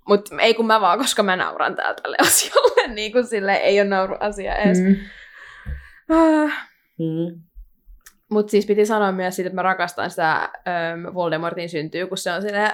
Mutta 0.08 0.36
ei 0.42 0.54
kun 0.54 0.66
mä 0.66 0.80
vaan, 0.80 0.98
koska 0.98 1.22
mä 1.22 1.36
nauran 1.36 1.76
täällä 1.76 1.94
tälle 2.02 2.16
asialle, 2.20 2.88
niin 2.94 3.12
kuin 3.12 3.26
sille 3.26 3.54
ei 3.54 3.80
ole 3.80 3.88
nauru 3.88 4.16
asia 4.20 4.54
edes. 4.56 4.78
Mm. 4.80 4.96
Mm. 6.12 6.50
Mm. 6.98 7.42
Mutta 8.30 8.50
siis 8.50 8.66
piti 8.66 8.86
sanoa 8.86 9.12
myös 9.12 9.36
siitä, 9.36 9.46
että 9.46 9.54
mä 9.54 9.62
rakastan 9.62 10.10
sitä 10.10 10.32
ähm, 10.32 11.14
Voldemortin 11.14 11.68
syntyy, 11.68 12.06
kun 12.06 12.18
se 12.18 12.32
on 12.32 12.42
silleen, 12.42 12.70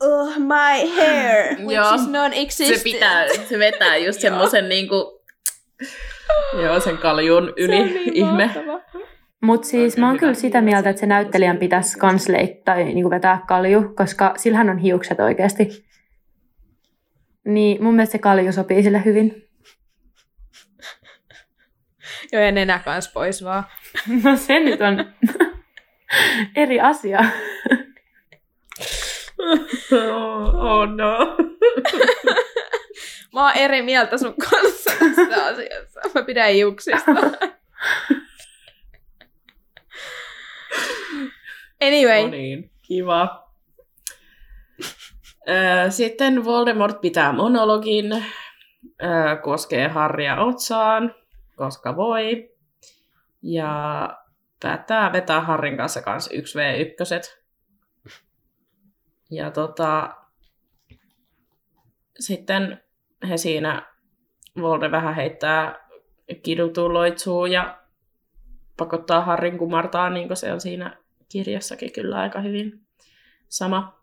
oh 0.00 0.38
my 0.38 0.90
hair, 0.96 1.54
which 1.66 1.72
Joo. 1.72 1.94
is 1.94 2.08
non-existent. 2.08 2.78
Se 2.78 2.84
pitää, 2.84 3.26
se 3.48 3.58
vetää 3.58 3.96
just 3.96 4.20
semmoisen 4.26 4.68
niinku, 4.68 5.22
joo, 6.62 6.80
sen 6.80 6.98
kaljun 6.98 7.52
yli 7.56 7.76
Se 7.76 7.82
on 7.82 7.88
niin 7.88 8.16
ihme. 8.26 8.46
mahtava. 8.46 8.80
Mutta 9.42 9.68
siis 9.68 9.96
mä 9.96 10.08
oon 10.08 10.18
kyllä 10.18 10.34
sitä 10.34 10.60
mieltä, 10.60 10.90
että 10.90 11.00
se 11.00 11.06
näyttelijän 11.06 11.58
pitäisi 11.58 11.98
kans 11.98 12.26
tai 12.64 12.84
niinku 12.84 13.10
vetää 13.10 13.44
kalju, 13.48 13.94
koska 13.96 14.34
sillähän 14.36 14.70
on 14.70 14.78
hiukset 14.78 15.20
oikeasti. 15.20 15.84
Niin 17.44 17.84
mun 17.84 17.94
mielestä 17.94 18.12
se 18.12 18.18
kalju 18.18 18.52
sopii 18.52 18.82
sille 18.82 19.02
hyvin. 19.04 19.49
Joo, 22.32 22.42
ja 22.42 22.52
nenä 22.52 22.78
kans 22.78 23.08
pois 23.12 23.44
vaan. 23.44 23.64
No 24.24 24.36
se 24.36 24.60
nyt 24.60 24.80
on 24.80 25.04
eri 26.62 26.80
asia. 26.80 27.18
oh, 29.92 30.54
oh 30.70 30.88
no. 30.96 31.36
Mä 33.34 33.42
oon 33.42 33.56
eri 33.56 33.82
mieltä 33.82 34.18
sun 34.18 34.34
kanssa 34.50 34.90
tästä 34.90 35.46
asiassa. 35.46 36.00
Mä 36.14 36.22
pidän 36.22 36.52
hiuksista. 36.52 37.12
Anyway, 41.82 42.22
No 42.22 42.28
niin, 42.28 42.70
kiva. 42.82 43.50
Sitten 45.90 46.44
Voldemort 46.44 47.00
pitää 47.00 47.32
monologin, 47.32 48.24
koskee 49.42 49.88
Harrya 49.88 50.40
otsaan, 50.40 51.14
koska 51.60 51.96
voi. 51.96 52.54
Ja 53.42 54.08
päättää 54.62 55.12
vetää 55.12 55.40
Harrin 55.40 55.76
kanssa 55.76 56.02
kans 56.02 56.28
1v1. 56.28 57.40
Ja 59.30 59.50
tota, 59.50 60.16
sitten 62.20 62.82
he 63.28 63.36
siinä, 63.36 63.90
Volde 64.60 64.90
vähän 64.90 65.14
heittää 65.14 65.88
kidutuun 66.42 66.94
loitsuu 66.94 67.46
ja 67.46 67.78
pakottaa 68.76 69.24
Harrin 69.24 69.58
kumartaa, 69.58 70.10
niin 70.10 70.28
kuin 70.28 70.36
se 70.36 70.52
on 70.52 70.60
siinä 70.60 70.96
kirjassakin 71.28 71.92
kyllä 71.92 72.18
aika 72.18 72.40
hyvin 72.40 72.86
sama. 73.48 74.00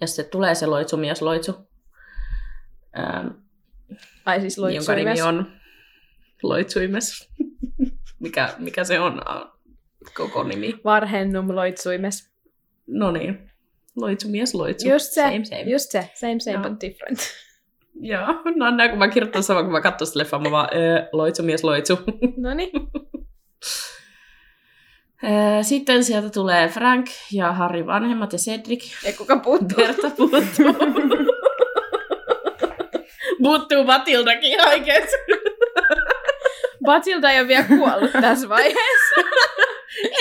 Ja 0.00 0.06
sitten 0.06 0.30
tulee 0.30 0.54
se 0.54 0.66
loitsumies 0.66 1.22
loitsu, 1.22 1.68
ähm, 2.98 3.28
ai 4.26 4.40
siis 4.40 4.58
jonka 4.74 4.94
nimi 4.94 5.22
on 5.22 5.55
Loitsuimes. 6.42 7.28
mikä, 8.20 8.54
mikä 8.58 8.84
se 8.84 9.00
on 9.00 9.22
koko 10.14 10.42
nimi? 10.42 10.74
Varhennum 10.84 11.54
loitsuimes. 11.56 12.30
No 12.86 13.10
niin, 13.10 13.50
loitsumies 13.96 14.54
loitsu. 14.54 14.88
Just 14.88 15.12
se, 15.12 15.20
Same, 15.20 15.44
same. 15.44 15.62
just 15.62 15.90
se. 15.90 16.10
Same, 16.14 16.40
same, 16.40 16.54
Joo. 16.54 16.70
but 16.70 16.80
different. 16.80 17.18
Joo, 18.00 18.26
no 18.56 18.70
näin 18.70 18.90
kun 18.90 18.98
mä 18.98 19.08
kirjoitan 19.08 19.42
sama, 19.42 19.62
kun 19.62 19.72
mä 19.72 19.80
katson 19.80 20.06
sitä 20.06 20.18
leffaa, 20.18 20.40
mä 20.40 20.50
vaan, 20.50 20.68
loitsumies 21.12 21.64
loitsu. 21.64 21.98
no 22.36 22.54
niin. 22.54 22.70
Sitten 25.62 26.04
sieltä 26.04 26.30
tulee 26.30 26.68
Frank 26.68 27.06
ja 27.32 27.52
Harry 27.52 27.86
vanhemmat 27.86 28.32
ja 28.32 28.38
Cedric. 28.38 29.04
Ja 29.04 29.12
kuka 29.12 29.36
puuttuu? 29.36 29.76
Berta 29.76 30.10
puuttuu. 30.16 30.66
puuttuu 33.42 33.84
Matildakin 33.84 34.60
oikeesti. 34.68 35.16
Batilda 36.86 37.30
ei 37.30 37.40
ole 37.40 37.48
vielä 37.48 37.64
kuollut 37.78 38.12
tässä 38.12 38.48
vaiheessa. 38.48 39.14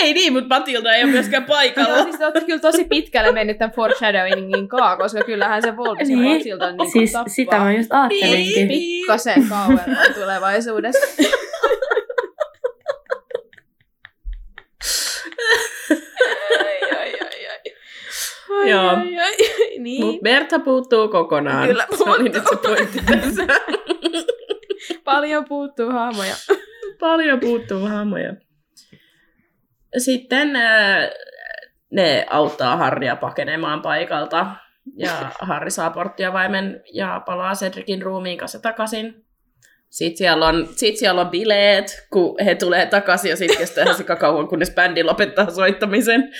Ei 0.01 0.13
niin, 0.13 0.33
mutta 0.33 0.55
Matilda 0.59 0.93
ei 0.93 1.03
ole 1.03 1.11
myöskään 1.11 1.43
Joo, 1.43 1.55
paikalla. 1.55 2.03
siis 2.03 2.15
te 2.17 2.25
olette 2.25 2.41
kyllä 2.41 2.59
tosi 2.59 2.83
pitkälle 2.83 3.31
mennyt 3.31 3.57
tämän 3.57 3.71
foreshadowingin 3.75 4.67
kaa, 4.67 4.97
koska 4.97 5.23
kyllähän 5.23 5.61
se 5.61 5.77
Volvis 5.77 6.09
ja 6.09 6.17
Niin, 6.17 6.37
Batilda 6.37 6.71
niin 6.71 6.91
Siis 6.91 7.11
tappaa. 7.11 7.29
sitä 7.33 7.59
mä 7.59 7.71
just 7.73 7.93
ajattelinkin. 7.93 8.67
pikkasen 8.67 9.49
kauemmin 9.49 9.97
tulevaisuudessa. 10.13 11.23
ai, 16.59 16.81
ai, 16.97 17.13
ai, 17.21 17.47
ai. 17.47 17.59
Ai, 18.59 18.69
Joo. 18.69 18.87
ai, 18.89 19.17
ai. 19.19 19.35
Niin. 19.79 20.05
Mutta 20.05 20.21
Berta 20.23 20.59
puuttuu 20.59 21.07
kokonaan. 21.07 21.67
Kyllä 21.67 21.87
Se 21.97 22.03
oli 22.03 22.23
nyt 22.23 22.33
se 22.33 22.39
puuttuu. 22.41 22.75
pointti 22.75 22.99
tässä. 23.05 23.43
Paljon 25.03 25.45
puuttuu 25.45 25.91
hahmoja. 25.91 26.35
Paljon 26.99 27.39
puuttuu 27.39 27.87
hahmoja. 27.87 28.33
Sitten 29.97 30.55
äh, 30.55 31.09
ne 31.91 32.25
auttaa 32.29 32.77
Harria 32.77 33.15
pakenemaan 33.15 33.81
paikalta. 33.81 34.47
Ja 34.97 35.31
Harri 35.39 35.71
saa 35.71 35.89
porttiavaimen 35.89 36.83
ja 36.93 37.21
palaa 37.25 37.53
Cedricin 37.53 38.01
ruumiin 38.01 38.37
kanssa 38.37 38.59
takaisin. 38.59 39.25
Sitten 39.89 40.17
siellä, 40.17 40.47
on, 40.47 40.67
sit 40.75 40.97
siellä 40.97 41.21
on 41.21 41.29
bileet, 41.29 42.07
kun 42.09 42.35
he 42.45 42.55
tulee 42.55 42.85
takaisin 42.85 43.29
ja 43.29 43.37
sitten 43.37 43.57
kestää 43.57 43.93
se 43.93 44.03
kauan, 44.03 44.47
kunnes 44.47 44.71
bändi 44.71 45.03
lopettaa 45.03 45.49
soittamisen. 45.49 46.33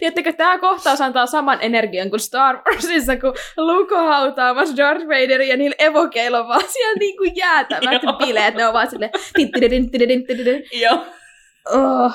Tiedättekö, 0.00 0.32
tämä 0.32 0.58
kohtaus 0.58 1.00
antaa 1.00 1.26
saman 1.26 1.58
energian 1.60 2.10
kuin 2.10 2.20
Star 2.20 2.62
Warsissa, 2.66 3.16
kun 3.16 3.34
Luke 3.56 3.94
hautaamassa 3.94 4.76
Darth 4.76 5.06
Vaderin 5.06 5.48
ja 5.48 5.56
niillä 5.56 5.76
evokeilla 5.78 6.40
on 6.40 6.48
vaan 6.48 6.64
siellä 6.68 6.98
niinku 6.98 7.24
jäätävät 7.24 8.02
Joo. 8.02 8.12
bileet. 8.12 8.54
Ne 8.54 8.66
on 8.66 8.72
vaan 8.72 8.90
silleen... 8.90 9.10
Joo. 10.72 11.06
Oh. 11.74 12.12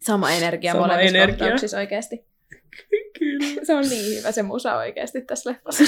Sama 0.00 0.30
energia 0.30 0.72
Sama 0.72 0.86
molemmissa 0.86 1.18
energia. 1.18 1.38
kohtauksissa 1.38 1.78
oikeasti. 1.78 2.24
Kyllä. 3.18 3.46
Se 3.62 3.74
on 3.74 3.84
niin 3.90 4.18
hyvä 4.18 4.32
se 4.32 4.42
musa 4.42 4.76
oikeasti 4.76 5.20
tässä 5.20 5.50
leffassa. 5.50 5.84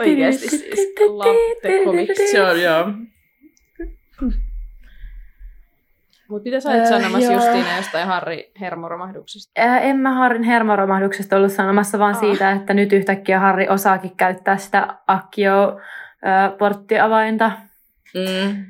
Oikeasti 0.00 0.48
siis 0.48 0.72
love 1.06 1.60
the 1.62 1.84
comics. 1.84 2.30
Se 2.30 2.42
on 2.42 2.62
joo. 2.62 2.84
Mutta 6.28 6.44
mitä 6.44 6.60
sä 6.60 6.70
olit 6.70 6.80
Äh, 6.82 6.88
sanomassa 6.88 7.32
joo. 7.32 7.34
Justiina 7.34 7.76
jostain 7.76 8.06
Harri 8.06 8.52
hermoromahduksesta? 8.60 9.52
Ää, 9.56 9.78
En 9.80 9.96
mä 9.96 10.14
Harrin 10.14 10.42
hermoromahduksesta 10.42 11.36
ollut 11.36 11.52
sanomassa, 11.52 11.98
vaan 11.98 12.14
Ah. 12.14 12.20
siitä, 12.20 12.52
että 12.52 12.74
nyt 12.74 12.92
yhtäkkiä 12.92 13.40
Harri 13.40 13.68
osaakin 13.68 14.16
käyttää 14.16 14.56
sitä 14.56 14.94
Akio-porttiavainta 15.06 17.50
Mm. 18.14 18.64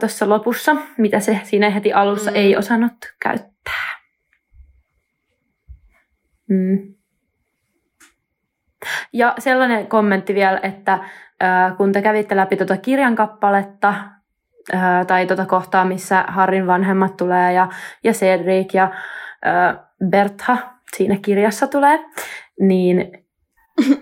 tuossa 0.00 0.28
lopussa, 0.28 0.76
mitä 0.98 1.20
se 1.20 1.40
siinä 1.44 1.70
heti 1.70 1.92
alussa 1.92 2.30
Mm. 2.30 2.36
ei 2.36 2.56
osannut 2.56 2.92
käyttää. 3.22 3.98
Mm. 6.48 6.94
Ja 9.12 9.34
sellainen 9.38 9.86
kommentti 9.86 10.34
vielä, 10.34 10.60
että 10.62 10.98
kun 11.76 11.92
te 11.92 12.02
kävitte 12.02 12.36
läpi 12.36 12.56
tuota 12.56 12.76
kirjan 12.76 13.16
kappaletta, 13.16 13.94
ää, 14.72 15.04
tai 15.04 15.26
tuota 15.26 15.46
kohtaa, 15.46 15.84
missä 15.84 16.24
Harrin 16.28 16.66
vanhemmat 16.66 17.16
tulee 17.16 17.52
ja, 17.52 17.68
ja 18.04 18.12
Cedric 18.12 18.74
ja 18.74 18.92
ää, 19.42 19.86
Bertha 20.10 20.58
siinä 20.96 21.16
kirjassa 21.22 21.66
tulee, 21.66 21.98
niin, 22.60 23.12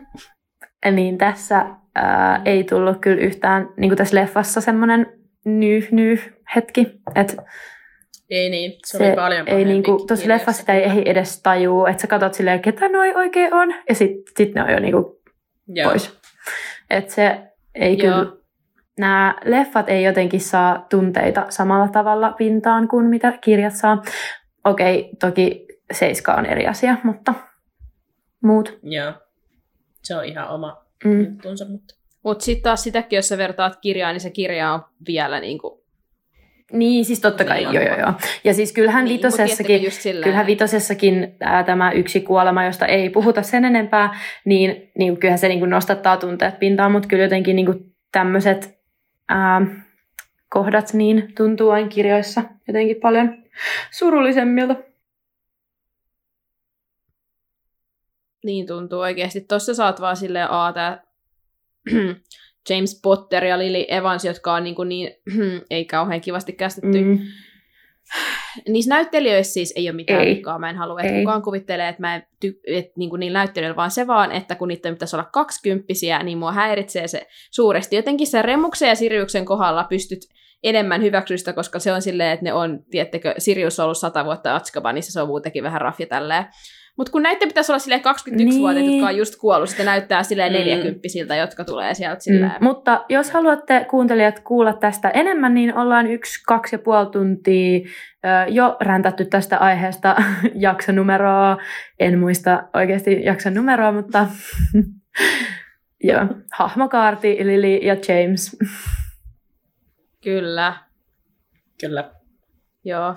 niin 0.96 1.18
tässä 1.18 1.66
ää, 1.94 2.42
ei 2.44 2.64
tullut 2.64 2.98
kyllä 3.00 3.20
yhtään, 3.20 3.68
niin 3.76 3.90
kuin 3.90 3.98
tässä 3.98 4.16
leffassa 4.16 4.60
semmoinen 4.60 5.06
nyh 5.44 5.92
nyh 5.92 6.32
hetki, 6.56 6.86
että 7.14 7.42
Ei 8.30 8.50
niin, 8.50 8.72
se, 8.86 8.98
se 8.98 9.04
oli 9.04 9.16
paljon 9.16 9.48
ei 9.48 9.64
niinku, 9.64 10.04
tuossa 10.06 10.28
leffassa 10.28 10.60
sitä 10.60 10.72
ei 10.72 10.84
ehdi 10.84 11.02
edes 11.06 11.42
tajuu, 11.42 11.86
että 11.86 12.00
sä 12.00 12.06
katsot 12.06 12.34
silleen, 12.34 12.62
ketä 12.62 12.88
noi 12.88 13.14
oikein 13.14 13.54
on, 13.54 13.74
ja 13.88 13.94
sitten 13.94 14.32
sit 14.36 14.54
ne 14.54 14.62
on 14.62 14.70
jo 14.70 14.80
niinku 14.80 15.22
Joo. 15.68 15.90
pois. 15.90 16.20
Että 16.90 17.14
se 17.14 17.38
ei 17.74 17.98
Joo. 17.98 18.18
kyllä, 18.18 18.39
nämä 19.00 19.34
leffat 19.44 19.88
ei 19.88 20.02
jotenkin 20.04 20.40
saa 20.40 20.86
tunteita 20.90 21.46
samalla 21.48 21.88
tavalla 21.88 22.32
pintaan 22.32 22.88
kuin 22.88 23.06
mitä 23.06 23.32
kirjat 23.40 23.74
saa. 23.74 24.02
Okei, 24.64 25.10
toki 25.20 25.66
Seiska 25.92 26.34
on 26.34 26.46
eri 26.46 26.66
asia, 26.66 26.96
mutta 27.02 27.34
muut. 28.42 28.78
Joo. 28.82 29.12
Se 30.02 30.16
on 30.16 30.24
ihan 30.24 30.48
oma 30.48 30.84
Mm. 31.04 31.20
juttunsa, 31.20 31.64
mutta... 31.68 31.94
Mutta 32.24 32.44
sitten 32.44 32.62
taas 32.62 32.82
sitäkin, 32.82 33.16
jos 33.16 33.28
sä 33.28 33.38
vertaat 33.38 33.76
kirjaa, 33.80 34.12
niin 34.12 34.20
se 34.20 34.30
kirja 34.30 34.72
on 34.72 34.80
vielä 35.06 35.40
niinku... 35.40 35.84
Niin, 36.72 37.04
siis 37.04 37.20
totta 37.20 37.44
kai, 37.44 37.64
Niin 37.64 37.74
joo, 37.74 37.82
on. 37.82 37.88
joo, 37.88 37.98
joo. 37.98 38.12
Ja 38.44 38.54
siis 38.54 38.72
kyllähän 38.72 39.04
niin, 39.04 39.20
niin, 39.20 39.26
mut 39.26 39.38
vitosessakin, 39.38 39.80
kyllähän 40.24 40.46
vitosessakin 40.46 41.36
ää, 41.40 41.64
tämä 41.64 41.92
yksi 41.92 42.20
kuolema, 42.20 42.64
josta 42.64 42.86
ei 42.86 43.10
puhuta 43.10 43.42
sen 43.42 43.64
enempää, 43.64 44.18
niin, 44.44 44.90
niin 44.98 45.16
kyllähän 45.16 45.38
se 45.38 45.48
niin 45.48 45.58
kuin 45.58 45.70
nostattaa 45.70 46.16
tunteet 46.16 46.58
pintaan, 46.58 46.92
mutta 46.92 47.08
kyllä 47.08 47.22
jotenkin 47.22 47.56
niin 47.56 47.66
kuin 47.66 47.94
tämmöiset 48.12 48.79
kohdat 50.48 50.92
niin 50.92 51.34
tuntuu 51.36 51.70
aina 51.70 51.88
kirjoissa 51.88 52.42
jotenkin 52.68 52.96
paljon 52.96 53.44
surullisemmilta. 53.90 54.76
Niin 58.44 58.66
tuntuu 58.66 59.00
oikeasti. 59.00 59.40
Tuossa 59.40 59.74
saat 59.74 60.00
vaan 60.00 60.16
silleen, 60.16 60.50
aa, 60.50 60.72
tää 60.72 61.02
James 62.68 63.00
Potter 63.02 63.44
ja 63.44 63.58
Lily 63.58 63.84
Evans, 63.88 64.24
jotka 64.24 64.54
on 64.54 64.64
niin, 64.64 64.74
kuin 64.74 64.88
niin 64.88 65.10
ei 65.70 65.84
kauhean 65.84 66.20
kivasti 66.20 66.52
käsitetty. 66.52 67.04
Mm. 67.04 67.18
Niissä 68.68 68.94
näyttelijöissä 68.94 69.52
siis 69.52 69.72
ei 69.76 69.88
ole 69.88 69.96
mitään 69.96 70.20
ei. 70.20 70.36
vikaa, 70.36 70.58
mä 70.58 70.70
en 70.70 70.76
halua, 70.76 71.00
että 71.00 71.14
ei. 71.14 71.20
kukaan 71.20 71.42
kuvittelee, 71.42 71.88
että 71.88 72.00
mä 72.00 72.14
en 72.14 72.22
ty- 72.46 72.60
et, 72.66 72.96
niin 72.96 73.10
kuin 73.10 73.20
niin 73.20 73.32
näyttelijöillä, 73.32 73.76
vaan 73.76 73.90
se 73.90 74.06
vaan, 74.06 74.32
että 74.32 74.54
kun 74.54 74.68
niiden 74.68 74.94
pitäisi 74.94 75.16
olla 75.16 75.28
kaksikymppisiä, 75.32 76.22
niin 76.22 76.38
mua 76.38 76.52
häiritsee 76.52 77.08
se 77.08 77.26
suuresti. 77.50 77.96
Jotenkin 77.96 78.26
se 78.26 78.42
Remuksen 78.42 78.88
ja 78.88 78.94
Siriuksen 78.94 79.44
kohdalla 79.44 79.84
pystyt 79.84 80.20
enemmän 80.62 81.02
hyväksystä, 81.02 81.52
koska 81.52 81.78
se 81.78 81.92
on 81.92 82.02
silleen, 82.02 82.32
että 82.32 82.44
ne 82.44 82.52
on, 82.52 82.80
tiettekö, 82.90 83.34
Sirius 83.38 83.80
on 83.80 83.84
ollut 83.84 83.98
sata 83.98 84.24
vuotta 84.24 84.56
Atskabanissa, 84.56 85.12
se 85.12 85.20
on 85.20 85.28
muutenkin 85.28 85.64
vähän 85.64 85.80
rafja 85.80 86.06
tälleen. 86.06 86.44
Mutta 87.00 87.12
kun 87.12 87.22
näiden 87.22 87.48
pitäisi 87.48 87.72
olla 87.72 87.78
silleen 87.78 88.00
21-vuotiaat, 88.00 88.74
niin. 88.74 88.96
jotka 88.96 89.08
on 89.08 89.16
just 89.16 89.36
kuollut, 89.36 89.68
sitten 89.68 89.86
näyttää 89.86 90.22
silleen 90.22 90.52
mm. 90.52 90.58
40 90.58 91.34
jotka 91.34 91.64
tulee 91.64 91.94
sieltä 91.94 92.20
silleen. 92.20 92.52
Mm. 92.60 92.64
Mutta 92.64 93.04
jos 93.08 93.30
haluatte 93.30 93.86
kuuntelijat 93.90 94.40
kuulla 94.40 94.72
tästä 94.72 95.08
enemmän, 95.08 95.54
niin 95.54 95.74
ollaan 95.76 96.06
yksi, 96.06 96.42
kaksi 96.46 96.74
ja 96.74 96.78
puoli 96.78 97.06
tuntia 97.06 97.80
jo 98.48 98.76
räntätty 98.80 99.24
tästä 99.24 99.58
aiheesta 99.58 100.16
jaksonumeroa. 100.54 101.56
En 102.00 102.18
muista 102.18 102.62
oikeasti 102.74 103.24
jakson 103.24 103.54
numeroa, 103.54 103.92
mutta 103.92 104.26
joo. 106.10 106.26
Hahmokaarti, 106.52 107.38
Lily 107.42 107.76
ja 107.76 107.96
James. 108.08 108.56
Kyllä. 110.24 110.74
Kyllä. 111.80 112.10
Joo. 112.84 113.14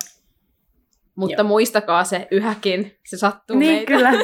Mutta 1.15 1.41
Joo. 1.41 1.47
muistakaa 1.47 2.03
se 2.03 2.27
yhäkin, 2.31 2.97
se 3.05 3.17
sattuu 3.17 3.57
niin, 3.57 3.71
meitä. 3.75 3.85
kyllä. 3.87 4.11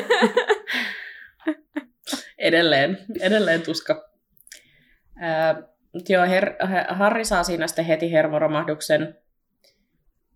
edelleen, 2.38 2.98
edelleen 3.22 3.62
tuska. 3.62 4.10
Äh, 5.24 5.64
joo, 6.10 6.26
Her- 6.26 6.94
Harri 6.94 7.26
saa 7.26 7.44
siinä 7.44 7.68
sitten 7.68 7.86
heti 7.86 8.12
hermoromahduksen 8.12 9.18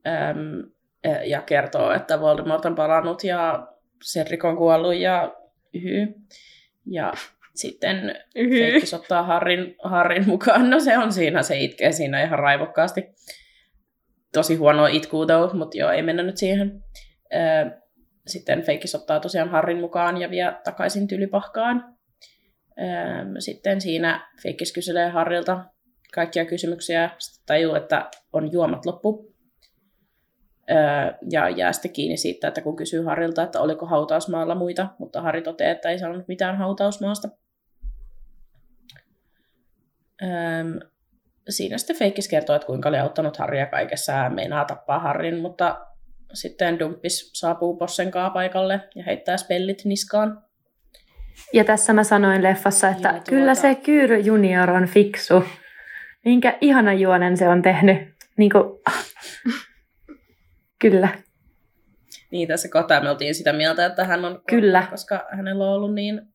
ähm, 0.08 0.72
ja 1.26 1.42
kertoo, 1.42 1.92
että 1.92 2.22
Voldemort 2.22 2.66
on 2.66 2.76
palannut 2.76 3.24
ja 3.24 3.68
Cedric 4.06 4.46
on 4.46 4.58
kuollut 4.58 4.96
ja 4.96 5.36
yhy. 5.74 6.08
Ja 6.86 7.14
sitten 7.56 8.16
Feikkis 8.34 8.94
ottaa 8.94 9.24
Harrin, 9.24 9.76
Harrin 9.84 10.28
mukaan. 10.28 10.70
No 10.70 10.80
se 10.80 10.98
on 10.98 11.14
siinä, 11.14 11.44
se 11.44 11.58
itkee 11.60 11.92
siinä 11.92 12.24
ihan 12.24 12.40
raivokkaasti 12.40 13.06
tosi 14.34 14.56
huonoa 14.56 14.88
itkuu 14.88 15.26
though, 15.26 15.54
mutta 15.54 15.78
joo, 15.78 15.92
ei 15.92 16.02
mennä 16.02 16.24
nyt 16.24 16.38
siihen. 16.38 16.84
Sitten 18.28 18.62
Feikis 18.62 18.96
ottaa 18.96 19.20
tosiaan 19.20 19.50
Harrin 19.50 19.80
mukaan 19.80 20.22
ja 20.22 20.30
vie 20.30 20.54
takaisin 20.64 21.08
tylypahkaan. 21.08 21.96
Sitten 23.40 23.82
siinä 23.82 24.30
Feikis 24.44 24.74
kyselee 24.74 25.10
Harrilta 25.10 25.66
kaikkia 26.14 26.46
kysymyksiä, 26.46 27.10
sitten 27.20 27.44
tajuu, 27.46 27.76
että 27.76 28.10
on 28.34 28.52
juomat 28.52 28.86
loppu. 28.86 29.34
Ja 31.32 31.50
jää 31.50 31.74
sitten 31.74 31.94
kiinni 31.94 32.18
siitä, 32.18 32.48
että 32.48 32.62
kun 32.62 32.76
kysyy 32.76 33.02
Harrilta, 33.02 33.44
että 33.44 33.62
oliko 33.62 33.86
hautausmaalla 33.86 34.56
muita, 34.56 34.88
mutta 35.00 35.22
Harri 35.22 35.42
toteaa, 35.42 35.72
että 35.72 35.90
ei 35.90 36.00
sanonut 36.00 36.28
mitään 36.28 36.58
hautausmaasta 36.58 37.30
siinä 41.50 41.78
sitten 41.78 41.96
Feikkis 41.96 42.28
kertoo, 42.28 42.56
että 42.56 42.66
kuinka 42.66 42.90
oli 42.90 43.00
auttanut 43.00 43.38
Harria 43.38 43.66
kaikessa 43.66 44.12
ja 44.12 44.30
meinaa 44.30 44.66
tappaa 44.66 45.00
Harrin, 45.00 45.40
mutta 45.40 45.88
sitten 46.34 46.80
Dumppis 46.80 47.32
saapuu 47.34 47.78
Possenkaa 47.78 48.30
paikalle 48.30 48.82
ja 48.96 49.04
heittää 49.04 49.38
spellit 49.38 49.86
niskaan. 49.86 50.44
Ja 51.54 51.64
tässä 51.64 51.94
mä 51.94 52.04
sanoin 52.04 52.44
leffassa, 52.44 52.90
että 52.90 53.10
tuota... 53.10 53.32
kyllä 53.32 53.56
se 53.56 53.76
Kyyry 53.76 54.20
Junior 54.20 54.70
on 54.70 54.88
fiksu. 54.88 55.44
Minkä 56.26 56.58
ihana 56.62 56.94
juonen 56.94 57.38
se 57.38 57.48
on 57.48 57.62
tehnyt. 57.62 57.98
Niin 58.38 58.52
kuin... 58.52 58.64
kyllä. 60.82 61.10
Niin, 62.32 62.48
tässä 62.48 62.70
kohtaa 62.70 63.04
me 63.04 63.10
oltiin 63.10 63.36
sitä 63.36 63.54
mieltä, 63.54 63.86
että 63.86 64.06
hän 64.06 64.26
on 64.26 64.42
Kyllä. 64.50 64.88
koska 64.90 65.28
hänellä 65.32 65.64
on 65.64 65.74
ollut 65.74 65.94
niin 65.94 66.33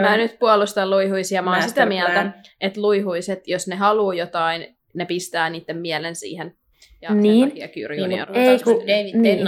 Mä 0.00 0.16
nyt 0.16 0.38
puolustan 0.38 0.90
luihuisia. 0.90 1.42
Mä 1.42 1.52
oon 1.52 1.62
sitä 1.62 1.86
mieltä, 1.86 2.32
että 2.60 2.80
luihuiset, 2.80 3.48
jos 3.48 3.68
ne 3.68 3.76
haluaa 3.76 4.14
jotain, 4.14 4.76
ne 4.94 5.04
pistää 5.04 5.50
niiden 5.50 5.76
mielen 5.76 6.16
siihen. 6.16 6.54
Ja 7.02 7.14
niin. 7.14 7.50
sen 7.50 7.58
takia 7.60 7.94
Junior. 7.94 8.30
Niin, 8.30 8.50
ei, 8.50 8.58
kun, 8.58 8.74
David 8.74 9.14
niin. 9.14 9.44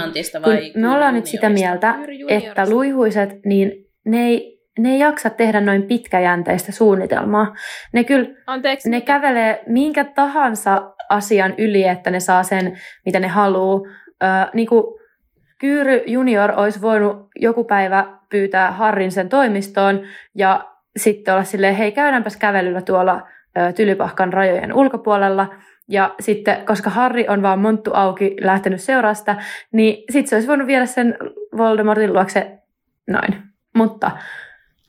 vai 0.47 0.71
kun 0.71 0.81
Me 0.81 0.95
ollaan 0.95 1.15
nyt 1.15 1.27
sitä 1.27 1.49
mieltä, 1.49 1.95
että 2.29 2.71
luihuiset, 2.71 3.31
niin 3.45 3.73
ne 4.05 4.27
ei, 4.27 4.61
ne 4.79 4.93
ei 4.93 4.99
jaksa 4.99 5.31
tehdä 5.31 5.61
noin 5.61 5.83
pitkäjänteistä 5.83 6.73
suunnitelmaa. 6.73 7.55
Ne 7.93 8.05
kyllä, 8.05 8.29
Anteeksi, 8.47 8.91
ne 8.91 9.01
kävelee 9.01 9.63
minkä 9.67 10.05
tahansa 10.05 10.95
asian 11.11 11.55
yli, 11.59 11.85
että 11.85 12.11
ne 12.11 12.21
saa 12.21 12.43
sen, 12.43 12.79
mitä 13.07 13.21
ne 13.21 13.29
haluaa. 13.29 13.81
Öö, 14.23 14.29
niin 14.55 14.69
kuin 14.69 14.85
Kyyry 15.59 16.03
junior 16.07 16.53
olisi 16.57 16.81
voinut 16.81 17.29
joku 17.37 17.65
päivä 17.65 18.16
pyytää 18.29 18.73
Harrin 18.73 19.13
sen 19.13 19.29
toimistoon 19.29 20.01
ja 20.35 20.73
sitten 20.97 21.35
olla 21.35 21.45
silleen, 21.45 21.75
hei 21.75 21.93
käydäänpäs 21.93 22.37
kävelyllä 22.37 22.83
tuolla 22.83 23.29
Tylypahkan 23.77 24.33
rajojen 24.33 24.73
ulkopuolella. 24.73 25.55
Ja 25.89 26.15
sitten, 26.21 26.67
koska 26.67 26.91
Harri 26.91 27.27
on 27.29 27.43
vaan 27.43 27.59
monttu 27.59 27.91
auki 27.95 28.37
lähtenyt 28.41 28.81
seurasta, 28.81 29.37
niin 29.73 30.05
sitten 30.11 30.29
se 30.29 30.37
olisi 30.37 30.49
voinut 30.49 30.67
viedä 30.67 30.87
sen 30.87 31.17
Voldemortin 31.57 32.13
luokse 32.13 32.59
noin. 33.09 33.43
Mutta 33.75 34.11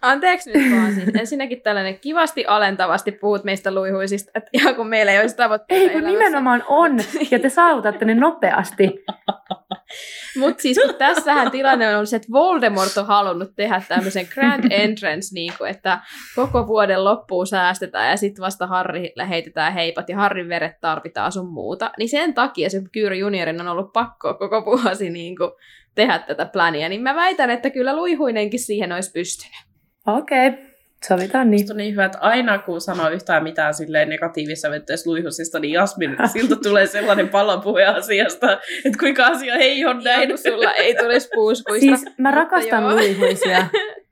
Anteeksi 0.01 0.51
nyt 0.53 0.71
vaan 0.71 0.93
siis. 0.93 1.09
Ensinnäkin 1.19 1.61
tällainen 1.61 1.99
kivasti 1.99 2.45
alentavasti 2.45 3.11
puhut 3.11 3.43
meistä 3.43 3.75
luihuisista, 3.75 4.31
että 4.35 4.49
ihan 4.53 4.75
kun 4.75 4.87
meillä 4.87 5.11
ei 5.11 5.19
olisi 5.19 5.35
tavoitteita 5.35 5.83
Ei 5.83 5.89
kun 5.89 5.99
elämässä. 5.99 6.19
nimenomaan 6.19 6.63
on, 6.67 6.97
ja 7.31 7.39
te 7.39 7.49
saavutatte 7.49 8.05
ne 8.05 8.15
nopeasti. 8.15 8.89
Mutta 10.39 10.61
siis 10.61 10.79
kun 10.85 10.95
tässähän 10.95 11.51
tilanne 11.51 11.89
on 11.89 11.95
ollut 11.95 12.09
se, 12.09 12.15
että 12.15 12.31
Voldemort 12.31 12.97
on 12.97 13.05
halunnut 13.05 13.55
tehdä 13.55 13.81
tämmöisen 13.87 14.27
grand 14.33 14.71
entrance, 14.71 15.33
niin 15.33 15.53
kuin, 15.57 15.69
että 15.69 15.99
koko 16.35 16.67
vuoden 16.67 17.03
loppuun 17.03 17.47
säästetään 17.47 18.09
ja 18.09 18.17
sitten 18.17 18.41
vasta 18.43 18.67
Harri 18.67 19.13
heitetään 19.29 19.73
heipat 19.73 20.09
ja 20.09 20.15
Harrin 20.15 20.49
veret 20.49 20.81
tarvitaan 20.81 21.31
sun 21.31 21.47
muuta. 21.47 21.91
Niin 21.97 22.09
sen 22.09 22.33
takia 22.33 22.69
se 22.69 22.81
Kyyri 22.91 23.19
juniorin 23.19 23.61
on 23.61 23.67
ollut 23.67 23.93
pakko 23.93 24.33
koko 24.33 24.65
vuosi 24.65 25.09
niin 25.09 25.35
kuin, 25.37 25.51
tehdä 25.95 26.19
tätä 26.19 26.45
plania. 26.45 26.89
Niin 26.89 27.01
mä 27.01 27.15
väitän, 27.15 27.49
että 27.49 27.69
kyllä 27.69 27.95
luihuinenkin 27.95 28.59
siihen 28.59 28.91
olisi 28.91 29.11
pystynyt. 29.11 29.66
Okei, 30.07 30.47
okay. 30.47 30.59
sovitaan 31.07 31.51
niin. 31.51 31.71
on 31.71 31.77
niin 31.77 31.91
hyvä, 31.91 32.05
että 32.05 32.17
aina 32.21 32.57
kun 32.57 32.81
sanoo 32.81 33.09
yhtään 33.09 33.43
mitään 33.43 33.73
silleen 33.73 34.09
negatiivisessa 34.09 34.71
vetteessä 34.71 35.09
luihusista, 35.09 35.59
niin 35.59 35.73
Jasmin 35.73 36.17
siltä 36.33 36.55
tulee 36.55 36.87
sellainen 36.87 37.29
palapuhe 37.29 37.85
asiasta, 37.85 38.53
että 38.85 38.99
kuinka 38.99 39.25
asia 39.25 39.55
ei 39.55 39.85
ole 39.85 40.03
näin. 40.03 40.29
Ja 40.29 40.37
sulla 40.37 40.73
ei 40.73 40.95
tulisi 40.95 41.29
puuskuista. 41.33 41.97
Siis 41.97 42.05
mä 42.17 42.31
rakastan 42.31 42.95
luihuisia. 42.95 43.65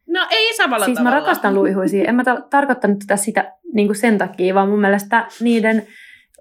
No 0.07 0.27
ei 0.31 0.53
samalla 0.53 0.85
siis 0.85 0.97
tavalla. 0.97 1.15
mä 1.15 1.19
rakastan 1.19 1.55
luihuisia. 1.55 2.03
En 2.09 2.15
mä 2.15 2.23
ta- 2.23 2.41
tarkoittanut 2.49 2.99
tätä 2.99 3.15
sitä 3.15 3.51
niin 3.73 3.87
kuin 3.87 3.95
sen 3.97 4.17
takia, 4.17 4.55
vaan 4.55 4.69
mun 4.69 4.81
mielestä 4.81 5.25
niiden 5.39 5.87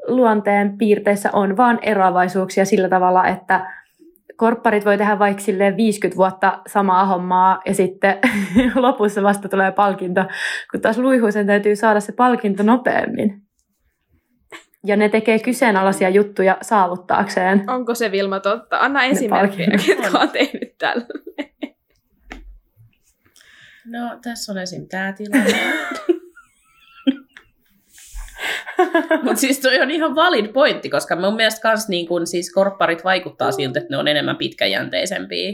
luonteen 0.07 0.79
piirteissä 0.79 1.31
on 1.33 1.57
vaan 1.57 1.79
eroavaisuuksia 1.83 2.65
sillä 2.65 2.89
tavalla, 2.89 3.29
että 3.29 3.67
korpparit 4.37 4.85
voi 4.85 4.99
tehdä 4.99 5.19
vaikka 5.19 5.43
50 5.77 6.17
vuotta 6.17 6.63
samaa 6.67 7.07
hommaa 7.07 7.63
ja 7.67 7.75
sitten 7.75 8.19
lopussa 8.75 9.23
vasta 9.23 9.49
tulee 9.49 9.73
palkinto, 9.73 10.25
kun 10.71 10.81
taas 10.81 10.99
luihuisen 10.99 11.47
täytyy 11.47 11.77
saada 11.77 12.01
se 12.01 12.13
palkinto 12.13 12.63
nopeammin. 12.63 13.43
Ja 14.87 14.97
ne 14.97 15.09
tekee 15.09 15.39
kyseenalaisia 15.39 16.09
juttuja 16.09 16.59
saavuttaakseen. 16.63 17.71
Onko 17.71 17.95
se 17.95 18.13
Vilma 18.13 18.41
totta? 18.41 18.79
Anna 18.79 19.05
esimerkkejä, 19.05 19.79
ketkä 19.87 20.19
on 20.19 20.31
tehnyt 20.31 20.79
tällä. 20.79 21.07
No, 23.87 24.19
tässä 24.23 24.53
on 24.53 24.59
esim. 24.59 24.89
tämä 24.89 25.13
tilanne. 25.13 25.55
Mutta 29.25 29.41
siis 29.41 29.61
toi 29.61 29.81
on 29.81 29.91
ihan 29.91 30.15
valid 30.15 30.49
pointti, 30.49 30.91
koska 30.91 31.17
mun 31.17 31.37
mielestä 31.37 31.61
kans 31.61 31.89
niin 31.89 32.07
kun, 32.07 32.27
siis 32.27 32.53
korpparit 32.53 33.05
vaikuttaa 33.05 33.53
siltä, 33.53 33.79
että 33.79 33.91
ne 33.91 33.97
on 33.97 34.09
enemmän 34.09 34.37
pitkäjänteisempiä. 34.37 35.53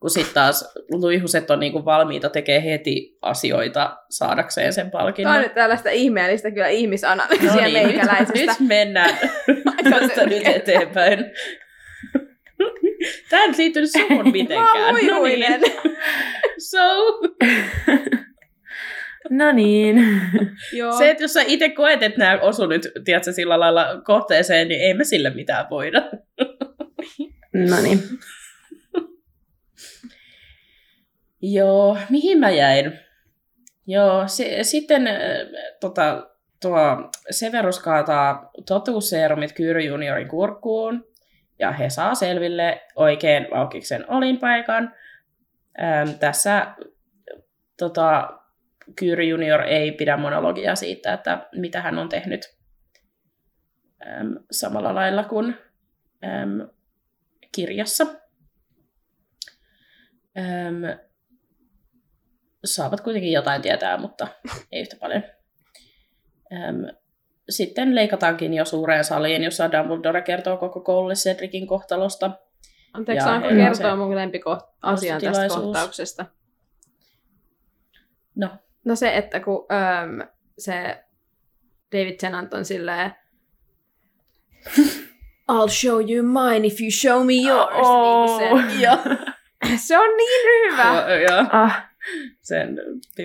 Kun 0.00 0.10
sitten 0.10 0.34
taas 0.34 0.72
luihuset 0.90 1.50
on 1.50 1.60
niinku 1.60 1.84
valmiita 1.84 2.30
tekemään 2.30 2.62
heti 2.62 3.18
asioita 3.22 3.96
saadakseen 4.10 4.72
sen 4.72 4.90
palkinnon. 4.90 5.32
Tämä 5.32 5.36
on 5.36 5.42
nyt 5.42 5.54
tällaista 5.54 5.90
ihmeellistä 5.90 6.50
kyllä 6.50 6.68
ihmisanalyysiä 6.68 7.50
no 7.50 7.60
niin, 7.60 7.72
meikäläisestä. 7.72 8.38
Nyt, 8.38 8.60
nyt 8.60 8.68
mennään 8.68 9.18
tästä 9.90 10.26
nyt 10.26 10.46
eteenpäin. 10.46 11.24
Tämä 13.30 13.44
ei 13.44 13.50
liittynyt 13.56 13.90
suhun 13.90 14.32
mitenkään. 14.32 14.78
Mä 14.78 14.86
oon 14.86 15.06
no 15.06 15.22
niin. 15.22 15.60
So. 16.58 16.78
No 19.30 19.52
niin. 19.52 20.04
Joo. 20.72 20.98
Se, 20.98 21.10
että 21.10 21.24
jos 21.24 21.32
sä 21.32 21.42
itse 21.46 21.68
koet, 21.68 22.02
että 22.02 22.18
nämä 22.18 22.38
osu 22.40 22.66
nyt, 22.66 22.88
tiedätkö, 23.04 23.32
sillä 23.32 23.60
lailla 23.60 24.00
kohteeseen, 24.04 24.68
niin 24.68 24.80
ei 24.80 24.94
me 24.94 25.04
sille 25.04 25.30
mitään 25.30 25.66
voida. 25.70 26.02
No 27.52 27.80
niin. 27.82 28.02
Joo, 31.42 31.98
mihin 32.10 32.38
mä 32.38 32.50
jäin? 32.50 32.98
Joo, 33.86 34.28
se, 34.28 34.58
sitten 34.62 35.06
äh, 35.06 35.16
tota, 35.80 36.30
tuo 36.62 37.10
Severus 37.30 37.78
kaataa 37.78 38.50
totuusseerumit 38.66 39.52
Kyyry 39.52 39.80
juniorin 39.80 40.28
kurkkuun, 40.28 41.04
ja 41.58 41.72
he 41.72 41.90
saa 41.90 42.14
selville 42.14 42.82
oikein 42.96 43.46
Vaukiksen 43.50 44.10
olinpaikan. 44.10 44.94
Ähm, 45.82 46.10
tässä 46.20 46.66
tota, 47.78 48.37
Kyyry 48.96 49.24
junior 49.24 49.62
ei 49.62 49.92
pidä 49.92 50.16
monologia 50.16 50.76
siitä, 50.76 51.12
että 51.12 51.48
mitä 51.54 51.80
hän 51.80 51.98
on 51.98 52.08
tehnyt 52.08 52.58
ähm, 54.06 54.32
samalla 54.50 54.94
lailla 54.94 55.24
kuin 55.24 55.54
ähm, 56.24 56.60
kirjassa. 57.54 58.06
Ähm, 60.38 60.84
saavat 62.64 63.00
kuitenkin 63.00 63.32
jotain 63.32 63.62
tietää, 63.62 63.96
mutta 63.96 64.28
ei 64.72 64.80
yhtä 64.80 64.96
paljon. 65.00 65.22
Ähm, 66.52 66.84
sitten 67.48 67.94
leikataankin 67.94 68.54
jo 68.54 68.64
suureen 68.64 69.04
saliin, 69.04 69.42
jossa 69.42 69.72
Dumbledore 69.72 70.22
kertoo 70.22 70.56
koko 70.56 70.80
koululle 70.80 71.14
Cedricin 71.14 71.66
kohtalosta. 71.66 72.30
Anteeksi, 72.92 73.24
saanko 73.24 73.48
kertoa 73.48 73.96
mun 73.96 74.16
lempikoasian 74.16 75.20
tästä 75.20 75.28
nostotilaisuus. 75.28 75.64
kohtauksesta? 75.64 76.26
No, 78.34 78.48
No 78.88 78.96
se, 78.96 79.16
että 79.16 79.40
kun 79.40 79.66
äm, 79.72 80.28
se 80.58 81.04
David 81.92 82.16
Tennant 82.20 82.54
on 82.54 82.64
silleen 82.64 83.10
I'll 85.52 85.68
show 85.68 86.00
you 86.10 86.22
mine 86.22 86.66
if 86.66 86.80
you 86.80 86.90
show 86.90 87.26
me 87.26 87.32
yours. 87.48 87.74
Oh. 87.88 88.58
Niin 88.58 88.70
se, 88.70 88.82
joo. 88.84 88.96
se 89.86 89.98
on 89.98 90.16
niin 90.16 90.72
hyvä. 90.72 91.04
joo. 91.30 91.44
Ah, 91.52 91.82
Sen 92.42 92.76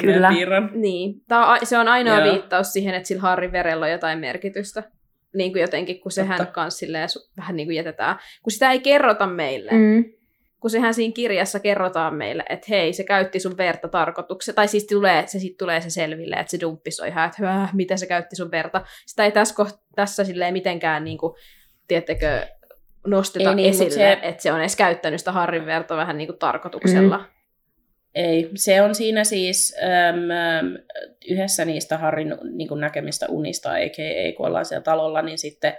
Kyllä. 0.01 0.29
piirron. 0.29 0.69
Niin. 0.73 1.21
Tää 1.27 1.45
on, 1.45 1.57
se 1.63 1.77
on 1.77 1.87
ainoa 1.87 2.19
Joo. 2.19 2.33
viittaus 2.33 2.73
siihen, 2.73 2.95
että 2.95 3.07
sillä 3.07 3.21
Harry 3.21 3.51
verellä 3.51 3.85
on 3.85 3.91
jotain 3.91 4.19
merkitystä. 4.19 4.83
Niin 5.35 5.51
kuin 5.51 5.61
jotenkin, 5.61 5.99
kun 5.99 6.11
sehän 6.11 6.37
Totta. 6.37 6.53
kans 6.53 6.77
silleen 6.77 7.07
vähän 7.37 7.55
niin 7.55 7.67
kuin 7.67 7.75
jätetään. 7.75 8.15
Kun 8.43 8.51
sitä 8.51 8.71
ei 8.71 8.79
kerrota 8.79 9.27
meille. 9.27 9.71
mm. 9.71 10.03
Kun 10.63 10.69
sehän 10.69 10.93
siinä 10.93 11.13
kirjassa 11.13 11.59
kerrotaan 11.59 12.15
meille, 12.15 12.43
että 12.49 12.67
hei, 12.69 12.93
se 12.93 13.03
käytti 13.03 13.39
sun 13.39 13.57
verta 13.57 13.87
tarkoituksessa, 13.87 14.53
tai 14.53 14.67
siis 14.67 14.85
tulee, 14.87 15.23
se 15.27 15.39
sit 15.39 15.57
tulee 15.57 15.81
se 15.81 15.89
selville, 15.89 16.35
että 16.35 16.51
se 16.51 16.59
dumppis 16.61 16.99
on 16.99 17.07
ihan, 17.07 17.25
että 17.25 17.47
"Häh, 17.47 17.73
miten 17.73 17.97
se 17.97 18.07
käytti 18.07 18.35
sun 18.35 18.51
verta. 18.51 18.81
Sitä 19.05 19.25
ei 19.25 19.31
tässä, 19.31 19.55
koht- 19.63 19.77
tässä 19.95 20.23
silleen 20.23 20.53
mitenkään, 20.53 21.03
niin 21.03 21.17
kuin, 21.17 21.33
tiedättekö, 21.87 22.47
nosteta 23.07 23.49
Ei 23.49 23.55
niin, 23.55 23.69
esille, 23.69 23.89
se- 23.89 24.19
että 24.21 24.43
se 24.43 24.51
on 24.51 24.59
edes 24.59 24.75
käyttänyt 24.75 25.19
sitä 25.19 25.31
Harrin 25.31 25.65
verta 25.65 25.97
vähän 25.97 26.17
niin 26.17 26.27
kuin 26.27 26.39
tarkoituksella. 26.39 27.17
Mm. 27.17 27.23
Ei, 28.15 28.49
se 28.55 28.81
on 28.81 28.95
siinä 28.95 29.23
siis 29.23 29.75
äm, 30.09 30.31
äm, 30.31 30.77
yhdessä 31.29 31.65
niistä 31.65 31.97
Harrin 31.97 32.35
niin 32.53 32.67
kuin 32.67 32.81
näkemistä 32.81 33.25
unista, 33.29 33.71
a.k.a. 33.71 34.37
kun 34.37 34.45
ollaan 34.47 34.65
siellä 34.65 34.83
talolla, 34.83 35.21
niin 35.21 35.37
sitten 35.37 35.73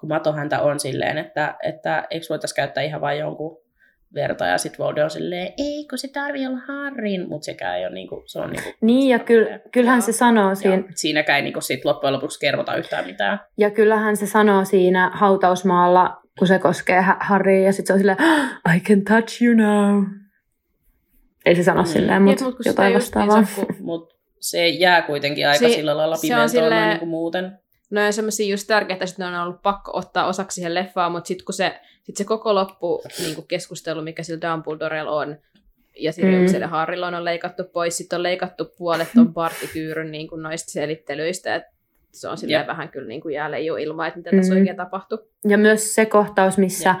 kun 0.00 0.08
Mato 0.08 0.32
häntä 0.32 0.60
on 0.60 0.80
silleen, 0.80 1.18
että, 1.18 1.54
että 1.62 2.06
eikö 2.10 2.26
voitaisiin 2.30 2.56
käyttää 2.56 2.82
ihan 2.82 3.00
vain 3.00 3.18
jonkun 3.18 3.69
verta, 4.14 4.46
ja 4.46 4.58
sitten 4.58 4.78
Volde 4.84 5.04
on 5.04 5.10
silleen, 5.10 5.52
ei, 5.58 5.86
kun 5.90 5.98
se 5.98 6.08
tarvii 6.08 6.46
olla 6.46 6.58
Harrin, 6.68 7.28
mutta 7.28 7.44
sekään 7.44 7.78
ei 7.78 7.86
ole 7.86 7.94
niin 7.94 8.08
kuin, 8.08 8.22
se 8.26 8.38
on 8.38 8.50
niin 8.50 8.62
kuin, 8.62 8.74
Niin, 8.80 9.08
ja 9.08 9.18
kyll, 9.18 9.46
kyllähän 9.72 9.98
Joo. 9.98 10.06
se 10.06 10.12
sanoo 10.12 10.48
ja 10.48 10.54
siinä, 10.54 10.82
siinäkään 10.94 11.36
ei 11.36 11.42
niin 11.42 11.52
kuin 11.52 11.62
sit 11.62 11.84
loppujen 11.84 12.12
lopuksi 12.14 12.40
kerrota 12.40 12.76
yhtään 12.76 13.06
mitään. 13.06 13.40
ja 13.58 13.70
kyllähän 13.70 14.16
se 14.16 14.26
sanoo 14.26 14.64
siinä 14.64 15.10
hautausmaalla, 15.14 16.20
kun 16.38 16.46
se 16.48 16.58
koskee 16.58 17.04
Harrya, 17.20 17.60
ja 17.64 17.72
sitten 17.72 17.86
se 17.86 17.92
on 17.92 17.98
silleen, 17.98 18.18
"Ah, 18.64 18.76
I 18.76 18.80
can 18.80 19.02
touch 19.04 19.42
you 19.42 19.54
now. 19.56 20.04
Ei 21.46 21.54
se 21.54 21.62
sano 21.62 21.82
Mm. 21.82 21.86
silleen, 21.86 22.22
mutta 22.22 22.44
mut 22.44 22.54
jotain 22.66 22.94
vastaavaa. 22.94 23.44
kun- 23.56 23.76
Mutta 23.80 24.14
se 24.40 24.68
jää 24.68 25.02
kuitenkin 25.02 25.48
aika 25.48 25.68
Si- 25.68 25.74
sillä 25.74 25.96
lailla 25.96 26.16
se 26.16 26.18
on 26.18 26.22
pimentoon 26.22 26.48
silleen- 26.48 26.88
niin 26.88 26.98
kuin 26.98 27.08
muuten. 27.08 27.58
No 27.90 28.00
ja 28.00 28.12
semmoisia 28.12 28.50
just 28.50 28.66
tärkeitä, 28.66 29.04
että 29.04 29.16
ne 29.18 29.36
on 29.36 29.42
ollut 29.42 29.62
pakko 29.62 29.90
ottaa 29.94 30.26
osaksi 30.26 30.54
siihen 30.54 30.74
leffaan, 30.74 31.12
mutta 31.12 31.28
sitten 31.28 31.44
kun 31.44 31.54
se, 31.54 31.80
sit 32.02 32.16
se 32.16 32.24
koko 32.24 32.54
loppu 32.54 33.02
niin 33.18 33.46
keskustelu, 33.48 34.02
mikä 34.02 34.22
sillä 34.22 34.50
Dumbledorella 34.50 35.10
on, 35.10 35.36
ja 35.96 36.12
Siriukselle 36.12 36.66
mm. 36.66 36.70
Harrilla 36.70 37.06
on 37.06 37.24
leikattu 37.24 37.64
pois, 37.64 37.96
sitten 37.96 38.16
on 38.16 38.22
leikattu 38.22 38.64
puolet 38.78 39.08
ton 39.14 39.34
partikyyryn 39.34 40.10
niin 40.10 40.28
kuin 40.28 40.42
noista 40.42 40.70
selittelyistä, 40.70 41.54
että 41.54 41.70
se 42.12 42.28
on 42.28 42.38
silleen 42.38 42.66
vähän 42.66 42.88
kyllä 42.88 43.08
niin 43.08 43.20
kuin 43.20 43.34
jää 43.34 43.50
leiju 43.50 43.76
ilman, 43.76 44.06
että 44.08 44.18
mitä 44.18 44.30
tässä 44.36 44.54
Mm. 44.54 44.58
oikein 44.58 44.76
tapahtui. 44.76 45.18
Ja 45.48 45.58
myös 45.58 45.94
se 45.94 46.06
kohtaus, 46.06 46.58
missä 46.58 46.90
ä, 46.90 46.96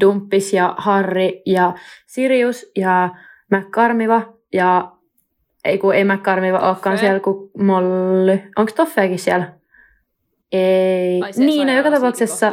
Dumppis 0.00 0.52
ja 0.52 0.74
Harry 0.78 1.30
ja 1.46 1.74
Sirius 2.06 2.70
ja 2.76 3.10
McCarmiva 3.50 4.32
ja 4.52 4.92
ei 5.64 5.78
kun 5.78 5.94
ei 5.94 6.04
McCarmiva 6.04 6.58
olekaan 6.58 6.98
siellä 6.98 7.20
kuin 7.20 7.50
Molly. 7.58 8.40
Onko 8.56 8.72
Toffeekin 8.76 9.18
siellä? 9.18 9.59
Ei. 10.52 11.20
Ai 11.22 11.32
se 11.32 11.44
Niin, 11.44 11.66
no 11.66 11.76
joka 11.76 11.90
tapauksessa. 11.90 12.52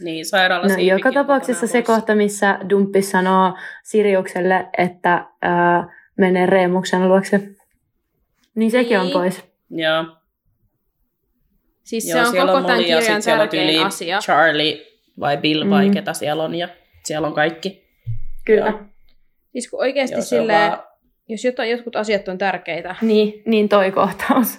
Niin, 0.00 0.26
sairaala 0.26 0.66
no, 0.66 0.74
joka 0.76 1.08
on 1.08 1.14
tapauksessa 1.14 1.66
se 1.66 1.82
kohta, 1.82 2.14
missä 2.14 2.58
Dumppis 2.70 3.10
sanoo 3.10 3.54
Siriukselle, 3.84 4.66
että 4.78 5.26
ää, 5.42 5.88
menee 6.18 6.46
Reemuksen 6.46 7.08
luokse. 7.08 7.40
Niin 8.54 8.70
sekin 8.70 8.98
on 8.98 9.04
Niin. 9.06 9.12
pois. 9.12 9.40
pois. 9.40 9.50
Joo. 9.70 10.04
Siis 11.84 12.08
Joo, 12.08 12.24
se 12.24 12.28
on 12.40 12.46
koko 12.46 12.58
on 12.58 12.64
tämän 12.66 12.88
ja 12.88 12.98
kirjan 13.00 13.22
siellä 13.22 13.42
on 13.42 13.48
tyyli 13.48 13.78
asia. 13.78 14.18
Charlie 14.18 14.86
vai 15.20 15.36
Bill 15.36 15.70
vai 15.70 15.86
Mm. 15.88 15.94
ketä 15.94 16.12
siellä 16.12 16.42
on 16.42 16.54
ja 16.54 16.68
siellä 17.04 17.28
on 17.28 17.34
kaikki. 17.34 17.86
Kyllä. 18.44 18.66
Joo. 18.66 18.80
Siis 19.52 19.70
kun 19.70 19.80
oikeasti 19.80 20.14
Joo, 20.14 20.18
on 20.18 20.24
silleen, 20.26 20.70
vaan- 20.70 20.82
jos 21.28 21.44
jotain, 21.44 21.70
jotkut 21.70 21.96
asiat 21.96 22.28
on 22.28 22.38
tärkeitä, 22.38 22.94
Niin, 23.00 23.42
niin 23.46 23.68
toi 23.68 23.90
kohtaus. 23.92 24.58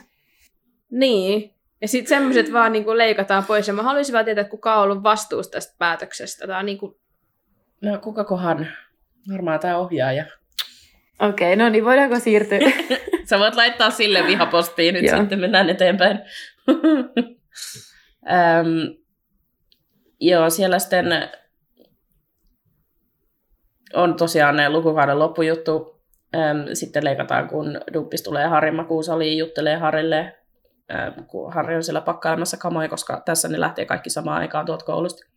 Niin. 0.91 1.53
Ja 1.81 1.87
sitten 1.87 2.09
semmoiset 2.09 2.53
vaan 2.53 2.71
niinku 2.71 2.97
leikataan 2.97 3.45
pois. 3.45 3.67
Ja 3.67 3.73
mä 3.73 3.83
haluaisin 3.83 4.13
vaan 4.13 4.25
tietää, 4.25 4.41
että 4.41 4.51
kuka 4.51 4.75
on 4.75 4.83
ollut 4.83 5.03
vastuussa 5.03 5.51
tästä 5.51 5.75
päätöksestä. 5.77 6.47
Tää 6.47 6.59
on 6.59 6.65
niinku... 6.65 6.99
No 7.81 7.97
kukakohan? 7.97 8.67
Varmaan 9.31 9.59
tämä 9.59 9.77
ohjaaja. 9.77 10.25
Okei, 11.19 11.55
no 11.55 11.69
niin 11.69 11.85
voidaanko 11.85 12.19
siirtyä? 12.19 12.59
Sä 13.29 13.39
voit 13.39 13.55
laittaa 13.55 13.91
sille 13.91 14.27
vihapostiin, 14.27 14.93
nyt 14.93 15.03
Joo. 15.03 15.17
sitten 15.17 15.39
mennään 15.39 15.69
eteenpäin. 15.69 16.19
Öm, 18.31 18.97
joo, 20.19 20.49
siellä 20.49 20.79
sitten 20.79 21.05
on 23.93 24.15
tosiaan 24.15 24.55
ne 24.55 24.69
lukukauden 24.69 25.19
loppujuttu. 25.19 26.01
Öm, 26.35 26.65
sitten 26.73 27.03
leikataan, 27.03 27.47
kun 27.47 27.81
Duppis 27.93 28.23
tulee 28.23 28.47
Harrin 28.47 28.75
makuusaliin, 28.75 29.37
juttelee 29.37 29.75
Harrille, 29.75 30.19
öm, 30.19 30.31
kun 31.27 31.53
Harri 31.53 31.75
on 31.75 31.83
siellä 31.83 32.01
pakkailemassa 32.01 32.57
kamoja, 32.57 32.89
koska 32.89 33.21
tässä 33.25 33.47
ne 33.47 33.59
lähtee 33.59 33.85
kaikki 33.85 34.09
samaan 34.09 34.41
aikaan 34.41 34.65
tuolta 34.65 34.85
koulusta. 34.85 35.27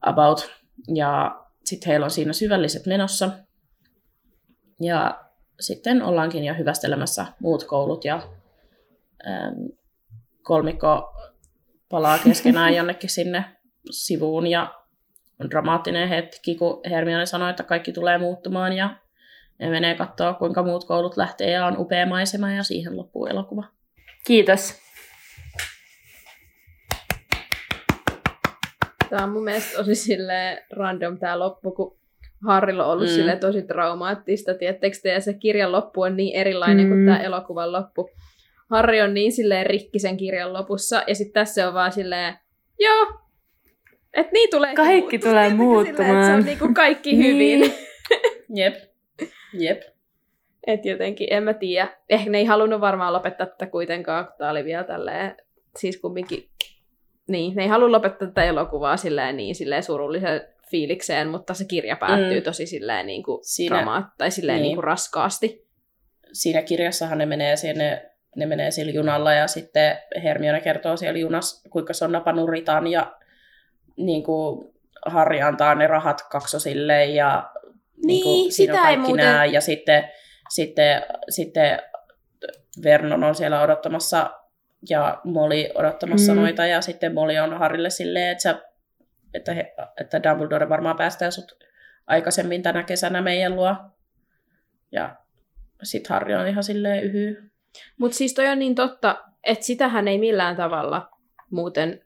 About. 0.00 0.50
Ja 0.94 1.40
sitten 1.64 1.88
heillä 1.88 2.04
on 2.04 2.10
siinä 2.10 2.32
syvälliset 2.32 2.86
menossa. 2.86 3.30
Ja 4.80 5.24
sitten 5.60 6.02
ollaankin 6.02 6.44
jo 6.44 6.54
hyvästelemässä 6.54 7.26
muut 7.40 7.64
koulut 7.64 8.04
ja 8.04 8.14
äm, 9.26 9.68
kolmikko 10.42 11.14
palaa 11.88 12.18
keskenään 12.18 12.74
jonnekin 12.78 13.10
sinne 13.10 13.44
sivuun 13.90 14.46
ja 14.46 14.74
on 15.40 15.50
dramaattinen 15.50 16.08
hetki, 16.08 16.54
kun 16.54 16.80
Hermione 16.90 17.26
sanoi, 17.26 17.50
että 17.50 17.62
kaikki 17.62 17.92
tulee 17.92 18.18
muuttumaan 18.18 18.72
ja 18.72 18.96
ne 19.58 19.70
menee 19.70 19.94
katsoa, 19.94 20.34
kuinka 20.34 20.62
muut 20.62 20.84
koulut 20.84 21.16
lähtee 21.16 21.50
ja 21.50 21.66
on 21.66 21.78
upea 21.78 22.06
maisema 22.06 22.52
ja 22.52 22.62
siihen 22.62 22.96
loppuu 22.96 23.26
elokuva. 23.26 23.64
Kiitos. 24.26 24.74
Tää 29.10 29.24
on 29.24 29.30
mun 29.30 29.44
mielestä 29.44 29.76
tosi 29.76 29.94
silleen 29.94 30.58
random 30.76 31.18
tää 31.18 31.38
loppu, 31.38 31.70
kun 31.72 31.96
Harrilla 32.46 32.86
on 32.86 32.92
ollut 32.92 33.06
Mm. 33.08 33.14
silleen 33.14 33.40
tosi 33.40 33.62
traumaattista, 33.62 34.54
tiettekö 34.54 34.96
te? 35.02 35.08
Ja 35.08 35.20
se 35.20 35.34
kirjan 35.34 35.72
loppu 35.72 36.02
on 36.02 36.16
niin 36.16 36.36
erilainen 36.36 36.86
mm. 36.86 36.92
kuin 36.92 37.04
tämä 37.06 37.18
elokuvan 37.22 37.72
loppu. 37.72 38.10
Harri 38.70 39.00
on 39.02 39.14
niin 39.14 39.32
silleen 39.32 39.66
rikki 39.66 39.98
sen 39.98 40.16
kirjan 40.16 40.52
lopussa, 40.52 41.02
ja 41.06 41.14
sitten 41.14 41.32
tässä 41.34 41.68
on 41.68 41.74
vaan 41.74 41.92
silleen, 41.92 42.34
joo, 42.80 43.06
että 44.14 44.32
niin 44.32 44.50
tulee 44.50 44.74
Kaikki 44.74 45.18
tulee 45.18 45.42
Että 45.46 45.50
se 45.50 45.56
muuttumaan. 45.56 46.34
on 46.34 46.44
niinku 46.44 46.68
kaikki 46.74 47.12
Niin. 47.16 47.24
hyvin. 47.34 47.74
Jep. 48.58 48.74
Jep. 49.52 49.82
Et 50.66 50.84
jotenkin, 50.84 51.26
en 51.30 51.42
mä 51.42 51.54
tiedä. 51.54 51.88
Ehkä 52.08 52.30
ne 52.30 52.38
ei 52.38 52.44
halunnut 52.44 52.80
varmaan 52.80 53.12
lopettaa 53.12 53.46
tätä 53.46 53.66
kuitenkaan, 53.66 54.24
kun 54.26 54.34
tää 54.38 54.50
oli 54.50 54.64
vielä 54.64 54.84
tälleen, 54.84 55.36
siis 55.78 56.00
kumminkin, 56.00 56.48
niin, 57.28 57.54
ne 57.56 57.62
ei 57.62 57.68
halua 57.68 57.92
lopettaa 57.92 58.28
tätä 58.28 58.44
elokuvaa 58.44 58.96
silleen 58.96 59.36
niin 59.36 59.54
silleen 59.54 59.82
surullisen 59.82 60.40
fiilikseen, 60.70 61.28
mutta 61.28 61.54
se 61.54 61.64
kirja 61.64 61.96
päättyy 61.96 62.40
Mm. 62.40 62.44
tosi 62.44 62.66
silleen 62.66 63.06
niin 63.06 63.22
kuin 63.22 63.38
Siinä- 63.42 63.76
dramaat, 63.76 64.04
tai 64.18 64.30
silleen 64.30 64.56
niin. 64.56 64.62
niin. 64.62 64.76
kuin 64.76 64.84
raskaasti. 64.84 65.64
siinä 66.32 66.62
kirjassahan 66.62 67.18
ne 67.18 67.26
menee 67.26 67.56
sinne 67.56 68.10
ne 68.36 68.46
menee 68.46 68.70
sillä 68.70 68.92
junalla 68.92 69.32
ja 69.32 69.46
sitten 69.46 69.96
Hermione 70.22 70.60
kertoo 70.60 70.96
siellä 70.96 71.18
junassa, 71.18 71.70
kuinka 71.70 71.92
se 71.92 72.04
on 72.04 72.12
napannut 72.12 72.48
Ritan 72.48 72.86
ja 72.86 73.12
niin 73.96 74.22
kuin 74.24 74.72
Harri 75.06 75.42
antaa 75.42 75.74
ne 75.74 75.86
rahat 75.86 76.22
kaksosille 76.30 77.04
ja 77.04 77.50
niin, 78.06 78.22
kuin, 78.22 78.52
sitä 78.52 78.56
siinä 78.56 78.72
on 78.72 78.78
ei 78.88 78.94
kaikki 78.96 79.06
muuten- 79.08 79.26
nämä. 79.26 79.44
Ja 79.44 79.60
sitten, 79.60 80.04
sitten, 80.54 81.02
sitten 81.28 81.78
Vernon 82.82 83.24
on 83.24 83.34
siellä 83.34 83.62
odottamassa 83.62 84.30
ja 84.88 85.20
Molly 85.24 85.64
odottamassa 85.74 86.32
Mm. 86.32 86.40
noita 86.40 86.66
ja 86.66 86.80
sitten 86.80 87.14
Molly 87.14 87.38
on 87.38 87.58
Harrille 87.58 87.90
silleen, 87.90 88.28
että, 88.32 88.42
sä, 88.42 88.62
että, 89.34 89.54
he, 89.54 89.74
että 90.00 90.22
Dumbledore 90.22 90.68
varmaan 90.68 90.96
päästää 90.96 91.30
sut 91.30 91.58
aikaisemmin 92.06 92.62
tänä 92.62 92.82
kesänä 92.82 93.22
meidän 93.22 93.56
luo. 93.56 93.76
Ja 94.92 95.16
sitten 95.82 96.14
Harri 96.14 96.34
on 96.34 96.48
ihan 96.48 96.64
silleen 96.64 97.04
yhyy. 97.04 97.50
Mutta 97.98 98.16
siis 98.16 98.34
toi 98.34 98.48
on 98.48 98.58
niin 98.58 98.74
totta, 98.74 99.24
että 99.42 99.64
sitähän 99.64 100.08
ei 100.08 100.18
millään 100.18 100.56
tavalla 100.56 101.10
muuten 101.50 102.00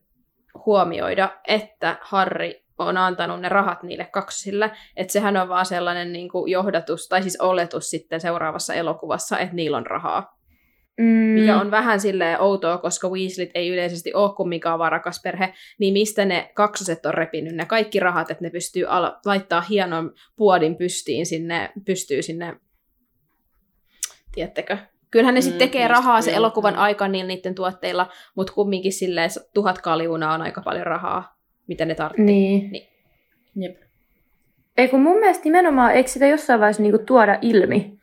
huomioida, 0.67 1.39
että 1.49 1.97
Harri 2.01 2.65
on 2.79 2.97
antanut 2.97 3.41
ne 3.41 3.49
rahat 3.49 3.83
niille 3.83 4.05
kaksosille, 4.05 4.71
että 4.97 5.13
sehän 5.13 5.37
on 5.37 5.49
vaan 5.49 5.67
sellainen 5.67 6.13
niin 6.13 6.29
kuin 6.29 6.51
johdatus, 6.51 7.09
tai 7.09 7.23
siis 7.23 7.41
oletus 7.41 7.91
sitten 7.91 8.21
seuraavassa 8.21 8.75
elokuvassa, 8.75 9.39
että 9.39 9.55
niillä 9.55 9.77
on 9.77 9.87
rahaa. 9.87 10.39
Mm. 10.99 11.05
Mikä 11.05 11.61
on 11.61 11.71
vähän 11.71 12.01
silleen 12.01 12.41
outoa, 12.41 12.79
koska 12.79 13.09
Weasleyt 13.09 13.51
ei 13.55 13.69
yleisesti 13.69 14.15
ole 14.15 14.35
kumminkaan 14.35 14.79
varakas 14.79 15.21
perhe, 15.23 15.55
niin 15.79 15.93
mistä 15.93 16.25
ne 16.25 16.51
kaksoset 16.55 17.07
on 17.07 17.15
repinyt 17.15 17.55
ne 17.55 17.67
kaikki 17.67 18.01
rahat, 18.01 18.31
että 18.31 18.45
ne 18.45 18.51
pystyy 18.51 18.85
al- 18.89 19.13
laittaa 19.25 19.61
hienon 19.61 20.13
puodin 20.37 20.77
pystiin 20.77 21.27
sinne, 21.27 21.73
pystyy 21.87 22.23
sinne, 22.23 22.57
tiedättekö? 24.35 24.77
Kyllähän 25.11 25.35
ne 25.35 25.41
sitten 25.41 25.57
Mm, 25.57 25.71
tekee 25.71 25.83
just, 25.83 25.91
rahaa 25.91 26.23
se 26.23 26.31
joo, 26.31 26.37
elokuvan 26.37 26.75
joo. 26.75 26.83
aikana 26.83 27.13
niillä 27.13 27.29
niiden 27.29 27.55
tuotteilla, 27.55 28.07
mutta 28.37 28.53
kumminkin 28.53 28.93
silleen 28.93 29.31
tuhat 29.55 29.81
kaljuunaa 29.81 30.35
on 30.35 30.43
aika 30.43 30.61
paljon 30.61 30.87
rahaa, 30.87 31.38
mitä 31.69 31.85
ne 31.85 31.95
tarvitsee. 31.95 32.25
Niin. 32.25 32.71
Niin. 32.71 32.89
Jep. 33.57 33.77
Ei 34.79 34.89
kun 34.89 35.01
mun 35.01 35.19
mielestä 35.19 35.45
nimenomaan, 35.45 35.95
eikö 35.95 36.11
sitä 36.11 36.27
jossain 36.27 36.61
vaiheessa 36.61 36.83
niinku 36.83 36.99
tuoda 36.99 37.39
ilmi? 37.43 37.99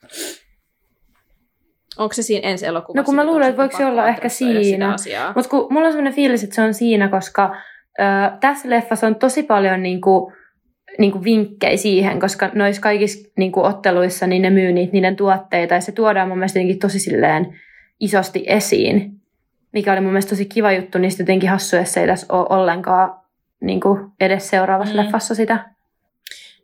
Onko 1.97 2.13
se 2.13 2.21
siinä 2.21 2.49
ensi 2.49 2.65
elokuvassa? 2.65 3.01
No 3.01 3.05
kun 3.05 3.15
mä 3.15 3.25
luulen, 3.25 3.49
että 3.49 3.61
voiko 3.61 3.77
se 3.77 3.85
olla 3.85 4.07
ehkä 4.07 4.29
siinä. 4.29 4.95
Mutta 5.35 5.49
kun 5.49 5.67
mulla 5.69 5.85
on 5.85 5.91
sellainen 5.91 6.13
fiilis, 6.13 6.43
että 6.43 6.55
se 6.55 6.61
on 6.61 6.73
siinä, 6.73 7.07
koska 7.07 7.55
ö, 7.99 8.03
tässä 8.39 8.69
leffassa 8.69 9.07
on 9.07 9.15
tosi 9.15 9.43
paljon 9.43 9.83
niinku, 9.83 10.33
niinku 10.99 11.23
vinkkejä 11.23 11.77
siihen, 11.77 12.19
koska 12.19 12.51
noissa 12.53 12.81
kaikissa 12.81 13.29
niinku, 13.37 13.63
otteluissa 13.63 14.27
niin 14.27 14.41
ne 14.41 14.49
myy 14.49 14.71
niitä, 14.71 14.93
niiden 14.93 15.15
tuotteita 15.15 15.73
ja 15.73 15.81
se 15.81 15.91
tuodaan 15.91 16.27
mun 16.27 16.37
mielestä 16.37 16.59
jotenkin 16.59 16.79
tosi 16.79 16.99
silleen 16.99 17.59
isosti 17.99 18.43
esiin, 18.47 19.11
mikä 19.73 19.93
oli 19.93 20.01
mun 20.01 20.11
mielestä 20.11 20.29
tosi 20.29 20.45
kiva 20.45 20.71
juttu, 20.71 20.97
niistä 20.97 21.23
jotenkin 21.23 21.49
hassu, 21.49 21.75
ei 21.75 22.07
tässä 22.07 22.33
ole 22.33 22.47
ollenkaan 22.49 23.24
niinku, 23.65 23.97
edes 24.19 24.49
seuraavassa 24.49 24.93
Mm. 24.93 24.99
leffassa 24.99 25.35
sitä. 25.35 25.69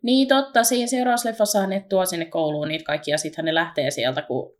Niin 0.01 0.27
totta, 0.27 0.63
siinä 0.63 0.87
seuraavassa 0.87 1.29
leffassahan 1.29 1.69
ne 1.69 1.85
tuo 1.89 2.05
sinne 2.05 2.25
kouluun 2.25 2.67
niitä 2.67 2.83
kaikkia, 2.85 3.13
ja 3.13 3.17
sittenhän 3.17 3.45
ne 3.45 3.53
lähtee 3.55 3.91
sieltä, 3.91 4.21
kun 4.21 4.53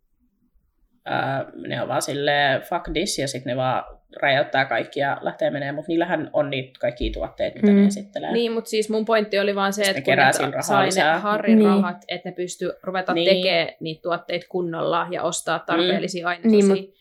ää, 1.04 1.44
ne 1.66 1.82
on 1.82 1.88
vaan 1.88 2.02
silleen 2.02 2.60
fuck 2.62 2.84
this, 2.92 3.18
ja 3.18 3.28
sitten 3.28 3.50
ne 3.50 3.56
vaan 3.56 3.84
räjäyttää 4.22 4.64
kaikki 4.64 5.00
ja 5.00 5.18
lähtee 5.20 5.50
menemään, 5.50 5.74
mutta 5.74 5.88
niillähän 5.88 6.30
on 6.32 6.50
niitä 6.50 6.78
kaikkia 6.80 7.12
tuotteita, 7.12 7.56
mitä 7.58 7.72
Mm. 7.72 7.76
ne 7.80 7.86
esittelee. 7.86 8.32
Niin, 8.32 8.52
mutta 8.52 8.70
siis 8.70 8.90
mun 8.90 9.04
pointti 9.04 9.38
oli 9.38 9.54
vaan 9.54 9.72
se, 9.72 9.84
Sitten 9.84 9.90
että 9.98 10.04
kun 10.04 10.12
kerää 10.12 10.30
ne 10.30 10.46
rahaa 10.46 10.62
sai 10.62 10.86
lisää. 10.86 11.14
ne 11.14 11.20
Harrin 11.20 11.58
Niin. 11.58 11.68
rahat, 11.70 11.96
että 12.08 12.28
ne 12.28 12.34
pystyy 12.34 12.72
ruveta 12.82 13.14
Niin. 13.14 13.36
tekemään 13.36 13.68
niitä 13.80 14.02
tuotteita 14.02 14.46
kunnolla 14.48 15.06
ja 15.10 15.22
ostaa 15.22 15.58
tarpeellisia 15.58 16.28
ainesosia. 16.28 16.50
Niin, 16.50 16.68
Niin, 16.68 16.88
mut- 16.88 16.94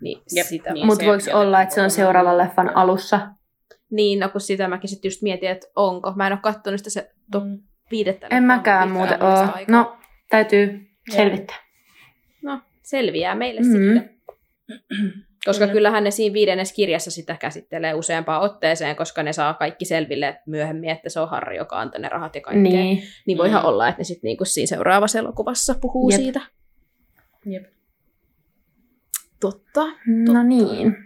niin 0.00 0.74
niin. 0.74 0.86
Mutta 0.86 1.04
se 1.04 1.10
voiko 1.10 1.38
olla, 1.38 1.62
että 1.62 1.74
se 1.74 1.82
on 1.82 1.90
seuraavan 1.90 2.38
leffan 2.38 2.76
alussa? 2.76 3.20
Niin, 3.92 4.18
no 4.20 4.28
kun 4.28 4.40
sitä 4.40 4.68
mäkin 4.68 4.90
sitten 4.90 5.08
just 5.08 5.22
mietin, 5.22 5.50
että 5.50 5.66
onko. 5.76 6.12
Mä 6.16 6.26
en 6.26 6.32
ole 6.32 6.40
katsonut 6.42 6.80
sitä 6.80 6.90
se 6.90 7.10
to- 7.32 7.40
Mm. 7.40 7.58
viidettä. 7.90 8.26
En 8.30 8.42
mäkään 8.42 8.90
muuten 8.90 9.22
ole. 9.22 9.48
No, 9.68 9.96
täytyy 10.28 10.80
selvittää. 11.14 11.56
no, 12.42 12.60
selviää 12.82 13.34
meille 13.34 13.60
Mm. 13.60 13.66
sitten. 13.72 14.10
Koska 15.44 15.64
Kyllä. 15.64 15.72
kyllähän 15.72 16.04
ne 16.04 16.10
siinä 16.10 16.32
viidennes 16.32 16.72
kirjassa 16.72 17.10
sitä 17.10 17.36
käsittelee 17.40 17.94
useampaan 17.94 18.42
otteeseen, 18.42 18.96
koska 18.96 19.22
ne 19.22 19.32
saa 19.32 19.54
kaikki 19.54 19.84
selville 19.84 20.40
myöhemmin, 20.46 20.90
että 20.90 21.08
se 21.08 21.20
on 21.20 21.28
Harri, 21.28 21.56
joka 21.56 21.80
antaa 21.80 22.00
ne 22.00 22.08
rahat 22.08 22.34
ja 22.34 22.40
kaikkea. 22.40 22.62
Niin, 22.62 23.02
Niin. 23.26 23.38
voihan 23.38 23.62
Mm. 23.62 23.68
olla, 23.68 23.88
että 23.88 24.00
ne 24.00 24.04
sitten 24.04 24.28
niinku 24.28 24.44
siinä 24.44 24.66
seuraavassa 24.66 25.18
elokuvassa 25.18 25.74
puhuu 25.80 26.10
Jep. 26.10 26.20
siitä. 26.20 26.40
Jep. 27.46 27.64
Totta. 29.40 29.80
No 30.32 30.42
niin. 30.42 30.96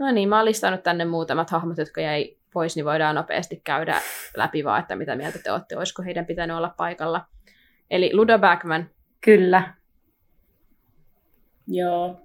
No 0.00 0.12
niin, 0.12 0.28
mä 0.28 0.36
oon 0.36 0.44
listannut 0.44 0.82
tänne 0.82 1.04
muutamat 1.04 1.50
hahmot, 1.50 1.78
jotka 1.78 2.00
jäi 2.00 2.36
pois, 2.52 2.76
niin 2.76 2.84
voidaan 2.84 3.14
nopeasti 3.14 3.60
käydä 3.64 4.00
läpi 4.36 4.64
vaan, 4.64 4.80
että 4.80 4.96
mitä 4.96 5.16
mieltä 5.16 5.38
te 5.38 5.52
olette, 5.52 5.76
olisiko 5.76 6.02
heidän 6.02 6.26
pitänyt 6.26 6.56
olla 6.56 6.74
paikalla. 6.76 7.26
Eli 7.90 8.10
Ludo 8.14 8.38
Backman, 8.38 8.90
Kyllä. 9.20 9.74
Joo. 11.66 12.20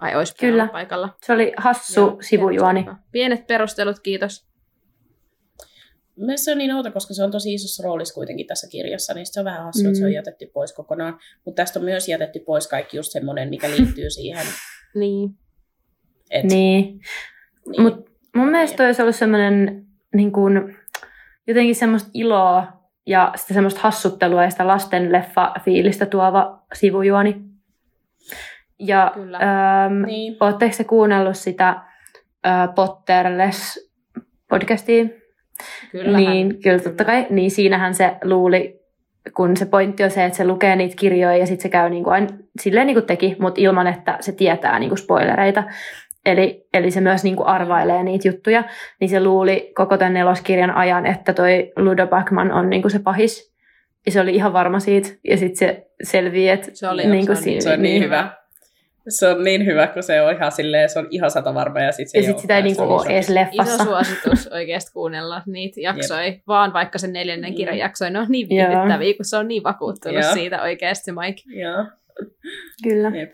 vai 0.00 0.16
olisi 0.16 0.34
Kyllä. 0.36 0.68
paikalla? 0.72 1.16
Se 1.22 1.32
oli 1.32 1.52
hassu 1.56 2.00
Joo, 2.00 2.16
sivujuoni. 2.20 2.80
perustelut. 2.82 3.10
Pienet 3.12 3.46
perustelut, 3.46 3.98
kiitos. 4.00 4.46
Mielestäni 6.16 6.44
se 6.44 6.52
on 6.52 6.58
niin 6.58 6.74
outo, 6.74 6.90
koska 6.92 7.14
se 7.14 7.24
on 7.24 7.30
tosi 7.30 7.54
isossa 7.54 7.82
roolissa 7.82 8.14
kuitenkin 8.14 8.46
tässä 8.46 8.68
kirjassa, 8.70 9.14
niin 9.14 9.26
se 9.26 9.40
on 9.40 9.44
vähän 9.44 9.64
hassu, 9.64 9.82
mm. 9.82 9.88
että 9.88 9.98
se 9.98 10.04
on 10.04 10.10
Mm. 10.10 10.14
jätetty 10.14 10.46
pois 10.46 10.72
kokonaan. 10.72 11.18
Mutta 11.44 11.62
tästä 11.62 11.78
on 11.78 11.84
myös 11.84 12.08
jätetty 12.08 12.38
pois 12.40 12.68
kaikki 12.68 12.96
just 12.96 13.12
semmoinen, 13.12 13.48
mikä 13.48 13.70
liittyy 13.70 14.10
siihen. 14.10 14.46
Niin. 14.94 15.38
Et, 16.30 16.44
Niin. 16.44 16.84
niin. 17.66 17.82
Mut 17.82 18.10
mun 18.36 18.48
mielestä 18.48 18.76
toi 18.76 18.86
olisi 18.86 19.02
ollut 19.02 19.16
semmoinen 19.16 19.84
niin 20.14 20.32
kuin, 20.32 20.76
jotenkin 21.46 21.74
semmoista 21.74 22.10
iloa 22.14 22.66
ja 23.06 23.32
sitä 23.36 23.54
semmoista 23.54 23.80
hassuttelua 23.82 24.42
ja 24.44 24.50
sitä 24.50 24.66
lasten 24.66 25.12
leffa-fiilistä 25.12 26.06
tuova 26.06 26.62
sivujuoni. 26.74 27.36
Ja 28.78 29.10
Kyllä. 29.14 29.38
ähm, 29.38 30.02
Niin. 30.02 30.36
ootteko 30.40 30.74
te 30.76 30.84
kuunnellut 30.84 31.36
sitä 31.36 31.68
äh, 32.46 32.74
Potterless 32.74 33.90
podcastia? 34.48 35.04
Kyllähän. 35.90 36.16
Niin, 36.16 36.62
kyllä 36.62 36.78
totta 36.78 37.04
kai. 37.04 37.26
Niin 37.30 37.50
siinähän 37.50 37.94
se 37.94 38.16
luuli, 38.24 38.80
kun 39.36 39.56
se 39.56 39.66
pointti 39.66 40.04
on 40.04 40.10
se, 40.10 40.24
että 40.24 40.36
se 40.36 40.46
lukee 40.46 40.76
niitä 40.76 40.96
kirjoja 40.98 41.36
ja 41.36 41.46
sitten 41.46 41.62
se 41.62 41.68
käy 41.68 41.90
niin 41.90 42.04
kuin 42.04 42.14
aina, 42.14 42.26
silleen 42.60 42.86
niin 42.86 42.94
kuin 42.94 43.06
teki, 43.06 43.36
mutta 43.38 43.60
ilman, 43.60 43.86
että 43.86 44.16
se 44.20 44.32
tietää 44.32 44.78
niin 44.78 44.90
kuin 44.90 44.98
spoilereita. 44.98 45.64
Eli, 46.26 46.66
eli 46.74 46.90
se 46.90 47.00
myös 47.00 47.24
niin 47.24 47.36
kuin 47.36 47.46
arvailee 47.46 48.02
niitä 48.02 48.28
juttuja. 48.28 48.64
Niin 49.00 49.08
se 49.08 49.20
luuli 49.20 49.72
koko 49.74 49.96
tämän 49.98 50.14
neloskirjan 50.14 50.70
ajan, 50.70 51.06
että 51.06 51.32
toi 51.32 51.72
Ludo 51.76 52.06
Backman 52.06 52.52
on 52.52 52.70
niin 52.70 52.82
kuin 52.82 52.92
se 52.92 52.98
pahis. 52.98 53.54
Ja 54.06 54.12
se 54.12 54.20
oli 54.20 54.34
ihan 54.34 54.52
varma 54.52 54.78
siitä. 54.80 55.08
Ja 55.24 55.36
sitten 55.36 55.56
se 55.68 55.86
selvii, 56.02 56.48
että 56.48 56.68
Se 56.74 56.88
oli- 56.88 57.06
niin 57.06 57.26
kuin 57.26 57.36
se 57.36 57.40
on 57.40 57.44
siinä, 57.44 57.60
Se 57.60 57.72
on 57.72 57.82
niin 57.82 58.02
hyvä. 58.02 58.30
Se 59.08 59.28
on 59.28 59.44
niin 59.44 59.66
hyvä, 59.66 59.86
kun 59.86 60.02
se 60.02 60.22
on 60.22 60.34
ihan 60.34 60.52
silleen, 60.52 60.88
se 60.88 60.98
on 60.98 61.06
ihan 61.10 61.30
sata 61.30 61.54
varma 61.54 61.80
ja 61.80 61.92
sitten 61.92 62.08
se 62.10 62.18
Ja 62.18 62.20
ei 62.20 62.26
sitten 62.26 62.40
sitä 62.42 62.56
ei 62.56 62.62
niin 62.62 62.80
on 62.80 62.88
ole 62.88 63.00
iso. 63.02 63.10
edes 63.12 63.24
Iso 63.30 63.34
leffassa. 63.34 63.84
suositus 63.84 64.46
oikeasti 64.52 64.92
kuunnella 64.92 65.42
niitä 65.46 65.80
jaksoja, 65.80 66.32
vaan 66.48 66.72
vaikka 66.72 66.98
sen 66.98 67.12
neljännen 67.12 67.50
Mm. 67.50 67.56
kirjan 67.56 67.78
jaksoja, 67.78 68.10
ne 68.10 68.18
on 68.18 68.26
niin 68.28 68.48
viihdyttäviä, 68.48 69.14
kun 69.14 69.24
se 69.24 69.36
on 69.36 69.48
niin 69.48 69.62
vakuuttunut 69.62 70.22
Joo. 70.22 70.32
siitä 70.32 70.62
oikeasti 70.62 71.04
se 71.04 71.12
Mike. 71.12 71.42
Joo. 71.46 71.84
Kyllä. 72.82 73.12
Jep. 73.14 73.32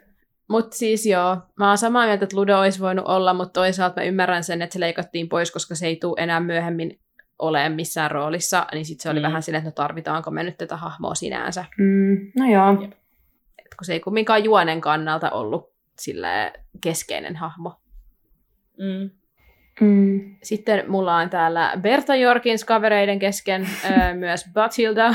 Mutta 0.49 0.77
siis 0.77 1.07
joo, 1.07 1.37
mä 1.59 1.69
oon 1.69 1.79
samaa 1.79 2.07
mieltä, 2.07 2.25
että 2.25 2.37
Ludo 2.37 2.59
olisi 2.61 2.81
voinut 2.81 3.07
olla, 3.09 3.35
mutta 3.35 3.53
toisaalta 3.61 4.01
mä 4.01 4.05
ymmärrän 4.07 4.45
sen, 4.45 4.63
että 4.63 4.73
se 4.73 4.81
leikattiin 4.81 5.29
pois, 5.29 5.51
koska 5.51 5.75
se 5.75 5.87
ei 5.87 5.97
tule 5.97 6.15
enää 6.23 6.41
myöhemmin 6.41 6.99
olemaan 7.39 7.73
missään 7.73 8.11
roolissa, 8.11 8.67
niin 8.73 8.85
sitten 8.85 9.03
se 9.03 9.11
oli 9.11 9.21
Mm. 9.21 9.23
vähän 9.27 9.43
silleen, 9.43 9.59
että 9.67 9.83
no 9.83 9.85
tarvitaanko 9.87 10.31
me 10.31 10.43
nyt 10.43 10.57
tätä 10.59 10.77
hahmoa 10.77 11.15
sinänsä. 11.15 11.65
Mm, 11.79 12.17
no 12.39 12.47
joo. 12.53 12.73
Et 13.59 13.75
kun 13.79 13.85
se 13.85 13.93
ei 13.93 14.01
kumminkaan 14.01 14.45
juonen 14.45 14.81
kannalta 14.81 15.31
ollut 15.31 15.73
silleen 15.99 16.53
keskeinen 16.83 17.37
hahmo. 17.37 17.81
Mm. 18.79 19.11
Mm. 19.81 20.37
Sitten 20.43 20.85
mulla 20.91 21.17
on 21.17 21.31
täällä 21.31 21.73
Berta 21.81 22.15
Jorkins 22.17 22.65
kavereiden 22.65 23.19
kesken 23.19 23.67
öö, 23.91 24.15
myös 24.25 24.45
Bathilda. 24.53 25.15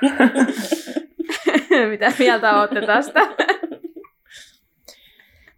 Mitä 1.90 2.12
mieltä 2.18 2.60
olette 2.60 2.86
tästä? 2.86 3.20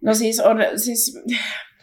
No 0.07 0.13
siis 0.13 0.39
on, 0.39 0.57
siis, 0.75 1.19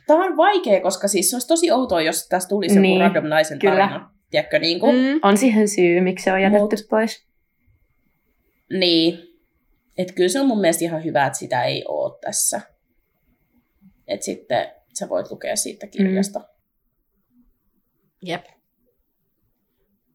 tämä 0.06 0.24
on 0.24 0.36
vaikea, 0.36 0.80
koska 0.80 1.08
siis 1.08 1.30
se 1.30 1.36
olisi 1.36 1.48
tosi 1.48 1.70
outoa, 1.70 2.02
jos 2.02 2.28
tästä 2.28 2.48
tulisi 2.48 2.80
Niin, 2.80 2.92
joku 2.94 3.00
random 3.00 3.28
naisen 3.28 3.58
kyllä. 3.58 3.76
tarina. 3.76 4.10
Tiedätkö, 4.30 4.58
niin 4.58 4.80
kuin? 4.80 4.96
Mm. 4.96 5.20
On 5.22 5.38
siihen 5.38 5.68
syy, 5.68 6.00
miksi 6.00 6.24
se 6.24 6.32
on 6.32 6.42
jätetty 6.42 6.76
Mut- 6.76 6.86
pois. 6.90 7.26
Niin. 8.70 9.18
Että 9.98 10.12
kyllä 10.12 10.28
se 10.28 10.40
on 10.40 10.46
mun 10.46 10.60
mielestä 10.60 10.84
ihan 10.84 11.04
hyvä, 11.04 11.26
että 11.26 11.38
sitä 11.38 11.64
ei 11.64 11.84
ole 11.88 12.18
tässä. 12.20 12.60
Että 14.06 14.24
sitten 14.24 14.70
sä 14.98 15.08
voit 15.08 15.30
lukea 15.30 15.56
siitä 15.56 15.86
kirjasta. 15.86 16.38
Mm. 16.38 16.44
Jep. 18.22 18.44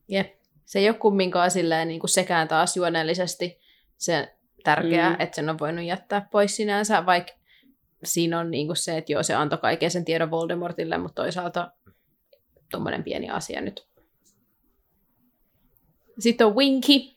Jep. 0.08 0.32
Se 0.64 0.78
ei 0.78 0.88
ole 0.88 0.96
kumminkaan 0.96 1.50
silleen 1.50 1.88
niin 1.88 2.00
kuin 2.00 2.10
sekään 2.10 2.48
taas 2.48 2.76
juonellisesti 2.76 3.60
se 3.96 4.34
tärkeää, 4.64 5.10
mm. 5.10 5.16
että 5.18 5.36
sen 5.36 5.50
on 5.50 5.58
voinut 5.58 5.84
jättää 5.84 6.28
pois 6.30 6.56
sinänsä, 6.56 7.06
vaikka 7.06 7.39
siinä 8.04 8.38
on 8.38 8.50
niinku 8.50 8.74
se, 8.74 8.98
että 8.98 9.12
joo, 9.12 9.22
se 9.22 9.34
antoi 9.34 9.58
kaiken 9.58 9.90
sen 9.90 10.04
tiedon 10.04 10.30
Voldemortille, 10.30 10.98
mutta 10.98 11.22
toisaalta 11.22 11.72
tuommoinen 12.70 13.04
pieni 13.04 13.30
asia 13.30 13.60
nyt. 13.60 13.86
Sitten 16.18 16.46
on 16.46 16.56
Winky. 16.56 17.16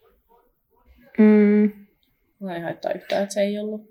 Mm. 1.17 1.71
Mua 2.39 2.55
ei 2.55 2.61
haittaa 2.61 2.91
yhtään, 2.91 3.23
että 3.23 3.33
se 3.33 3.41
ei 3.41 3.59
ollut. 3.59 3.81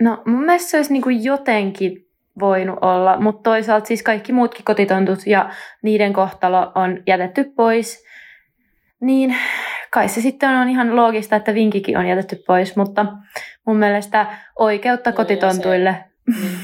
No 0.00 0.22
mun 0.26 0.44
mielestä 0.44 0.70
se 0.70 0.76
olisi 0.76 0.92
niin 0.92 1.02
kuin 1.02 1.24
jotenkin 1.24 2.10
voinut 2.40 2.78
olla, 2.80 3.20
mutta 3.20 3.50
toisaalta 3.50 3.86
siis 3.86 4.02
kaikki 4.02 4.32
muutkin 4.32 4.64
kotitontut 4.64 5.26
ja 5.26 5.50
niiden 5.82 6.12
kohtalo 6.12 6.72
on 6.74 7.02
jätetty 7.06 7.44
pois. 7.44 8.04
Niin 9.00 9.36
kai 9.90 10.08
se 10.08 10.20
sitten 10.20 10.48
on 10.48 10.68
ihan 10.68 10.96
loogista, 10.96 11.36
että 11.36 11.54
vinkikin 11.54 11.96
on 11.96 12.06
jätetty 12.06 12.42
pois, 12.46 12.76
mutta 12.76 13.06
mun 13.66 13.76
mielestä 13.76 14.26
oikeutta 14.58 15.12
kotitontuille. 15.12 16.09
Niin. 16.40 16.58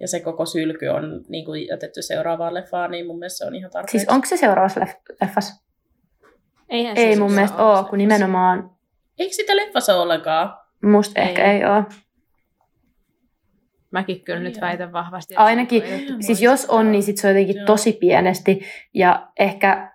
Ja 0.00 0.08
se 0.08 0.20
koko 0.20 0.46
sylky 0.46 0.86
on 0.86 1.24
niin 1.28 1.44
kuin 1.44 1.66
jätetty 1.66 2.02
seuraavaan 2.02 2.54
leffaan, 2.54 2.90
niin 2.90 3.06
mun 3.06 3.18
mielestä 3.18 3.38
se 3.38 3.44
on 3.46 3.54
ihan 3.54 3.70
tarpeeksi. 3.70 3.98
Siis 3.98 4.08
onko 4.08 4.26
se 4.26 4.36
seuraavassa 4.36 4.80
leff- 4.80 5.16
leffassa? 5.20 5.64
Eihän 6.68 6.96
Ei 6.96 7.14
se 7.14 7.20
mun 7.20 7.28
saa 7.30 7.34
mielestä 7.34 7.62
olla 7.62 7.78
ole, 7.78 7.84
kun 7.88 7.90
se. 7.92 7.96
nimenomaan 7.96 8.70
Eikö 9.18 9.34
sitä 9.34 9.56
leffassa 9.56 9.94
ole 9.94 10.02
ollenkaan? 10.02 10.54
musta 10.84 11.20
Ei. 11.20 11.28
ehkä 11.28 11.52
ei 11.52 11.64
ole. 11.64 11.84
Mäkin 13.90 14.24
kyllä 14.24 14.38
Ai 14.38 14.44
nyt 14.44 14.56
joo. 14.56 14.60
väitän 14.60 14.92
vahvasti. 14.92 15.34
että 15.34 15.42
Ainakin, 15.44 15.82
siis 16.20 16.42
jos 16.42 16.66
on, 16.66 16.92
niin 16.92 17.02
sit 17.02 17.16
se 17.16 17.26
on 17.28 17.30
jotenkin 17.34 17.56
Joo. 17.56 17.66
tosi 17.66 17.92
pienesti. 17.92 18.60
Ja 18.94 19.28
ehkä 19.38 19.92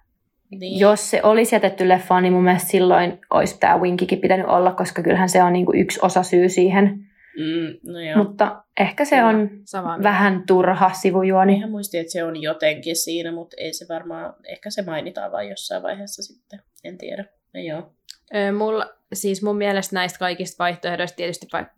Niin. 0.51 0.79
Jos 0.79 1.09
se 1.09 1.23
olisi 1.23 1.55
jätetty 1.55 1.87
leffaan, 1.89 2.23
niin 2.23 2.33
mun 2.33 2.43
mielestä 2.43 2.69
silloin 2.69 3.19
olisi 3.29 3.59
tämä 3.59 3.77
Winkikin 3.77 4.19
pitänyt 4.19 4.45
olla, 4.45 4.71
koska 4.71 5.03
kyllähän 5.03 5.29
se 5.29 5.43
on 5.43 5.53
niinku 5.53 5.71
yksi 5.75 5.99
osa 6.01 6.23
syy 6.23 6.49
siihen. 6.49 7.06
Mm, 7.37 7.91
no 7.93 7.99
joo. 7.99 8.17
Mutta 8.23 8.63
ehkä 8.79 9.05
se 9.05 9.15
Kyllä, 9.15 9.27
on 9.29 9.49
Samaa 9.65 9.97
mieltä. 9.97 10.09
vähän 10.09 10.43
turha 10.47 10.93
sivujuoni. 10.93 11.53
Ihan 11.53 11.71
muistin, 11.71 11.99
että 12.01 12.11
se 12.13 12.23
on 12.23 12.41
jotenkin 12.41 12.95
siinä, 12.95 13.31
mutta 13.31 13.55
ei 13.59 13.73
se 13.73 13.85
varmaan, 13.89 14.33
ehkä 14.47 14.69
se 14.69 14.81
mainitaan 14.81 15.31
vain 15.31 15.49
jossain 15.49 15.83
vaiheessa 15.83 16.23
sitten, 16.23 16.61
en 16.83 16.97
tiedä. 16.97 17.25
No 17.53 17.59
joo. 17.61 17.93
Öö, 18.35 18.51
mulla, 18.51 18.89
siis 19.13 19.43
mun 19.43 19.57
mielestä 19.57 19.95
näistä 19.95 20.19
kaikista 20.19 20.63
vaihtoehdoista 20.63 21.15
tietysti, 21.15 21.47
vaikka 21.53 21.73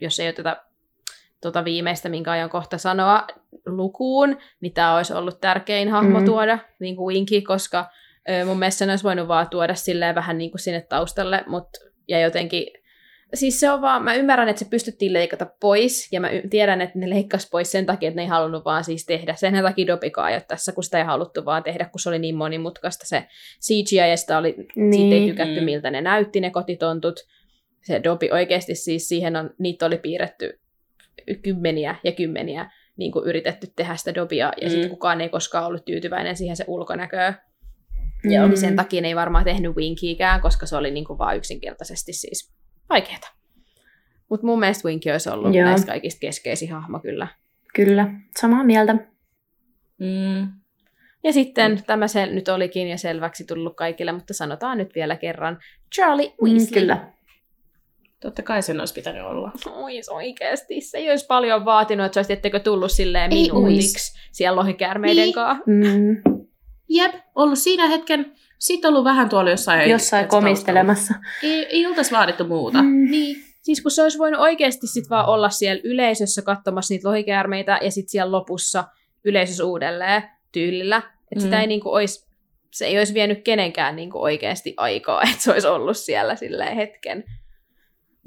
jos 0.00 0.20
ei 0.20 0.28
oteta 0.28 0.56
tota 1.40 1.64
viimeistä, 1.64 2.08
minkä 2.08 2.30
aion 2.30 2.50
kohta 2.50 2.78
sanoa 2.78 3.26
lukuun, 3.66 4.36
niin 4.60 4.72
tämä 4.72 4.96
olisi 4.96 5.12
ollut 5.14 5.40
tärkein 5.40 5.88
hahmo 5.88 6.10
Mm. 6.18 6.22
mm. 6.22 6.24
tuoda, 6.26 6.58
niin 6.80 6.96
kuin 6.96 7.14
Winky, 7.14 7.40
koska 7.40 7.90
ö, 8.30 8.44
mun 8.44 8.58
mielestä 8.58 8.78
sen 8.78 8.90
olisi 8.90 9.04
voinut 9.04 9.28
vaan 9.28 9.48
tuoda 9.50 9.74
silleen 9.74 10.14
vähän 10.14 10.38
niin 10.38 10.50
kuin 10.50 10.60
sinne 10.60 10.80
taustalle, 10.80 11.44
mutta 11.46 11.80
ja 12.08 12.20
jotenkin, 12.20 12.66
siis 13.34 13.60
se 13.60 13.70
on 13.70 13.80
vaan, 13.82 14.04
mä 14.04 14.14
ymmärrän, 14.14 14.48
että 14.48 14.64
se 14.64 14.70
pystyttiin 14.70 15.12
leikata 15.12 15.46
pois, 15.60 16.12
ja 16.12 16.20
mä 16.20 16.30
y- 16.30 16.48
tiedän, 16.50 16.80
että 16.80 16.98
ne 16.98 17.10
leikkasi 17.10 17.48
pois 17.50 17.72
sen 17.72 17.86
takia, 17.86 18.08
että 18.08 18.16
ne 18.16 18.22
ei 18.22 18.28
halunnut 18.28 18.64
vaan 18.64 18.84
siis 18.84 19.06
tehdä. 19.06 19.34
Sen 19.34 19.62
takia 19.62 19.86
Dopikaan 19.86 20.30
ei 20.30 20.34
ole 20.34 20.44
tässä, 20.48 20.72
kun 20.72 20.84
sitä 20.84 20.98
ei 20.98 21.04
haluttu 21.04 21.44
vaan 21.44 21.62
tehdä, 21.62 21.84
kun 21.84 22.00
se 22.00 22.08
oli 22.08 22.18
niin 22.18 22.34
monimutkaista 22.36 23.06
se 23.06 23.24
CGI, 23.62 23.96
ja 24.10 24.16
sitä 24.16 24.38
oli, 24.38 24.54
niin. 24.74 24.92
siitä 24.94 25.14
ei 25.14 25.20
Niin. 25.20 25.30
tykätty, 25.30 25.60
Mm. 25.60 25.64
miltä 25.64 25.90
ne 25.90 26.00
näytti 26.00 26.40
ne 26.40 26.50
kotitontut. 26.50 27.20
Se 27.82 28.00
Dopi 28.04 28.30
oikeasti 28.32 28.74
siis 28.74 29.08
siihen 29.08 29.36
on, 29.36 29.50
niitä 29.58 29.86
oli 29.86 29.98
piirretty 29.98 30.60
kymmeniä 31.42 31.94
ja 32.04 32.12
kymmeniä 32.12 32.70
niin 32.96 33.12
kuin 33.12 33.24
yritetty 33.28 33.66
tehdä 33.76 33.96
sitä 33.96 34.14
Dobia, 34.14 34.46
ja 34.46 34.52
mm. 34.60 34.64
Mm. 34.64 34.70
sitten 34.70 34.90
kukaan 34.90 35.20
ei 35.20 35.28
koskaan 35.28 35.66
ollut 35.66 35.84
tyytyväinen 35.84 36.36
siihen 36.36 36.56
se 36.56 36.64
ulkonäköön. 36.68 37.34
Joo, 38.24 38.46
Niin 38.48 38.58
sen 38.58 38.76
takia 38.76 39.00
ne 39.02 39.08
ei 39.08 39.16
varmaan 39.16 39.44
tehnyt 39.44 39.76
Winkiikään, 39.76 40.40
koska 40.40 40.66
se 40.66 40.76
oli 40.76 40.90
niin 40.90 41.04
kuin 41.04 41.18
vaan 41.18 41.36
yksinkertaisesti 41.36 42.12
siis 42.12 42.52
vaikeeta. 42.90 43.28
Mutta 44.28 44.46
mun 44.46 44.60
mielestä 44.60 44.88
Winky 44.88 45.10
olisi 45.10 45.30
ollut 45.30 45.54
Joo. 45.54 45.64
Näistä 45.64 45.86
kaikista 45.86 46.20
keskeisin 46.20 46.70
hahmo 46.72 46.98
kyllä. 47.00 47.26
Kyllä, 47.74 48.08
samaa 48.40 48.64
mieltä. 48.64 48.92
Mm. 49.98 50.48
Ja 51.24 51.32
sitten 51.32 51.72
mm. 51.72 51.82
tämä 51.86 52.08
se 52.08 52.26
nyt 52.26 52.48
olikin 52.48 52.88
ja 52.88 52.98
selväksi 52.98 53.44
tullut 53.44 53.76
kaikille, 53.76 54.12
mutta 54.12 54.34
sanotaan 54.34 54.78
nyt 54.78 54.94
vielä 54.94 55.16
kerran. 55.16 55.58
Charlie 55.94 56.28
Mm, 56.40 56.48
Weasley. 56.50 56.80
kyllä. 56.80 57.10
Totta 58.20 58.42
kai 58.42 58.62
sen 58.62 58.80
olisi 58.80 58.94
pitänyt 58.94 59.22
olla. 59.24 59.52
Oi, 59.66 60.02
se 60.02 60.12
oikeasti. 60.12 60.80
Se 60.80 60.98
ei 60.98 61.10
olisi 61.10 61.26
paljon 61.26 61.64
vaatinut, 61.64 62.06
että 62.06 62.14
se 62.14 62.18
olisi 62.18 62.32
ettekö 62.32 62.60
tullut 62.60 62.92
silleen 62.92 63.34
minuutiksi 63.34 64.18
siellä 64.32 64.56
lohikäärmeiden 64.56 65.22
Niin. 65.24 65.34
kanssa. 65.34 65.64
Mm, 65.66 66.22
Jep, 66.88 67.14
ollut 67.34 67.58
siinä 67.58 67.88
hetken, 67.88 68.32
sit 68.60 68.84
ollut 68.84 69.04
vähän 69.04 69.28
tuolla 69.28 69.50
jossain... 69.50 69.90
jossain 69.90 70.28
komistelemassa. 70.28 71.14
Ei, 71.42 71.66
ei 71.66 71.86
oltaisi 71.86 72.10
vaadittu 72.10 72.44
muuta. 72.44 72.82
Mm. 72.82 73.10
Niin. 73.10 73.36
Siis 73.62 73.82
kun 73.82 73.90
se 73.90 74.02
olisi 74.02 74.18
voinut 74.18 74.40
oikeasti 74.40 74.86
sit 74.86 75.10
vaan 75.10 75.26
olla 75.26 75.50
siellä 75.50 75.80
yleisössä 75.84 76.42
katsomassa 76.42 76.94
niitä 76.94 77.08
lohikäärmeitä 77.08 77.78
ja 77.82 77.90
sitten 77.90 78.10
siellä 78.10 78.32
lopussa 78.32 78.84
yleisössä 79.24 79.64
uudelleen 79.64 80.22
tyylillä. 80.52 80.96
Että 80.96 81.34
mm. 81.34 81.40
sitä 81.40 81.60
ei 81.60 81.66
niinku 81.66 81.88
olisi, 81.88 82.26
se 82.70 82.86
ei 82.86 82.98
olisi 82.98 83.14
vienyt 83.14 83.44
kenenkään 83.44 83.96
niinku 83.96 84.22
oikeasti 84.22 84.74
aikaa, 84.76 85.22
että 85.30 85.42
se 85.42 85.52
olisi 85.52 85.66
ollut 85.66 85.96
siellä 85.96 86.36
silleen 86.36 86.76
hetken. 86.76 87.24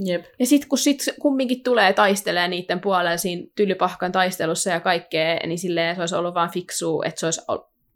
Jep. 0.06 0.26
Ja 0.40 0.46
sitten 0.46 0.70
kun 0.70 0.78
sit 0.78 1.00
kumminkin 1.22 1.64
tulee 1.64 1.94
taistelee 1.94 2.48
niiden 2.48 2.82
puolella 2.82 3.18
siinä 3.18 3.48
tylypahkan 3.56 4.12
taistelussa 4.12 4.70
ja 4.70 4.80
kaikkea, 4.80 5.40
niin 5.46 5.60
silleen 5.60 5.96
se 5.96 6.02
olisi 6.02 6.16
ollut 6.16 6.34
vaan 6.34 6.52
fiksua, 6.52 7.06
että 7.06 7.20
se 7.20 7.26
olisi 7.26 7.42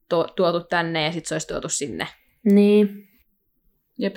to- 0.09 0.33
tuotu 0.35 0.59
tänne 0.59 1.05
ja 1.05 1.11
sitten 1.11 1.27
se 1.27 1.35
olisi 1.35 1.47
tuotu 1.47 1.69
sinne. 1.69 2.07
Niin. 2.51 3.07
Jep. 3.97 4.15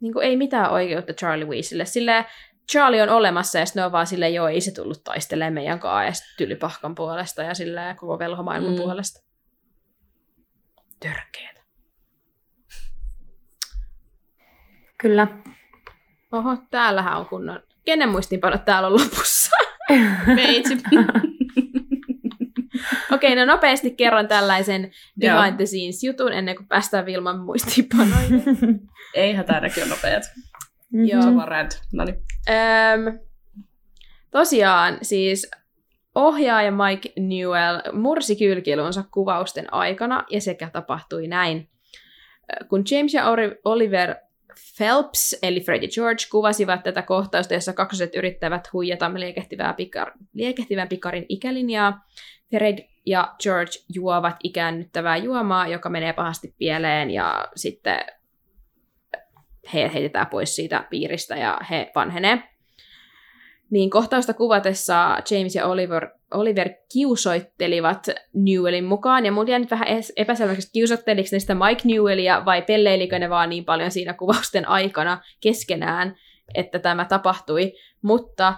Niin 0.00 0.12
kuin 0.12 0.26
ei 0.26 0.36
mitään 0.36 0.70
oikeutta 0.70 1.12
Charlie 1.12 1.44
Weasleylle. 1.46 1.84
Silleen 1.84 2.24
Charlie 2.72 3.02
on 3.02 3.08
olemassa 3.08 3.58
ja 3.58 3.66
sitten 3.66 3.80
ne 3.80 3.84
on 3.86 3.92
vaan 3.92 4.06
silleen, 4.06 4.34
joo, 4.34 4.48
ei 4.48 4.60
se 4.60 4.70
tullut 4.74 5.04
taistelemaan 5.04 5.52
meidän 5.52 5.80
kanssa 5.80 6.24
ja 6.24 6.34
tylypahkan 6.38 6.94
puolesta 6.94 7.42
ja 7.42 7.54
silleen 7.54 7.96
koko 7.96 8.18
velhomaailman 8.18 8.70
Mm. 8.72 8.76
puolesta. 8.76 9.20
Törkeetä. 11.00 11.60
Kyllä. 14.98 15.26
Oho, 16.32 16.56
täällähän 16.70 17.16
on 17.16 17.26
kunnon. 17.26 17.62
Kenen 17.84 18.08
muistinpanot 18.08 18.64
täällä 18.64 18.86
on 18.86 18.92
lopussa? 18.94 19.50
Meitsi. 20.34 20.74
Okei, 23.14 23.34
no 23.34 23.44
nopeasti 23.44 23.90
kerron 23.90 24.28
tällaisen 24.28 24.90
Joo. 25.16 25.36
behind 25.36 25.56
the 25.56 25.66
scenes 25.66 26.04
jutun 26.04 26.32
ennen 26.32 26.56
kuin 26.56 26.68
päästään 26.68 27.06
Vilman 27.06 27.40
muistiinpanoihin. 27.40 28.42
ei 29.14 29.32
hätää, 29.32 29.62
on 29.82 29.88
nopeat. 29.88 30.22
Joo. 30.92 31.22
Se 31.22 31.28
on 31.28 31.36
vaan 31.36 31.48
rant. 31.48 31.82
Noniin. 31.92 32.16
Öm, 32.48 33.18
tosiaan 34.30 34.98
siis 35.02 35.50
ohjaaja 36.14 36.72
Mike 36.72 37.12
Newell 37.20 37.80
mursi 37.92 38.36
kylkilunsa 38.36 39.04
kuvausten 39.10 39.74
aikana 39.74 40.24
ja 40.30 40.40
sekä 40.40 40.70
tapahtui 40.70 41.28
näin. 41.28 41.68
Kun 42.68 42.84
James 42.90 43.14
ja 43.14 43.24
Oliver 43.64 44.14
Phelps, 44.76 45.38
eli 45.42 45.60
Fred 45.60 45.82
ja 45.82 45.88
George, 45.94 46.24
kuvasivat 46.30 46.82
tätä 46.82 47.02
kohtausta, 47.02 47.54
jossa 47.54 47.72
kaksoset 47.72 48.14
yrittävät 48.14 48.72
huijata 48.72 49.14
liekehtivää 49.14 49.74
pikar, 49.74 50.12
liekehtivän 50.32 50.88
pikarin 50.88 51.26
ikälinjaa, 51.28 52.06
Fred 52.50 52.78
ja 53.06 53.34
George 53.42 53.72
juovat 53.94 54.36
ikäännyttävää 54.44 55.16
juomaa, 55.16 55.68
joka 55.68 55.88
menee 55.88 56.12
pahasti 56.12 56.54
pieleen 56.58 57.10
ja 57.10 57.48
sitten 57.56 57.98
he 59.74 59.90
heitetään 59.94 60.26
pois 60.26 60.56
siitä 60.56 60.84
piiristä 60.90 61.36
ja 61.36 61.60
he 61.70 61.90
vanhenee. 61.94 62.42
Niin 63.70 63.90
kohtausta 63.90 64.34
kuvatessa 64.34 65.18
James 65.30 65.54
ja 65.54 65.66
Oliver, 65.66 66.08
Oliver 66.34 66.70
kiusoittelivat 66.92 68.06
Newellin 68.34 68.84
mukaan, 68.84 69.26
ja 69.26 69.32
mun 69.32 69.48
jäi 69.48 69.58
nyt 69.58 69.70
vähän 69.70 69.88
epäselväksi, 70.16 70.60
että 70.60 70.72
kiusotteliko 70.72 71.28
ne 71.32 71.38
sitä 71.38 71.54
Mike 71.54 71.82
Newellia 71.84 72.44
vai 72.44 72.62
pelleilikö 72.62 73.18
ne 73.18 73.30
vaan 73.30 73.50
niin 73.50 73.64
paljon 73.64 73.90
siinä 73.90 74.14
kuvausten 74.14 74.68
aikana 74.68 75.20
keskenään, 75.40 76.16
että 76.54 76.78
tämä 76.78 77.04
tapahtui. 77.04 77.72
Mutta 78.02 78.54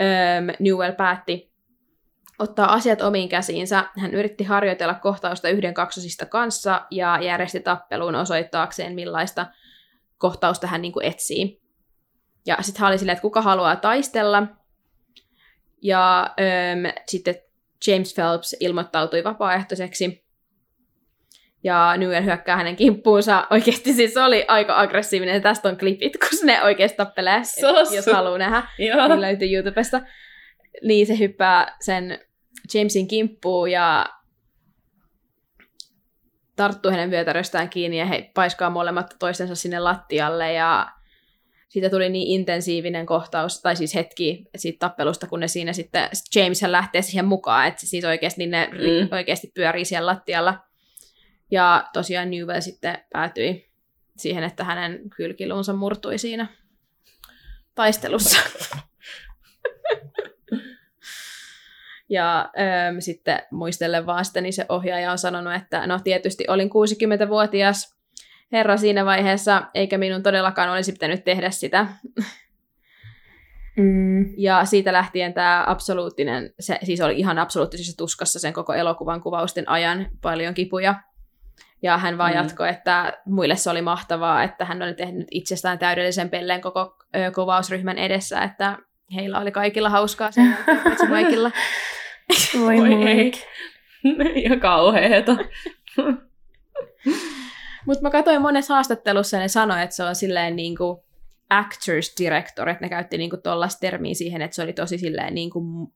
ähm, 0.00 0.48
Newell 0.58 0.92
päätti 0.92 1.55
ottaa 2.38 2.72
asiat 2.72 3.02
omiin 3.02 3.28
käsiinsä. 3.28 3.84
Hän 3.98 4.14
yritti 4.14 4.44
harjoitella 4.44 4.94
kohtausta 4.94 5.48
yhden 5.48 5.74
kaksosista 5.74 6.26
kanssa 6.26 6.86
ja 6.90 7.18
järjesti 7.22 7.60
tappelun 7.60 8.14
osoittaakseen, 8.14 8.94
millaista 8.94 9.46
kohtausta 10.18 10.66
hän 10.66 10.82
niin 10.82 10.92
kuin 10.92 11.06
etsii. 11.06 11.60
Ja 12.46 12.56
sitten 12.60 12.80
hän 12.80 12.90
oli 12.90 12.98
silleen, 12.98 13.12
että 13.12 13.22
kuka 13.22 13.42
haluaa 13.42 13.76
taistella. 13.76 14.42
Ja 15.82 16.22
öm, 16.22 16.92
sitten 17.06 17.34
James 17.86 18.14
Phelps 18.14 18.56
ilmoittautui 18.60 19.24
vapaaehtoiseksi. 19.24 20.26
Ja 21.64 21.96
Newell 21.96 22.24
hyökkää 22.24 22.56
hänen 22.56 22.76
kimppuunsa. 22.76 23.46
Oikeasti 23.50 23.92
siis 23.92 24.16
oli 24.16 24.44
aika 24.48 24.80
aggressiivinen. 24.80 25.42
Tästä 25.42 25.68
on 25.68 25.78
klipit, 25.78 26.12
kun 26.16 26.46
ne 26.46 26.62
oikeasti 26.62 26.96
tappelee, 26.96 27.42
jos 27.94 28.06
haluaa 28.06 28.38
nähdä. 28.38 28.62
Joo. 28.78 29.08
Niin 29.08 29.20
löytyy 29.20 29.54
YouTubesta. 29.54 30.00
Niin 30.82 31.06
se 31.06 31.18
hyppää 31.18 31.76
sen 31.80 32.18
Jamesin 32.74 33.08
kimppuun 33.08 33.70
ja 33.70 34.06
tarttuu 36.56 36.90
hänen 36.90 37.10
vyötäröstään 37.10 37.70
kiinni 37.70 37.98
ja 37.98 38.06
he 38.06 38.30
paiskaa 38.34 38.70
molemmat 38.70 39.16
toistensa 39.18 39.54
sinne 39.54 39.78
lattialle 39.78 40.52
ja 40.52 40.96
siitä 41.68 41.90
tuli 41.90 42.08
niin 42.08 42.28
intensiivinen 42.28 43.06
kohtaus, 43.06 43.62
tai 43.62 43.76
siis 43.76 43.94
hetki 43.94 44.44
siitä 44.56 44.78
tappelusta, 44.78 45.26
kun 45.26 45.40
ne 45.40 45.48
siinä 45.48 45.72
sitten, 45.72 46.08
James 46.34 46.62
lähtee 46.62 47.02
siihen 47.02 47.24
mukaan, 47.24 47.66
että 47.66 47.86
siis 47.86 48.04
oikeasti 48.04 48.38
niin 48.38 48.50
ne 48.50 48.68
mm. 48.72 49.08
oikeasti 49.16 49.50
pyörii 49.54 49.84
siellä 49.84 50.06
lattialla. 50.06 50.58
Ja 51.50 51.88
tosiaan 51.92 52.30
Newell 52.30 52.60
sitten 52.60 52.98
päätyi 53.12 53.70
siihen, 54.16 54.44
että 54.44 54.64
hänen 54.64 55.10
kylkiluunsa 55.10 55.72
murtui 55.72 56.18
siinä 56.18 56.46
taistelussa. 57.74 58.38
Ja 62.08 62.40
ähm, 62.40 62.96
sitten 62.98 63.38
muistellen 63.50 64.06
vaan 64.06 64.24
sitä, 64.24 64.40
niin 64.40 64.52
se 64.52 64.66
ohjaaja 64.68 65.12
on 65.12 65.18
sanonut, 65.18 65.54
että 65.54 65.86
no 65.86 66.00
tietysti 66.04 66.44
olin 66.48 66.68
60-vuotias 66.68 67.96
herra 68.52 68.76
siinä 68.76 69.04
vaiheessa, 69.04 69.62
eikä 69.74 69.98
minun 69.98 70.22
todellakaan 70.22 70.70
olisi 70.70 70.92
pitänyt 70.92 71.24
tehdä 71.24 71.50
sitä. 71.50 71.86
Mm. 73.76 74.34
Ja 74.36 74.64
siitä 74.64 74.92
lähtien 74.92 75.34
tämä 75.34 75.64
absoluuttinen, 75.66 76.54
se 76.60 76.78
siis 76.82 77.00
oli 77.00 77.18
ihan 77.18 77.38
absoluuttisessa 77.38 77.96
tuskassa 77.96 78.38
sen 78.38 78.52
koko 78.52 78.72
elokuvan 78.72 79.20
kuvausten 79.20 79.68
ajan, 79.68 80.06
paljon 80.22 80.54
kipuja. 80.54 80.94
Ja 81.82 81.98
hän 81.98 82.18
vaan 82.18 82.32
mm. 82.32 82.36
jatkoi, 82.36 82.68
että 82.68 83.12
muille 83.26 83.56
se 83.56 83.70
oli 83.70 83.82
mahtavaa, 83.82 84.42
että 84.42 84.64
hän 84.64 84.82
oli 84.82 84.94
tehnyt 84.94 85.26
itsestään 85.30 85.78
täydellisen 85.78 86.30
pelleen 86.30 86.60
koko 86.60 86.96
ö, 87.16 87.30
kuvausryhmän 87.34 87.98
edessä, 87.98 88.42
että 88.42 88.78
heillä 89.14 89.40
oli 89.40 89.52
kaikilla 89.52 89.90
hauskaa 89.90 90.30
sen 90.30 90.56
kaikilla. 91.08 91.50
Voi, 92.60 92.76
Voi 92.76 93.08
ei. 93.08 93.32
Ihan 94.34 94.60
kauheeta. 94.70 95.36
Mutta 97.86 98.02
mä 98.02 98.10
katsoin 98.10 98.42
monessa 98.42 98.74
haastattelussa, 98.74 99.38
ne 99.38 99.48
sanoi, 99.48 99.82
että 99.82 99.96
se 99.96 100.04
on 100.04 100.14
silleen 100.14 100.56
niin 100.56 100.76
kuin 100.76 100.98
actors 101.50 102.14
director, 102.20 102.68
että 102.68 102.84
ne 102.84 102.88
käytti 102.88 103.18
niin 103.18 103.30
tuollaista 103.42 103.80
termiä 103.80 104.14
siihen, 104.14 104.42
että 104.42 104.54
se 104.54 104.62
oli 104.62 104.72
tosi 104.72 104.98
silleen 104.98 105.34
niin 105.34 105.50
kuin 105.50 105.88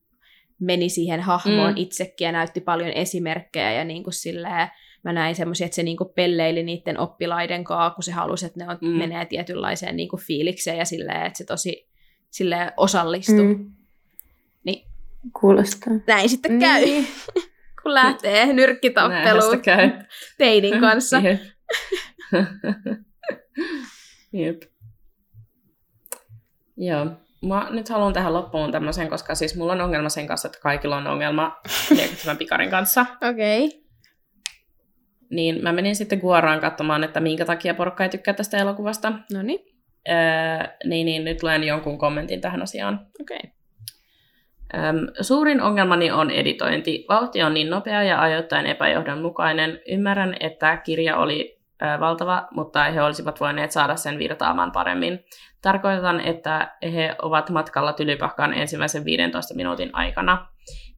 meni 0.61 0.89
siihen 0.89 1.21
hahmoon 1.21 1.71
mm. 1.71 1.77
itsekin 1.77 2.25
ja 2.25 2.33
näytti 2.33 2.61
paljon 2.61 2.91
esimerkkejä 2.91 3.73
ja 3.73 3.85
niin 3.85 4.05
kuin 4.05 4.15
silleen, 4.15 4.69
mä 5.05 5.13
näin 5.13 5.35
semmoisia, 5.35 5.65
että 5.65 5.75
se 5.75 5.83
niin 5.83 5.97
kuin 5.97 6.11
pelleili 6.15 6.63
niiden 6.63 6.99
oppilaiden 6.99 7.65
kanssa, 7.65 7.95
kun 7.95 8.03
se 8.03 8.13
halusi, 8.13 8.47
että 8.47 8.65
ne 8.65 8.71
on, 8.71 8.79
mm. 8.81 8.89
menee 8.89 9.25
tietynlaiseen 9.25 9.97
niin 9.97 10.09
kuin 10.09 10.21
fiilikseen 10.21 10.79
ja 10.79 10.85
silleen, 10.85 11.27
että 11.27 11.39
se 11.39 11.45
tosi 11.45 11.89
silleen 12.31 12.73
osallistuu. 12.77 13.45
Mm. 13.45 13.73
Niin. 15.23 15.33
Kuulostaa. 15.41 15.93
Näin 16.07 16.29
sitten 16.29 16.59
käy, 16.59 16.81
niin. 16.81 17.07
kun 17.83 17.95
lähtee 17.95 18.53
nyrkkitappeluun 18.53 19.63
teidin 20.39 20.81
kanssa. 20.87 21.23
Jep. 24.33 24.63
Joo. 26.77 27.07
Mä 27.47 27.69
nyt 27.71 27.89
haluan 27.89 28.13
tähän 28.13 28.33
loppuun 28.33 28.73
tämmöisen, 28.73 29.09
koska 29.09 29.35
siis 29.35 29.57
mulla 29.57 29.73
on 29.73 29.81
ongelma 29.81 30.09
sen 30.09 30.27
kanssa, 30.27 30.49
että 30.49 30.61
kaikilla 30.61 30.97
on 30.97 31.07
ongelma 31.07 31.61
tämän 32.23 32.39
pikarin 32.39 32.71
kanssa. 32.71 33.07
Okei. 33.31 33.67
Okay. 33.67 33.81
Niin 35.31 35.63
mä 35.63 35.73
menin 35.73 35.97
sitten 35.97 36.19
Guaraan 36.19 36.61
katsomaan, 36.61 37.05
että 37.05 37.21
minkä 37.21 37.45
takia 37.45 37.75
porukka 37.75 38.05
ei 38.05 38.11
tykkää 38.11 38.35
tästä 38.35 38.59
elokuvasta. 38.59 39.13
No 39.33 39.43
niin. 39.43 39.61
Öö, 40.09 40.15
niin, 40.85 41.05
niin 41.05 41.25
nyt 41.25 41.43
luen 41.43 41.65
jonkun 41.65 41.99
kommentin 41.99 42.41
tähän 42.41 42.63
asiaan. 42.63 43.07
Okei. 43.21 43.39
Okay. 43.39 43.60
Öm, 44.75 45.07
suurin 45.21 45.63
ongelmani 45.63 46.11
on 46.11 46.31
editointi. 46.31 47.05
Vauhti 47.09 47.43
on 47.43 47.55
niin 47.55 47.71
nopea 47.71 48.03
ja 48.03 48.21
ajoittain 48.21 48.67
epäjohdonmukainen. 48.67 49.81
Ymmärrän, 49.89 50.37
että 50.41 50.77
kirja 50.77 51.17
oli 51.17 51.61
ö, 51.83 52.01
valtava, 52.01 52.49
mutta 52.51 52.85
he 52.85 53.03
olisivat 53.03 53.41
voineet 53.41 53.73
saada 53.73 53.97
sen 53.97 54.19
virtaamaan 54.19 54.73
paremmin. 54.73 55.25
Tarkoitan, 55.63 56.21
että 56.21 56.77
he 56.83 57.17
ovat 57.23 57.51
matkalla 57.51 57.93
tylypahkaan 57.93 58.55
ensimmäisen 58.55 59.05
15 59.05 59.55
minuutin 59.55 59.91
aikana. 59.93 60.47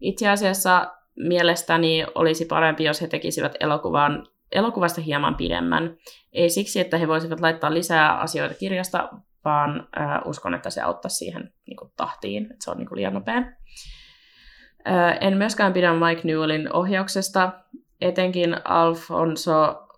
Itse 0.00 0.28
asiassa 0.28 0.92
mielestäni 1.16 2.06
olisi 2.14 2.44
parempi, 2.44 2.84
jos 2.84 3.02
he 3.02 3.06
tekisivät 3.06 3.54
elokuvan, 3.60 4.26
elokuvasta 4.52 5.00
hieman 5.00 5.34
pidemmän. 5.34 5.96
Ei 6.32 6.50
siksi, 6.50 6.80
että 6.80 6.98
he 6.98 7.08
voisivat 7.08 7.40
laittaa 7.40 7.74
lisää 7.74 8.18
asioita 8.18 8.54
kirjasta, 8.54 9.08
vaan 9.44 9.88
äh, 10.00 10.20
uskon, 10.24 10.54
että 10.54 10.70
se 10.70 10.80
auttaisi 10.80 11.16
siihen 11.16 11.52
niin 11.66 11.76
kuin, 11.76 11.92
tahtiin, 11.96 12.42
että 12.42 12.64
se 12.64 12.70
on 12.70 12.76
niin 12.76 12.88
kuin, 12.88 12.96
liian 12.96 13.14
nopea. 13.14 13.36
Äh, 13.36 15.18
en 15.20 15.36
myöskään 15.36 15.72
pidä 15.72 15.92
Mike 15.92 16.20
Newellin 16.24 16.72
ohjauksesta, 16.72 17.52
etenkin 18.00 18.56
Alfonso 18.64 19.88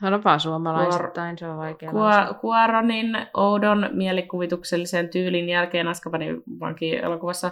Sanopaa 0.00 0.38
suomalaisittain, 0.38 1.38
se 1.38 1.48
on 1.48 1.56
vaikea 1.58 1.92
Kuaronin 2.40 3.26
oudon 3.34 3.88
mielikuvituksellisen 3.92 5.08
tyylin 5.08 5.48
jälkeen 5.48 5.88
Askabanin 5.88 6.42
vanki-elokuvassa 6.60 7.50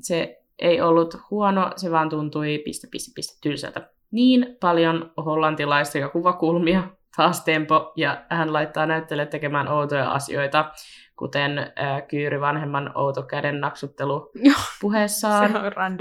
se 0.00 0.42
ei 0.58 0.80
ollut 0.80 1.16
huono, 1.30 1.70
se 1.76 1.90
vaan 1.90 2.08
tuntui 2.08 2.62
piste, 2.64 2.88
piste, 2.90 3.12
piste 3.14 3.38
tylsältä. 3.42 3.88
Niin 4.10 4.56
paljon 4.60 5.12
hollantilaisia 5.16 6.08
kuvakulmia, 6.08 6.82
taas 7.16 7.44
tempo, 7.44 7.92
ja 7.96 8.24
hän 8.30 8.52
laittaa 8.52 8.86
näyttelijät 8.86 9.30
tekemään 9.30 9.68
outoja 9.68 10.10
asioita, 10.10 10.72
kuten 11.16 11.58
äh, 11.58 12.02
Kyyri 12.08 12.40
vanhemman 12.40 12.92
outo 12.94 13.22
käden 13.22 13.60
naksuttelu 13.60 14.30
puheessaan. 14.80 15.50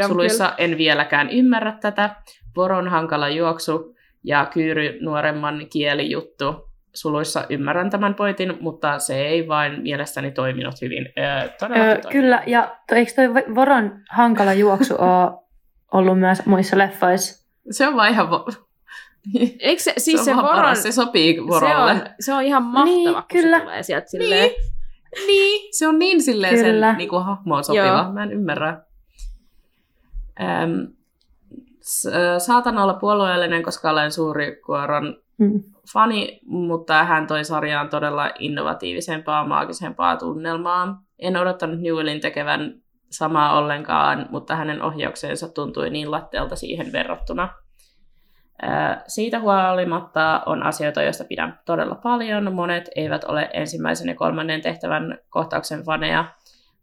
Suluissa 0.08 0.54
en 0.58 0.78
vieläkään 0.78 1.30
ymmärrä 1.30 1.72
tätä. 1.82 2.16
Voron 2.56 2.88
hankala 2.88 3.30
juoksu 3.30 3.96
ja 4.24 4.46
Kyyry 4.46 4.98
nuoremman 5.02 5.68
kielijuttu 5.72 6.72
suluissa 6.94 7.46
ymmärrän 7.50 7.90
tämän 7.90 8.16
pointin, 8.16 8.58
mutta 8.60 9.00
se 9.00 9.22
ei 9.22 9.48
vain 9.48 9.82
mielestäni 9.82 10.32
toiminut 10.32 10.82
hyvin. 10.82 11.10
Öö, 11.18 11.50
öö, 11.78 12.00
kyllä, 12.12 12.44
ja 12.48 12.76
to, 12.88 12.96
eikö 12.96 13.12
toi 13.16 13.56
Voron 13.56 14.00
hankala 14.10 14.54
juoksu 14.54 14.96
ole 15.00 15.32
ollut 15.92 16.20
myös 16.20 16.46
muissa 16.46 16.78
leffoissa? 16.78 17.48
Se 17.72 17.88
on 17.88 17.96
vaan 17.96 18.12
ihan... 18.12 18.28
Vo- 18.28 18.71
Eikö 19.60 19.82
se, 19.82 19.94
siis 19.98 20.20
se, 20.20 20.26
se, 20.26 20.36
voron, 20.36 20.76
se 20.76 20.92
sopii 20.92 21.48
Vorolle. 21.48 21.96
Se 21.96 22.02
on, 22.02 22.10
se 22.20 22.34
on 22.34 22.44
ihan 22.44 22.64
mahtava, 22.64 22.86
niin, 22.86 23.14
kun 23.14 23.24
kyllä. 23.32 23.58
se 23.58 23.64
tulee 23.64 23.84
sieltä 23.84 24.08
silleen. 24.08 24.50
Niin, 24.50 25.28
niin. 25.28 25.70
se 25.78 25.88
on 25.88 26.00
niin 26.00 26.24
silleen 26.24 26.56
kyllä. 26.56 26.90
sen 26.90 26.98
niin 26.98 27.10
kuin 27.10 27.24
hahmoon 27.24 27.64
sopiva. 27.64 27.86
Joo. 27.86 28.12
Mä 28.12 28.24
en 28.24 28.32
ymmärrä. 28.32 28.82
Ähm, 30.42 30.72
saatan 32.38 32.78
olla 32.78 32.94
puolueellinen, 32.94 33.64
koska 33.64 33.90
olen 33.90 34.12
suuri 34.12 34.56
Kuoron 34.66 35.18
mm. 35.38 35.64
fani, 35.94 36.40
mutta 36.46 37.04
hän 37.04 37.28
toi 37.28 37.46
sarjaan 37.46 37.90
todella 37.90 38.32
innovatiivisempaa, 38.40 39.48
maagisempaa 39.48 40.18
tunnelmaa. 40.18 41.02
En 41.20 41.38
odottanut 41.38 41.80
Newellin 41.80 42.22
tekevän 42.22 42.82
samaa 43.12 43.58
ollenkaan, 43.58 44.28
mutta 44.30 44.56
hänen 44.56 44.82
ohjaukseensa 44.82 45.50
tuntui 45.50 45.90
niin 45.90 46.12
latteelta 46.12 46.56
siihen 46.56 46.92
verrattuna. 46.92 47.50
Siitä 49.08 49.40
huolimatta 49.40 50.44
on 50.46 50.64
asioita, 50.64 51.04
joista 51.04 51.24
pidän 51.24 51.60
todella 51.66 51.96
paljon. 51.96 52.54
Monet 52.54 52.90
eivät 52.96 53.24
ole 53.24 53.50
ensimmäisen 53.54 54.08
ja 54.08 54.16
kolmannen 54.16 54.62
tehtävän 54.62 55.18
kohtauksen 55.30 55.84
faneja, 55.84 56.26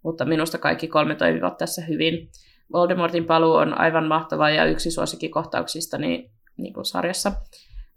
mutta 0.02 0.24
minusta 0.24 0.58
kaikki 0.58 0.88
kolme 0.88 1.14
toimivat 1.14 1.56
tässä 1.56 1.82
hyvin. 1.82 2.28
Voldemortin 2.72 3.24
paluu 3.24 3.54
on 3.54 3.80
aivan 3.80 4.04
mahtava 4.04 4.50
ja 4.50 4.64
yksi 4.64 4.90
suosikkikohtauksista 4.90 5.98
niin, 5.98 6.30
niin 6.56 6.74
kuin 6.74 6.84
sarjassa. 6.84 7.32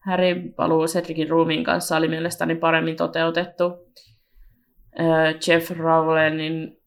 Harry 0.06 0.36
paluu 0.56 0.86
Cedricin 0.86 1.30
ruumiin 1.30 1.64
kanssa 1.64 1.98
oli 1.98 2.08
mielestäni 2.08 2.56
paremmin 2.56 2.96
toteutettu. 2.96 3.64
Jeff 5.48 5.72
Rowlandin 5.72 6.78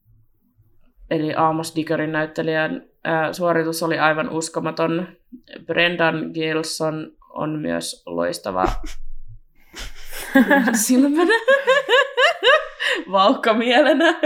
eli 1.09 1.33
Amos 1.35 1.75
Dickerin 1.75 2.11
näyttelijän 2.11 2.83
suoritus 3.31 3.83
oli 3.83 3.99
aivan 3.99 4.29
uskomaton. 4.29 5.07
Brendan 5.65 6.31
Gilson 6.33 7.11
on 7.29 7.59
myös 7.59 8.03
loistava 8.05 8.65
silmänä. 10.85 11.33
Vauhkamielenä. 13.11 14.19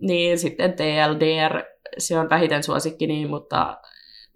niin 0.00 0.38
sitten 0.38 0.72
TLDR, 0.72 1.62
se 1.98 2.18
on 2.18 2.30
vähiten 2.30 2.62
suosikkini, 2.62 3.26
mutta 3.26 3.80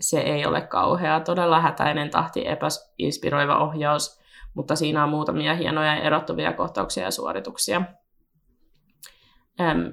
se 0.01 0.21
ei 0.21 0.47
ole 0.47 0.61
kauhea. 0.61 1.21
Todella 1.21 1.61
hätäinen 1.61 2.11
tahti, 2.11 2.49
epäinspiroiva 2.49 3.59
ohjaus, 3.59 4.21
mutta 4.55 4.77
siinä 4.77 5.05
on 5.05 5.11
muutamia 5.11 5.55
hienoja 5.55 5.97
erottuvia 5.97 6.53
kohtauksia 6.53 7.05
ja 7.05 7.11
suorituksia. 7.11 7.83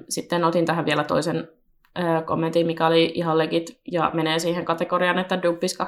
Sitten 0.08 0.44
otin 0.44 0.66
tähän 0.66 0.86
vielä 0.86 1.04
toisen 1.04 1.48
kommentin, 2.26 2.66
mikä 2.66 2.86
oli 2.86 3.12
ihan 3.14 3.38
legit 3.38 3.80
ja 3.92 4.10
menee 4.14 4.38
siihen 4.38 4.64
kategoriaan, 4.64 5.18
että 5.18 5.42
Dumpis 5.42 5.78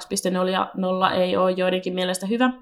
2.0 0.44 0.48
ja 0.48 0.70
0 0.76 1.10
ei 1.10 1.36
ole 1.36 1.50
joidenkin 1.50 1.94
mielestä 1.94 2.26
hyvä. 2.26 2.52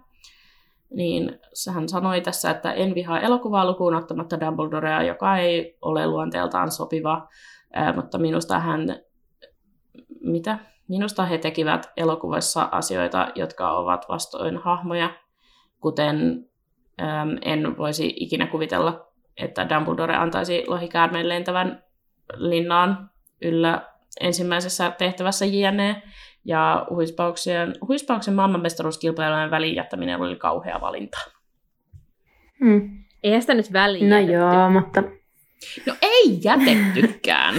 Niin 0.95 1.41
hän 1.75 1.89
sanoi 1.89 2.21
tässä, 2.21 2.51
että 2.51 2.73
en 2.73 2.95
vihaa 2.95 3.21
elokuvaa 3.21 3.67
lukuun 3.67 3.95
ottamatta 3.95 4.41
Dumbledorea, 4.41 5.03
joka 5.03 5.37
ei 5.37 5.79
ole 5.83 6.07
luonteeltaan 6.07 6.71
sopiva, 6.71 7.29
mutta 7.97 8.19
minusta 8.19 8.59
hän, 8.59 8.97
mitä? 10.21 10.59
Minusta 10.89 11.25
he 11.25 11.39
tekivät 11.39 11.93
elokuvassa 11.97 12.69
asioita, 12.73 13.29
jotka 13.35 13.71
ovat 13.71 14.05
vastoin 14.09 14.57
hahmoja. 14.57 15.11
kuten 15.81 16.47
äm, 17.01 17.39
en 17.43 17.77
voisi 17.79 18.13
ikinä 18.17 18.47
kuvitella, 18.47 19.07
että 19.37 19.69
Dumbledore 19.69 20.17
antaisi 20.17 20.65
lohikäärmeen 20.67 21.29
lentävän 21.29 21.85
linnaan 22.35 23.11
yllä 23.45 23.83
ensimmäisessä 24.21 24.91
tehtävässä 24.99 25.45
JNE, 25.47 26.03
ja 26.45 26.87
huispauksen, 26.91 27.75
huispauksen 27.89 28.35
maailmanmestaruuskilpailujen 28.35 29.51
väliin 29.51 29.75
jättäminen 29.77 30.21
oli 30.21 30.37
kauhea 30.37 30.81
valinta. 30.81 31.19
Mm. 32.61 33.05
Eihän 33.23 33.41
sitä 33.41 33.55
nyt 33.55 33.73
väliin 33.73 34.11
No 34.11 34.17
jätetty. 34.17 34.39
joo, 34.39 34.71
mutta 34.71 35.03
No 35.87 35.95
ei 36.03 36.39
jätettykään. 36.45 37.55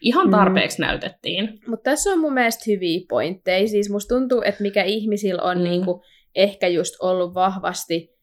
Ihan 0.00 0.30
tarpeeksi 0.30 0.80
näytettiin. 0.82 1.58
Mutta 1.68 1.90
tässä 1.90 2.10
on 2.10 2.18
mun 2.20 2.32
mielestä 2.34 2.64
hyviä 2.66 3.00
pointteja. 3.08 3.68
Siis 3.68 3.90
musta 3.90 4.14
tuntuu, 4.14 4.42
että 4.44 4.62
mikä 4.62 4.82
ihmisillä 4.82 5.42
on 5.42 5.56
Mm. 5.56 5.62
mm. 5.62 5.68
niinku 5.70 6.02
ehkä 6.34 6.68
just 6.68 6.94
ollut 7.02 7.34
vahvasti 7.34 8.16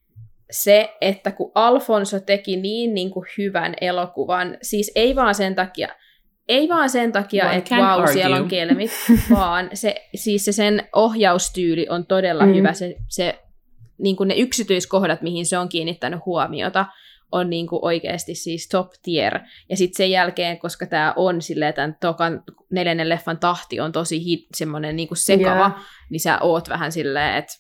se, 0.52 0.96
että 1.02 1.32
kun 1.32 1.52
Alfonso 1.56 2.20
teki 2.20 2.58
niin 2.58 2.94
niinku 2.94 3.26
hyvän 3.38 3.74
elokuvan, 3.82 4.58
siis 4.62 4.92
ei 4.96 5.16
vaan 5.16 5.36
sen 5.36 5.56
takia, 5.56 5.88
ei 6.48 6.70
vaan 6.70 6.90
sen 6.90 7.12
takia, 7.12 7.46
One 7.46 7.56
että 7.58 7.76
vau, 7.76 8.00
argue. 8.00 8.14
siellä 8.14 8.36
on 8.38 8.48
kelmit, 8.48 8.92
vaan 9.36 9.70
se, 9.74 9.96
siis 10.16 10.46
se 10.46 10.52
sen 10.52 10.88
ohjaustyyli 10.96 11.88
on 11.90 12.06
todella 12.06 12.46
Mm. 12.46 12.54
hyvä. 12.54 12.74
Se, 12.74 12.96
se 13.08 13.40
niin 13.98 14.16
kuin 14.16 14.28
ne 14.28 14.36
yksityiskohdat, 14.36 15.22
mihin 15.22 15.46
se 15.46 15.58
on 15.58 15.70
kiinnittänyt 15.70 16.20
huomiota, 16.26 16.86
on 17.32 17.50
niin 17.50 17.68
kuin 17.68 17.80
oikeasti 17.82 18.36
siis 18.36 18.68
top 18.68 18.88
tier. 19.04 19.40
Ja 19.70 19.78
sitten 19.78 19.98
sen 19.98 20.12
jälkeen, 20.12 20.60
koska 20.60 20.86
tämä 20.86 21.14
on 21.16 21.42
silleen, 21.42 21.74
tämän 21.74 21.98
tokan 22.02 22.44
neljännen 22.72 23.10
leffan 23.10 23.38
tahti 23.38 23.80
on 23.80 23.92
tosi 23.92 24.26
hit, 24.26 24.46
semmoinen 24.56 24.96
niin 24.96 25.08
kuin 25.08 25.18
sekava, 25.18 25.60
Joo. 25.60 25.72
niin 26.10 26.20
sä 26.20 26.40
oot 26.42 26.70
vähän 26.70 26.92
silleen, 26.92 27.36
että 27.36 27.54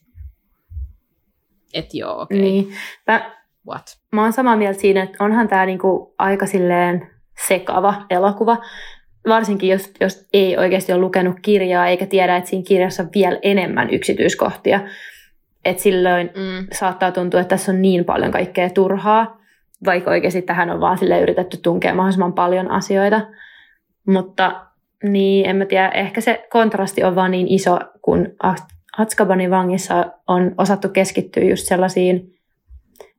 et 1.74 1.94
joo, 1.94 2.22
okei, 2.22 2.38
okay, 2.40 2.52
niin. 2.52 2.74
Mä, 3.08 3.36
what? 3.68 3.98
mä 4.12 4.22
oon 4.24 4.34
samaa 4.34 4.56
mieltä 4.58 4.80
siinä, 4.82 5.04
että 5.04 5.24
onhan 5.24 5.48
tämä 5.48 5.66
niinku 5.66 6.16
aika 6.20 6.46
silleen 6.46 7.10
sekava 7.48 8.06
elokuva. 8.10 8.58
Varsinkin 9.28 9.70
jos, 9.70 9.92
jos 10.00 10.28
ei 10.34 10.58
oikeasti 10.58 10.94
ole 10.94 11.02
lukenut 11.02 11.36
kirjaa 11.42 11.88
eikä 11.88 12.06
tiedä, 12.06 12.36
että 12.36 12.50
siinä 12.50 12.64
kirjassa 12.68 13.04
on 13.04 13.10
vielä 13.16 13.40
enemmän 13.42 13.90
yksityiskohtia. 13.90 14.80
Et 15.66 15.80
silloin 15.80 16.28
Mm. 16.28 16.68
saattaa 16.72 17.12
tuntua, 17.12 17.40
että 17.40 17.50
tässä 17.56 17.72
on 17.72 17.82
niin 17.82 18.06
paljon 18.06 18.32
kaikkea 18.32 18.70
turhaa, 18.70 19.38
vaikka 19.86 20.12
oikeasti 20.12 20.42
tähän 20.42 20.70
on 20.70 20.80
vaan 20.80 20.98
sille 20.98 21.22
yritetty 21.22 21.58
tunkea 21.58 21.96
mahdollisimman 21.96 22.34
paljon 22.34 22.72
asioita. 22.72 23.22
Mutta 24.08 24.66
niin, 25.04 25.50
en 25.50 25.56
mä 25.56 25.66
tiedä, 25.66 25.90
ehkä 25.90 26.22
se 26.22 26.48
kontrasti 26.50 27.04
on 27.04 27.16
vaan 27.16 27.32
niin 27.32 27.48
iso, 27.48 27.80
kun 28.02 28.28
Azkabanin 28.98 29.52
vangissa 29.52 30.06
on 30.28 30.56
osattu 30.58 30.90
keskittyä 30.90 31.44
just 31.44 31.68
sellaisiin, 31.68 32.34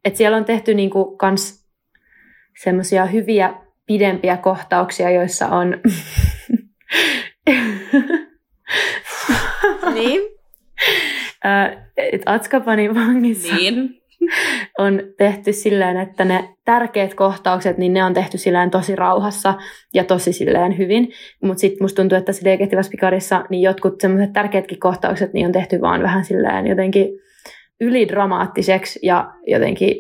että 0.05 0.17
siellä 0.17 0.37
on 0.37 0.45
tehty 0.45 0.75
niinku 0.75 1.17
kans 1.17 1.67
semmoisia 2.63 3.07
hyviä 3.07 3.55
pidempiä 3.87 4.37
kohtauksia, 4.37 5.11
joissa 5.11 5.49
on 5.49 5.81
Niin? 9.95 10.21
Azkabanin 12.27 12.95
vangissa 12.95 13.55
Niin. 13.55 14.01
on 14.79 15.01
tehty 15.19 15.53
silleen, 15.53 15.97
että 15.97 16.25
ne 16.25 16.49
tärkeät 16.65 17.15
kohtaukset, 17.15 17.79
niin 17.79 17.93
ne 17.93 18.05
on 18.05 18.15
tehty 18.15 18.39
silleen 18.39 18.71
tosi 18.71 18.97
rauhassa 18.97 19.55
ja 19.95 20.05
tosi 20.05 20.33
silleen 20.33 20.79
hyvin. 20.79 21.13
Mutta 21.43 21.61
sitten 21.61 21.85
musta 21.85 22.03
tuntuu, 22.03 22.19
että 22.19 22.33
Detektiivas 22.45 22.89
Pikarissa, 22.89 23.45
niin 23.51 23.63
jotkut 23.63 24.01
semmoiset 24.01 24.33
tärkeätkin 24.33 24.81
kohtaukset, 24.81 25.33
niin 25.33 25.47
on 25.47 25.53
tehty 25.53 25.81
vaan 25.81 26.03
vähän 26.03 26.25
silleen 26.25 26.67
jotenkin 26.67 27.09
ylidramaattiseksi 27.81 28.99
ja 29.03 29.33
jotenkin 29.47 29.97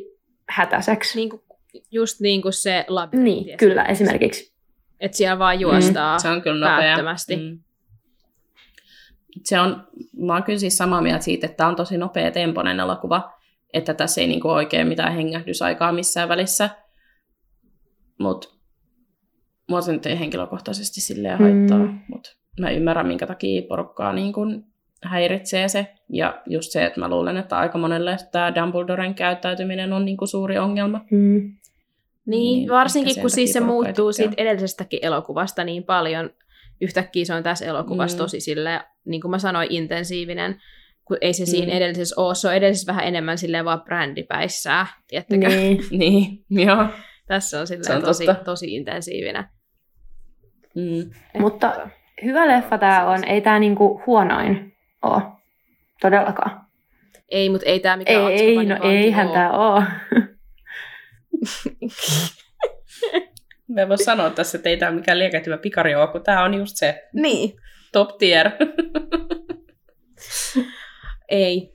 hätäiseksi. 0.48 1.18
Niin 1.18 1.30
kuin, 1.30 1.42
just 1.90 2.20
niin 2.20 2.42
kuin 2.42 2.52
se 2.52 2.84
labyrintti. 2.88 3.44
Niin, 3.44 3.58
kyllä, 3.58 3.84
esimerkiksi. 3.84 4.54
Että 5.00 5.16
siellä 5.16 5.38
vaan 5.38 5.60
juostaa. 5.60 6.18
Se 6.18 6.28
on 6.28 6.42
kyllä 6.42 6.70
nopea. 6.70 6.80
päättömästi. 6.86 7.36
Mm. 7.36 7.58
Se 9.44 9.60
on, 9.60 9.86
mä 10.16 10.32
oon 10.32 10.42
kyllä 10.42 10.58
siis 10.58 10.76
samaa 10.78 11.02
mieltä 11.02 11.24
siitä, 11.24 11.46
että 11.46 11.56
tämä 11.56 11.68
on 11.68 11.76
tosi 11.76 11.98
nopea 11.98 12.30
temponen 12.30 12.80
elokuva, 12.80 13.32
että 13.72 13.94
tässä 13.94 14.20
ei 14.20 14.26
niinku 14.26 14.48
oikein 14.48 14.86
mitään 14.88 15.14
hengähdysaikaa 15.14 15.92
missään 15.92 16.28
välissä. 16.28 16.70
Mutta 18.18 18.48
mua 19.68 19.80
se 19.80 19.92
nyt 19.92 20.06
ei 20.06 20.18
henkilökohtaisesti 20.18 21.00
silleen 21.00 21.38
haittaa, 21.38 21.78
Mm. 21.78 21.84
mm. 21.84 21.98
mutta 22.08 22.30
mä 22.60 22.70
ymmärrän, 22.70 23.06
minkä 23.06 23.26
takia 23.26 23.62
porukkaa 23.68 24.12
niin 24.12 24.32
kun 24.32 24.64
häiritsee 25.02 25.68
se. 25.68 25.94
Ja 26.08 26.42
just 26.46 26.72
se, 26.72 26.84
että 26.84 27.00
mä 27.00 27.08
luulen, 27.08 27.36
että 27.36 27.58
aika 27.58 27.78
monelle 27.78 28.16
tämä 28.32 28.54
Dumbledoren 28.54 29.14
käyttäytyminen 29.14 29.92
on 29.92 30.04
niin 30.04 30.16
kuin 30.16 30.28
suuri 30.28 30.58
ongelma. 30.58 31.00
Mm. 31.10 31.56
Niin, 32.26 32.58
Niin, 32.58 32.68
varsinkin 32.70 33.20
kun 33.20 33.30
siis 33.30 33.52
se 33.52 33.58
ei 33.58 33.64
muuttuu 33.64 34.12
siitä 34.12 34.34
edellisestäkin 34.36 34.98
elokuvasta 35.02 35.64
niin 35.64 35.84
paljon. 35.84 36.30
Yhtäkkiä 36.80 37.24
se 37.24 37.34
on 37.34 37.42
tässä 37.42 37.64
elokuvassa 37.66 38.16
Mm. 38.16 38.18
tosi 38.18 38.40
silleen, 38.40 38.80
niin 39.04 39.20
kuin 39.20 39.30
mä 39.30 39.38
sanoin, 39.38 39.66
intensiivinen. 39.70 40.60
Kun 41.04 41.16
ei 41.20 41.32
se 41.32 41.46
siinä 41.46 41.72
Mm. 41.72 41.76
edellisessä 41.76 42.20
ole. 42.20 42.34
Se 42.34 42.48
on 42.48 42.54
edellisessä 42.54 42.92
vähän 42.92 43.04
enemmän 43.06 43.38
silleen 43.38 43.64
vaan 43.64 43.82
brändipäissään, 43.82 44.86
tiettäkö? 45.08 45.48
Niin. 45.48 45.84
Niin, 45.98 46.44
joo. 46.50 46.86
Tässä 47.26 47.60
on 47.60 47.66
silleen 47.66 47.84
Se 47.84 47.94
on 47.94 48.02
tosi, 48.02 48.26
totta. 48.26 48.44
tosi 48.44 48.74
intensiivinen. 48.74 49.44
Mm. 50.74 51.10
Mutta 51.40 51.88
hyvä 52.24 52.48
leffa 52.48 52.78
tämä 52.78 53.06
on. 53.06 53.24
Ei 53.24 53.40
tämä 53.40 53.58
niinku 53.58 54.02
huonoin 54.06 54.72
ole. 55.02 55.22
Todellakaan. 56.00 56.60
Ei, 57.28 57.48
mutta 57.50 57.66
ei 57.66 57.80
tämä 57.80 57.92
Ei, 57.94 57.98
mikään 57.98 58.20
ei, 58.32 58.34
Azkabanin 58.34 58.68
no 58.68 58.74
vanki 58.74 58.88
eihän 58.96 59.26
oo. 59.26 59.32
tämä 59.34 59.50
ole. 59.50 59.82
Mä 63.68 63.80
en 63.80 63.88
voi 63.88 63.98
sanoa 63.98 64.30
tässä, 64.30 64.58
että 64.58 64.68
ei 64.68 64.76
tämä 64.76 64.92
mikään 64.92 65.18
liekätyvä 65.18 65.58
pikari 65.58 65.94
ole, 65.94 66.08
kun 66.08 66.22
tämä 66.22 66.44
on 66.44 66.54
just 66.54 66.76
se 66.76 67.08
Niin. 67.12 67.56
top 67.92 68.18
tier. 68.18 68.50
Ei. 71.28 71.74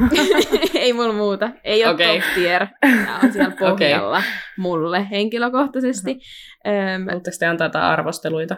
ei 0.74 0.92
mulla 0.92 1.12
muuta. 1.12 1.50
Ei 1.64 1.84
ole 1.84 1.94
okay. 1.94 2.20
top 2.20 2.34
tier. 2.34 2.66
Tämä 2.80 3.20
on 3.22 3.32
siellä 3.32 3.54
pohjalla 3.60 4.22
mulle 4.58 5.10
henkilökohtaisesti. 5.10 6.18
Öm, 6.66 7.08
Oletteko 7.12 7.36
te 7.38 7.46
antaa 7.46 7.66
jotain 7.66 7.84
arvosteluita? 7.84 8.56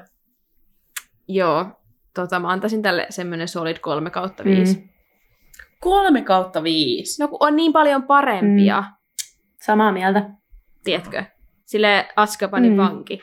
joo, 1.29 1.67
tota, 2.15 2.41
mä 2.41 2.49
antaisin 2.49 2.83
tälle 2.83 3.07
semmoinen 3.11 3.49
solid 3.49 3.79
3 3.79 4.11
kautta 4.11 4.45
5. 4.45 4.77
Mm. 4.77 4.89
Kolme 5.81 6.23
kautta 6.23 6.63
viisi. 6.63 7.23
No 7.23 7.29
kun 7.29 7.39
on 7.41 7.57
niin 7.57 7.73
paljon 7.73 8.03
parempia, 8.03 8.81
mm. 8.81 8.87
Samaa 9.67 9.93
mieltä. 9.93 10.31
tiedätkö? 10.85 11.25
Sille 11.65 12.09
Azkabanin 12.17 12.73
Mm. 12.73 12.77
vanki 12.79 13.23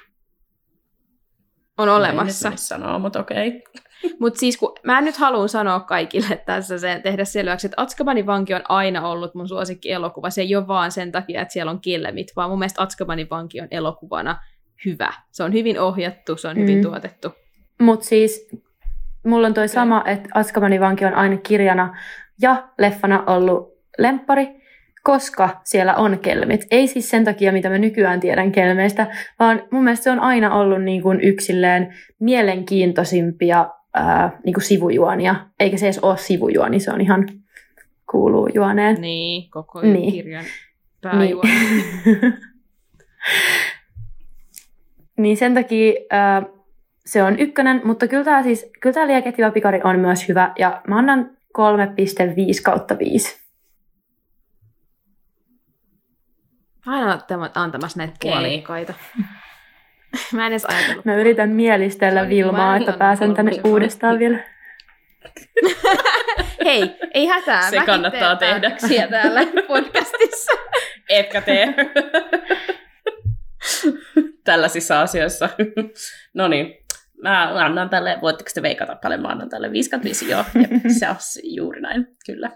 on 1.77 1.89
olemassa. 1.89 2.47
En 2.47 2.51
nyt 2.51 2.59
sanoa, 2.59 2.99
mutta 2.99 3.19
okei. 3.19 3.63
Mutta 4.19 4.39
siis 4.39 4.57
kun 4.57 4.73
mä 4.83 4.97
en 4.97 5.03
nyt 5.05 5.17
halua 5.17 5.47
sanoa 5.47 5.79
kaikille 5.79 6.43
tässä 6.45 6.77
sen, 6.79 7.01
tehdä 7.01 7.25
selväksi, 7.25 7.67
että 7.67 7.81
Azkabanin 7.81 8.25
vanki 8.25 8.53
on 8.53 8.61
aina 8.69 9.07
ollut 9.09 9.35
mun 9.35 9.47
suosikki 9.47 9.91
elokuva. 9.91 10.29
Se 10.29 10.41
ei 10.41 10.55
ole 10.55 10.67
vaan 10.67 10.91
sen 10.91 11.11
takia, 11.11 11.41
että 11.41 11.51
siellä 11.51 11.71
on 11.71 11.81
killemit, 11.81 12.27
vaan 12.35 12.49
mun 12.49 12.59
mielestä 12.59 12.81
Azkabanin 12.81 13.27
vanki 13.29 13.61
on 13.61 13.67
elokuvana 13.71 14.39
hyvä. 14.85 15.13
Se 15.31 15.43
on 15.43 15.53
hyvin 15.53 15.79
ohjattu, 15.79 16.37
se 16.37 16.47
on 16.47 16.57
hyvin 16.57 16.77
Mm. 16.77 16.81
tuotettu. 16.81 17.31
Mutta 17.81 18.05
siis 18.05 18.49
mulla 19.25 19.47
on 19.47 19.53
toi 19.53 19.67
sama, 19.67 20.03
että 20.05 20.29
Azkabanin 20.33 20.81
vanki 20.81 21.05
on 21.05 21.13
aina 21.13 21.37
kirjana 21.37 21.97
ja 22.41 22.69
leffana 22.79 23.23
ollut 23.27 23.73
lemppari, 23.97 24.60
koska 25.03 25.61
siellä 25.63 25.95
on 25.95 26.19
kelmit. 26.19 26.65
Ei 26.71 26.88
siis 26.88 27.09
sen 27.09 27.25
takia, 27.25 27.51
mitä 27.51 27.69
mä 27.69 27.77
nykyään 27.77 28.19
tiedän 28.19 28.51
kelmeistä, 28.51 29.07
vaan 29.39 29.63
mun 29.71 29.83
mielestä 29.83 30.03
se 30.03 30.11
on 30.11 30.19
aina 30.19 30.55
ollut 30.55 30.83
niin 30.83 31.01
kuin 31.01 31.21
yksilleen 31.21 31.93
mielenkiintoisimpia 32.19 33.69
ää, 33.93 34.39
niin 34.45 34.53
kuin 34.53 34.63
sivujuonia. 34.63 35.35
Eikä 35.59 35.77
se 35.77 35.85
edes 35.85 35.99
ole 35.99 36.17
sivujuoni, 36.17 36.80
se 36.80 36.91
on 36.91 37.01
ihan 37.01 37.30
kuuluu 38.11 38.49
juoneen. 38.53 39.01
Niin, 39.01 39.49
koko 39.51 39.81
Niin. 39.81 40.11
kirjan 40.11 40.45
pääjuoni. 41.01 41.51
Niin. 42.05 42.33
niin 45.21 45.38
sen 45.38 45.53
takia 45.53 45.93
ää, 46.09 46.43
se 47.05 47.23
on 47.23 47.39
ykkönen, 47.39 47.81
mutta 47.83 48.07
kyllä 48.07 48.23
tämä 48.23 48.43
siis, 48.43 48.71
kyllä 48.81 48.93
tämä 48.93 49.07
liekehtivä 49.07 49.51
pikari 49.51 49.81
on 49.83 49.99
myös 49.99 50.27
hyvä, 50.27 50.53
ja 50.59 50.81
mä 50.88 50.97
annan 50.97 51.30
3,5 51.57 52.61
kautta 52.63 52.99
5. 52.99 53.41
Aina 56.85 57.19
antamassa 57.55 57.97
näitä 57.97 58.13
Okei. 58.13 58.31
puolikkaita. 58.31 58.93
mä 60.33 60.45
en 60.45 60.51
edes 60.51 60.65
ajatellut. 60.65 61.05
Mä 61.05 61.15
yritän 61.15 61.49
mielistellä 61.49 62.29
Vilmaa, 62.29 62.77
että 62.77 62.93
pääsen 62.93 63.33
tänne 63.33 63.51
uudestaan 63.63 64.19
vielä. 64.19 64.37
Hei, 66.65 66.95
ei 67.13 67.25
hätää. 67.27 67.69
Se 67.69 67.75
mäkin 67.75 67.85
kannattaa 67.85 68.35
tehdä. 68.35 68.71
täällä 69.09 69.41
podcastissa. 69.67 70.51
Etkä 71.09 71.41
tee. 71.41 71.75
Tällaisissa 74.43 75.01
asioissa. 75.01 75.49
no 76.33 76.47
niin. 76.47 76.77
Mä 77.23 77.65
annan 77.65 77.89
tälle, 77.89 78.17
voitteko 78.21 78.49
te 78.53 78.61
veikata 78.61 78.95
paljon, 78.95 79.21
mä 79.21 79.27
annan 79.27 79.49
tälle 79.49 79.71
55, 79.71 80.29
joo. 80.29 80.43
Jep, 80.55 80.71
se 80.99 81.09
on 81.09 81.15
juuri 81.43 81.81
näin, 81.81 82.07
kyllä. 82.25 82.51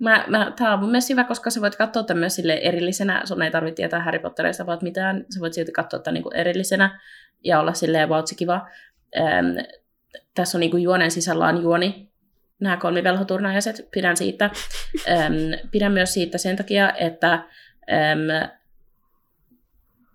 Mä, 0.00 0.24
mä, 0.28 0.52
tää 0.58 0.72
on 0.72 0.78
mun 0.78 0.90
mielestä 0.90 1.12
hyvä, 1.12 1.24
koska 1.24 1.50
sä 1.50 1.60
voit 1.60 1.76
katsoa 1.76 2.02
tämän 2.02 2.20
myös 2.20 2.34
sille 2.34 2.54
erillisenä. 2.54 3.22
Sun 3.24 3.42
ei 3.42 3.50
tarvitse 3.50 3.76
tietää 3.76 4.02
Harry 4.02 4.18
Potterista 4.18 4.66
vaan 4.66 4.78
mitään. 4.82 5.24
Sä 5.34 5.40
voit 5.40 5.52
silti 5.52 5.72
katsoa 5.72 6.00
tämän 6.00 6.14
niinku 6.14 6.30
erillisenä 6.34 7.00
ja 7.44 7.60
olla 7.60 7.74
silleen 7.74 8.08
vautsi 8.08 8.34
kiva. 8.34 8.68
Ähm, 9.16 9.46
tässä 10.34 10.58
on 10.58 10.60
niinku 10.60 10.76
juonen 10.76 11.10
sisällä 11.10 11.46
on 11.46 11.62
juoni, 11.62 12.10
nämä 12.60 12.76
kolmivelhoturnajaiset. 12.76 13.88
Pidän 13.90 14.16
siitä. 14.16 14.50
Ähm, 15.08 15.34
pidän 15.70 15.92
myös 15.92 16.14
siitä 16.14 16.38
sen 16.38 16.56
takia, 16.56 16.92
että 16.92 17.32
ähm, 17.92 18.52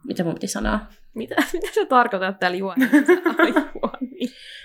mitä 0.04 0.24
mun 0.24 0.34
piti 0.34 0.48
sanoa? 0.48 0.80
Mitä, 1.14 1.36
mitä 1.54 1.68
sä 1.76 1.86
tarkoitat 1.86 2.40
täällä 2.40 2.58
juonissa? 2.58 2.98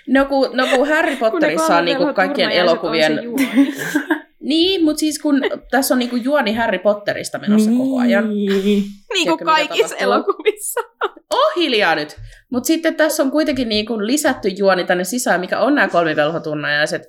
No 0.09 0.25
kun, 0.25 0.57
no 0.57 0.67
kun 0.67 0.89
Harry 0.89 1.17
Potterissa 1.17 1.77
on 1.77 1.85
niinku 1.85 2.15
kaikkien 2.15 2.51
elokuvien... 2.51 3.13
Niin, 4.45 4.85
mutta 4.85 5.01
siis 5.01 5.19
kun 5.19 5.41
tässä 5.71 5.95
on 5.95 5.99
niinku 5.99 6.17
juoni 6.17 6.55
Harry 6.55 6.79
Potterista 6.79 7.39
menossa 7.39 7.71
niin. 7.71 7.79
koko 7.79 7.99
ajan. 7.99 8.29
niin 9.15 9.29
kuin 9.29 9.39
kaikissa 9.45 9.97
elokuvissa. 9.97 10.81
Oh 11.31 11.53
hiljaa 11.57 11.95
nyt. 11.95 12.17
Mutta 12.53 12.67
sitten 12.67 12.95
tässä 12.95 13.23
on 13.23 13.31
kuitenkin 13.31 13.69
niinku 13.69 14.07
lisätty 14.07 14.49
juoni 14.49 14.85
tänne 14.85 15.05
sisään, 15.05 15.41
mikä 15.41 15.61
on 15.61 15.75
nämä 15.75 15.89
kolmivelhotunnaiset, 15.89 17.03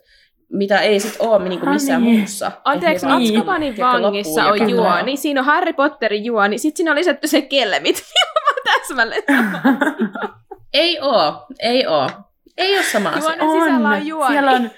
mitä 0.54 0.80
ei 0.80 1.00
sit 1.00 1.16
ole 1.20 1.50
niinku 1.50 1.66
missään 1.66 2.04
niin. 2.04 2.20
muussa. 2.20 2.52
Anteeksi, 2.64 3.06
Azkabanin 3.06 3.78
vangissa 3.78 4.46
on 4.46 4.70
juoni, 4.70 5.18
siinä 5.18 5.42
on 5.42 5.46
Harry 5.46 5.74
Potterin 5.74 6.26
juoni, 6.26 6.58
sitten 6.58 6.78
siinä 6.78 6.92
on 6.92 6.98
lisätty 6.98 7.28
se 7.28 7.42
kelmit. 7.42 7.96
Mä 8.46 8.74
täsmälleen 8.74 9.24
Ei 10.74 11.00
oo, 11.02 11.46
ei 11.60 11.88
oo. 11.88 12.10
Ei 12.58 12.76
ole 12.76 12.84
sama 12.84 13.10
asia. 13.10 13.36
Juonen 13.36 13.62
sisällä 13.62 13.90
on 13.90 14.08
juoni. 14.08 14.34
Siellä 14.34 14.52
on 14.52 14.72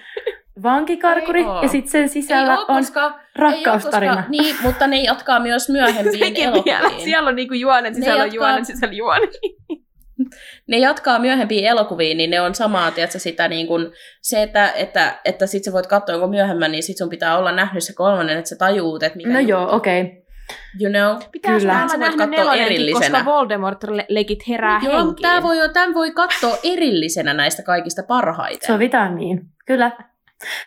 vankikarkuri 0.63 1.39
Ei 1.41 1.45
ja 1.61 1.67
sitten 1.67 1.91
sen 1.91 2.09
sisällä 2.09 2.53
ei 2.53 2.59
on 2.59 2.65
koska, 2.77 3.19
rakkaustarina. 3.35 4.11
Ei 4.13 4.17
koska, 4.23 4.31
niin, 4.31 4.55
mutta 4.63 4.87
ne 4.87 5.01
jatkaa 5.01 5.39
myös 5.39 5.69
myöhempiin 5.69 6.19
Sekin 6.25 6.53
vielä. 6.53 6.79
elokuviin. 6.79 7.03
Siellä 7.03 7.29
on 7.29 7.35
niinku 7.35 7.53
juonen 7.53 7.93
Ne 7.93 7.95
sisällä 7.95 8.23
on 8.23 8.27
jatkaa- 8.27 8.47
juonen 8.49 8.65
sisällä 8.65 8.93
juoni. 8.93 9.27
ne 10.69 10.77
jatkaa 10.77 11.19
myöhempiin 11.19 11.65
elokuviin, 11.65 12.17
niin 12.17 12.29
ne 12.29 12.41
on 12.41 12.55
samaa, 12.55 12.91
tiedätkö, 12.91 13.19
sitä 13.19 13.47
niin 13.47 13.67
kuin, 13.67 13.91
se, 14.21 14.43
että, 14.43 14.71
että, 14.71 15.19
että 15.25 15.47
sit 15.47 15.63
sä 15.63 15.73
voit 15.73 15.87
katsoa 15.87 16.13
jonkun 16.13 16.29
myöhemmin, 16.29 16.71
niin 16.71 16.83
sit 16.83 16.97
sun 16.97 17.09
pitää 17.09 17.37
olla 17.37 17.51
nähnyt 17.51 17.83
se 17.83 17.93
kolmonen, 17.93 18.37
että 18.37 18.49
sä 18.49 18.55
tajuut, 18.55 19.03
että 19.03 19.17
mikä 19.17 19.29
No 19.29 19.39
juttu. 19.39 19.49
joo, 19.51 19.75
okei. 19.75 20.01
Okay. 20.01 20.13
You 20.81 20.91
know? 20.91 21.29
Pitää 21.31 21.57
Kyllä. 21.59 21.73
olla 21.73 21.83
nähnyt 21.97 22.07
katsoa 22.17 22.25
nelonenkin, 22.25 22.65
erillisenä. 22.65 23.17
koska 23.17 23.25
Voldemort-legit 23.31 24.47
herää 24.47 24.79
Joo, 24.83 24.97
henkiin. 24.97 25.21
tämä 25.21 25.43
voi, 25.43 25.57
tämän 25.73 25.93
voi 25.93 26.11
katsoa 26.11 26.57
erillisenä 26.63 27.33
näistä 27.33 27.63
kaikista 27.63 28.03
parhaiten. 28.07 28.67
Sovitaan 28.67 29.15
niin. 29.15 29.41
Kyllä. 29.65 29.91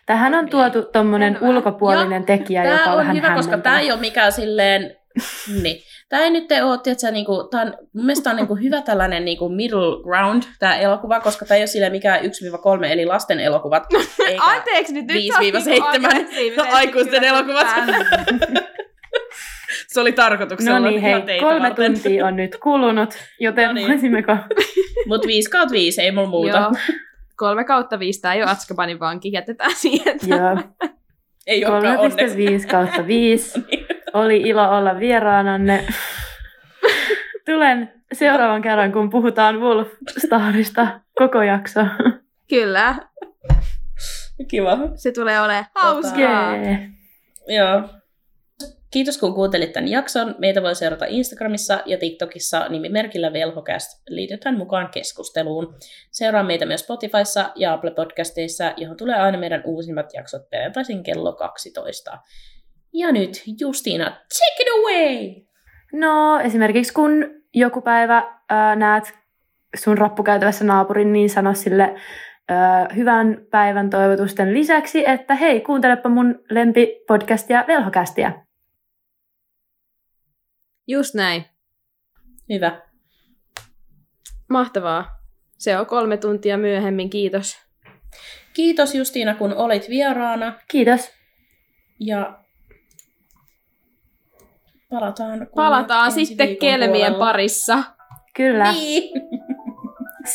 Tähän 0.05 0.33
on 0.33 0.45
Niin. 0.45 0.51
tuotu 0.51 0.83
tommonen 0.83 1.35
Hyvä. 1.41 1.49
ulkopuolinen 1.49 2.25
tekijä, 2.25 2.63
joka 2.65 2.77
Tämä 2.77 2.91
on 2.91 2.97
vähän 2.97 3.15
hyvä, 3.15 3.35
koska 3.35 3.57
tämä 3.57 3.75
hämmentävä. 3.75 3.79
ei 3.79 3.91
ole 3.91 3.99
mikään 3.99 4.31
silleen... 4.31 4.95
niin. 5.63 5.77
Tämä 6.09 6.23
ei 6.23 6.29
nyt 6.29 6.51
ole, 6.63 6.77
tiedätkö, 6.83 7.11
niinku, 7.11 7.47
tää 7.51 7.61
on, 7.61 7.73
mun 7.93 8.05
mielestä 8.05 8.29
on 8.29 8.35
niinku 8.35 8.55
hyvä 8.55 8.81
tällainen 8.81 9.25
niinku 9.25 9.49
middle 9.49 10.03
ground, 10.03 10.43
tämä 10.59 10.75
elokuva, 10.77 11.19
koska 11.19 11.45
tämä 11.45 11.55
ei 11.55 11.61
ole 11.61 11.67
silleen 11.67 11.91
mikään 11.91 12.19
1-3 12.19 12.25
eli 12.85 13.05
lasten 13.05 13.39
elokuvat, 13.39 13.83
eikä 14.27 14.43
Anteeksi 14.43 14.93
nyt, 14.93 15.05
nyt 15.07 15.23
sä 15.27 15.85
oot 15.85 15.95
5-7 15.95 16.35
niinku 16.35 16.61
aikuisten 16.71 17.23
elokuvat. 17.23 17.67
Se 19.87 19.99
oli 20.01 20.11
tarkoituksella. 20.11 20.79
No 20.79 20.89
niin, 20.89 21.01
hei, 21.01 21.39
kolme 21.39 21.59
varten. 21.69 21.93
tuntia 21.93 22.25
on 22.25 22.35
nyt 22.35 22.57
kulunut, 22.63 23.13
joten 23.39 23.67
No 23.67 23.73
niin. 23.73 23.87
voisimmeko... 23.87 24.37
Mut 25.07 25.27
5 25.27 25.49
kautta 25.49 25.71
5, 25.73 26.01
ei 26.01 26.11
mulla 26.11 26.29
muuta. 26.29 26.57
Joo. 26.57 26.71
Kolme 27.41 27.63
kautta 27.63 27.99
viisi, 27.99 28.21
tää 28.21 28.33
ei 28.33 28.43
ole 28.43 28.51
Azkabanin 28.51 28.99
vanki, 28.99 29.31
jätetään 29.31 29.75
siihen. 29.75 30.19
Joo, 30.27 30.57
Ei 31.47 31.65
olekaan 31.65 31.97
onneksi. 31.97 32.47
3,5 32.47 32.67
kautta 32.71 33.07
5. 33.07 33.65
Oli 34.13 34.41
ilo 34.41 34.77
olla 34.77 34.99
vieraananne. 34.99 35.87
Tulen 37.45 37.93
seuraavan 38.13 38.61
kerran, 38.61 38.91
kun 38.91 39.09
puhutaan 39.09 39.59
Wolfstarista 39.59 40.99
koko 41.17 41.43
jakso. 41.43 41.79
Kyllä, 42.49 42.95
Kiva. 44.47 44.77
se 44.95 45.11
tulee 45.11 45.41
olemaan 45.41 45.65
hauskaa. 45.75 46.55
Jee. 46.55 46.89
Joo. 47.47 48.00
Kiitos 48.91 49.17
kun 49.17 49.33
kuuntelit 49.33 49.73
tämän 49.73 49.87
jakson. 49.87 50.35
Meitä 50.37 50.61
voi 50.61 50.75
seurata 50.75 51.05
Instagramissa 51.05 51.81
ja 51.85 51.97
TikTokissa 51.97 52.69
nimimerkillä 52.69 53.33
Velhocast. 53.33 54.01
Liitytään 54.09 54.57
mukaan 54.57 54.89
keskusteluun. 54.93 55.75
Seuraa 56.11 56.43
meitä 56.43 56.65
myös 56.65 56.81
Spotifyssa 56.81 57.51
ja 57.55 57.73
Apple 57.73 57.91
Podcasteissa, 57.91 58.73
johon 58.77 58.97
tulee 58.97 59.15
aina 59.15 59.37
meidän 59.37 59.61
uusimmat 59.65 60.13
jaksot 60.13 60.49
perjantaisin 60.49 61.03
kello 61.03 61.33
12. 61.33 62.17
Ja 62.93 63.11
nyt 63.11 63.43
Justiina, 63.59 64.05
take 64.05 64.61
it 64.61 64.67
away! 64.79 65.45
No 65.93 66.39
esimerkiksi 66.39 66.93
kun 66.93 67.25
joku 67.53 67.81
päivä 67.81 68.39
ää, 68.49 68.75
näet 68.75 69.13
sun 69.75 69.97
rappukäytävässä 69.97 70.65
naapurin, 70.65 71.13
niin 71.13 71.29
sano 71.29 71.53
sille 71.53 71.95
ää, 72.49 72.87
hyvän 72.95 73.37
päivän 73.51 73.89
toivotusten 73.89 74.53
lisäksi, 74.53 75.09
että 75.09 75.35
hei, 75.35 75.61
kuuntelepa 75.61 76.09
mun 76.09 76.39
lempipodcastia 76.49 77.63
Velhokästiä. 77.67 78.50
Just 80.91 81.13
näin. 81.15 81.45
Hyvä. 82.49 82.81
Mahtavaa. 84.49 85.05
Se 85.57 85.77
on 85.77 85.85
kolme 85.85 86.17
tuntia 86.17 86.57
myöhemmin, 86.57 87.09
kiitos. 87.09 87.57
Kiitos 88.53 88.95
Justiina, 88.95 89.35
kun 89.35 89.53
olit 89.53 89.89
vieraana. 89.89 90.53
Kiitos. 90.67 91.11
Ja 91.99 92.39
palataan. 94.89 95.47
Palataan 95.55 96.05
ensi 96.05 96.25
sitten 96.25 96.57
kelmien 96.57 96.91
puolella. 96.91 97.17
parissa. 97.25 97.83
Kyllä, 98.35 98.71
Niin. 98.71 99.21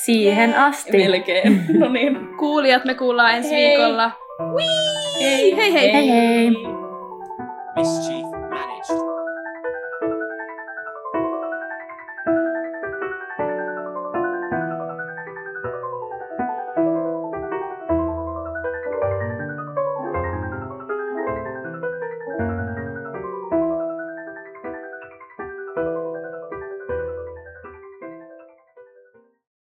siihen 0.04 0.54
asti. 0.54 0.92
Melkein. 0.98 1.64
No 1.80 1.88
niin. 1.88 2.36
Kuulijat 2.38 2.84
me 2.84 2.94
kuullaan 2.94 3.34
ensi 3.34 3.50
Hei. 3.50 3.68
viikolla. 3.78 4.12
Hei 5.20 5.56
Hei 5.56 5.72
hei! 5.72 5.92
Hei 5.92 6.08
hei. 6.10 6.50
Mischief 7.76 8.35